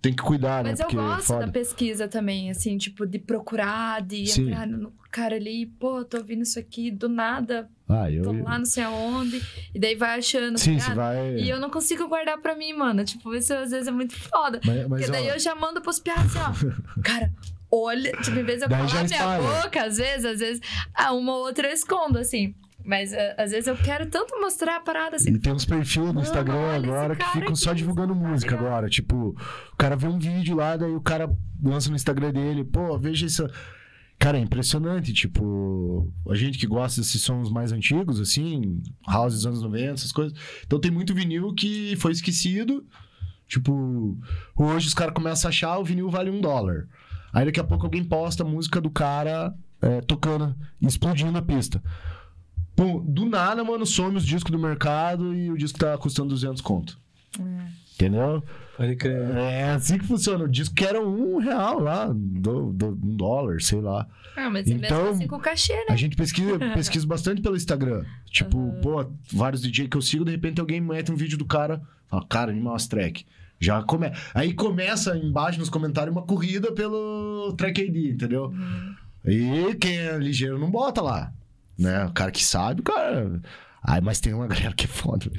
Tem 0.00 0.12
que 0.14 0.22
cuidar, 0.22 0.62
Mas 0.62 0.78
né? 0.78 0.84
eu 0.84 0.88
Porque 0.88 0.96
é 0.96 1.06
gosto 1.08 1.38
da 1.40 1.48
pesquisa 1.48 2.06
também, 2.06 2.50
assim, 2.50 2.78
tipo, 2.78 3.04
de 3.04 3.18
procurar, 3.18 4.00
de 4.00 4.26
Sim. 4.28 4.46
entrar 4.48 4.66
no 4.66 4.92
cara 5.10 5.34
ali, 5.34 5.66
pô, 5.66 6.04
tô 6.04 6.18
ouvindo 6.18 6.42
isso 6.42 6.56
aqui, 6.58 6.88
do 6.90 7.08
nada, 7.08 7.68
Ah, 7.88 8.08
eu. 8.08 8.22
tô 8.22 8.30
lá 8.30 8.58
não 8.58 8.64
sei 8.64 8.84
aonde, 8.84 9.42
e 9.74 9.78
daí 9.80 9.96
vai 9.96 10.18
achando, 10.18 10.52
tá 10.52 10.58
Sim, 10.58 10.78
você 10.78 10.94
vai. 10.94 11.34
E 11.38 11.48
eu 11.50 11.58
não 11.58 11.68
consigo 11.68 12.06
guardar 12.06 12.38
pra 12.38 12.54
mim, 12.54 12.72
mano. 12.74 13.04
Tipo, 13.04 13.34
isso 13.34 13.52
às 13.52 13.72
vezes 13.72 13.88
é 13.88 13.90
muito 13.90 14.14
foda. 14.14 14.60
Mas, 14.64 14.86
mas, 14.86 15.00
Porque 15.00 15.10
daí 15.10 15.30
ó, 15.30 15.34
eu 15.34 15.38
já 15.40 15.54
mando 15.56 15.80
pros 15.80 15.98
piados 15.98 16.36
assim, 16.36 16.68
ó. 16.68 17.00
Cara, 17.02 17.32
olha. 17.70 18.12
Tipo, 18.22 18.38
em 18.38 18.44
vez 18.44 18.58
de 18.60 18.66
eu 18.66 18.70
falar 18.70 19.04
minha 19.04 19.38
boca, 19.62 19.82
às 19.82 19.96
vezes, 19.96 20.24
às 20.24 20.38
vezes. 20.38 20.60
Ah, 20.94 21.12
uma 21.12 21.32
ou 21.34 21.44
outra 21.46 21.66
eu 21.68 21.74
escondo, 21.74 22.18
assim. 22.18 22.54
Mas 22.88 23.12
ah, 23.12 23.34
às 23.36 23.50
vezes 23.50 23.66
eu 23.66 23.76
quero 23.76 24.06
tanto 24.06 24.40
mostrar 24.40 24.76
a 24.76 24.80
parada 24.80 25.16
assim. 25.16 25.30
E 25.30 25.38
tem 25.38 25.52
uns 25.52 25.66
perfis 25.66 26.10
no 26.10 26.22
Instagram 26.22 26.74
agora 26.74 27.14
que 27.14 27.32
ficam 27.32 27.54
só 27.54 27.74
divulgando 27.74 28.14
música 28.14 28.54
agora. 28.54 28.88
Tipo, 28.88 29.36
o 29.70 29.76
cara 29.76 29.94
vê 29.94 30.08
um 30.08 30.18
vídeo 30.18 30.56
lá, 30.56 30.74
daí 30.74 30.94
o 30.94 31.00
cara 31.02 31.30
lança 31.62 31.90
no 31.90 31.96
Instagram 31.96 32.32
dele, 32.32 32.64
pô, 32.64 32.98
veja 32.98 33.26
isso. 33.26 33.46
Cara, 34.18 34.38
é 34.38 34.40
impressionante, 34.40 35.12
tipo, 35.12 36.10
a 36.30 36.34
gente 36.34 36.56
que 36.56 36.66
gosta 36.66 37.02
desses 37.02 37.20
sons 37.20 37.50
mais 37.50 37.72
antigos, 37.72 38.18
assim, 38.18 38.82
house 39.06 39.34
dos 39.34 39.44
anos 39.44 39.60
90, 39.60 39.92
essas 39.92 40.10
coisas. 40.10 40.36
Então 40.66 40.80
tem 40.80 40.90
muito 40.90 41.14
vinil 41.14 41.52
que 41.54 41.94
foi 41.96 42.12
esquecido. 42.12 42.86
Tipo, 43.46 44.16
hoje 44.56 44.88
os 44.88 44.94
caras 44.94 45.12
começam 45.12 45.48
a 45.48 45.50
achar 45.50 45.76
o 45.76 45.84
vinil 45.84 46.08
vale 46.08 46.30
um 46.30 46.40
dólar. 46.40 46.88
Aí 47.34 47.44
daqui 47.44 47.60
a 47.60 47.64
pouco 47.64 47.84
alguém 47.84 48.02
posta 48.02 48.42
a 48.42 48.46
música 48.46 48.80
do 48.80 48.90
cara 48.90 49.54
é, 49.82 50.00
tocando, 50.00 50.56
explodindo 50.80 51.36
a 51.36 51.42
pista. 51.42 51.82
Pum, 52.78 53.04
do 53.04 53.26
nada, 53.26 53.64
mano, 53.64 53.84
some 53.84 54.16
os 54.16 54.24
discos 54.24 54.52
do 54.52 54.58
mercado 54.58 55.34
e 55.34 55.50
o 55.50 55.58
disco 55.58 55.76
tá 55.80 55.98
custando 55.98 56.28
200 56.28 56.62
conto. 56.62 56.96
Entendeu? 57.94 58.42
Pode 58.76 58.94
crer. 58.94 59.30
É 59.36 59.70
assim 59.70 59.98
que 59.98 60.06
funciona. 60.06 60.44
O 60.44 60.48
disco 60.48 60.72
que 60.76 60.84
era 60.84 61.00
um 61.04 61.38
real 61.38 61.80
lá, 61.80 62.06
do, 62.06 62.72
do- 62.72 62.96
um 63.02 63.16
dólar, 63.16 63.60
sei 63.60 63.80
lá. 63.80 64.06
Ah, 64.36 64.48
mas 64.48 64.70
é 64.70 64.74
Então, 64.74 64.98
mesmo 64.98 65.16
assim 65.16 65.26
com 65.26 65.34
o 65.34 65.40
cachê, 65.40 65.72
né? 65.74 65.86
A 65.90 65.96
gente 65.96 66.14
pesquisa, 66.14 66.56
pesquisa 66.72 67.04
bastante 67.04 67.42
pelo 67.42 67.56
Instagram. 67.56 68.04
Tipo, 68.26 68.72
pô, 68.80 69.04
vários 69.32 69.60
DJ 69.62 69.88
que 69.88 69.96
eu 69.96 70.02
sigo, 70.02 70.24
de 70.24 70.30
repente 70.30 70.60
alguém 70.60 70.80
mete 70.80 71.10
um 71.10 71.16
vídeo 71.16 71.36
do 71.36 71.44
cara, 71.44 71.82
fala, 72.08 72.24
cara, 72.28 72.52
animal 72.52 72.76
as 72.76 72.86
track. 72.86 73.26
Já 73.58 73.82
come... 73.82 74.12
Aí 74.32 74.54
começa 74.54 75.18
embaixo 75.18 75.58
nos 75.58 75.68
comentários 75.68 76.14
uma 76.14 76.22
corrida 76.22 76.70
pelo 76.70 77.52
track 77.58 77.80
ID, 77.82 78.14
entendeu? 78.14 78.54
E 79.24 79.74
quem 79.80 79.98
é 79.98 80.16
ligeiro 80.16 80.56
não 80.60 80.70
bota 80.70 81.02
lá. 81.02 81.32
Né? 81.78 82.04
O 82.06 82.12
cara 82.12 82.30
que 82.30 82.44
sabe, 82.44 82.80
o 82.80 82.84
cara. 82.84 83.40
Ai, 83.82 84.00
mas 84.00 84.20
tem 84.20 84.34
uma 84.34 84.46
galera 84.46 84.74
que 84.74 84.84
é 84.84 84.88
foda. 84.88 85.30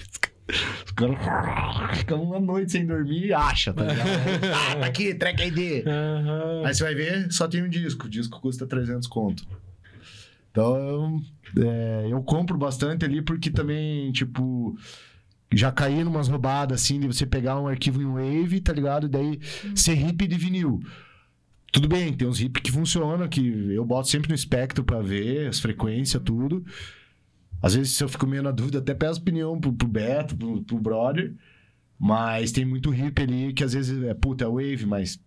Os 0.86 0.92
caras 0.94 1.18
ficam 2.00 2.24
uma 2.24 2.40
noite 2.40 2.72
sem 2.72 2.86
dormir 2.86 3.28
e 3.28 3.34
acha, 3.34 3.74
tá 3.74 3.84
ligado? 3.84 4.10
ah, 4.56 4.76
tá 4.78 4.86
aqui, 4.86 5.14
track 5.14 5.44
ID. 5.44 5.86
Aham. 5.86 6.64
Aí 6.66 6.74
você 6.74 6.84
vai 6.84 6.96
ver, 6.96 7.32
só 7.32 7.48
tem 7.48 7.62
um 7.62 7.70
disco. 7.70 8.08
O 8.08 8.10
disco 8.10 8.40
custa 8.40 8.66
300 8.66 9.08
conto. 9.08 9.46
Então, 10.52 11.22
é, 11.58 12.08
eu 12.10 12.22
compro 12.24 12.58
bastante 12.58 13.06
ali 13.06 13.22
porque 13.22 13.52
também, 13.52 14.12
tipo, 14.12 14.76
já 15.54 15.72
caí 15.72 16.04
numas 16.04 16.28
roubadas 16.28 16.82
assim 16.82 17.00
de 17.00 17.08
você 17.08 17.26
pegar 17.26 17.60
um 17.60 17.68
arquivo 17.68 18.02
em 18.02 18.06
Wave, 18.06 18.62
tá 18.62 18.74
ligado? 18.74 19.06
E 19.06 19.10
daí 19.10 19.40
ser 19.76 19.94
hip 19.94 20.28
de 20.28 20.38
vinil. 20.38 20.80
Tudo 21.72 21.88
bem, 21.88 22.12
tem 22.14 22.28
uns 22.28 22.40
hip 22.42 22.62
que 22.62 22.72
funcionam, 22.72 23.28
que 23.28 23.72
eu 23.74 23.86
boto 23.86 24.08
sempre 24.10 24.30
no 24.30 24.36
espectro 24.36 24.84
pra 24.84 25.02
ver 25.02 25.48
as 25.48 25.60
frequências, 25.60 26.22
tudo. 26.24 26.66
Às 27.62 27.76
vezes, 27.76 27.96
se 27.96 28.04
eu 28.04 28.10
fico 28.10 28.26
meio 28.26 28.42
na 28.42 28.52
dúvida, 28.52 28.80
até 28.80 28.94
peço 28.94 29.20
opinião 29.20 29.60
pro, 29.60 29.72
pro 29.74 29.88
Beto, 29.88 30.36
pro, 30.36 30.64
pro 30.64 30.80
brother. 30.80 31.34
Mas 32.00 32.52
tem 32.52 32.64
muito 32.66 32.94
hip 32.94 33.22
ali 33.22 33.54
que 33.54 33.64
às 33.64 33.74
vezes 33.74 34.02
é, 34.04 34.14
puta, 34.14 34.46
é 34.46 34.48
wave, 34.48 34.86
mas 34.86 35.20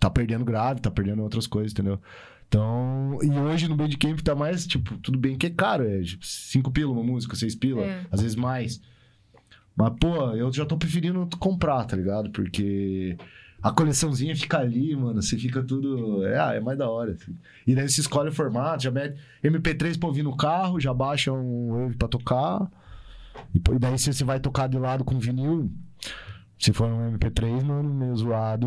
tá 0.00 0.10
perdendo 0.10 0.44
grave, 0.44 0.80
tá 0.80 0.90
perdendo 0.90 1.22
outras 1.22 1.46
coisas, 1.46 1.72
entendeu? 1.72 2.00
Então, 2.48 3.18
e 3.22 3.30
hoje 3.30 3.68
no 3.68 3.76
Bandcamp 3.76 4.18
tá 4.20 4.34
mais, 4.34 4.66
tipo, 4.66 4.96
tudo 4.98 5.18
bem 5.18 5.36
que 5.36 5.46
é 5.46 5.50
caro, 5.50 5.84
é 5.84 6.00
5 6.20 6.70
pila 6.72 6.90
uma 6.92 7.02
música, 7.04 7.36
6 7.36 7.54
pila, 7.54 7.82
É. 7.82 8.06
às 8.10 8.20
vezes 8.20 8.34
mais. 8.36 8.80
Mas, 9.76 9.92
pô, 10.00 10.32
eu 10.32 10.52
já 10.52 10.64
tô 10.66 10.76
preferindo 10.76 11.28
comprar, 11.38 11.84
tá 11.84 11.94
ligado? 11.96 12.30
Porque 12.30 13.16
a 13.62 13.72
coleçãozinha 13.72 14.36
fica 14.36 14.58
ali, 14.58 14.94
mano, 14.94 15.20
você 15.20 15.36
fica 15.36 15.62
tudo. 15.62 16.24
É, 16.26 16.38
ah, 16.38 16.54
é 16.54 16.60
mais 16.60 16.78
da 16.78 16.88
hora. 16.88 17.12
assim. 17.12 17.36
E 17.66 17.74
daí 17.74 17.88
você 17.88 18.00
escolhe 18.00 18.28
o 18.28 18.32
formato, 18.32 18.84
já 18.84 18.90
mete 18.90 19.18
MP3 19.42 19.98
pra 19.98 20.08
ouvir 20.08 20.22
no 20.22 20.36
carro, 20.36 20.78
já 20.80 20.94
baixa 20.94 21.32
um 21.32 21.72
Wave 21.72 21.96
pra 21.96 22.08
tocar. 22.08 22.70
E, 23.54 23.58
e 23.58 23.78
daí 23.78 23.98
se 23.98 24.12
você 24.12 24.24
vai 24.24 24.38
tocar 24.40 24.68
de 24.68 24.78
lado 24.78 25.04
com 25.04 25.18
vinil, 25.18 25.70
se 26.58 26.72
for 26.72 26.88
um 26.88 27.16
MP3, 27.16 27.62
mano, 27.64 27.92
meio 27.94 28.16
zoado, 28.16 28.66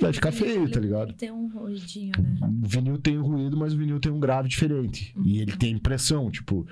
vai 0.00 0.12
ficar 0.12 0.32
feio, 0.32 0.70
tá 0.70 0.80
ligado? 0.80 1.12
Tem 1.14 1.30
um 1.30 1.48
ruidinho, 1.48 2.12
né? 2.18 2.38
O 2.62 2.66
vinil 2.66 2.98
tem 2.98 3.18
um 3.18 3.22
ruído, 3.22 3.56
mas 3.56 3.72
o 3.74 3.78
vinil 3.78 4.00
tem 4.00 4.10
um 4.12 4.20
grave 4.20 4.48
diferente. 4.48 5.14
E 5.24 5.40
ele 5.40 5.56
tem 5.56 5.72
impressão, 5.72 6.30
tipo. 6.30 6.66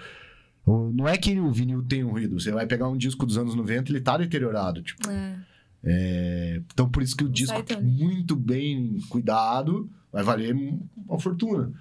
Não 0.66 1.08
é 1.08 1.16
que 1.16 1.38
o 1.40 1.50
vinil 1.50 1.82
tem 1.82 2.04
um 2.04 2.10
ruído. 2.10 2.38
Você 2.38 2.52
vai 2.52 2.66
pegar 2.66 2.88
um 2.88 2.96
disco 2.96 3.26
dos 3.26 3.36
anos 3.36 3.54
90, 3.54 3.90
ele 3.90 4.00
tá 4.00 4.16
deteriorado. 4.16 4.82
Tipo, 4.82 5.10
É. 5.10 5.36
é, 5.84 6.60
Então, 6.72 6.88
por 6.88 7.02
isso 7.02 7.16
que 7.16 7.24
o 7.24 7.26
Não 7.26 7.32
disco 7.32 7.54
muito 7.82 8.36
bem 8.36 8.98
cuidado 9.08 9.90
vai 10.12 10.22
valer 10.22 10.54
uma 10.96 11.18
fortuna. 11.18 11.72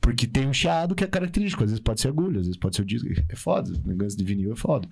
Porque 0.00 0.26
tem 0.26 0.48
um 0.48 0.52
chiado 0.52 0.94
que 0.94 1.04
é 1.04 1.06
característico. 1.06 1.62
Às 1.62 1.70
vezes 1.70 1.82
pode 1.82 2.00
ser 2.00 2.08
agulha, 2.08 2.40
às 2.40 2.46
vezes 2.46 2.56
pode 2.56 2.74
ser 2.74 2.82
o 2.82 2.84
disco. 2.84 3.08
É 3.28 3.36
foda. 3.36 3.72
O 3.84 3.88
negócio 3.88 4.16
de 4.16 4.24
vinil 4.24 4.52
é 4.52 4.56
foda. 4.56 4.88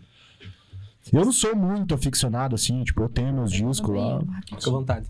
Eu 1.12 1.24
não 1.24 1.32
sou 1.32 1.57
muito 1.57 1.95
aficionado 1.95 2.55
assim, 2.55 2.85
tipo, 2.85 3.03
eu 3.03 3.09
tenho 3.09 3.32
meus 3.32 3.51
discos 3.51 3.95
lá. 3.95 4.20
Fica 4.47 4.69
à 4.69 4.73
vontade. 4.73 5.07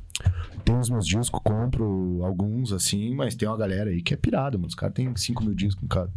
Tenho 0.65 0.79
os 0.79 0.89
meus 0.91 1.07
discos, 1.07 1.41
compro 1.43 2.21
alguns 2.23 2.73
assim, 2.73 3.15
mas 3.15 3.35
tem 3.35 3.49
uma 3.49 3.57
galera 3.57 3.91
aí 3.91 4.01
que 4.01 4.15
é 4.15 4.17
pirada, 4.17 4.57
mano. 4.57 4.69
Os 4.69 4.75
caras 4.75 4.95
têm 4.95 5.15
5 5.15 5.43
mil 5.45 5.55
discos 5.55 5.83
em 5.83 5.89
cada. 5.89 6.13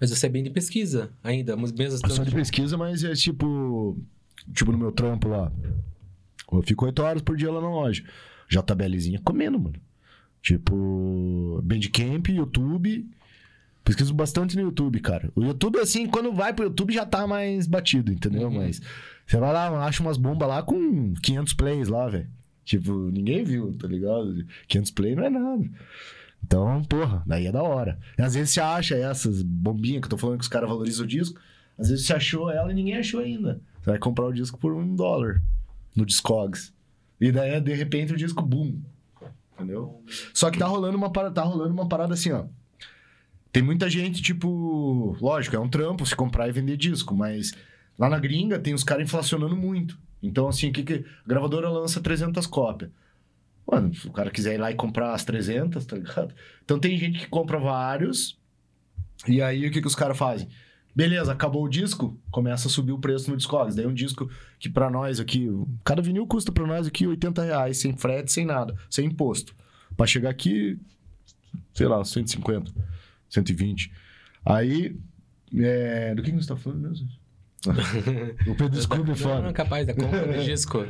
Mas 0.00 0.10
você 0.10 0.26
é 0.26 0.28
bem 0.28 0.42
de 0.42 0.50
pesquisa 0.50 1.10
ainda, 1.22 1.56
mas 1.56 1.72
mesmo 1.72 1.98
Eu 2.02 2.10
sou 2.10 2.24
de 2.24 2.30
pesquisa, 2.30 2.76
mas 2.76 3.04
é 3.04 3.12
tipo. 3.14 3.98
Tipo 4.52 4.72
no 4.72 4.78
meu 4.78 4.92
trampo 4.92 5.28
lá. 5.28 5.50
Eu 6.56 6.62
fico 6.62 6.84
8 6.86 7.02
horas 7.02 7.22
por 7.22 7.36
dia 7.36 7.50
lá 7.50 7.60
na 7.60 7.68
loja. 7.68 8.04
JBLzinha 8.48 9.20
comendo, 9.24 9.58
mano. 9.58 9.76
Tipo, 10.42 11.60
Bandcamp, 11.64 12.28
YouTube. 12.28 13.08
Pesquiso 13.82 14.14
bastante 14.14 14.56
no 14.56 14.62
YouTube, 14.62 15.00
cara. 15.00 15.30
O 15.34 15.42
YouTube, 15.42 15.78
assim, 15.78 16.06
quando 16.06 16.32
vai 16.32 16.54
pro 16.54 16.66
YouTube 16.66 16.92
já 16.92 17.04
tá 17.04 17.26
mais 17.26 17.66
batido, 17.66 18.12
entendeu? 18.12 18.48
Uhum. 18.48 18.56
Mas 18.56 18.80
você 19.26 19.38
vai 19.38 19.52
lá, 19.52 19.84
acha 19.84 20.02
umas 20.02 20.16
bombas 20.16 20.48
lá 20.48 20.62
com 20.62 21.12
500 21.22 21.52
plays 21.54 21.88
lá, 21.88 22.08
velho. 22.08 22.28
Tipo, 22.64 22.92
ninguém 23.10 23.44
viu, 23.44 23.74
tá 23.78 23.86
ligado? 23.86 24.46
500 24.68 24.90
plays 24.90 25.16
não 25.16 25.24
é 25.24 25.30
nada. 25.30 25.70
Então, 26.42 26.82
porra, 26.84 27.22
daí 27.26 27.46
é 27.46 27.52
da 27.52 27.62
hora. 27.62 27.98
E 28.18 28.22
às 28.22 28.34
vezes 28.34 28.50
você 28.50 28.60
acha 28.60 28.96
essas 28.96 29.42
bombinhas 29.42 30.00
que 30.00 30.06
eu 30.06 30.10
tô 30.10 30.18
falando 30.18 30.38
que 30.38 30.44
os 30.44 30.48
caras 30.48 30.68
valorizam 30.68 31.04
o 31.04 31.08
disco. 31.08 31.40
Às 31.78 31.88
vezes 31.88 32.06
você 32.06 32.14
achou 32.14 32.50
ela 32.50 32.70
e 32.70 32.74
ninguém 32.74 32.96
achou 32.96 33.20
ainda. 33.20 33.60
Você 33.80 33.90
vai 33.90 33.98
comprar 33.98 34.26
o 34.26 34.32
disco 34.32 34.58
por 34.58 34.74
um 34.74 34.94
dólar 34.94 35.42
no 35.94 36.04
Discogs. 36.04 36.72
E 37.20 37.30
daí, 37.30 37.60
de 37.60 37.72
repente, 37.72 38.12
o 38.12 38.16
disco, 38.16 38.42
boom. 38.42 38.80
Entendeu? 39.54 40.02
Só 40.32 40.50
que 40.50 40.58
tá 40.58 40.66
rolando 40.66 40.96
uma 40.96 41.12
parada, 41.12 41.34
tá 41.34 41.42
rolando 41.42 41.72
uma 41.72 41.88
parada 41.88 42.14
assim, 42.14 42.32
ó. 42.32 42.46
Tem 43.52 43.62
muita 43.62 43.88
gente, 43.88 44.20
tipo, 44.20 45.16
lógico, 45.20 45.54
é 45.54 45.60
um 45.60 45.68
trampo 45.68 46.04
se 46.04 46.16
comprar 46.16 46.48
e 46.48 46.52
vender 46.52 46.76
disco, 46.76 47.14
mas 47.14 47.52
lá 47.96 48.08
na 48.08 48.18
gringa 48.18 48.58
tem 48.58 48.74
os 48.74 48.82
caras 48.82 49.04
inflacionando 49.04 49.56
muito. 49.56 49.96
Então, 50.20 50.48
assim, 50.48 50.70
o 50.70 50.72
que, 50.72 50.82
que 50.82 50.94
a 50.94 51.28
gravadora 51.28 51.70
lança 51.70 52.00
300 52.00 52.46
cópias. 52.48 52.90
Mano, 53.64 53.94
se 53.94 54.08
o 54.08 54.12
cara 54.12 54.30
quiser 54.30 54.54
ir 54.54 54.58
lá 54.58 54.72
e 54.72 54.74
comprar 54.74 55.14
as 55.14 55.24
300, 55.24 55.86
tá 55.86 55.96
ligado? 55.96 56.34
Então 56.64 56.78
tem 56.78 56.98
gente 56.98 57.20
que 57.20 57.28
compra 57.28 57.58
vários, 57.58 58.36
e 59.26 59.40
aí 59.40 59.66
o 59.66 59.70
que, 59.70 59.80
que 59.80 59.86
os 59.86 59.94
caras 59.94 60.18
fazem? 60.18 60.48
Beleza, 60.94 61.32
acabou 61.32 61.64
o 61.64 61.68
disco, 61.68 62.16
começa 62.30 62.68
a 62.68 62.70
subir 62.70 62.92
o 62.92 62.98
preço 62.98 63.28
no 63.30 63.36
Discogs. 63.36 63.74
Daí 63.74 63.86
um 63.86 63.92
disco 63.94 64.30
que 64.60 64.68
pra 64.68 64.88
nós 64.88 65.18
aqui, 65.18 65.48
cada 65.82 66.00
vinil 66.00 66.26
custa 66.26 66.52
pra 66.52 66.66
nós 66.66 66.86
aqui 66.86 67.06
80 67.06 67.42
reais, 67.42 67.78
sem 67.78 67.96
frete, 67.96 68.30
sem 68.30 68.46
nada, 68.46 68.74
sem 68.88 69.06
imposto. 69.06 69.54
Pra 69.96 70.06
chegar 70.06 70.30
aqui, 70.30 70.78
sei 71.72 71.88
lá, 71.88 72.04
150, 72.04 72.72
120. 73.28 73.90
Aí, 74.44 74.96
é, 75.56 76.14
do 76.14 76.22
que 76.22 76.30
que 76.30 76.36
você 76.36 76.48
tá 76.48 76.56
falando 76.56 76.88
mesmo? 76.88 77.08
o 78.46 78.54
Pedro 78.54 78.80
Scooby 78.80 79.02
é 79.02 79.06
Não, 79.06 79.16
fora. 79.16 79.42
não, 79.42 79.52
capaz 79.52 79.86
da 79.86 79.94
compra 79.94 80.38
de 80.38 80.44
disco. 80.44 80.86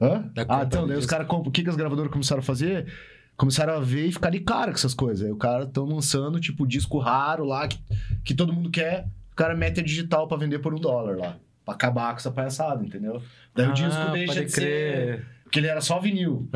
Hã? 0.00 0.30
Ah, 0.48 0.64
então, 0.66 0.86
daí 0.86 0.96
os 0.96 1.06
caras 1.06 1.26
compram. 1.26 1.48
O 1.48 1.52
que, 1.52 1.62
que 1.62 1.70
as 1.70 1.76
gravadoras 1.76 2.10
começaram 2.10 2.40
a 2.40 2.42
fazer? 2.42 2.92
Começaram 3.36 3.74
a 3.74 3.80
ver 3.80 4.06
e 4.06 4.12
ficar 4.12 4.30
de 4.30 4.40
cara 4.40 4.70
com 4.70 4.76
essas 4.76 4.92
coisas. 4.92 5.24
Aí 5.24 5.32
o 5.32 5.36
cara 5.36 5.66
tão 5.66 5.84
lançando, 5.86 6.40
tipo, 6.40 6.66
disco 6.66 6.98
raro 6.98 7.44
lá, 7.44 7.68
que, 7.68 7.78
que 8.24 8.34
todo 8.34 8.52
mundo 8.52 8.70
quer. 8.70 9.08
O 9.40 9.42
cara 9.42 9.56
mete 9.56 9.80
a 9.80 9.82
digital 9.82 10.28
pra 10.28 10.36
vender 10.36 10.58
por 10.58 10.74
um 10.74 10.78
dólar 10.78 11.16
lá. 11.16 11.36
Pra 11.64 11.72
acabar 11.72 12.10
com 12.12 12.18
essa 12.18 12.30
palhaçada, 12.30 12.84
entendeu? 12.84 13.22
Daí 13.54 13.68
o 13.68 13.72
disco 13.72 13.94
Ah, 13.94 14.10
deixa 14.10 14.44
de 14.44 14.50
ser. 14.52 14.60
crer. 14.60 15.26
Porque 15.44 15.58
ele 15.58 15.66
era 15.66 15.80
só 15.80 15.98
vinil. 15.98 16.46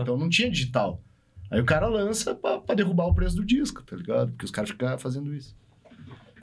Então 0.00 0.16
não 0.16 0.30
tinha 0.30 0.50
digital. 0.50 0.98
Aí 1.50 1.60
o 1.60 1.64
cara 1.66 1.86
lança 1.88 2.34
pra, 2.34 2.58
pra 2.58 2.74
derrubar 2.74 3.04
o 3.06 3.14
preço 3.14 3.36
do 3.36 3.44
disco, 3.44 3.82
tá 3.82 3.94
ligado? 3.94 4.30
Porque 4.30 4.46
os 4.46 4.50
caras 4.50 4.70
ficam 4.70 4.96
fazendo 4.98 5.34
isso. 5.34 5.54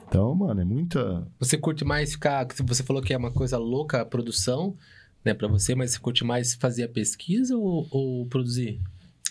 Então, 0.06 0.32
mano, 0.32 0.60
é 0.60 0.64
muita. 0.64 1.26
Você 1.40 1.58
curte 1.58 1.84
mais 1.84 2.12
ficar. 2.12 2.46
Você 2.66 2.84
falou 2.84 3.02
que 3.02 3.12
é 3.12 3.16
uma 3.16 3.32
coisa 3.32 3.58
louca 3.58 4.00
a 4.02 4.04
produção, 4.04 4.76
né, 5.24 5.34
pra 5.34 5.48
você, 5.48 5.74
mas 5.74 5.90
você 5.90 5.98
curte 5.98 6.22
mais 6.24 6.54
fazer 6.54 6.84
a 6.84 6.88
pesquisa 6.88 7.56
ou, 7.56 7.88
ou 7.90 8.26
produzir? 8.26 8.80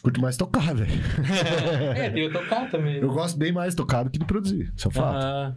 Curto 0.03 0.19
mais 0.21 0.35
tocar, 0.35 0.75
velho. 0.75 0.91
é, 1.95 2.09
tem 2.09 2.27
o 2.27 2.31
tocar 2.33 2.69
também. 2.69 2.97
Eu 2.97 3.13
gosto 3.13 3.37
bem 3.37 3.53
mais 3.53 3.71
de 3.73 3.77
tocar 3.77 4.03
do 4.03 4.09
que 4.09 4.19
de 4.19 4.25
produzir. 4.25 4.73
Isso 4.75 4.89
é 4.89 4.91
fato. 4.91 5.15
Ah, 5.25 5.55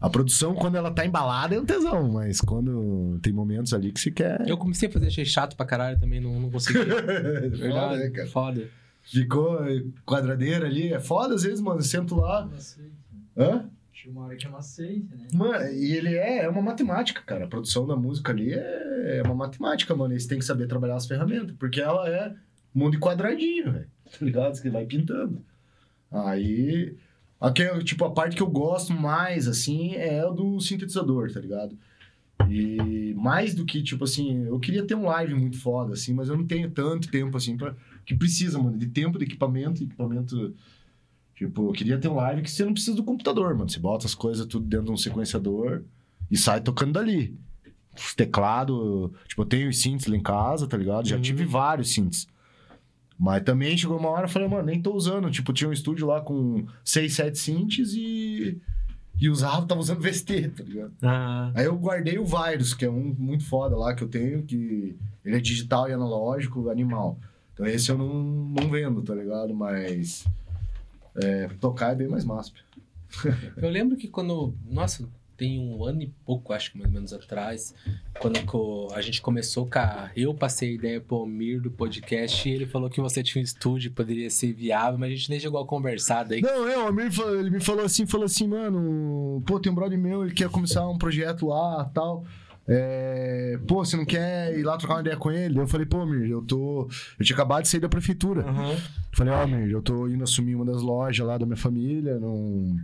A 0.00 0.10
produção, 0.10 0.54
quando 0.54 0.76
ela 0.76 0.90
tá 0.90 1.04
embalada, 1.06 1.54
é 1.54 1.60
um 1.60 1.64
tesão, 1.64 2.08
mas 2.12 2.40
quando 2.40 3.18
tem 3.22 3.32
momentos 3.32 3.72
ali 3.72 3.92
que 3.92 4.00
se 4.00 4.10
quer. 4.10 4.46
eu 4.46 4.56
comecei 4.58 4.88
a 4.88 4.92
fazer, 4.92 5.06
achei 5.06 5.24
chato 5.24 5.56
pra 5.56 5.64
caralho 5.66 5.98
também, 5.98 6.20
não, 6.20 6.38
não 6.40 6.50
consegui. 6.50 6.78
Foda, 6.84 7.48
Verdade, 7.48 7.98
né, 7.98 8.10
cara? 8.10 8.28
foda. 8.28 8.68
Ficou 9.02 9.58
quadradeira 10.04 10.66
ali. 10.66 10.92
É 10.92 11.00
foda 11.00 11.34
às 11.34 11.42
vezes, 11.44 11.60
mano. 11.60 11.78
Eu 11.78 11.84
sento 11.84 12.16
lá. 12.16 12.44
Macete. 12.46 12.90
Hã? 13.36 13.70
Tinha 13.92 14.12
uma 14.12 14.24
hora 14.26 14.36
que 14.36 14.46
é 14.46 14.50
macete, 14.50 15.08
né? 15.16 15.28
Mano, 15.32 15.64
e 15.72 15.92
ele 15.92 16.14
é, 16.16 16.44
é 16.44 16.48
uma 16.48 16.60
matemática, 16.60 17.22
cara. 17.24 17.44
A 17.44 17.48
produção 17.48 17.86
da 17.86 17.96
música 17.96 18.32
ali 18.32 18.52
é, 18.52 19.18
é 19.18 19.22
uma 19.24 19.34
matemática, 19.34 19.94
mano. 19.94 20.14
E 20.14 20.20
você 20.20 20.28
tem 20.28 20.38
que 20.38 20.44
saber 20.44 20.66
trabalhar 20.66 20.96
as 20.96 21.06
ferramentas, 21.06 21.54
porque 21.58 21.80
ela 21.80 22.08
é 22.08 22.34
um 22.74 22.90
de 22.90 22.98
quadradinho, 22.98 23.72
velho. 23.72 23.86
Tá 24.18 24.24
ligado? 24.24 24.54
Você 24.54 24.70
vai 24.70 24.84
pintando. 24.84 25.42
Aí. 26.10 26.96
Aqui, 27.40 27.62
é, 27.62 27.78
tipo, 27.80 28.04
a 28.04 28.10
parte 28.10 28.34
que 28.36 28.42
eu 28.42 28.48
gosto 28.50 28.92
mais, 28.94 29.46
assim, 29.46 29.92
é 29.94 30.20
a 30.20 30.28
do 30.30 30.58
sintetizador, 30.60 31.30
tá 31.32 31.40
ligado? 31.40 31.76
E 32.48 33.12
mais 33.14 33.54
do 33.54 33.64
que, 33.64 33.82
tipo 33.82 34.04
assim, 34.04 34.44
eu 34.46 34.58
queria 34.60 34.84
ter 34.86 34.94
um 34.94 35.04
live 35.06 35.34
muito 35.34 35.58
foda, 35.60 35.94
assim, 35.94 36.12
mas 36.14 36.28
eu 36.28 36.36
não 36.36 36.46
tenho 36.46 36.70
tanto 36.70 37.10
tempo, 37.10 37.36
assim, 37.36 37.56
pra... 37.56 37.74
que 38.04 38.14
precisa, 38.14 38.58
mano, 38.58 38.78
de 38.78 38.86
tempo, 38.86 39.18
de 39.18 39.24
equipamento, 39.24 39.82
equipamento. 39.82 40.54
Tipo, 41.34 41.68
eu 41.68 41.72
queria 41.72 41.98
ter 41.98 42.08
um 42.08 42.14
live 42.14 42.40
que 42.42 42.50
você 42.50 42.64
não 42.64 42.72
precisa 42.72 42.96
do 42.96 43.04
computador, 43.04 43.54
mano. 43.54 43.68
Você 43.68 43.78
bota 43.78 44.06
as 44.06 44.14
coisas 44.14 44.46
tudo 44.46 44.66
dentro 44.66 44.86
de 44.86 44.92
um 44.92 44.96
sequenciador 44.96 45.82
e 46.30 46.36
sai 46.36 46.60
tocando 46.62 46.92
dali. 46.92 47.36
Teclado, 48.16 49.12
tipo, 49.26 49.42
eu 49.42 49.46
tenho 49.46 49.68
os 49.68 49.80
synths 49.80 50.06
lá 50.06 50.16
em 50.16 50.22
casa, 50.22 50.66
tá 50.66 50.76
ligado? 50.76 51.06
Já 51.08 51.16
Uhum. 51.16 51.22
tive 51.22 51.44
vários 51.44 51.92
synths. 51.92 52.26
Mas 53.18 53.42
também 53.42 53.76
chegou 53.76 53.98
uma 53.98 54.10
hora 54.10 54.24
eu 54.24 54.28
falei, 54.28 54.46
mano, 54.48 54.64
nem 54.66 54.80
tô 54.80 54.94
usando. 54.94 55.30
Tipo, 55.30 55.52
tinha 55.52 55.68
um 55.68 55.72
estúdio 55.72 56.06
lá 56.06 56.20
com 56.20 56.66
6, 56.84 57.14
7 57.14 57.38
synths 57.38 57.92
e. 57.94 58.60
E 59.18 59.30
usava, 59.30 59.64
tava 59.66 59.80
usando 59.80 60.00
VST, 60.02 60.48
tá 60.50 60.62
ligado? 60.62 60.92
Ah, 61.02 61.50
Aí 61.54 61.64
eu 61.64 61.76
guardei 61.76 62.18
o 62.18 62.24
Virus, 62.26 62.74
que 62.74 62.84
é 62.84 62.90
um 62.90 63.14
muito 63.18 63.46
foda 63.46 63.74
lá 63.74 63.94
que 63.94 64.04
eu 64.04 64.08
tenho, 64.08 64.42
que 64.42 64.94
ele 65.24 65.36
é 65.36 65.40
digital 65.40 65.88
e 65.88 65.92
analógico, 65.94 66.68
animal. 66.68 67.18
Então 67.54 67.64
esse 67.66 67.90
eu 67.90 67.96
não, 67.96 68.12
não 68.14 68.70
vendo, 68.70 69.00
tá 69.02 69.14
ligado? 69.14 69.54
Mas. 69.54 70.26
É, 71.14 71.48
tocar 71.58 71.92
é 71.92 71.94
bem 71.94 72.08
mais 72.08 72.26
massa. 72.26 72.52
eu 73.56 73.70
lembro 73.70 73.96
que 73.96 74.08
quando. 74.08 74.54
Nossa, 74.70 75.08
tem 75.36 75.58
um 75.60 75.84
ano 75.84 76.02
e 76.02 76.06
pouco, 76.24 76.52
acho 76.52 76.72
que 76.72 76.78
mais 76.78 76.88
ou 76.88 76.94
menos 76.94 77.12
atrás, 77.12 77.74
quando 78.20 78.38
a 78.94 79.00
gente 79.02 79.20
começou 79.20 79.66
com 79.66 79.78
a. 79.78 80.10
Eu 80.16 80.32
passei 80.34 80.70
a 80.70 80.72
ideia 80.72 81.00
pro 81.00 81.16
Almir 81.16 81.60
do 81.60 81.70
podcast 81.70 82.48
e 82.48 82.52
ele 82.52 82.66
falou 82.66 82.88
que 82.88 83.00
você 83.00 83.22
tinha 83.22 83.40
um 83.40 83.44
estúdio, 83.44 83.90
poderia 83.92 84.30
ser 84.30 84.52
viável, 84.52 84.98
mas 84.98 85.12
a 85.12 85.14
gente 85.14 85.30
nem 85.30 85.38
chegou 85.40 85.60
a 85.60 85.66
conversar 85.66 86.24
daí. 86.24 86.40
Não, 86.40 86.68
é, 86.68 86.78
o 86.78 86.86
Amir 86.88 87.12
falou- 87.12 87.38
ele 87.38 87.50
me 87.50 87.60
falou 87.60 87.84
assim, 87.84 88.06
falou 88.06 88.24
assim, 88.26 88.46
mano, 88.48 89.42
pô, 89.46 89.60
tem 89.60 89.70
um 89.70 89.74
brother 89.74 89.98
meu, 89.98 90.24
ele 90.24 90.32
quer 90.34 90.48
começar 90.48 90.88
um 90.88 90.96
projeto 90.98 91.46
lá 91.48 91.84
tal. 91.92 92.24
É, 92.68 93.60
pô, 93.68 93.84
você 93.84 93.96
não 93.96 94.04
quer 94.04 94.58
ir 94.58 94.64
lá 94.64 94.76
trocar 94.76 94.94
uma 94.94 95.00
ideia 95.00 95.16
com 95.16 95.30
ele? 95.30 95.56
Eu 95.60 95.68
falei, 95.68 95.86
pô, 95.86 96.00
Amir, 96.00 96.28
eu 96.28 96.42
tô. 96.42 96.88
Eu 97.18 97.24
tinha 97.24 97.36
acabado 97.36 97.62
de 97.62 97.68
sair 97.68 97.78
da 97.78 97.88
prefeitura. 97.88 98.42
Aham. 98.42 98.74
Falei, 99.12 99.32
ó, 99.32 99.42
Amir, 99.42 99.70
eu 99.70 99.80
tô 99.80 100.08
indo 100.08 100.24
assumir 100.24 100.56
uma 100.56 100.64
das 100.64 100.82
lojas 100.82 101.24
lá 101.24 101.38
da 101.38 101.46
minha 101.46 101.56
família, 101.56 102.18
não. 102.18 102.76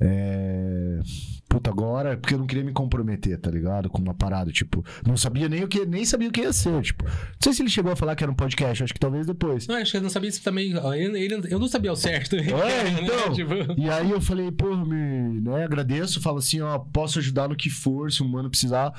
É. 0.00 1.00
Puta, 1.48 1.70
agora, 1.70 2.16
porque 2.16 2.34
eu 2.34 2.38
não 2.38 2.46
queria 2.46 2.64
me 2.64 2.72
comprometer, 2.72 3.38
tá 3.38 3.50
ligado? 3.50 3.88
Com 3.88 4.02
uma 4.02 4.12
parada, 4.12 4.50
tipo, 4.50 4.84
não 5.06 5.16
sabia 5.16 5.48
nem 5.48 5.62
o 5.62 5.68
que, 5.68 5.86
nem 5.86 6.04
sabia 6.04 6.28
o 6.28 6.32
que 6.32 6.40
ia 6.40 6.52
ser, 6.52 6.82
tipo. 6.82 7.04
Não 7.04 7.12
sei 7.40 7.52
se 7.52 7.62
ele 7.62 7.70
chegou 7.70 7.92
a 7.92 7.96
falar 7.96 8.16
que 8.16 8.24
era 8.24 8.30
um 8.32 8.34
podcast, 8.34 8.82
acho 8.82 8.92
que 8.92 8.98
talvez 8.98 9.26
depois. 9.26 9.66
Não, 9.68 9.76
acho 9.76 9.92
que 9.92 9.96
eu 9.96 10.02
não 10.02 10.10
sabia 10.10 10.28
isso 10.28 10.42
também. 10.42 10.72
Ele, 10.72 11.18
ele- 11.18 11.46
eu 11.48 11.58
não 11.60 11.68
sabia 11.68 11.90
ao 11.90 11.96
certo. 11.96 12.34
É, 12.34 12.42
então. 13.00 13.32
Tipo, 13.32 13.54
E 13.80 13.88
aí 13.88 14.10
eu 14.10 14.20
falei, 14.20 14.50
pô, 14.50 14.76
me, 14.76 15.40
né, 15.40 15.64
agradeço, 15.64 16.20
falo 16.20 16.38
assim, 16.38 16.60
ó, 16.60 16.78
posso 16.80 17.20
ajudar 17.20 17.48
no 17.48 17.54
que 17.56 17.70
for, 17.70 18.10
se 18.10 18.22
o 18.22 18.28
mano 18.28 18.50
precisar. 18.50 18.92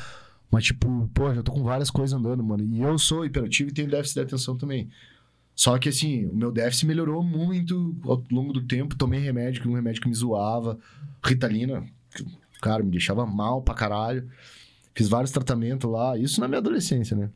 Mas, 0.49 0.63
tipo, 0.63 1.09
pô, 1.13 1.33
já 1.33 1.43
tô 1.43 1.51
com 1.51 1.63
várias 1.63 1.91
coisas 1.91 2.17
andando, 2.17 2.41
mano. 2.41 2.63
E 2.63 2.81
eu 2.81 2.97
sou 2.97 3.25
hiperativo 3.25 3.69
e 3.69 3.73
tenho 3.73 3.89
déficit 3.89 4.13
de 4.15 4.21
atenção 4.21 4.55
também. 4.57 4.89
Só 5.53 5.77
que, 5.77 5.89
assim, 5.89 6.25
o 6.27 6.35
meu 6.35 6.51
déficit 6.51 6.85
melhorou 6.85 7.21
muito 7.21 7.93
ao 8.05 8.23
longo 8.31 8.53
do 8.53 8.61
tempo. 8.61 8.95
Tomei 8.95 9.19
remédio, 9.19 9.61
que 9.61 9.67
um 9.67 9.73
remédio 9.73 10.01
que 10.01 10.07
me 10.07 10.15
zoava. 10.15 10.79
Ritalina, 11.25 11.83
cara, 12.61 12.83
me 12.83 12.91
deixava 12.91 13.25
mal 13.25 13.61
pra 13.61 13.75
caralho. 13.75 14.29
Fiz 14.93 15.07
vários 15.07 15.31
tratamentos 15.31 15.89
lá. 15.89 16.17
Isso 16.17 16.39
na 16.39 16.47
minha 16.47 16.59
adolescência, 16.59 17.15
né? 17.15 17.29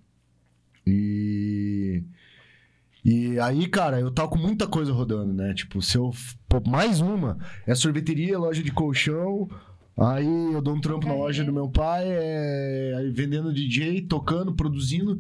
E... 0.86 2.04
E 3.04 3.40
aí, 3.40 3.68
cara, 3.68 4.00
eu 4.00 4.12
tava 4.12 4.30
com 4.30 4.38
muita 4.38 4.68
coisa 4.68 4.94
rodando, 4.94 5.34
né? 5.34 5.56
Tipo, 5.56 5.82
se 5.82 5.98
eu. 5.98 6.12
Pô, 6.48 6.62
mais 6.70 7.02
uma. 7.02 7.38
É 7.66 7.74
sorveteria, 7.74 8.38
loja 8.38 8.62
de 8.62 8.72
colchão. 8.72 9.50
Aí 9.98 10.54
eu 10.54 10.62
dou 10.62 10.76
um 10.76 10.82
trampo 10.82 11.08
na 11.08 11.14
loja 11.14 11.44
do 11.44 11.52
meu 11.52 11.70
pai, 11.70 12.06
é... 12.08 12.94
aí 12.98 13.12
vendendo 13.12 13.54
DJ, 13.54 14.02
tocando, 14.04 14.54
produzindo. 14.54 15.20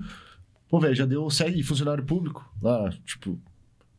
Pô, 0.69 0.79
velho, 0.79 0.95
já 0.95 1.05
deu 1.05 1.29
sete 1.29 1.61
funcionário 1.63 2.05
público 2.05 2.49
lá, 2.61 2.89
tipo, 3.05 3.37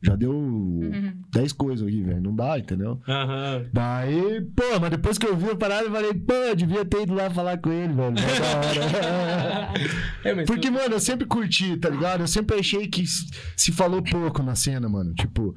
já 0.03 0.16
deu 0.16 0.33
Uhum. 0.33 1.12
10 1.33 1.53
coisas 1.53 1.87
aqui, 1.87 2.03
velho. 2.03 2.20
Não 2.20 2.35
dá, 2.35 2.59
entendeu? 2.59 3.01
Aham. 3.09 3.65
Daí, 3.73 4.41
pô, 4.57 4.81
mas 4.81 4.91
depois 4.91 5.16
que 5.19 5.27
eu 5.27 5.37
vi 5.37 5.51
a 5.51 5.57
parada, 5.57 5.85
eu 5.87 5.93
falei, 5.93 6.12
pô, 6.15 6.33
eu 6.35 6.57
devia 6.57 6.85
ter 6.85 7.03
ido 7.03 7.15
lá 7.15 7.31
falar 7.31 7.59
com 7.59 7.70
ele, 7.70 7.93
velho. 7.93 7.97
Mó 7.97 8.11
da 8.11 8.23
hora. 8.23 9.73
É, 10.24 10.33
mas 10.35 10.47
Porque, 10.47 10.69
tu- 10.69 10.73
mano, 10.73 10.95
eu 10.95 11.01
sempre 11.01 11.27
curti, 11.27 11.77
tá 11.79 11.89
ligado? 11.89 12.20
Eu 12.20 12.29
sempre 12.29 12.57
achei 12.57 12.87
que 12.87 13.03
se 13.57 13.73
falou 13.73 14.01
pouco 14.03 14.41
na 14.43 14.55
cena, 14.55 14.89
mano. 14.89 15.12
Tipo, 15.15 15.53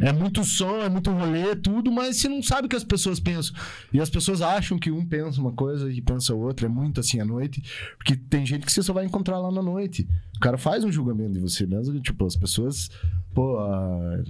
é 0.00 0.12
muito 0.12 0.44
som, 0.44 0.76
é 0.82 0.88
muito 0.88 1.10
rolê, 1.10 1.56
tudo, 1.56 1.90
mas 1.90 2.18
você 2.18 2.28
não 2.28 2.40
sabe 2.42 2.66
o 2.66 2.70
que 2.70 2.76
as 2.76 2.84
pessoas 2.84 3.18
pensam. 3.18 3.54
E 3.92 4.00
as 4.00 4.08
pessoas 4.08 4.40
acham 4.40 4.78
que 4.78 4.88
um 4.90 5.04
pensa 5.04 5.40
uma 5.40 5.52
coisa 5.52 5.90
e 5.90 6.00
pensa 6.00 6.32
outra. 6.32 6.66
É 6.66 6.68
muito 6.68 7.00
assim 7.00 7.18
à 7.20 7.24
noite. 7.24 7.60
Porque 7.96 8.14
tem 8.14 8.46
gente 8.46 8.64
que 8.64 8.70
você 8.72 8.82
só 8.84 8.92
vai 8.92 9.04
encontrar 9.04 9.38
lá 9.38 9.50
na 9.50 9.62
noite. 9.62 10.06
cara 10.40 10.56
faz 10.58 10.84
um 10.84 10.92
julgamento 10.92 11.32
de 11.32 11.40
você 11.40 11.66
mesmo. 11.66 11.98
Tipo, 12.00 12.24
as 12.24 12.36
pessoas. 12.36 12.90
Pô, 13.34 13.58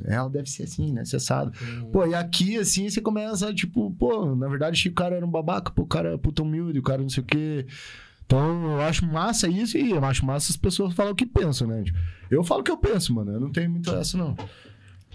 ela 0.05 0.29
deve 0.29 0.51
ser 0.51 0.65
assim, 0.65 0.93
né? 0.93 1.05
Cessado. 1.05 1.53
Pô, 1.93 2.07
e 2.07 2.15
aqui, 2.15 2.59
assim, 2.59 2.89
você 2.89 3.01
começa, 3.01 3.53
tipo, 3.53 3.91
pô, 3.93 4.35
na 4.35 4.49
verdade, 4.49 4.89
o 4.89 4.93
cara 4.93 5.17
era 5.17 5.27
um 5.27 5.31
babaca, 5.31 5.71
pô, 5.71 5.83
o 5.83 5.87
cara 5.87 6.15
é 6.15 6.17
puta 6.17 6.43
humilde, 6.43 6.79
o 6.79 6.83
cara 6.83 7.03
não 7.03 7.09
sei 7.09 7.23
o 7.23 7.27
quê. 7.27 7.67
Então, 8.27 8.73
eu 8.73 8.81
acho 8.81 9.05
massa 9.07 9.49
isso 9.49 9.77
e 9.77 9.91
eu 9.91 10.05
acho 10.05 10.25
massa 10.25 10.51
as 10.51 10.57
pessoas 10.57 10.95
falam 10.95 11.13
o 11.13 11.15
que 11.15 11.27
pensam, 11.27 11.69
né? 11.69 11.83
Tipo, 11.83 11.99
eu 12.31 12.43
falo 12.43 12.61
o 12.61 12.65
que 12.65 12.71
eu 12.71 12.79
penso, 12.79 13.15
mano. 13.15 13.33
Eu 13.33 13.41
não 13.41 13.51
tenho 13.51 13.71
muito 13.71 13.91
essa, 13.91 14.17
não. 14.17 14.35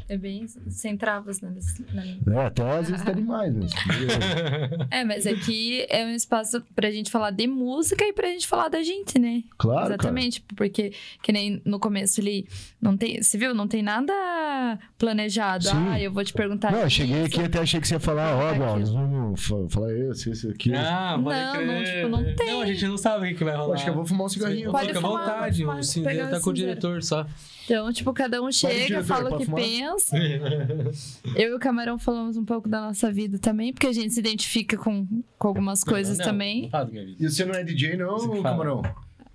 É 0.10 0.18
bem 0.18 0.48
sem 0.69 0.98
travas 0.98 1.40
língua. 1.40 1.61
É, 2.27 2.45
até 2.48 2.64
às 2.64 2.90
vezes 2.90 3.06
tá 3.06 3.11
demais, 3.11 3.53
né? 3.53 3.68
É, 4.90 5.03
mas 5.03 5.27
aqui 5.27 5.86
é 5.88 6.03
um 6.06 6.11
espaço 6.15 6.61
pra 6.76 6.90
gente 6.90 7.11
falar 7.11 7.30
de 7.31 7.45
música 7.48 8.03
e 8.03 8.11
pra 8.11 8.27
gente 8.27 8.48
falar 8.48 8.69
da 8.69 8.81
gente, 8.81 9.19
né? 9.19 9.44
Claro, 9.57 9.88
Exatamente, 9.88 10.41
porque 10.56 10.94
que 11.22 11.31
nem 11.31 11.61
no 11.64 11.80
começo 11.80 12.19
ali, 12.19 12.48
não 12.81 12.98
tem, 12.98 13.22
você 13.22 13.38
viu, 13.38 13.53
não 13.53 13.68
tem 13.68 13.84
nada 13.84 14.11
planejado. 14.98 15.65
Sim. 15.65 15.88
Ah, 15.90 16.02
eu 16.02 16.11
vou 16.11 16.23
te 16.23 16.34
perguntar. 16.34 16.72
Não, 16.72 16.80
eu 16.81 16.90
cheguei 16.90 17.23
aqui 17.26 17.41
até 17.41 17.60
achei 17.60 17.80
que 17.80 17.88
você 17.88 17.94
ia 17.95 17.99
falar, 17.99 18.36
ó, 18.36 18.56
nós 18.56 18.90
vamos 18.90 19.45
fa- 19.45 19.69
falar 19.69 19.94
isso, 19.94 20.31
isso, 20.31 20.49
aquilo. 20.49 20.77
Ah, 20.77 21.18
Não, 21.18 21.53
crer. 21.53 21.68
não, 21.68 21.84
tipo, 21.84 22.07
não 22.10 22.36
tem. 22.36 22.48
Não, 22.48 22.61
a 22.61 22.65
gente 22.65 22.88
não 22.88 22.98
sabe 22.98 23.31
o 23.31 23.36
que, 23.38 23.44
vai 23.44 23.56
rolar. 23.56 23.76
Acho 23.76 23.84
que 23.84 23.90
eu 23.90 23.94
vou 23.95 24.06
fumar 24.06 24.26
um 24.26 24.30
cigarrinho. 24.30 24.72
Pode 24.72 24.88
Fica 24.88 24.99
à 24.99 25.02
vontade, 25.02 25.65
o 25.65 26.30
tá 26.30 26.40
com 26.41 26.49
o 26.49 26.53
diretor 26.53 27.03
só. 27.03 27.27
Então, 27.70 27.94
tipo, 27.94 28.12
cada 28.14 28.41
um 28.41 28.52
chega, 28.52 29.04
fala 29.04 29.36
o 29.36 29.38
que 29.38 29.46
fumar? 29.46 29.62
pensa. 29.62 30.18
Eu 31.36 31.52
e 31.52 31.54
o 31.54 31.60
Camarão 31.60 32.00
falamos 32.00 32.36
um 32.36 32.44
pouco 32.44 32.68
da 32.68 32.82
nossa 32.82 33.12
vida 33.12 33.38
também, 33.38 33.72
porque 33.72 33.86
a 33.86 33.94
gente 33.94 34.12
se 34.12 34.20
identifica 34.20 34.76
com, 34.76 35.06
com 35.38 35.48
algumas 35.48 35.84
coisas 35.84 36.18
Não, 36.18 36.26
também. 36.26 36.68
Não 36.74 36.88
minha 36.88 37.06
vida. 37.06 37.18
E 37.24 37.30
você 37.30 37.46
não 37.46 37.54
é 37.54 37.64
DJ, 37.64 37.96
não. 37.96 38.41
Camarão? 38.41 38.82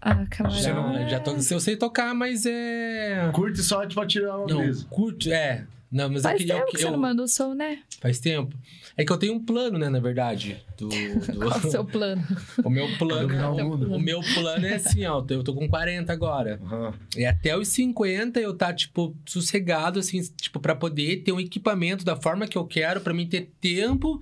Ah, 0.01 0.27
Camarão. 0.29 0.59
Já, 0.61 1.01
é- 1.01 1.09
já 1.11 1.21
tô, 1.21 1.31
eu 1.31 1.61
sei 1.61 1.77
tocar, 1.77 2.13
mas 2.13 2.45
é. 2.45 3.31
Curte 3.33 3.63
só 3.63 3.87
pra 3.87 4.05
tirar 4.05 4.37
uma 4.39 4.49
Não, 4.49 4.59
brisa. 4.63 4.85
curto, 4.91 5.31
é. 5.33 5.65
Não, 5.93 6.11
mas 6.11 6.23
Faz 6.23 6.41
é 6.41 6.45
que 6.45 6.51
eu, 6.51 6.57
tempo 6.57 6.71
que 6.73 6.79
você 6.79 6.87
eu- 6.87 6.91
não 6.91 6.99
manda 6.99 7.23
o 7.23 7.29
som, 7.29 7.55
né? 7.55 7.79
Faz 8.01 8.19
tempo. 8.19 8.57
É 8.97 9.05
que 9.05 9.11
eu 9.13 9.17
tenho 9.19 9.35
um 9.35 9.45
plano, 9.45 9.77
né, 9.79 9.89
na 9.89 9.99
verdade. 9.99 10.63
Do, 10.79 10.89
do- 10.89 10.95
Qual 11.39 11.59
o 11.59 11.71
seu 11.71 11.85
plano? 11.85 12.23
o 12.65 12.71
meu 12.71 12.87
plano. 12.97 13.95
O 13.97 13.99
meu 13.99 14.21
plano 14.35 14.67
é 14.67 14.75
assim, 14.75 15.05
ó. 15.05 15.25
Eu 15.29 15.43
tô 15.43 15.53
com 15.53 15.69
40 15.69 16.13
agora. 16.13 16.61
Aham. 16.65 16.95
E 17.17 17.25
até 17.27 17.57
os 17.57 17.69
50 17.69 18.39
eu 18.41 18.55
tá, 18.57 18.73
tipo, 18.73 19.17
sossegado, 19.27 19.99
assim, 19.99 20.21
tipo, 20.41 20.61
pra 20.61 20.75
poder 20.77 21.23
ter 21.25 21.33
um 21.33 21.41
equipamento 21.41 22.05
da 22.05 22.15
forma 22.15 22.47
que 22.47 22.57
eu 22.57 22.65
quero, 22.65 23.01
pra 23.01 23.13
mim 23.13 23.27
ter 23.27 23.53
tempo 23.61 24.21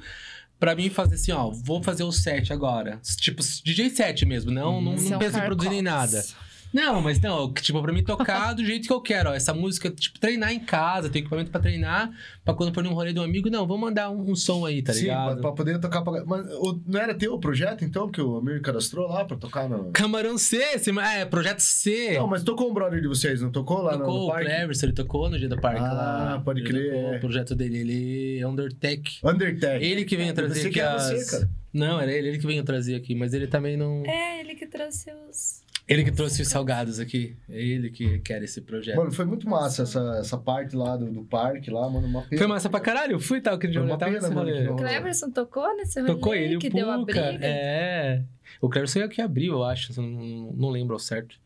pra 0.58 0.76
mim 0.76 0.88
fazer 0.88 1.16
assim, 1.16 1.32
ó, 1.32 1.50
vou 1.50 1.82
fazer 1.82 2.04
o 2.04 2.12
set 2.12 2.52
agora. 2.52 3.00
Tipo, 3.16 3.42
DJ 3.64 3.90
set 3.90 4.24
mesmo, 4.24 4.52
não, 4.52 4.80
não, 4.80 4.96
Você 4.96 5.08
é 5.08 5.10
não 5.10 5.16
um 5.16 5.20
penso 5.20 5.36
em 5.38 5.40
produzir 5.44 5.70
nem 5.70 5.82
nada. 5.82 6.24
Não, 6.72 7.00
mas 7.02 7.20
não, 7.20 7.52
tipo, 7.52 7.80
pra 7.82 7.92
mim 7.92 8.02
tocar 8.02 8.54
do 8.54 8.64
jeito 8.64 8.86
que 8.86 8.92
eu 8.92 9.00
quero, 9.00 9.30
ó. 9.30 9.34
Essa 9.34 9.52
música, 9.52 9.90
tipo, 9.90 10.18
treinar 10.18 10.52
em 10.52 10.60
casa, 10.60 11.10
ter 11.10 11.18
equipamento 11.20 11.50
pra 11.50 11.60
treinar, 11.60 12.10
pra 12.44 12.54
quando 12.54 12.72
for 12.74 12.82
num 12.82 12.94
rolê 12.94 13.12
de 13.12 13.20
um 13.20 13.22
amigo, 13.22 13.50
não, 13.50 13.66
vamos 13.66 13.82
mandar 13.82 14.10
um, 14.10 14.30
um 14.30 14.34
som 14.34 14.64
aí, 14.64 14.80
tá 14.82 14.92
Sim, 14.92 15.02
ligado? 15.02 15.32
pra, 15.34 15.42
pra 15.42 15.52
poder 15.52 15.78
tocar 15.80 16.02
pra... 16.02 16.24
Mas 16.24 16.46
o- 16.54 16.80
não 16.86 17.00
era 17.00 17.14
teu 17.14 17.34
o 17.34 17.38
projeto, 17.38 17.84
então, 17.84 18.10
que 18.10 18.20
o 18.20 18.36
Amir 18.38 18.60
cadastrou 18.62 19.08
lá 19.08 19.24
pra 19.24 19.36
tocar 19.36 19.68
no... 19.68 19.90
Camarão 19.92 20.38
C, 20.38 20.56
esse- 20.74 20.90
é, 20.98 21.24
Projeto 21.26 21.60
C. 21.60 22.14
Não, 22.18 22.26
mas 22.26 22.42
tocou 22.42 22.70
um 22.70 22.74
brother 22.74 23.00
de 23.00 23.08
vocês, 23.08 23.40
não 23.42 23.50
tocou 23.50 23.82
lá 23.82 23.92
no- 23.92 23.98
Tocou 23.98 24.18
no 24.18 24.24
o 24.24 24.28
parque? 24.28 24.44
Cleverson, 24.46 24.86
ele 24.86 24.92
tocou 24.94 25.28
no 25.30 25.38
dia 25.38 25.48
do 25.48 25.60
parque 25.60 25.80
Ah, 25.80 25.92
lá. 25.92 26.42
pode 26.44 26.60
Ele 26.60 26.68
crer, 26.70 26.92
tocou 26.92 27.12
é. 27.12 27.16
O 27.16 27.20
projeto 27.20 27.54
dele, 27.54 27.78
ele 27.78 28.38
é 28.40 28.46
Undertech. 28.46 29.18
Undertech. 29.22 29.84
Ele 29.84 30.04
que 30.04 30.16
veio 30.16 30.30
Eu 30.30 30.34
trazer 30.34 30.60
aqui 30.60 30.70
que 30.70 30.80
era 30.80 30.94
as... 30.94 31.04
você, 31.10 31.30
cara. 31.36 31.50
Não, 31.72 32.00
era 32.00 32.12
ele, 32.12 32.28
ele 32.28 32.38
que 32.38 32.46
veio 32.46 32.62
trazer 32.64 32.94
aqui, 32.94 33.14
mas 33.14 33.32
ele 33.32 33.46
também 33.46 33.76
não... 33.76 34.02
É, 34.04 34.40
ele 34.40 34.54
que 34.54 34.66
trouxe 34.66 35.10
os. 35.30 35.61
Ele 35.88 36.04
que 36.04 36.12
trouxe 36.12 36.40
os 36.40 36.48
salgados 36.48 37.00
aqui. 37.00 37.36
É 37.48 37.60
ele 37.60 37.90
que 37.90 38.18
quer 38.20 38.42
esse 38.42 38.60
projeto. 38.60 38.96
Mano, 38.96 39.10
foi 39.12 39.24
muito 39.24 39.48
massa 39.48 39.82
essa, 39.82 40.16
essa 40.20 40.38
parte 40.38 40.76
lá 40.76 40.96
do, 40.96 41.10
do 41.10 41.24
parque 41.24 41.70
lá, 41.70 41.88
mano, 41.90 42.06
uma 42.06 42.22
pena. 42.22 42.38
Foi 42.38 42.46
massa 42.46 42.70
pra 42.70 42.78
caralho, 42.80 43.12
eu 43.14 43.20
fui 43.20 43.40
tal, 43.40 43.54
aquele 43.56 43.72
Foi 43.72 43.82
dia 43.82 43.88
uma 43.90 43.94
eu 43.94 43.98
tava 43.98 44.12
pena, 44.12 44.22
nesse 44.22 44.34
mano, 44.34 44.48
rolê. 44.50 44.64
que 44.64 44.70
O 44.72 44.76
Cleverson 44.76 45.30
tocou 45.30 45.76
nesse 45.76 46.00
rolê 46.00 46.12
Tocou 46.14 46.34
ele 46.34 46.58
que 46.58 46.68
o 46.68 46.72
deu 46.72 46.90
a 46.90 46.98
Puka. 46.98 47.12
briga. 47.12 47.38
É. 47.44 48.22
O 48.60 48.68
Cleverson 48.68 49.00
é 49.00 49.04
o 49.06 49.08
que 49.08 49.20
abriu, 49.20 49.54
eu 49.54 49.64
acho. 49.64 50.00
Não, 50.00 50.52
não 50.54 50.70
lembro 50.70 50.94
ao 50.94 51.00
certo. 51.00 51.36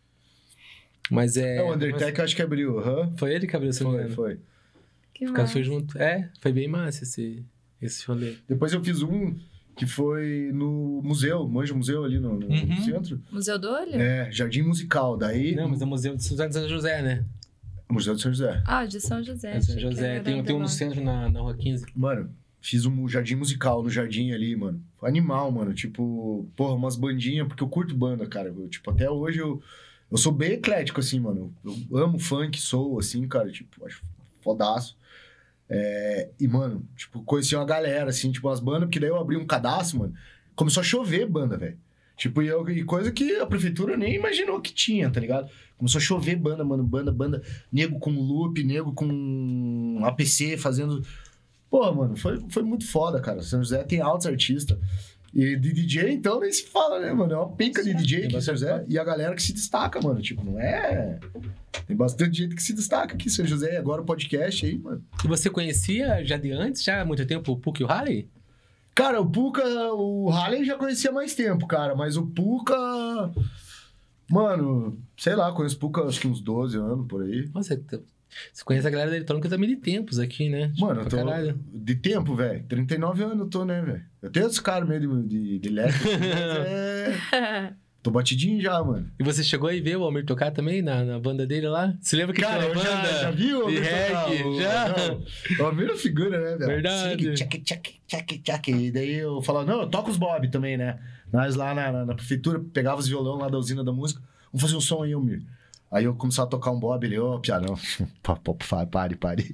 Mas 1.10 1.36
é. 1.36 1.56
É, 1.56 1.62
o 1.62 1.72
Undertech 1.72 2.18
eu 2.18 2.24
acho 2.24 2.36
que 2.36 2.42
abriu, 2.42 2.78
aham. 2.78 3.08
mas 3.10 3.18
Foi 3.18 3.34
ele 3.34 3.46
que 3.46 3.56
abriu, 3.56 3.72
se 3.72 3.82
não 3.84 3.92
me 3.92 4.02
Foi, 4.04 4.10
foi. 4.34 4.40
Que 5.14 5.24
cara 5.32 5.46
foi 5.48 5.62
massa. 5.62 5.62
junto. 5.62 5.98
É, 5.98 6.28
foi 6.40 6.52
bem 6.52 6.68
massa 6.68 7.04
esse, 7.04 7.42
esse 7.80 8.06
rolê. 8.06 8.34
Depois 8.46 8.72
eu 8.72 8.84
fiz 8.84 9.02
um 9.02 9.34
que 9.77 9.86
foi 9.86 10.51
no 10.55 11.01
museu, 11.05 11.47
manja 11.47 11.74
o 11.74 11.77
museu 11.77 12.03
ali 12.05 12.19
no, 12.19 12.39
no 12.40 12.47
Uhum. 12.47 12.82
centro. 12.82 13.20
Museu 13.31 13.59
do 13.59 13.69
Olho? 13.70 13.94
É, 13.94 14.31
Jardim 14.32 14.62
Musical. 14.62 15.16
Daí. 15.16 15.55
Não, 15.55 15.69
mas 15.69 15.81
é 15.82 15.85
o 15.85 15.89
Museu 15.89 16.16
de 16.16 16.24
São 16.24 16.69
José, 16.69 17.03
né? 17.03 17.24
Museu 17.89 18.15
de 18.15 18.23
São 18.23 18.32
José. 18.32 18.62
Ah, 18.66 18.85
de 18.86 19.01
São 19.01 19.23
José. 19.23 19.57
É, 19.57 19.61
São 19.61 19.78
José. 19.78 20.20
Tem, 20.20 20.43
tem 20.43 20.57
um 20.57 20.61
no 20.61 20.69
centro 20.69 21.01
na, 21.05 21.28
na 21.28 21.40
rua 21.40 21.55
15. 21.55 21.86
Mano, 21.94 22.31
fiz 22.61 22.85
um 22.86 23.07
jardim 23.09 23.36
musical 23.36 23.82
no 23.82 23.90
jardim 23.90 24.32
ali, 24.32 24.57
mano. 24.57 24.82
Foi 24.98 25.09
animal, 25.09 25.53
mano. 25.53 25.73
Tipo, 25.74 26.48
porra, 26.57 26.74
umas 26.74 26.97
bandinhas, 26.97 27.47
porque 27.47 27.62
eu 27.62 27.69
curto 27.69 27.94
banda, 27.94 28.27
cara. 28.27 28.48
Eu, 28.48 28.66
tipo, 28.69 28.90
até 28.90 29.09
hoje 29.11 29.39
eu, 29.39 29.62
eu 30.11 30.16
sou 30.16 30.32
bem 30.32 30.53
eclético, 30.53 30.98
assim, 31.01 31.20
mano. 31.20 31.55
Eu 31.65 31.98
amo 31.98 32.19
funk, 32.19 32.61
soul, 32.61 32.98
assim, 32.98 33.28
cara. 33.28 33.51
Tipo, 33.53 33.86
acho 33.86 34.03
fodaço. 34.40 34.97
É, 35.68 36.28
e, 36.38 36.47
mano, 36.47 36.84
tipo, 36.97 37.22
conheci 37.22 37.56
uma 37.56 37.64
galera, 37.64 38.10
assim, 38.10 38.30
tipo, 38.30 38.48
as 38.48 38.60
bandas, 38.60 38.84
porque 38.84 39.01
daí 39.01 39.10
eu 39.10 39.16
abri 39.18 39.36
um 39.36 39.47
cadastro, 39.47 39.98
mano. 40.01 40.14
Começou 40.55 40.80
a 40.80 40.84
chover 40.84 41.26
banda, 41.26 41.56
velho. 41.56 41.76
Tipo, 42.16 42.40
e, 42.40 42.47
eu- 42.47 42.68
e 42.70 42.82
coisa 42.84 43.10
que 43.12 43.36
a 43.36 43.47
prefeitura 43.47 43.97
nem 43.97 44.14
imaginou 44.14 44.60
que 44.60 44.72
tinha, 44.72 45.10
tá 45.10 45.20
ligado? 45.20 45.51
Começou 45.76 45.98
a 45.98 46.02
chover 46.02 46.36
banda, 46.36 46.64
mano, 46.64 46.82
banda, 46.82 47.12
banda, 47.12 47.43
nego 47.70 47.98
com 47.98 48.10
loop, 48.10 48.62
nego 48.64 48.93
com 48.93 50.01
APC 50.05 50.56
fazendo. 50.56 51.05
Pô, 51.68 51.93
mano, 51.93 52.16
foi, 52.16 52.43
foi 52.48 52.62
muito 52.62 52.86
foda, 52.86 53.20
cara. 53.20 53.43
São 53.43 53.62
José 53.62 53.82
tem 53.84 54.01
altos 54.01 54.26
artistas. 54.26 54.78
E 55.36 55.54
de 55.54 55.70
DJ, 55.70 56.12
então, 56.12 56.40
nem 56.40 56.50
se 56.50 56.64
fala, 56.64 56.98
né, 56.98 57.12
mano? 57.12 57.30
É 57.30 57.36
uma 57.36 57.52
pinca 57.54 57.84
de 57.84 57.92
DJ 57.92 58.24
aqui 58.24 58.36
em 58.36 58.40
São 58.40 58.54
José. 58.54 58.86
E 58.88 58.98
a 58.98 59.04
galera 59.04 59.34
que 59.34 59.42
se 59.42 59.52
destaca, 59.52 60.00
mano. 60.00 60.22
Tipo, 60.22 60.42
não 60.42 60.58
é. 60.58 61.20
Tem 61.86 61.94
bastante 61.94 62.38
gente 62.38 62.56
que 62.56 62.62
se 62.62 62.72
destaca 62.72 63.14
aqui 63.14 63.26
em 63.26 63.30
São 63.30 63.44
José. 63.44 63.74
E 63.74 63.76
agora 63.76 64.00
o 64.00 64.04
podcast 64.06 64.64
aí, 64.64 64.78
mano. 64.78 65.04
E 65.22 65.28
você 65.28 65.50
conhecia 65.50 66.24
já 66.24 66.38
de 66.38 66.50
antes, 66.52 66.82
já 66.82 67.02
há 67.02 67.04
muito 67.04 67.26
tempo, 67.26 67.52
o 67.52 67.58
Puck 67.58 67.82
e 67.82 67.84
o 67.84 67.86
Harley? 67.86 68.30
Cara, 68.94 69.20
o 69.20 69.30
Puka, 69.30 69.62
o 69.92 70.30
Halley 70.30 70.64
já 70.64 70.74
conhecia 70.74 71.10
há 71.10 71.12
mais 71.12 71.34
tempo, 71.34 71.66
cara. 71.66 71.94
Mas 71.94 72.16
o 72.16 72.26
Puka. 72.26 72.74
Mano, 74.30 74.98
sei 75.18 75.34
lá, 75.34 75.52
conheço 75.52 75.76
o 75.76 75.80
Puka 75.80 76.00
acho 76.04 76.18
que 76.18 76.28
uns 76.28 76.40
12 76.40 76.78
anos 76.78 77.06
por 77.06 77.22
aí. 77.22 77.46
Nossa, 77.52 77.78
você 78.53 78.65
conhece 78.65 78.86
a 78.86 78.90
galera 78.90 79.11
da 79.11 79.16
eletrônica 79.16 79.48
também 79.48 79.69
de 79.70 79.77
tempos 79.77 80.19
aqui, 80.19 80.48
né? 80.48 80.69
Tipo, 80.69 80.81
Mano, 80.86 81.01
eu 81.01 81.07
pra 81.07 81.11
tô. 81.19 81.24
caralho. 81.27 81.59
De 81.73 81.94
tempo, 81.94 82.35
velho. 82.35 82.65
39 82.69 83.23
anos 83.24 83.39
eu 83.40 83.47
tô, 83.48 83.65
né, 83.65 83.81
velho? 83.82 84.03
Eu 84.23 84.31
tenho 84.31 84.47
esse 84.47 84.61
cara 84.62 84.85
meio 84.85 85.01
de, 85.23 85.28
de, 85.28 85.59
de 85.59 85.69
leque, 85.69 85.94
assim, 85.94 86.09
é. 87.32 87.73
Tô 88.03 88.11
batidinho 88.12 88.61
já, 88.62 88.82
mano. 88.85 89.11
E 89.19 89.24
você 89.24 89.43
chegou 89.43 89.69
aí 89.69 89.81
ver 89.81 89.97
o 89.97 90.05
Almir 90.05 90.24
tocar 90.24 90.53
também 90.53 90.81
na, 90.81 91.03
na 91.05 91.19
banda 91.19 91.44
dele 91.44 91.66
lá? 91.69 91.93
Você 92.01 92.15
lembra 92.15 92.32
que 92.35 92.40
Cara, 92.40 92.59
tinha 92.61 92.69
eu 92.69 92.73
uma 92.74 92.85
já, 92.85 92.97
banda 92.97 93.19
já 93.20 93.31
vi 93.32 93.53
o 93.53 93.62
Almir 93.62 93.82
tocar, 93.82 94.27
reggae? 94.28 94.43
o- 94.44 94.61
já? 94.61 94.89
Não, 94.89 95.24
O 95.59 95.69
Almir 95.69 95.90
é 95.90 95.97
figura, 95.97 96.39
né, 96.40 96.51
velho? 96.57 96.66
Verdade. 96.66 97.35
Tchac, 97.35 97.59
tchac, 97.62 97.94
tchac, 98.07 98.39
tchac. 98.39 98.70
E 98.70 98.93
daí 98.93 99.15
eu 99.15 99.43
falava, 99.43 99.66
não, 99.66 99.81
eu 99.81 99.89
toco 99.89 100.09
os 100.09 100.16
Bob 100.16 100.48
também, 100.53 100.77
né? 100.77 101.01
Nós 101.32 101.57
lá 101.57 101.74
na, 101.74 101.90
na, 101.90 102.07
na 102.07 102.15
prefeitura 102.15 102.61
pegava 102.73 103.01
os 103.01 103.09
violão 103.09 103.39
lá 103.39 103.48
da 103.48 103.59
usina 103.59 103.82
da 103.82 103.90
música. 103.93 104.23
Vamos 104.53 104.62
fazer 104.62 104.77
um 104.77 104.81
som 104.81 105.03
aí, 105.03 105.12
Almir. 105.12 105.43
Aí 105.97 106.05
eu 106.05 106.14
começava 106.14 106.47
a 106.47 106.51
tocar 106.51 106.70
um 106.73 106.78
Bob, 106.78 107.02
ele, 107.06 107.18
ô, 107.18 107.39
piá, 107.40 107.59
não. 107.59 107.74
Pare, 108.90 109.16
pare. 109.16 109.48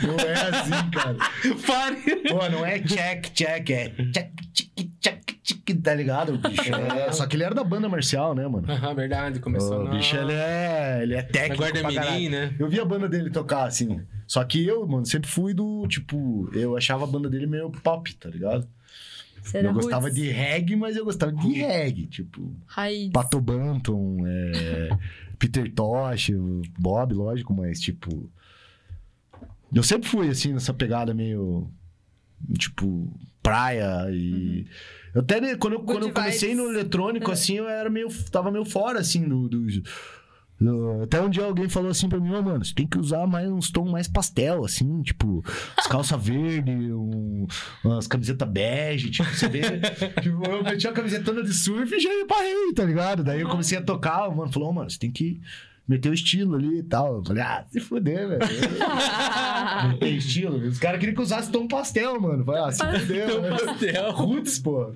Não 0.00 0.14
é 0.16 0.32
assim, 0.32 0.90
cara. 0.92 1.16
Pare! 1.66 1.96
Pô, 2.28 2.48
não 2.48 2.64
é 2.64 2.78
check, 2.78 3.32
check, 3.32 3.70
é 3.70 3.88
check, 3.88 4.30
check, 4.52 4.90
check, 5.00 5.38
check, 5.42 5.82
tá 5.82 5.94
ligado, 5.94 6.38
bicho? 6.38 6.72
É, 6.72 7.10
só 7.10 7.26
que 7.26 7.34
ele 7.34 7.42
era 7.42 7.52
da 7.52 7.64
banda 7.64 7.88
marcial, 7.88 8.32
né, 8.32 8.46
mano? 8.46 8.70
Aham, 8.70 8.94
verdade, 8.94 9.40
começou 9.40 9.80
O 9.80 9.84
na... 9.86 9.90
bicho, 9.90 10.14
ele 10.16 10.34
é, 10.34 11.00
ele 11.02 11.14
é 11.14 11.22
técnico 11.22 11.62
Guarda 11.62 11.80
pra. 11.80 12.12
Mirim, 12.12 12.28
né? 12.28 12.54
Eu 12.60 12.68
vi 12.68 12.78
a 12.78 12.84
banda 12.84 13.08
dele 13.08 13.30
tocar, 13.30 13.64
assim. 13.66 14.00
Só 14.24 14.44
que 14.44 14.64
eu, 14.64 14.86
mano, 14.86 15.04
sempre 15.04 15.28
fui 15.28 15.52
do, 15.52 15.84
tipo... 15.88 16.48
Eu 16.52 16.76
achava 16.76 17.02
a 17.02 17.06
banda 17.08 17.28
dele 17.28 17.46
meio 17.48 17.70
pop, 17.70 18.14
tá 18.14 18.28
ligado? 18.28 18.68
Eu 19.52 19.72
gostava 19.72 20.06
roots. 20.06 20.14
de 20.14 20.30
reggae, 20.30 20.76
mas 20.76 20.96
eu 20.96 21.04
gostava 21.04 21.32
de 21.32 21.52
reggae. 21.54 22.06
Tipo, 22.06 22.54
Raiz. 22.66 23.10
Pato 23.10 23.40
Banton, 23.40 24.18
é, 24.26 24.90
Peter 25.38 25.72
Tosh, 25.72 26.30
o 26.30 26.62
Bob, 26.78 27.14
lógico, 27.14 27.52
mas, 27.54 27.80
tipo... 27.80 28.30
Eu 29.74 29.82
sempre 29.82 30.08
fui, 30.08 30.28
assim, 30.28 30.52
nessa 30.52 30.72
pegada 30.74 31.12
meio... 31.14 31.70
Tipo, 32.58 33.12
praia 33.42 34.08
e... 34.10 34.66
Eu 35.14 35.20
até, 35.22 35.56
quando 35.56 35.72
eu, 35.74 35.78
Good 35.80 35.92
quando 35.92 36.06
eu 36.08 36.12
comecei 36.12 36.54
no 36.54 36.68
eletrônico, 36.70 37.30
É. 37.30 37.34
assim, 37.34 37.54
eu 37.54 37.68
era 37.68 37.90
meio... 37.90 38.08
Tava 38.30 38.50
meio 38.50 38.64
fora, 38.64 39.00
assim, 39.00 39.28
do- 39.28 39.48
do- 39.48 39.66
até 41.02 41.20
um 41.20 41.30
dia 41.30 41.44
alguém 41.44 41.68
falou 41.68 41.90
assim 41.90 42.08
pra 42.08 42.18
mim, 42.18 42.34
"Ô, 42.34 42.42
mano, 42.42 42.64
você 42.64 42.74
tem 42.74 42.86
que 42.86 42.98
usar 42.98 43.26
mais 43.26 43.48
uns 43.48 43.70
tons 43.70 43.90
mais 43.90 44.08
pastel, 44.08 44.64
assim, 44.64 45.02
tipo, 45.02 45.44
as 45.76 45.86
calças 45.86 46.20
verdes, 46.22 46.90
um, 46.90 47.46
umas 47.84 48.06
camisetas 48.06 48.48
bege, 48.48 49.10
tipo, 49.10 49.28
você 49.28 49.48
vê. 49.48 49.60
tipo, 50.20 50.44
eu 50.44 50.64
meti 50.64 50.86
uma 50.86 50.92
camisetona 50.92 51.42
de 51.42 51.52
surf 51.54 51.94
e 51.94 52.00
já 52.00 52.10
parei, 52.28 52.72
tá 52.74 52.84
ligado? 52.84 53.22
Daí 53.22 53.40
eu 53.40 53.48
comecei 53.48 53.78
a 53.78 53.82
tocar, 53.82 54.28
o 54.28 54.36
mano 54.36 54.52
falou, 54.52 54.70
"Ô, 54.70 54.72
mano, 54.72 54.90
você 54.90 54.98
tem 54.98 55.10
que 55.12 55.40
meteu 55.86 56.12
estilo 56.12 56.54
ali 56.56 56.80
e 56.80 56.82
tal. 56.82 57.16
Eu 57.16 57.24
falei, 57.24 57.42
ah, 57.42 57.64
se 57.70 57.80
fuder, 57.80 58.28
velho. 58.28 58.40
Meteu 59.88 60.08
estilo. 60.16 60.58
Os 60.68 60.78
caras 60.78 61.00
queriam 61.00 61.14
que 61.16 61.22
usasse 61.22 61.50
tom 61.50 61.66
pastel, 61.66 62.20
mano. 62.20 62.42
Eu 62.42 62.44
Falei, 62.44 62.62
ah, 62.62 62.70
se 62.72 62.84
fuder, 63.00 63.30
Tom 63.30 63.40
velho. 63.40 63.64
pastel. 63.66 64.12
Roots, 64.12 64.58
pô. 64.58 64.92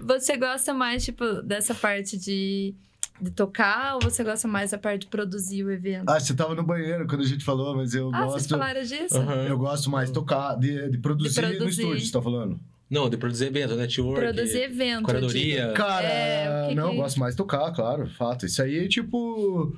Você 0.00 0.36
gosta 0.36 0.74
mais, 0.74 1.04
tipo, 1.04 1.40
dessa 1.42 1.72
parte 1.74 2.18
de, 2.18 2.74
de 3.20 3.30
tocar 3.30 3.94
ou 3.94 4.00
você 4.02 4.22
gosta 4.22 4.46
mais 4.46 4.70
da 4.70 4.78
parte 4.78 5.02
de 5.02 5.06
produzir 5.08 5.64
o 5.64 5.70
evento? 5.70 6.08
Ah, 6.08 6.18
você 6.20 6.34
tava 6.34 6.54
no 6.54 6.62
banheiro 6.62 7.06
quando 7.06 7.22
a 7.22 7.26
gente 7.26 7.44
falou, 7.44 7.74
mas 7.76 7.94
eu 7.94 8.10
Ah, 8.14 8.26
vocês 8.26 8.42
gosto. 8.46 8.48
falaram 8.50 8.82
disso? 8.82 9.16
Aham. 9.18 9.44
Eu 9.46 9.58
gosto 9.58 9.90
mais 9.90 10.08
de 10.08 10.14
tocar, 10.14 10.54
de, 10.58 10.90
de 10.90 10.98
produzir, 10.98 11.34
De 11.40 11.40
no 11.52 11.56
produzir. 11.56 11.82
estúdio, 11.82 12.06
você 12.06 12.12
tá 12.12 12.22
falando? 12.22 12.60
Não, 12.88 13.10
de 13.10 13.16
produzir 13.16 13.46
evento, 13.46 13.74
network. 13.74 14.20
Produzir 14.20 14.62
evento. 14.62 15.02
Curadoria. 15.04 15.72
Cara, 15.72 16.06
É, 16.06 16.68
que 16.68 16.74
não, 16.76 16.90
que- 16.90 16.96
eu 16.96 17.02
gosto 17.02 17.18
mais 17.18 17.34
de 17.34 17.38
tocar, 17.38 17.72
claro, 17.72 18.06
fato. 18.10 18.46
Isso 18.46 18.62
aí, 18.62 18.88
tipo. 18.88 19.76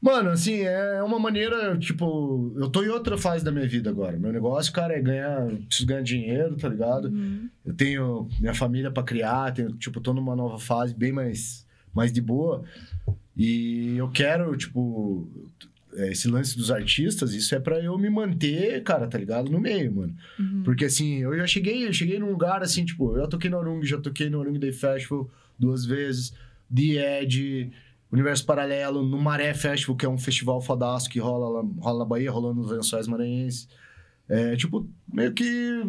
Mano, 0.00 0.28
assim, 0.30 0.60
é 0.60 1.02
uma 1.02 1.18
maneira, 1.18 1.78
tipo, 1.78 2.52
eu 2.58 2.68
tô 2.68 2.82
em 2.84 2.88
outra 2.88 3.16
fase 3.16 3.42
da 3.42 3.50
minha 3.50 3.66
vida 3.66 3.88
agora. 3.88 4.18
Meu 4.18 4.30
negócio, 4.30 4.70
cara, 4.70 4.92
é 4.94 5.00
ganhar, 5.00 5.46
preciso 5.66 5.86
ganhar 5.88 6.02
dinheiro, 6.02 6.54
tá 6.56 6.68
ligado? 6.68 7.06
Uhum. 7.08 7.48
Eu 7.64 7.72
tenho 7.74 8.28
minha 8.38 8.52
família 8.52 8.90
pra 8.90 9.02
criar, 9.02 9.50
tenho, 9.54 9.72
tipo, 9.72 10.02
tô 10.02 10.12
numa 10.12 10.36
nova 10.36 10.58
fase 10.58 10.94
bem 10.94 11.10
mais, 11.10 11.63
mais 11.94 12.12
de 12.12 12.20
boa. 12.20 12.64
E 13.36 13.96
eu 13.96 14.10
quero, 14.10 14.56
tipo, 14.56 15.28
é, 15.94 16.10
esse 16.10 16.28
lance 16.28 16.56
dos 16.56 16.70
artistas, 16.70 17.32
isso 17.32 17.54
é 17.54 17.60
pra 17.60 17.78
eu 17.78 17.96
me 17.98 18.10
manter, 18.10 18.82
cara, 18.82 19.06
tá 19.06 19.18
ligado? 19.18 19.50
No 19.50 19.60
meio, 19.60 19.92
mano. 19.94 20.14
Uhum. 20.38 20.62
Porque 20.64 20.86
assim, 20.86 21.18
eu 21.18 21.36
já 21.36 21.46
cheguei, 21.46 21.86
eu 21.86 21.92
cheguei 21.92 22.18
num 22.18 22.30
lugar 22.30 22.62
assim, 22.62 22.84
tipo, 22.84 23.12
eu 23.14 23.22
já 23.22 23.26
toquei 23.28 23.50
no 23.50 23.58
Orung, 23.58 23.82
já 23.84 23.98
toquei 23.98 24.28
no 24.28 24.38
Orung 24.38 24.58
Day 24.58 24.72
Festival 24.72 25.30
duas 25.58 25.84
vezes, 25.84 26.32
The 26.74 27.22
Edge, 27.22 27.70
Universo 28.10 28.44
Paralelo, 28.44 29.04
no 29.04 29.18
Maré 29.18 29.54
Festival, 29.54 29.96
que 29.96 30.06
é 30.06 30.08
um 30.08 30.18
festival 30.18 30.60
fodaço 30.60 31.08
que 31.08 31.18
rola, 31.18 31.60
lá, 31.60 31.68
rola 31.78 31.98
na 32.00 32.04
Bahia, 32.04 32.30
rolando 32.30 32.60
nos 32.60 32.70
Lençóis 32.70 33.06
Maranhenses. 33.06 33.68
É, 34.28 34.56
tipo, 34.56 34.88
meio 35.12 35.32
que 35.32 35.84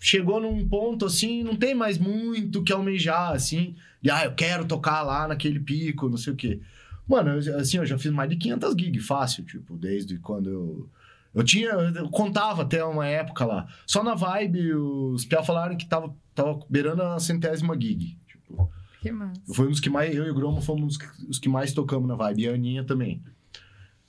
chegou 0.00 0.40
num 0.40 0.68
ponto 0.68 1.06
assim, 1.06 1.42
não 1.42 1.56
tem 1.56 1.74
mais 1.74 1.98
muito 1.98 2.60
o 2.60 2.64
que 2.64 2.72
almejar, 2.72 3.32
assim, 3.32 3.74
de, 4.02 4.10
ah, 4.10 4.24
eu 4.24 4.34
quero 4.34 4.64
tocar 4.64 5.02
lá 5.02 5.28
naquele 5.28 5.60
pico, 5.60 6.08
não 6.08 6.16
sei 6.16 6.32
o 6.32 6.36
quê. 6.36 6.60
Mano, 7.06 7.30
eu, 7.40 7.58
assim, 7.58 7.78
eu 7.78 7.86
já 7.86 7.98
fiz 7.98 8.10
mais 8.12 8.30
de 8.30 8.36
500 8.36 8.74
gigs, 8.78 9.06
fácil, 9.06 9.44
tipo, 9.44 9.76
desde 9.76 10.18
quando 10.18 10.48
eu... 10.50 10.88
Eu 11.32 11.44
tinha, 11.44 11.68
eu 11.70 12.08
contava 12.10 12.62
até 12.62 12.84
uma 12.84 13.06
época 13.06 13.44
lá. 13.44 13.68
Só 13.86 14.02
na 14.02 14.14
vibe, 14.16 14.74
os 14.74 15.24
Piau 15.24 15.44
falaram 15.44 15.76
que 15.76 15.86
tava, 15.86 16.12
tava 16.34 16.58
beirando 16.68 17.02
a 17.02 17.20
centésima 17.20 17.74
gig. 17.80 18.18
Tipo, 18.26 18.68
Que 19.00 19.12
massa. 19.12 19.40
foi 19.54 19.66
um 19.66 19.70
dos 19.70 19.78
que 19.78 19.88
mais, 19.88 20.12
eu 20.12 20.26
e 20.26 20.30
o 20.30 20.34
Gromo 20.34 20.60
fomos 20.60 20.98
os 21.28 21.38
que 21.38 21.48
mais 21.48 21.72
tocamos 21.72 22.08
na 22.08 22.16
vibe, 22.16 22.42
e 22.42 22.48
a 22.48 22.54
Aninha 22.54 22.82
também. 22.84 23.22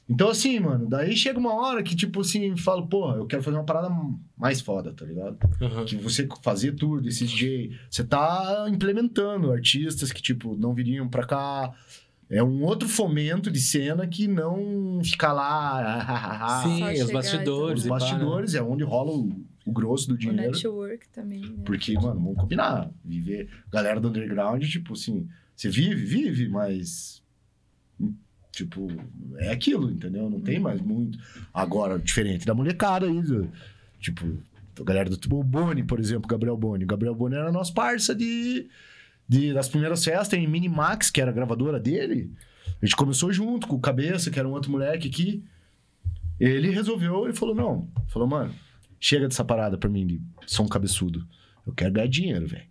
Então, 0.10 0.30
assim, 0.30 0.60
mano, 0.60 0.90
daí 0.90 1.16
chega 1.16 1.40
uma 1.40 1.54
hora 1.54 1.82
que, 1.82 1.96
tipo 1.96 2.20
assim, 2.22 2.58
falo, 2.58 2.88
porra, 2.88 3.16
eu 3.18 3.26
quero 3.26 3.42
fazer 3.42 3.56
uma 3.56 3.64
parada 3.64 3.90
mais 4.38 4.60
foda, 4.60 4.92
tá 4.94 5.06
ligado? 5.06 5.38
Aham. 5.62 5.86
Que 5.86 5.96
você 5.96 6.28
fazer 6.44 6.74
tour 6.74 7.02
desses 7.02 7.30
DJ, 7.30 7.72
você 7.90 8.04
tá 8.04 8.68
implementando 8.70 9.52
artistas 9.52 10.12
que, 10.12 10.22
tipo, 10.22 10.56
não 10.58 10.74
viriam 10.74 11.08
pra 11.08 11.26
cá. 11.26 11.74
É 12.30 12.42
um 12.42 12.64
outro 12.64 12.88
fomento 12.88 13.52
de 13.52 13.60
cena 13.60 14.08
que 14.08 14.28
não 14.28 15.02
ficar 15.04 15.34
lá. 15.34 16.62
Sim, 16.64 17.04
os 17.04 17.12
bastidores. 17.12 17.80
Os 17.80 17.86
né? 17.86 17.90
bastidores 17.90 18.56
é 18.56 18.62
onde 18.62 18.84
rola 18.84 19.12
o, 19.12 19.30
o 19.66 19.72
grosso 19.72 20.08
do 20.08 20.16
O 20.16 20.18
dinheiro. 20.18 20.52
network 20.52 21.10
também, 21.10 21.42
né? 21.42 21.64
Porque, 21.66 21.94
mano, 21.94 22.22
vamos 22.22 22.38
combinar. 22.38 22.90
Viver. 23.04 23.50
Galera 23.72 24.00
do 24.00 24.08
underground, 24.08 24.64
tipo 24.64 24.94
assim, 24.94 25.28
você 25.56 25.70
vive, 25.70 26.06
vive, 26.06 26.48
mas. 26.48 27.21
Tipo, 28.52 28.88
é 29.38 29.52
aquilo, 29.52 29.90
entendeu? 29.90 30.30
Não 30.30 30.42
tem 30.42 30.60
mais 30.60 30.82
muito. 30.82 31.18
Agora, 31.54 31.98
diferente 31.98 32.46
da 32.46 32.54
molecada 32.54 33.08
aí, 33.08 33.22
tipo, 34.00 34.38
a 34.80 34.84
galera 34.84 35.10
do 35.10 35.18
tipo, 35.18 35.40
o 35.40 35.44
Boni, 35.44 35.84
por 35.84 36.00
exemplo, 36.00 36.28
Gabriel 36.28 36.58
Boni. 36.58 36.84
O 36.84 36.88
Gabriel 36.88 37.16
Boni 37.16 37.36
era 37.36 37.52
nosso 37.52 37.74
parça 37.74 38.14
de, 38.14 38.68
de, 39.28 39.54
das 39.54 39.70
primeiras 39.70 40.04
festas 40.04 40.38
em 40.38 40.48
Minimax, 40.48 41.10
que 41.10 41.22
era 41.22 41.32
a 41.32 41.34
gravadora 41.34 41.80
dele. 41.80 42.32
A 42.82 42.86
gente 42.86 42.96
começou 42.96 43.32
junto 43.32 43.68
com 43.68 43.76
o 43.76 43.80
Cabeça, 43.82 44.30
que 44.30 44.40
era 44.40 44.48
um 44.48 44.52
outro 44.52 44.72
moleque 44.72 45.08
aqui. 45.08 45.44
Ele 46.40 46.72
resolveu 46.72 47.30
e 47.30 47.34
falou: 47.34 47.56
não. 47.56 47.88
Falou, 48.08 48.28
mano, 48.28 48.54
chega 49.00 49.28
dessa 49.28 49.46
parada 49.46 49.78
pra 49.78 49.90
mim 49.90 50.08
de 50.08 50.22
som 50.48 50.68
cabeçudo. 50.68 51.26
Eu 51.66 51.74
quero 51.74 51.94
ganhar 51.94 52.08
dinheiro, 52.08 52.48
velho. 52.48 52.66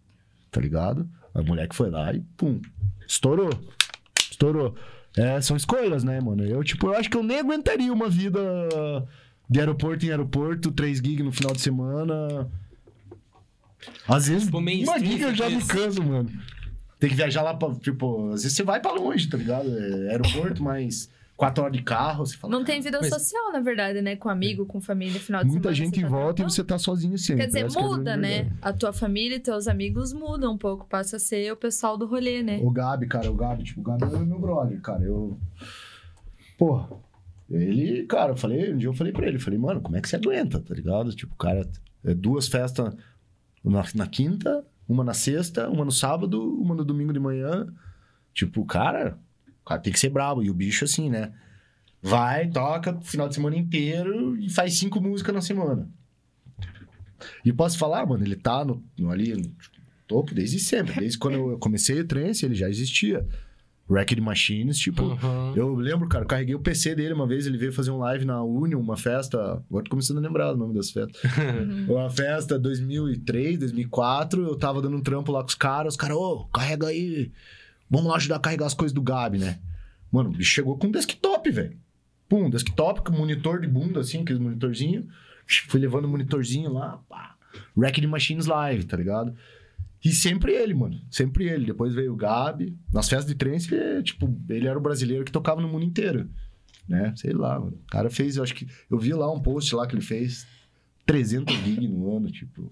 Tá 0.51 0.61
ligado? 0.61 1.09
A 1.33 1.43
moleque 1.43 1.77
foi 1.77 1.89
lá 1.91 2.13
e 2.13 2.21
pum. 2.37 2.61
Estourou. 3.07 3.51
Estourou. 4.19 4.77
É, 5.17 5.41
são 5.41 5.57
escolhas, 5.57 6.05
né, 6.05 6.21
mano? 6.21 6.45
Eu, 6.45 6.63
tipo, 6.63 6.87
eu 6.89 6.95
acho 6.95 7.11
que 7.11 7.17
eu 7.17 7.23
nem 7.23 7.41
aguentaria 7.41 7.93
uma 7.93 8.09
vida 8.09 8.41
de 9.49 9.59
aeroporto 9.59 10.07
em 10.07 10.11
aeroporto, 10.11 10.71
três 10.71 10.99
gigs 10.99 11.25
no 11.25 11.33
final 11.33 11.53
de 11.53 11.61
semana. 11.61 12.49
Às 14.07 14.29
vezes, 14.29 14.45
Tipo, 14.45 14.59
uma 14.59 14.99
gig 14.99 15.21
eu 15.23 15.35
já 15.35 15.49
me 15.49 15.57
esse. 15.57 15.67
canso, 15.69 16.03
mano. 16.03 16.31
Tem 16.99 17.09
que 17.09 17.17
viajar 17.17 17.43
lá 17.43 17.55
pra, 17.55 17.75
tipo, 17.77 18.27
às 18.33 18.43
vezes 18.43 18.57
você 18.57 18.63
vai 18.63 18.79
pra 18.81 18.93
longe, 18.93 19.29
tá 19.29 19.37
ligado? 19.39 19.69
É 19.77 20.11
aeroporto, 20.11 20.63
mas 20.63 21.09
quatro 21.41 21.65
horas 21.65 21.75
de 21.75 21.83
carro, 21.83 22.27
você 22.27 22.37
fala. 22.37 22.53
Não 22.53 22.63
tem 22.63 22.83
vida 22.83 22.99
Mas- 23.01 23.09
social, 23.09 23.51
na 23.51 23.61
verdade, 23.61 24.03
né? 24.03 24.15
Com 24.15 24.29
amigo, 24.29 24.67
com 24.67 24.79
família, 24.79 25.19
final 25.19 25.43
de 25.43 25.49
Muita 25.49 25.71
semana. 25.73 25.75
gente 25.75 25.95
você 25.95 26.01
em 26.01 26.03
tá 26.03 26.09
volta 26.11 26.43
e 26.43 26.45
você 26.45 26.63
tá 26.63 26.79
sozinho 26.79 27.17
sempre. 27.17 27.41
Quer 27.41 27.47
dizer, 27.47 27.65
essa 27.65 27.79
que 27.79 27.83
é 27.83 27.89
muda, 27.89 28.15
né? 28.15 28.53
A 28.61 28.75
tua 28.75 28.93
família 28.93 29.37
e 29.37 29.41
teus 29.41 29.67
amigos 29.67 30.13
mudam 30.13 30.53
um 30.53 30.59
pouco. 30.59 30.87
Passa 30.87 31.17
a 31.17 31.19
ser 31.19 31.51
o 31.51 31.57
pessoal 31.57 31.97
do 31.97 32.05
rolê, 32.05 32.43
né? 32.43 32.61
O 32.63 32.71
Gabi, 32.71 33.07
cara, 33.07 33.31
o 33.31 33.35
Gabi, 33.35 33.65
tipo, 33.65 33.81
o 33.81 33.83
Gabi 33.83 34.05
é 34.05 34.19
meu 34.19 34.39
brother, 34.39 34.79
cara. 34.83 35.03
Eu. 35.03 35.41
Porra. 36.59 36.91
Ele, 37.51 38.05
cara, 38.05 38.33
eu 38.33 38.37
falei, 38.37 38.75
um 38.75 38.77
dia 38.77 38.89
eu 38.91 38.93
falei 38.93 39.11
pra 39.11 39.27
ele, 39.27 39.37
eu 39.37 39.41
falei, 39.41 39.59
mano, 39.59 39.81
como 39.81 39.97
é 39.97 40.01
que 40.03 40.09
você 40.11 40.17
aguenta, 40.17 40.61
tá 40.61 40.75
ligado? 40.75 41.11
Tipo, 41.15 41.35
cara, 41.37 41.67
é 42.05 42.13
duas 42.15 42.49
festas 42.49 42.95
na, 43.65 43.83
na 43.95 44.07
quinta, 44.07 44.63
uma 44.87 45.03
na 45.03 45.15
sexta, 45.15 45.71
uma 45.71 45.87
no 45.87 45.91
sábado, 45.91 46.39
uma 46.61 46.75
no 46.75 46.85
domingo 46.85 47.15
de 47.15 47.19
manhã. 47.19 47.67
Tipo, 48.35 48.63
cara, 48.67 49.19
o 49.63 49.69
cara 49.69 49.81
tem 49.81 49.93
que 49.93 50.01
ser 50.01 50.11
brabo. 50.11 50.43
E 50.43 50.51
o 50.51 50.55
bicho, 50.55 50.85
assim, 50.85 51.09
né? 51.11 51.33
Vai, 52.03 52.49
toca 52.49 52.97
o 52.97 53.01
final 53.03 53.29
de 53.29 53.35
semana 53.35 53.57
inteiro 53.57 54.37
e 54.39 54.49
faz 54.49 54.79
cinco 54.79 55.01
músicas 55.01 55.35
na 55.35 55.41
semana. 55.43 55.89
E 57.45 57.53
posso 57.53 57.77
falar, 57.79 58.07
mano, 58.07 58.25
ele 58.25 58.37
tá 58.37 58.65
no, 58.65 58.83
no- 58.99 59.11
ali 59.11 59.35
no 59.35 59.53
topo 60.07 60.35
desde 60.35 60.59
sempre. 60.59 60.99
Desde 60.99 61.19
quando 61.19 61.35
eu 61.35 61.59
comecei 61.59 62.01
o 62.01 62.07
trance, 62.07 62.45
ele 62.45 62.55
já 62.55 62.69
existia. 62.69 63.27
Record 63.89 64.21
Machines, 64.21 64.79
tipo... 64.79 65.03
Aham. 65.03 65.53
Eu 65.57 65.75
lembro, 65.75 66.09
cara, 66.09 66.23
eu 66.25 66.29
carreguei 66.29 66.55
o 66.55 66.61
PC 66.61 66.95
dele 66.95 67.13
uma 67.13 67.27
vez, 67.27 67.45
ele 67.45 67.59
veio 67.59 67.73
fazer 67.73 67.91
um 67.91 67.99
live 67.99 68.25
na 68.25 68.41
Union, 68.41 68.79
uma 68.79 68.97
festa... 68.97 69.37
Agora 69.69 69.83
tô 69.85 69.91
começando 69.91 70.19
a 70.19 70.21
lembrar 70.21 70.53
o 70.55 70.57
nome 70.57 70.73
das 70.75 70.93
festas. 70.93 71.21
Uma 71.89 72.09
festa 72.09 72.57
2003, 72.57 73.59
2004, 73.59 74.45
eu 74.45 74.57
tava 74.57 74.81
dando 74.81 74.97
um 74.97 75.03
trampo 75.03 75.33
lá 75.33 75.41
com 75.43 75.49
os 75.49 75.57
caras, 75.57 75.95
os 75.95 75.97
caras, 75.99 76.17
ô, 76.17 76.45
carrega 76.53 76.87
aí, 76.87 77.33
vamos 77.91 78.09
lá 78.09 78.17
ajudar 78.17 78.37
a 78.37 78.41
carregar 78.41 78.67
as 78.67 78.75
coisas 78.75 78.95
do 78.95 79.03
Gabi, 79.03 79.39
né? 79.39 79.59
Mano, 80.11 80.31
bicho 80.31 80.51
chegou 80.51 80.77
com 80.79 80.87
um 80.87 80.91
desktop, 80.91 81.51
velho. 81.51 81.77
Pum, 82.29 82.49
desktop 82.49 83.03
com 83.03 83.13
monitor 83.13 83.61
de 83.61 83.67
bunda, 83.67 84.01
assim, 84.01 84.23
aqueles 84.23 84.41
monitorzinho. 84.41 85.09
Fui 85.69 85.81
levando 85.81 86.05
o 86.05 86.09
monitorzinho 86.09 86.73
lá, 86.73 87.01
pá. 87.09 87.37
Record 87.77 88.05
Machines 88.07 88.47
Live, 88.47 88.85
tá 88.85 88.97
ligado? 88.97 89.35
E 90.05 90.13
sempre 90.13 90.53
ele, 90.53 90.73
mano. 90.73 91.01
Sempre 91.11 91.49
ele. 91.49 91.67
Depois 91.67 91.93
veio 91.93 92.13
o 92.13 92.17
Gabi. 92.17 92.77
Nas 92.93 93.09
festas 93.09 93.27
de 93.27 93.35
trance, 93.35 93.73
ele, 93.75 94.03
tipo, 94.03 94.33
ele 94.49 94.67
era 94.67 94.79
o 94.79 94.81
brasileiro 94.81 95.25
que 95.25 95.33
tocava 95.33 95.61
no 95.61 95.69
mundo 95.69 95.85
inteiro. 95.85 96.29
Né? 96.89 97.13
Sei 97.17 97.33
lá, 97.33 97.59
mano. 97.59 97.77
O 97.87 97.91
cara 97.91 98.09
fez, 98.11 98.37
eu 98.37 98.43
acho 98.43 98.55
que... 98.55 98.67
Eu 98.91 98.99
vi 98.99 99.13
lá 99.13 99.31
um 99.31 99.41
post 99.41 99.75
lá 99.75 99.87
que 99.87 99.95
ele 99.95 100.03
fez. 100.03 100.47
300 101.07 101.55
gig 101.57 101.87
no 101.89 102.17
ano, 102.17 102.31
tipo... 102.31 102.69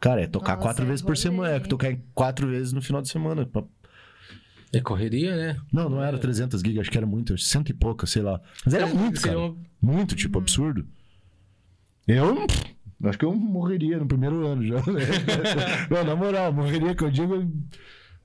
Cara, 0.00 0.22
é 0.22 0.26
tocar 0.26 0.54
Nossa, 0.56 0.62
quatro 0.62 0.84
é 0.84 0.88
vezes 0.88 1.02
por 1.02 1.16
semana. 1.16 1.54
É 1.54 1.60
tocar 1.60 1.96
quatro 2.12 2.48
vezes 2.48 2.72
no 2.72 2.82
final 2.82 3.00
de 3.00 3.08
semana. 3.08 3.46
pra- 3.46 3.64
É 4.72 4.80
correria, 4.80 5.36
né? 5.36 5.56
Não, 5.72 5.88
não 5.88 6.02
era 6.02 6.18
300 6.18 6.60
gig, 6.62 6.80
acho 6.80 6.90
que 6.90 6.96
era 6.96 7.06
muito. 7.06 7.36
Cento 7.36 7.68
e 7.70 7.74
pouca, 7.74 8.06
sei 8.06 8.22
lá. 8.22 8.40
Mas 8.64 8.72
era 8.74 8.86
muito, 8.86 9.20
Seria 9.20 9.36
cara. 9.36 9.46
uma- 9.50 9.56
Muito, 9.82 10.14
tipo, 10.16 10.38
Uhum. 10.38 10.42
absurdo. 10.42 10.86
Eu 12.06 12.46
acho 13.08 13.18
que 13.18 13.24
eu 13.24 13.34
morreria 13.34 13.98
no 13.98 14.06
primeiro 14.06 14.46
ano 14.46 14.64
já. 14.66 14.76
né? 14.76 14.82
não, 15.90 16.04
na 16.04 16.16
moral, 16.16 16.52
morreria 16.52 16.94
que 16.94 17.02
eu 17.04 17.10
digo 17.10 17.50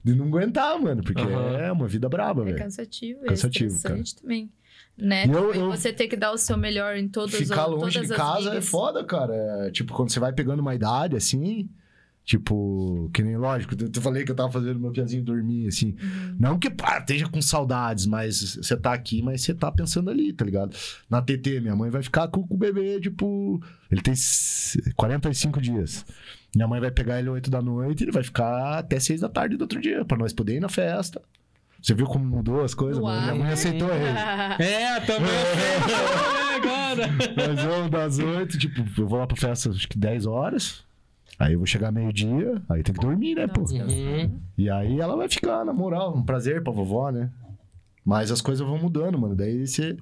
de 0.04 0.16
não 0.16 0.28
aguentar, 0.28 0.80
mano. 0.80 1.04
Porque 1.04 1.22
Aham. 1.22 1.58
é 1.58 1.72
uma 1.72 1.88
vida 1.88 2.08
braba, 2.08 2.42
É 2.44 2.46
velho. 2.46 2.58
cansativo, 2.58 3.20
é 3.24 3.28
Cansativo, 3.28 3.74
estressante 3.76 4.16
também. 4.22 4.50
Né? 4.98 5.26
E 5.28 5.32
eu- 5.32 5.54
eu- 5.54 5.70
Você 5.72 5.92
ter 5.94 6.08
que 6.08 6.16
dar 6.16 6.32
o 6.32 6.38
seu 6.38 6.58
melhor 6.58 6.96
em 6.96 7.08
todas, 7.08 7.36
Ficar 7.36 7.66
todas 7.66 7.82
longe 7.82 8.00
de 8.00 8.12
as 8.12 8.18
casa 8.18 8.56
é 8.56 8.62
foda, 8.62 9.04
cara. 9.04 9.34
É, 9.68 9.72
tipo, 9.72 9.94
quando 9.94 10.12
você 10.12 10.20
vai 10.20 10.34
pegando 10.34 10.60
uma 10.60 10.74
idade 10.74 11.16
assim. 11.16 11.70
Tipo, 12.28 13.10
que 13.14 13.24
nem 13.24 13.38
lógico, 13.38 13.74
eu 13.80 13.88
te 13.90 14.02
falei 14.02 14.26
que 14.26 14.32
eu 14.32 14.36
tava 14.36 14.52
fazendo 14.52 14.78
meu 14.82 14.92
piazinho 14.92 15.24
dormir, 15.24 15.70
assim. 15.70 15.96
Uhum. 16.04 16.36
Não 16.38 16.60
que 16.60 16.70
pá, 16.70 16.98
esteja 17.00 17.26
com 17.30 17.42
saudades, 17.42 18.06
mas 18.06 18.56
você 18.58 18.76
tá 18.76 18.92
aqui, 18.92 19.22
mas 19.22 19.42
você 19.44 19.54
tá 19.54 19.72
pensando 19.72 20.10
ali, 20.10 20.34
tá 20.34 20.44
ligado? 20.44 20.76
Na 21.10 21.22
TT, 21.22 21.62
minha 21.62 21.74
mãe 21.74 21.90
vai 21.90 22.04
ficar 22.04 22.28
com, 22.28 22.46
com 22.46 22.54
o 22.54 22.58
bebê, 22.58 23.00
tipo. 23.00 23.62
Ele 23.90 24.02
tem 24.02 24.12
s- 24.12 24.78
45 24.98 25.62
dias. 25.62 26.06
Minha 26.54 26.68
mãe 26.68 26.82
vai 26.82 26.92
pegar 26.92 27.18
ele 27.18 27.30
8 27.30 27.50
da 27.50 27.62
noite 27.62 28.02
e 28.02 28.04
ele 28.04 28.12
vai 28.12 28.24
ficar 28.24 28.78
até 28.80 29.00
6 29.00 29.22
da 29.22 29.30
tarde 29.30 29.56
do 29.56 29.62
outro 29.62 29.80
dia, 29.80 30.04
pra 30.04 30.18
nós 30.18 30.34
poder 30.34 30.58
ir 30.58 30.60
na 30.60 30.68
festa. 30.68 31.22
Você 31.82 31.94
viu 31.94 32.08
como 32.08 32.26
mudou 32.26 32.62
as 32.62 32.74
coisas? 32.74 33.02
Mano? 33.02 33.22
Minha 33.22 33.36
mãe 33.36 33.54
aceitou 33.54 33.88
ele. 33.88 34.04
É, 34.62 35.00
também. 35.00 35.30
É, 35.88 36.56
agora. 36.58 37.08
Nós 37.08 37.64
vamos 37.64 37.90
das 37.92 38.20
8, 38.20 38.58
tipo, 38.58 38.84
eu 39.02 39.08
vou 39.08 39.18
lá 39.20 39.26
pra 39.28 39.38
festa 39.38 39.70
acho 39.70 39.88
que 39.88 39.98
10 39.98 40.26
horas. 40.26 40.86
Aí 41.40 41.54
eu 41.54 41.60
vou 41.60 41.68
chegar 41.68 41.92
meio-dia, 41.92 42.62
aí 42.68 42.82
tem 42.82 42.94
que 42.96 43.00
dormir, 43.02 43.36
né, 43.36 43.48
pô? 43.48 43.62
Uhum. 43.62 44.40
E 44.58 44.70
aí 44.70 45.00
ela 45.00 45.16
vai 45.16 45.30
ficar, 45.30 45.64
na 45.64 45.72
moral, 45.74 46.16
um 46.18 46.24
prazer 46.24 46.64
pra 46.64 46.74
vovó, 46.74 47.12
né? 47.12 47.30
Mas 48.04 48.32
as 48.32 48.42
coisas 48.42 48.66
vão 48.66 48.78
mudando, 48.80 49.20
mano. 49.20 49.36
Daí 49.36 49.68
você. 49.68 49.96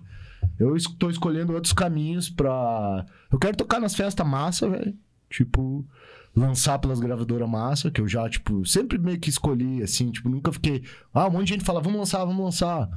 Eu 0.60 0.76
es- 0.76 0.86
tô 0.98 1.10
escolhendo 1.10 1.54
outros 1.54 1.74
caminhos 1.74 2.30
pra. 2.30 3.06
Eu 3.32 3.38
quero 3.40 3.58
tocar 3.58 3.80
nas 3.82 3.96
festas 3.96 4.26
massa, 4.26 4.70
velho. 4.70 4.94
Tipo, 5.30 5.84
lançar 6.36 6.78
pelas 6.80 7.00
gravadoras 7.00 7.50
massa, 7.50 7.90
que 7.92 8.00
eu 8.00 8.08
já, 8.08 8.30
tipo, 8.30 8.66
sempre 8.66 8.98
meio 8.98 9.20
que 9.20 9.30
escolhi, 9.30 9.82
assim, 9.82 10.12
tipo, 10.12 10.30
nunca 10.30 10.54
fiquei. 10.54 10.84
Ah, 11.14 11.28
um 11.28 11.32
monte 11.32 11.48
de 11.48 11.54
gente 11.54 11.66
fala, 11.66 11.82
vamos 11.82 11.98
lançar, 12.00 12.24
vamos 12.24 12.44
lançar. 12.46 12.88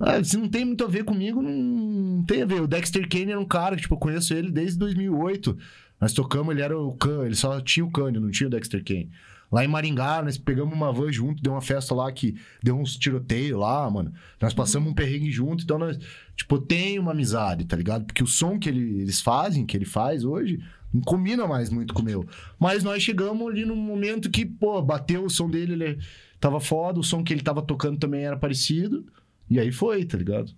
Ah, 0.00 0.22
se 0.24 0.36
não 0.36 0.48
tem 0.48 0.64
muito 0.64 0.82
a 0.84 0.88
ver 0.88 1.04
comigo, 1.04 1.40
não, 1.40 1.52
não 1.52 2.24
tem 2.24 2.42
a 2.42 2.46
ver. 2.46 2.60
O 2.60 2.66
Dexter 2.66 3.08
Kane 3.08 3.30
era 3.30 3.40
um 3.40 3.46
cara 3.46 3.76
que, 3.76 3.82
tipo, 3.82 3.94
eu 3.94 3.98
conheço 3.98 4.34
ele 4.34 4.50
desde 4.50 4.76
2008. 4.78 5.56
Nós 6.00 6.12
tocamos, 6.12 6.52
ele 6.52 6.62
era 6.62 6.78
o 6.78 6.92
Khan, 6.96 7.24
ele 7.26 7.34
só 7.34 7.60
tinha 7.60 7.84
o 7.84 7.90
Kanye, 7.90 8.18
não 8.18 8.30
tinha 8.30 8.46
o 8.46 8.50
Dexter 8.50 8.82
Kane. 8.84 9.10
Lá 9.52 9.64
em 9.64 9.68
Maringá, 9.68 10.20
nós 10.22 10.36
pegamos 10.36 10.74
uma 10.74 10.92
van 10.92 11.12
junto, 11.12 11.42
deu 11.42 11.52
uma 11.52 11.60
festa 11.60 11.94
lá 11.94 12.10
que 12.10 12.34
deu 12.62 12.76
uns 12.76 12.96
tiroteios 12.96 13.58
lá, 13.58 13.88
mano. 13.88 14.12
Nós 14.40 14.52
passamos 14.52 14.90
um 14.90 14.94
perrengue 14.94 15.30
junto, 15.30 15.62
então 15.62 15.78
nós, 15.78 15.96
tipo, 16.34 16.58
tem 16.58 16.98
uma 16.98 17.12
amizade, 17.12 17.64
tá 17.64 17.76
ligado? 17.76 18.04
Porque 18.04 18.22
o 18.22 18.26
som 18.26 18.58
que 18.58 18.68
ele- 18.68 19.02
eles 19.02 19.20
fazem, 19.20 19.64
que 19.64 19.76
ele 19.76 19.84
faz 19.84 20.24
hoje, 20.24 20.58
não 20.92 21.00
combina 21.02 21.46
mais 21.46 21.70
muito 21.70 21.94
com 21.94 22.02
o 22.02 22.04
meu. 22.04 22.26
Mas 22.58 22.82
nós 22.82 23.02
chegamos 23.02 23.46
ali 23.46 23.64
num 23.64 23.76
momento 23.76 24.28
que, 24.28 24.44
pô, 24.44 24.82
bateu 24.82 25.24
o 25.24 25.30
som 25.30 25.48
dele, 25.48 25.72
ele 25.74 25.98
tava 26.40 26.58
foda, 26.58 26.98
o 26.98 27.04
som 27.04 27.22
que 27.22 27.32
ele 27.32 27.42
tava 27.42 27.62
tocando 27.62 27.98
também 27.98 28.24
era 28.24 28.36
parecido. 28.36 29.06
E 29.48 29.60
aí 29.60 29.70
foi, 29.70 30.04
tá 30.04 30.18
ligado? 30.18 30.52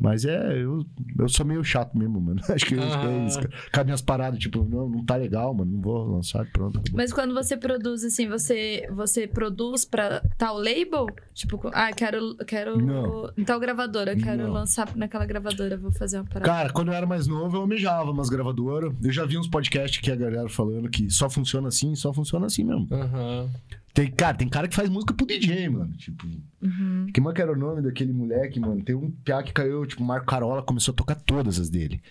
Mas 0.00 0.24
é, 0.26 0.62
eu, 0.62 0.84
eu 1.18 1.28
sou 1.28 1.46
meio 1.46 1.64
chato 1.64 1.96
mesmo, 1.96 2.20
mano. 2.20 2.40
Acho 2.50 2.66
que 2.66 2.74
eu- 2.74 2.82
Ah. 2.82 3.10
é 3.10 3.26
isso. 3.26 3.38
Com 3.72 3.84
minhas 3.84 4.02
paradas, 4.02 4.38
tipo, 4.38 4.62
não, 4.64 4.88
não 4.88 5.04
tá 5.04 5.16
legal, 5.16 5.54
mano. 5.54 5.72
Não 5.72 5.80
vou 5.80 6.04
lançar, 6.06 6.44
pronto. 6.52 6.78
acabou. 6.78 6.96
Mas 6.96 7.12
quando 7.12 7.32
você 7.34 7.56
produz, 7.56 8.04
assim, 8.04 8.28
você, 8.28 8.86
você 8.92 9.26
produz 9.26 9.84
pra 9.84 10.20
tal 10.36 10.56
label? 10.58 11.06
Tipo, 11.32 11.60
ah, 11.72 11.90
quero. 11.92 12.36
quero 12.46 12.76
Não. 12.78 13.32
tal 13.46 13.58
gravadora, 13.58 14.14
quero 14.14 14.44
Não. 14.44 14.52
lançar 14.52 14.94
naquela 14.96 15.24
gravadora, 15.24 15.76
vou 15.78 15.92
fazer 15.92 16.18
uma 16.18 16.24
parada. 16.26 16.44
Cara, 16.44 16.72
quando 16.72 16.88
eu 16.88 16.94
era 16.94 17.06
mais 17.06 17.26
novo, 17.26 17.56
eu 17.56 17.60
almejava 17.62 18.10
umas 18.10 18.28
gravadoras. 18.28 18.92
Eu 19.02 19.10
já 19.12 19.24
vi 19.24 19.38
uns 19.38 19.48
podcasts 19.48 20.00
que 20.00 20.10
a 20.12 20.16
galera 20.16 20.48
falando 20.48 20.88
que 20.90 21.08
só 21.10 21.28
funciona 21.30 21.68
assim, 21.68 21.94
só 21.94 22.12
funciona 22.12 22.46
assim 22.46 22.64
mesmo. 22.64 22.86
Aham. 22.90 23.48
Tem, 23.96 24.10
cara, 24.10 24.36
tem 24.36 24.46
cara 24.46 24.68
que 24.68 24.76
faz 24.76 24.90
música 24.90 25.14
pro 25.14 25.24
DJ, 25.24 25.70
mano. 25.70 25.90
Tipo, 25.96 26.26
Uhum. 26.60 27.06
que 27.14 27.18
que 27.32 27.40
era 27.42 27.50
o 27.50 27.56
nome 27.56 27.80
daquele 27.80 28.12
moleque, 28.12 28.60
mano? 28.60 28.84
Tem 28.84 28.94
um 28.94 29.10
piá 29.10 29.42
que 29.42 29.54
caiu, 29.54 29.86
tipo, 29.86 30.02
o 30.02 30.06
Marco 30.06 30.26
Carola 30.26 30.62
começou 30.62 30.92
a 30.92 30.94
tocar 30.94 31.14
todas 31.14 31.58
as 31.58 31.70
dele. 31.70 32.02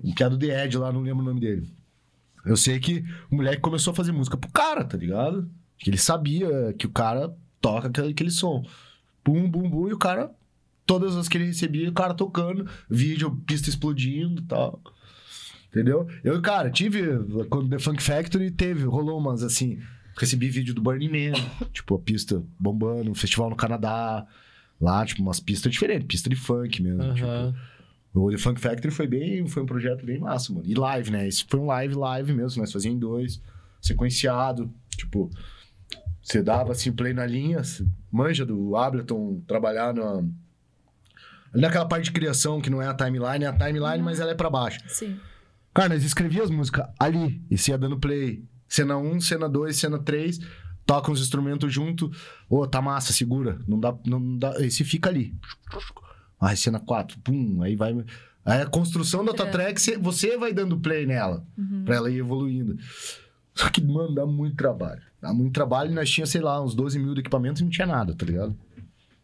Um 0.00 0.14
piá 0.14 0.28
do 0.28 0.38
The 0.38 0.64
Edge 0.64 0.78
lá, 0.78 0.92
não 0.92 1.00
lembro 1.00 1.24
o 1.24 1.26
nome 1.26 1.40
dele. 1.40 1.68
Eu 2.46 2.56
sei 2.56 2.78
que 2.78 3.04
o 3.28 3.34
moleque 3.34 3.60
começou 3.60 3.90
a 3.90 3.94
fazer 3.96 4.12
música 4.12 4.36
pro 4.36 4.48
cara, 4.52 4.84
tá 4.84 4.96
ligado? 4.96 5.50
Que 5.78 5.90
ele 5.90 5.98
sabia 5.98 6.72
que 6.78 6.86
o 6.86 6.90
cara 6.90 7.34
toca 7.60 7.88
aquele, 7.88 8.10
aquele 8.12 8.30
som. 8.30 8.64
Bum, 9.24 9.50
bum, 9.50 9.68
bum, 9.68 9.88
e 9.88 9.92
o 9.92 9.98
cara, 9.98 10.30
todas 10.86 11.16
as 11.16 11.26
que 11.26 11.36
ele 11.36 11.46
recebia, 11.46 11.90
o 11.90 11.92
cara 11.92 12.14
tocando, 12.14 12.68
vídeo, 12.88 13.34
pista 13.44 13.68
explodindo 13.68 14.42
e 14.42 14.44
tal. 14.44 14.80
Entendeu? 15.70 16.06
Eu, 16.22 16.40
cara, 16.40 16.70
tive, 16.70 17.02
quando 17.50 17.68
The 17.68 17.80
Funk 17.80 18.00
Factory 18.00 18.52
teve, 18.52 18.84
rolou 18.84 19.18
umas 19.18 19.42
assim, 19.42 19.80
recebi 20.16 20.48
vídeo 20.48 20.74
do 20.74 20.82
Burning 20.82 21.08
Man, 21.08 21.32
tipo, 21.72 21.94
a 21.94 21.98
pista 21.98 22.42
bombando, 22.58 23.10
um 23.10 23.14
festival 23.14 23.50
no 23.50 23.56
Canadá, 23.56 24.26
lá, 24.80 25.04
tipo, 25.04 25.22
umas 25.22 25.40
pistas 25.40 25.72
diferentes, 25.72 26.06
pista 26.06 26.28
de 26.28 26.36
funk 26.36 26.82
mesmo. 26.82 27.14
Tipo, 27.14 27.26
Aham. 27.26 27.54
o 28.14 28.30
The 28.30 28.38
Funk 28.38 28.60
Factory 28.60 28.92
foi 28.92 29.06
bem, 29.06 29.46
foi 29.46 29.62
um 29.62 29.66
projeto 29.66 30.04
bem 30.04 30.18
massa, 30.18 30.52
mano. 30.52 30.66
E 30.66 30.74
live, 30.74 31.10
né? 31.10 31.26
Esse 31.26 31.44
foi 31.48 31.60
um 31.60 31.66
live, 31.66 31.94
live 31.94 32.32
mesmo, 32.32 32.60
nós 32.60 32.72
fazíamos 32.72 32.96
em 32.96 33.00
dois, 33.00 33.40
sequenciado, 33.80 34.72
tipo, 34.90 35.30
você 36.22 36.42
dava 36.42 36.72
assim 36.72 36.90
play 36.90 37.12
na 37.12 37.26
linha, 37.26 37.60
manja 38.10 38.46
do 38.46 38.76
Ableton 38.76 39.42
trabalhar 39.46 39.92
na 39.92 40.22
ali 41.52 41.62
naquela 41.62 41.86
parte 41.86 42.06
de 42.06 42.12
criação 42.12 42.60
que 42.60 42.68
não 42.68 42.82
é 42.82 42.86
a 42.88 42.94
timeline, 42.94 43.44
é 43.44 43.46
a 43.46 43.52
timeline, 43.52 44.02
mas 44.02 44.18
ela 44.18 44.32
é 44.32 44.34
pra 44.34 44.50
baixo. 44.50 44.80
Sim. 44.88 45.16
Cara, 45.72 45.90
nós 45.90 46.02
escrevia 46.04 46.42
as 46.42 46.50
músicas 46.50 46.86
ali 46.98 47.40
e 47.50 47.56
você 47.56 47.70
ia 47.70 47.78
dando 47.78 47.98
play. 47.98 48.42
Cena 48.74 48.96
1, 48.96 49.20
cena 49.20 49.48
2, 49.48 49.76
cena 49.76 49.98
3, 50.00 50.40
toca 50.84 51.12
uns 51.12 51.20
instrumentos 51.20 51.72
junto. 51.72 52.10
Ô, 52.48 52.66
tá 52.66 52.82
massa, 52.82 53.12
segura. 53.12 53.60
Não 53.68 53.78
dá, 53.78 53.96
não 54.04 54.36
dá. 54.36 54.54
Esse 54.64 54.82
fica 54.82 55.08
ali. 55.08 55.32
Aí 56.40 56.56
cena 56.56 56.80
4, 56.80 57.18
pum, 57.20 57.62
aí 57.62 57.76
vai. 57.76 57.94
Aí 58.44 58.62
a 58.62 58.66
construção 58.66 59.24
da 59.24 59.32
tua 59.32 59.46
É. 59.46 59.50
track, 59.50 59.80
cê- 59.80 59.96
você 59.96 60.36
vai 60.36 60.52
dando 60.52 60.78
play 60.80 61.06
nela, 61.06 61.46
Uhum. 61.56 61.84
pra 61.84 61.94
ela 61.94 62.10
ir 62.10 62.18
evoluindo. 62.18 62.76
Só 63.54 63.70
que, 63.70 63.80
mano, 63.80 64.12
dá 64.12 64.26
muito 64.26 64.56
trabalho. 64.56 65.00
Dá 65.22 65.32
muito 65.32 65.52
trabalho 65.54 65.92
e 65.92 65.94
nós 65.94 66.10
tínhamos, 66.10 66.30
sei 66.30 66.40
lá, 66.40 66.60
uns 66.60 66.74
12 66.74 66.98
mil 66.98 67.14
de 67.14 67.20
equipamento 67.20 67.60
e 67.60 67.62
não 67.64 67.70
tinha 67.70 67.86
nada, 67.86 68.12
tá 68.14 68.26
ligado? 68.26 68.56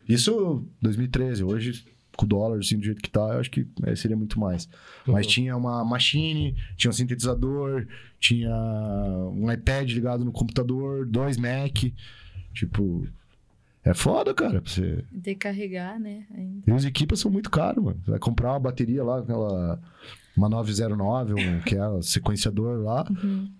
Isso 0.08 0.64
2013. 0.80 1.42
Hoje, 1.42 1.84
com 2.16 2.24
o 2.24 2.28
dólar, 2.28 2.58
assim, 2.58 2.76
do 2.78 2.84
jeito 2.84 3.00
que 3.00 3.10
tá, 3.10 3.20
eu 3.20 3.40
acho 3.40 3.50
que 3.50 3.66
é, 3.84 3.94
seria 3.96 4.16
muito 4.16 4.38
mais. 4.38 4.68
Mas 5.06 5.26
Uhum. 5.26 5.32
tinha 5.32 5.56
uma 5.56 5.84
machine, 5.84 6.54
tinha 6.76 6.90
um 6.90 6.94
sintetizador, 6.94 7.86
tinha 8.18 8.54
um 9.32 9.50
iPad 9.50 9.90
ligado 9.90 10.24
no 10.24 10.32
computador, 10.32 11.06
dois 11.06 11.36
Mac. 11.36 11.78
Tipo, 12.52 13.06
é 13.84 13.94
foda, 13.94 14.34
cara. 14.34 14.60
Pra 14.60 14.70
você... 14.70 15.04
Que 15.22 15.34
carregar, 15.34 15.98
né? 15.98 16.26
ainda. 16.34 16.62
E 16.70 16.72
os 16.72 16.84
equipas 16.84 17.20
são 17.20 17.30
muito 17.30 17.50
caros, 17.50 17.82
mano. 17.82 17.98
Você 18.04 18.10
vai 18.10 18.20
comprar 18.20 18.52
uma 18.52 18.60
bateria 18.60 19.02
lá, 19.04 19.20
aquela. 19.20 19.80
Uma 20.36 20.48
909, 20.48 21.34
um, 21.34 21.60
que 21.60 21.76
é 21.76 21.86
o 21.88 22.02
sequenciador 22.02 22.82
lá. 22.82 23.04
Uhum. 23.10 23.50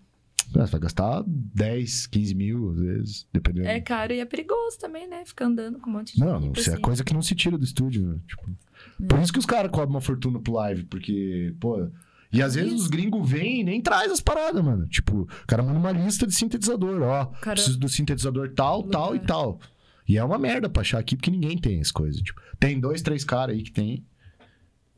Você 0.52 0.70
vai 0.72 0.80
gastar 0.80 1.22
10, 1.26 2.06
15 2.08 2.34
mil, 2.34 2.70
às 2.70 2.78
vezes, 2.80 3.26
dependendo. 3.32 3.68
É 3.68 3.80
caro 3.80 4.12
e 4.12 4.20
é 4.20 4.24
perigoso 4.24 4.78
também, 4.78 5.08
né? 5.08 5.24
Ficar 5.24 5.46
andando 5.46 5.78
com 5.78 5.88
um 5.90 5.92
monte 5.94 6.14
de 6.14 6.20
Não, 6.20 6.52
isso 6.52 6.70
é 6.70 6.76
coisa 6.78 7.04
que 7.04 7.14
não 7.14 7.22
se 7.22 7.34
tira 7.34 7.56
do 7.56 7.64
estúdio, 7.64 8.06
né? 8.06 8.18
Tipo, 8.26 8.50
Por 9.08 9.18
isso 9.20 9.32
que 9.32 9.38
os 9.38 9.46
caras 9.46 9.70
cobram 9.70 9.90
uma 9.90 10.00
fortuna 10.00 10.38
pro 10.40 10.54
live, 10.54 10.84
porque, 10.84 11.54
pô. 11.60 11.88
E 12.32 12.40
às 12.42 12.54
vezes 12.54 12.72
Isso. 12.74 12.82
os 12.84 12.88
gringos 12.88 13.28
vêm 13.28 13.60
e 13.60 13.64
nem 13.64 13.80
traz 13.80 14.10
as 14.10 14.20
paradas, 14.20 14.62
mano. 14.64 14.86
Tipo, 14.86 15.22
o 15.22 15.46
cara 15.46 15.62
manda 15.62 15.78
uma 15.78 15.90
lista 15.92 16.26
de 16.26 16.34
sintetizador, 16.34 17.02
ó. 17.02 17.26
Cara- 17.26 17.54
Preciso 17.56 17.78
do 17.78 17.88
sintetizador 17.88 18.52
tal, 18.54 18.84
tal 18.84 19.16
e 19.16 19.20
tal. 19.20 19.60
E 20.08 20.16
é 20.16 20.24
uma 20.24 20.38
merda 20.38 20.68
pra 20.68 20.82
achar 20.82 20.98
aqui, 20.98 21.16
porque 21.16 21.30
ninguém 21.30 21.56
tem 21.58 21.80
as 21.80 21.90
coisas. 21.90 22.20
Tipo, 22.20 22.40
tem 22.58 22.78
dois, 22.80 23.02
três 23.02 23.24
caras 23.24 23.54
aí 23.56 23.62
que 23.62 23.72
tem. 23.72 24.04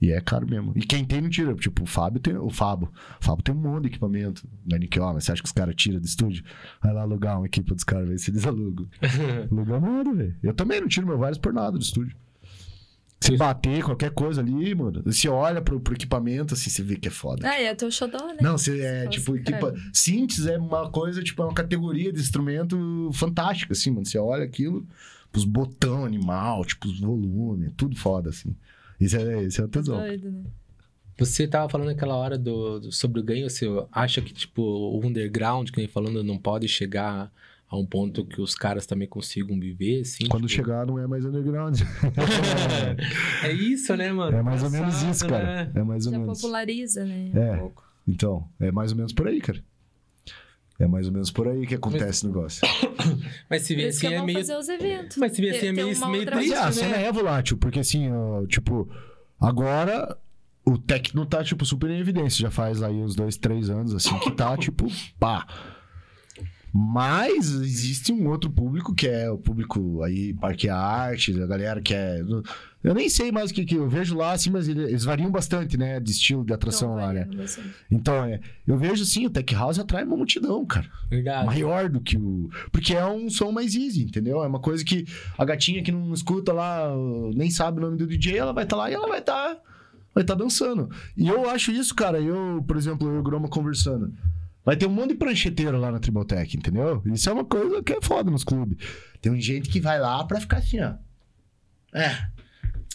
E 0.03 0.11
é 0.11 0.21
caro 0.21 0.45
mesmo. 0.51 0.73
E 0.75 0.81
quem 0.81 1.05
tem 1.05 1.21
não 1.21 1.31
tira. 1.31 1.55
Tipo, 1.55 1.85
o 1.85 1.87
Fábio 1.87 2.21
tem. 2.21 2.37
O 2.37 2.51
Fábio. 2.51 2.91
O 3.21 3.25
Fábio 3.25 3.45
tem 3.45 3.55
um 3.55 3.59
monte 3.59 3.83
de 3.83 3.89
equipamento 3.91 4.45
na 4.67 4.77
Nikkei, 4.77 5.01
mas 5.01 5.23
você 5.23 5.31
acha 5.31 5.41
que 5.41 5.47
os 5.47 5.53
caras 5.53 5.77
tiram 5.77 6.01
do 6.01 6.05
estúdio? 6.05 6.43
Vai 6.83 6.93
lá 6.93 7.03
alugar 7.03 7.39
uma 7.39 7.47
equipe 7.47 7.73
dos 7.73 7.85
caras, 7.85 8.09
ver 8.09 8.19
se 8.19 8.33
eles 8.33 8.45
alugam. 8.45 8.89
Alugar 9.53 9.81
nada, 9.81 10.13
velho. 10.13 10.37
Eu 10.43 10.53
também 10.53 10.81
não 10.81 10.89
tiro 10.89 11.07
meu 11.07 11.17
vários 11.17 11.39
por 11.39 11.53
nada 11.53 11.79
do 11.79 11.83
estúdio. 11.83 12.17
Se 13.21 13.37
bater 13.37 13.85
qualquer 13.85 14.11
coisa 14.11 14.41
ali, 14.41 14.75
mano, 14.75 15.01
você 15.05 15.29
olha 15.29 15.63
pro, 15.63 15.79
pro 15.79 15.95
equipamento, 15.95 16.55
assim, 16.55 16.69
você 16.69 16.83
vê 16.83 16.97
que 16.97 17.07
é 17.07 17.11
foda. 17.11 17.49
Ah, 17.49 17.61
é 17.61 17.73
teu 17.73 17.89
xodó, 17.89 18.19
né? 18.27 18.39
Não, 18.41 18.59
você 18.59 18.81
é, 18.81 18.99
Fala 18.99 19.11
tipo, 19.11 19.33
assim, 19.33 19.41
equipa... 19.41 19.75
Synths 19.93 20.47
é 20.47 20.59
uma 20.59 20.91
coisa, 20.91 21.23
tipo, 21.23 21.41
é 21.41 21.45
uma 21.45 21.55
categoria 21.55 22.13
de 22.13 22.19
instrumento 22.19 23.09
fantástica, 23.13 23.73
assim, 23.75 23.93
mano. 23.93 24.05
Você 24.05 24.19
olha 24.19 24.43
aquilo, 24.43 24.85
os 25.33 25.45
botão 25.45 26.05
animal, 26.05 26.65
tipo, 26.65 26.89
os 26.89 26.99
volumes, 26.99 27.73
tudo 27.77 27.95
foda, 27.95 28.31
assim. 28.31 28.57
Isso 29.05 29.17
é, 29.17 29.43
isso 29.45 29.61
é 29.61 29.65
um 29.65 29.69
tesão. 29.69 29.99
Doido, 29.99 30.31
né? 30.31 30.43
Você 31.19 31.47
tava 31.47 31.69
falando 31.69 31.89
naquela 31.89 32.17
hora 32.17 32.39
do, 32.39 32.81
do- 32.81 32.93
sobre 32.93 33.21
o 33.21 33.23
ganho, 33.23 33.49
você 33.49 33.67
acha 33.93 34.21
que, 34.23 34.33
tipo, 34.33 34.63
o 34.63 35.05
underground, 35.05 35.71
que 35.71 35.79
nem 35.79 35.87
falando, 35.89 36.23
não 36.25 36.39
pode 36.39 36.67
chegar 36.69 37.31
a 37.69 37.77
um 37.77 37.87
ponto 37.87 38.25
que 38.25 38.41
os 38.41 38.55
caras 38.55 38.87
também 38.87 39.09
consigam 39.09 39.59
viver, 39.59 40.01
assim? 40.01 40.27
Quando 40.27 40.47
tipo... 40.47 40.63
chegar, 40.63 40.87
não 40.87 40.99
é 40.99 41.07
mais 41.07 41.25
underground. 41.25 41.81
é 43.43 43.53
isso, 43.53 43.97
né, 43.97 44.13
mano? 44.13 44.37
é 44.37 44.43
mais 44.43 44.63
ou 44.63 44.71
menos 44.71 45.03
isso, 45.03 45.27
cara. 45.27 45.45
né? 45.67 45.73
É 45.75 45.83
mais 45.83 46.07
ou 46.07 46.13
Já 46.13 46.19
menos. 46.19 46.41
populariza, 46.41 47.05
né? 47.05 47.31
É. 47.35 47.53
Um 47.57 47.59
pouco. 47.61 47.85
Então, 48.07 48.49
é 48.61 48.71
mais 48.73 48.91
ou 48.91 48.97
menos 48.97 49.13
por 49.13 49.29
aí, 49.29 49.41
cara. 49.41 49.63
É 50.83 50.87
mais 50.89 51.07
ou 51.07 51.13
menos 51.13 51.31
por 51.31 51.47
aí 51.47 51.65
que 51.65 51.77
acontece 51.77 52.25
o 52.25 52.29
negócio. 52.29 52.67
Mas 53.49 53.63
se 53.63 53.77
vê 53.77 53.87
assim, 53.87 54.09
é 54.09 54.21
meio... 54.21 54.37
fazer 54.39 54.57
os 54.57 54.69
eventos. 54.69 55.17
Mas 55.17 55.33
se 55.33 55.41
vê 55.41 55.51
assim, 55.51 55.67
é 55.69 55.73
meio, 55.73 55.87
meio 56.09 56.25
Mas 56.25 56.35
triste, 56.35 56.53
é, 56.55 56.59
a 56.59 56.67
né? 56.67 56.73
cena 56.73 56.97
é 56.97 57.13
volátil, 57.13 57.57
porque 57.57 57.79
assim, 57.79 58.11
ó, 58.11 58.45
tipo, 58.47 58.91
agora 59.41 60.19
o 60.65 60.77
techno 60.77 61.25
tá, 61.25 61.45
tipo, 61.45 61.65
super 61.65 61.89
em 61.89 62.01
evidência. 62.01 62.43
Já 62.43 62.51
faz 62.51 62.83
aí 62.83 62.97
uns 62.97 63.15
dois, 63.15 63.37
três 63.37 63.71
anos, 63.71 63.95
assim, 63.95 64.19
que 64.19 64.33
tá, 64.33 64.57
tipo, 64.59 64.89
pá. 65.21 65.47
Mas 66.75 67.53
existe 67.53 68.13
um 68.13 68.29
outro 68.29 68.51
público 68.51 68.93
que 68.93 69.07
é 69.07 69.31
o 69.31 69.39
público 69.39 70.03
aí, 70.03 70.35
Parque 70.35 70.69
Arte, 70.69 71.41
a 71.41 71.47
galera 71.47 71.81
que 71.81 71.95
é. 71.95 72.19
Eu 72.83 72.95
nem 72.95 73.09
sei 73.09 73.31
mais 73.31 73.51
o 73.51 73.55
que, 73.55 73.65
que 73.65 73.77
eu 73.77 73.89
vejo 73.89 74.17
lá, 74.17 74.33
assim, 74.33 74.51
mas 74.51 74.67
ele- 74.69 74.83
eles 74.83 75.05
variam 75.05 75.31
bastante, 75.31 75.77
né? 75.77 76.01
De 76.01 76.11
estilo 76.11 76.45
de 76.45 76.53
atração 76.53 76.93
Então, 76.95 77.07
lá, 77.07 77.13
né? 77.13 77.25
bastante. 77.37 77.69
Então, 77.91 78.25
é, 78.25 78.41
eu 78.67 78.77
vejo 78.77 79.05
sim, 79.05 79.25
o 79.27 79.31
Tech 79.31 79.55
House 79.55 79.79
atrai 79.79 80.03
uma 80.05 80.17
multidão, 80.17 80.65
cara. 80.67 80.91
Verdade. 81.09 81.47
Maior 81.47 81.89
do 81.89 82.01
que 82.01 82.17
o. 82.17 82.51
Porque 82.73 82.95
é 82.95 83.07
um 83.07 83.31
som 83.31 83.53
mais 83.53 83.75
easy, 83.77 84.03
entendeu? 84.03 84.43
É 84.43 84.47
uma 84.49 84.59
coisa 84.61 84.85
que 84.85 85.07
a 85.39 85.45
gatinha 85.45 85.83
que 85.83 85.93
não 85.93 86.13
escuta 86.13 86.53
lá, 86.53 86.89
nem 87.35 87.51
sabe 87.51 87.79
o 87.79 87.83
nome 87.83 87.97
do 87.97 88.07
DJ, 88.07 88.37
ela 88.39 88.53
vai 88.53 88.65
estar 88.65 88.77
lá 88.77 88.91
e 88.91 88.95
ela 88.95 89.07
vai 89.09 89.21
estar. 89.21 89.57
vai 90.15 90.23
estar 90.25 90.35
dançando. 90.35 90.91
E 91.17 91.27
eu 91.29 91.49
acho 91.49 91.71
isso, 91.73 91.95
cara. 91.95 92.21
Eu, 92.21 92.63
por 92.69 92.77
exemplo, 92.77 93.09
eu 93.09 93.15
e 93.15 93.19
o 93.19 93.23
Groma 93.23 93.49
conversando. 93.49 94.13
Vai 94.65 94.77
ter 94.77 94.87
um 94.87 94.91
monte 94.91 95.09
de 95.11 95.15
prancheteiro 95.15 95.79
lá 95.79 95.91
na 95.91 95.99
Tribotec, 95.99 96.57
entendeu? 96.57 97.03
Isso 97.07 97.31
é 97.31 97.33
uma 97.33 97.45
coisa 97.45 97.83
que 97.83 97.95
é 97.95 98.01
foda 98.03 98.31
nos 98.31 98.45
clubes. 98.45 98.77
Tem 99.23 99.41
gente 99.41 99.69
que 99.71 99.81
vai 99.81 99.99
lá 99.99 100.23
pra 100.25 100.39
ficar 100.41 100.59
assim, 100.59 100.81
ó. 100.81 100.95
É. 101.95 102.27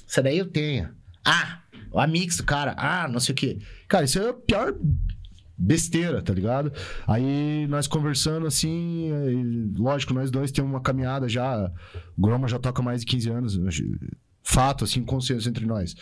Essa 0.08 0.24
daí 0.24 0.38
eu 0.38 0.48
tenho. 0.48 0.90
Ah, 1.26 1.62
o 1.92 2.00
Amix 2.00 2.38
do 2.38 2.44
cara. 2.44 2.74
Ah, 2.78 3.08
não 3.08 3.20
sei 3.20 3.34
o 3.34 3.36
quê. 3.36 3.60
Cara, 3.88 4.06
isso 4.06 4.20
é 4.20 4.30
a 4.30 4.34
pior 4.34 4.76
besteira, 5.58 6.22
tá 6.22 6.34
ligado? 6.34 6.72
Aí 7.08 7.66
nós 7.68 7.88
conversando 7.88 8.46
assim, 8.46 9.12
aí, 9.12 9.72
lógico, 9.76 10.14
nós 10.14 10.30
dois 10.30 10.52
temos 10.52 10.70
uma 10.70 10.82
caminhada 10.82 11.28
já. 11.28 11.72
O 12.16 12.22
Groma 12.22 12.48
já 12.48 12.60
toca 12.60 12.82
mais 12.82 13.02
de 13.02 13.08
15 13.08 13.30
anos. 13.30 13.60
Fato, 14.44 14.86
assim, 14.86 15.04
consenso 15.04 15.50
entre 15.50 15.66
nós. 15.66 15.96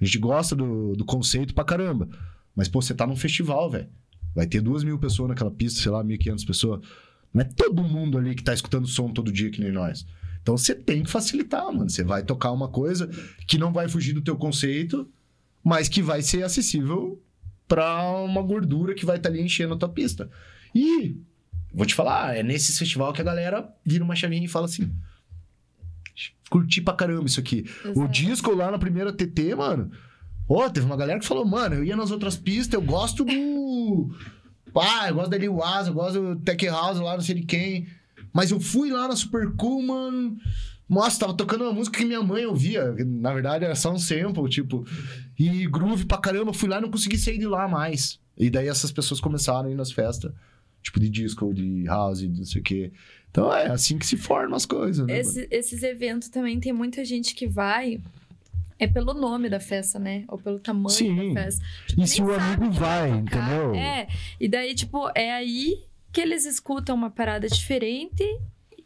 A 0.00 0.04
gente 0.04 0.18
gosta 0.18 0.56
do, 0.56 0.94
do 0.96 1.04
conceito 1.04 1.54
pra 1.54 1.64
caramba. 1.64 2.08
Mas, 2.56 2.68
pô, 2.68 2.82
você 2.82 2.94
tá 2.94 3.06
num 3.06 3.16
festival, 3.16 3.70
velho. 3.70 3.88
Vai 4.34 4.46
ter 4.46 4.60
duas 4.60 4.82
mil 4.82 4.98
pessoas 4.98 5.28
naquela 5.28 5.50
pista, 5.50 5.80
sei 5.80 5.92
lá, 5.92 6.02
1.500 6.02 6.46
pessoas. 6.46 6.80
Não 7.32 7.42
é 7.42 7.44
todo 7.44 7.82
mundo 7.82 8.18
ali 8.18 8.34
que 8.34 8.42
tá 8.42 8.52
escutando 8.52 8.86
som 8.86 9.10
todo 9.10 9.30
dia 9.30 9.50
que 9.50 9.60
nem 9.60 9.70
nós. 9.70 10.06
Então 10.42 10.56
você 10.56 10.74
tem 10.74 11.02
que 11.02 11.10
facilitar, 11.10 11.64
mano. 11.66 11.88
Você 11.88 12.02
vai 12.02 12.22
tocar 12.22 12.50
uma 12.50 12.68
coisa 12.68 13.08
que 13.46 13.56
não 13.56 13.72
vai 13.72 13.88
fugir 13.88 14.12
do 14.12 14.22
teu 14.22 14.36
conceito, 14.36 15.08
mas 15.62 15.88
que 15.88 16.02
vai 16.02 16.20
ser 16.20 16.42
acessível 16.42 17.22
pra 17.68 18.10
uma 18.20 18.42
gordura 18.42 18.94
que 18.94 19.06
vai 19.06 19.16
estar 19.16 19.28
ali 19.28 19.40
enchendo 19.40 19.74
a 19.74 19.78
tua 19.78 19.88
pista. 19.88 20.28
E 20.74 21.16
vou 21.72 21.86
te 21.86 21.94
falar, 21.94 22.36
é 22.36 22.42
nesse 22.42 22.76
festival 22.76 23.12
que 23.12 23.20
a 23.20 23.24
galera 23.24 23.72
vira 23.84 24.04
uma 24.04 24.16
chavinha 24.16 24.44
e 24.44 24.48
fala 24.48 24.66
assim: 24.66 24.92
curti 26.50 26.82
pra 26.82 26.94
caramba 26.94 27.26
isso 27.26 27.40
aqui. 27.40 27.64
O 27.84 27.88
Exato. 27.90 28.08
disco 28.12 28.54
lá 28.54 28.70
na 28.70 28.78
primeira 28.78 29.12
TT, 29.12 29.54
mano. 29.54 29.90
Ó, 30.48 30.68
teve 30.68 30.84
uma 30.84 30.96
galera 30.96 31.18
que 31.18 31.26
falou, 31.26 31.46
mano, 31.46 31.76
eu 31.76 31.84
ia 31.84 31.96
nas 31.96 32.10
outras 32.10 32.36
pistas, 32.36 32.74
eu 32.74 32.82
gosto 32.82 33.24
do. 33.24 34.10
Ah, 34.74 35.08
eu 35.08 35.14
gosto 35.14 35.30
da 35.30 35.38
Lil 35.38 35.58
eu 35.86 35.94
gosto 35.94 36.34
do 36.34 36.40
Tech 36.40 36.66
House 36.66 36.98
lá, 36.98 37.14
não 37.14 37.22
sei 37.22 37.36
de 37.36 37.42
quem. 37.42 37.86
Mas 38.32 38.50
eu 38.50 38.60
fui 38.60 38.90
lá 38.90 39.06
na 39.08 39.16
Super 39.16 39.50
Cool, 39.56 39.82
mano. 39.82 40.36
Nossa, 40.88 41.20
tava 41.20 41.34
tocando 41.34 41.64
uma 41.64 41.72
música 41.72 41.98
que 41.98 42.04
minha 42.04 42.22
mãe 42.22 42.44
ouvia. 42.46 42.94
Na 43.06 43.32
verdade, 43.32 43.64
era 43.64 43.74
só 43.74 43.92
um 43.92 43.98
sample, 43.98 44.48
tipo. 44.48 44.84
E 45.38 45.66
groove 45.66 46.04
pra 46.06 46.18
caramba. 46.18 46.52
Fui 46.52 46.68
lá 46.68 46.78
e 46.78 46.80
não 46.82 46.90
consegui 46.90 47.16
sair 47.18 47.38
de 47.38 47.46
lá 47.46 47.66
mais. 47.68 48.18
E 48.36 48.50
daí 48.50 48.68
essas 48.68 48.90
pessoas 48.92 49.20
começaram 49.20 49.68
a 49.68 49.72
ir 49.72 49.74
nas 49.74 49.92
festas. 49.92 50.32
Tipo, 50.82 50.98
de 50.98 51.08
disco, 51.08 51.52
de 51.54 51.84
house, 51.84 52.18
de 52.20 52.28
não 52.28 52.44
sei 52.44 52.60
o 52.60 52.64
quê. 52.64 52.92
Então 53.30 53.54
é 53.54 53.68
assim 53.70 53.96
que 53.98 54.04
se 54.06 54.16
formam 54.16 54.56
as 54.56 54.66
coisas, 54.66 55.06
né? 55.06 55.20
Esse- 55.20 55.48
esses 55.50 55.82
eventos 55.82 56.28
também 56.28 56.58
tem 56.60 56.72
muita 56.72 57.04
gente 57.04 57.34
que 57.34 57.46
vai. 57.46 58.00
É 58.78 58.86
pelo 58.86 59.14
nome 59.14 59.48
da 59.48 59.60
festa, 59.60 59.98
né? 59.98 60.24
Ou 60.26 60.36
pelo 60.38 60.58
tamanho 60.58 60.90
Sim. 60.90 61.32
da 61.34 61.42
festa. 61.44 61.64
E 61.92 61.96
nem 61.96 62.06
se 62.06 62.20
o 62.20 62.34
amigo 62.34 62.70
vai, 62.72 63.08
tocar. 63.10 63.18
entendeu? 63.20 63.74
É. 63.76 64.08
E 64.40 64.48
daí, 64.48 64.74
tipo, 64.74 65.08
é 65.14 65.32
aí 65.32 65.78
que 66.12 66.20
eles 66.20 66.44
escutam 66.44 66.94
uma 66.94 67.10
parada 67.10 67.48
diferente 67.48 68.22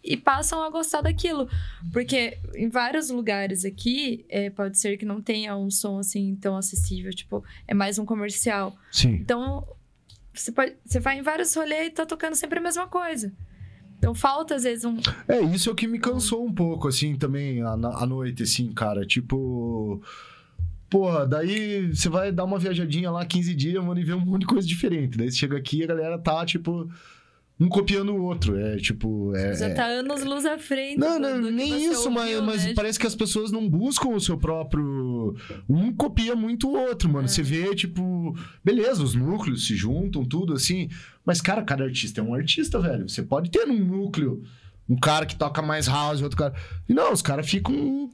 e 0.06 0.16
passam 0.16 0.62
a 0.62 0.70
gostar 0.70 1.02
daquilo. 1.02 1.48
Porque 1.92 2.38
em 2.54 2.68
vários 2.68 3.10
lugares 3.10 3.64
aqui, 3.64 4.24
é, 4.28 4.48
pode 4.48 4.78
ser 4.78 4.96
que 4.96 5.04
não 5.04 5.20
tenha 5.20 5.56
um 5.56 5.70
som 5.70 5.98
assim 5.98 6.36
tão 6.36 6.56
acessível. 6.56 7.12
Tipo, 7.12 7.44
é 7.66 7.74
mais 7.74 7.98
um 7.98 8.06
comercial. 8.06 8.76
Sim. 8.92 9.14
Então, 9.14 9.66
você, 10.32 10.52
pode, 10.52 10.74
você 10.84 11.00
vai 11.00 11.18
em 11.18 11.22
vários 11.22 11.54
rolês 11.54 11.88
e 11.88 11.90
tá 11.90 12.06
tocando 12.06 12.36
sempre 12.36 12.60
a 12.60 12.62
mesma 12.62 12.86
coisa. 12.86 13.32
Então, 13.98 14.14
falta 14.14 14.54
às 14.54 14.62
vezes 14.62 14.84
um. 14.84 14.98
É, 15.26 15.40
isso 15.40 15.68
é 15.68 15.72
o 15.72 15.74
que 15.74 15.88
me 15.88 15.98
cansou 15.98 16.44
um 16.44 16.52
pouco, 16.52 16.86
assim, 16.86 17.16
também, 17.16 17.62
à, 17.62 18.06
noite, 18.06 18.42
assim, 18.42 18.72
cara. 18.72 19.04
Tipo. 19.04 20.00
Porra, 20.88 21.26
daí 21.26 21.92
você 21.92 22.08
vai 22.08 22.30
dar 22.30 22.44
uma 22.44 22.60
viajadinha 22.60 23.10
lá 23.10 23.26
15 23.26 23.54
dias, 23.56 23.84
mano, 23.84 23.98
e 23.98 24.04
ver 24.04 24.14
um 24.14 24.20
monte 24.20 24.42
de 24.42 24.46
coisa 24.46 24.68
diferente. 24.68 25.18
Daí 25.18 25.30
você 25.30 25.36
chega 25.36 25.56
aqui 25.56 25.78
e 25.78 25.82
a 25.82 25.86
galera 25.88 26.16
tá, 26.16 26.46
tipo, 26.46 26.88
um 27.58 27.68
copiando 27.68 28.10
o 28.14 28.22
outro. 28.22 28.58
É 28.58 28.76
tipo. 28.76 29.34
É, 29.34 29.54
Já 29.54 29.66
é- 29.66 29.74
tá 29.74 29.84
anos 29.86 30.22
luz 30.22 30.44
à 30.44 30.58
frente. 30.58 30.98
Não, 30.98 31.18
não, 31.18 31.50
nem 31.50 31.90
isso, 31.90 32.10
mas, 32.10 32.24
ouviu, 32.30 32.42
mas 32.42 32.64
né? 32.64 32.74
parece 32.74 32.98
que 32.98 33.06
as 33.06 33.14
pessoas 33.14 33.50
não 33.50 33.68
buscam 33.68 34.08
o 34.10 34.20
seu 34.20 34.36
próprio. 34.36 35.34
Um 35.68 35.92
copia 35.92 36.36
muito 36.36 36.68
o 36.68 36.76
outro, 36.76 37.08
mano. 37.08 37.24
É. 37.24 37.28
Você 37.28 37.42
vê, 37.42 37.74
tipo, 37.74 38.36
beleza, 38.64 39.02
os 39.02 39.14
núcleos 39.14 39.66
se 39.66 39.74
juntam, 39.74 40.24
tudo 40.24 40.52
assim. 40.52 40.88
Mas, 41.24 41.40
cara, 41.40 41.62
cada 41.62 41.84
artista 41.84 42.20
é 42.20 42.24
um 42.24 42.34
artista, 42.34 42.78
velho. 42.78 43.08
Você 43.08 43.22
pode 43.22 43.50
ter 43.50 43.66
num 43.66 43.84
núcleo 43.84 44.42
um 44.88 44.96
cara 44.96 45.26
que 45.26 45.34
toca 45.34 45.60
mais 45.60 45.88
house, 45.88 46.22
outro 46.22 46.38
cara. 46.38 46.54
E 46.88 46.94
não, 46.94 47.12
os 47.12 47.20
caras 47.20 47.48
ficam, 47.48 48.08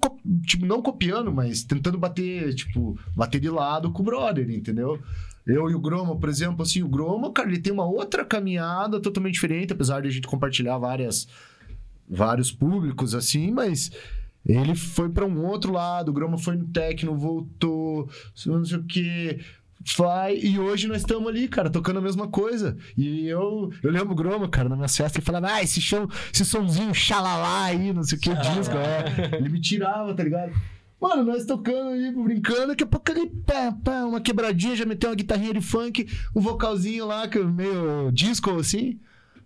tipo, 0.47 0.65
não 0.65 0.81
copiando, 0.81 1.31
mas 1.31 1.63
tentando 1.63 1.99
bater, 1.99 2.55
tipo, 2.55 2.99
bater 3.15 3.41
de 3.41 3.51
lado 3.51 3.93
com 3.93 4.03
o 4.03 4.05
brother, 4.05 4.49
entendeu? 4.51 4.99
Eu 5.47 5.69
e 5.71 5.75
o 5.75 5.81
Groma, 5.81 6.17
por 6.17 6.29
exemplo, 6.29 6.63
assim, 6.63 6.83
o 6.83 6.89
Groma, 6.89 7.33
cara, 7.33 7.49
ele 7.49 7.61
tem 7.61 7.73
uma 7.73 7.85
outra 7.85 8.25
caminhada 8.25 9.01
totalmente 9.01 9.35
diferente, 9.35 9.73
apesar 9.73 10.01
de 10.01 10.09
a 10.09 10.11
gente 10.11 10.27
compartilhar 10.27 10.79
várias 10.79 11.27
vários 12.09 12.53
públicos 12.53 13.15
assim, 13.15 13.51
mas 13.51 13.91
ele 14.45 14.75
foi 14.75 15.09
pra 15.09 15.25
um 15.25 15.47
outro 15.47 15.73
lado, 15.73 16.11
o 16.11 16.13
Groma 16.13 16.37
foi 16.37 16.57
no 16.57 16.67
techno, 16.67 17.17
voltou, 17.17 18.09
não 18.47 18.65
sei 18.65 18.79
o 18.79 18.85
que, 18.85 19.41
vai 19.97 20.37
e 20.37 20.59
hoje 20.59 20.87
nós 20.87 20.99
estamos 20.99 21.29
ali, 21.29 21.49
cara, 21.49 21.71
tocando 21.71 21.99
a 21.99 22.03
mesma 22.03 22.29
coisa. 22.29 22.77
E 22.97 23.27
eu, 23.27 23.73
eu 23.83 23.91
lembro 23.91 24.13
o 24.13 24.17
Groma, 24.17 24.49
cara, 24.49 24.69
na 24.69 24.77
minha 24.77 24.89
festa, 24.89 25.19
ele 25.19 25.25
falava: 25.25 25.53
"Ah, 25.53 25.63
esse 25.63 25.81
esse 25.81 26.45
somzinho 26.45 26.95
xalalá 26.95 27.65
aí, 27.65 27.93
não 27.93 28.03
sei 28.03 28.19
o 28.19 28.21
que, 28.21 28.35
disco, 28.35 28.77
é". 28.77 29.37
Ele 29.37 29.49
me 29.49 29.61
tirava, 29.61 30.15
tá 30.15 30.23
ligado? 30.23 30.53
Mano, 31.03 31.25
nós 31.25 31.45
tocando 31.45 31.91
ali, 31.91 32.13
brincando, 32.13 32.69
daqui 32.69 32.85
a 32.85 32.87
pouco 32.87 33.11
ali, 33.11 33.29
pá, 33.29 33.73
pá, 33.73 34.05
uma 34.05 34.21
quebradinha, 34.21 34.77
já 34.77 34.87
meteu 34.87 35.11
uma 35.11 35.17
guitarrinha 35.17 35.55
de 35.55 35.61
funk, 35.61 36.07
um 36.33 36.41
vocalzinho 36.41 37.07
lá, 37.07 37.27
que 37.27 37.39
é 37.39 37.43
meio 37.43 38.13
disco 38.13 38.53
assim. 38.53 39.01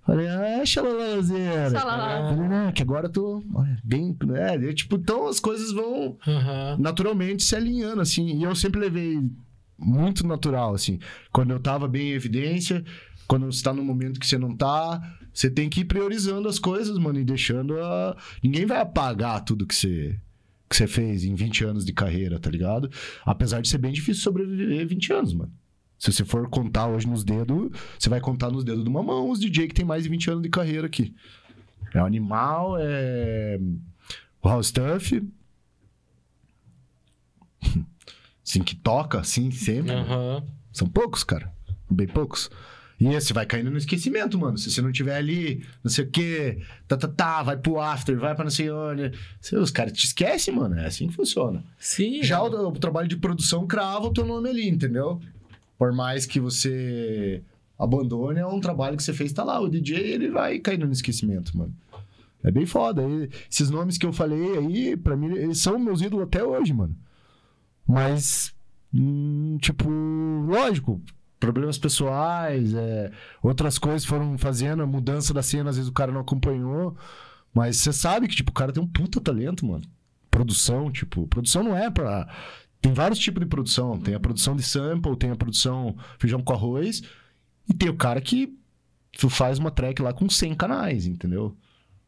Falei, 0.04 0.28
ah, 0.28 0.66
xalalazeira. 0.66 1.70
Xalala. 1.70 2.34
Falei, 2.34 2.48
não, 2.48 2.72
que 2.72 2.82
agora 2.82 3.06
eu 3.06 3.10
tô 3.10 3.42
olha, 3.54 3.78
bem. 3.82 4.14
É, 4.34 4.56
eu, 4.56 4.74
tipo, 4.74 4.96
então 4.96 5.26
as 5.28 5.40
coisas 5.40 5.72
vão 5.72 6.18
Aham. 6.28 6.76
naturalmente 6.78 7.42
se 7.42 7.56
alinhando, 7.56 8.02
assim. 8.02 8.38
E 8.38 8.42
eu 8.44 8.54
sempre 8.54 8.78
levei 8.78 9.18
muito 9.78 10.26
natural, 10.26 10.74
assim. 10.74 10.98
Quando 11.32 11.52
eu 11.52 11.58
tava 11.58 11.88
bem 11.88 12.10
em 12.10 12.14
evidência, 12.14 12.84
quando 13.26 13.50
você 13.50 13.62
tá 13.62 13.72
no 13.72 13.82
momento 13.82 14.20
que 14.20 14.26
você 14.26 14.36
não 14.36 14.54
tá, 14.54 15.00
você 15.32 15.48
tem 15.48 15.70
que 15.70 15.80
ir 15.80 15.86
priorizando 15.86 16.48
as 16.48 16.58
coisas, 16.58 16.98
mano, 16.98 17.18
e 17.18 17.24
deixando 17.24 17.80
a. 17.80 18.14
Ninguém 18.44 18.66
vai 18.66 18.78
apagar 18.78 19.42
tudo 19.42 19.66
que 19.66 19.74
você. 19.74 20.20
Que 20.68 20.76
você 20.76 20.86
fez 20.86 21.24
em 21.24 21.34
20 21.34 21.64
anos 21.64 21.84
de 21.84 21.92
carreira, 21.92 22.38
tá 22.38 22.50
ligado? 22.50 22.90
Apesar 23.24 23.60
de 23.60 23.68
ser 23.68 23.78
bem 23.78 23.92
difícil 23.92 24.22
sobreviver 24.22 24.86
20 24.86 25.12
anos, 25.12 25.34
mano. 25.34 25.52
Se 25.98 26.12
você 26.12 26.24
for 26.24 26.48
contar 26.48 26.88
hoje 26.88 27.06
nos 27.06 27.24
dedos, 27.24 27.70
você 27.98 28.08
vai 28.08 28.20
contar 28.20 28.50
nos 28.50 28.64
dedos 28.64 28.84
de 28.84 28.90
uma 28.90 29.02
mão 29.02 29.30
os 29.30 29.40
DJ 29.40 29.68
que 29.68 29.74
tem 29.74 29.84
mais 29.84 30.02
de 30.02 30.08
20 30.08 30.30
anos 30.30 30.42
de 30.42 30.48
carreira 30.48 30.86
aqui. 30.86 31.14
É 31.94 32.02
o 32.02 32.04
Animal, 32.04 32.76
é. 32.78 33.58
O 34.42 34.48
House 34.48 34.66
Stuff. 34.68 35.22
Assim, 38.44 38.62
que 38.62 38.76
toca, 38.76 39.18
assim, 39.18 39.50
sempre. 39.50 39.90
Aham. 39.90 40.44
São 40.72 40.86
poucos, 40.86 41.24
cara. 41.24 41.52
Bem 41.90 42.06
poucos. 42.06 42.48
E 42.98 43.12
você 43.12 43.34
vai 43.34 43.44
caindo 43.44 43.70
no 43.70 43.76
esquecimento, 43.76 44.38
mano. 44.38 44.56
Se 44.56 44.70
você 44.70 44.80
não 44.80 44.90
tiver 44.90 45.16
ali, 45.16 45.62
não 45.84 45.90
sei 45.90 46.04
o 46.04 46.10
quê, 46.10 46.62
tá, 46.88 46.96
tá, 46.96 47.06
tá, 47.06 47.42
vai 47.42 47.56
pro 47.56 47.78
after, 47.78 48.18
vai 48.18 48.34
pra 48.34 48.44
não 48.44 48.50
sei 48.50 48.70
onde. 48.70 49.12
Os 49.52 49.70
caras 49.70 49.92
te 49.92 50.06
esquecem, 50.06 50.54
mano. 50.54 50.78
É 50.78 50.86
assim 50.86 51.08
que 51.08 51.14
funciona. 51.14 51.62
Sim. 51.78 52.22
Já 52.22 52.42
o, 52.42 52.68
o 52.68 52.72
trabalho 52.72 53.06
de 53.06 53.18
produção 53.18 53.66
crava 53.66 54.06
o 54.06 54.12
teu 54.12 54.24
nome 54.24 54.48
ali, 54.48 54.68
entendeu? 54.68 55.20
Por 55.78 55.92
mais 55.92 56.24
que 56.24 56.40
você 56.40 57.42
abandone, 57.78 58.40
é 58.40 58.46
um 58.46 58.60
trabalho 58.60 58.96
que 58.96 59.02
você 59.02 59.12
fez, 59.12 59.30
tá 59.30 59.44
lá. 59.44 59.60
O 59.60 59.68
DJ, 59.68 59.98
ele 59.98 60.30
vai 60.30 60.58
caindo 60.58 60.86
no 60.86 60.92
esquecimento, 60.92 61.56
mano. 61.56 61.74
É 62.42 62.50
bem 62.50 62.64
foda. 62.64 63.02
E 63.02 63.28
esses 63.50 63.68
nomes 63.68 63.98
que 63.98 64.06
eu 64.06 64.12
falei 64.12 64.56
aí, 64.56 64.96
pra 64.96 65.16
mim, 65.16 65.34
eles 65.34 65.58
são 65.58 65.78
meus 65.78 66.00
ídolos 66.00 66.26
até 66.26 66.42
hoje, 66.42 66.72
mano. 66.72 66.96
Mas, 67.86 68.54
hum, 68.94 69.58
tipo, 69.60 69.88
lógico, 70.48 71.02
problemas 71.38 71.78
pessoais, 71.78 72.74
é, 72.74 73.12
outras 73.42 73.78
coisas 73.78 74.04
foram 74.04 74.36
fazendo, 74.38 74.82
a 74.82 74.86
mudança 74.86 75.34
da 75.34 75.42
cena, 75.42 75.70
às 75.70 75.76
vezes 75.76 75.90
o 75.90 75.94
cara 75.94 76.12
não 76.12 76.20
acompanhou. 76.20 76.96
Mas 77.54 77.78
você 77.78 77.92
sabe 77.92 78.28
que, 78.28 78.36
tipo, 78.36 78.50
o 78.50 78.54
cara 78.54 78.72
tem 78.72 78.82
um 78.82 78.86
puta 78.86 79.20
talento, 79.20 79.64
mano. 79.64 79.84
Produção, 80.30 80.90
tipo, 80.90 81.26
produção 81.26 81.62
não 81.62 81.76
é 81.76 81.90
pra. 81.90 82.28
Tem 82.82 82.92
vários 82.92 83.18
tipos 83.18 83.40
de 83.40 83.46
produção. 83.46 83.98
Tem 83.98 84.14
a 84.14 84.20
produção 84.20 84.54
de 84.54 84.62
sample, 84.62 85.16
tem 85.16 85.30
a 85.30 85.36
produção 85.36 85.96
feijão 86.18 86.42
com 86.42 86.52
arroz. 86.52 87.02
E 87.68 87.72
tem 87.72 87.88
o 87.88 87.96
cara 87.96 88.20
que 88.20 88.54
tu 89.18 89.30
faz 89.30 89.58
uma 89.58 89.70
track 89.70 90.02
lá 90.02 90.12
com 90.12 90.28
100 90.28 90.54
canais, 90.54 91.06
entendeu? 91.06 91.56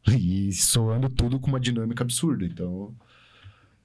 E 0.07 0.53
soando 0.53 1.09
tudo 1.09 1.39
com 1.39 1.47
uma 1.47 1.59
dinâmica 1.59 2.03
absurda. 2.03 2.45
Então. 2.45 2.95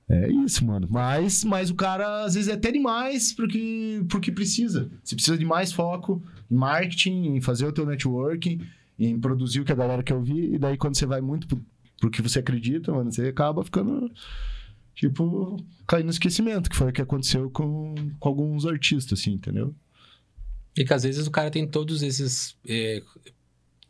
É 0.08 0.30
isso, 0.30 0.64
mano. 0.64 0.86
Mas, 0.90 1.44
mas 1.44 1.70
o 1.70 1.74
cara, 1.74 2.24
às 2.24 2.34
vezes, 2.34 2.48
é 2.48 2.54
até 2.54 2.70
demais 2.70 3.32
porque, 3.32 4.04
porque 4.08 4.30
precisa. 4.30 4.90
Você 5.02 5.14
precisa 5.14 5.38
de 5.38 5.44
mais 5.44 5.72
foco 5.72 6.22
em 6.50 6.54
marketing, 6.54 7.36
em 7.36 7.40
fazer 7.40 7.66
o 7.66 7.72
teu 7.72 7.86
networking, 7.86 8.60
em 8.98 9.18
produzir 9.18 9.60
o 9.60 9.64
que 9.64 9.72
a 9.72 9.76
galera 9.76 10.02
quer 10.02 10.14
ouvir. 10.14 10.54
E 10.54 10.58
daí, 10.58 10.76
quando 10.76 10.96
você 10.96 11.06
vai 11.06 11.20
muito 11.20 11.48
pro 11.98 12.10
que 12.10 12.20
você 12.20 12.40
acredita, 12.40 12.92
mano, 12.92 13.10
você 13.10 13.28
acaba 13.28 13.64
ficando, 13.64 14.10
tipo, 14.94 15.56
caindo 15.86 16.06
no 16.06 16.10
esquecimento, 16.10 16.68
que 16.68 16.76
foi 16.76 16.90
o 16.90 16.92
que 16.92 17.00
aconteceu 17.00 17.50
com, 17.50 17.94
com 18.18 18.28
alguns 18.28 18.66
artistas, 18.66 19.18
assim, 19.18 19.32
entendeu? 19.32 19.74
E 20.76 20.84
que 20.84 20.92
às 20.92 21.04
vezes 21.04 21.26
o 21.26 21.30
cara 21.30 21.50
tem 21.50 21.66
todos 21.66 22.02
esses. 22.02 22.56
é, 22.68 23.02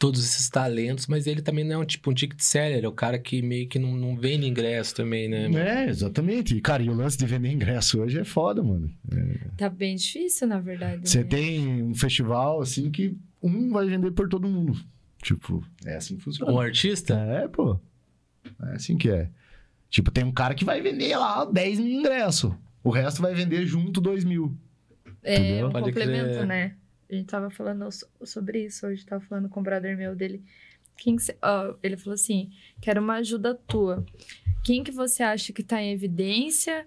todos 0.05 0.23
esses 0.23 0.51
talentos, 0.51 1.07
mas 1.07 1.27
ele 1.27 1.41
também 1.41 1.65
não 1.65 1.77
é 1.77 1.79
um 1.79 1.85
tipo 1.87 2.11
um 2.11 2.15
ticket 2.15 2.39
seller, 2.39 2.85
é 2.85 2.87
o 2.87 2.93
cara 2.93 3.19
que 3.19 3.41
meio 3.41 3.67
que 3.67 3.79
não, 3.79 3.97
não 3.97 4.15
vende 4.15 4.47
ingresso 4.47 4.95
também, 4.95 5.31
né? 5.31 5.49
É, 5.55 5.89
exatamente. 5.89 6.55
E, 6.55 6.61
cara, 6.61 6.83
e 6.83 6.91
o 6.91 6.93
lance 6.93 7.17
de 7.17 7.25
vender 7.25 7.51
ingresso 7.51 8.03
hoje 8.03 8.19
é 8.19 8.25
foda, 8.25 8.63
mano. 8.63 8.93
Tá 9.57 9.71
bem 9.71 9.97
difícil, 9.97 10.47
na 10.47 10.61
verdade. 10.61 11.09
Você 11.09 11.21
né? 11.21 11.25
tem 11.25 11.83
um 11.85 11.95
festival, 11.95 12.61
assim, 12.61 12.91
que 12.91 13.17
um 13.43 13.71
vai 13.71 13.87
vender 13.87 14.11
por 14.11 14.29
todo 14.29 14.47
mundo. 14.47 14.79
Tipo, 15.23 15.67
é 15.87 15.97
assim 15.97 16.19
que 16.19 16.23
funciona. 16.23 16.53
Um 16.53 16.61
artista? 16.61 17.15
É, 17.15 17.49
pô. 17.49 17.81
É 18.63 18.75
assim 18.75 18.99
que 18.99 19.09
é. 19.09 19.31
Tipo, 19.89 20.11
tem 20.11 20.23
um 20.23 20.33
cara 20.33 20.55
que 20.55 20.67
vai 20.67 20.83
vender 20.83 21.17
lá 21.17 21.47
10 21.47 21.81
mil 21.81 22.01
ingressos. 22.01 22.53
O 22.83 22.91
resto 22.91 23.23
vai 23.23 23.33
vender 23.33 23.65
junto 23.65 24.03
2 24.03 24.23
mil. 24.25 24.55
É 25.23 25.39
Entendeu? 25.39 25.69
um 25.69 25.73
Pode 25.73 25.87
complemento, 25.87 26.35
crer. 26.35 26.47
né? 26.47 26.75
A 27.15 27.19
gente 27.19 27.27
tava 27.29 27.49
falando 27.51 27.91
so- 27.93 28.07
sobre 28.25 28.65
isso 28.65 28.87
hoje, 28.87 29.05
tava 29.07 29.25
falando 29.25 29.49
com 29.49 29.61
o 29.61 29.63
brother 29.63 29.97
meu 29.97 30.15
dele. 30.17 30.43
Quem 30.97 31.17
que 31.17 31.23
ele 31.83 31.97
falou 31.97 32.15
assim: 32.15 32.51
quero 32.81 33.01
uma 33.01 33.15
ajuda 33.15 33.55
tua. 33.55 34.05
Quem 34.65 34.83
que 34.83 34.91
você 34.91 35.23
acha 35.23 35.53
que 35.53 35.63
tá 35.63 35.81
em 35.83 35.93
evidência, 35.93 36.87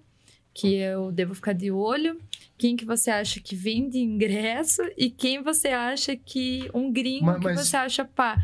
que 0.53 0.75
eu 0.75 1.11
devo 1.11 1.33
ficar 1.35 1.53
de 1.53 1.71
olho? 1.71 2.19
Quem 2.57 2.75
que 2.75 2.83
você 2.85 3.09
acha 3.11 3.39
que 3.39 3.55
vende 3.55 3.99
ingresso? 3.99 4.81
E 4.97 5.09
quem 5.09 5.41
você 5.43 5.69
acha 5.69 6.15
que. 6.15 6.69
Um 6.73 6.91
gringo 6.91 7.25
Mas- 7.25 7.37
que 7.39 7.43
mas- 7.45 7.67
você 7.67 7.77
acha 7.77 8.03
pá? 8.05 8.37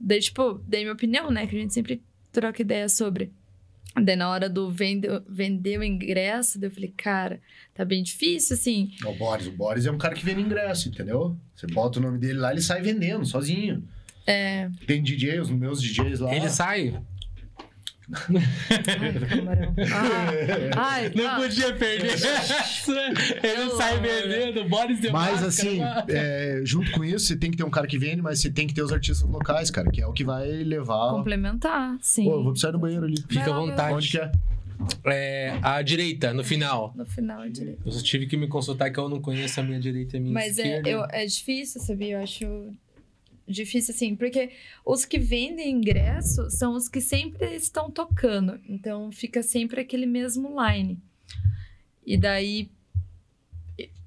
Daí, 0.00 0.20
tipo, 0.20 0.54
dei 0.66 0.82
minha 0.82 0.92
opinião, 0.94 1.30
né? 1.30 1.46
Que 1.46 1.56
a 1.56 1.58
gente 1.60 1.74
sempre 1.74 2.02
troca 2.32 2.62
ideia 2.62 2.88
sobre. 2.88 3.32
Daí, 4.02 4.16
na 4.16 4.28
hora 4.28 4.48
do 4.48 4.70
vende, 4.70 5.08
vender 5.28 5.78
o 5.78 5.84
ingresso, 5.84 6.58
daí 6.58 6.68
eu 6.68 6.74
falei, 6.74 6.92
cara, 6.96 7.40
tá 7.74 7.84
bem 7.84 8.02
difícil, 8.02 8.54
assim. 8.54 8.90
O 9.04 9.12
Boris. 9.14 9.46
O 9.46 9.52
Boris 9.52 9.86
é 9.86 9.90
um 9.90 9.98
cara 9.98 10.14
que 10.14 10.24
vende 10.24 10.42
ingresso, 10.42 10.88
entendeu? 10.88 11.36
Você 11.54 11.66
bota 11.66 11.98
o 11.98 12.02
nome 12.02 12.18
dele 12.18 12.38
lá, 12.38 12.52
ele 12.52 12.60
sai 12.60 12.82
vendendo, 12.82 13.24
sozinho. 13.24 13.82
É. 14.26 14.68
Tem 14.86 15.02
DJ, 15.02 15.40
os 15.40 15.50
meus 15.50 15.80
DJs 15.80 16.20
lá. 16.20 16.34
Ele 16.34 16.48
sai? 16.50 17.00
Ai, 19.92 20.70
ai, 20.76 21.12
Não 21.14 21.28
ah, 21.28 21.36
podia 21.36 21.72
perder 21.74 22.12
essa. 22.14 22.92
Ele 23.42 23.70
sai 23.76 23.98
vendendo, 24.00 24.68
Boris 24.68 25.00
de 25.00 25.10
Mas 25.10 25.40
máscara, 25.40 25.48
assim, 25.48 25.80
é, 26.08 26.60
junto 26.64 26.90
com 26.92 27.04
isso, 27.04 27.26
você 27.26 27.36
tem 27.36 27.50
que 27.50 27.56
ter 27.56 27.64
um 27.64 27.70
cara 27.70 27.86
que 27.86 27.98
vende, 27.98 28.22
mas 28.22 28.40
você 28.40 28.50
tem 28.50 28.66
que 28.66 28.74
ter 28.74 28.82
os 28.82 28.92
artistas 28.92 29.28
locais, 29.28 29.70
cara, 29.70 29.90
que 29.90 30.00
é 30.00 30.06
o 30.06 30.12
que 30.12 30.24
vai 30.24 30.46
levar. 30.48 31.10
complementar, 31.10 31.96
sim. 32.00 32.24
Pô, 32.24 32.34
eu 32.34 32.42
vou 32.44 32.52
precisar 32.52 32.72
no 32.72 32.78
banheiro 32.78 33.04
ali. 33.04 33.16
Fica 33.28 33.50
à 33.50 33.58
vontade. 33.58 33.94
Onde 33.94 34.10
que 34.10 34.18
é? 34.18 34.32
É, 35.04 35.58
a 35.62 35.80
direita, 35.82 36.32
no 36.32 36.44
final. 36.44 36.92
No 36.94 37.06
final, 37.06 37.44
eu 37.44 37.50
diria. 37.50 37.78
Eu 37.84 37.92
só 37.92 38.02
tive 38.02 38.26
que 38.26 38.36
me 38.36 38.46
consultar 38.46 38.90
que 38.90 38.98
eu 38.98 39.08
não 39.08 39.20
conheço 39.20 39.58
a 39.58 39.62
minha 39.62 39.80
direita 39.80 40.16
e 40.16 40.20
a 40.20 40.22
minha 40.22 40.34
Mas 40.34 40.58
é, 40.58 40.62
esquerda. 40.62 40.88
eu, 40.88 41.04
é 41.10 41.24
difícil, 41.24 41.80
sabia? 41.80 42.16
Eu 42.16 42.22
acho 42.22 42.72
difícil, 43.46 43.94
assim, 43.94 44.16
porque 44.16 44.50
os 44.84 45.04
que 45.04 45.18
vendem 45.18 45.70
ingresso 45.70 46.50
são 46.50 46.74
os 46.74 46.88
que 46.88 47.00
sempre 47.00 47.54
estão 47.54 47.90
tocando. 47.90 48.60
Então, 48.68 49.10
fica 49.12 49.42
sempre 49.42 49.80
aquele 49.80 50.06
mesmo 50.06 50.56
line. 50.60 51.00
E 52.04 52.16
daí, 52.16 52.70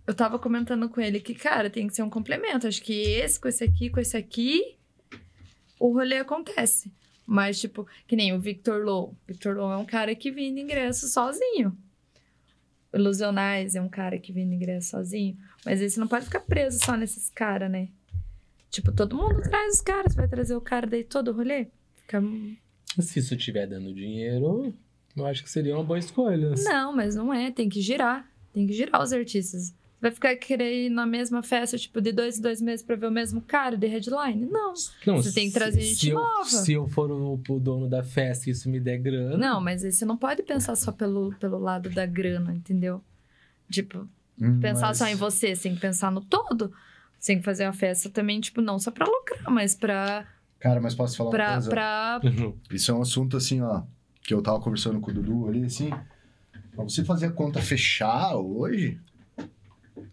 eu 0.05 0.13
tava 0.13 0.39
comentando 0.39 0.89
com 0.89 0.99
ele 0.99 1.19
que, 1.19 1.33
cara, 1.35 1.69
tem 1.69 1.87
que 1.87 1.93
ser 1.93 2.03
um 2.03 2.09
complemento. 2.09 2.67
Acho 2.67 2.81
que 2.81 2.93
esse 2.93 3.39
com 3.39 3.47
esse 3.47 3.63
aqui, 3.63 3.89
com 3.89 3.99
esse 3.99 4.17
aqui, 4.17 4.75
o 5.79 5.93
rolê 5.93 6.17
acontece. 6.17 6.91
Mas, 7.25 7.59
tipo, 7.59 7.87
que 8.07 8.15
nem 8.15 8.33
o 8.33 8.39
Victor 8.39 8.83
Low. 8.83 9.15
Victor 9.27 9.55
Low 9.55 9.71
é 9.71 9.77
um 9.77 9.85
cara 9.85 10.15
que 10.15 10.31
vende 10.31 10.59
ingresso 10.59 11.07
sozinho. 11.07 11.77
Ilusionais 12.91 13.75
é 13.75 13.81
um 13.81 13.87
cara 13.87 14.17
que 14.17 14.33
vende 14.33 14.55
ingresso 14.55 14.89
sozinho. 14.89 15.37
Mas 15.63 15.79
esse 15.79 15.99
não 15.99 16.07
pode 16.07 16.25
ficar 16.25 16.39
preso 16.39 16.83
só 16.83 16.97
nesses 16.97 17.29
caras, 17.29 17.69
né? 17.69 17.89
Tipo, 18.69 18.91
todo 18.91 19.15
mundo 19.15 19.41
traz 19.41 19.75
os 19.75 19.81
caras. 19.81 20.15
Vai 20.15 20.27
trazer 20.27 20.55
o 20.55 20.61
cara 20.61 20.85
daí 20.87 21.03
todo 21.03 21.29
o 21.31 21.33
rolê? 21.33 21.67
Fica... 21.97 22.21
Se 22.99 23.19
isso 23.19 23.35
estiver 23.35 23.67
dando 23.67 23.93
dinheiro, 23.93 24.73
eu 25.15 25.25
acho 25.25 25.43
que 25.43 25.49
seria 25.49 25.75
uma 25.75 25.83
boa 25.83 25.99
escolha. 25.99 26.53
Não, 26.63 26.95
mas 26.95 27.15
não 27.15 27.33
é. 27.33 27.51
Tem 27.51 27.69
que 27.69 27.81
girar. 27.81 28.27
Tem 28.53 28.65
que 28.67 28.73
girar 28.73 29.01
os 29.01 29.13
artistas. 29.13 29.73
Vai 30.01 30.11
ficar 30.11 30.33
querer 30.37 30.85
ir 30.85 30.89
na 30.89 31.05
mesma 31.05 31.43
festa, 31.43 31.77
tipo, 31.77 31.99
de 31.99 32.13
dois 32.13 32.39
em 32.39 32.41
dois 32.41 32.61
meses 32.61 32.83
pra 32.85 32.95
ver 32.95 33.07
o 33.07 33.11
mesmo 33.11 33.41
cara 33.41 33.75
de 33.75 33.85
headline? 33.85 34.45
Não. 34.45 34.73
Não, 35.05 35.17
Você 35.17 35.33
tem 35.33 35.47
que 35.49 35.53
trazer 35.53 35.81
se- 35.81 35.87
gente 35.87 35.99
se 35.99 36.09
eu, 36.09 36.15
nova. 36.15 36.45
Se 36.45 36.71
eu 36.73 36.87
for 36.87 37.11
o, 37.11 37.33
o 37.49 37.59
dono 37.59 37.89
da 37.89 38.01
festa 38.01 38.49
e 38.49 38.53
isso 38.53 38.69
me 38.69 38.79
der 38.79 38.97
grana. 38.97 39.37
Não, 39.37 39.59
mas 39.59 39.83
aí 39.83 39.91
você 39.91 40.05
não 40.05 40.15
pode 40.15 40.41
pensar 40.43 40.75
só 40.77 40.91
pelo, 40.93 41.33
pelo 41.35 41.59
lado 41.59 41.89
da 41.89 42.05
grana, 42.05 42.53
entendeu? 42.55 43.03
Tipo, 43.69 44.07
Hum, 44.41 44.59
pensar 44.61 44.87
mas- 44.87 44.97
só 44.97 45.05
em 45.07 45.15
você, 45.15 45.53
você 45.53 45.63
tem 45.63 45.75
que 45.75 45.81
pensar 45.81 46.09
no 46.11 46.21
todo. 46.21 46.71
Você 47.19 47.33
tem 47.33 47.39
que 47.39 47.45
fazer 47.45 47.65
uma 47.65 47.73
festa 47.73 48.09
também, 48.09 48.39
tipo, 48.39 48.61
não 48.61 48.79
só 48.79 48.89
pra 48.91 49.05
lucrar, 49.05 49.49
mas 49.51 49.75
pra. 49.75 50.25
Cara, 50.59 50.79
mas 50.81 50.95
posso 50.95 51.17
falar 51.17 51.29
uma 51.29 51.35
pra, 51.35 51.51
coisa? 51.53 51.69
pra... 51.69 52.21
Isso 52.71 52.91
é 52.91 52.93
um 52.93 53.01
assunto 53.01 53.35
assim, 53.37 53.61
ó, 53.61 53.81
que 54.23 54.33
eu 54.33 54.41
tava 54.41 54.59
conversando 54.59 54.99
com 54.99 55.11
o 55.11 55.13
Dudu 55.13 55.47
ali, 55.47 55.63
assim. 55.65 55.89
Pra 56.75 56.83
você 56.83 57.03
fazer 57.03 57.25
a 57.27 57.31
conta 57.31 57.61
fechar 57.61 58.35
hoje, 58.35 58.99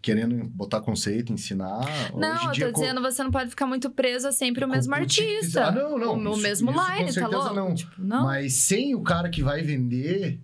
querendo 0.01 0.43
botar 0.45 0.81
conceito, 0.81 1.31
ensinar. 1.33 1.79
hoje 2.13 2.19
Não, 2.19 2.43
em 2.43 2.45
eu 2.47 2.51
dia, 2.51 2.65
tô 2.67 2.73
co- 2.73 2.81
dizendo, 2.81 3.01
você 3.01 3.23
não 3.23 3.31
pode 3.31 3.49
ficar 3.49 3.65
muito 3.67 3.89
preso 3.89 4.27
a 4.27 4.31
sempre 4.31 4.63
o 4.65 4.67
mesmo 4.67 4.93
artista. 4.93 5.67
Ah, 5.67 5.71
não, 5.71 5.97
não, 5.97 6.13
O, 6.15 6.29
o 6.29 6.33
isso- 6.33 6.41
mesmo 6.41 6.71
isso 6.71 6.79
com 6.79 6.93
line, 6.95 7.13
tá 7.13 7.27
louco? 7.27 7.53
não. 7.55 7.73
Tipo, 7.73 7.91
não. 8.01 8.23
Mas 8.25 8.53
sem 8.63 8.95
o 8.95 9.01
cara 9.01 9.29
que 9.29 9.41
vai 9.41 9.61
vender, 9.61 10.39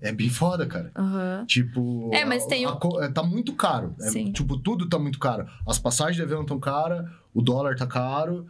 é 0.00 0.12
bem 0.12 0.28
foda, 0.28 0.66
cara. 0.66 0.90
Aham. 0.96 1.44
Tipo. 1.46 2.10
É, 2.12 2.24
mas 2.24 2.44
a- 2.44 2.48
tem 2.48 2.64
a 2.66 2.72
co- 2.72 3.00
é, 3.02 3.08
tá 3.10 3.22
muito 3.22 3.52
caro. 3.54 3.94
É, 4.00 4.08
Sim. 4.10 4.32
tipo, 4.32 4.56
tudo 4.58 4.88
tá 4.88 4.98
muito 4.98 5.18
caro. 5.18 5.46
As 5.66 5.78
passagens 5.78 6.16
de 6.16 6.22
avião 6.22 6.44
tão 6.44 6.58
caras, 6.60 7.08
o 7.34 7.40
dólar 7.42 7.76
tá 7.76 7.86
caro. 7.86 8.46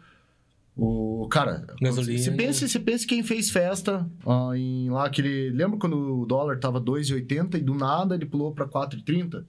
O. 0.75 1.27
Cara, 1.29 1.67
Gasolina. 1.79 2.17
você 2.17 2.31
pensa, 2.31 2.67
você 2.67 2.79
pensa 2.79 3.05
quem 3.07 3.21
fez 3.21 3.51
festa 3.51 4.09
ah, 4.25 4.51
em 4.57 4.89
lá 4.89 5.05
aquele. 5.05 5.51
Lembra 5.51 5.77
quando 5.77 6.21
o 6.21 6.25
dólar 6.25 6.57
tava 6.59 6.81
2,80 6.81 7.55
e 7.55 7.61
do 7.61 7.75
nada 7.75 8.15
ele 8.15 8.25
pulou 8.25 8.51
pra 8.53 8.67
4,30? 8.67 9.45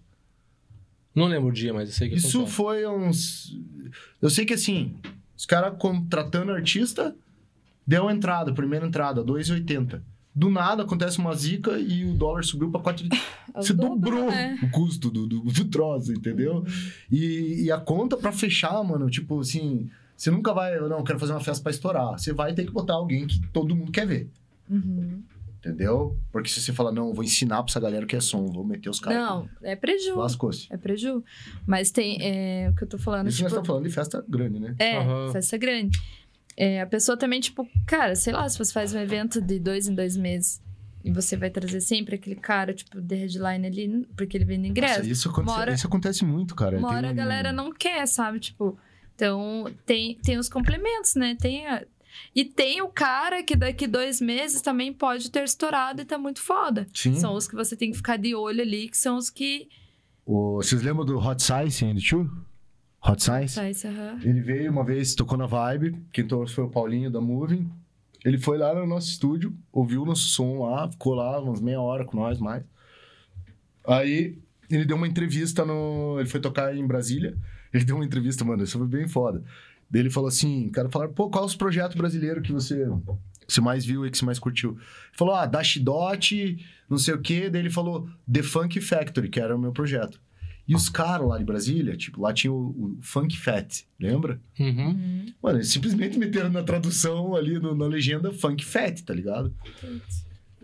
Não 1.15 1.27
lembro 1.27 1.49
o 1.49 1.53
dia, 1.53 1.73
mas 1.73 1.89
eu 1.89 1.95
sei 1.95 2.09
que 2.11 2.17
Isso 2.17 2.47
foi 2.47 2.87
uns. 2.87 3.57
Eu 4.21 4.29
sei 4.29 4.45
que 4.45 4.53
assim, 4.53 4.95
os 5.37 5.47
caras 5.47 5.75
contratando 5.79 6.53
artista, 6.53 7.15
deu 7.87 8.11
entrada, 8.11 8.53
primeira 8.53 8.87
entrada, 8.87 9.25
2,80. 9.25 10.03
Do 10.35 10.51
nada 10.51 10.83
acontece 10.83 11.19
uma 11.19 11.33
zica 11.35 11.79
e 11.79 12.05
o 12.05 12.15
dólar 12.15 12.43
subiu 12.45 12.71
pra 12.71 12.81
4. 12.81 13.07
É 13.57 13.73
dobro, 13.73 13.95
dobrou 14.01 14.27
né? 14.33 14.59
o 14.65 14.69
custo 14.71 15.09
do, 15.09 15.29
do, 15.29 15.41
do 15.43 15.65
troço, 15.67 16.13
entendeu? 16.13 16.65
E, 17.09 17.63
e 17.67 17.71
a 17.71 17.79
conta 17.79 18.17
pra 18.17 18.33
fechar, 18.33 18.83
mano, 18.83 19.09
tipo 19.09 19.39
assim, 19.39 19.89
você 20.17 20.29
nunca 20.29 20.53
vai, 20.53 20.77
eu 20.77 20.89
não 20.89 21.05
quero 21.05 21.21
fazer 21.21 21.33
uma 21.35 21.41
festa 21.41 21.63
pra 21.63 21.71
estourar. 21.71 22.19
Você 22.19 22.33
vai 22.33 22.53
ter 22.53 22.65
que 22.67 22.73
botar 22.73 22.95
alguém 22.95 23.29
que 23.29 23.41
todo 23.53 23.77
mundo 23.77 23.93
quer 23.93 24.09
ver, 24.09 24.29
Uhum. 24.69 25.23
entendeu? 25.61 26.17
Porque 26.33 26.49
se 26.49 26.61
você 26.61 26.73
falar, 26.73 26.91
não, 26.91 27.09
eu 27.11 27.15
vou 27.15 27.23
ensinar 27.23 27.63
pra 27.63 27.71
essa 27.71 27.79
galera 27.79 28.07
que 28.07 28.17
é 28.17 28.21
som, 28.21 28.45
vou 28.47 28.65
meter 28.65 28.91
os 28.91 28.99
caras. 28.99 29.19
Não, 29.21 29.49
é 29.63 29.77
preju. 29.77 30.17
Lascou-se. 30.17 30.67
É 30.69 30.77
preju. 30.77 31.23
Mas 31.65 31.93
tem. 31.93 32.19
É, 32.21 32.71
o 32.71 32.75
que 32.75 32.83
eu 32.83 32.89
tô 32.89 32.99
falando, 32.99 33.29
Isso 33.29 33.37
tipo. 33.37 33.45
nós 33.45 33.53
estamos 33.53 33.67
falando 33.69 33.85
de 33.85 33.91
festa 33.95 34.25
grande, 34.29 34.59
né? 34.59 34.75
É, 34.81 34.97
Aham. 34.99 35.31
festa 35.33 35.57
grande. 35.57 35.97
É, 36.57 36.81
a 36.81 36.87
pessoa 36.87 37.17
também, 37.17 37.41
tipo, 37.41 37.69
cara, 37.87 38.15
sei 38.15 38.33
lá, 38.33 38.49
se 38.49 38.57
você 38.59 38.73
faz 38.73 38.95
um 38.95 38.99
evento 39.01 39.41
de 39.41 39.59
dois 39.59 39.89
em 39.89 39.95
dois 39.95 40.17
meses 40.17 40.63
e 41.05 41.11
você 41.11 41.37
vai 41.37 41.51
trazer 41.51 41.81
sempre 41.81 42.15
aquele 42.15 42.37
cara, 42.37 42.73
tipo, 42.73 43.01
de 43.01 43.15
headline 43.17 43.67
ali, 43.67 44.07
porque 44.17 44.37
ele 44.37 44.45
vende 44.45 44.69
ingresso. 44.69 44.99
Nossa, 45.01 45.11
isso, 45.11 45.29
acontece, 45.29 45.59
hora- 45.59 45.73
isso 45.75 45.87
acontece 45.87 46.25
muito, 46.25 46.55
cara. 46.55 46.79
Uma 46.79 46.89
hora 46.89 47.11
a 47.11 47.13
galera 47.13 47.53
não 47.53 47.73
quer, 47.73 48.07
sabe? 48.07 48.39
Tipo, 48.41 48.79
então 49.15 49.71
tem, 49.85 50.17
tem 50.23 50.39
os 50.39 50.49
complementos, 50.49 51.15
né? 51.17 51.37
Tem 51.41 51.67
a- 51.67 51.85
E 52.35 52.45
tem 52.45 52.81
o 52.81 52.89
cara 52.89 53.43
que 53.43 53.57
daqui 53.57 53.89
dois 53.89 54.21
meses 54.21 54.61
também 54.63 54.93
pode 54.93 55.31
ter 55.33 55.43
estourado 55.43 56.01
e 56.01 56.05
tá 56.05 56.17
muito 56.17 56.41
foda. 56.41 56.87
Sim. 56.95 57.15
São 57.17 57.35
os 57.35 57.49
que 57.49 57.57
você 57.57 57.75
tem 57.77 57.91
que 57.91 57.97
ficar 57.97 58.17
de 58.17 58.35
olho 58.37 58.63
ali, 58.63 58.89
que 58.89 58.97
são 58.97 59.17
os 59.17 59.29
que. 59.29 59.69
O- 60.25 60.57
Vocês 60.63 60.81
lembram 60.81 61.05
do 61.05 61.19
Hot 61.19 61.43
Science 61.43 61.85
and 61.85 61.97
Two? 61.97 62.31
Hot 63.07 63.23
Science? 63.23 63.55
Sai, 63.55 63.73
aham. 63.85 64.19
Ele 64.23 64.41
veio 64.41 64.71
uma 64.71 64.85
vez, 64.85 65.15
tocou 65.15 65.37
na 65.37 65.47
Vibe. 65.47 65.97
Quem 66.13 66.27
trouxe 66.27 66.55
foi 66.55 66.65
o 66.65 66.71
Paulinho 66.71 67.11
da 67.11 67.21
Moving. 67.21 67.71
Ele 68.25 68.39
foi 68.39 68.57
lá 68.57 68.75
no 68.75 68.87
nosso 68.87 69.11
estúdio, 69.11 69.55
ouviu 69.71 70.03
o 70.03 70.07
nosso 70.07 70.29
som 70.29 70.65
lá, 70.65 70.91
ficou 70.91 71.15
lá 71.15 71.39
umas 71.41 71.61
meia 71.61 71.81
hora 71.81 72.05
com 72.07 72.17
nós 72.17 72.39
mais. 72.39 72.65
Aí 73.87 74.39
ele 74.71 74.87
deu 74.87 74.97
uma 74.97 75.07
entrevista 75.07 75.65
no. 75.65 76.17
Ele 76.19 76.29
foi 76.29 76.41
tocar 76.41 76.75
em 76.75 76.87
Brasília. 76.87 77.37
Ele 77.73 77.85
deu 77.85 77.97
uma 77.97 78.05
entrevista, 78.05 78.45
mano, 78.45 78.65
isso 78.65 78.79
foi 78.79 78.87
bem 78.87 79.07
foda. 79.07 79.43
Daí 79.91 80.01
ele 80.01 80.11
falou 80.11 80.29
assim: 80.29 80.71
cara, 80.71 80.89
falaram, 80.89 81.13
pô, 81.13 81.29
qual 81.29 81.45
é 81.45 81.47
os 81.47 81.55
projetos 81.55 81.97
brasileiros 81.97 82.47
que 82.47 82.53
você 82.53 82.89
você 83.47 83.61
mais 83.61 83.85
viu 83.85 84.07
e 84.07 84.11
que 84.11 84.17
você 84.17 84.25
mais 84.25 84.39
curtiu? 84.39 84.71
Ele 84.71 84.81
falou, 85.13 85.35
ah, 85.35 85.45
Dash 85.45 85.77
Dot, 85.77 86.67
não 86.89 86.97
sei 86.97 87.13
o 87.13 87.21
quê. 87.21 87.51
Daí 87.51 87.61
ele 87.61 87.71
falou 87.71 88.09
The 88.31 88.43
Funk 88.43 88.81
Factory, 88.81 89.29
que 89.29 89.39
era 89.39 89.55
o 89.55 89.59
meu 89.59 89.73
projeto. 89.73 90.19
E 90.67 90.75
os 90.75 90.89
caras 90.89 91.29
lá 91.29 91.37
de 91.39 91.45
Brasília, 91.45 91.97
tipo, 91.97 92.21
lá 92.23 92.33
tinha 92.33 92.53
o, 92.53 92.69
o 92.71 92.99
Funk 93.03 93.37
Fat, 93.39 93.85
lembra? 94.01 94.41
Uhum. 94.59 95.27
Mano, 95.43 95.59
eles 95.59 95.69
simplesmente 95.69 96.19
meteram 96.19 96.49
na 96.51 96.63
tradução 96.63 97.37
ali 97.37 97.59
no- 97.59 97.75
na 97.75 97.87
legenda 97.87 98.33
Funk 98.33 98.65
Fat, 98.65 99.03
tá 99.03 99.13
ligado? 99.13 99.55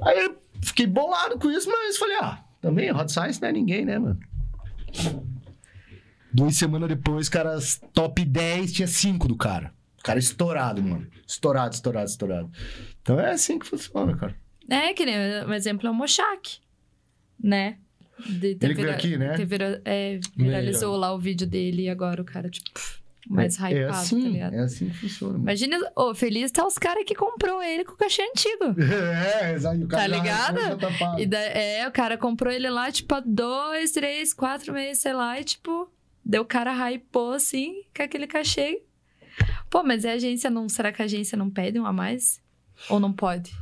Aí 0.03 0.25
eu 0.25 0.39
fiquei 0.63 0.87
bolado 0.87 1.39
com 1.39 1.51
isso, 1.51 1.69
mas 1.71 1.99
falei, 1.99 2.17
ah, 2.23 2.43
também 2.63 2.91
Hot 2.93 3.13
Science 3.13 3.41
não 3.43 3.49
é 3.49 3.53
ninguém, 3.53 3.85
né, 3.85 3.99
mano? 3.99 4.19
Duas 6.33 6.57
semanas 6.57 6.89
depois, 6.89 7.29
caras 7.29 7.81
top 7.93 8.25
10 8.25 8.73
tinha 8.73 8.89
5 8.89 9.27
do 9.27 9.37
cara. 9.37 9.75
O 9.99 10.03
cara 10.03 10.19
estourado, 10.19 10.83
mano. 10.83 11.07
Estourado, 11.27 11.75
estourado, 11.75 12.09
estourado. 12.09 12.51
Então 13.03 13.19
é 13.21 13.33
assim 13.33 13.59
que 13.59 13.67
funciona, 13.67 14.17
cara. 14.17 14.35
É, 14.69 14.95
que 14.95 15.05
nem 15.05 15.45
um 15.45 15.53
exemplo 15.53 15.87
é 15.87 15.91
o 15.91 15.95
Mochak, 15.95 16.59
né? 17.43 17.79
De 18.27 18.55
ter 18.55 18.67
Ele 18.67 18.75
veio 18.75 18.91
aqui, 18.91 19.17
né? 19.17 19.35
ter 19.37 19.45
vira- 19.45 19.81
é, 19.85 20.19
viralizou 20.37 20.97
lá 20.97 21.13
o 21.15 21.19
vídeo 21.19 21.47
dele 21.47 21.83
e 21.83 21.89
agora 21.89 22.21
o 22.23 22.25
cara, 22.25 22.49
tipo, 22.51 22.69
mais 23.29 23.59
é, 23.61 23.71
hypado, 23.71 23.77
é 23.77 23.85
assim, 23.91 24.23
tá 24.23 24.29
ligado? 24.29 24.55
é 24.55 24.59
assim 24.61 24.89
que 24.89 24.97
funciona. 24.97 25.33
mano. 25.35 25.45
Imagina, 25.45 25.93
ô, 25.97 26.15
feliz 26.15 26.51
tá 26.51 26.67
os 26.67 26.79
caras 26.79 27.05
que 27.05 27.15
comprou 27.15 27.63
ele 27.63 27.85
com 27.85 27.93
o 27.93 27.97
cachê 27.97 28.23
antigo. 28.23 28.75
É, 29.43 29.53
exato. 29.53 29.85
o 29.85 29.89
cara 29.89 30.03
Tá 30.03 30.07
ligado? 30.09 30.79
tá. 30.79 31.17
E 31.21 31.27
da- 31.27 31.39
é, 31.39 31.87
o 31.87 31.93
cara 31.93 32.17
comprou 32.19 32.53
ele 32.53 32.69
lá, 32.69 32.91
tipo, 32.91 33.15
há 33.15 33.21
dois, 33.21 33.93
três, 33.93 34.33
quatro 34.35 34.73
meses, 34.73 35.03
sei 35.03 35.13
lá, 35.13 35.39
e 35.41 35.45
tipo, 35.45 35.91
deu 36.25 36.43
o 36.43 36.47
cara 36.47 36.73
hypou 36.91 37.33
assim, 37.33 37.83
com 37.97 38.03
aquele 38.03 38.27
cachê. 38.27 38.83
Pô, 39.71 39.83
mas 39.83 40.05
é 40.05 40.11
a 40.11 40.15
agência 40.15 40.51
não. 40.51 40.69
Será 40.69 40.91
que 40.93 41.01
a 41.01 41.05
agência 41.05 41.37
não 41.39 41.49
pede 41.49 41.79
um 41.79 41.87
a 41.87 41.93
mais? 41.93 42.41
Ou 42.89 42.99
não 42.99 43.13
pode? 43.13 43.53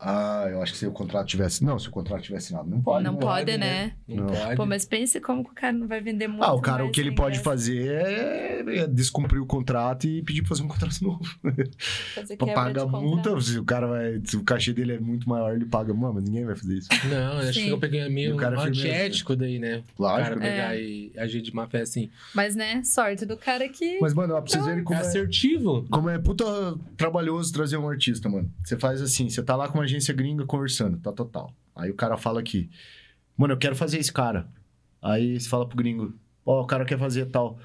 Ah, 0.00 0.46
eu 0.50 0.62
acho 0.62 0.72
que 0.72 0.78
se 0.78 0.86
o 0.86 0.92
contrato 0.92 1.26
tivesse. 1.26 1.64
Não, 1.64 1.78
se 1.78 1.88
o 1.88 1.90
contrato 1.90 2.22
tivesse 2.22 2.52
nada, 2.52 2.68
não 2.68 2.80
pode. 2.80 3.04
não 3.04 3.12
né? 3.14 3.18
pode, 3.20 3.46
pode, 3.46 3.58
né? 3.58 3.92
Não, 4.06 4.16
Não. 4.16 4.26
pode. 4.34 4.56
Pô, 4.56 4.66
mas 4.66 4.84
pense 4.84 5.20
como 5.20 5.44
que 5.44 5.50
o 5.50 5.54
cara 5.54 5.72
não 5.72 5.86
vai 5.88 6.00
vender 6.00 6.28
muito. 6.28 6.44
Ah, 6.44 6.54
o 6.54 6.60
cara, 6.60 6.84
o 6.84 6.90
que 6.90 7.00
ele 7.00 7.08
sem 7.10 7.16
pode 7.16 7.38
fazer 7.40 7.88
é, 7.90 8.64
é 8.82 8.86
descumprir 8.86 9.40
o 9.42 9.46
contrato 9.46 10.06
e 10.06 10.22
pedir 10.22 10.42
pra 10.42 10.50
fazer 10.50 10.62
um 10.62 10.68
contrato 10.68 10.96
novo. 11.02 11.20
Fazer 12.14 12.36
Pra 12.36 12.46
pagar 12.54 12.84
de 12.86 12.90
multa, 12.90 13.40
se 13.40 13.58
o 13.58 13.64
cara 13.64 13.86
vai. 13.86 14.20
Se 14.24 14.36
o 14.36 14.44
cachê 14.44 14.72
dele 14.72 14.92
é 14.94 15.00
muito 15.00 15.28
maior, 15.28 15.54
ele 15.54 15.64
paga. 15.64 15.92
Mano, 15.92 16.14
mas 16.14 16.24
ninguém 16.24 16.44
vai 16.44 16.54
fazer 16.54 16.74
isso. 16.78 16.88
Não, 17.10 17.38
acho 17.38 17.58
que 17.60 17.68
eu 17.68 17.78
peguei 17.78 18.08
meio 18.08 18.30
E 18.30 18.32
o 18.34 18.36
cara 18.36 18.56
é 18.56 18.66
antiético 18.66 19.34
daí, 19.34 19.58
né? 19.58 19.82
O 19.98 20.02
Lógico. 20.02 20.22
cara 20.22 20.36
né? 20.36 20.50
pegar 20.50 20.76
É. 20.76 20.80
e 20.82 21.12
agir 21.16 21.40
de 21.40 21.54
má 21.54 21.66
fé 21.66 21.80
assim. 21.80 22.10
Mas, 22.34 22.54
né, 22.54 22.82
sorte 22.84 23.24
do 23.26 23.36
cara 23.36 23.68
que. 23.68 23.98
Mas, 24.00 24.14
mano, 24.14 24.34
ó, 24.34 24.40
pra 24.40 24.50
vocês 24.50 24.64
verem 24.64 24.80
É 24.80 24.84
como 24.84 24.98
é, 24.98 25.02
assertivo. 25.02 25.86
como 25.90 26.08
é 26.08 26.18
puta 26.18 26.44
trabalhoso 26.96 27.52
trazer 27.52 27.76
um 27.76 27.88
artista, 27.88 28.28
mano. 28.28 28.50
Você 28.62 28.76
faz 28.78 29.00
assim, 29.02 29.28
você 29.28 29.42
tá 29.42 29.56
lá 29.56 29.68
com 29.68 29.78
uma 29.78 29.86
agência 29.88 30.14
gringa 30.14 30.44
conversando, 30.44 30.98
tá 30.98 31.12
total. 31.12 31.52
Aí 31.74 31.90
o 31.90 31.94
cara 31.94 32.16
fala 32.16 32.40
aqui, 32.40 32.70
mano, 33.36 33.54
eu 33.54 33.58
quero 33.58 33.74
fazer 33.76 33.98
esse 33.98 34.12
cara. 34.12 34.48
Aí 35.00 35.38
você 35.38 35.48
fala 35.48 35.66
pro 35.66 35.76
gringo, 35.76 36.14
ó, 36.44 36.62
o 36.62 36.66
cara 36.66 36.84
quer 36.84 36.98
fazer 36.98 37.26
tal. 37.26 37.58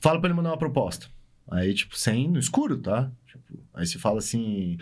Fala 0.00 0.20
pra 0.20 0.28
ele 0.28 0.36
mandar 0.36 0.50
uma 0.50 0.58
proposta. 0.58 1.06
Aí, 1.50 1.72
tipo, 1.72 1.96
sem, 1.96 2.28
no 2.28 2.38
escuro, 2.38 2.76
tá? 2.78 3.10
Tipo, 3.26 3.58
aí 3.74 3.86
você 3.86 3.98
fala 3.98 4.18
assim, 4.18 4.76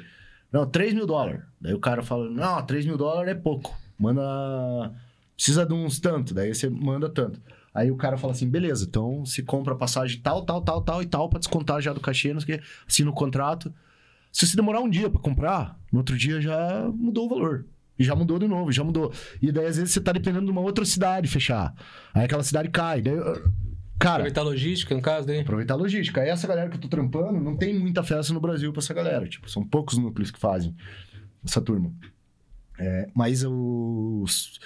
não, 0.52 0.66
3 0.66 0.94
mil 0.94 1.06
dólares. 1.06 1.43
Daí 1.60 1.74
o 1.74 1.78
cara 1.78 2.02
fala, 2.02 2.28
não, 2.28 2.64
3 2.64 2.86
mil 2.86 2.97
dólares 2.97 3.32
é 3.32 3.34
pouco. 3.34 3.74
Manda, 3.98 4.93
precisa 5.34 5.64
de 5.64 5.72
uns 5.72 6.01
tanto. 6.01 6.34
Daí 6.34 6.55
você 6.55 6.68
manda 6.68 7.09
tanto. 7.09 7.40
Aí 7.72 7.90
o 7.90 7.97
cara 7.97 8.16
fala 8.16 8.32
assim, 8.32 8.48
beleza, 8.48 8.86
então 8.88 9.24
se 9.26 9.43
compra 9.43 9.74
passagem 9.74 10.18
tal, 10.20 10.43
tal, 10.47 10.62
tal, 10.62 10.80
tal 10.80 11.02
e 11.02 11.06
tal, 11.06 11.28
pra 11.28 11.38
descontar 11.38 11.82
já 11.82 11.93
do 11.93 12.01
cachê, 12.01 12.32
não 12.32 12.40
sei 12.40 12.56
o 12.56 12.59
quê, 12.59 12.64
assina 12.88 13.10
o 13.10 13.14
contrato. 13.14 13.72
Se 14.36 14.46
você 14.46 14.54
demorar 14.54 14.82
um 14.82 14.90
dia 14.90 15.08
pra 15.08 15.18
comprar, 15.18 15.80
no 15.90 16.00
outro 16.00 16.14
dia 16.14 16.42
já 16.42 16.90
mudou 16.94 17.24
o 17.24 17.28
valor. 17.30 17.64
E 17.98 18.04
já 18.04 18.14
mudou 18.14 18.38
de 18.38 18.46
novo, 18.46 18.70
já 18.70 18.84
mudou. 18.84 19.10
E 19.40 19.50
daí, 19.50 19.64
às 19.64 19.78
vezes, 19.78 19.94
você 19.94 19.98
tá 19.98 20.12
dependendo 20.12 20.44
de 20.44 20.50
uma 20.50 20.60
outra 20.60 20.84
cidade 20.84 21.26
fechar. 21.26 21.74
Aí 22.12 22.26
aquela 22.26 22.42
cidade 22.42 22.68
cai. 22.68 23.00
Daí, 23.00 23.18
uh, 23.18 23.50
cara, 23.98 24.16
Aproveitar 24.16 24.42
a 24.42 24.44
logística, 24.44 24.94
no 24.94 25.00
caso, 25.00 25.26
né? 25.26 25.40
aproveitar 25.40 25.72
a 25.72 25.78
logística. 25.78 26.20
Aí 26.20 26.28
essa 26.28 26.46
galera 26.46 26.68
que 26.68 26.76
eu 26.76 26.80
tô 26.82 26.86
trampando, 26.86 27.40
não 27.40 27.56
tem 27.56 27.78
muita 27.78 28.02
festa 28.02 28.34
no 28.34 28.38
Brasil 28.38 28.70
pra 28.74 28.82
essa 28.82 28.92
galera. 28.92 29.26
Tipo, 29.26 29.48
são 29.48 29.66
poucos 29.66 29.96
núcleos 29.96 30.30
que 30.30 30.38
fazem 30.38 30.76
essa 31.42 31.62
turma. 31.62 31.90
É, 32.78 33.08
mas 33.14 33.42
os 33.42 34.60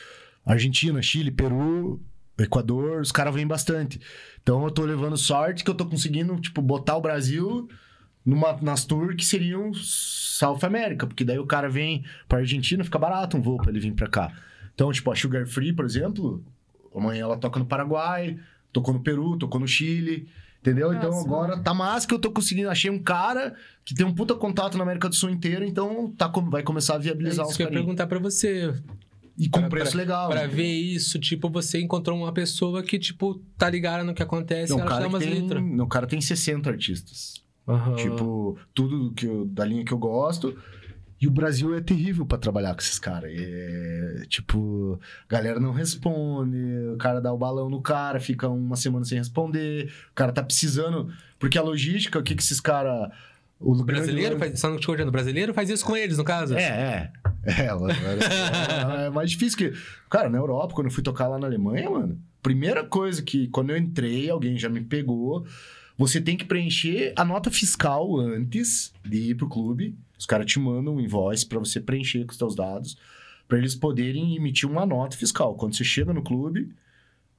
Argentina, 0.45 1.01
Chile, 1.01 1.31
Peru, 1.31 2.03
Equador, 2.37 3.03
os 3.03 3.13
caras 3.13 3.33
vêm 3.33 3.47
bastante. 3.47 4.01
Então 4.43 4.65
eu 4.65 4.71
tô 4.73 4.83
levando 4.83 5.17
sorte 5.17 5.63
que 5.63 5.71
eu 5.71 5.77
tô 5.77 5.87
conseguindo, 5.87 6.35
tipo, 6.41 6.61
botar 6.61 6.97
o 6.97 7.01
Brasil 7.01 7.69
numa, 8.25 8.57
nas 8.61 8.85
tours 8.85 9.17
que 9.17 9.25
seriam 9.25 9.73
South 9.75 10.59
América, 10.63 11.07
porque 11.07 11.25
daí 11.25 11.39
o 11.39 11.47
cara 11.47 11.69
vem 11.69 12.05
pra 12.29 12.39
Argentina, 12.39 12.85
fica 12.85 12.99
barato 12.99 13.37
um 13.37 13.41
voo 13.43 13.57
pra 13.59 13.71
ele 13.71 13.81
vir 13.81 13.93
pra 13.95 14.09
cá. 14.09 14.33
Então, 14.75 14.91
tipo, 14.93 15.11
a 15.11 15.17
Sugar 15.17 15.47
Free, 15.47 15.73
por 15.73 15.85
exemplo, 15.85 16.43
amanhã 16.95 17.23
ela 17.23 17.37
toca 17.37 17.59
no 17.59 17.67
Paraguai, 17.67 18.39
tocou 18.73 18.95
no 18.95 19.01
Peru, 19.01 19.37
tocou 19.37 19.61
no 19.61 19.67
Chile, 19.69 20.29
entendeu? 20.61 20.93
então 20.93 21.11
Nossa, 21.11 21.27
agora 21.27 21.59
tá 21.59 21.75
massa 21.75 22.07
que 22.07 22.15
eu 22.15 22.19
tô 22.19 22.31
conseguindo, 22.31 22.71
achei 22.71 22.91
um 22.91 22.99
cara 23.03 23.55
que 23.85 23.95
tem 23.95 24.07
um 24.07 24.15
puta 24.15 24.35
contato 24.35 24.77
na 24.79 24.85
América 24.85 25.09
do 25.09 25.15
Sul 25.15 25.31
inteira, 25.31 25.67
então 25.67 26.13
tá, 26.17 26.29
vai 26.29 26.63
começar 26.63 26.95
a 26.95 26.97
É 26.97 27.01
viabilizar 27.01 27.43
isso 27.45 27.51
os 27.53 27.57
que 27.57 27.63
eu 27.63 27.67
ia 27.67 27.73
perguntar 27.73 28.07
pra 28.07 28.19
você. 28.19 28.75
E 29.39 29.49
com 29.49 29.61
Pra- 29.61 29.69
preço 29.71 29.97
legal. 29.97 30.29
Pra 30.29 30.43
né? 30.43 30.49
ver 30.49 30.67
isso, 30.71 31.19
tipo, 31.19 31.49
você 31.49 31.81
encontrou 31.81 32.17
uma 32.19 32.31
pessoa 32.33 32.83
que, 32.83 32.99
tipo, 32.99 33.41
tá 33.57 33.71
ligada 33.71 34.05
no 34.05 34.13
que 34.15 34.23
acontece 34.23 34.71
Não, 34.71 34.79
e 34.79 34.83
ela 34.83 34.97
te 34.97 35.01
dá 35.01 35.09
umas 35.09 35.23
tem, 35.25 35.33
letras. 35.41 35.63
o 35.81 35.87
cara 35.87 36.07
tem 36.07 36.21
60 36.21 36.69
artistas. 36.69 37.43
Aham. 37.69 37.95
Tipo, 37.97 38.59
tudo 38.75 39.13
que 39.15 39.27
eu- 39.27 39.45
da 39.47 39.65
linha 39.65 39.85
que 39.85 39.93
eu 39.93 39.99
gosto. 39.99 40.57
E 41.21 41.27
o 41.29 41.31
Brasil 41.31 41.75
é 41.75 41.83
terrível 41.83 42.25
pra 42.25 42.39
trabalhar 42.39 42.73
com 42.75 42.81
esses 42.81 42.99
caras. 42.99 43.31
É, 43.35 44.23
tipo, 44.27 44.99
a 45.29 45.33
galera 45.33 45.61
não 45.61 45.71
responde, 45.71 46.57
o 46.95 46.97
cara 46.97 47.21
dá 47.21 47.31
o 47.31 47.37
balão 47.37 47.69
no 47.69 47.83
cara, 47.83 48.19
fica 48.19 48.49
uma 48.49 48.75
semana 48.75 49.05
sem 49.05 49.19
responder, 49.19 49.93
o 50.11 50.15
cara 50.15 50.33
tá 50.33 50.43
precisando. 50.43 51.13
Porque 51.39 51.59
a 51.59 51.63
logística, 51.63 52.19
o 52.19 52.23
que 52.23 52.35
que 52.35 52.43
esses 52.43 52.59
caras. 52.61 53.11
O 53.59 53.73
O 53.73 53.85
brasileiro 53.85 54.39
faz, 54.39 54.59
só 54.59 54.71
não 54.71 54.79
te 54.79 54.87
cortando, 54.87 55.09
o 55.09 55.13
brasileiro 55.13 55.53
faz 55.53 55.69
isso 55.69 55.85
com 55.85 55.95
eles, 55.95 56.17
no 56.17 56.25
caso? 56.25 56.55
É, 56.57 56.63
é. 56.63 57.13
É, 57.45 57.67
ela- 57.67 57.89
é 59.07 59.11
mais 59.11 59.31
difícil 59.31 59.59
que. 59.59 59.73
Cara, 60.09 60.31
na 60.31 60.39
Europa, 60.39 60.75
quando 60.75 60.87
eu 60.87 60.93
fui 60.93 61.03
tocar 61.03 61.29
lá 61.29 61.39
na 61.39 61.47
Alemanha, 61.47 61.89
mano, 61.91 62.19
primeira 62.43 62.83
coisa 62.85 63.23
que 63.23 63.49
quando 63.49 63.71
eu 63.71 63.77
entrei, 63.77 64.31
alguém 64.31 64.57
já 64.57 64.69
me 64.71 64.81
pegou. 64.81 65.45
Você 66.01 66.19
tem 66.19 66.35
que 66.35 66.47
preencher 66.47 67.13
a 67.15 67.23
nota 67.27 67.51
fiscal 67.51 68.19
antes 68.19 68.91
de 69.05 69.19
ir 69.19 69.35
pro 69.35 69.47
clube. 69.47 69.95
Os 70.19 70.25
caras 70.25 70.51
te 70.51 70.59
mandam 70.59 70.95
um 70.95 71.01
invoice 71.01 71.45
pra 71.45 71.59
você 71.59 71.79
preencher 71.79 72.25
com 72.25 72.33
os 72.33 72.39
seus 72.39 72.55
dados, 72.55 72.97
pra 73.47 73.59
eles 73.59 73.75
poderem 73.75 74.35
emitir 74.35 74.67
uma 74.67 74.87
nota 74.87 75.15
fiscal. 75.15 75.55
Quando 75.57 75.77
você 75.77 75.85
chega 75.85 76.15
no 76.15 76.23
clube, 76.23 76.73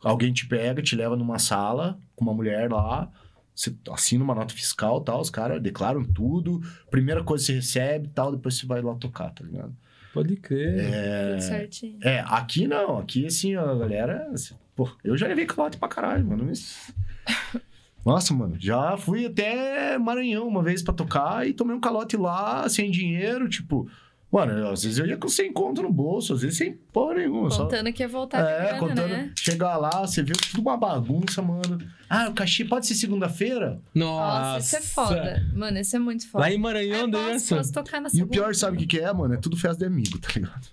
alguém 0.04 0.32
te 0.32 0.46
pega, 0.46 0.80
te 0.80 0.96
leva 0.96 1.16
numa 1.16 1.40
sala 1.40 1.98
com 2.16 2.24
uma 2.24 2.36
mulher 2.36 2.72
lá, 2.72 3.12
você 3.56 3.76
assina 3.90 4.24
uma 4.24 4.36
nota 4.36 4.54
fiscal 4.54 5.02
tal, 5.02 5.22
os 5.22 5.32
caras 5.32 5.60
declaram 5.60 6.04
tudo, 6.04 6.62
primeira 6.92 7.24
coisa 7.24 7.44
que 7.44 7.48
você 7.48 7.56
recebe 7.56 8.10
tal, 8.10 8.32
depois 8.32 8.60
você 8.60 8.68
vai 8.68 8.80
lá 8.80 8.94
tocar, 8.94 9.32
tá 9.32 9.44
ligado? 9.44 9.76
Pode 10.14 10.36
crer. 10.36 10.82
É, 10.82 11.30
Tudo 11.32 11.42
certinho. 11.42 11.98
é 12.04 12.20
aqui 12.28 12.68
não, 12.68 13.00
aqui 13.00 13.26
assim, 13.26 13.56
a 13.56 13.74
galera, 13.74 14.30
assim, 14.32 14.54
pô, 14.76 14.88
eu 15.04 15.18
já 15.18 15.26
levei 15.26 15.48
calote 15.48 15.80
pra 15.80 15.88
caralho, 15.88 16.24
mano, 16.28 16.46
mas... 16.46 16.94
Nossa, 18.06 18.34
mano, 18.34 18.56
já 18.60 18.98
fui 18.98 19.26
até 19.28 19.98
Maranhão 19.98 20.48
uma 20.48 20.64
vez 20.64 20.82
pra 20.82 20.94
tocar 20.94 21.48
e 21.48 21.54
tomei 21.54 21.76
um 21.76 21.80
calote 21.80 22.18
lá, 22.18 22.68
sem 22.70 22.90
dinheiro, 22.92 23.48
tipo... 23.50 23.88
Mano, 24.32 24.70
às 24.70 24.84
vezes 24.84 24.98
eu 24.98 25.06
ia 25.06 25.18
com 25.18 25.28
100 25.28 25.52
conto 25.52 25.82
no 25.84 25.92
bolso, 25.92 26.34
às 26.34 26.42
vezes 26.42 26.58
sem 26.58 26.72
porra 26.94 27.16
nenhuma, 27.16 27.52
só... 27.52 27.66
Contando 27.66 27.92
que 27.92 28.02
ia 28.02 28.08
voltar 28.08 28.40
É, 28.40 28.64
grana, 28.68 28.80
contando. 28.80 29.10
né? 29.10 29.32
Chegar 29.36 29.76
lá, 29.76 29.90
você 30.08 30.24
vê 30.24 30.32
tudo 30.32 30.62
uma 30.62 30.78
bagunça, 30.78 31.42
mano. 31.42 31.78
Ah, 32.10 32.30
o 32.30 32.34
cachê 32.34 32.64
pode 32.64 32.88
ser 32.88 32.96
segunda-feira? 32.96 33.82
Nossa. 33.94 34.54
Nossa, 34.54 34.60
isso 34.60 34.76
é 34.78 34.82
foda. 34.82 35.46
Mano, 35.54 35.78
isso 35.80 35.94
é 35.98 36.00
muito 36.00 36.30
foda. 36.30 36.46
Lá 36.46 36.52
em 36.52 36.58
Maranhão, 36.58 37.08
é, 37.10 37.12
posso, 37.12 37.24
dessa. 37.34 37.56
posso 37.58 37.74
tocar 37.74 38.00
na 38.00 38.08
E 38.14 38.24
o 38.24 38.28
pior, 38.28 38.56
sabe 38.56 38.78
o 38.78 38.80
que, 38.80 38.88
que 38.88 39.00
é, 39.00 39.12
mano? 39.14 39.34
É 39.34 39.38
tudo 39.38 39.58
festa 39.58 39.80
de 39.80 39.86
amigo, 39.86 40.18
tá 40.18 40.30
ligado? 40.34 40.66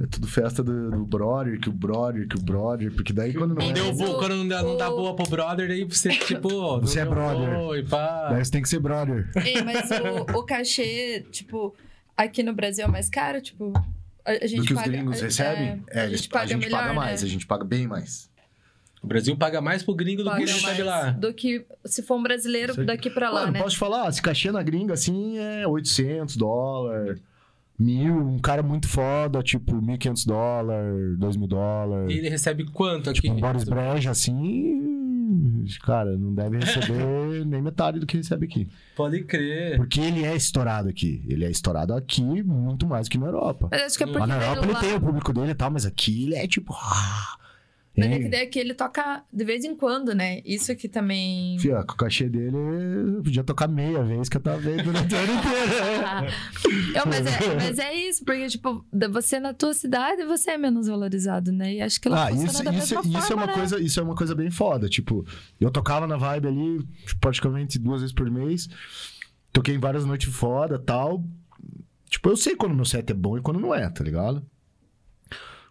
É 0.00 0.06
tudo 0.06 0.26
festa 0.26 0.62
do, 0.62 0.90
do 0.90 1.04
brother, 1.04 1.60
que 1.60 1.68
o 1.68 1.72
brother, 1.72 2.26
que 2.26 2.36
o 2.36 2.40
brother. 2.42 2.90
Porque 2.94 3.12
daí 3.12 3.34
quando 3.34 3.54
não 3.54 3.62
Ei, 3.62 3.70
é. 3.70 3.72
Deu 3.74 3.92
boa, 3.92 4.10
o- 4.10 4.18
quando 4.18 4.36
não 4.36 4.48
dá, 4.48 4.62
não 4.62 4.76
dá 4.76 4.88
boa 4.88 5.14
pro 5.14 5.28
brother, 5.28 5.68
daí 5.68 5.84
você, 5.84 6.08
tipo... 6.10 6.48
não 6.78 6.80
Você 6.80 7.00
é 7.00 7.04
brother. 7.04 7.54
boa 7.58 7.82
pá. 7.84 8.28
Daí 8.30 8.44
você 8.44 8.50
tem 8.50 8.62
que 8.62 8.68
ser 8.70 8.80
brother. 8.80 9.30
Ei, 9.44 9.60
mas 9.62 9.90
o, 9.90 10.38
o 10.38 10.42
cachê, 10.44 11.26
tipo, 11.30 11.74
aqui 12.16 12.42
no 12.42 12.54
Brasil 12.54 12.84
é 12.84 12.88
mais 12.88 13.08
caro, 13.10 13.40
tipo. 13.42 13.70
A, 14.24 14.30
a 14.30 14.46
gente 14.46 14.60
Do 14.60 14.66
que 14.66 14.72
os 14.72 14.78
paga, 14.80 14.90
gringos 14.90 15.20
é, 15.20 15.24
recebem? 15.24 15.84
É, 15.90 16.00
a 16.00 16.04
eles- 16.06 16.20
gente 16.20 16.28
paga, 16.30 16.56
melhor, 16.56 16.86
né? 16.86 16.92
mais, 16.94 17.22
a 17.22 17.26
gente 17.26 17.46
paga 17.46 17.64
bem 17.64 17.86
mais. 17.86 18.30
O 19.02 19.06
Brasil 19.06 19.36
paga 19.36 19.60
mais 19.60 19.82
pro 19.82 19.94
gringo 19.96 20.22
do 20.22 20.30
que 20.30 20.36
Paga 20.36 20.42
ele 20.44 20.52
recebe 20.52 20.82
lá. 20.84 21.10
Do 21.10 21.34
que 21.34 21.66
se 21.84 22.02
for 22.04 22.16
um 22.16 22.22
brasileiro 22.22 22.84
daqui 22.86 23.10
pra 23.10 23.30
lá, 23.30 23.40
Mano, 23.40 23.52
né? 23.54 23.58
posso 23.58 23.74
te 23.74 23.78
falar, 23.78 24.10
se 24.12 24.22
cachê 24.22 24.52
na 24.52 24.62
gringa 24.62 24.94
assim 24.94 25.38
é 25.38 25.66
800 25.66 26.36
dólares, 26.36 27.20
mil, 27.78 28.16
um 28.16 28.38
cara 28.38 28.62
muito 28.62 28.88
foda, 28.88 29.42
tipo 29.42 29.72
1.500 29.74 30.26
dólares, 30.26 31.18
2.000 31.18 31.44
E 31.44 31.48
dólares. 31.48 32.16
ele 32.16 32.28
recebe 32.28 32.64
quanto 32.70 33.10
aqui? 33.10 33.22
Tipo, 33.22 33.34
um 33.34 33.40
Boris 33.40 33.64
Breja 33.64 34.10
assim, 34.10 35.66
cara, 35.84 36.16
não 36.16 36.34
deve 36.34 36.58
receber 36.58 37.44
nem 37.46 37.60
metade 37.62 37.98
do 37.98 38.06
que 38.06 38.16
recebe 38.16 38.46
aqui. 38.46 38.68
Pode 38.96 39.22
crer. 39.24 39.76
Porque 39.76 40.00
ele 40.00 40.24
é 40.24 40.34
estourado 40.36 40.88
aqui. 40.88 41.24
Ele 41.28 41.44
é 41.44 41.50
estourado 41.50 41.94
aqui 41.94 42.42
muito 42.42 42.86
mais 42.86 43.08
que 43.08 43.18
na 43.18 43.26
Europa. 43.26 43.68
Mas 43.70 43.82
acho 43.82 43.96
que 43.98 44.04
é 44.04 44.06
porque 44.06 44.20
Lá 44.20 44.26
na 44.26 44.36
Europa 44.42 44.64
ele 44.64 44.72
lá- 44.72 44.80
tem 44.80 44.94
o 44.94 45.00
público 45.00 45.32
dele 45.32 45.50
e 45.52 45.54
tal, 45.54 45.70
mas 45.70 45.86
aqui 45.86 46.24
ele 46.24 46.34
é 46.34 46.46
tipo. 46.46 46.72
Ah, 46.74 47.36
Mas 47.96 48.06
é 48.08 48.14
hein? 48.14 48.22
que 48.22 48.28
daí 48.30 48.42
aqui 48.42 48.58
ele 48.58 48.72
toca 48.72 49.22
de 49.30 49.44
vez 49.44 49.64
em 49.64 49.76
quando, 49.76 50.14
né? 50.14 50.40
Isso 50.46 50.74
que 50.74 50.88
também. 50.88 51.58
Fio, 51.58 51.74
com 51.86 51.92
o 51.92 51.96
cachê 51.96 52.26
dele, 52.26 52.56
eu 52.56 53.22
podia 53.22 53.44
tocar 53.44 53.68
meia 53.68 54.02
vez 54.02 54.30
que 54.30 54.36
eu 54.38 54.40
tava 54.40 54.58
vendo 54.58 54.84
durante 54.84 55.14
o 55.14 55.18
ano 55.18 55.32
inteiro. 55.34 56.32
Eu, 56.94 57.06
mas, 57.06 57.26
é, 57.26 57.54
mas 57.54 57.78
é 57.78 57.94
isso, 57.94 58.24
porque, 58.24 58.46
tipo, 58.48 58.84
você 59.10 59.38
na 59.38 59.52
tua 59.52 59.74
cidade, 59.74 60.24
você 60.24 60.52
é 60.52 60.58
menos 60.58 60.86
valorizado, 60.88 61.52
né? 61.52 61.74
E 61.74 61.80
acho 61.82 62.00
que 62.00 62.08
lá 62.08 62.26
Ah, 62.26 62.32
isso, 62.32 62.46
isso, 62.46 62.62
isso 62.82 62.94
é 62.94 63.02
forma, 63.02 63.34
uma 63.42 63.46
né? 63.46 63.52
coisa, 63.52 63.80
isso 63.80 64.00
é 64.00 64.02
uma 64.02 64.14
coisa 64.14 64.34
bem 64.34 64.50
foda. 64.50 64.88
Tipo, 64.88 65.26
eu 65.60 65.70
tocava 65.70 66.06
na 66.06 66.16
vibe 66.16 66.48
ali 66.48 66.78
tipo, 67.06 67.20
praticamente 67.20 67.78
duas 67.78 68.00
vezes 68.00 68.14
por 68.14 68.30
mês. 68.30 68.68
Toquei 69.52 69.74
em 69.74 69.78
várias 69.78 70.06
noites 70.06 70.32
foda 70.34 70.78
tal. 70.78 71.22
Tipo, 72.08 72.30
eu 72.30 72.36
sei 72.36 72.56
quando 72.56 72.74
meu 72.74 72.84
set 72.84 73.10
é 73.10 73.14
bom 73.14 73.36
e 73.36 73.42
quando 73.42 73.60
não 73.60 73.74
é, 73.74 73.88
tá 73.90 74.02
ligado? 74.02 74.42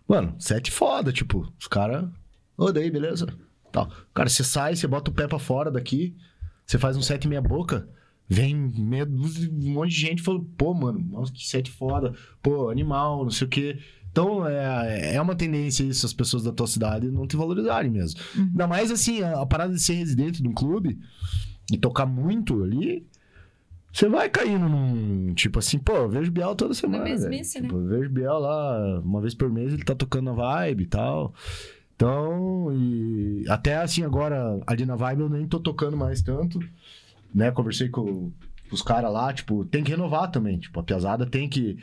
Mano, 0.08 0.36
set 0.40 0.72
foda, 0.72 1.12
tipo, 1.12 1.52
os 1.60 1.68
caras. 1.68 2.10
Ô, 2.58 2.72
daí, 2.72 2.92
beleza? 2.92 3.28
Tal. 3.72 3.90
Cara, 4.14 4.30
você 4.30 4.44
sai, 4.44 4.76
você 4.76 4.88
bota 4.88 5.10
o 5.10 5.14
pé 5.14 5.28
pra 5.28 5.40
fora 5.40 5.72
daqui, 5.72 6.16
você 6.66 6.78
faz 6.78 6.98
um 6.98 7.02
set 7.02 7.28
meia 7.28 7.42
boca. 7.42 7.88
Vem 8.28 8.56
meia 8.56 9.06
dúzia, 9.06 9.52
um 9.52 9.74
monte 9.74 9.90
de 9.90 10.00
gente 10.00 10.22
falando, 10.22 10.46
pô, 10.58 10.74
mano, 10.74 11.00
nossa, 11.00 11.34
que 11.34 11.46
set 11.46 11.70
foda, 11.70 12.14
pô, 12.42 12.70
animal, 12.70 13.24
não 13.24 13.32
sei 13.32 13.46
o 13.46 13.50
quê. 13.50 13.78
Então, 14.10 14.48
é, 14.48 15.16
é 15.16 15.22
uma 15.22 15.36
tendência 15.36 15.84
isso, 15.84 16.06
as 16.06 16.14
pessoas 16.14 16.44
da 16.44 16.52
tua 16.52 16.68
cidade 16.68 17.10
não 17.10 17.28
te 17.28 17.36
valorizarem 17.36 17.92
mesmo. 17.92 18.20
Uhum. 18.36 18.44
Ainda 18.44 18.68
mais, 18.68 18.92
assim, 18.92 19.22
a, 19.22 19.42
a 19.42 19.46
parada 19.46 19.74
de 19.74 19.82
ser 19.82 19.96
residente 19.96 20.42
de 20.42 20.48
um 20.48 20.54
clube 20.54 20.98
e 21.72 21.78
tocar 21.78 22.06
muito 22.06 22.64
ali, 22.64 23.06
você 23.94 24.08
vai 24.10 24.30
caindo 24.30 24.68
num, 24.70 25.34
tipo 25.34 25.60
assim, 25.60 25.78
pô, 25.78 25.94
eu 25.94 26.10
vejo 26.10 26.32
Biel 26.32 26.56
toda 26.56 26.74
semana, 26.74 27.03
velho. 27.03 27.20
mesmice, 27.20 27.60
né? 27.60 27.68
Tipo, 27.68 27.80
eu 27.80 27.88
vejo 27.88 28.10
Biel 28.10 28.40
lá, 28.40 29.00
uma 29.03 29.20
vez 29.22 29.34
por 29.34 29.50
mês 29.52 29.74
ele 29.74 29.84
tá 29.84 29.94
tocando 29.95 30.26
na 30.26 30.34
vibe 30.34 30.84
e 30.84 30.88
tal. 30.88 31.34
Então, 31.95 32.70
e 32.74 33.45
até 33.48 33.76
assim 33.78 34.03
agora, 34.03 34.60
ali 34.66 34.86
na 34.86 34.95
vibe 34.95 35.22
eu 35.22 35.30
nem 35.30 35.45
tô 35.48 35.60
tocando 35.60 35.95
mais 35.95 36.22
tanto, 36.22 36.60
né? 37.34 37.52
Conversei 37.52 37.90
com, 37.90 38.06
com 38.32 38.32
os 38.72 38.82
caras 38.82 39.11
lá, 39.14 39.32
tipo, 39.34 39.64
tem 39.66 39.84
que 39.84 39.92
renovar 39.92 40.32
também. 40.32 40.58
Tipo, 40.58 40.80
a 40.80 40.84
piazada 40.84 41.26
tem 41.26 41.48
que. 41.48 41.78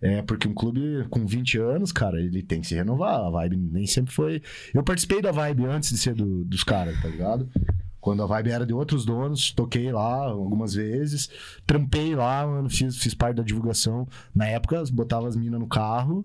É, 0.00 0.20
porque 0.22 0.46
um 0.46 0.52
clube 0.54 1.06
com 1.08 1.24
20 1.26 1.58
anos, 1.58 1.90
cara, 1.90 2.20
ele 2.20 2.42
tem 2.42 2.60
que 2.60 2.66
se 2.66 2.74
renovar. 2.74 3.14
A 3.24 3.30
vibe 3.30 3.56
nem 3.56 3.86
sempre 3.86 4.12
foi. 4.14 4.42
Eu 4.72 4.82
participei 4.82 5.22
da 5.22 5.32
vibe 5.32 5.64
antes 5.64 5.88
de 5.90 5.98
ser 5.98 6.14
do- 6.14 6.44
dos 6.44 6.62
caras, 6.62 7.00
tá 7.00 7.08
ligado? 7.08 7.48
Quando 8.04 8.22
a 8.22 8.26
vibe 8.26 8.50
era 8.50 8.66
de 8.66 8.74
outros 8.74 9.06
donos, 9.06 9.50
toquei 9.50 9.90
lá 9.90 10.26
algumas 10.26 10.74
vezes, 10.74 11.30
trampei 11.66 12.14
lá, 12.14 12.46
mano, 12.46 12.68
fiz, 12.68 12.98
fiz 12.98 13.14
parte 13.14 13.36
da 13.36 13.42
divulgação. 13.42 14.06
Na 14.34 14.46
época, 14.46 14.84
botava 14.92 15.26
as 15.26 15.34
minas 15.34 15.58
no 15.58 15.66
carro 15.66 16.22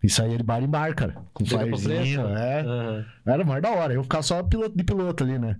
e 0.00 0.08
saía 0.08 0.36
de 0.38 0.44
bar 0.44 0.62
em 0.62 0.68
bar, 0.68 0.94
cara. 0.94 1.16
Com 1.34 1.44
firezinho, 1.44 2.28
é. 2.28 2.60
Aham. 2.60 3.06
Era 3.26 3.44
mais 3.44 3.60
da 3.60 3.70
hora. 3.70 3.92
Eu 3.92 4.04
ficava 4.04 4.22
só 4.22 4.40
piloto 4.44 4.76
de 4.76 4.84
piloto 4.84 5.24
ali, 5.24 5.36
né? 5.36 5.56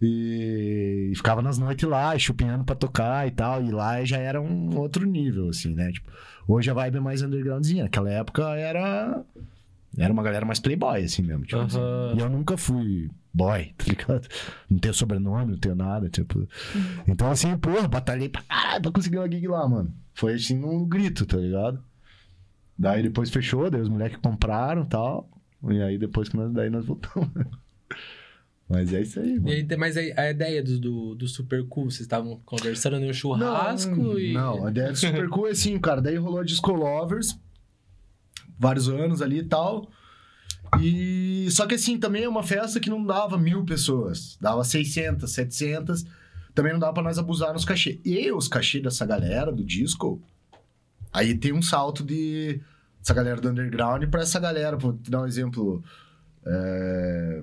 E, 0.00 1.10
e 1.12 1.14
ficava 1.14 1.42
nas 1.42 1.58
noites 1.58 1.86
lá, 1.86 2.18
chupinhando 2.18 2.64
pra 2.64 2.74
tocar 2.74 3.28
e 3.28 3.32
tal. 3.32 3.62
E 3.62 3.70
lá 3.70 4.02
já 4.02 4.16
era 4.16 4.40
um 4.40 4.78
outro 4.78 5.04
nível, 5.04 5.50
assim, 5.50 5.74
né? 5.74 5.92
Tipo, 5.92 6.10
hoje 6.48 6.70
a 6.70 6.72
vibe 6.72 6.96
é 6.96 7.00
mais 7.00 7.20
undergroundzinha. 7.20 7.82
Naquela 7.82 8.08
época 8.08 8.48
era. 8.56 9.22
Era 9.98 10.10
uma 10.10 10.22
galera 10.22 10.46
mais 10.46 10.58
playboy, 10.58 11.04
assim 11.04 11.20
mesmo. 11.20 11.44
Tipo, 11.44 11.60
assim. 11.60 11.78
Aham. 11.78 12.14
E 12.16 12.20
eu 12.20 12.30
nunca 12.30 12.56
fui 12.56 13.10
boy, 13.32 13.72
tá 13.76 13.84
ligado? 13.86 14.28
Não 14.68 14.78
tenho 14.78 14.94
sobrenome, 14.94 15.52
não 15.52 15.58
tenho 15.58 15.74
nada, 15.74 16.08
tipo. 16.08 16.46
Então, 17.06 17.30
assim, 17.30 17.56
porra, 17.56 17.88
batalhei 17.88 18.28
pra 18.28 18.42
caralho 18.42 18.82
pra 18.82 18.92
conseguir 18.92 19.18
uma 19.18 19.30
gig 19.30 19.46
lá, 19.46 19.68
mano. 19.68 19.94
Foi 20.14 20.34
assim 20.34 20.56
num 20.56 20.86
grito, 20.86 21.24
tá 21.24 21.36
ligado? 21.36 21.82
Daí 22.78 23.02
depois 23.02 23.30
fechou, 23.30 23.70
daí 23.70 23.80
os 23.80 23.88
moleques 23.88 24.18
compraram 24.22 24.82
e 24.82 24.86
tal. 24.86 25.30
E 25.68 25.82
aí 25.82 25.98
depois 25.98 26.28
que 26.28 26.36
nós, 26.36 26.52
daí 26.52 26.70
nós 26.70 26.86
voltamos. 26.86 27.30
Mas 28.68 28.92
é 28.92 29.02
isso 29.02 29.18
aí, 29.18 29.34
mano. 29.34 29.48
E 29.48 29.52
aí, 29.52 29.76
mas 29.76 29.96
a, 29.96 30.00
a 30.00 30.30
ideia 30.30 30.62
do, 30.62 30.78
do, 30.78 31.14
do 31.16 31.26
Super 31.26 31.66
Cool, 31.66 31.90
vocês 31.90 32.02
estavam 32.02 32.40
conversando 32.44 33.00
no 33.00 33.12
churrasco 33.12 33.96
não, 33.96 34.16
e. 34.16 34.32
Não, 34.32 34.64
a 34.64 34.70
ideia 34.70 34.92
do 34.92 34.96
Super 34.96 35.28
Cool 35.28 35.48
é 35.48 35.50
assim, 35.50 35.76
cara. 35.76 36.00
Daí 36.00 36.14
rolou 36.14 36.38
a 36.38 36.44
Disco 36.44 36.70
Lovers, 36.70 37.36
vários 38.56 38.88
anos 38.88 39.20
ali 39.20 39.38
e 39.38 39.44
tal. 39.44 39.90
E 40.80 41.48
só 41.50 41.66
que 41.66 41.74
assim, 41.74 41.98
também 41.98 42.24
é 42.24 42.28
uma 42.28 42.42
festa 42.42 42.78
que 42.78 42.90
não 42.90 43.04
dava 43.04 43.36
mil 43.38 43.64
pessoas, 43.64 44.36
dava 44.40 44.62
600, 44.62 45.30
700. 45.30 46.04
Também 46.54 46.72
não 46.72 46.80
dava 46.80 46.92
pra 46.92 47.02
nós 47.02 47.18
abusar 47.18 47.52
nos 47.52 47.64
cachê. 47.64 48.00
E 48.04 48.30
os 48.32 48.46
cachê 48.48 48.80
dessa 48.80 49.06
galera 49.06 49.50
do 49.52 49.64
disco, 49.64 50.20
aí 51.12 51.36
tem 51.36 51.52
um 51.52 51.62
salto 51.62 52.04
de 52.04 52.60
essa 53.02 53.14
galera 53.14 53.40
do 53.40 53.48
underground 53.48 54.04
pra 54.10 54.22
essa 54.22 54.38
galera. 54.38 54.76
Vou 54.76 54.92
te 54.92 55.10
dar 55.10 55.22
um 55.22 55.26
exemplo. 55.26 55.82
É... 56.44 57.42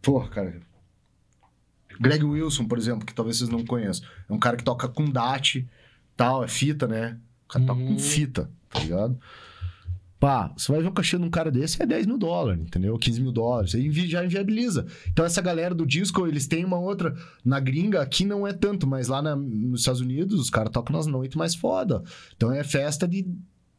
Pô, 0.00 0.20
cara. 0.28 0.60
Greg 2.00 2.24
Wilson, 2.24 2.64
por 2.66 2.78
exemplo, 2.78 3.06
que 3.06 3.14
talvez 3.14 3.38
vocês 3.38 3.50
não 3.50 3.64
conheçam. 3.64 4.06
É 4.28 4.32
um 4.32 4.38
cara 4.38 4.56
que 4.56 4.64
toca 4.64 4.88
com 4.88 5.08
DAT, 5.10 5.64
tal, 6.16 6.42
é 6.42 6.48
fita, 6.48 6.88
né? 6.88 7.18
O 7.44 7.48
cara 7.48 7.64
toca 7.64 7.80
Uhum. 7.80 7.94
com 7.94 7.98
fita, 7.98 8.50
tá 8.70 8.80
ligado? 8.80 9.18
Pá, 10.22 10.52
você 10.56 10.70
vai 10.70 10.80
ver 10.80 10.86
um 10.86 10.92
cachê 10.92 11.18
num 11.18 11.28
cara 11.28 11.50
desse 11.50 11.82
é 11.82 11.84
10 11.84 12.06
mil 12.06 12.16
dólares, 12.16 12.62
entendeu? 12.62 12.96
15 12.96 13.20
mil 13.20 13.32
dólares. 13.32 13.74
Aí 13.74 13.90
já 14.08 14.24
inviabiliza. 14.24 14.86
Então, 15.12 15.24
essa 15.24 15.42
galera 15.42 15.74
do 15.74 15.84
disco, 15.84 16.28
eles 16.28 16.46
têm 16.46 16.64
uma 16.64 16.78
outra. 16.78 17.12
Na 17.44 17.58
gringa, 17.58 18.00
aqui 18.00 18.24
não 18.24 18.46
é 18.46 18.52
tanto, 18.52 18.86
mas 18.86 19.08
lá 19.08 19.20
na- 19.20 19.34
nos 19.34 19.80
Estados 19.80 20.00
Unidos, 20.00 20.38
os 20.38 20.48
caras 20.48 20.70
tocam 20.70 20.94
nas 20.94 21.08
noites 21.08 21.36
mais 21.36 21.56
foda. 21.56 22.04
Então, 22.36 22.52
é 22.52 22.62
festa 22.62 23.08
de, 23.08 23.26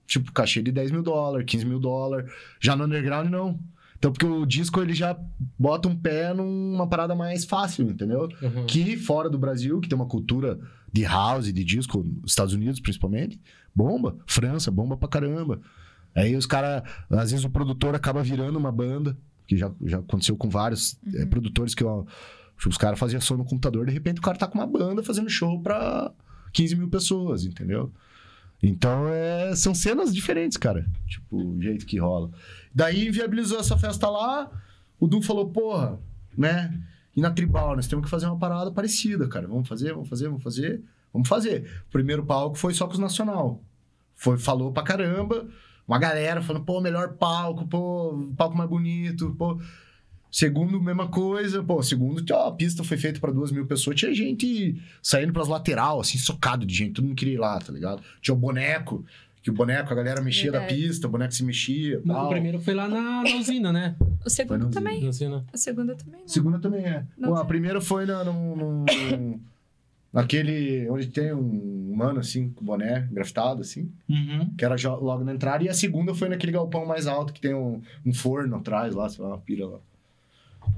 tipo, 0.06 0.34
cachê 0.34 0.62
de 0.62 0.70
10 0.70 0.92
mil 0.92 1.02
dólares, 1.02 1.46
15 1.50 1.66
mil 1.66 1.80
dólares. 1.80 2.30
Já 2.60 2.76
no 2.76 2.84
underground, 2.84 3.30
não. 3.30 3.58
Então, 3.98 4.12
porque 4.12 4.26
o 4.26 4.46
disco, 4.46 4.82
ele 4.82 4.94
já 4.94 5.18
bota 5.58 5.88
um 5.88 5.96
pé 5.96 6.34
numa 6.34 6.86
parada 6.88 7.16
mais 7.16 7.46
fácil, 7.46 7.90
entendeu? 7.90 8.28
Uhum. 8.42 8.66
que 8.66 8.98
fora 8.98 9.30
do 9.30 9.38
Brasil, 9.40 9.80
que 9.80 9.88
tem 9.88 9.96
uma 9.96 10.08
cultura 10.08 10.60
de 10.92 11.04
house, 11.04 11.54
de 11.54 11.64
disco, 11.64 12.06
Estados 12.26 12.54
Unidos 12.54 12.82
principalmente, 12.82 13.40
bomba. 13.74 14.18
França, 14.28 14.70
bomba 14.70 14.98
pra 14.98 15.08
caramba. 15.08 15.62
Aí 16.16 16.36
os 16.36 16.46
caras, 16.46 16.84
às 17.10 17.32
vezes 17.32 17.46
o 17.46 17.50
produtor 17.50 17.96
acaba 17.96 18.22
virando 18.22 18.58
uma 18.58 18.72
banda, 18.72 19.18
que 19.48 19.58
já, 19.58 19.72
já 19.84 20.00
aconteceu 20.00 20.36
com 20.38 20.50
vários 20.50 20.98
eh, 21.14 21.26
produtores 21.26 21.74
que 21.74 21.84
ó, 21.84 22.04
tipo, 22.58 22.70
os 22.70 22.78
caras 22.78 23.00
faziam 23.00 23.20
som 23.20 23.36
no 23.36 23.46
computador, 23.46 23.86
de 23.86 23.92
repente 23.92 24.20
o 24.20 24.22
cara 24.22 24.38
tá 24.38 24.48
com 24.48 24.58
uma 24.58 24.68
banda 24.68 25.04
fazendo 25.04 25.30
show 25.30 25.62
pra 25.62 26.12
15 26.54 26.76
mil 26.76 26.90
pessoas, 26.90 27.46
entendeu? 27.46 27.92
Então, 28.62 29.10
é, 29.10 29.54
são 29.58 29.76
cenas 29.76 30.16
diferentes, 30.16 30.56
cara. 30.56 30.90
Tipo, 31.06 31.36
o 31.36 31.62
jeito 31.62 31.86
que 31.86 32.00
rola. 32.00 32.32
Daí 32.74 33.10
inviabilizou 33.10 33.60
essa 33.60 33.78
festa 33.78 34.10
lá. 34.10 34.50
O 34.98 35.06
Du 35.06 35.22
falou, 35.22 35.50
porra, 35.50 36.00
né? 36.38 36.82
E 37.14 37.20
na 37.20 37.30
tribal, 37.30 37.76
nós 37.76 37.88
temos 37.88 38.06
que 38.06 38.10
fazer 38.10 38.26
uma 38.26 38.40
parada 38.40 38.72
parecida, 38.72 39.28
cara. 39.28 39.48
Vamos 39.48 39.68
fazer, 39.68 39.92
vamos 39.92 40.08
fazer, 40.08 40.30
vamos 40.30 40.44
fazer. 40.44 40.82
Vamos 41.12 41.28
fazer. 41.28 41.84
O 41.90 41.92
primeiro 41.92 42.26
palco 42.26 42.58
foi 42.58 42.74
só 42.74 42.88
com 42.88 42.94
os 42.94 43.00
nacional. 43.00 43.62
Foi, 44.16 44.38
falou 44.38 44.72
pra 44.72 44.82
caramba. 44.82 45.46
Uma 45.88 46.00
galera 46.00 46.42
falando, 46.42 46.64
pô, 46.66 46.80
melhor 46.80 47.14
palco, 47.14 47.68
pô, 47.68 48.30
palco 48.38 48.58
mais 48.58 48.70
bonito, 48.70 49.36
pô. 49.38 49.60
Segundo, 50.32 50.82
mesma 50.82 51.08
coisa. 51.08 51.62
Pô, 51.62 51.84
segundo, 51.84 52.24
ó, 52.32 52.48
a 52.48 52.52
pista 52.52 52.84
foi 52.84 52.98
feita 52.98 53.20
pra 53.20 53.32
duas 53.32 53.52
mil 53.52 53.68
pessoas. 53.68 53.96
Tinha 54.00 54.14
gente 54.14 54.82
saindo 55.02 55.32
pras 55.32 55.48
lateral, 55.48 56.00
assim, 56.00 56.18
socado 56.18 56.66
de 56.66 56.74
gente. 56.74 56.94
Todo 56.94 57.06
mundo 57.06 57.16
queria 57.16 57.36
ir 57.36 57.38
lá, 57.38 57.60
tá 57.60 57.72
ligado? 57.72 58.02
Tinha 58.22 58.34
o 58.34 58.38
boneco, 58.38 59.06
que 59.44 59.52
o 59.52 59.54
boneco, 59.54 59.92
a 59.92 59.96
galera 59.96 60.22
mexia 60.22 60.52
da 60.52 60.60
Verdade. 60.60 60.82
pista, 60.82 61.06
o 61.08 61.12
boneco 61.12 61.34
se 61.34 61.44
mexia. 61.44 62.02
Mas 62.04 62.16
tal. 62.16 62.26
o 62.26 62.30
primeiro 62.30 62.60
foi 62.60 62.74
lá 62.74 62.88
na, 62.88 63.22
na 63.24 63.36
usina, 63.36 63.72
né? 63.72 63.96
O 64.26 64.30
segundo 64.30 64.70
também. 64.72 65.04
Na 65.04 65.10
usina. 65.10 65.46
O 65.54 65.58
segundo 65.58 65.96
também, 65.96 66.22
né? 66.22 66.26
Segunda 66.28 66.60
também 66.60 66.86
é. 66.86 67.06
Não 67.18 67.30
Bom, 67.30 67.36
a 67.36 67.46
primeira 67.46 67.80
foi 67.82 68.06
na, 68.08 68.24
num, 68.24 68.56
num- 68.56 68.86
num- 69.12 69.40
naquele. 70.14 70.88
onde 70.90 71.08
tem 71.08 71.34
um 71.34 71.94
mano 71.96 72.20
assim, 72.20 72.50
com 72.50 72.64
boné 72.64 73.08
grafitado, 73.12 73.62
assim, 73.62 73.92
Uhum. 74.10 74.50
que 74.58 74.64
era 74.64 74.76
logo 74.90 75.24
na 75.24 75.34
entrada. 75.34 75.64
E 75.64 75.70
a 75.70 75.74
segunda 75.74 76.14
foi 76.14 76.30
naquele 76.30 76.52
galpão 76.52 76.86
mais 76.86 77.08
alto 77.08 77.34
que 77.34 77.42
tem 77.42 77.54
um, 77.54 77.82
um 78.06 78.14
forno 78.14 78.56
atrás 78.56 78.94
lá, 78.96 79.10
sei 79.10 79.24
lá, 79.24 79.32
uma 79.32 79.38
pira 79.40 79.66
lá. 79.68 79.80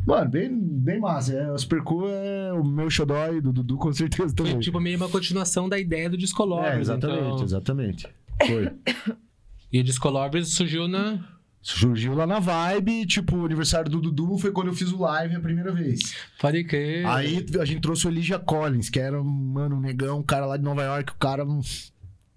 Mano, 0.05 0.29
bem, 0.31 0.49
bem 0.57 0.99
massa. 0.99 1.33
É, 1.33 1.51
o 1.51 1.57
Super 1.57 1.83
Cool 1.83 2.07
é 2.09 2.51
o 2.53 2.63
meu 2.63 2.89
xodó 2.89 3.31
e 3.31 3.39
do 3.39 3.53
Dudu 3.53 3.77
com 3.77 3.93
certeza 3.93 4.33
também. 4.35 4.53
Foi 4.53 4.61
tipo 4.61 4.79
meio 4.79 4.97
uma 4.97 5.07
continuação 5.09 5.69
da 5.69 5.77
ideia 5.79 6.09
do 6.09 6.17
Disco 6.17 6.43
Lovers. 6.43 6.75
é, 6.77 6.81
exatamente, 6.81 7.19
então. 7.27 7.43
exatamente. 7.43 8.07
Foi. 8.47 8.71
E 9.73 9.79
o 9.79 9.83
Disco 9.83 10.07
Lovers 10.09 10.53
surgiu 10.55 10.87
na. 10.87 11.19
Surgiu 11.67 12.13
lá 12.13 12.27
na 12.27 12.37
vibe, 12.37 13.07
tipo, 13.07 13.37
o 13.37 13.45
aniversário 13.45 13.89
do 13.89 13.99
Dudu 13.99 14.37
foi 14.37 14.51
quando 14.51 14.67
eu 14.67 14.75
fiz 14.75 14.91
o 14.91 15.01
live 15.01 15.35
a 15.35 15.39
primeira 15.39 15.73
vez. 15.73 16.15
Pode 16.39 16.63
crer. 16.63 17.03
Aí 17.07 17.43
a 17.59 17.65
gente 17.65 17.81
trouxe 17.81 18.05
o 18.05 18.11
Elijah 18.11 18.37
Collins, 18.37 18.87
que 18.87 18.99
era, 18.99 19.19
mano, 19.23 19.77
um 19.77 19.79
negão, 19.79 20.19
um 20.19 20.23
cara 20.23 20.45
lá 20.45 20.57
de 20.57 20.63
Nova 20.63 20.83
York, 20.83 21.13
o 21.13 21.15
cara 21.15 21.43
um, 21.43 21.59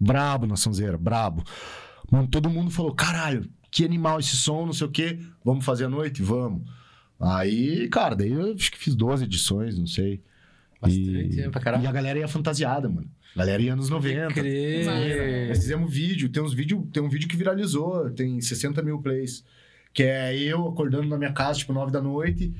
brabo 0.00 0.46
na 0.46 0.56
sonzeira, 0.56 0.96
brabo. 0.96 1.44
Mano, 2.10 2.26
todo 2.26 2.48
mundo 2.48 2.70
falou, 2.70 2.94
caralho, 2.94 3.46
que 3.70 3.84
animal 3.84 4.18
esse 4.18 4.34
som, 4.34 4.64
não 4.64 4.72
sei 4.72 4.86
o 4.86 4.90
quê. 4.90 5.18
Vamos 5.44 5.62
fazer 5.62 5.84
a 5.84 5.90
noite? 5.90 6.22
Vamos. 6.22 6.62
Aí, 7.20 7.86
cara, 7.90 8.16
daí 8.16 8.32
eu 8.32 8.54
acho 8.54 8.72
que 8.72 8.78
fiz 8.78 8.94
12 8.94 9.24
edições, 9.24 9.78
não 9.78 9.86
sei. 9.86 10.22
Bastante, 10.80 11.36
né, 11.36 11.50
pra 11.50 11.60
caralho. 11.60 11.84
e 11.84 11.86
a 11.86 11.92
galera 11.92 12.18
ia 12.18 12.28
fantasiada, 12.28 12.88
mano. 12.88 13.10
A 13.38 13.42
galera 13.46 13.62
ia 13.62 13.72
anos 13.72 13.88
90. 13.88 14.34
Crer. 14.34 15.48
Nós 15.48 15.58
fizemos 15.58 15.92
vídeo, 15.92 16.28
tem 16.28 16.42
uns 16.42 16.52
vídeo, 16.52 16.88
tem 16.92 17.00
um 17.00 17.08
vídeo 17.08 17.28
que 17.28 17.36
viralizou, 17.36 18.10
tem 18.10 18.40
60 18.40 18.82
mil 18.82 18.98
plays. 18.98 19.44
Que 19.94 20.02
é 20.02 20.36
eu 20.36 20.66
acordando 20.66 21.06
na 21.06 21.16
minha 21.16 21.32
casa, 21.32 21.60
tipo, 21.60 21.72
9 21.72 21.92
da 21.92 22.02
noite, 22.02 22.52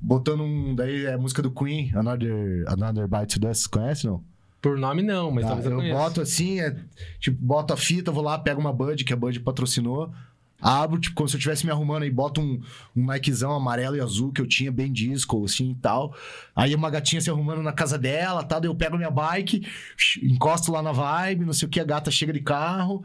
botando 0.00 0.42
um. 0.42 0.74
Daí 0.74 1.04
é 1.04 1.12
a 1.12 1.18
música 1.18 1.42
do 1.42 1.50
Queen, 1.50 1.92
Another, 1.94 2.64
Another 2.66 3.06
Bite 3.06 3.38
to 3.38 3.46
Dust, 3.46 3.68
conhece 3.68 4.06
não? 4.06 4.24
Por 4.62 4.78
nome 4.78 5.02
não, 5.02 5.30
mas 5.30 5.44
Tá, 5.44 5.50
talvez 5.50 5.70
eu, 5.70 5.82
eu 5.82 5.94
boto 5.94 6.22
assim, 6.22 6.60
é, 6.60 6.74
tipo, 7.20 7.36
boto 7.40 7.74
a 7.74 7.76
fita, 7.76 8.10
vou 8.10 8.24
lá, 8.24 8.38
pego 8.38 8.58
uma 8.58 8.72
Bud, 8.72 9.04
que 9.04 9.12
a 9.12 9.16
Bud 9.16 9.38
patrocinou, 9.40 10.10
abro, 10.60 10.98
tipo, 10.98 11.14
como 11.14 11.28
se 11.28 11.36
eu 11.36 11.38
estivesse 11.38 11.64
me 11.64 11.72
arrumando 11.72 12.04
e 12.04 12.10
boto 12.10 12.40
um, 12.40 12.60
um 12.96 13.12
Nikezão 13.12 13.52
amarelo 13.52 13.96
e 13.96 14.00
azul 14.00 14.32
que 14.32 14.40
eu 14.40 14.46
tinha, 14.46 14.72
bem 14.72 14.92
disco, 14.92 15.44
assim 15.44 15.70
e 15.70 15.74
tal. 15.74 16.14
Aí 16.54 16.74
uma 16.74 16.90
gatinha 16.90 17.20
se 17.20 17.30
arrumando 17.30 17.62
na 17.62 17.72
casa 17.72 17.98
dela, 17.98 18.42
tal, 18.42 18.60
daí 18.60 18.70
eu 18.70 18.74
pego 18.74 18.96
minha 18.96 19.10
bike, 19.10 19.66
encosto 20.22 20.72
lá 20.72 20.82
na 20.82 20.92
vibe, 20.92 21.44
não 21.44 21.52
sei 21.52 21.66
o 21.66 21.70
que, 21.70 21.80
a 21.80 21.84
gata 21.84 22.10
chega 22.10 22.32
de 22.32 22.40
carro. 22.40 23.04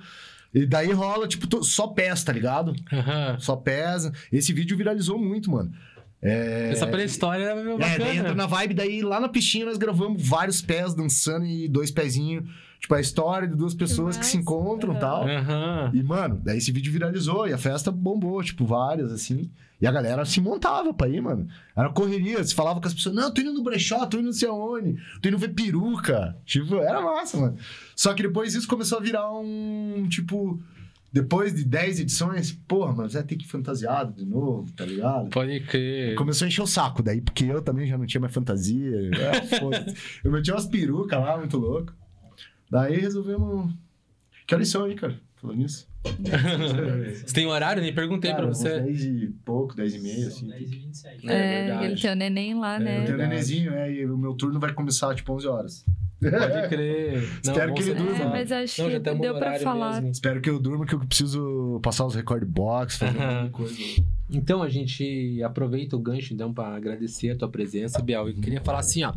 E 0.53 0.65
daí 0.65 0.91
rola, 0.91 1.27
tipo, 1.27 1.63
só 1.63 1.87
pés, 1.87 2.23
tá 2.23 2.33
ligado? 2.33 2.73
Aham. 2.91 3.37
Só 3.39 3.55
pés. 3.55 4.11
Esse 4.31 4.51
vídeo 4.51 4.75
viralizou 4.75 5.17
muito, 5.17 5.49
mano. 5.49 5.71
É... 6.21 6.69
Essa 6.71 6.85
pré-história 6.85 7.43
é 7.43 7.51
É, 7.51 7.53
daí 7.53 8.17
entra 8.17 8.33
bacana. 8.33 8.35
na 8.35 8.45
vibe, 8.45 8.73
daí 8.75 9.01
lá 9.01 9.19
na 9.19 9.29
piscina 9.29 9.65
nós 9.65 9.77
gravamos 9.77 10.21
vários 10.21 10.61
pés 10.61 10.93
dançando 10.93 11.45
e 11.45 11.67
dois 11.67 11.89
pezinhos. 11.89 12.47
Tipo, 12.81 12.95
a 12.95 12.99
história 12.99 13.47
de 13.47 13.55
duas 13.55 13.75
pessoas 13.75 14.17
que, 14.17 14.25
se 14.25 14.37
massa. 14.37 14.41
encontram 14.41 14.95
e 14.95 14.99
tal. 14.99 15.27
Aham. 15.27 15.91
E, 15.93 16.01
mano, 16.01 16.41
daí 16.43 16.57
esse 16.57 16.71
vídeo 16.71 16.91
viralizou 16.91 17.47
e 17.47 17.53
a 17.53 17.57
festa 17.57 17.91
bombou, 17.91 18.41
tipo, 18.43 18.65
várias, 18.65 19.11
assim. 19.11 19.51
E 19.79 19.85
a 19.85 19.91
galera 19.91 20.25
se 20.25 20.41
montava 20.41 20.91
pra 20.91 21.07
ir, 21.07 21.21
mano. 21.21 21.47
Era 21.75 21.89
correria, 21.91 22.43
se 22.43 22.55
falava 22.55 22.81
com 22.81 22.87
as 22.87 22.93
pessoas, 22.93 23.13
não, 23.13 23.31
tô 23.31 23.39
indo 23.41 23.53
no 23.53 23.63
brechó, 23.63 24.03
tô 24.07 24.17
indo 24.17 24.25
não 24.25 24.33
sei 24.33 24.49
aonde, 24.49 24.97
tô 25.21 25.29
indo 25.29 25.37
ver 25.37 25.49
peruca. 25.49 26.35
Tipo, 26.43 26.75
era 26.77 26.99
massa, 27.01 27.37
mano. 27.37 27.57
Só 27.95 28.15
que 28.15 28.23
depois 28.23 28.55
isso 28.55 28.67
começou 28.67 28.97
a 28.97 29.01
virar 29.01 29.31
um, 29.31 30.07
tipo... 30.09 30.59
Depois 31.13 31.53
de 31.53 31.65
10 31.65 31.99
edições, 31.99 32.53
porra, 32.67 32.93
você 32.93 33.17
vai 33.17 33.27
ter 33.27 33.35
que 33.35 33.43
ir 33.43 33.47
fantasiado 33.49 34.13
de 34.13 34.25
novo, 34.25 34.71
tá 34.71 34.85
ligado? 34.85 35.29
Pode 35.29 35.59
crer. 35.59 36.15
Começou 36.15 36.45
a 36.45 36.47
encher 36.47 36.61
o 36.61 36.67
saco 36.67 37.03
daí, 37.03 37.19
porque 37.19 37.43
eu 37.43 37.61
também 37.61 37.85
já 37.85 37.97
não 37.97 38.05
tinha 38.05 38.21
mais 38.21 38.33
fantasia. 38.33 39.11
É, 39.11 39.91
eu 40.23 40.31
metia 40.31 40.53
umas 40.53 40.65
perucas 40.67 41.19
lá, 41.19 41.37
muito 41.37 41.57
louco. 41.57 41.93
Daí 42.71 42.97
resolvemos. 42.97 43.73
Que 44.47 44.55
horas 44.55 44.67
são 44.69 44.85
aí, 44.85 44.95
cara? 44.95 45.19
Falando 45.35 45.57
nisso. 45.57 45.87
Você 47.25 47.33
tem 47.33 47.45
horário? 47.45 47.81
Nem 47.81 47.93
perguntei 47.93 48.31
Cara, 48.31 48.43
pra 48.43 48.53
você. 48.53 48.79
10 48.79 49.03
e 49.05 49.27
pouco, 49.45 49.75
10 49.75 49.95
e 49.95 49.99
meia, 49.99 50.27
assim. 50.27 50.47
10 50.47 50.61
e 50.61 50.75
27. 50.75 51.29
É 51.29 51.33
É, 51.69 51.85
ele 51.85 51.95
tem 51.99 52.11
o 52.11 52.15
neném 52.15 52.55
lá, 52.59 52.77
Eu 52.77 52.79
né? 52.83 52.95
tenho 52.95 53.07
verdade. 53.09 53.29
nenenzinho, 53.29 53.73
é, 53.73 53.91
e 53.91 54.05
o 54.05 54.17
meu 54.17 54.33
turno 54.33 54.59
vai 54.59 54.73
começar 54.73 55.13
tipo 55.15 55.33
11 55.33 55.47
horas. 55.47 55.85
Pode 56.21 56.69
crer. 56.69 57.23
Espero 57.43 57.69
bom 57.69 57.75
que 57.75 57.81
ele 57.83 57.93
durma. 57.95 58.15
É, 58.23 58.29
mas 58.29 58.51
acho 58.51 58.81
Não, 58.83 58.89
que 58.89 58.99
deu 58.99 59.37
pra 59.37 59.59
falar. 59.59 59.95
mesmo. 59.95 60.11
Espero 60.11 60.39
que 60.41 60.49
eu 60.49 60.59
durma, 60.59 60.85
que 60.85 60.93
eu 60.95 60.99
preciso 60.99 61.79
passar 61.83 62.05
os 62.05 62.13
record 62.15 62.45
box, 62.45 62.97
fazer 62.97 63.17
alguma 63.21 63.49
coisa. 63.49 63.75
Então 64.29 64.61
a 64.63 64.69
gente 64.69 65.41
aproveita 65.43 65.95
o 65.95 65.99
gancho 65.99 66.33
então 66.33 66.53
para 66.53 66.75
agradecer 66.75 67.31
a 67.31 67.35
tua 67.35 67.49
presença, 67.49 68.01
Biel. 68.01 68.27
Eu 68.29 68.35
queria 68.35 68.61
falar 68.61 68.79
assim, 68.79 69.03
ó. 69.03 69.13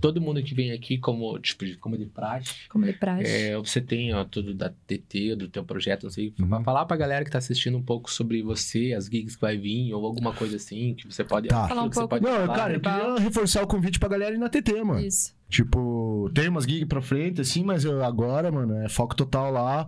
Todo 0.00 0.20
mundo 0.20 0.42
que 0.42 0.54
vem 0.54 0.72
aqui 0.72 0.98
como 0.98 1.38
tipo 1.38 1.64
de- 1.64 1.76
como 1.76 1.96
de 1.96 2.04
praxe, 2.06 2.54
Como 2.68 2.84
ele 2.84 2.92
praxe. 2.92 3.24
é, 3.30 3.56
você 3.56 3.80
tem 3.80 4.12
ó, 4.14 4.24
tudo 4.24 4.52
da 4.54 4.68
TT, 4.86 5.34
do 5.34 5.48
teu 5.48 5.64
projeto, 5.64 6.04
não 6.04 6.10
sei, 6.10 6.34
Uhum. 6.38 6.48
pra 6.48 6.62
falar 6.62 6.84
pra 6.84 6.96
galera 6.96 7.24
que 7.24 7.30
tá 7.30 7.38
assistindo 7.38 7.78
um 7.78 7.82
pouco 7.82 8.10
sobre 8.10 8.42
você, 8.42 8.92
as 8.96 9.06
gigs 9.06 9.34
que 9.36 9.40
vai 9.40 9.56
vir 9.56 9.92
ou 9.94 10.04
alguma 10.04 10.32
coisa 10.34 10.56
assim 10.56 10.94
que 10.94 11.06
você 11.10 11.24
pode 11.24 11.48
Tá. 11.48 11.66
Falar 11.66 11.82
um 11.82 11.88
que 11.88 11.94
você 11.94 12.00
pouco. 12.06 12.18
pode 12.20 12.24
Não, 12.24 12.46
falar. 12.46 12.56
cara, 12.56 12.74
eu 12.74 12.80
queria 12.80 13.18
reforçar 13.18 13.62
o 13.62 13.66
convite 13.66 13.98
pra 13.98 14.08
galera 14.08 14.34
ir 14.34 14.38
na 14.38 14.48
TT, 14.50 14.84
mano. 14.84 15.00
Isso. 15.00 15.34
Tipo, 15.48 16.30
tem 16.34 16.48
umas 16.48 16.64
gigs 16.64 16.86
pra 16.86 17.00
frente, 17.00 17.40
assim, 17.40 17.64
mas 17.64 17.84
eu- 17.84 18.04
agora, 18.04 18.52
mano, 18.52 18.74
é 18.82 18.88
foco 18.88 19.14
total 19.16 19.50
lá. 19.50 19.86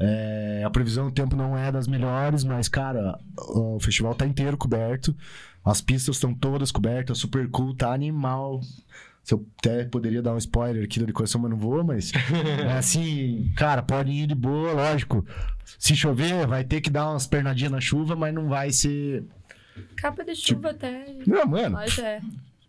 É, 0.00 0.62
a 0.64 0.70
previsão 0.70 1.06
do 1.06 1.12
tempo 1.12 1.34
não 1.34 1.56
é 1.58 1.72
das 1.72 1.88
melhores, 1.88 2.44
mas, 2.44 2.68
cara, 2.68 3.18
o 3.36 3.80
festival 3.80 4.14
tá 4.14 4.26
inteiro 4.26 4.56
coberto. 4.56 5.16
As 5.64 5.80
pistas 5.80 6.16
estão 6.16 6.32
todas 6.32 6.70
cobertas, 6.70 7.18
super 7.18 7.48
cool, 7.50 7.74
tá 7.74 7.92
animal. 7.92 8.60
Se 9.28 9.34
eu 9.34 9.46
até 9.58 9.84
poderia 9.84 10.22
dar 10.22 10.32
um 10.32 10.38
spoiler 10.38 10.82
aqui 10.82 10.98
da 10.98 11.04
decoração, 11.04 11.38
mas 11.38 11.50
não 11.50 11.58
vou, 11.58 11.84
mas. 11.84 12.12
é 12.64 12.72
assim, 12.72 13.52
cara, 13.54 13.82
pode 13.82 14.10
ir 14.10 14.26
de 14.26 14.34
boa, 14.34 14.72
lógico. 14.72 15.22
Se 15.78 15.94
chover, 15.94 16.46
vai 16.46 16.64
ter 16.64 16.80
que 16.80 16.88
dar 16.88 17.10
umas 17.10 17.26
pernadinhas 17.26 17.70
na 17.70 17.78
chuva, 17.78 18.16
mas 18.16 18.32
não 18.32 18.48
vai 18.48 18.72
ser. 18.72 19.22
Capa 19.96 20.24
de 20.24 20.34
chuva 20.34 20.70
até. 20.70 21.14
Não, 21.26 21.44
mano. 21.44 21.72
Mas 21.72 21.98
é. 21.98 22.22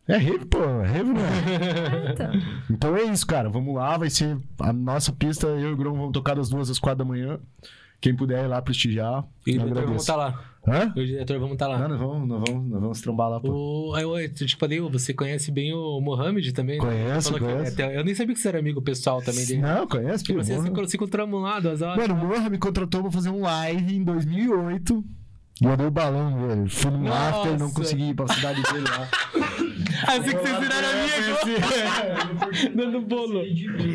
É 0.05 0.17
rave, 0.17 0.43
pô. 0.47 0.61
É 0.61 0.87
rave, 0.87 1.13
né? 1.13 1.21
É, 1.47 2.11
então. 2.11 2.31
Então 2.69 2.97
é 2.97 3.03
isso, 3.03 3.25
cara. 3.25 3.49
Vamos 3.49 3.73
lá, 3.73 3.97
vai 3.97 4.09
ser 4.09 4.37
a 4.59 4.73
nossa 4.73 5.13
pista. 5.13 5.47
Eu 5.47 5.69
e 5.69 5.71
o 5.71 5.77
Grão 5.77 5.93
vamos 5.93 6.11
tocar 6.11 6.35
das 6.35 6.49
duas 6.49 6.69
às 6.69 6.77
quatro 6.77 7.05
da 7.05 7.05
manhã. 7.05 7.39
Quem 8.01 8.15
puder 8.15 8.45
ir 8.45 8.47
lá 8.47 8.61
prestigiar. 8.61 9.25
E 9.45 9.57
o 9.57 9.59
diretor 9.59 9.85
vamos 9.85 10.01
estar 10.03 10.15
lá. 10.15 10.41
Hã? 10.67 10.93
E 10.95 11.01
o 11.01 11.05
diretor 11.05 11.37
vamos 11.39 11.53
estar 11.53 11.67
lá. 11.67 11.79
Não, 11.79 11.89
nós 11.89 11.99
vamos, 11.99 12.27
nós 12.27 12.43
vamos, 12.47 12.69
nós 12.69 12.81
vamos 12.81 13.01
trombar 13.01 13.29
lá, 13.29 13.39
pô. 13.39 13.89
O, 13.89 13.93
aí, 13.95 14.03
eu, 14.03 14.33
te 14.33 14.55
falei, 14.55 14.79
você 14.81 15.13
conhece 15.13 15.51
bem 15.51 15.73
o 15.73 15.99
Mohamed 15.99 16.53
também? 16.53 16.77
né? 16.79 16.85
Conheço, 16.85 17.33
que- 17.33 17.43
até- 17.45 17.97
eu 17.97 18.03
nem 18.03 18.13
sabia 18.15 18.33
que 18.35 18.39
você 18.41 18.47
era 18.49 18.59
amigo 18.59 18.81
pessoal 18.81 19.21
também 19.21 19.45
dele. 19.45 19.61
Não, 19.61 19.87
conhece, 19.87 20.23
Que 20.23 20.33
pô. 20.33 20.41
você 20.43 20.53
Morra. 20.57 20.83
se, 20.85 20.91
se 20.91 20.97
encontramos 20.97 21.41
lá 21.41 21.59
duas 21.59 21.81
horas. 21.81 22.07
Mano, 22.07 22.21
o 22.21 22.27
Morra 22.27 22.49
me 22.49 22.57
contratou 22.57 23.01
pra 23.01 23.11
fazer 23.11 23.29
um 23.29 23.41
live 23.41 23.95
em 23.95 24.03
2008. 24.03 25.03
E 25.61 25.65
eu 25.65 25.75
dei 25.75 25.87
o 25.87 25.91
balão, 25.91 26.47
velho. 26.47 26.69
Fui 26.69 26.91
num 26.91 26.99
Nossa. 27.03 27.37
after, 27.41 27.59
não 27.59 27.71
consegui 27.71 28.09
ir 28.11 28.13
pra 28.13 28.27
cidade 28.33 28.61
dele 28.63 28.85
lá. 28.87 29.09
assim 30.07 30.29
que 30.29 30.37
vocês 30.37 30.59
viraram 30.59 30.87
amigos. 30.89 32.69
Dando 32.75 33.01
bolo. 33.01 33.41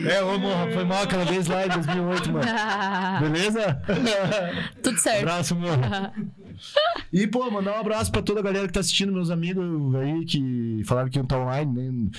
É, 0.08 0.22
ô 0.22 0.38
Morra, 0.38 0.70
foi 0.72 0.84
mal 0.84 1.02
aquela 1.02 1.24
vez 1.24 1.46
lá 1.46 1.66
em 1.66 1.68
2008, 1.68 2.32
mano. 2.32 2.46
Beleza? 3.20 3.82
Tudo 4.82 4.98
certo. 4.98 5.22
Abraço, 5.22 5.54
Morra. 5.54 6.12
E, 7.12 7.26
pô, 7.26 7.48
mandar 7.50 7.76
um 7.76 7.80
abraço 7.80 8.10
pra 8.10 8.22
toda 8.22 8.40
a 8.40 8.42
galera 8.42 8.66
que 8.66 8.72
tá 8.72 8.80
assistindo, 8.80 9.12
meus 9.12 9.30
amigos 9.30 9.94
aí 9.96 10.24
que 10.24 10.82
falaram 10.84 11.08
que 11.08 11.18
não 11.18 11.26
tá 11.26 11.38
online, 11.38 11.72
né? 11.72 12.10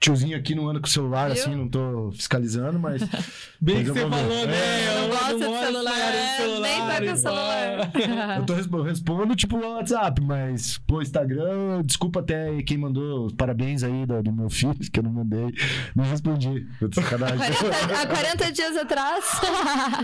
Tiozinho 0.00 0.36
aqui 0.36 0.54
não 0.54 0.68
anda 0.68 0.78
com 0.80 0.86
o 0.86 0.90
celular, 0.90 1.30
Viu? 1.30 1.42
assim, 1.42 1.54
não 1.54 1.68
tô 1.68 2.10
fiscalizando, 2.12 2.78
mas. 2.78 3.02
Bem 3.60 3.78
que 3.78 3.90
você 3.90 4.04
ver. 4.04 4.10
falou, 4.10 4.46
né? 4.46 4.54
É, 4.54 4.98
Eu 4.98 5.02
Eu 5.02 5.08
gosto 5.08 5.38
de 5.38 5.66
celular, 5.66 6.14
é, 6.14 6.60
nem 6.60 6.78
tá 6.80 6.98
com 7.04 7.12
o 7.12 7.16
celular. 7.16 7.92
Eu 8.38 8.46
tô 8.46 8.54
respo- 8.54 8.82
respondo, 8.82 9.34
tipo, 9.36 9.56
no 9.58 9.68
WhatsApp, 9.74 10.20
mas, 10.20 10.78
pô, 10.86 11.02
Instagram, 11.02 11.82
desculpa 11.84 12.20
até 12.20 12.62
quem 12.62 12.78
mandou 12.78 13.26
os 13.26 13.32
parabéns 13.32 13.82
aí 13.82 14.06
do, 14.06 14.22
do 14.22 14.32
meu 14.32 14.48
filho, 14.50 14.74
que 14.92 14.98
eu 15.00 15.02
não 15.02 15.10
mandei. 15.10 15.52
Não 15.96 16.04
respondi. 16.04 16.66
Eu 16.80 16.88
tô 16.88 17.00
sacanagem. 17.00 17.38
40, 17.38 18.00
há 18.02 18.06
40 18.06 18.52
dias 18.52 18.76
atrás. 18.76 19.24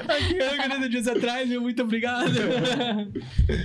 Aqui, 0.08 0.34
40 0.34 0.88
dias 0.88 1.06
atrás, 1.08 1.48
meu, 1.48 1.60
muito 1.60 1.82
obrigado. 1.82 2.30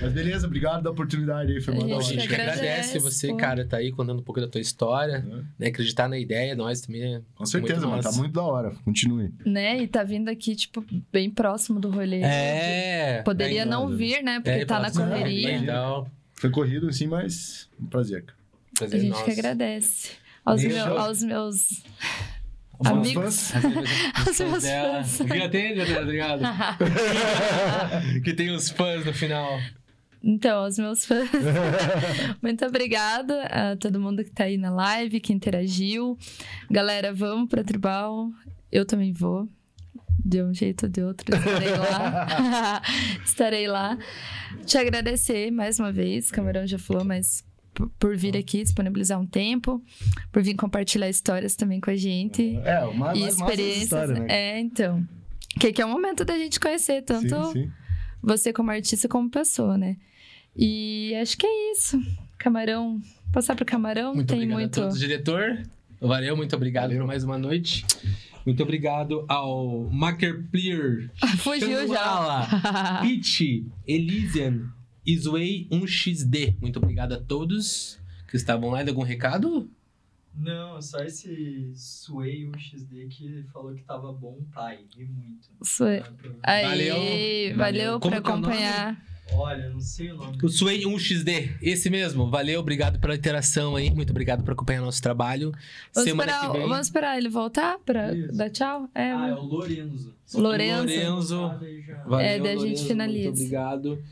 mas 0.02 0.12
beleza, 0.12 0.46
obrigado 0.46 0.82
da 0.82 0.90
oportunidade 0.90 1.52
aí, 1.52 1.60
foi 1.60 1.74
da 1.74 1.96
A 1.96 2.00
gente 2.02 2.24
agradece, 2.24 2.58
agradece 2.60 2.98
você, 2.98 3.28
pô. 3.28 3.36
cara, 3.36 3.64
tá 3.66 3.78
aí 3.78 3.90
contando 3.92 4.20
um 4.20 4.22
pouco 4.22 4.40
da 4.40 4.48
tua 4.48 4.60
história, 4.60 5.24
né? 5.58 5.68
Acreditar 5.68 6.08
na 6.08 6.18
ideia, 6.20 6.54
nós 6.54 6.80
também. 6.80 7.16
é 7.16 7.20
Com 7.34 7.44
certeza, 7.46 7.86
mano, 7.86 8.02
tá 8.02 8.12
muito 8.12 8.32
da 8.32 8.42
hora. 8.42 8.72
Continue. 8.84 9.32
né? 9.44 9.78
E 9.82 9.86
tá 9.86 10.02
vindo 10.04 10.28
aqui, 10.28 10.54
tipo, 10.54 10.84
bem 11.12 11.30
próximo 11.30 11.80
do 11.80 11.90
rolê. 11.90 12.20
É. 12.22 13.22
Poderia 13.24 13.62
é, 13.62 13.64
não 13.64 13.88
vir, 13.88 14.22
né? 14.22 14.36
Porque 14.40 14.50
é, 14.50 14.64
tá 14.64 14.78
na 14.78 14.90
correria. 14.90 15.58
né, 15.58 15.64
e 15.64 15.66
tal. 15.66 16.08
Foi 16.34 16.50
corrido, 16.50 16.88
assim, 16.88 17.06
mas 17.06 17.68
um 17.80 17.86
prazer. 17.86 18.22
cara. 18.24 18.38
A 18.74 18.78
Prazer 18.78 19.00
gente 19.00 19.10
nosso. 19.10 19.24
que 19.24 19.30
agradece. 19.32 20.10
Aos, 20.44 20.62
meu- 20.64 20.76
eu- 20.76 20.98
aos 20.98 21.22
meus 21.22 21.82
Os 22.78 22.86
amigos. 22.86 23.50
fãs? 23.50 23.64
Os 24.30 24.40
meus 24.40 24.64
fãs. 24.64 25.18
Tá 25.28 26.00
ligado? 26.00 26.40
que 28.24 28.32
tem 28.32 28.50
os 28.50 28.70
fãs 28.70 29.04
no 29.04 29.12
final. 29.12 29.58
Então, 30.22 30.64
aos 30.64 30.78
meus 30.78 31.04
fãs. 31.04 31.30
Muito 32.42 32.64
obrigada 32.66 33.42
a 33.44 33.76
todo 33.76 34.00
mundo 34.00 34.22
que 34.22 34.30
tá 34.30 34.44
aí 34.44 34.56
na 34.56 34.70
live, 34.70 35.20
que 35.20 35.32
interagiu. 35.32 36.18
Galera, 36.70 37.12
vamos 37.12 37.48
pra 37.48 37.64
Tribal. 37.64 38.30
Eu 38.70 38.84
também 38.84 39.12
vou. 39.12 39.48
De 40.22 40.42
um 40.42 40.52
jeito 40.52 40.84
ou 40.84 40.88
de 40.90 41.02
outro, 41.02 41.34
estarei 41.34 41.70
lá. 41.70 42.82
estarei 43.24 43.66
lá. 43.66 43.98
Te 44.66 44.76
agradecer 44.76 45.50
mais 45.50 45.80
uma 45.80 45.90
vez, 45.90 46.30
Camarão 46.30 46.66
já 46.66 46.78
falou, 46.78 47.04
mas 47.04 47.42
por, 47.98 48.16
vir 48.16 48.36
aqui, 48.36 48.62
disponibilizar 48.62 49.18
um 49.18 49.26
tempo, 49.26 49.82
por 50.30 50.42
vir 50.42 50.54
compartilhar 50.54 51.08
histórias 51.08 51.56
também 51.56 51.80
com 51.80 51.90
a 51.90 51.96
gente. 51.96 52.56
É, 52.64 52.84
mais, 52.92 53.18
e 53.18 53.22
experiências. 53.22 53.82
história, 53.84 54.14
né? 54.20 54.26
É, 54.28 54.60
então. 54.60 55.06
Que, 55.58 55.72
que 55.72 55.80
é 55.80 55.86
o 55.86 55.88
momento 55.88 56.24
da 56.24 56.36
gente 56.36 56.60
conhecer 56.60 57.02
tanto 57.02 57.46
Sim, 57.46 57.52
sim. 57.52 57.70
você 58.22 58.52
como 58.52 58.70
artista 58.70 59.08
como 59.08 59.30
pessoa, 59.30 59.78
né? 59.78 59.96
E 60.60 61.14
acho 61.20 61.36
que 61.38 61.46
é 61.46 61.72
isso. 61.72 61.98
Camarão, 62.38 63.00
passar 63.32 63.56
pro 63.56 63.64
Camarão, 63.64 64.14
Muito 64.14 64.28
tem 64.28 64.36
obrigado 64.38 64.58
muito. 64.60 64.80
a 64.80 64.82
todos, 64.84 64.98
diretor. 64.98 65.62
Valeu, 66.00 66.36
muito 66.36 66.54
obrigado 66.54 66.84
Valeu. 66.88 66.98
por 67.00 67.06
mais 67.06 67.24
uma 67.24 67.38
noite. 67.38 67.84
Muito 68.44 68.62
obrigado 68.62 69.24
ao 69.28 69.88
Maker 69.90 70.44
Player. 70.50 71.10
Fugiu 71.38 71.86
já. 71.88 73.00
Peach, 73.02 73.66
Elysian, 73.86 74.70
Isway 75.06 75.66
1XD. 75.70 76.56
Muito 76.60 76.78
obrigado 76.78 77.12
a 77.14 77.18
todos 77.20 77.98
que 78.28 78.36
estavam 78.36 78.70
lá. 78.70 78.78
Tem 78.80 78.88
algum 78.90 79.02
recado? 79.02 79.68
Não, 80.34 80.80
só 80.80 81.00
esse 81.00 81.70
Sway 81.74 82.46
1XD 82.46 83.08
que 83.08 83.44
falou 83.52 83.74
que 83.74 83.82
tava 83.82 84.12
bom, 84.12 84.38
pai. 84.54 84.78
Ri 84.96 85.04
muito. 85.04 85.48
É- 85.86 86.00
Tá. 86.00 86.12
Aí, 86.42 86.64
Valeu. 86.64 86.94
valeu, 86.94 87.56
Valeu. 87.56 88.00
Por 88.00 88.12
é 88.12 88.16
acompanhar. 88.16 89.09
Olha, 89.34 89.68
não 89.70 89.80
sei 89.80 90.10
o 90.10 90.16
nome. 90.16 90.38
O 90.42 90.48
Sway 90.48 90.82
1XD, 90.84 91.50
esse 91.62 91.88
mesmo. 91.88 92.28
Valeu, 92.30 92.60
obrigado 92.60 92.98
pela 92.98 93.14
interação 93.14 93.76
aí. 93.76 93.90
Muito 93.90 94.10
obrigado 94.10 94.42
por 94.42 94.52
acompanhar 94.52 94.80
nosso 94.82 95.00
trabalho. 95.00 95.52
Vamos 95.94 96.08
Semana 96.10 96.32
esperar, 96.32 96.50
que 96.52 96.58
vem. 96.58 96.68
vamos 96.68 96.86
esperar 96.86 97.18
ele 97.18 97.28
voltar 97.28 97.78
pra 97.78 98.12
Isso. 98.14 98.36
dar 98.36 98.50
tchau? 98.50 98.88
É, 98.94 99.12
Ah, 99.12 99.28
é 99.28 99.34
o 99.34 99.42
Lorenzo. 99.44 100.14
Lorenzo. 100.34 100.82
Lorenzo. 100.94 101.36
Já- 101.86 102.02
Valeu, 102.04 102.26
É, 102.26 102.38
daí 102.38 102.48
a 102.48 102.50
gente 102.52 102.60
Lorenzo, 102.62 102.86
finaliza. 102.86 103.28
Muito 103.28 103.38
obrigado. 103.38 104.02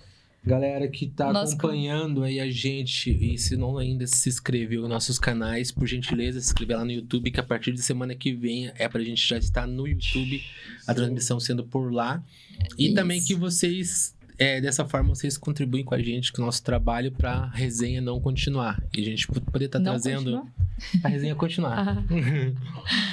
Galera 0.45 0.89
que 0.89 1.07
tá 1.09 1.31
Nosso 1.33 1.55
acompanhando 1.57 2.23
aí 2.23 2.41
a 2.41 2.51
gente 2.51 3.11
e 3.11 3.37
se 3.37 3.55
não 3.57 3.77
ainda 3.77 4.07
se 4.07 4.29
inscreveu 4.31 4.87
em 4.87 4.89
nossos 4.89 5.19
canais, 5.19 5.71
por 5.71 5.87
gentileza, 5.87 6.41
se 6.41 6.47
inscrever 6.47 6.77
lá 6.79 6.85
no 6.85 6.93
YouTube, 6.93 7.31
que 7.31 7.41
a 7.41 7.43
partir 7.43 7.73
de 7.73 7.83
semana 7.83 8.15
que 8.15 8.33
vem 8.33 8.71
é 8.77 8.89
pra 8.89 9.03
gente 9.03 9.27
já 9.29 9.37
estar 9.37 9.67
no 9.67 9.87
YouTube, 9.87 10.43
a 10.87 10.95
transmissão 10.95 11.39
sendo 11.39 11.65
por 11.65 11.93
lá. 11.93 12.23
E 12.79 12.87
Isso. 12.87 12.95
também 12.95 13.23
que 13.23 13.35
vocês, 13.35 14.15
é, 14.39 14.61
dessa 14.61 14.85
forma, 14.85 15.15
vocês 15.15 15.37
contribuem 15.37 15.85
com 15.85 15.95
a 15.95 16.01
gente, 16.03 16.33
com 16.33 16.41
o 16.43 16.45
nosso 16.47 16.63
trabalho, 16.63 17.11
pra 17.13 17.47
resenha 17.55 18.01
não 18.01 18.21
continuar. 18.21 18.81
E 18.97 19.01
a 19.01 19.05
gente 19.05 19.27
poder 19.27 19.67
estar 19.67 19.79
Não 19.79 19.93
trazendo 19.93 20.33
continua? 20.33 20.47
a 21.05 21.09
resenha 21.09 21.35
continuar. 21.35 21.89
Ah. 21.89 22.03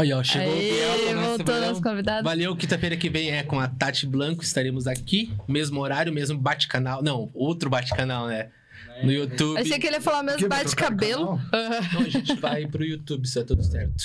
Olha, 0.00 0.16
ó, 0.16 0.22
chegou 0.22 0.48
o 0.48 0.56
Aí, 0.56 0.70
Biel. 0.70 1.20
voltou 1.20 1.46
semana- 1.46 1.66
nosso 1.68 1.82
convidado. 1.82 2.22
Valeu, 2.24 2.54
quinta-feira 2.54 2.96
que 2.96 3.10
vem 3.10 3.30
é 3.32 3.42
com 3.42 3.58
a 3.58 3.66
Tati 3.66 4.06
Blanco, 4.06 4.44
estaremos 4.44 4.86
aqui, 4.86 5.32
mesmo 5.48 5.80
horário, 5.80 6.12
mesmo 6.12 6.38
bate-canal. 6.38 7.02
Não, 7.02 7.28
outro 7.34 7.68
bate-canal, 7.68 8.28
né? 8.28 8.48
É, 8.96 9.04
No 9.04 9.10
YouTube. 9.10 9.58
Achei 9.58 9.76
que 9.78 9.86
ele 9.88 9.96
ia 9.96 10.00
falar 10.00 10.22
mesmo 10.22 10.48
bate-cabelo. 10.48 11.40
Ah, 11.52 11.80
Não, 11.94 12.00
a 12.02 12.08
gente 12.08 12.32
vai 12.36 12.64
pro 12.66 12.84
YouTube, 12.84 13.26
se 13.26 13.40
é 13.40 13.44
tudo 13.44 13.64
certo. 13.64 14.04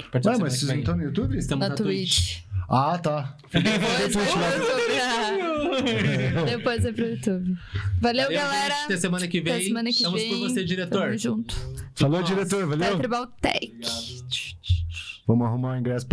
Ué, 0.00 0.20
mas 0.22 0.38
vocês 0.38 0.62
não 0.64 0.76
estão 0.76 0.96
no 0.96 1.04
YouTube? 1.04 1.36
Estamos 1.38 1.68
Na 1.68 1.74
Twitch. 1.74 2.40
Ah, 2.68 2.98
tá. 2.98 3.36
Depois 3.52 4.14
YouTube. 4.14 4.44
Depois 6.46 6.82
vai 6.82 6.92
pro 6.92 7.06
YouTube. 7.06 7.56
Valeu, 8.00 8.30
galera. 8.30 8.74
gente. 8.74 8.84
Até 8.84 8.96
semana 8.96 9.28
que 9.28 9.40
vem. 9.40 9.52
Até 9.52 9.62
semana 9.64 9.88
que 9.90 9.96
Estamos 9.96 10.20
vem. 10.20 10.30
por 10.30 10.38
você, 10.40 10.64
diretor. 10.64 11.02
Tamo 11.06 11.18
junto. 11.18 11.54
Falou, 11.94 12.22
diretor, 12.22 12.66
valeu? 12.66 12.98
Tribal 12.98 13.26
Tech. 13.40 13.72
Obrigado. 13.72 14.24
Vamos 15.26 15.46
arrumar 15.46 15.74
o 15.74 15.78
ingresso 15.78 16.06
pra 16.06 16.12